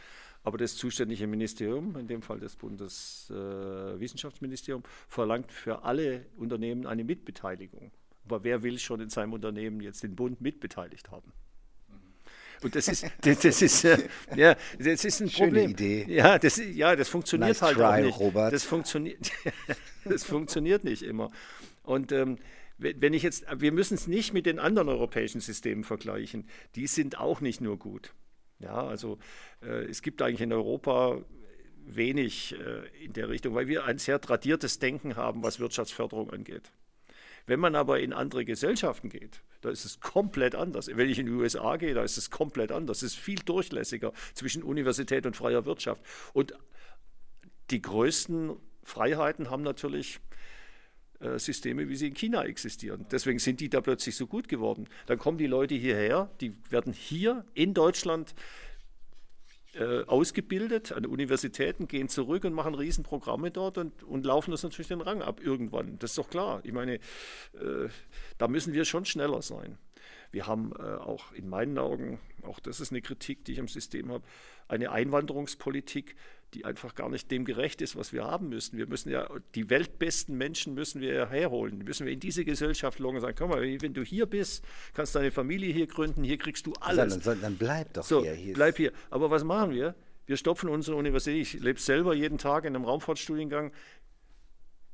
Aber 0.45 0.59
das 0.59 0.77
zuständige 0.77 1.27
Ministerium, 1.27 1.97
in 1.97 2.07
dem 2.07 2.23
Fall 2.23 2.39
das 2.39 2.55
Bundeswissenschaftsministerium, 2.57 4.83
äh, 4.83 4.89
verlangt 5.09 5.53
für 5.53 5.85
alle 5.85 6.27
Unternehmen 6.37 6.87
eine 6.87 7.05
Mitbeteiligung. 7.05 7.93
Aber 8.25 8.45
wer 8.45 8.63
will 8.63 8.79
schon 8.79 9.01
in 9.01 9.11
seinem 9.11 9.33
Unternehmen 9.33 9.81
jetzt 9.81 10.03
den 10.03 10.15
Bund 10.15 10.41
mitbeteiligt 10.41 11.11
haben? 11.11 11.33
Und 12.63 12.75
das 12.75 12.89
ist, 12.89 13.07
das, 13.21 13.41
das 13.41 13.63
ist, 13.63 13.85
äh, 13.85 14.09
ja, 14.35 14.57
das 14.79 15.05
ist 15.05 15.21
ein 15.21 15.31
Schöne 15.31 15.51
Problem. 15.51 15.71
Idee. 15.71 16.07
Ja, 16.09 16.39
das, 16.39 16.57
ja, 16.57 16.97
das 16.97 17.09
funktioniert 17.09 17.51
nice 17.51 17.63
halt 17.63 17.77
try, 17.77 17.85
auch 17.85 17.99
nicht. 17.99 18.19
Robert. 18.19 18.53
Das 18.53 18.65
funktioniert, 18.65 19.31
das 20.05 20.25
funktioniert 20.25 20.85
nicht 20.85 21.03
immer. 21.03 21.31
Und 21.89 22.13
ähm, 22.13 22.37
wenn 22.77 23.13
ich 23.13 23.23
jetzt, 23.23 23.47
wir 23.57 23.73
müssen 23.73 23.95
es 23.95 24.07
nicht 24.07 24.33
mit 24.33 24.47
den 24.47 24.59
anderen 24.59 24.89
europäischen 24.89 25.41
Systemen 25.41 25.85
vergleichen. 25.85 26.49
Die 26.77 26.87
sind 26.87 27.19
auch 27.19 27.41
nicht 27.41 27.61
nur 27.61 27.77
gut. 27.77 28.15
Ja, 28.61 28.87
also 28.87 29.19
äh, 29.63 29.85
es 29.87 30.03
gibt 30.03 30.23
eigentlich 30.23 30.43
in 30.43 30.53
Europa 30.53 31.25
wenig 31.85 32.55
äh, 32.55 33.05
in 33.05 33.15
der 33.15 33.31
Richtung, 33.31 33.55
weil 33.55 33.69
wir 33.69 33.85
ein 33.85 33.99
sehr 33.99 34.21
tradiertes 34.21 34.79
Denken 34.79 35.17
haben, 35.17 35.43
was 35.43 35.59
Wirtschaftsförderung 35.59 36.31
angeht. 36.31 36.71
Wenn 37.47 37.59
man 37.59 37.75
aber 37.75 38.01
in 38.01 38.13
andere 38.13 38.45
Gesellschaften 38.45 39.09
geht, 39.09 39.43
da 39.63 39.71
ist 39.71 39.87
es 39.87 40.01
komplett 40.01 40.55
anders. 40.55 40.89
Wenn 40.89 41.09
ich 41.09 41.19
in 41.19 41.27
die 41.27 41.33
USA 41.33 41.77
gehe, 41.77 41.95
da 41.95 42.03
ist 42.05 42.19
es 42.19 42.31
komplett 42.31 42.71
anders. 42.71 42.99
Es 42.99 43.15
ist 43.15 43.19
viel 43.19 43.39
durchlässiger 43.39 44.13
zwischen 44.35 44.63
Universität 44.63 45.25
und 45.25 45.35
freier 45.35 45.65
Wirtschaft. 45.65 46.03
Und 46.35 46.53
die 47.71 47.81
größten 47.81 48.57
Freiheiten 48.85 49.51
haben 49.51 49.63
natürlich 49.63 50.21
Systeme, 51.37 51.89
wie 51.89 51.97
sie 51.97 52.09
in 52.09 52.15
China 52.15 52.45
existieren. 52.45 53.07
Deswegen 53.11 53.41
sind 53.41 53.61
die 53.61 53.69
da 53.69 53.81
plötzlich 53.81 54.15
so 54.15 54.27
gut 54.27 54.49
geworden. 54.49 54.89
Dann 55.07 55.19
kommen 55.19 55.37
die 55.37 55.49
Leute 55.49 55.75
hierher, 55.75 56.31
die 56.41 56.55
werden 56.71 56.93
hier 56.93 57.45
in 57.55 57.75
Deutschland 57.75 58.35
äh, 59.75 60.05
ausgebildet 60.05 60.93
an 60.93 61.07
Universitäten, 61.07 61.89
gehen 61.89 62.09
zurück 62.09 62.45
und 62.45 62.53
machen 62.53 62.75
Riesenprogramme 62.75 63.51
dort 63.51 63.79
und, 63.79 64.03
und 64.03 64.25
laufen 64.25 64.51
das 64.51 64.63
natürlich 64.63 64.89
den 64.89 65.01
Rang 65.01 65.23
ab 65.23 65.41
irgendwann. 65.43 65.99
Das 65.99 66.13
ist 66.13 66.19
doch 66.19 66.31
klar. 66.31 66.61
Ich 66.65 66.73
meine, 66.73 66.95
äh, 66.95 67.89
da 68.39 68.49
müssen 68.49 68.73
wir 68.73 68.85
schon 68.85 69.05
schneller 69.05 69.43
sein. 69.43 69.79
Wir 70.31 70.47
haben 70.47 70.73
äh, 70.79 70.83
auch 70.83 71.33
in 71.33 71.49
meinen 71.49 71.79
Augen, 71.79 72.19
auch 72.43 72.61
das 72.61 72.81
ist 72.81 72.93
eine 72.93 73.03
Kritik, 73.03 73.45
die 73.45 73.53
ich 73.53 73.61
am 73.61 73.69
System 73.69 74.11
habe, 74.11 74.25
eine 74.69 74.91
Einwanderungspolitik, 74.91 76.17
die 76.55 76.65
einfach 76.65 76.95
gar 76.95 77.09
nicht 77.11 77.31
dem 77.31 77.45
gerecht 77.45 77.83
ist, 77.83 77.97
was 77.97 78.13
wir 78.13 78.25
haben 78.25 78.49
müssen. 78.49 78.79
Wir 78.79 78.87
müssen 78.87 79.11
ja, 79.11 79.29
die 79.55 79.69
weltbesten 79.69 80.37
Menschen 80.37 80.75
müssen 80.75 81.01
wir 81.01 81.29
herholen, 81.29 81.79
die 81.79 81.85
müssen 81.85 82.07
wir 82.07 82.13
in 82.13 82.21
diese 82.21 82.45
Gesellschaft 82.45 82.99
locken 82.99 83.17
und 83.17 83.23
sagen, 83.23 83.37
komm 83.39 83.51
mal, 83.51 83.63
wenn 83.63 83.95
du 83.95 84.03
hier 84.03 84.27
bist, 84.27 84.65
kannst 84.95 85.15
deine 85.15 85.31
Familie 85.31 85.73
hier 85.73 85.87
gründen, 85.87 86.25
hier 86.25 86.39
kriegst 86.39 86.67
du 86.67 86.73
alles. 86.81 87.19
Dann, 87.21 87.41
dann 87.41 87.57
bleib 87.57 87.93
doch 87.95 88.05
so, 88.05 88.23
hier. 88.23 88.33
hier 88.33 88.55
bleib 88.55 88.77
hier. 88.77 88.93
Aber 89.11 89.31
was 89.31 89.45
machen 89.45 89.73
wir? 89.73 89.95
Wir 90.27 90.37
stopfen 90.37 90.69
unsere 90.69 90.97
Universität, 90.97 91.41
ich 91.41 91.61
lebe 91.61 91.81
selber 91.81 92.15
jeden 92.15 92.39
Tag 92.39 92.65
in 92.65 92.75
einem 92.75 92.85
Raumfahrtstudiengang, 92.85 93.73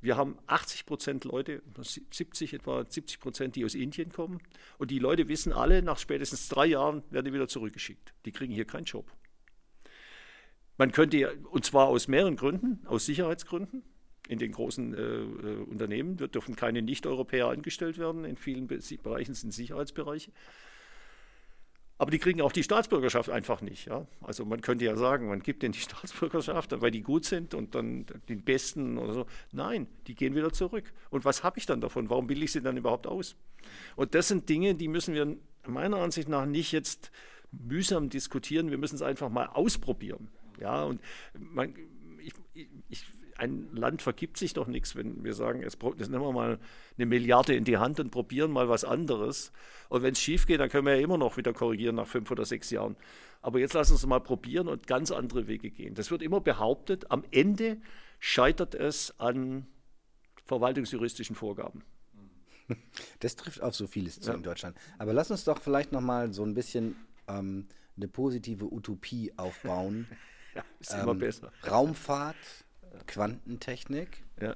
wir 0.05 0.19
haben 0.19 0.37
80 0.49 0.85
Prozent 0.85 1.25
Leute, 1.25 1.63
70 1.81 2.53
etwa 2.53 2.85
70 2.85 3.21
Prozent, 3.21 3.57
die 3.57 3.65
aus 3.65 3.75
Indien 3.75 4.13
kommen. 4.13 4.39
Und 4.77 4.91
die 4.91 4.99
Leute 4.99 5.29
wissen 5.29 5.55
alle, 5.55 5.81
nach 5.81 5.97
spätestens 5.97 6.51
drei 6.51 6.67
Jahren 6.67 7.03
werden 7.09 7.25
die 7.25 7.33
wieder 7.33 7.49
zurückgeschickt. 7.49 8.13
Die 8.27 8.31
kriegen 8.31 8.53
hier 8.53 8.67
keinen 8.67 8.85
Job. 8.85 9.11
Man 10.77 10.93
könnte, 10.93 11.37
und 11.51 11.65
zwar 11.65 11.87
aus 11.89 12.09
mehreren 12.09 12.37
Gründen, 12.37 12.85
aus 12.87 13.07
Sicherheitsgründen. 13.07 13.83
In 14.27 14.39
den 14.39 14.53
großen 14.53 14.95
äh, 14.95 15.01
äh 15.01 15.57
Unternehmen 15.65 16.17
dürfen 16.17 16.57
keine 16.57 16.83
Nicht-Europäer 16.83 17.49
angestellt 17.49 17.99
werden. 17.99 18.25
In 18.25 18.37
vielen 18.37 18.67
Bereichen 18.67 19.35
sind 19.35 19.53
Sicherheitsbereiche. 19.53 20.33
Aber 21.97 22.11
die 22.11 22.19
kriegen 22.19 22.41
auch 22.41 22.51
die 22.51 22.65
Staatsbürgerschaft 22.65 23.31
einfach 23.31 23.61
nicht. 23.61 23.87
Ja? 23.87 24.07
Also 24.21 24.45
man 24.45 24.61
könnte 24.61 24.85
ja 24.85 24.97
sagen, 24.97 25.29
man 25.29 25.41
gibt 25.41 25.63
denen 25.63 25.73
die 25.73 25.79
Staatsbürgerschaft, 25.81 26.81
weil 26.81 26.91
die 26.91 27.03
gut 27.03 27.25
sind 27.25 27.55
und 27.55 27.75
dann 27.75 28.07
den 28.29 28.43
Besten 28.43 28.99
oder 28.99 29.13
so. 29.13 29.27
Nein, 29.53 29.87
die 30.07 30.15
gehen 30.15 30.35
wieder 30.35 30.53
zurück. 30.53 30.93
Und 31.11 31.25
was 31.25 31.45
habe 31.45 31.59
ich 31.59 31.67
dann 31.67 31.81
davon? 31.81 32.11
Warum 32.11 32.29
will 32.29 32.43
ich 32.43 32.53
sie 32.53 32.63
dann 32.63 32.77
überhaupt 32.77 33.07
aus? 33.07 33.37
Und 33.95 34.15
das 34.15 34.29
sind 34.29 34.49
Dinge, 34.49 34.75
die 34.75 34.89
müssen 34.89 35.15
wir 35.15 35.37
meiner 35.67 35.99
Ansicht 35.99 36.29
nach 36.29 36.47
nicht 36.47 36.73
jetzt 36.73 37.13
mühsam 37.53 38.11
diskutieren. 38.11 38.71
Wir 38.71 38.79
müssen 38.79 38.97
es 38.97 39.03
einfach 39.03 39.29
mal 39.29 39.47
ausprobieren. 39.47 40.29
Ja, 40.61 40.85
und 40.85 41.01
man, 41.35 41.75
ich, 42.21 42.33
ich, 42.89 43.05
ein 43.37 43.69
Land 43.75 44.03
vergibt 44.03 44.37
sich 44.37 44.53
doch 44.53 44.67
nichts, 44.67 44.95
wenn 44.97 45.25
wir 45.25 45.35
sagen, 45.35 45.63
jetzt, 45.63 45.79
jetzt 45.99 46.11
nehmen 46.11 46.23
wir 46.23 46.33
mal 46.33 46.59
eine 46.97 47.07
Milliarde 47.07 47.55
in 47.55 47.65
die 47.65 47.79
Hand 47.79 48.01
und 48.01 48.11
probieren 48.11 48.51
mal 48.51 48.69
was 48.69 48.85
anderes. 48.85 49.53
Und 49.89 50.03
wenn 50.03 50.13
es 50.13 50.21
schief 50.21 50.47
geht, 50.47 50.61
dann 50.61 50.69
können 50.69 50.87
wir 50.87 50.97
ja 50.97 51.03
immer 51.03 51.19
noch 51.19 51.37
wieder 51.37 51.53
korrigieren 51.53 51.97
nach 51.97 52.07
fünf 52.07 52.31
oder 52.31 52.45
sechs 52.45 52.71
Jahren. 52.71 52.97
Aber 53.43 53.59
jetzt 53.59 53.75
lassen 53.75 53.93
uns 53.93 54.07
mal 54.07 54.21
probieren 54.21 54.69
und 54.69 54.87
ganz 54.87 55.11
andere 55.11 55.47
Wege 55.47 55.71
gehen. 55.71 55.95
Das 55.95 56.11
wird 56.11 56.23
immer 56.23 56.41
behauptet, 56.41 57.11
am 57.11 57.25
Ende 57.31 57.79
scheitert 58.19 58.75
es 58.75 59.19
an 59.19 59.67
verwaltungsjuristischen 60.47 61.37
Vorgaben. 61.37 61.83
Das 63.21 63.37
trifft 63.37 63.61
auf 63.61 63.75
so 63.75 63.87
vieles 63.87 64.21
zu 64.21 64.31
ja. 64.31 64.37
in 64.37 64.43
Deutschland. 64.43 64.75
Aber 64.97 65.13
lass 65.13 65.31
uns 65.31 65.45
doch 65.45 65.61
vielleicht 65.61 65.93
noch 65.93 66.01
mal 66.01 66.33
so 66.33 66.43
ein 66.45 66.55
bisschen 66.55 66.97
ähm, 67.29 67.67
eine 67.95 68.09
positive 68.09 68.73
Utopie 68.73 69.35
aufbauen. 69.37 70.07
ja, 70.55 70.65
ist 70.81 70.93
ähm, 70.95 71.01
immer 71.01 71.15
besser. 71.15 71.53
Raumfahrt, 71.69 72.37
Quantentechnik. 73.07 74.25
Ja. 74.41 74.55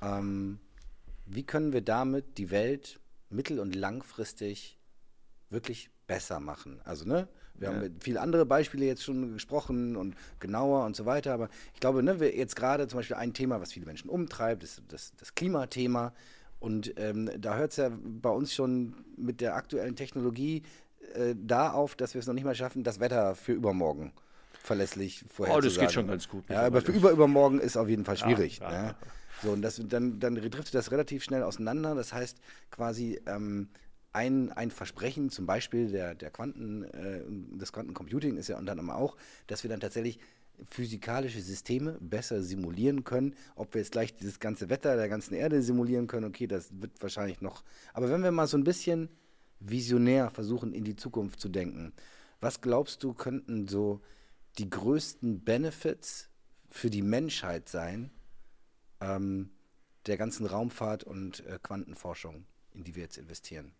Ähm, 0.00 0.58
wie 1.26 1.44
können 1.44 1.72
wir 1.72 1.82
damit 1.82 2.38
die 2.38 2.50
Welt 2.50 3.00
mittel- 3.30 3.60
und 3.60 3.74
langfristig 3.74 4.78
wirklich 5.50 5.90
besser 6.06 6.40
machen? 6.40 6.80
Also, 6.84 7.06
ne? 7.06 7.28
Wir 7.54 7.68
ja. 7.68 7.74
haben 7.74 7.96
viele 8.00 8.20
andere 8.20 8.46
Beispiele 8.46 8.86
jetzt 8.86 9.04
schon 9.04 9.32
gesprochen 9.34 9.96
und 9.96 10.16
genauer 10.40 10.84
und 10.84 10.96
so 10.96 11.06
weiter, 11.06 11.34
aber 11.34 11.48
ich 11.74 11.80
glaube, 11.80 12.02
ne, 12.02 12.18
wir 12.18 12.34
jetzt 12.34 12.56
gerade 12.56 12.88
zum 12.88 12.98
Beispiel 12.98 13.16
ein 13.16 13.34
Thema, 13.34 13.60
was 13.60 13.72
viele 13.72 13.86
Menschen 13.86 14.08
umtreibt, 14.08 14.62
ist 14.62 14.82
das, 14.88 15.12
das 15.16 15.34
Klimathema. 15.34 16.12
Und 16.60 16.94
ähm, 16.96 17.30
da 17.38 17.56
hört 17.56 17.72
es 17.72 17.76
ja 17.76 17.90
bei 17.90 18.30
uns 18.30 18.54
schon 18.54 18.94
mit 19.16 19.40
der 19.40 19.54
aktuellen 19.54 19.96
Technologie 19.96 20.62
äh, 21.14 21.34
da 21.36 21.72
auf, 21.72 21.94
dass 21.94 22.14
wir 22.14 22.20
es 22.20 22.26
noch 22.26 22.34
nicht 22.34 22.44
mal 22.44 22.54
schaffen, 22.54 22.84
das 22.84 23.00
Wetter 23.00 23.34
für 23.34 23.52
übermorgen 23.52 24.12
verlässlich 24.62 25.24
vorherzusagen. 25.28 25.56
Oh, 25.56 25.60
das 25.60 25.78
geht 25.78 25.92
schon 25.92 26.06
ganz 26.06 26.28
gut. 26.28 26.44
Ja, 26.48 26.62
aber 26.62 26.80
für 26.80 26.92
über 26.92 27.10
übermorgen 27.10 27.60
ist 27.60 27.76
auf 27.76 27.88
jeden 27.88 28.04
Fall 28.04 28.16
schwierig. 28.16 28.58
Ja. 28.60 28.70
Ne? 28.70 28.96
So, 29.42 29.50
und 29.50 29.62
das, 29.62 29.80
dann, 29.84 30.20
dann 30.20 30.36
driftet 30.36 30.74
das 30.74 30.92
relativ 30.92 31.24
schnell 31.24 31.42
auseinander. 31.42 31.94
Das 31.94 32.12
heißt, 32.12 32.38
quasi 32.70 33.20
ähm, 33.26 33.68
ein, 34.12 34.52
ein 34.52 34.70
Versprechen, 34.70 35.30
zum 35.30 35.46
Beispiel 35.46 35.90
der, 35.90 36.14
der 36.14 36.30
Quanten, 36.30 36.84
äh, 36.84 37.22
des 37.58 37.72
Quantencomputing 37.72 38.36
ist 38.36 38.48
ja 38.48 38.58
unter 38.58 38.72
anderem 38.72 38.90
auch, 38.90 39.16
dass 39.48 39.64
wir 39.64 39.70
dann 39.70 39.80
tatsächlich 39.80 40.18
physikalische 40.70 41.40
Systeme 41.40 41.96
besser 42.00 42.42
simulieren 42.42 43.04
können. 43.04 43.34
Ob 43.56 43.74
wir 43.74 43.80
jetzt 43.80 43.92
gleich 43.92 44.14
dieses 44.14 44.38
ganze 44.38 44.70
Wetter 44.70 44.96
der 44.96 45.08
ganzen 45.08 45.34
Erde 45.34 45.62
simulieren 45.62 46.06
können, 46.06 46.26
okay, 46.26 46.46
das 46.46 46.68
wird 46.80 46.92
wahrscheinlich 47.00 47.40
noch. 47.40 47.64
Aber 47.94 48.10
wenn 48.10 48.22
wir 48.22 48.30
mal 48.30 48.46
so 48.46 48.56
ein 48.56 48.64
bisschen 48.64 49.08
visionär 49.58 50.30
versuchen, 50.30 50.72
in 50.72 50.84
die 50.84 50.96
Zukunft 50.96 51.40
zu 51.40 51.48
denken, 51.48 51.92
was 52.40 52.60
glaubst 52.60 53.02
du, 53.02 53.14
könnten 53.14 53.66
so 53.66 54.00
die 54.58 54.68
größten 54.68 55.44
Benefits 55.44 56.28
für 56.70 56.90
die 56.90 57.02
Menschheit 57.02 57.68
sein, 57.68 58.10
ähm, 59.00 59.50
der 60.06 60.16
ganzen 60.16 60.46
Raumfahrt 60.46 61.04
und 61.04 61.44
äh, 61.46 61.58
Quantenforschung, 61.62 62.44
in 62.74 62.84
die 62.84 62.94
wir 62.94 63.02
jetzt 63.02 63.18
investieren? 63.18 63.72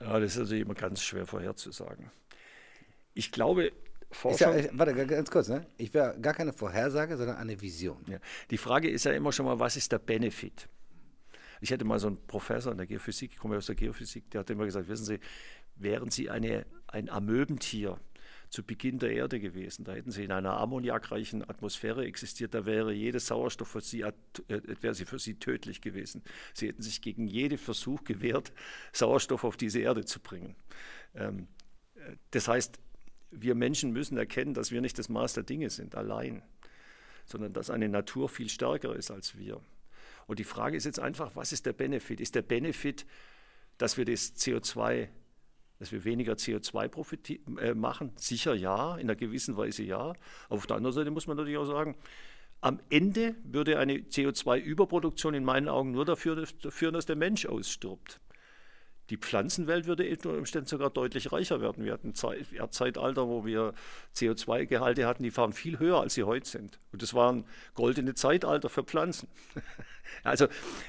Ja, 0.00 0.18
das 0.18 0.32
ist 0.32 0.38
also 0.38 0.54
immer 0.54 0.74
ganz 0.74 1.02
schwer 1.02 1.26
vorherzusagen. 1.26 2.10
Ich 3.14 3.30
glaube, 3.30 3.72
Forschung. 4.10 4.52
Ja, 4.52 4.58
äh, 4.58 4.70
warte, 4.72 4.94
ganz 5.06 5.30
kurz, 5.30 5.48
ne? 5.48 5.66
Ich 5.78 5.94
wäre 5.94 6.18
gar 6.20 6.34
keine 6.34 6.52
Vorhersage, 6.52 7.16
sondern 7.16 7.36
eine 7.36 7.60
Vision. 7.60 8.04
Ja. 8.08 8.18
Die 8.50 8.58
Frage 8.58 8.90
ist 8.90 9.04
ja 9.04 9.12
immer 9.12 9.32
schon 9.32 9.46
mal, 9.46 9.58
was 9.58 9.76
ist 9.76 9.92
der 9.92 9.98
Benefit? 9.98 10.68
Ich 11.60 11.72
hatte 11.72 11.84
mal 11.84 11.98
so 11.98 12.08
einen 12.08 12.26
Professor 12.26 12.72
in 12.72 12.78
der 12.78 12.86
Geophysik, 12.86 13.32
ich 13.32 13.38
komme 13.38 13.56
aus 13.56 13.66
der 13.66 13.76
Geophysik, 13.76 14.30
der 14.30 14.40
hat 14.40 14.50
immer 14.50 14.64
gesagt, 14.64 14.88
wissen 14.88 15.04
Sie, 15.04 15.20
wären 15.76 16.10
Sie 16.10 16.28
eine, 16.28 16.66
ein 16.88 17.08
Amöbentier, 17.08 17.98
zu 18.52 18.62
Beginn 18.62 18.98
der 18.98 19.12
Erde 19.12 19.40
gewesen. 19.40 19.84
Da 19.84 19.94
hätten 19.94 20.10
sie 20.10 20.24
in 20.24 20.30
einer 20.30 20.58
ammoniakreichen 20.58 21.48
Atmosphäre 21.48 22.04
existiert, 22.04 22.52
da 22.52 22.66
wäre 22.66 22.92
jeder 22.92 23.18
Sauerstoff 23.18 23.68
für 23.68 23.80
sie, 23.80 24.02
äh, 24.02 24.12
wäre 24.82 24.94
sie 24.94 25.06
für 25.06 25.18
sie 25.18 25.36
tödlich 25.36 25.80
gewesen. 25.80 26.22
Sie 26.52 26.68
hätten 26.68 26.82
sich 26.82 27.00
gegen 27.00 27.26
jeden 27.26 27.56
Versuch 27.56 28.04
gewehrt, 28.04 28.52
Sauerstoff 28.92 29.44
auf 29.44 29.56
diese 29.56 29.80
Erde 29.80 30.04
zu 30.04 30.20
bringen. 30.20 30.54
Ähm, 31.14 31.48
äh, 31.94 32.16
das 32.32 32.46
heißt, 32.46 32.78
wir 33.30 33.54
Menschen 33.54 33.90
müssen 33.90 34.18
erkennen, 34.18 34.52
dass 34.52 34.70
wir 34.70 34.82
nicht 34.82 34.98
das 34.98 35.08
Maß 35.08 35.32
der 35.32 35.44
Dinge 35.44 35.70
sind, 35.70 35.94
allein, 35.94 36.42
sondern 37.24 37.54
dass 37.54 37.70
eine 37.70 37.88
Natur 37.88 38.28
viel 38.28 38.50
stärker 38.50 38.94
ist 38.94 39.10
als 39.10 39.38
wir. 39.38 39.62
Und 40.26 40.38
die 40.38 40.44
Frage 40.44 40.76
ist 40.76 40.84
jetzt 40.84 41.00
einfach, 41.00 41.34
was 41.36 41.52
ist 41.52 41.64
der 41.64 41.72
Benefit? 41.72 42.20
Ist 42.20 42.34
der 42.34 42.42
Benefit, 42.42 43.06
dass 43.78 43.96
wir 43.96 44.04
das 44.04 44.36
CO2 44.36 45.08
dass 45.82 45.90
wir 45.90 46.04
weniger 46.04 46.34
CO2 46.34 47.58
äh, 47.58 47.74
machen? 47.74 48.12
Sicher 48.14 48.54
ja, 48.54 48.94
in 48.94 49.10
einer 49.10 49.16
gewissen 49.16 49.56
Weise 49.56 49.82
ja. 49.82 50.12
Auf 50.48 50.68
der 50.68 50.76
anderen 50.76 50.94
Seite 50.94 51.10
muss 51.10 51.26
man 51.26 51.36
natürlich 51.36 51.58
auch 51.58 51.64
sagen, 51.64 51.96
am 52.60 52.78
Ende 52.88 53.34
würde 53.42 53.80
eine 53.80 53.94
CO2-Überproduktion 53.94 55.34
in 55.34 55.42
meinen 55.42 55.68
Augen 55.68 55.90
nur 55.90 56.04
dafür 56.04 56.46
führen, 56.68 56.94
dass 56.94 57.06
der 57.06 57.16
Mensch 57.16 57.46
ausstirbt. 57.46 58.20
Die 59.10 59.16
Pflanzenwelt 59.16 59.88
würde 59.88 60.08
unter 60.08 60.38
Umständen 60.38 60.68
sogar 60.68 60.88
deutlich 60.88 61.32
reicher 61.32 61.60
werden. 61.60 61.84
Wir 61.84 61.94
hatten 61.94 62.14
ein 62.16 62.46
Erdzeitalter, 62.54 63.26
wo 63.26 63.44
wir 63.44 63.74
CO2-Gehalte 64.14 65.04
hatten, 65.04 65.24
die 65.24 65.36
waren 65.36 65.52
viel 65.52 65.80
höher, 65.80 66.00
als 66.00 66.14
sie 66.14 66.22
heute 66.22 66.48
sind. 66.48 66.78
Und 66.92 67.02
das 67.02 67.12
waren 67.12 67.44
goldene 67.74 68.14
Zeitalter 68.14 68.68
für 68.68 68.84
Pflanzen. 68.84 69.26
also, 70.22 70.46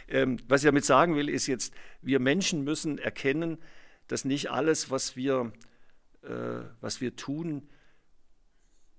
ähm, 0.07 0.37
was 0.47 0.61
ich 0.61 0.67
damit 0.67 0.85
sagen 0.85 1.15
will, 1.15 1.29
ist 1.29 1.47
jetzt, 1.47 1.73
wir 2.03 2.19
Menschen 2.19 2.63
müssen 2.63 2.99
erkennen, 2.99 3.57
dass 4.07 4.25
nicht 4.25 4.51
alles, 4.51 4.91
was 4.91 5.15
wir, 5.15 5.51
äh, 6.21 6.61
was 6.81 7.01
wir 7.01 7.15
tun, 7.15 7.67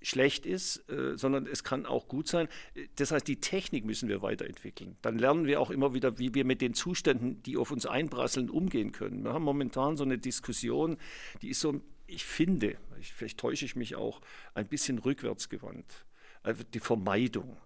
schlecht 0.05 0.47
ist, 0.47 0.89
äh, 0.91 1.17
sondern 1.17 1.47
es 1.47 1.65
kann 1.65 1.87
auch 1.87 2.09
gut 2.09 2.29
sein. 2.29 2.49
Das 2.97 3.11
heißt, 3.11 3.27
die 3.27 3.41
Technik 3.41 3.85
müssen 3.85 4.09
wir 4.09 4.23
weiterentwickeln. 4.23 4.97
Dann 5.03 5.19
lernen 5.19 5.47
wir 5.47 5.61
auch 5.61 5.71
immer 5.71 5.95
wieder, 5.95 6.19
wie 6.19 6.35
wir 6.35 6.45
mit 6.45 6.61
den 6.61 6.75
Zuständen, 6.75 7.43
die 7.43 7.57
auf 7.57 7.71
uns 7.71 7.87
einprasseln, 7.87 8.51
umgehen 8.51 8.93
können. 8.93 9.25
Wir 9.25 9.33
haben 9.33 9.45
momentan 9.45 9.97
so 9.97 10.05
eine 10.05 10.19
Diskussion, 10.19 10.99
die 11.43 11.49
ist 11.49 11.61
so, 11.61 11.81
ich 12.07 12.25
finde, 12.25 12.77
ich, 13.01 13.13
vielleicht 13.13 13.39
täusche 13.39 13.65
ich 13.65 13.77
mich 13.77 13.97
auch, 13.97 14.21
ein 14.53 14.69
bisschen 14.69 14.99
rückwärtsgewandt. 14.99 16.05
Also 16.43 16.63
die 16.63 16.81
Vermeidung. 16.81 17.57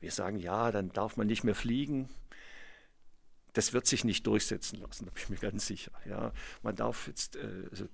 Wir 0.00 0.10
sagen, 0.10 0.38
ja, 0.38 0.70
dann 0.70 0.92
darf 0.92 1.16
man 1.16 1.26
nicht 1.26 1.44
mehr 1.44 1.54
fliegen. 1.54 2.10
Das 3.54 3.72
wird 3.72 3.86
sich 3.86 4.04
nicht 4.04 4.26
durchsetzen 4.26 4.80
lassen, 4.80 5.06
da 5.06 5.12
bin 5.12 5.22
ich 5.22 5.30
mir 5.30 5.36
ganz 5.36 5.66
sicher. 5.66 5.92
Ja, 6.08 6.32
man 6.62 6.76
darf 6.76 7.06
jetzt, 7.06 7.36
äh, 7.36 7.68
also, 7.70 7.86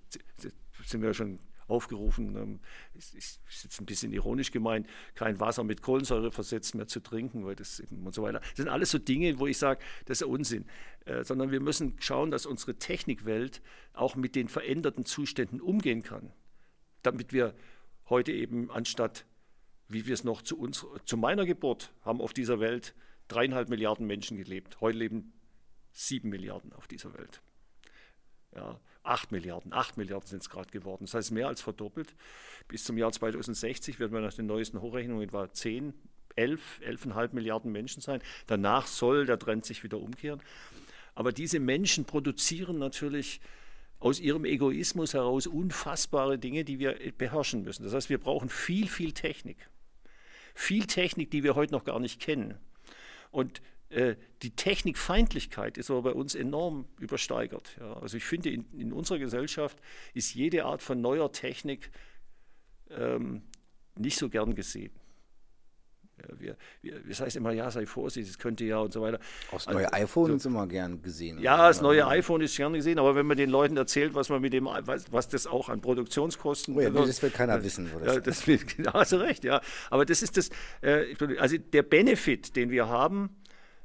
sind 0.85 1.03
wir 1.03 1.15
schon 1.15 1.39
aufgerufen, 1.71 2.37
ähm, 2.37 2.61
ist, 2.95 3.15
ist, 3.15 3.41
jetzt 3.63 3.81
ein 3.81 3.87
bisschen 3.87 4.13
ironisch 4.13 4.51
gemeint, 4.51 4.87
kein 5.15 5.41
Wasser 5.41 5.65
mit 5.65 5.83
Kohlensäure 5.83 6.33
versetzt 6.33 6.75
mehr 6.75 6.89
zu 6.89 7.01
trinken, 7.01 7.47
weil 7.47 7.55
das 7.55 7.81
und 7.91 8.15
so 8.15 8.23
weiter. 8.23 8.41
Das 8.41 8.57
sind 8.57 8.69
alles 8.69 8.91
so 8.91 8.99
Dinge, 8.99 9.39
wo 9.39 9.47
ich 9.47 9.57
sage, 9.57 9.81
das 10.07 10.21
ist 10.21 10.27
Unsinn. 10.27 10.67
Äh, 11.07 11.25
sondern 11.25 11.51
wir 11.51 11.61
müssen 11.61 11.97
schauen, 12.01 12.31
dass 12.31 12.45
unsere 12.45 12.77
Technikwelt 12.77 13.63
auch 13.93 14.17
mit 14.17 14.35
den 14.35 14.49
veränderten 14.49 15.05
Zuständen 15.05 15.61
umgehen 15.61 16.03
kann, 16.03 16.33
damit 17.03 17.33
wir 17.33 17.55
heute 18.09 18.33
eben 18.33 18.71
anstatt, 18.71 19.25
wie 19.89 20.07
wir 20.07 20.15
es 20.15 20.25
noch 20.25 20.43
zu 20.43 20.59
uns, 20.59 20.85
zu 21.05 21.17
meiner 21.17 21.47
Geburt 21.47 21.93
haben 22.03 22.21
auf 22.21 22.33
dieser 22.33 22.61
Welt 22.61 22.95
dreieinhalb 23.29 23.69
Milliarden 23.69 24.07
Menschen 24.07 24.37
gelebt. 24.37 24.81
Heute 24.81 24.99
leben 24.99 25.33
sieben 25.93 26.29
Milliarden 26.29 26.73
auf 26.73 26.87
dieser 26.87 27.13
Welt. 27.15 27.41
Ja, 28.55 28.81
8 29.03 29.33
Milliarden, 29.33 29.73
8 29.73 29.97
Milliarden 29.97 30.29
sind 30.29 30.43
es 30.43 30.51
gerade 30.51 30.71
geworden. 30.71 31.05
Das 31.05 31.15
heißt 31.15 31.31
mehr 31.31 31.49
als 31.49 31.63
verdoppelt. 31.63 32.15
Bis 32.69 32.85
zum 32.85 32.99
Jahr 32.99 33.13
2060 33.13 33.99
werden 33.99 34.13
wir 34.13 34.21
nach 34.21 34.35
den 34.35 34.47
neuesten 34.47 34.81
Hochrechnungen 34.81 35.23
etwa 35.23 35.51
10, 35.51 35.95
11, 36.37 36.81
11,5 36.85 37.35
Milliarden 37.35 37.73
Menschen 37.73 38.03
sein. 38.03 38.21
Danach 38.47 38.87
soll 38.87 39.27
der 39.27 39.39
Trend 39.39 39.65
sich 39.65 39.83
wieder 39.83 39.99
umkehren. 39.99 40.43
Aber 41.15 41.33
diese 41.33 41.61
Menschen 41.61 42.05
produzieren 42.05 42.79
natürlich 42.79 43.41
aus 43.99 44.21
ihrem 44.21 44.45
Egoismus 44.45 45.15
heraus 45.15 45.47
unfassbare 45.47 46.39
Dinge, 46.39 46.65
die 46.65 46.79
wir 46.79 46.97
beherrschen 47.19 47.63
müssen. 47.63 47.85
Das 47.85 47.93
heißt, 47.93 48.09
wir 48.09 48.19
brauchen 48.19 48.49
viel, 48.49 48.89
viel 48.89 49.13
Technik. 49.13 49.69
Viel 50.55 50.87
Technik, 50.87 51.31
die 51.31 51.43
wir 51.43 51.55
heute 51.55 51.73
noch 51.73 51.85
gar 51.85 52.01
nicht 52.01 52.21
kennen. 52.21 52.55
Und 53.31 53.61
die 53.91 54.51
Technikfeindlichkeit 54.55 55.77
ist 55.77 55.91
aber 55.91 56.03
bei 56.03 56.13
uns 56.13 56.37
enorm 56.37 56.87
übersteigert. 57.01 57.77
Ja. 57.81 57.95
Also 57.95 58.17
ich 58.17 58.25
finde, 58.25 58.51
in, 58.51 58.65
in, 58.73 58.93
unserer 58.93 59.19
Gesellschaft 59.19 59.79
ist 60.15 60.33
jede 60.35 60.65
Art 60.65 60.81
von 60.81 61.01
neuer 61.01 61.33
Technik 61.33 61.91
ähm, 62.91 63.43
nicht 63.97 64.17
so 64.17 64.29
gern 64.29 64.55
gesehen. 64.55 64.93
Ja, 66.19 66.41
wir, 66.41 66.57
wir, 66.83 67.01
das 67.09 67.21
heißt 67.21 67.37
immer, 67.37 67.51
ja, 67.51 67.71
sei 67.71 67.87
vorsichtig, 67.87 68.31
es 68.31 68.39
könnte 68.39 68.65
ja 68.65 68.79
und 68.79 68.93
so 68.93 69.01
weiter. 69.01 69.19
Auch 69.49 69.55
das 69.55 69.67
neue 69.67 69.93
also, 69.93 70.05
iPhone 70.05 70.31
so, 70.31 70.37
ist 70.37 70.47
immer 70.47 70.67
gern 70.67 71.03
gesehen. 71.03 71.41
Ja, 71.41 71.69
das 71.69 71.81
neue 71.81 72.07
iPhone 72.07 72.43
ist 72.43 72.57
gern 72.57 72.75
gesehen, 72.75 72.99
aber 72.99 73.15
wenn 73.15 73.27
man 73.27 73.37
den 73.37 73.51
Leuten 73.51 73.77
erzählt, 73.77 74.15
was 74.15 74.29
man 74.29 74.41
mit 74.41 74.53
dem, 74.53 74.67
was, 74.67 75.11
was 75.11 75.29
das 75.29 75.47
auch 75.47 75.69
an 75.69 75.81
Produktionskosten. 75.81 76.77
Oh 76.77 76.81
ja, 76.81 76.91
das 76.91 77.23
will 77.23 77.31
keiner 77.31 77.57
das, 77.57 77.65
wissen. 77.65 77.91
Ja, 78.05 78.21
das 78.21 78.47
will, 78.47 78.61
da 78.79 78.93
hast 78.93 79.13
du 79.13 79.17
recht, 79.17 79.45
ja. 79.45 79.61
Aber 79.89 80.05
das 80.05 80.23
ist 80.23 80.37
das, 80.37 80.51
äh, 80.83 81.15
also 81.39 81.57
der 81.57 81.83
Benefit, 81.83 82.55
den 82.55 82.71
wir 82.71 82.89
haben, 82.89 83.40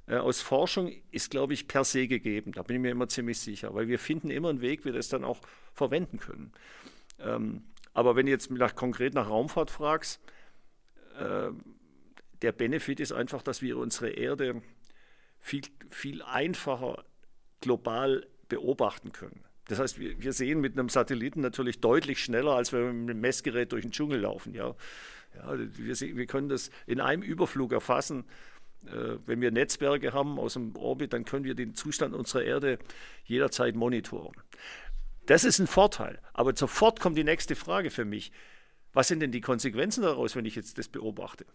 äh, 0.08 0.18
aus 0.18 0.42
Forschung 0.42 0.92
ist, 1.12 1.32
glaube 1.32 1.54
ich, 1.54 1.68
per 1.68 1.84
se 1.84 2.08
gegeben. 2.08 2.52
Da 2.52 2.64
bin 2.64 2.78
ich 2.78 2.82
mir 2.82 2.92
immer 2.92 3.08
ziemlich 3.08 3.40
sicher, 3.40 3.74
weil 3.74 3.88
wir 3.88 4.00
finden 4.00 4.30
immer 4.30 4.50
einen 4.50 4.62
Weg, 4.62 4.82
wie 4.82 4.86
wir 4.86 4.94
das 4.94 5.10
dann 5.10 5.24
auch 5.24 5.40
verwenden 5.74 6.20
können. 6.20 6.52
Ähm, 7.20 7.64
aber 7.94 8.16
wenn 8.16 8.26
du 8.26 8.32
jetzt 8.32 8.52
nach, 8.52 8.76
konkret 8.76 9.14
nach 9.14 9.30
Raumfahrt 9.30 9.72
fragst, 9.72 10.22
äh, 11.20 11.50
der 12.42 12.52
Benefit 12.52 13.00
ist 13.00 13.14
einfach, 13.14 13.42
dass 13.42 13.62
wir 13.62 13.78
unsere 13.78 14.10
Erde 14.10 14.62
viel, 15.40 15.62
viel 15.90 16.22
einfacher 16.22 17.04
global 17.62 18.28
beobachten 18.50 19.12
können. 19.12 19.44
Das 19.68 19.80
heißt, 19.80 20.00
wir, 20.00 20.22
wir, 20.22 20.34
sehen 20.34 20.62
mit 20.62 20.78
einem 20.78 20.90
Satelliten 20.90 21.42
natürlich 21.42 21.80
deutlich 21.80 22.24
schneller, 22.24 22.52
als 22.52 22.72
wenn 22.72 22.82
wir 22.82 22.94
mit 22.94 23.10
einem 23.10 23.22
Messgerät 23.22 23.72
durch 23.72 23.82
den 23.82 23.92
Dschungel 23.92 24.20
laufen. 24.20 24.54
Ja. 24.54 24.76
Ja, 25.36 25.58
wir, 25.58 26.00
wir 26.00 26.26
können 26.28 26.48
das 26.48 26.70
in 26.86 27.02
einem 27.02 27.22
Überflug 27.22 27.74
erfassen 27.74 28.26
wenn 29.26 29.42
wir 29.42 29.52
Netzwerke 29.52 30.14
haben 30.14 30.40
aus 30.40 30.54
dem 30.54 30.76
Orbit, 30.76 31.14
dann 31.14 31.26
können 31.26 31.44
wir 31.44 31.56
den 31.56 31.76
Zustand 31.76 32.14
unserer 32.14 32.44
Erde 32.44 32.80
jederzeit 33.24 33.76
monitoren. 33.76 34.36
Das 35.26 35.44
ist 35.44 35.60
ein 35.60 35.68
Vorteil. 35.68 36.20
Aber 36.34 36.56
sofort 36.56 37.00
kommt 37.00 37.18
die 37.18 37.24
nächste 37.24 37.56
Frage 37.56 37.90
für 37.90 38.06
mich. 38.06 38.32
Was 38.94 39.08
sind 39.08 39.20
denn 39.20 39.32
die 39.32 39.42
Konsequenzen 39.42 40.04
daraus, 40.04 40.36
wenn 40.36 40.46
ich 40.46 40.56
jetzt 40.56 40.78
das 40.78 40.88
beobachte? 40.88 41.46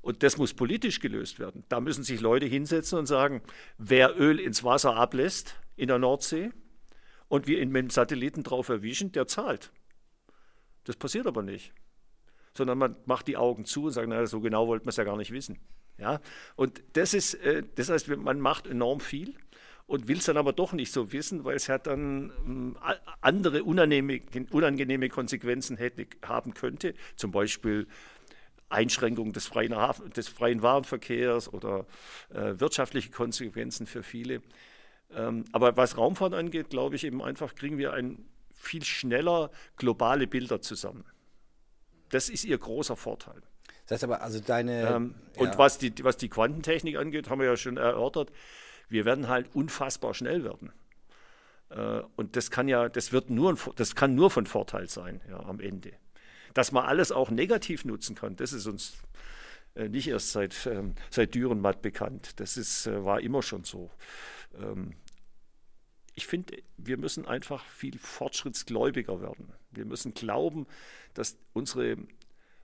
Und 0.00 0.24
das 0.24 0.36
muss 0.36 0.52
politisch 0.52 0.98
gelöst 0.98 1.38
werden. 1.38 1.64
Da 1.68 1.80
müssen 1.80 2.02
sich 2.02 2.20
Leute 2.20 2.46
hinsetzen 2.46 2.98
und 2.98 3.06
sagen, 3.06 3.40
wer 3.78 4.18
Öl 4.18 4.40
ins 4.40 4.64
Wasser 4.64 4.96
ablässt 4.96 5.60
in 5.76 5.88
der 5.88 6.00
Nordsee 6.00 6.50
und 7.28 7.46
wir 7.46 7.60
ihn 7.62 7.70
mit 7.70 7.82
dem 7.84 7.90
Satelliten 7.90 8.42
drauf 8.42 8.68
erwischen, 8.68 9.12
der 9.12 9.28
zahlt. 9.28 9.72
Das 10.84 10.96
passiert 10.96 11.28
aber 11.28 11.42
nicht. 11.42 11.72
Sondern 12.52 12.78
man 12.78 12.96
macht 13.06 13.28
die 13.28 13.36
Augen 13.36 13.64
zu 13.64 13.84
und 13.84 13.92
sagt, 13.92 14.08
naja, 14.08 14.26
so 14.26 14.40
genau 14.40 14.66
wollte 14.66 14.84
man 14.84 14.90
es 14.90 14.96
ja 14.96 15.04
gar 15.04 15.16
nicht 15.16 15.30
wissen. 15.30 15.60
Ja? 15.98 16.20
Und 16.56 16.82
das 16.94 17.14
ist, 17.14 17.34
äh, 17.34 17.62
das 17.74 17.88
heißt, 17.88 18.08
man 18.08 18.40
macht 18.40 18.66
enorm 18.66 19.00
viel 19.00 19.34
und 19.86 20.08
will 20.08 20.18
es 20.18 20.24
dann 20.24 20.36
aber 20.36 20.52
doch 20.52 20.72
nicht 20.72 20.92
so 20.92 21.12
wissen, 21.12 21.44
weil 21.44 21.56
es 21.56 21.68
hat 21.68 21.86
dann 21.86 22.32
ähm, 22.46 22.76
andere 23.20 23.64
unangenehme, 23.64 25.08
Konsequenzen 25.08 25.76
hätte, 25.76 26.06
haben 26.24 26.54
könnte, 26.54 26.94
zum 27.16 27.30
Beispiel 27.30 27.86
Einschränkung 28.68 29.32
des 29.32 29.46
freien, 29.46 29.74
des 30.16 30.28
freien 30.28 30.62
Warenverkehrs 30.62 31.52
oder 31.52 31.86
äh, 32.30 32.58
wirtschaftliche 32.58 33.10
Konsequenzen 33.10 33.86
für 33.86 34.02
viele. 34.02 34.40
Ähm, 35.14 35.44
aber 35.52 35.76
was 35.76 35.98
Raumfahrt 35.98 36.32
angeht, 36.32 36.70
glaube 36.70 36.96
ich 36.96 37.04
eben 37.04 37.22
einfach, 37.22 37.54
kriegen 37.54 37.76
wir 37.76 37.92
ein 37.92 38.24
viel 38.54 38.84
schneller 38.84 39.50
globale 39.76 40.26
Bilder 40.26 40.62
zusammen. 40.62 41.04
Das 42.08 42.28
ist 42.28 42.44
ihr 42.44 42.56
großer 42.56 42.96
Vorteil. 42.96 43.42
Das 43.86 43.96
heißt 43.96 44.04
aber, 44.04 44.22
also 44.22 44.40
deine. 44.40 44.88
Ähm, 44.88 45.14
ja. 45.36 45.42
Und 45.42 45.58
was 45.58 45.78
die, 45.78 45.92
was 46.02 46.16
die 46.16 46.28
Quantentechnik 46.28 46.96
angeht, 46.96 47.28
haben 47.30 47.40
wir 47.40 47.46
ja 47.46 47.56
schon 47.56 47.76
erörtert, 47.76 48.32
wir 48.88 49.04
werden 49.04 49.28
halt 49.28 49.54
unfassbar 49.54 50.14
schnell 50.14 50.44
werden. 50.44 50.72
Äh, 51.70 52.02
und 52.16 52.36
das 52.36 52.50
kann 52.50 52.68
ja, 52.68 52.88
das 52.88 53.12
wird 53.12 53.30
nur, 53.30 53.56
das 53.76 53.94
kann 53.94 54.14
nur 54.14 54.30
von 54.30 54.46
Vorteil 54.46 54.88
sein, 54.88 55.20
ja, 55.28 55.40
am 55.40 55.60
Ende. 55.60 55.92
Dass 56.54 56.72
man 56.72 56.84
alles 56.84 57.12
auch 57.12 57.30
negativ 57.30 57.84
nutzen 57.84 58.14
kann, 58.14 58.36
das 58.36 58.52
ist 58.52 58.66
uns 58.66 58.98
äh, 59.74 59.88
nicht 59.88 60.08
erst 60.08 60.32
seit, 60.32 60.66
ähm, 60.66 60.94
seit 61.10 61.34
Dürrenmatt 61.34 61.82
bekannt. 61.82 62.40
Das 62.40 62.56
ist, 62.56 62.86
äh, 62.86 63.04
war 63.04 63.20
immer 63.20 63.42
schon 63.42 63.64
so. 63.64 63.90
Ähm, 64.54 64.94
ich 66.14 66.26
finde, 66.26 66.58
wir 66.76 66.98
müssen 66.98 67.26
einfach 67.26 67.64
viel 67.64 67.98
fortschrittsgläubiger 67.98 69.22
werden. 69.22 69.52
Wir 69.70 69.86
müssen 69.86 70.12
glauben, 70.12 70.66
dass 71.14 71.38
unsere 71.54 71.96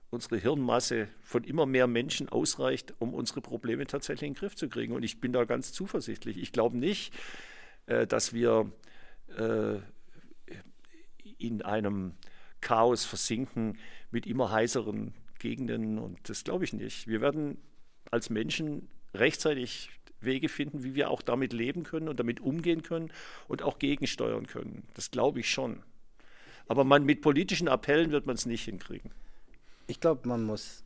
unsere 0.09 0.37
Hirnmasse 0.37 1.07
von 1.21 1.43
immer 1.43 1.65
mehr 1.65 1.87
Menschen 1.87 2.29
ausreicht, 2.29 2.93
um 2.99 3.13
unsere 3.13 3.41
Probleme 3.41 3.85
tatsächlich 3.85 4.27
in 4.27 4.33
den 4.33 4.39
Griff 4.39 4.55
zu 4.55 4.69
kriegen. 4.69 4.93
Und 4.93 5.03
ich 5.03 5.21
bin 5.21 5.33
da 5.33 5.45
ganz 5.45 5.71
zuversichtlich. 5.71 6.37
Ich 6.37 6.51
glaube 6.51 6.77
nicht, 6.77 7.13
äh, 7.85 8.07
dass 8.07 8.33
wir 8.33 8.71
äh, 9.37 9.77
in 11.37 11.61
einem 11.61 12.13
Chaos 12.61 13.05
versinken 13.05 13.77
mit 14.11 14.25
immer 14.25 14.51
heißeren 14.51 15.13
Gegenden. 15.37 15.99
Und 15.99 16.29
das 16.29 16.43
glaube 16.43 16.63
ich 16.65 16.73
nicht. 16.73 17.07
Wir 17.07 17.21
werden 17.21 17.57
als 18.11 18.29
Menschen 18.29 18.89
rechtzeitig 19.13 19.91
Wege 20.21 20.49
finden, 20.49 20.83
wie 20.83 20.95
wir 20.95 21.09
auch 21.09 21.21
damit 21.21 21.53
leben 21.53 21.83
können 21.83 22.09
und 22.09 22.19
damit 22.19 22.41
umgehen 22.41 22.83
können 22.83 23.11
und 23.47 23.61
auch 23.61 23.79
gegensteuern 23.79 24.47
können. 24.47 24.83
Das 24.95 25.11
glaube 25.11 25.39
ich 25.39 25.49
schon. 25.49 25.83
Aber 26.67 26.83
man, 26.83 27.05
mit 27.05 27.21
politischen 27.21 27.67
Appellen 27.67 28.11
wird 28.11 28.25
man 28.25 28.35
es 28.35 28.45
nicht 28.45 28.65
hinkriegen. 28.65 29.11
Ich 29.89 29.99
glaube, 29.99 30.27
man 30.27 30.43
muss 30.43 30.83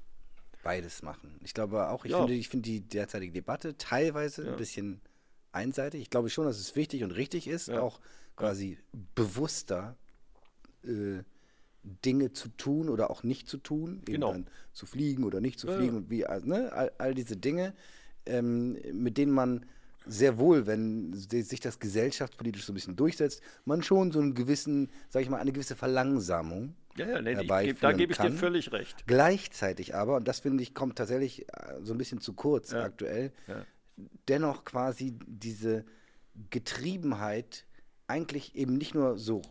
beides 0.64 1.04
machen. 1.04 1.38
Ich 1.44 1.54
glaube 1.54 1.90
auch, 1.90 2.06
ich 2.06 2.12
ja. 2.12 2.20
finde, 2.20 2.34
ich 2.34 2.48
finde 2.48 2.70
die 2.70 2.80
derzeitige 2.80 3.34
Debatte 3.34 3.78
teilweise 3.78 4.46
ja. 4.46 4.52
ein 4.52 4.58
bisschen 4.58 5.02
einseitig. 5.52 6.02
Ich 6.02 6.10
glaube 6.10 6.30
schon, 6.30 6.46
dass 6.46 6.58
es 6.58 6.76
wichtig 6.78 7.04
und 7.04 7.12
richtig 7.12 7.48
ist, 7.48 7.68
ja. 7.68 7.82
auch 7.82 8.00
quasi 8.38 8.78
bewusster 9.14 9.98
äh, 10.84 11.24
Dinge 11.84 12.32
zu 12.32 12.48
tun 12.48 12.88
oder 12.88 13.12
auch 13.12 13.24
nicht 13.24 13.50
zu 13.50 13.58
tun, 13.58 14.02
genau. 14.06 14.38
zu 14.72 14.86
fliegen 14.86 15.26
oder 15.26 15.42
nicht 15.42 15.60
zu 15.60 15.68
fliegen 15.68 15.98
und 15.98 16.10
wie, 16.10 16.26
also, 16.26 16.48
ne, 16.48 16.72
all, 16.72 16.92
all, 16.98 17.14
diese 17.14 17.36
Dinge, 17.36 17.74
ähm, 18.26 18.78
mit 18.94 19.18
denen 19.18 19.34
man 19.34 19.66
sehr 20.06 20.38
wohl, 20.38 20.66
wenn 20.66 21.14
sich 21.14 21.60
das 21.60 21.80
gesellschaftspolitisch 21.80 22.66
so 22.66 22.72
ein 22.72 22.76
bisschen 22.76 22.96
durchsetzt, 22.96 23.42
man 23.66 23.84
schon 23.84 24.12
so 24.12 24.20
einen 24.20 24.34
gewissen, 24.34 24.90
sag 25.10 25.24
ich 25.24 25.30
mal, 25.30 25.40
eine 25.40 25.52
gewisse 25.52 25.76
Verlangsamung 25.76 26.76
ja, 26.98 27.08
ja, 27.08 27.22
nee, 27.22 27.32
ich, 27.32 27.80
da 27.80 27.92
gebe 27.92 28.12
ich 28.12 28.18
kann. 28.18 28.32
dir 28.32 28.38
völlig 28.38 28.72
recht. 28.72 29.06
Gleichzeitig 29.08 29.96
aber, 29.96 30.18
und 30.18 30.28
das 30.28 30.40
finde 30.40 30.64
ich, 30.64 30.74
kommt 30.74 30.98
tatsächlich 30.98 31.48
äh, 31.50 31.80
so 31.82 31.94
ein 31.94 31.98
bisschen 31.98 32.22
zu 32.22 32.34
kurz 32.34 32.72
ja. 32.72 32.84
aktuell, 32.84 33.32
ja. 33.48 33.66
dennoch 34.28 34.64
quasi 34.64 35.18
diese 35.26 35.86
Getriebenheit 36.50 37.66
eigentlich 38.08 38.56
eben 38.56 38.78
nicht 38.78 38.94
nur 38.94 39.18
so, 39.18 39.42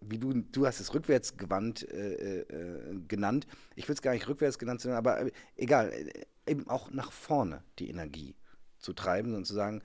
wie 0.00 0.18
du, 0.18 0.32
du 0.32 0.66
hast 0.66 0.80
es 0.80 0.94
rückwärtsgewandt 0.94 1.88
äh, 1.90 2.40
äh, 2.40 3.00
genannt. 3.06 3.46
Ich 3.76 3.84
würde 3.84 3.94
es 3.94 4.02
gar 4.02 4.12
nicht 4.12 4.28
rückwärts 4.28 4.58
genannt, 4.58 4.80
sondern 4.80 4.98
aber 4.98 5.20
äh, 5.20 5.32
egal, 5.56 5.92
äh, 5.92 6.24
eben 6.46 6.68
auch 6.68 6.90
nach 6.90 7.12
vorne 7.12 7.62
die 7.78 7.90
Energie 7.90 8.34
zu 8.78 8.92
treiben 8.92 9.34
und 9.34 9.44
zu 9.44 9.54
sagen, 9.54 9.82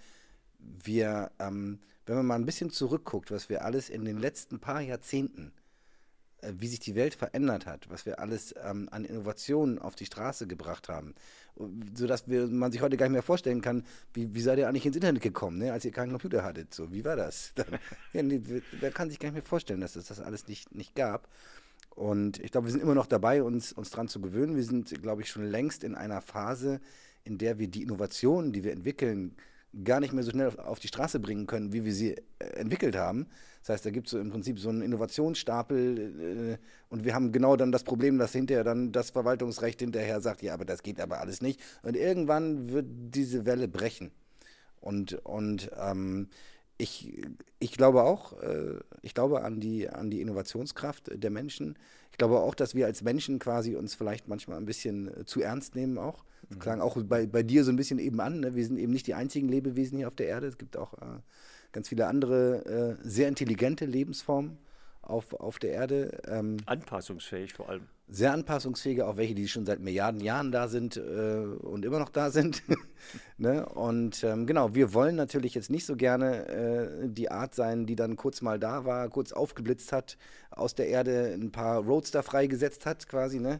wir, 0.57 1.31
ähm, 1.39 1.79
wenn 2.05 2.15
man 2.15 2.25
mal 2.25 2.35
ein 2.35 2.45
bisschen 2.45 2.69
zurückguckt, 2.69 3.31
was 3.31 3.49
wir 3.49 3.65
alles 3.65 3.89
in 3.89 4.05
den 4.05 4.17
letzten 4.17 4.59
paar 4.59 4.81
Jahrzehnten 4.81 5.53
wie 6.57 6.67
sich 6.67 6.79
die 6.79 6.95
Welt 6.95 7.15
verändert 7.15 7.65
hat, 7.65 7.89
was 7.89 8.05
wir 8.05 8.19
alles 8.19 8.53
ähm, 8.63 8.89
an 8.91 9.05
Innovationen 9.05 9.79
auf 9.79 9.95
die 9.95 10.05
Straße 10.05 10.47
gebracht 10.47 10.89
haben, 10.89 11.13
sodass 11.95 12.27
wir, 12.27 12.47
man 12.47 12.71
sich 12.71 12.81
heute 12.81 12.97
gar 12.97 13.07
nicht 13.07 13.13
mehr 13.13 13.23
vorstellen 13.23 13.61
kann, 13.61 13.83
wie, 14.13 14.33
wie 14.33 14.41
seid 14.41 14.59
ihr 14.59 14.67
eigentlich 14.67 14.85
ins 14.85 14.95
Internet 14.95 15.21
gekommen, 15.21 15.57
ne, 15.57 15.71
als 15.71 15.85
ihr 15.85 15.91
keinen 15.91 16.11
Computer 16.11 16.43
hattet? 16.43 16.73
So, 16.73 16.91
wie 16.91 17.05
war 17.05 17.15
das? 17.15 17.51
Da, 17.55 17.65
ja, 18.13 18.23
nee, 18.23 18.41
da 18.81 18.89
kann 18.89 19.09
sich 19.09 19.19
gar 19.19 19.29
nicht 19.29 19.35
mehr 19.35 19.43
vorstellen, 19.43 19.81
dass 19.81 19.95
es 19.95 20.07
das 20.07 20.19
alles 20.19 20.47
nicht, 20.47 20.73
nicht 20.75 20.95
gab. 20.95 21.27
Und 21.95 22.39
ich 22.39 22.51
glaube, 22.51 22.67
wir 22.67 22.71
sind 22.71 22.81
immer 22.81 22.95
noch 22.95 23.05
dabei, 23.05 23.43
uns, 23.43 23.71
uns 23.71 23.91
daran 23.91 24.07
zu 24.07 24.19
gewöhnen. 24.19 24.55
Wir 24.55 24.63
sind, 24.63 25.01
glaube 25.01 25.21
ich, 25.21 25.29
schon 25.29 25.45
längst 25.45 25.83
in 25.83 25.93
einer 25.93 26.21
Phase, 26.21 26.81
in 27.23 27.37
der 27.37 27.59
wir 27.59 27.67
die 27.67 27.83
Innovationen, 27.83 28.51
die 28.51 28.63
wir 28.63 28.71
entwickeln, 28.71 29.35
gar 29.83 29.99
nicht 29.99 30.13
mehr 30.13 30.23
so 30.23 30.31
schnell 30.31 30.57
auf 30.59 30.79
die 30.79 30.87
Straße 30.87 31.19
bringen 31.19 31.47
können, 31.47 31.73
wie 31.73 31.85
wir 31.85 31.93
sie 31.93 32.15
äh, 32.39 32.45
entwickelt 32.55 32.95
haben. 32.95 33.27
Das 33.61 33.69
heißt, 33.69 33.85
da 33.85 33.91
gibt 33.91 34.07
es 34.07 34.11
so 34.11 34.19
im 34.19 34.29
Prinzip 34.29 34.59
so 34.59 34.69
einen 34.69 34.81
Innovationsstapel 34.81 36.57
äh, 36.59 36.65
und 36.89 37.05
wir 37.05 37.15
haben 37.15 37.31
genau 37.31 37.55
dann 37.55 37.71
das 37.71 37.83
Problem, 37.83 38.17
dass 38.17 38.33
hinterher 38.33 38.63
dann 38.63 38.91
das 38.91 39.09
Verwaltungsrecht 39.09 39.79
hinterher 39.79 40.21
sagt, 40.21 40.41
ja, 40.41 40.53
aber 40.53 40.65
das 40.65 40.83
geht 40.83 40.99
aber 40.99 41.21
alles 41.21 41.41
nicht. 41.41 41.59
Und 41.81 41.95
irgendwann 41.95 42.69
wird 42.69 42.85
diese 42.89 43.45
Welle 43.45 43.67
brechen. 43.67 44.11
Und, 44.79 45.13
und 45.25 45.71
ähm, 45.77 46.27
ich, 46.77 47.21
ich 47.59 47.73
glaube 47.73 48.03
auch, 48.03 48.41
äh, 48.41 48.79
ich 49.01 49.13
glaube 49.13 49.43
an 49.43 49.59
die, 49.59 49.89
an 49.89 50.09
die 50.09 50.21
Innovationskraft 50.21 51.11
der 51.13 51.29
Menschen. 51.29 51.77
Ich 52.11 52.17
glaube 52.17 52.39
auch, 52.39 52.55
dass 52.55 52.75
wir 52.75 52.85
als 52.85 53.03
Menschen 53.03 53.39
quasi 53.39 53.75
uns 53.75 53.95
vielleicht 53.95 54.27
manchmal 54.27 54.57
ein 54.57 54.65
bisschen 54.65 55.07
äh, 55.07 55.25
zu 55.25 55.41
ernst 55.41 55.75
nehmen 55.75 55.97
auch. 55.97 56.25
Das 56.49 56.59
klang 56.59 56.81
auch 56.81 56.97
bei, 57.03 57.25
bei 57.25 57.41
dir 57.41 57.63
so 57.63 57.71
ein 57.71 57.77
bisschen 57.77 57.99
eben 57.99 58.19
an. 58.19 58.41
Ne? 58.41 58.55
Wir 58.55 58.65
sind 58.65 58.77
eben 58.77 58.91
nicht 58.91 59.07
die 59.07 59.13
einzigen 59.13 59.47
Lebewesen 59.47 59.97
hier 59.97 60.07
auf 60.07 60.15
der 60.15 60.27
Erde. 60.27 60.47
Es 60.47 60.57
gibt 60.57 60.77
auch 60.77 60.93
äh, 60.95 61.19
ganz 61.71 61.89
viele 61.89 62.07
andere 62.07 62.65
äh, 62.65 63.07
sehr 63.07 63.27
intelligente 63.27 63.85
Lebensformen 63.85 64.57
auf, 65.03 65.33
auf 65.33 65.59
der 65.59 65.71
Erde. 65.71 66.21
Ähm, 66.27 66.57
Anpassungsfähig 66.65 67.53
vor 67.53 67.69
allem. 67.69 67.83
Sehr 68.09 68.33
anpassungsfähige, 68.33 69.07
auch 69.07 69.17
welche, 69.17 69.33
die 69.33 69.47
schon 69.47 69.65
seit 69.65 69.79
Milliarden 69.79 70.21
Jahren 70.21 70.51
da 70.51 70.67
sind 70.67 70.97
äh, 70.97 70.99
und 70.99 71.85
immer 71.85 71.99
noch 71.99 72.09
da 72.09 72.31
sind. 72.31 72.63
ne? 73.37 73.65
Und 73.65 74.23
ähm, 74.23 74.45
genau, 74.45 74.75
wir 74.75 74.93
wollen 74.93 75.15
natürlich 75.15 75.55
jetzt 75.55 75.69
nicht 75.69 75.85
so 75.85 75.95
gerne 75.95 76.47
äh, 76.47 77.09
die 77.09 77.31
Art 77.31 77.55
sein, 77.55 77.85
die 77.85 77.95
dann 77.95 78.15
kurz 78.15 78.41
mal 78.41 78.59
da 78.59 78.85
war, 78.85 79.09
kurz 79.09 79.31
aufgeblitzt 79.31 79.91
hat, 79.91 80.17
aus 80.51 80.75
der 80.75 80.87
Erde 80.87 81.33
ein 81.33 81.51
paar 81.51 81.81
Roadster 81.81 82.23
freigesetzt 82.23 82.85
hat 82.85 83.07
quasi, 83.07 83.39
ne? 83.39 83.59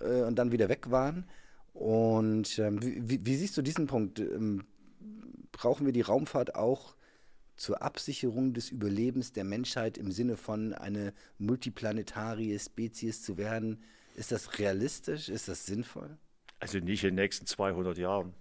Äh, 0.00 0.22
und 0.22 0.36
dann 0.38 0.52
wieder 0.52 0.68
weg 0.68 0.90
waren. 0.90 1.26
Und 1.72 2.58
ähm, 2.58 2.80
wie, 2.82 3.24
wie, 3.24 3.36
siehst 3.36 3.56
du 3.56 3.62
diesen 3.62 3.86
Punkt? 3.86 4.20
Ähm, 4.20 4.64
brauchen 5.50 5.86
wir 5.86 5.92
die 5.92 6.02
Raumfahrt 6.02 6.54
auch 6.54 6.94
zur 7.56 7.82
Absicherung 7.82 8.52
des 8.52 8.70
Überlebens 8.70 9.32
der 9.32 9.44
Menschheit 9.44 9.98
im 9.98 10.10
Sinne 10.10 10.36
von 10.36 10.72
eine 10.72 11.12
multiplanetarie 11.38 12.58
Spezies 12.58 13.22
zu 13.22 13.36
werden? 13.36 13.82
Ist 14.16 14.32
das 14.32 14.58
realistisch? 14.58 15.28
Ist 15.28 15.48
das 15.48 15.66
sinnvoll? 15.66 16.16
Also 16.60 16.78
nicht 16.78 17.04
in 17.04 17.10
den 17.10 17.22
nächsten 17.22 17.46
200 17.46 17.98
Jahren. 17.98 18.34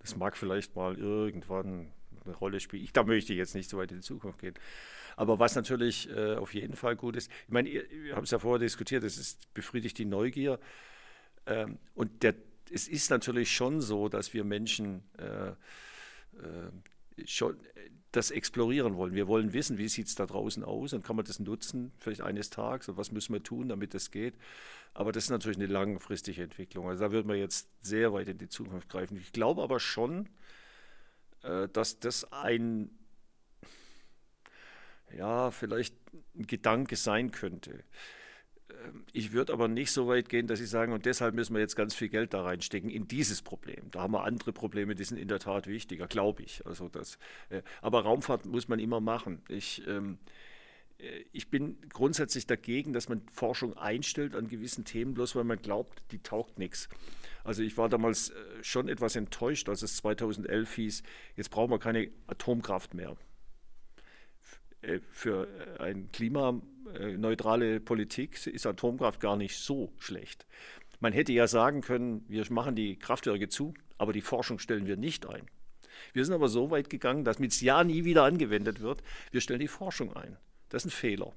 Das 0.00 0.16
mag 0.16 0.36
vielleicht 0.36 0.76
mal 0.76 0.96
irgendwann 0.96 1.92
eine 2.24 2.34
Rolle 2.34 2.60
spielen. 2.60 2.84
Ich, 2.84 2.92
da 2.92 3.02
möchte 3.02 3.32
ich 3.32 3.38
jetzt 3.38 3.54
nicht 3.54 3.70
so 3.70 3.78
weit 3.78 3.90
in 3.90 3.98
die 3.98 4.04
Zukunft 4.04 4.40
gehen. 4.40 4.54
Aber 5.16 5.38
was 5.38 5.54
natürlich 5.54 6.10
äh, 6.10 6.36
auf 6.36 6.54
jeden 6.54 6.76
Fall 6.76 6.94
gut 6.94 7.16
ist, 7.16 7.30
ich 7.46 7.52
meine, 7.52 7.70
wir 7.70 8.14
haben 8.14 8.24
es 8.24 8.30
ja 8.30 8.38
vorher 8.38 8.58
diskutiert, 8.58 9.02
es 9.02 9.16
ist 9.16 9.52
befriedigt 9.54 9.98
die 9.98 10.04
Neugier. 10.04 10.60
Ähm, 11.46 11.78
und 11.94 12.22
der 12.22 12.34
es 12.70 12.88
ist 12.88 13.10
natürlich 13.10 13.54
schon 13.54 13.80
so, 13.80 14.08
dass 14.08 14.34
wir 14.34 14.44
Menschen 14.44 15.02
äh, 15.18 15.50
äh, 15.50 17.24
schon 17.24 17.56
das 18.12 18.30
explorieren 18.30 18.96
wollen. 18.96 19.14
Wir 19.14 19.28
wollen 19.28 19.52
wissen, 19.52 19.78
wie 19.78 19.88
sieht 19.88 20.06
es 20.06 20.14
da 20.14 20.26
draußen 20.26 20.64
aus 20.64 20.92
und 20.92 21.04
kann 21.04 21.16
man 21.16 21.24
das 21.24 21.38
nutzen, 21.38 21.92
vielleicht 21.98 22.22
eines 22.22 22.50
Tages 22.50 22.88
und 22.88 22.96
was 22.96 23.12
müssen 23.12 23.32
wir 23.32 23.42
tun, 23.42 23.68
damit 23.68 23.94
das 23.94 24.10
geht. 24.10 24.34
Aber 24.94 25.12
das 25.12 25.24
ist 25.24 25.30
natürlich 25.30 25.58
eine 25.58 25.66
langfristige 25.66 26.42
Entwicklung. 26.42 26.88
Also 26.88 27.04
da 27.04 27.12
wird 27.12 27.26
man 27.26 27.36
jetzt 27.36 27.68
sehr 27.82 28.12
weit 28.12 28.28
in 28.28 28.38
die 28.38 28.48
Zukunft 28.48 28.88
greifen. 28.88 29.16
Ich 29.18 29.32
glaube 29.32 29.62
aber 29.62 29.80
schon, 29.80 30.28
äh, 31.42 31.68
dass 31.68 31.98
das 32.00 32.32
ein, 32.32 32.90
ja, 35.14 35.50
vielleicht 35.50 35.94
ein 36.34 36.46
Gedanke 36.46 36.96
sein 36.96 37.30
könnte. 37.30 37.84
Ähm, 38.84 39.04
ich 39.12 39.32
würde 39.32 39.52
aber 39.52 39.68
nicht 39.68 39.90
so 39.90 40.06
weit 40.06 40.28
gehen, 40.28 40.46
dass 40.46 40.60
ich 40.60 40.70
sage, 40.70 40.92
und 40.92 41.06
deshalb 41.06 41.34
müssen 41.34 41.54
wir 41.54 41.60
jetzt 41.60 41.76
ganz 41.76 41.94
viel 41.94 42.08
Geld 42.08 42.34
da 42.34 42.42
reinstecken 42.42 42.90
in 42.90 43.08
dieses 43.08 43.42
Problem. 43.42 43.90
Da 43.90 44.00
haben 44.00 44.12
wir 44.12 44.24
andere 44.24 44.52
Probleme, 44.52 44.94
die 44.94 45.04
sind 45.04 45.18
in 45.18 45.28
der 45.28 45.38
Tat 45.38 45.66
wichtiger, 45.66 46.06
glaube 46.06 46.42
ich. 46.42 46.66
Also 46.66 46.88
das, 46.88 47.18
äh, 47.50 47.62
aber 47.82 48.02
Raumfahrt 48.02 48.46
muss 48.46 48.68
man 48.68 48.78
immer 48.78 49.00
machen. 49.00 49.42
Ich, 49.48 49.86
ähm, 49.86 50.18
äh, 50.98 51.24
ich 51.32 51.50
bin 51.50 51.78
grundsätzlich 51.88 52.46
dagegen, 52.46 52.92
dass 52.92 53.08
man 53.08 53.22
Forschung 53.32 53.76
einstellt 53.76 54.34
an 54.34 54.48
gewissen 54.48 54.84
Themen, 54.84 55.14
bloß 55.14 55.36
weil 55.36 55.44
man 55.44 55.58
glaubt, 55.58 56.02
die 56.10 56.18
taugt 56.18 56.58
nichts. 56.58 56.88
Also 57.44 57.62
ich 57.62 57.76
war 57.76 57.88
damals 57.88 58.30
äh, 58.30 58.34
schon 58.62 58.88
etwas 58.88 59.16
enttäuscht, 59.16 59.68
als 59.68 59.82
es 59.82 59.96
2011 59.96 60.74
hieß, 60.74 61.02
jetzt 61.36 61.50
brauchen 61.50 61.70
wir 61.70 61.78
keine 61.78 62.10
Atomkraft 62.26 62.94
mehr. 62.94 63.16
Äh, 64.86 65.00
für 65.10 65.48
äh, 65.78 65.82
eine 65.82 66.04
klimaneutrale 66.12 67.80
Politik 67.80 68.46
ist 68.46 68.66
Atomkraft 68.66 69.20
gar 69.20 69.36
nicht 69.36 69.56
so 69.58 69.92
schlecht. 69.98 70.46
Man 71.00 71.12
hätte 71.12 71.32
ja 71.32 71.46
sagen 71.46 71.82
können, 71.82 72.24
wir 72.28 72.44
machen 72.50 72.74
die 72.74 72.98
Kraftwerke 72.98 73.48
zu, 73.48 73.74
aber 73.98 74.12
die 74.12 74.22
Forschung 74.22 74.58
stellen 74.58 74.86
wir 74.86 74.96
nicht 74.96 75.26
ein. 75.26 75.46
Wir 76.12 76.24
sind 76.24 76.34
aber 76.34 76.48
so 76.48 76.70
weit 76.70 76.88
gegangen, 76.88 77.24
dass 77.24 77.38
mit 77.38 77.60
Ja 77.60 77.84
nie 77.84 78.04
wieder 78.04 78.24
angewendet 78.24 78.80
wird. 78.80 79.02
Wir 79.30 79.40
stellen 79.40 79.60
die 79.60 79.68
Forschung 79.68 80.14
ein. 80.14 80.36
Das 80.68 80.84
ist 80.84 80.92
ein 80.92 80.96
Fehler. 80.96 81.32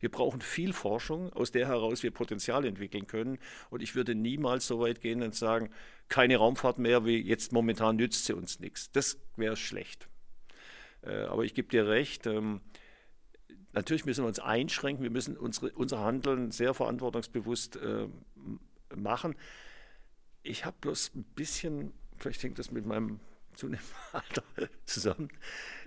Wir 0.00 0.10
brauchen 0.10 0.40
viel 0.40 0.72
Forschung, 0.72 1.32
aus 1.32 1.52
der 1.52 1.66
heraus 1.66 2.02
wir 2.02 2.10
Potenzial 2.10 2.64
entwickeln 2.64 3.06
können. 3.06 3.38
Und 3.70 3.82
ich 3.82 3.94
würde 3.94 4.14
niemals 4.14 4.66
so 4.66 4.80
weit 4.80 5.00
gehen 5.00 5.22
und 5.22 5.34
sagen, 5.34 5.70
keine 6.08 6.36
Raumfahrt 6.36 6.78
mehr, 6.78 7.04
wie 7.04 7.20
jetzt 7.20 7.52
momentan 7.52 7.96
nützt 7.96 8.26
sie 8.26 8.34
uns 8.34 8.60
nichts. 8.60 8.90
Das 8.92 9.18
wäre 9.36 9.56
schlecht. 9.56 10.08
Äh, 11.02 11.22
aber 11.22 11.44
ich 11.44 11.54
gebe 11.54 11.68
dir 11.68 11.88
recht, 11.88 12.26
ähm, 12.26 12.60
natürlich 13.72 14.04
müssen 14.04 14.24
wir 14.24 14.28
uns 14.28 14.38
einschränken, 14.38 15.02
wir 15.02 15.10
müssen 15.10 15.36
unsere, 15.36 15.72
unser 15.72 16.00
Handeln 16.00 16.50
sehr 16.50 16.74
verantwortungsbewusst 16.74 17.76
äh, 17.76 18.08
machen. 18.94 19.36
Ich 20.42 20.64
habe 20.64 20.76
bloß 20.80 21.12
ein 21.14 21.24
bisschen, 21.24 21.92
vielleicht 22.16 22.42
hängt 22.42 22.58
das 22.58 22.70
mit 22.70 22.86
meinem 22.86 23.20
zunehmenden 23.54 23.94
Alter 24.12 24.42
zusammen, 24.84 25.28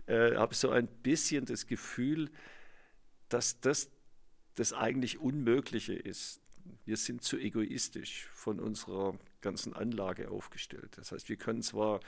äh, 0.06 0.36
habe 0.36 0.54
so 0.54 0.70
ein 0.70 0.88
bisschen 0.88 1.46
das 1.46 1.68
Gefühl, 1.68 2.30
dass 3.30 3.60
das 3.60 3.90
das 4.56 4.74
eigentlich 4.74 5.20
Unmögliche 5.20 5.94
ist. 5.94 6.40
Wir 6.86 6.98
sind 6.98 7.24
zu 7.24 7.38
egoistisch 7.38 8.28
von 8.34 8.60
unserer 8.60 9.18
ganzen 9.42 9.74
Anlage 9.74 10.30
aufgestellt. 10.30 10.98
Das 10.98 11.12
heißt, 11.12 11.30
wir 11.30 11.38
können 11.38 11.62
zwar 11.62 12.00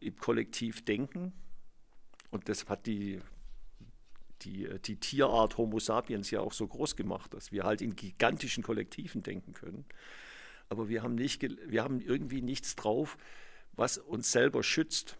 im 0.00 0.16
Kollektiv 0.16 0.84
denken, 0.84 1.32
und 2.30 2.48
das 2.48 2.68
hat 2.68 2.86
die 2.86 3.20
die, 4.42 4.66
äh, 4.66 4.78
die 4.78 4.96
Tierart 4.96 5.58
Homo 5.58 5.78
sapiens 5.78 6.30
ja 6.30 6.40
auch 6.40 6.52
so 6.52 6.66
groß 6.66 6.96
gemacht, 6.96 7.34
dass 7.34 7.52
wir 7.52 7.64
halt 7.64 7.80
in 7.80 7.96
gigantischen 7.96 8.62
Kollektiven 8.62 9.22
denken 9.22 9.52
können. 9.52 9.84
Aber 10.68 10.88
wir 10.88 11.02
haben, 11.02 11.14
nicht, 11.14 11.42
wir 11.42 11.82
haben 11.82 12.00
irgendwie 12.00 12.42
nichts 12.42 12.76
drauf, 12.76 13.16
was 13.72 13.98
uns 13.98 14.30
selber 14.32 14.62
schützt. 14.62 15.16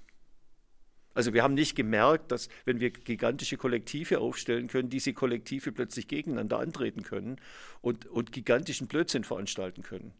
Also 1.14 1.32
wir 1.32 1.42
haben 1.42 1.54
nicht 1.54 1.74
gemerkt, 1.74 2.30
dass 2.30 2.48
wenn 2.64 2.80
wir 2.80 2.90
gigantische 2.90 3.56
Kollektive 3.56 4.20
aufstellen 4.20 4.68
können, 4.68 4.90
diese 4.90 5.14
Kollektive 5.14 5.72
plötzlich 5.72 6.06
gegeneinander 6.06 6.58
antreten 6.58 7.02
können 7.02 7.40
und, 7.80 8.06
und 8.06 8.30
gigantischen 8.30 8.86
Blödsinn 8.86 9.24
veranstalten 9.24 9.82
können. 9.82 10.12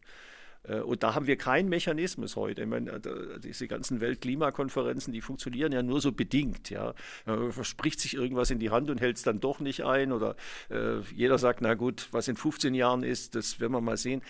Äh, 0.63 0.79
und 0.79 1.03
da 1.03 1.15
haben 1.15 1.27
wir 1.27 1.37
keinen 1.37 1.69
Mechanismus 1.69 2.35
heute. 2.35 2.61
Ich 2.63 2.67
meine, 2.67 2.91
äh, 2.91 3.39
diese 3.39 3.67
ganzen 3.67 4.01
Weltklimakonferenzen, 4.01 5.13
die 5.13 5.21
funktionieren 5.21 5.71
ja 5.71 5.81
nur 5.81 6.01
so 6.01 6.11
bedingt. 6.11 6.69
Ja. 6.69 6.93
Man 7.25 7.51
verspricht 7.51 7.99
sich 7.99 8.13
irgendwas 8.13 8.51
in 8.51 8.59
die 8.59 8.69
Hand 8.69 8.89
und 8.89 9.01
hält 9.01 9.17
es 9.17 9.23
dann 9.23 9.39
doch 9.39 9.59
nicht 9.59 9.83
ein. 9.85 10.11
Oder 10.11 10.35
äh, 10.69 10.99
jeder 11.15 11.37
sagt, 11.37 11.61
na 11.61 11.73
gut, 11.73 12.07
was 12.11 12.27
in 12.27 12.35
15 12.35 12.73
Jahren 12.73 13.03
ist, 13.03 13.35
das 13.35 13.59
werden 13.59 13.73
wir 13.73 13.81
mal 13.81 13.97
sehen. 13.97 14.21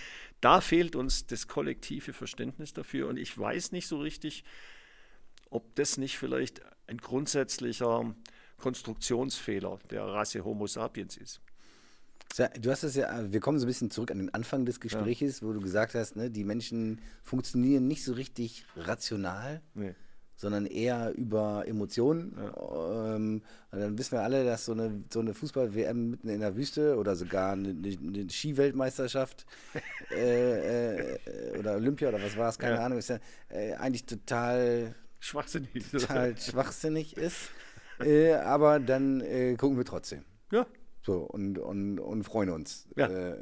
Da 0.42 0.62
fehlt 0.62 0.96
uns 0.96 1.28
das 1.28 1.48
kollektive 1.48 2.14
Verständnis 2.14 2.74
dafür. 2.74 3.08
Und 3.08 3.18
ich 3.18 3.38
weiß 3.38 3.72
nicht 3.72 3.88
so 3.88 4.00
richtig, 4.00 4.44
ob 5.50 5.76
das 5.76 5.98
nicht 5.98 6.18
vielleicht 6.18 6.62
ein 6.88 6.98
grundsätzlicher 6.98 8.16
Konstruktionsfehler 8.58 9.80
der 9.90 10.06
Rasse 10.06 10.44
Homo 10.44 10.68
sapiens 10.68 11.18
ist. 11.18 11.42
Du 12.62 12.72
hast 12.72 12.84
es 12.84 12.96
ja, 12.96 13.32
wir 13.32 13.40
kommen 13.40 13.60
so 13.60 13.66
ein 13.66 13.68
bisschen 13.68 13.92
zurück 13.92 14.12
an 14.12 14.20
den 14.20 14.34
Anfang 14.34 14.66
des 14.66 14.80
Gesprächs, 14.80 15.42
ja. 15.42 15.48
wo 15.48 15.52
du 15.52 15.60
gesagt 15.60 15.96
hast, 15.96 16.16
ne, 16.16 16.30
die 16.30 16.44
Menschen 16.44 17.02
funktionieren 17.24 17.88
nicht 17.88 18.04
so 18.04 18.14
richtig 18.14 18.66
rational, 18.78 19.62
nee. 19.74 19.94
sondern 20.36 20.66
eher 20.66 21.12
über 21.16 21.68
Emotionen. 21.68 22.38
Ähm, 22.38 23.42
dann 23.72 23.98
wissen 23.98 24.14
wir 24.14 24.22
alle, 24.22 24.46
dass 24.46 24.66
so 24.66 24.72
eine, 24.72 25.04
so 25.12 25.20
eine 25.20 25.34
Fußball-WM 25.34 26.12
mitten 26.12 26.30
in 26.30 26.40
der 26.40 26.56
Wüste 26.56 26.98
oder 26.98 27.16
sogar 27.16 27.54
eine, 27.54 27.70
eine 27.70 28.30
Skiweltmeisterschaft 28.30 29.46
äh, 30.12 31.16
äh, 31.16 31.58
oder 31.58 31.76
Olympia 31.76 32.10
oder 32.10 32.22
was 32.24 32.38
war 32.38 32.50
es, 32.50 32.60
keine 32.60 32.76
Ja. 32.76 32.86
Ahnung, 32.86 33.00
ist 33.00 33.10
ja 33.10 33.20
äh, 33.50 33.74
eigentlich 33.74 34.06
total, 34.06 34.96
Schwachsinnig. 35.20 35.72
total 35.92 36.38
schwachsinnig 36.40 37.18
ist. 37.18 37.50
Äh, 38.00 38.34
aber 38.36 38.80
dann 38.80 39.20
äh, 39.20 39.56
gucken 39.56 39.78
wir 39.78 39.84
trotzdem. 39.84 40.24
Ja, 40.52 40.66
So, 41.02 41.20
und, 41.22 41.58
und, 41.58 42.00
und 42.00 42.24
freuen 42.24 42.50
uns. 42.50 42.88
Ja. 42.96 43.08
Äh, 43.08 43.36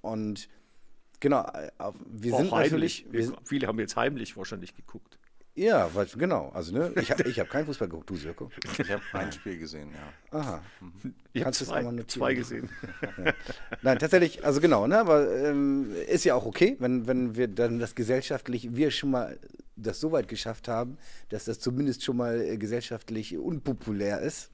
und 0.00 0.48
genau, 1.18 1.42
äh, 1.44 1.70
wir 2.08 2.34
auch 2.34 2.38
sind 2.40 2.52
heimlich. 2.52 2.70
natürlich. 2.70 3.06
Wir, 3.10 3.24
sind- 3.26 3.38
Viele 3.44 3.66
haben 3.66 3.78
jetzt 3.80 3.96
heimlich 3.96 4.36
wahrscheinlich 4.36 4.74
geguckt. 4.76 5.18
ja, 5.56 5.92
weil, 5.94 6.06
genau. 6.06 6.50
Also, 6.50 6.72
ne, 6.72 6.92
ich 7.00 7.10
habe 7.10 7.24
ich 7.28 7.38
hab 7.40 7.50
keinen 7.50 7.66
Fußball 7.66 7.88
geguckt, 7.88 8.08
du, 8.10 8.14
Sirko. 8.16 8.48
Ich 8.78 8.90
habe 8.90 9.02
ein 9.12 9.32
Spiel 9.32 9.58
gesehen, 9.58 9.90
ja. 9.92 10.38
Aha. 10.38 10.62
Ich 11.32 11.40
habe 11.42 11.44
Kannst 11.44 11.60
du 11.60 11.64
es 11.64 11.70
zwei, 11.70 12.04
zwei 12.06 12.34
gesehen. 12.34 12.70
Nein, 13.82 13.98
tatsächlich, 13.98 14.44
also 14.44 14.60
genau, 14.60 14.86
ne, 14.86 14.98
aber 14.98 15.30
ähm, 15.44 15.92
ist 16.08 16.24
ja 16.24 16.34
auch 16.36 16.46
okay, 16.46 16.76
wenn, 16.78 17.06
wenn 17.06 17.34
wir 17.36 17.48
dann 17.48 17.78
das 17.80 17.94
gesellschaftlich, 17.94 18.74
wir 18.76 18.90
schon 18.92 19.10
mal 19.10 19.38
das 19.76 19.98
so 20.00 20.12
weit 20.12 20.28
geschafft 20.28 20.68
haben, 20.68 20.96
dass 21.30 21.44
das 21.46 21.58
zumindest 21.58 22.04
schon 22.04 22.16
mal 22.18 22.40
äh, 22.40 22.56
gesellschaftlich 22.56 23.36
unpopulär 23.36 24.20
ist, 24.20 24.50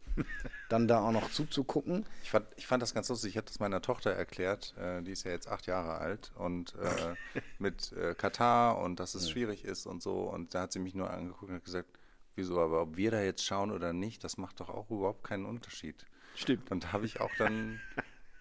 dann 0.69 0.89
da 0.89 1.01
auch 1.01 1.13
noch 1.13 1.31
zuzugucken. 1.31 2.07
Ich 2.23 2.31
fand, 2.31 2.47
ich 2.57 2.67
fand 2.67 2.83
das 2.83 2.95
ganz 2.95 3.09
lustig. 3.09 3.31
Ich 3.31 3.37
habe 3.37 3.47
das 3.47 3.61
meiner 3.61 3.83
Tochter 3.83 4.13
erklärt. 4.13 4.75
Äh, 4.79 5.03
die 5.03 5.13
ist 5.13 5.25
ja 5.25 5.31
jetzt 5.31 5.49
acht 5.49 5.67
Jahre 5.67 5.99
alt 5.99 6.33
und 6.37 6.75
äh, 6.75 7.41
mit 7.59 7.93
äh, 7.93 8.15
Katar 8.15 8.79
und 8.79 9.01
dass 9.01 9.15
es 9.15 9.31
schwierig 9.31 9.65
ist 9.65 9.87
und 9.87 10.03
so. 10.03 10.23
Und 10.23 10.55
da 10.55 10.63
hat 10.63 10.73
sie 10.73 10.79
mich 10.79 10.95
nur 10.95 11.11
angeguckt 11.11 11.51
und 11.51 11.57
hat 11.57 11.65
gesagt, 11.65 11.89
wieso, 12.35 12.61
aber 12.61 12.83
ob 12.83 12.97
wir 12.97 13.11
da 13.11 13.23
jetzt 13.23 13.45
schauen 13.45 13.71
oder 13.71 13.93
nicht, 13.93 14.25
das 14.25 14.37
macht 14.37 14.61
doch 14.61 14.69
auch 14.69 14.91
überhaupt 14.91 15.25
keinen 15.25 15.47
Unterschied. 15.47 16.07
Stimmt. 16.35 16.71
Und 16.71 16.85
da 16.85 16.93
habe 16.93 17.07
ich 17.07 17.21
auch 17.21 17.31
dann, 17.39 17.81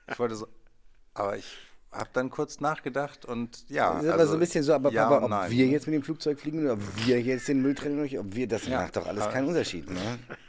ich 0.10 0.20
wollte 0.20 0.36
so, 0.36 0.48
aber 1.14 1.38
ich 1.38 1.58
habe 1.92 2.10
dann 2.14 2.30
kurz 2.30 2.60
nachgedacht 2.60 3.26
und 3.26 3.66
ja. 3.70 3.94
Das 3.94 4.04
ist 4.04 4.10
aber 4.10 4.20
also, 4.20 4.32
so 4.32 4.38
ein 4.38 4.40
bisschen 4.40 4.64
so, 4.64 4.74
aber, 4.74 4.92
ja 4.92 5.08
und 5.08 5.24
ob 5.24 5.30
nein. 5.30 5.52
wir 5.52 5.68
jetzt 5.68 5.88
mit 5.88 5.96
dem 5.96 6.04
Flugzeug 6.04 6.40
fliegen 6.40 6.64
oder 6.64 6.74
ob 6.74 7.06
wir 7.06 7.22
jetzt 7.22 7.48
den 7.48 7.62
Müll 7.62 7.74
trennen, 7.76 7.96
oder 7.96 8.04
nicht, 8.04 8.20
ob 8.20 8.36
wir, 8.36 8.48
das 8.48 8.68
Ja, 8.68 8.82
macht 8.82 8.98
doch 8.98 9.08
alles 9.08 9.30
keinen 9.30 9.48
Unterschied. 9.48 9.90
Ne? 9.90 10.00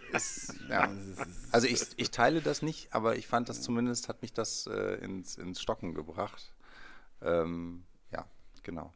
Ja. 0.68 0.90
Also 1.52 1.66
ich, 1.66 1.82
ich 1.96 2.10
teile 2.10 2.40
das 2.40 2.62
nicht, 2.62 2.92
aber 2.94 3.16
ich 3.16 3.26
fand 3.26 3.48
das 3.48 3.62
zumindest, 3.62 4.08
hat 4.08 4.22
mich 4.22 4.32
das 4.32 4.66
äh, 4.66 4.94
ins, 5.04 5.36
ins 5.36 5.60
Stocken 5.60 5.94
gebracht. 5.94 6.52
Ähm, 7.22 7.84
ja, 8.12 8.26
genau. 8.62 8.92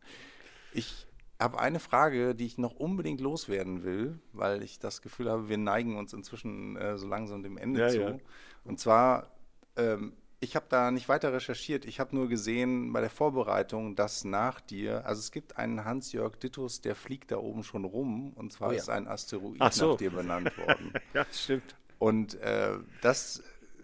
Ich 0.73 1.07
habe 1.41 1.59
eine 1.59 1.81
Frage, 1.81 2.35
die 2.35 2.47
ich 2.47 2.59
noch 2.59 2.75
unbedingt 2.75 3.21
loswerden 3.21 3.83
will, 3.83 4.19
weil 4.33 4.63
ich 4.63 4.79
das 4.79 5.01
Gefühl 5.01 5.31
habe, 5.31 5.49
wir 5.49 5.57
neigen 5.59 5.97
uns 5.97 6.13
inzwischen 6.13 6.77
äh, 6.77 6.99
so 6.99 7.07
langsam 7.09 7.43
dem 7.43 7.57
Ende 7.57 7.81
Ja, 7.81 7.89
zu. 7.89 8.01
ja. 8.01 8.19
Und 8.65 8.79
zwar, 8.79 9.31
ähm, 9.77 10.13
ich 10.43 10.57
habe 10.57 10.67
da 10.69 10.91
nicht 10.91 11.09
weiter 11.09 11.33
recherchiert. 11.33 11.85
Ich 11.85 12.01
habe 12.01 12.17
nur 12.17 12.29
gesehen 12.29 12.93
bei 12.93 13.01
der 13.03 13.11
Vorbereitung, 13.11 13.95
dass 13.95 14.25
nach 14.25 14.61
dir, 14.61 15.05
also 15.07 15.21
es 15.21 15.33
gibt 15.33 15.59
einen 15.59 15.85
Hans-Jörg 15.85 16.37
Dittus, 16.37 16.81
der 16.81 16.95
fliegt 16.95 17.31
da 17.31 17.37
oben 17.37 17.63
schon 17.63 17.85
rum. 17.85 18.33
Und 18.35 18.53
zwar 18.53 18.69
Oh 18.71 18.73
ja. 18.73 18.79
ist 18.79 18.89
ein 18.89 19.07
Asteroid 19.07 19.59
so. 19.73 19.91
nach 19.93 19.97
dir 19.99 20.11
benannt 20.11 20.57
worden. 20.57 20.93
Ja, 21.15 21.27
stimmt. 21.31 21.75
Und 21.99 22.41
äh, 22.41 22.79
das, 23.03 23.43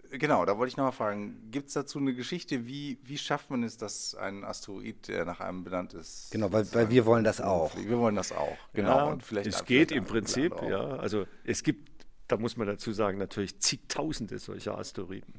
genau, 0.09 0.45
da 0.45 0.57
wollte 0.57 0.71
ich 0.71 0.77
nochmal 0.77 0.93
fragen, 0.93 1.51
gibt 1.51 1.67
es 1.67 1.75
dazu 1.75 1.99
eine 1.99 2.15
Geschichte, 2.15 2.65
wie, 2.65 2.97
wie 3.03 3.19
schafft 3.19 3.51
man 3.51 3.61
es, 3.61 3.77
dass 3.77 4.15
ein 4.15 4.43
Asteroid, 4.43 5.07
der 5.09 5.25
nach 5.25 5.39
einem 5.39 5.63
benannt 5.63 5.93
ist? 5.93 6.31
Genau, 6.31 6.51
weil- 6.51 6.67
weil 6.73 6.89
wir 6.89 7.05
wollen 7.05 7.23
das 7.23 7.39
auch. 7.39 7.75
Wir 7.77 7.99
wollen 7.99 8.15
das 8.15 8.31
auch, 8.31 8.57
genau. 8.73 8.97
Ja, 8.97 9.03
und 9.05 9.21
vielleicht 9.21 9.45
es 9.45 9.57
vielleicht 9.57 9.67
geht 9.67 9.91
im 9.91 10.05
Prinzip, 10.05 10.53
ja. 10.67 10.95
Also 10.97 11.27
es 11.43 11.61
gibt, 11.61 11.96
da 12.27 12.37
muss 12.37 12.57
man 12.57 12.67
dazu 12.67 12.91
sagen, 12.91 13.17
natürlich 13.17 13.59
zigtausende 13.59 14.37
solcher 14.39 14.77
Asteroiden. 14.77 15.33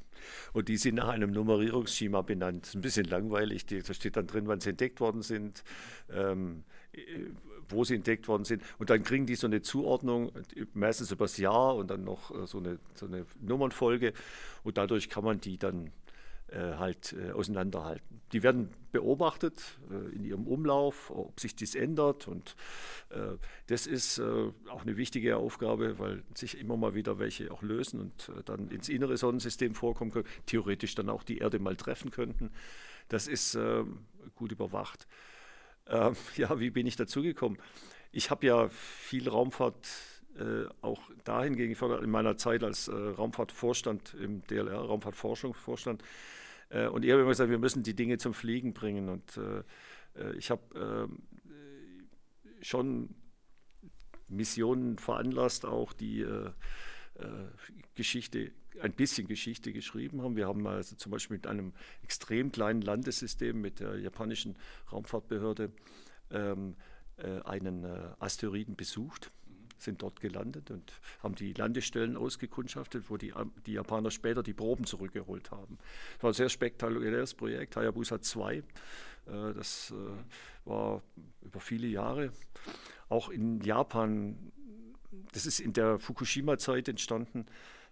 Und 0.52 0.68
die 0.68 0.76
sind 0.76 0.96
nach 0.96 1.08
einem 1.08 1.30
Nummerierungsschema 1.30 2.22
benannt. 2.22 2.62
Das 2.62 2.70
ist 2.70 2.74
ein 2.76 2.80
bisschen 2.80 3.06
langweilig. 3.06 3.66
Da 3.66 3.94
steht 3.94 4.16
dann 4.16 4.26
drin, 4.26 4.46
wann 4.46 4.60
sie 4.60 4.70
entdeckt 4.70 5.00
worden 5.00 5.22
sind, 5.22 5.62
ähm, 6.10 6.64
äh, 6.92 7.00
wo 7.68 7.84
sie 7.84 7.96
entdeckt 7.96 8.28
worden 8.28 8.44
sind. 8.44 8.62
Und 8.78 8.90
dann 8.90 9.02
kriegen 9.02 9.26
die 9.26 9.34
so 9.34 9.46
eine 9.46 9.60
Zuordnung, 9.60 10.32
meistens 10.72 11.10
übers 11.10 11.36
Jahr 11.36 11.76
und 11.76 11.90
dann 11.90 12.04
noch 12.04 12.30
äh, 12.30 12.46
so 12.46 12.58
eine, 12.58 12.78
so 12.94 13.06
eine 13.06 13.26
Nummernfolge. 13.40 14.12
Und 14.64 14.78
dadurch 14.78 15.08
kann 15.10 15.24
man 15.24 15.40
die 15.40 15.58
dann 15.58 15.92
halt 16.56 17.14
äh, 17.14 17.32
auseinanderhalten. 17.32 18.20
Die 18.32 18.42
werden 18.42 18.70
beobachtet 18.92 19.78
äh, 19.90 20.14
in 20.14 20.24
ihrem 20.24 20.46
Umlauf, 20.46 21.10
ob 21.10 21.40
sich 21.40 21.56
dies 21.56 21.74
ändert. 21.74 22.28
Und 22.28 22.56
äh, 23.10 23.36
das 23.66 23.86
ist 23.86 24.18
äh, 24.18 24.50
auch 24.70 24.82
eine 24.82 24.96
wichtige 24.96 25.36
Aufgabe, 25.36 25.98
weil 25.98 26.22
sich 26.34 26.58
immer 26.58 26.76
mal 26.76 26.94
wieder 26.94 27.18
welche 27.18 27.50
auch 27.50 27.62
lösen 27.62 28.00
und 28.00 28.28
äh, 28.30 28.42
dann 28.44 28.68
ins 28.70 28.88
innere 28.88 29.16
Sonnensystem 29.16 29.74
vorkommen 29.74 30.10
können, 30.10 30.28
theoretisch 30.46 30.94
dann 30.94 31.08
auch 31.08 31.22
die 31.22 31.38
Erde 31.38 31.58
mal 31.58 31.76
treffen 31.76 32.10
könnten. 32.10 32.50
Das 33.08 33.28
ist 33.28 33.54
äh, 33.54 33.84
gut 34.34 34.52
überwacht. 34.52 35.06
Ähm, 35.86 36.14
ja, 36.36 36.58
wie 36.60 36.70
bin 36.70 36.86
ich 36.86 36.96
dazu 36.96 37.22
gekommen? 37.22 37.58
Ich 38.12 38.30
habe 38.30 38.46
ja 38.46 38.68
viel 38.68 39.28
Raumfahrt 39.28 39.86
äh, 40.38 40.68
auch 40.82 41.00
dahingegen 41.24 41.70
gefördert, 41.70 42.02
in 42.02 42.10
meiner 42.10 42.36
Zeit 42.36 42.62
als 42.62 42.88
äh, 42.88 42.94
Raumfahrtvorstand 42.94 44.14
im 44.14 44.46
DLR, 44.46 44.78
Raumfahrtforschungsvorstand. 44.78 46.02
Äh, 46.70 46.86
und 46.88 47.04
ich 47.04 47.10
habe 47.10 47.22
immer 47.22 47.30
gesagt, 47.30 47.50
wir 47.50 47.58
müssen 47.58 47.82
die 47.82 47.94
Dinge 47.94 48.18
zum 48.18 48.34
Fliegen 48.34 48.72
bringen. 48.72 49.08
Und 49.08 49.36
äh, 49.36 49.62
äh, 50.20 50.36
ich 50.36 50.50
habe 50.50 50.62
ähm, 50.76 51.22
äh, 51.50 52.64
schon 52.64 53.14
Missionen 54.28 54.98
veranlasst, 54.98 55.64
auch 55.64 55.92
die 55.92 56.24
Geschichte, 57.96 58.52
ein 58.80 58.92
bisschen 58.92 59.26
Geschichte 59.26 59.72
geschrieben 59.72 60.22
haben. 60.22 60.36
Wir 60.36 60.46
haben 60.46 60.64
also 60.68 60.94
zum 60.94 61.10
Beispiel 61.10 61.38
mit 61.38 61.48
einem 61.48 61.72
extrem 62.02 62.52
kleinen 62.52 62.82
Landesystem, 62.82 63.60
mit 63.60 63.80
der 63.80 63.98
japanischen 63.98 64.56
Raumfahrtbehörde, 64.92 65.72
ähm, 66.30 66.76
äh, 67.16 67.40
einen 67.40 67.84
Asteroiden 68.20 68.76
besucht, 68.76 69.32
sind 69.82 70.02
dort 70.02 70.20
gelandet 70.20 70.70
und 70.70 70.92
haben 71.22 71.34
die 71.34 71.52
Landestellen 71.52 72.16
ausgekundschaftet, 72.16 73.04
wo 73.08 73.16
die, 73.16 73.32
die 73.66 73.74
Japaner 73.74 74.10
später 74.10 74.42
die 74.42 74.54
Proben 74.54 74.84
zurückgeholt 74.84 75.50
haben. 75.50 75.78
Es 76.16 76.22
war 76.22 76.30
ein 76.30 76.34
sehr 76.34 76.48
spektakuläres 76.48 77.34
Projekt, 77.34 77.76
Hayabusa 77.76 78.20
2. 78.20 78.56
Äh, 78.56 78.62
das 79.54 79.92
äh, 79.92 80.68
war 80.68 81.02
über 81.42 81.60
viele 81.60 81.86
Jahre. 81.86 82.32
Auch 83.08 83.30
in 83.30 83.60
Japan 83.62 84.52
das 85.32 85.46
ist 85.46 85.60
in 85.60 85.72
der 85.72 85.98
Fukushima-Zeit 85.98 86.88
entstanden, 86.88 87.46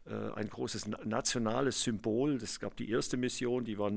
äh, 0.07 0.15
ein 0.35 0.49
großes 0.49 0.87
na 0.87 0.99
nationales 1.05 1.83
Symbol. 1.83 2.37
Es 2.37 2.61
gab 2.61 2.77
die 2.77 2.91
erste 2.91 3.17
Mission, 3.17 3.65
die 3.65 3.79
war 3.79 3.91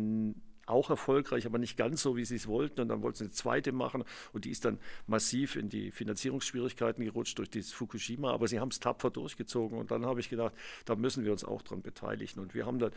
auch 0.70 0.90
erfolgreich, 0.90 1.46
aber 1.46 1.58
nicht 1.58 1.78
ganz 1.78 2.02
so, 2.02 2.16
wie 2.16 2.26
sie 2.26 2.36
es 2.36 2.48
wollten. 2.48 2.82
Und 2.82 2.90
dann 2.90 3.02
wollten 3.02 3.18
sie 3.18 3.24
eine 3.26 3.32
zweite 3.32 3.72
machen 3.72 4.04
und 4.34 4.46
die 4.46 4.52
ist 4.52 4.66
dann 4.66 4.80
massiv 5.08 5.56
in 5.56 5.70
die 5.70 5.92
Finanzierungsschwierigkeiten 5.92 7.04
gerutscht 7.04 7.38
durch 7.38 7.50
dieses 7.50 7.74
Fukushima. 7.74 8.32
Aber 8.32 8.48
sie 8.48 8.60
haben 8.60 8.70
es 8.70 8.80
tapfer 8.80 9.10
durchgezogen 9.10 9.78
und 9.78 9.92
dann 9.92 10.06
habe 10.06 10.20
ich 10.20 10.30
gedacht, 10.30 10.54
da 10.86 10.96
müssen 10.96 11.26
wir 11.26 11.32
uns 11.32 11.44
auch 11.44 11.62
dran 11.62 11.82
beteiligen. 11.82 12.42
Und 12.42 12.54
wir 12.54 12.66
haben 12.66 12.80
dann, 12.80 12.92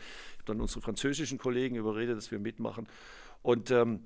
dann 0.45 0.61
unsere 0.61 0.81
französischen 0.81 1.37
Kollegen 1.37 1.75
überredet, 1.75 2.17
dass 2.17 2.31
wir 2.31 2.39
mitmachen. 2.39 2.87
Und 3.41 3.71
ähm, 3.71 4.01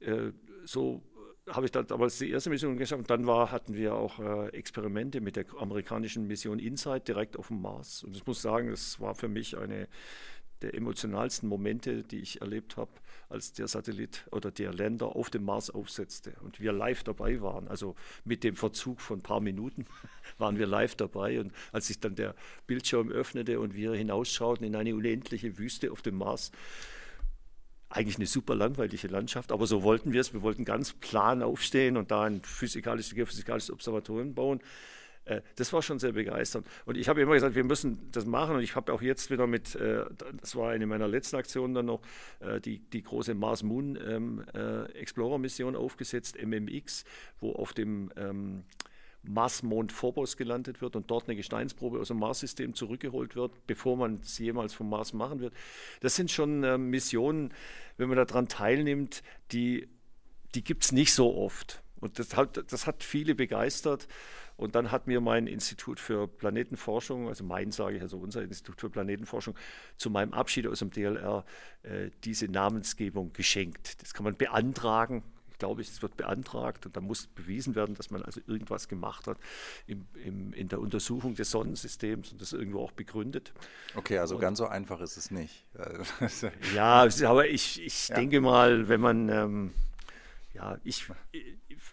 äh, 0.00 0.32
so 0.64 1.02
habe 1.48 1.66
ich 1.66 1.72
dann 1.72 1.86
damals 1.86 2.18
die 2.18 2.30
erste 2.30 2.50
Mission 2.50 2.76
geschafft. 2.76 3.00
Und 3.00 3.10
dann 3.10 3.26
war, 3.26 3.50
hatten 3.50 3.74
wir 3.74 3.94
auch 3.94 4.18
äh, 4.18 4.48
Experimente 4.48 5.20
mit 5.20 5.36
der 5.36 5.46
amerikanischen 5.58 6.26
Mission 6.26 6.58
InSight 6.58 7.08
direkt 7.08 7.36
auf 7.36 7.48
dem 7.48 7.60
Mars. 7.60 8.02
Und 8.04 8.16
ich 8.16 8.26
muss 8.26 8.40
sagen, 8.40 8.70
das 8.70 9.00
war 9.00 9.14
für 9.14 9.28
mich 9.28 9.56
eine 9.56 9.88
der 10.62 10.74
emotionalsten 10.74 11.48
Momente, 11.48 12.02
die 12.02 12.20
ich 12.20 12.40
erlebt 12.40 12.76
habe, 12.76 12.90
als 13.28 13.52
der 13.52 13.68
Satellit 13.68 14.26
oder 14.30 14.50
der 14.50 14.72
Länder 14.72 15.16
auf 15.16 15.30
dem 15.30 15.44
Mars 15.44 15.70
aufsetzte 15.70 16.34
und 16.42 16.60
wir 16.60 16.72
live 16.72 17.02
dabei 17.02 17.40
waren. 17.40 17.68
Also 17.68 17.94
mit 18.24 18.44
dem 18.44 18.56
Verzug 18.56 19.00
von 19.00 19.18
ein 19.18 19.22
paar 19.22 19.40
Minuten 19.40 19.86
waren 20.38 20.58
wir 20.58 20.66
live 20.66 20.94
dabei. 20.94 21.40
Und 21.40 21.52
als 21.72 21.88
sich 21.88 22.00
dann 22.00 22.14
der 22.14 22.34
Bildschirm 22.66 23.10
öffnete 23.10 23.60
und 23.60 23.74
wir 23.74 23.92
hinausschauten 23.94 24.66
in 24.66 24.76
eine 24.76 24.94
unendliche 24.94 25.58
Wüste 25.58 25.92
auf 25.92 26.02
dem 26.02 26.16
Mars, 26.16 26.52
eigentlich 27.88 28.16
eine 28.16 28.26
super 28.26 28.56
langweilige 28.56 29.06
Landschaft, 29.06 29.52
aber 29.52 29.66
so 29.66 29.84
wollten 29.84 30.12
wir 30.12 30.20
es. 30.20 30.32
Wir 30.32 30.42
wollten 30.42 30.64
ganz 30.64 30.92
plan 30.94 31.42
aufstehen 31.42 31.96
und 31.96 32.10
da 32.10 32.24
ein 32.24 32.42
physikalisches, 32.42 33.14
geophysikalisches 33.14 33.70
Observatorium 33.70 34.34
bauen. 34.34 34.60
Äh, 35.24 35.40
Das 35.56 35.72
war 35.72 35.82
schon 35.82 35.98
sehr 35.98 36.12
begeisternd. 36.12 36.66
Und 36.84 36.96
ich 36.96 37.08
habe 37.08 37.20
immer 37.20 37.34
gesagt, 37.34 37.54
wir 37.54 37.64
müssen 37.64 38.10
das 38.12 38.26
machen. 38.26 38.56
Und 38.56 38.62
ich 38.62 38.76
habe 38.76 38.92
auch 38.92 39.02
jetzt 39.02 39.30
wieder 39.30 39.46
mit, 39.46 39.74
äh, 39.74 40.04
das 40.40 40.56
war 40.56 40.70
eine 40.70 40.86
meiner 40.86 41.08
letzten 41.08 41.36
Aktionen 41.36 41.74
dann 41.74 41.86
noch, 41.86 42.00
äh, 42.40 42.60
die, 42.60 42.78
die 42.78 43.02
große 43.02 43.34
Mars 43.34 43.62
Moon 43.62 43.98
ähm, 44.06 44.44
äh, 44.54 44.84
Explorer 44.92 45.38
Mission 45.38 45.76
aufgesetzt, 45.76 46.36
MMX, 46.42 47.04
wo 47.40 47.52
auf 47.52 47.72
dem 47.72 48.10
ähm, 48.16 48.64
Mars-Mond 49.26 49.92
Phobos 49.92 50.36
gelandet 50.36 50.80
wird 50.80 50.96
und 50.96 51.10
dort 51.10 51.28
eine 51.28 51.36
Gesteinsprobe 51.36 51.98
aus 51.98 52.08
dem 52.08 52.18
Mars-System 52.18 52.74
zurückgeholt 52.74 53.36
wird, 53.36 53.66
bevor 53.66 53.96
man 53.96 54.20
es 54.22 54.38
jemals 54.38 54.74
vom 54.74 54.88
Mars 54.88 55.12
machen 55.12 55.40
wird. 55.40 55.54
Das 56.00 56.16
sind 56.16 56.30
schon 56.30 56.62
ähm, 56.64 56.90
Missionen, 56.90 57.52
wenn 57.96 58.08
man 58.08 58.18
daran 58.18 58.48
teilnimmt, 58.48 59.22
die, 59.52 59.88
die 60.54 60.62
gibt 60.62 60.84
es 60.84 60.92
nicht 60.92 61.12
so 61.14 61.34
oft. 61.34 61.82
Und 62.00 62.18
das 62.18 62.36
hat, 62.36 62.70
das 62.70 62.86
hat 62.86 63.02
viele 63.02 63.34
begeistert. 63.34 64.08
Und 64.56 64.74
dann 64.74 64.92
hat 64.92 65.06
mir 65.06 65.20
mein 65.20 65.46
Institut 65.46 65.98
für 65.98 66.28
Planetenforschung, 66.28 67.28
also 67.28 67.44
mein 67.44 67.72
sage 67.72 67.96
ich, 67.96 68.02
also 68.02 68.18
unser 68.18 68.42
Institut 68.42 68.80
für 68.80 68.90
Planetenforschung, 68.90 69.54
zu 69.96 70.10
meinem 70.10 70.32
Abschied 70.32 70.66
aus 70.66 70.78
dem 70.78 70.90
DLR 70.90 71.44
äh, 71.82 72.10
diese 72.22 72.46
Namensgebung 72.46 73.32
geschenkt. 73.32 74.00
Das 74.02 74.14
kann 74.14 74.24
man 74.24 74.36
beantragen. 74.36 75.22
Ich 75.50 75.58
glaube, 75.58 75.82
es 75.82 76.02
wird 76.02 76.16
beantragt 76.16 76.84
und 76.84 76.96
da 76.96 77.00
muss 77.00 77.28
bewiesen 77.28 77.76
werden, 77.76 77.94
dass 77.94 78.10
man 78.10 78.22
also 78.22 78.40
irgendwas 78.46 78.88
gemacht 78.88 79.28
hat 79.28 79.38
im, 79.86 80.04
im, 80.24 80.52
in 80.52 80.68
der 80.68 80.80
Untersuchung 80.80 81.36
des 81.36 81.50
Sonnensystems 81.52 82.32
und 82.32 82.40
das 82.40 82.52
irgendwo 82.52 82.80
auch 82.80 82.90
begründet. 82.90 83.52
Okay, 83.94 84.18
also 84.18 84.34
und, 84.34 84.40
ganz 84.40 84.58
so 84.58 84.66
einfach 84.66 85.00
ist 85.00 85.16
es 85.16 85.30
nicht. 85.30 85.64
ja, 86.74 87.08
aber 87.24 87.48
ich, 87.48 87.80
ich 87.80 88.08
ja. 88.08 88.16
denke 88.16 88.40
mal, 88.40 88.88
wenn 88.88 89.00
man, 89.00 89.28
ähm, 89.28 89.74
ja, 90.54 90.76
ich, 90.82 91.06
ich 91.68 91.84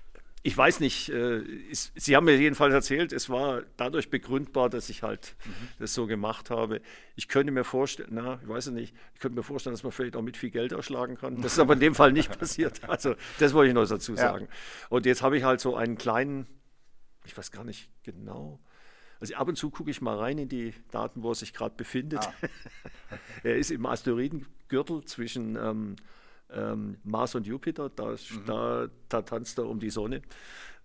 weiß 0.58 0.80
nicht, 0.80 1.10
äh, 1.10 1.40
ist, 1.42 1.92
Sie 1.96 2.16
haben 2.16 2.26
mir 2.26 2.36
jedenfalls 2.36 2.74
erzählt, 2.74 3.14
es 3.14 3.30
war 3.30 3.62
dadurch 3.78 4.10
begründbar, 4.10 4.70
dass 4.70 4.90
ich 4.90 5.04
halt 5.04 5.36
mhm. 5.46 5.52
das 5.80 5.94
so 5.94 6.08
gemacht 6.08 6.50
habe. 6.50 6.82
Ich 7.16 7.28
könnte 7.28 7.52
mir 7.52 7.64
vorstellen, 7.64 8.10
na, 8.12 8.40
ich 8.42 8.48
weiß 8.48 8.68
es 8.68 8.74
nicht, 8.74 8.96
ich 9.14 9.20
könnte 9.20 9.36
mir 9.36 9.44
vorstellen, 9.44 9.76
dass 9.76 9.84
man 9.84 9.92
vielleicht 9.92 10.16
auch 10.16 10.24
mit 10.24 10.38
viel 10.38 10.50
Geld 10.50 10.72
erschlagen 10.72 11.16
kann. 11.16 11.42
Das 11.42 11.54
ist 11.54 11.60
aber 11.60 11.74
in 11.74 11.80
dem 11.80 11.94
Fall 11.94 12.12
nicht 12.12 12.40
passiert. 12.40 12.82
Also, 12.90 13.16
das 13.38 13.54
wollte 13.54 13.70
ich 13.70 13.76
noch 13.76 13.88
dazu 13.88 14.16
sagen. 14.16 14.48
Ja. 14.50 14.88
Und 14.90 15.06
jetzt 15.06 15.22
habe 15.22 15.38
ich 15.38 15.44
halt 15.44 15.60
so 15.60 15.76
einen 15.76 15.98
kleinen, 15.98 16.48
ich 17.26 17.38
weiß 17.38 17.52
gar 17.52 17.64
nicht 17.64 17.92
genau, 18.04 18.60
also 19.20 19.36
ab 19.36 19.48
und 19.48 19.56
zu 19.56 19.70
gucke 19.70 19.92
ich 19.92 20.02
mal 20.02 20.18
rein 20.18 20.40
in 20.40 20.50
die 20.50 20.74
Daten, 20.90 21.22
wo 21.22 21.30
er 21.30 21.36
sich 21.36 21.54
gerade 21.54 21.76
befindet. 21.78 22.26
Ah. 22.26 22.34
er 23.44 23.56
ist 23.58 23.70
im 23.70 23.86
Asteroidengürtel 23.86 25.06
zwischen 25.06 25.56
ähm, 25.56 25.96
ähm, 26.54 26.98
Mars 27.04 27.36
und 27.36 27.48
Jupiter, 27.48 27.90
da, 27.90 28.12
mhm. 28.12 28.46
da, 28.46 28.88
da, 29.10 29.22
tanzt 29.22 29.58
er 29.58 29.68
um 29.68 29.80
die 29.80 29.90
Sonne 29.90 30.22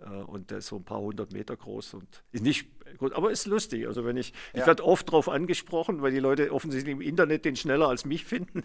äh, 0.01 0.09
und 0.09 0.51
der 0.51 0.59
ist 0.59 0.69
so 0.69 0.77
ein 0.77 0.85
paar 0.85 1.01
hundert 1.01 1.33
Meter 1.33 1.57
groß 1.57 1.95
und 1.95 2.23
ist 2.33 2.43
nicht 2.43 2.69
gut, 2.99 3.13
aber 3.15 3.31
ist 3.31 3.47
lustig. 3.47 3.87
Also 3.87 4.05
wenn 4.05 4.17
ich, 4.17 4.33
ja. 4.53 4.61
ich 4.61 4.67
werde 4.67 4.85
oft 4.85 5.09
darauf 5.09 5.29
angesprochen, 5.29 6.03
weil 6.03 6.13
die 6.13 6.21
Leute 6.21 6.53
offensichtlich 6.53 6.93
im 6.93 7.01
Internet 7.01 7.45
den 7.45 7.57
schneller 7.57 7.89
als 7.89 8.05
mich 8.05 8.25
finden. 8.25 8.63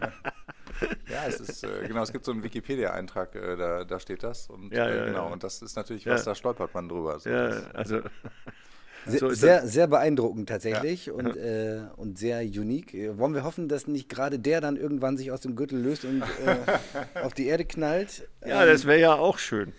ja, 1.08 1.26
es 1.26 1.40
ist 1.40 1.64
äh, 1.64 1.86
genau, 1.86 2.02
es 2.02 2.12
gibt 2.12 2.24
so 2.24 2.32
einen 2.32 2.42
Wikipedia-Eintrag, 2.42 3.34
äh, 3.34 3.56
da, 3.56 3.84
da 3.84 3.98
steht 4.00 4.22
das 4.22 4.48
und 4.48 4.72
ja, 4.72 4.86
äh, 4.86 4.96
ja, 4.96 5.04
genau 5.06 5.32
und 5.32 5.42
das 5.42 5.62
ist 5.62 5.76
natürlich 5.76 6.06
was, 6.06 6.24
da 6.24 6.34
stolpert 6.34 6.74
man 6.74 6.88
drüber. 6.88 7.18
So 7.18 7.30
ja, 7.30 7.48
also 7.72 8.00
so 9.06 9.30
sehr, 9.30 9.66
sehr 9.66 9.86
beeindruckend 9.86 10.48
tatsächlich 10.48 11.06
ja. 11.06 11.12
und, 11.12 11.36
äh, 11.36 11.80
und 11.96 12.18
sehr 12.18 12.40
unique. 12.40 12.94
Wollen 13.18 13.34
wir 13.34 13.44
hoffen, 13.44 13.68
dass 13.68 13.86
nicht 13.86 14.08
gerade 14.08 14.38
der 14.38 14.60
dann 14.60 14.76
irgendwann 14.76 15.16
sich 15.16 15.30
aus 15.32 15.40
dem 15.40 15.56
Gürtel 15.56 15.80
löst 15.80 16.04
und 16.04 16.22
äh, 16.22 16.56
auf 17.22 17.34
die 17.34 17.46
Erde 17.46 17.64
knallt? 17.64 18.28
Ja, 18.44 18.62
ähm, 18.62 18.68
das 18.68 18.86
wäre 18.86 19.00
ja 19.00 19.14
auch 19.14 19.38
schön. 19.38 19.72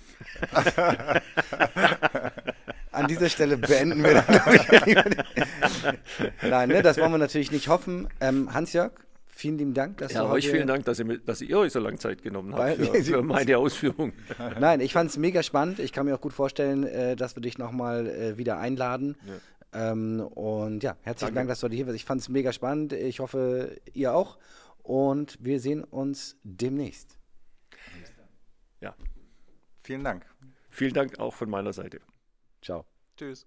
An 2.91 3.07
dieser 3.07 3.29
Stelle 3.29 3.57
beenden 3.57 4.03
wir 4.03 4.23
dann. 4.23 5.15
Nein, 6.41 6.69
ne, 6.69 6.81
das 6.81 6.97
wollen 6.97 7.11
wir 7.11 7.17
natürlich 7.17 7.51
nicht 7.51 7.67
hoffen. 7.67 8.07
Ähm, 8.21 8.53
Hans-Jörg, 8.53 8.93
Vielen 9.37 9.57
lieben 9.57 9.73
Dank. 9.73 9.97
Dass 9.97 10.13
ja, 10.13 10.25
euch 10.29 10.49
vielen 10.49 10.65
Dank, 10.65 10.85
dass 10.85 10.97
ihr, 10.97 11.17
dass 11.17 11.41
ihr 11.41 11.59
euch 11.59 11.73
so 11.73 11.79
lange 11.81 11.97
Zeit 11.97 12.23
genommen 12.23 12.55
habt 12.55 12.77
für, 12.77 12.93
für 13.03 13.21
meine 13.21 13.57
Ausführung. 13.57 14.13
Nein, 14.61 14.79
ich 14.79 14.93
fand 14.93 15.09
es 15.09 15.17
mega 15.17 15.43
spannend. 15.43 15.79
Ich 15.79 15.91
kann 15.91 16.05
mir 16.05 16.15
auch 16.15 16.21
gut 16.21 16.31
vorstellen, 16.31 16.85
äh, 16.85 17.17
dass 17.17 17.35
wir 17.35 17.41
dich 17.41 17.57
nochmal 17.57 18.07
äh, 18.07 18.37
wieder 18.37 18.59
einladen. 18.59 19.17
Ja. 19.73 19.91
Ähm, 19.91 20.21
und 20.21 20.83
ja, 20.83 20.95
herzlichen 21.01 21.35
Danke. 21.35 21.35
Dank, 21.35 21.49
dass 21.49 21.59
du 21.59 21.65
heute 21.65 21.75
hier 21.75 21.85
bist. 21.85 21.97
Ich 21.97 22.05
fand 22.05 22.21
es 22.21 22.29
mega 22.29 22.53
spannend. 22.53 22.93
Ich 22.93 23.19
hoffe, 23.19 23.75
ihr 23.91 24.15
auch. 24.15 24.37
Und 24.83 25.37
wir 25.41 25.59
sehen 25.59 25.83
uns 25.83 26.37
demnächst. 26.43 27.19
Ja. 28.79 28.95
Vielen 29.83 30.05
Dank. 30.05 30.25
Vielen 30.69 30.93
Dank 30.93 31.19
auch 31.19 31.33
von 31.33 31.49
meiner 31.49 31.73
Seite. 31.73 31.99
Ciao. 32.61 32.85
Tschüss. 33.17 33.45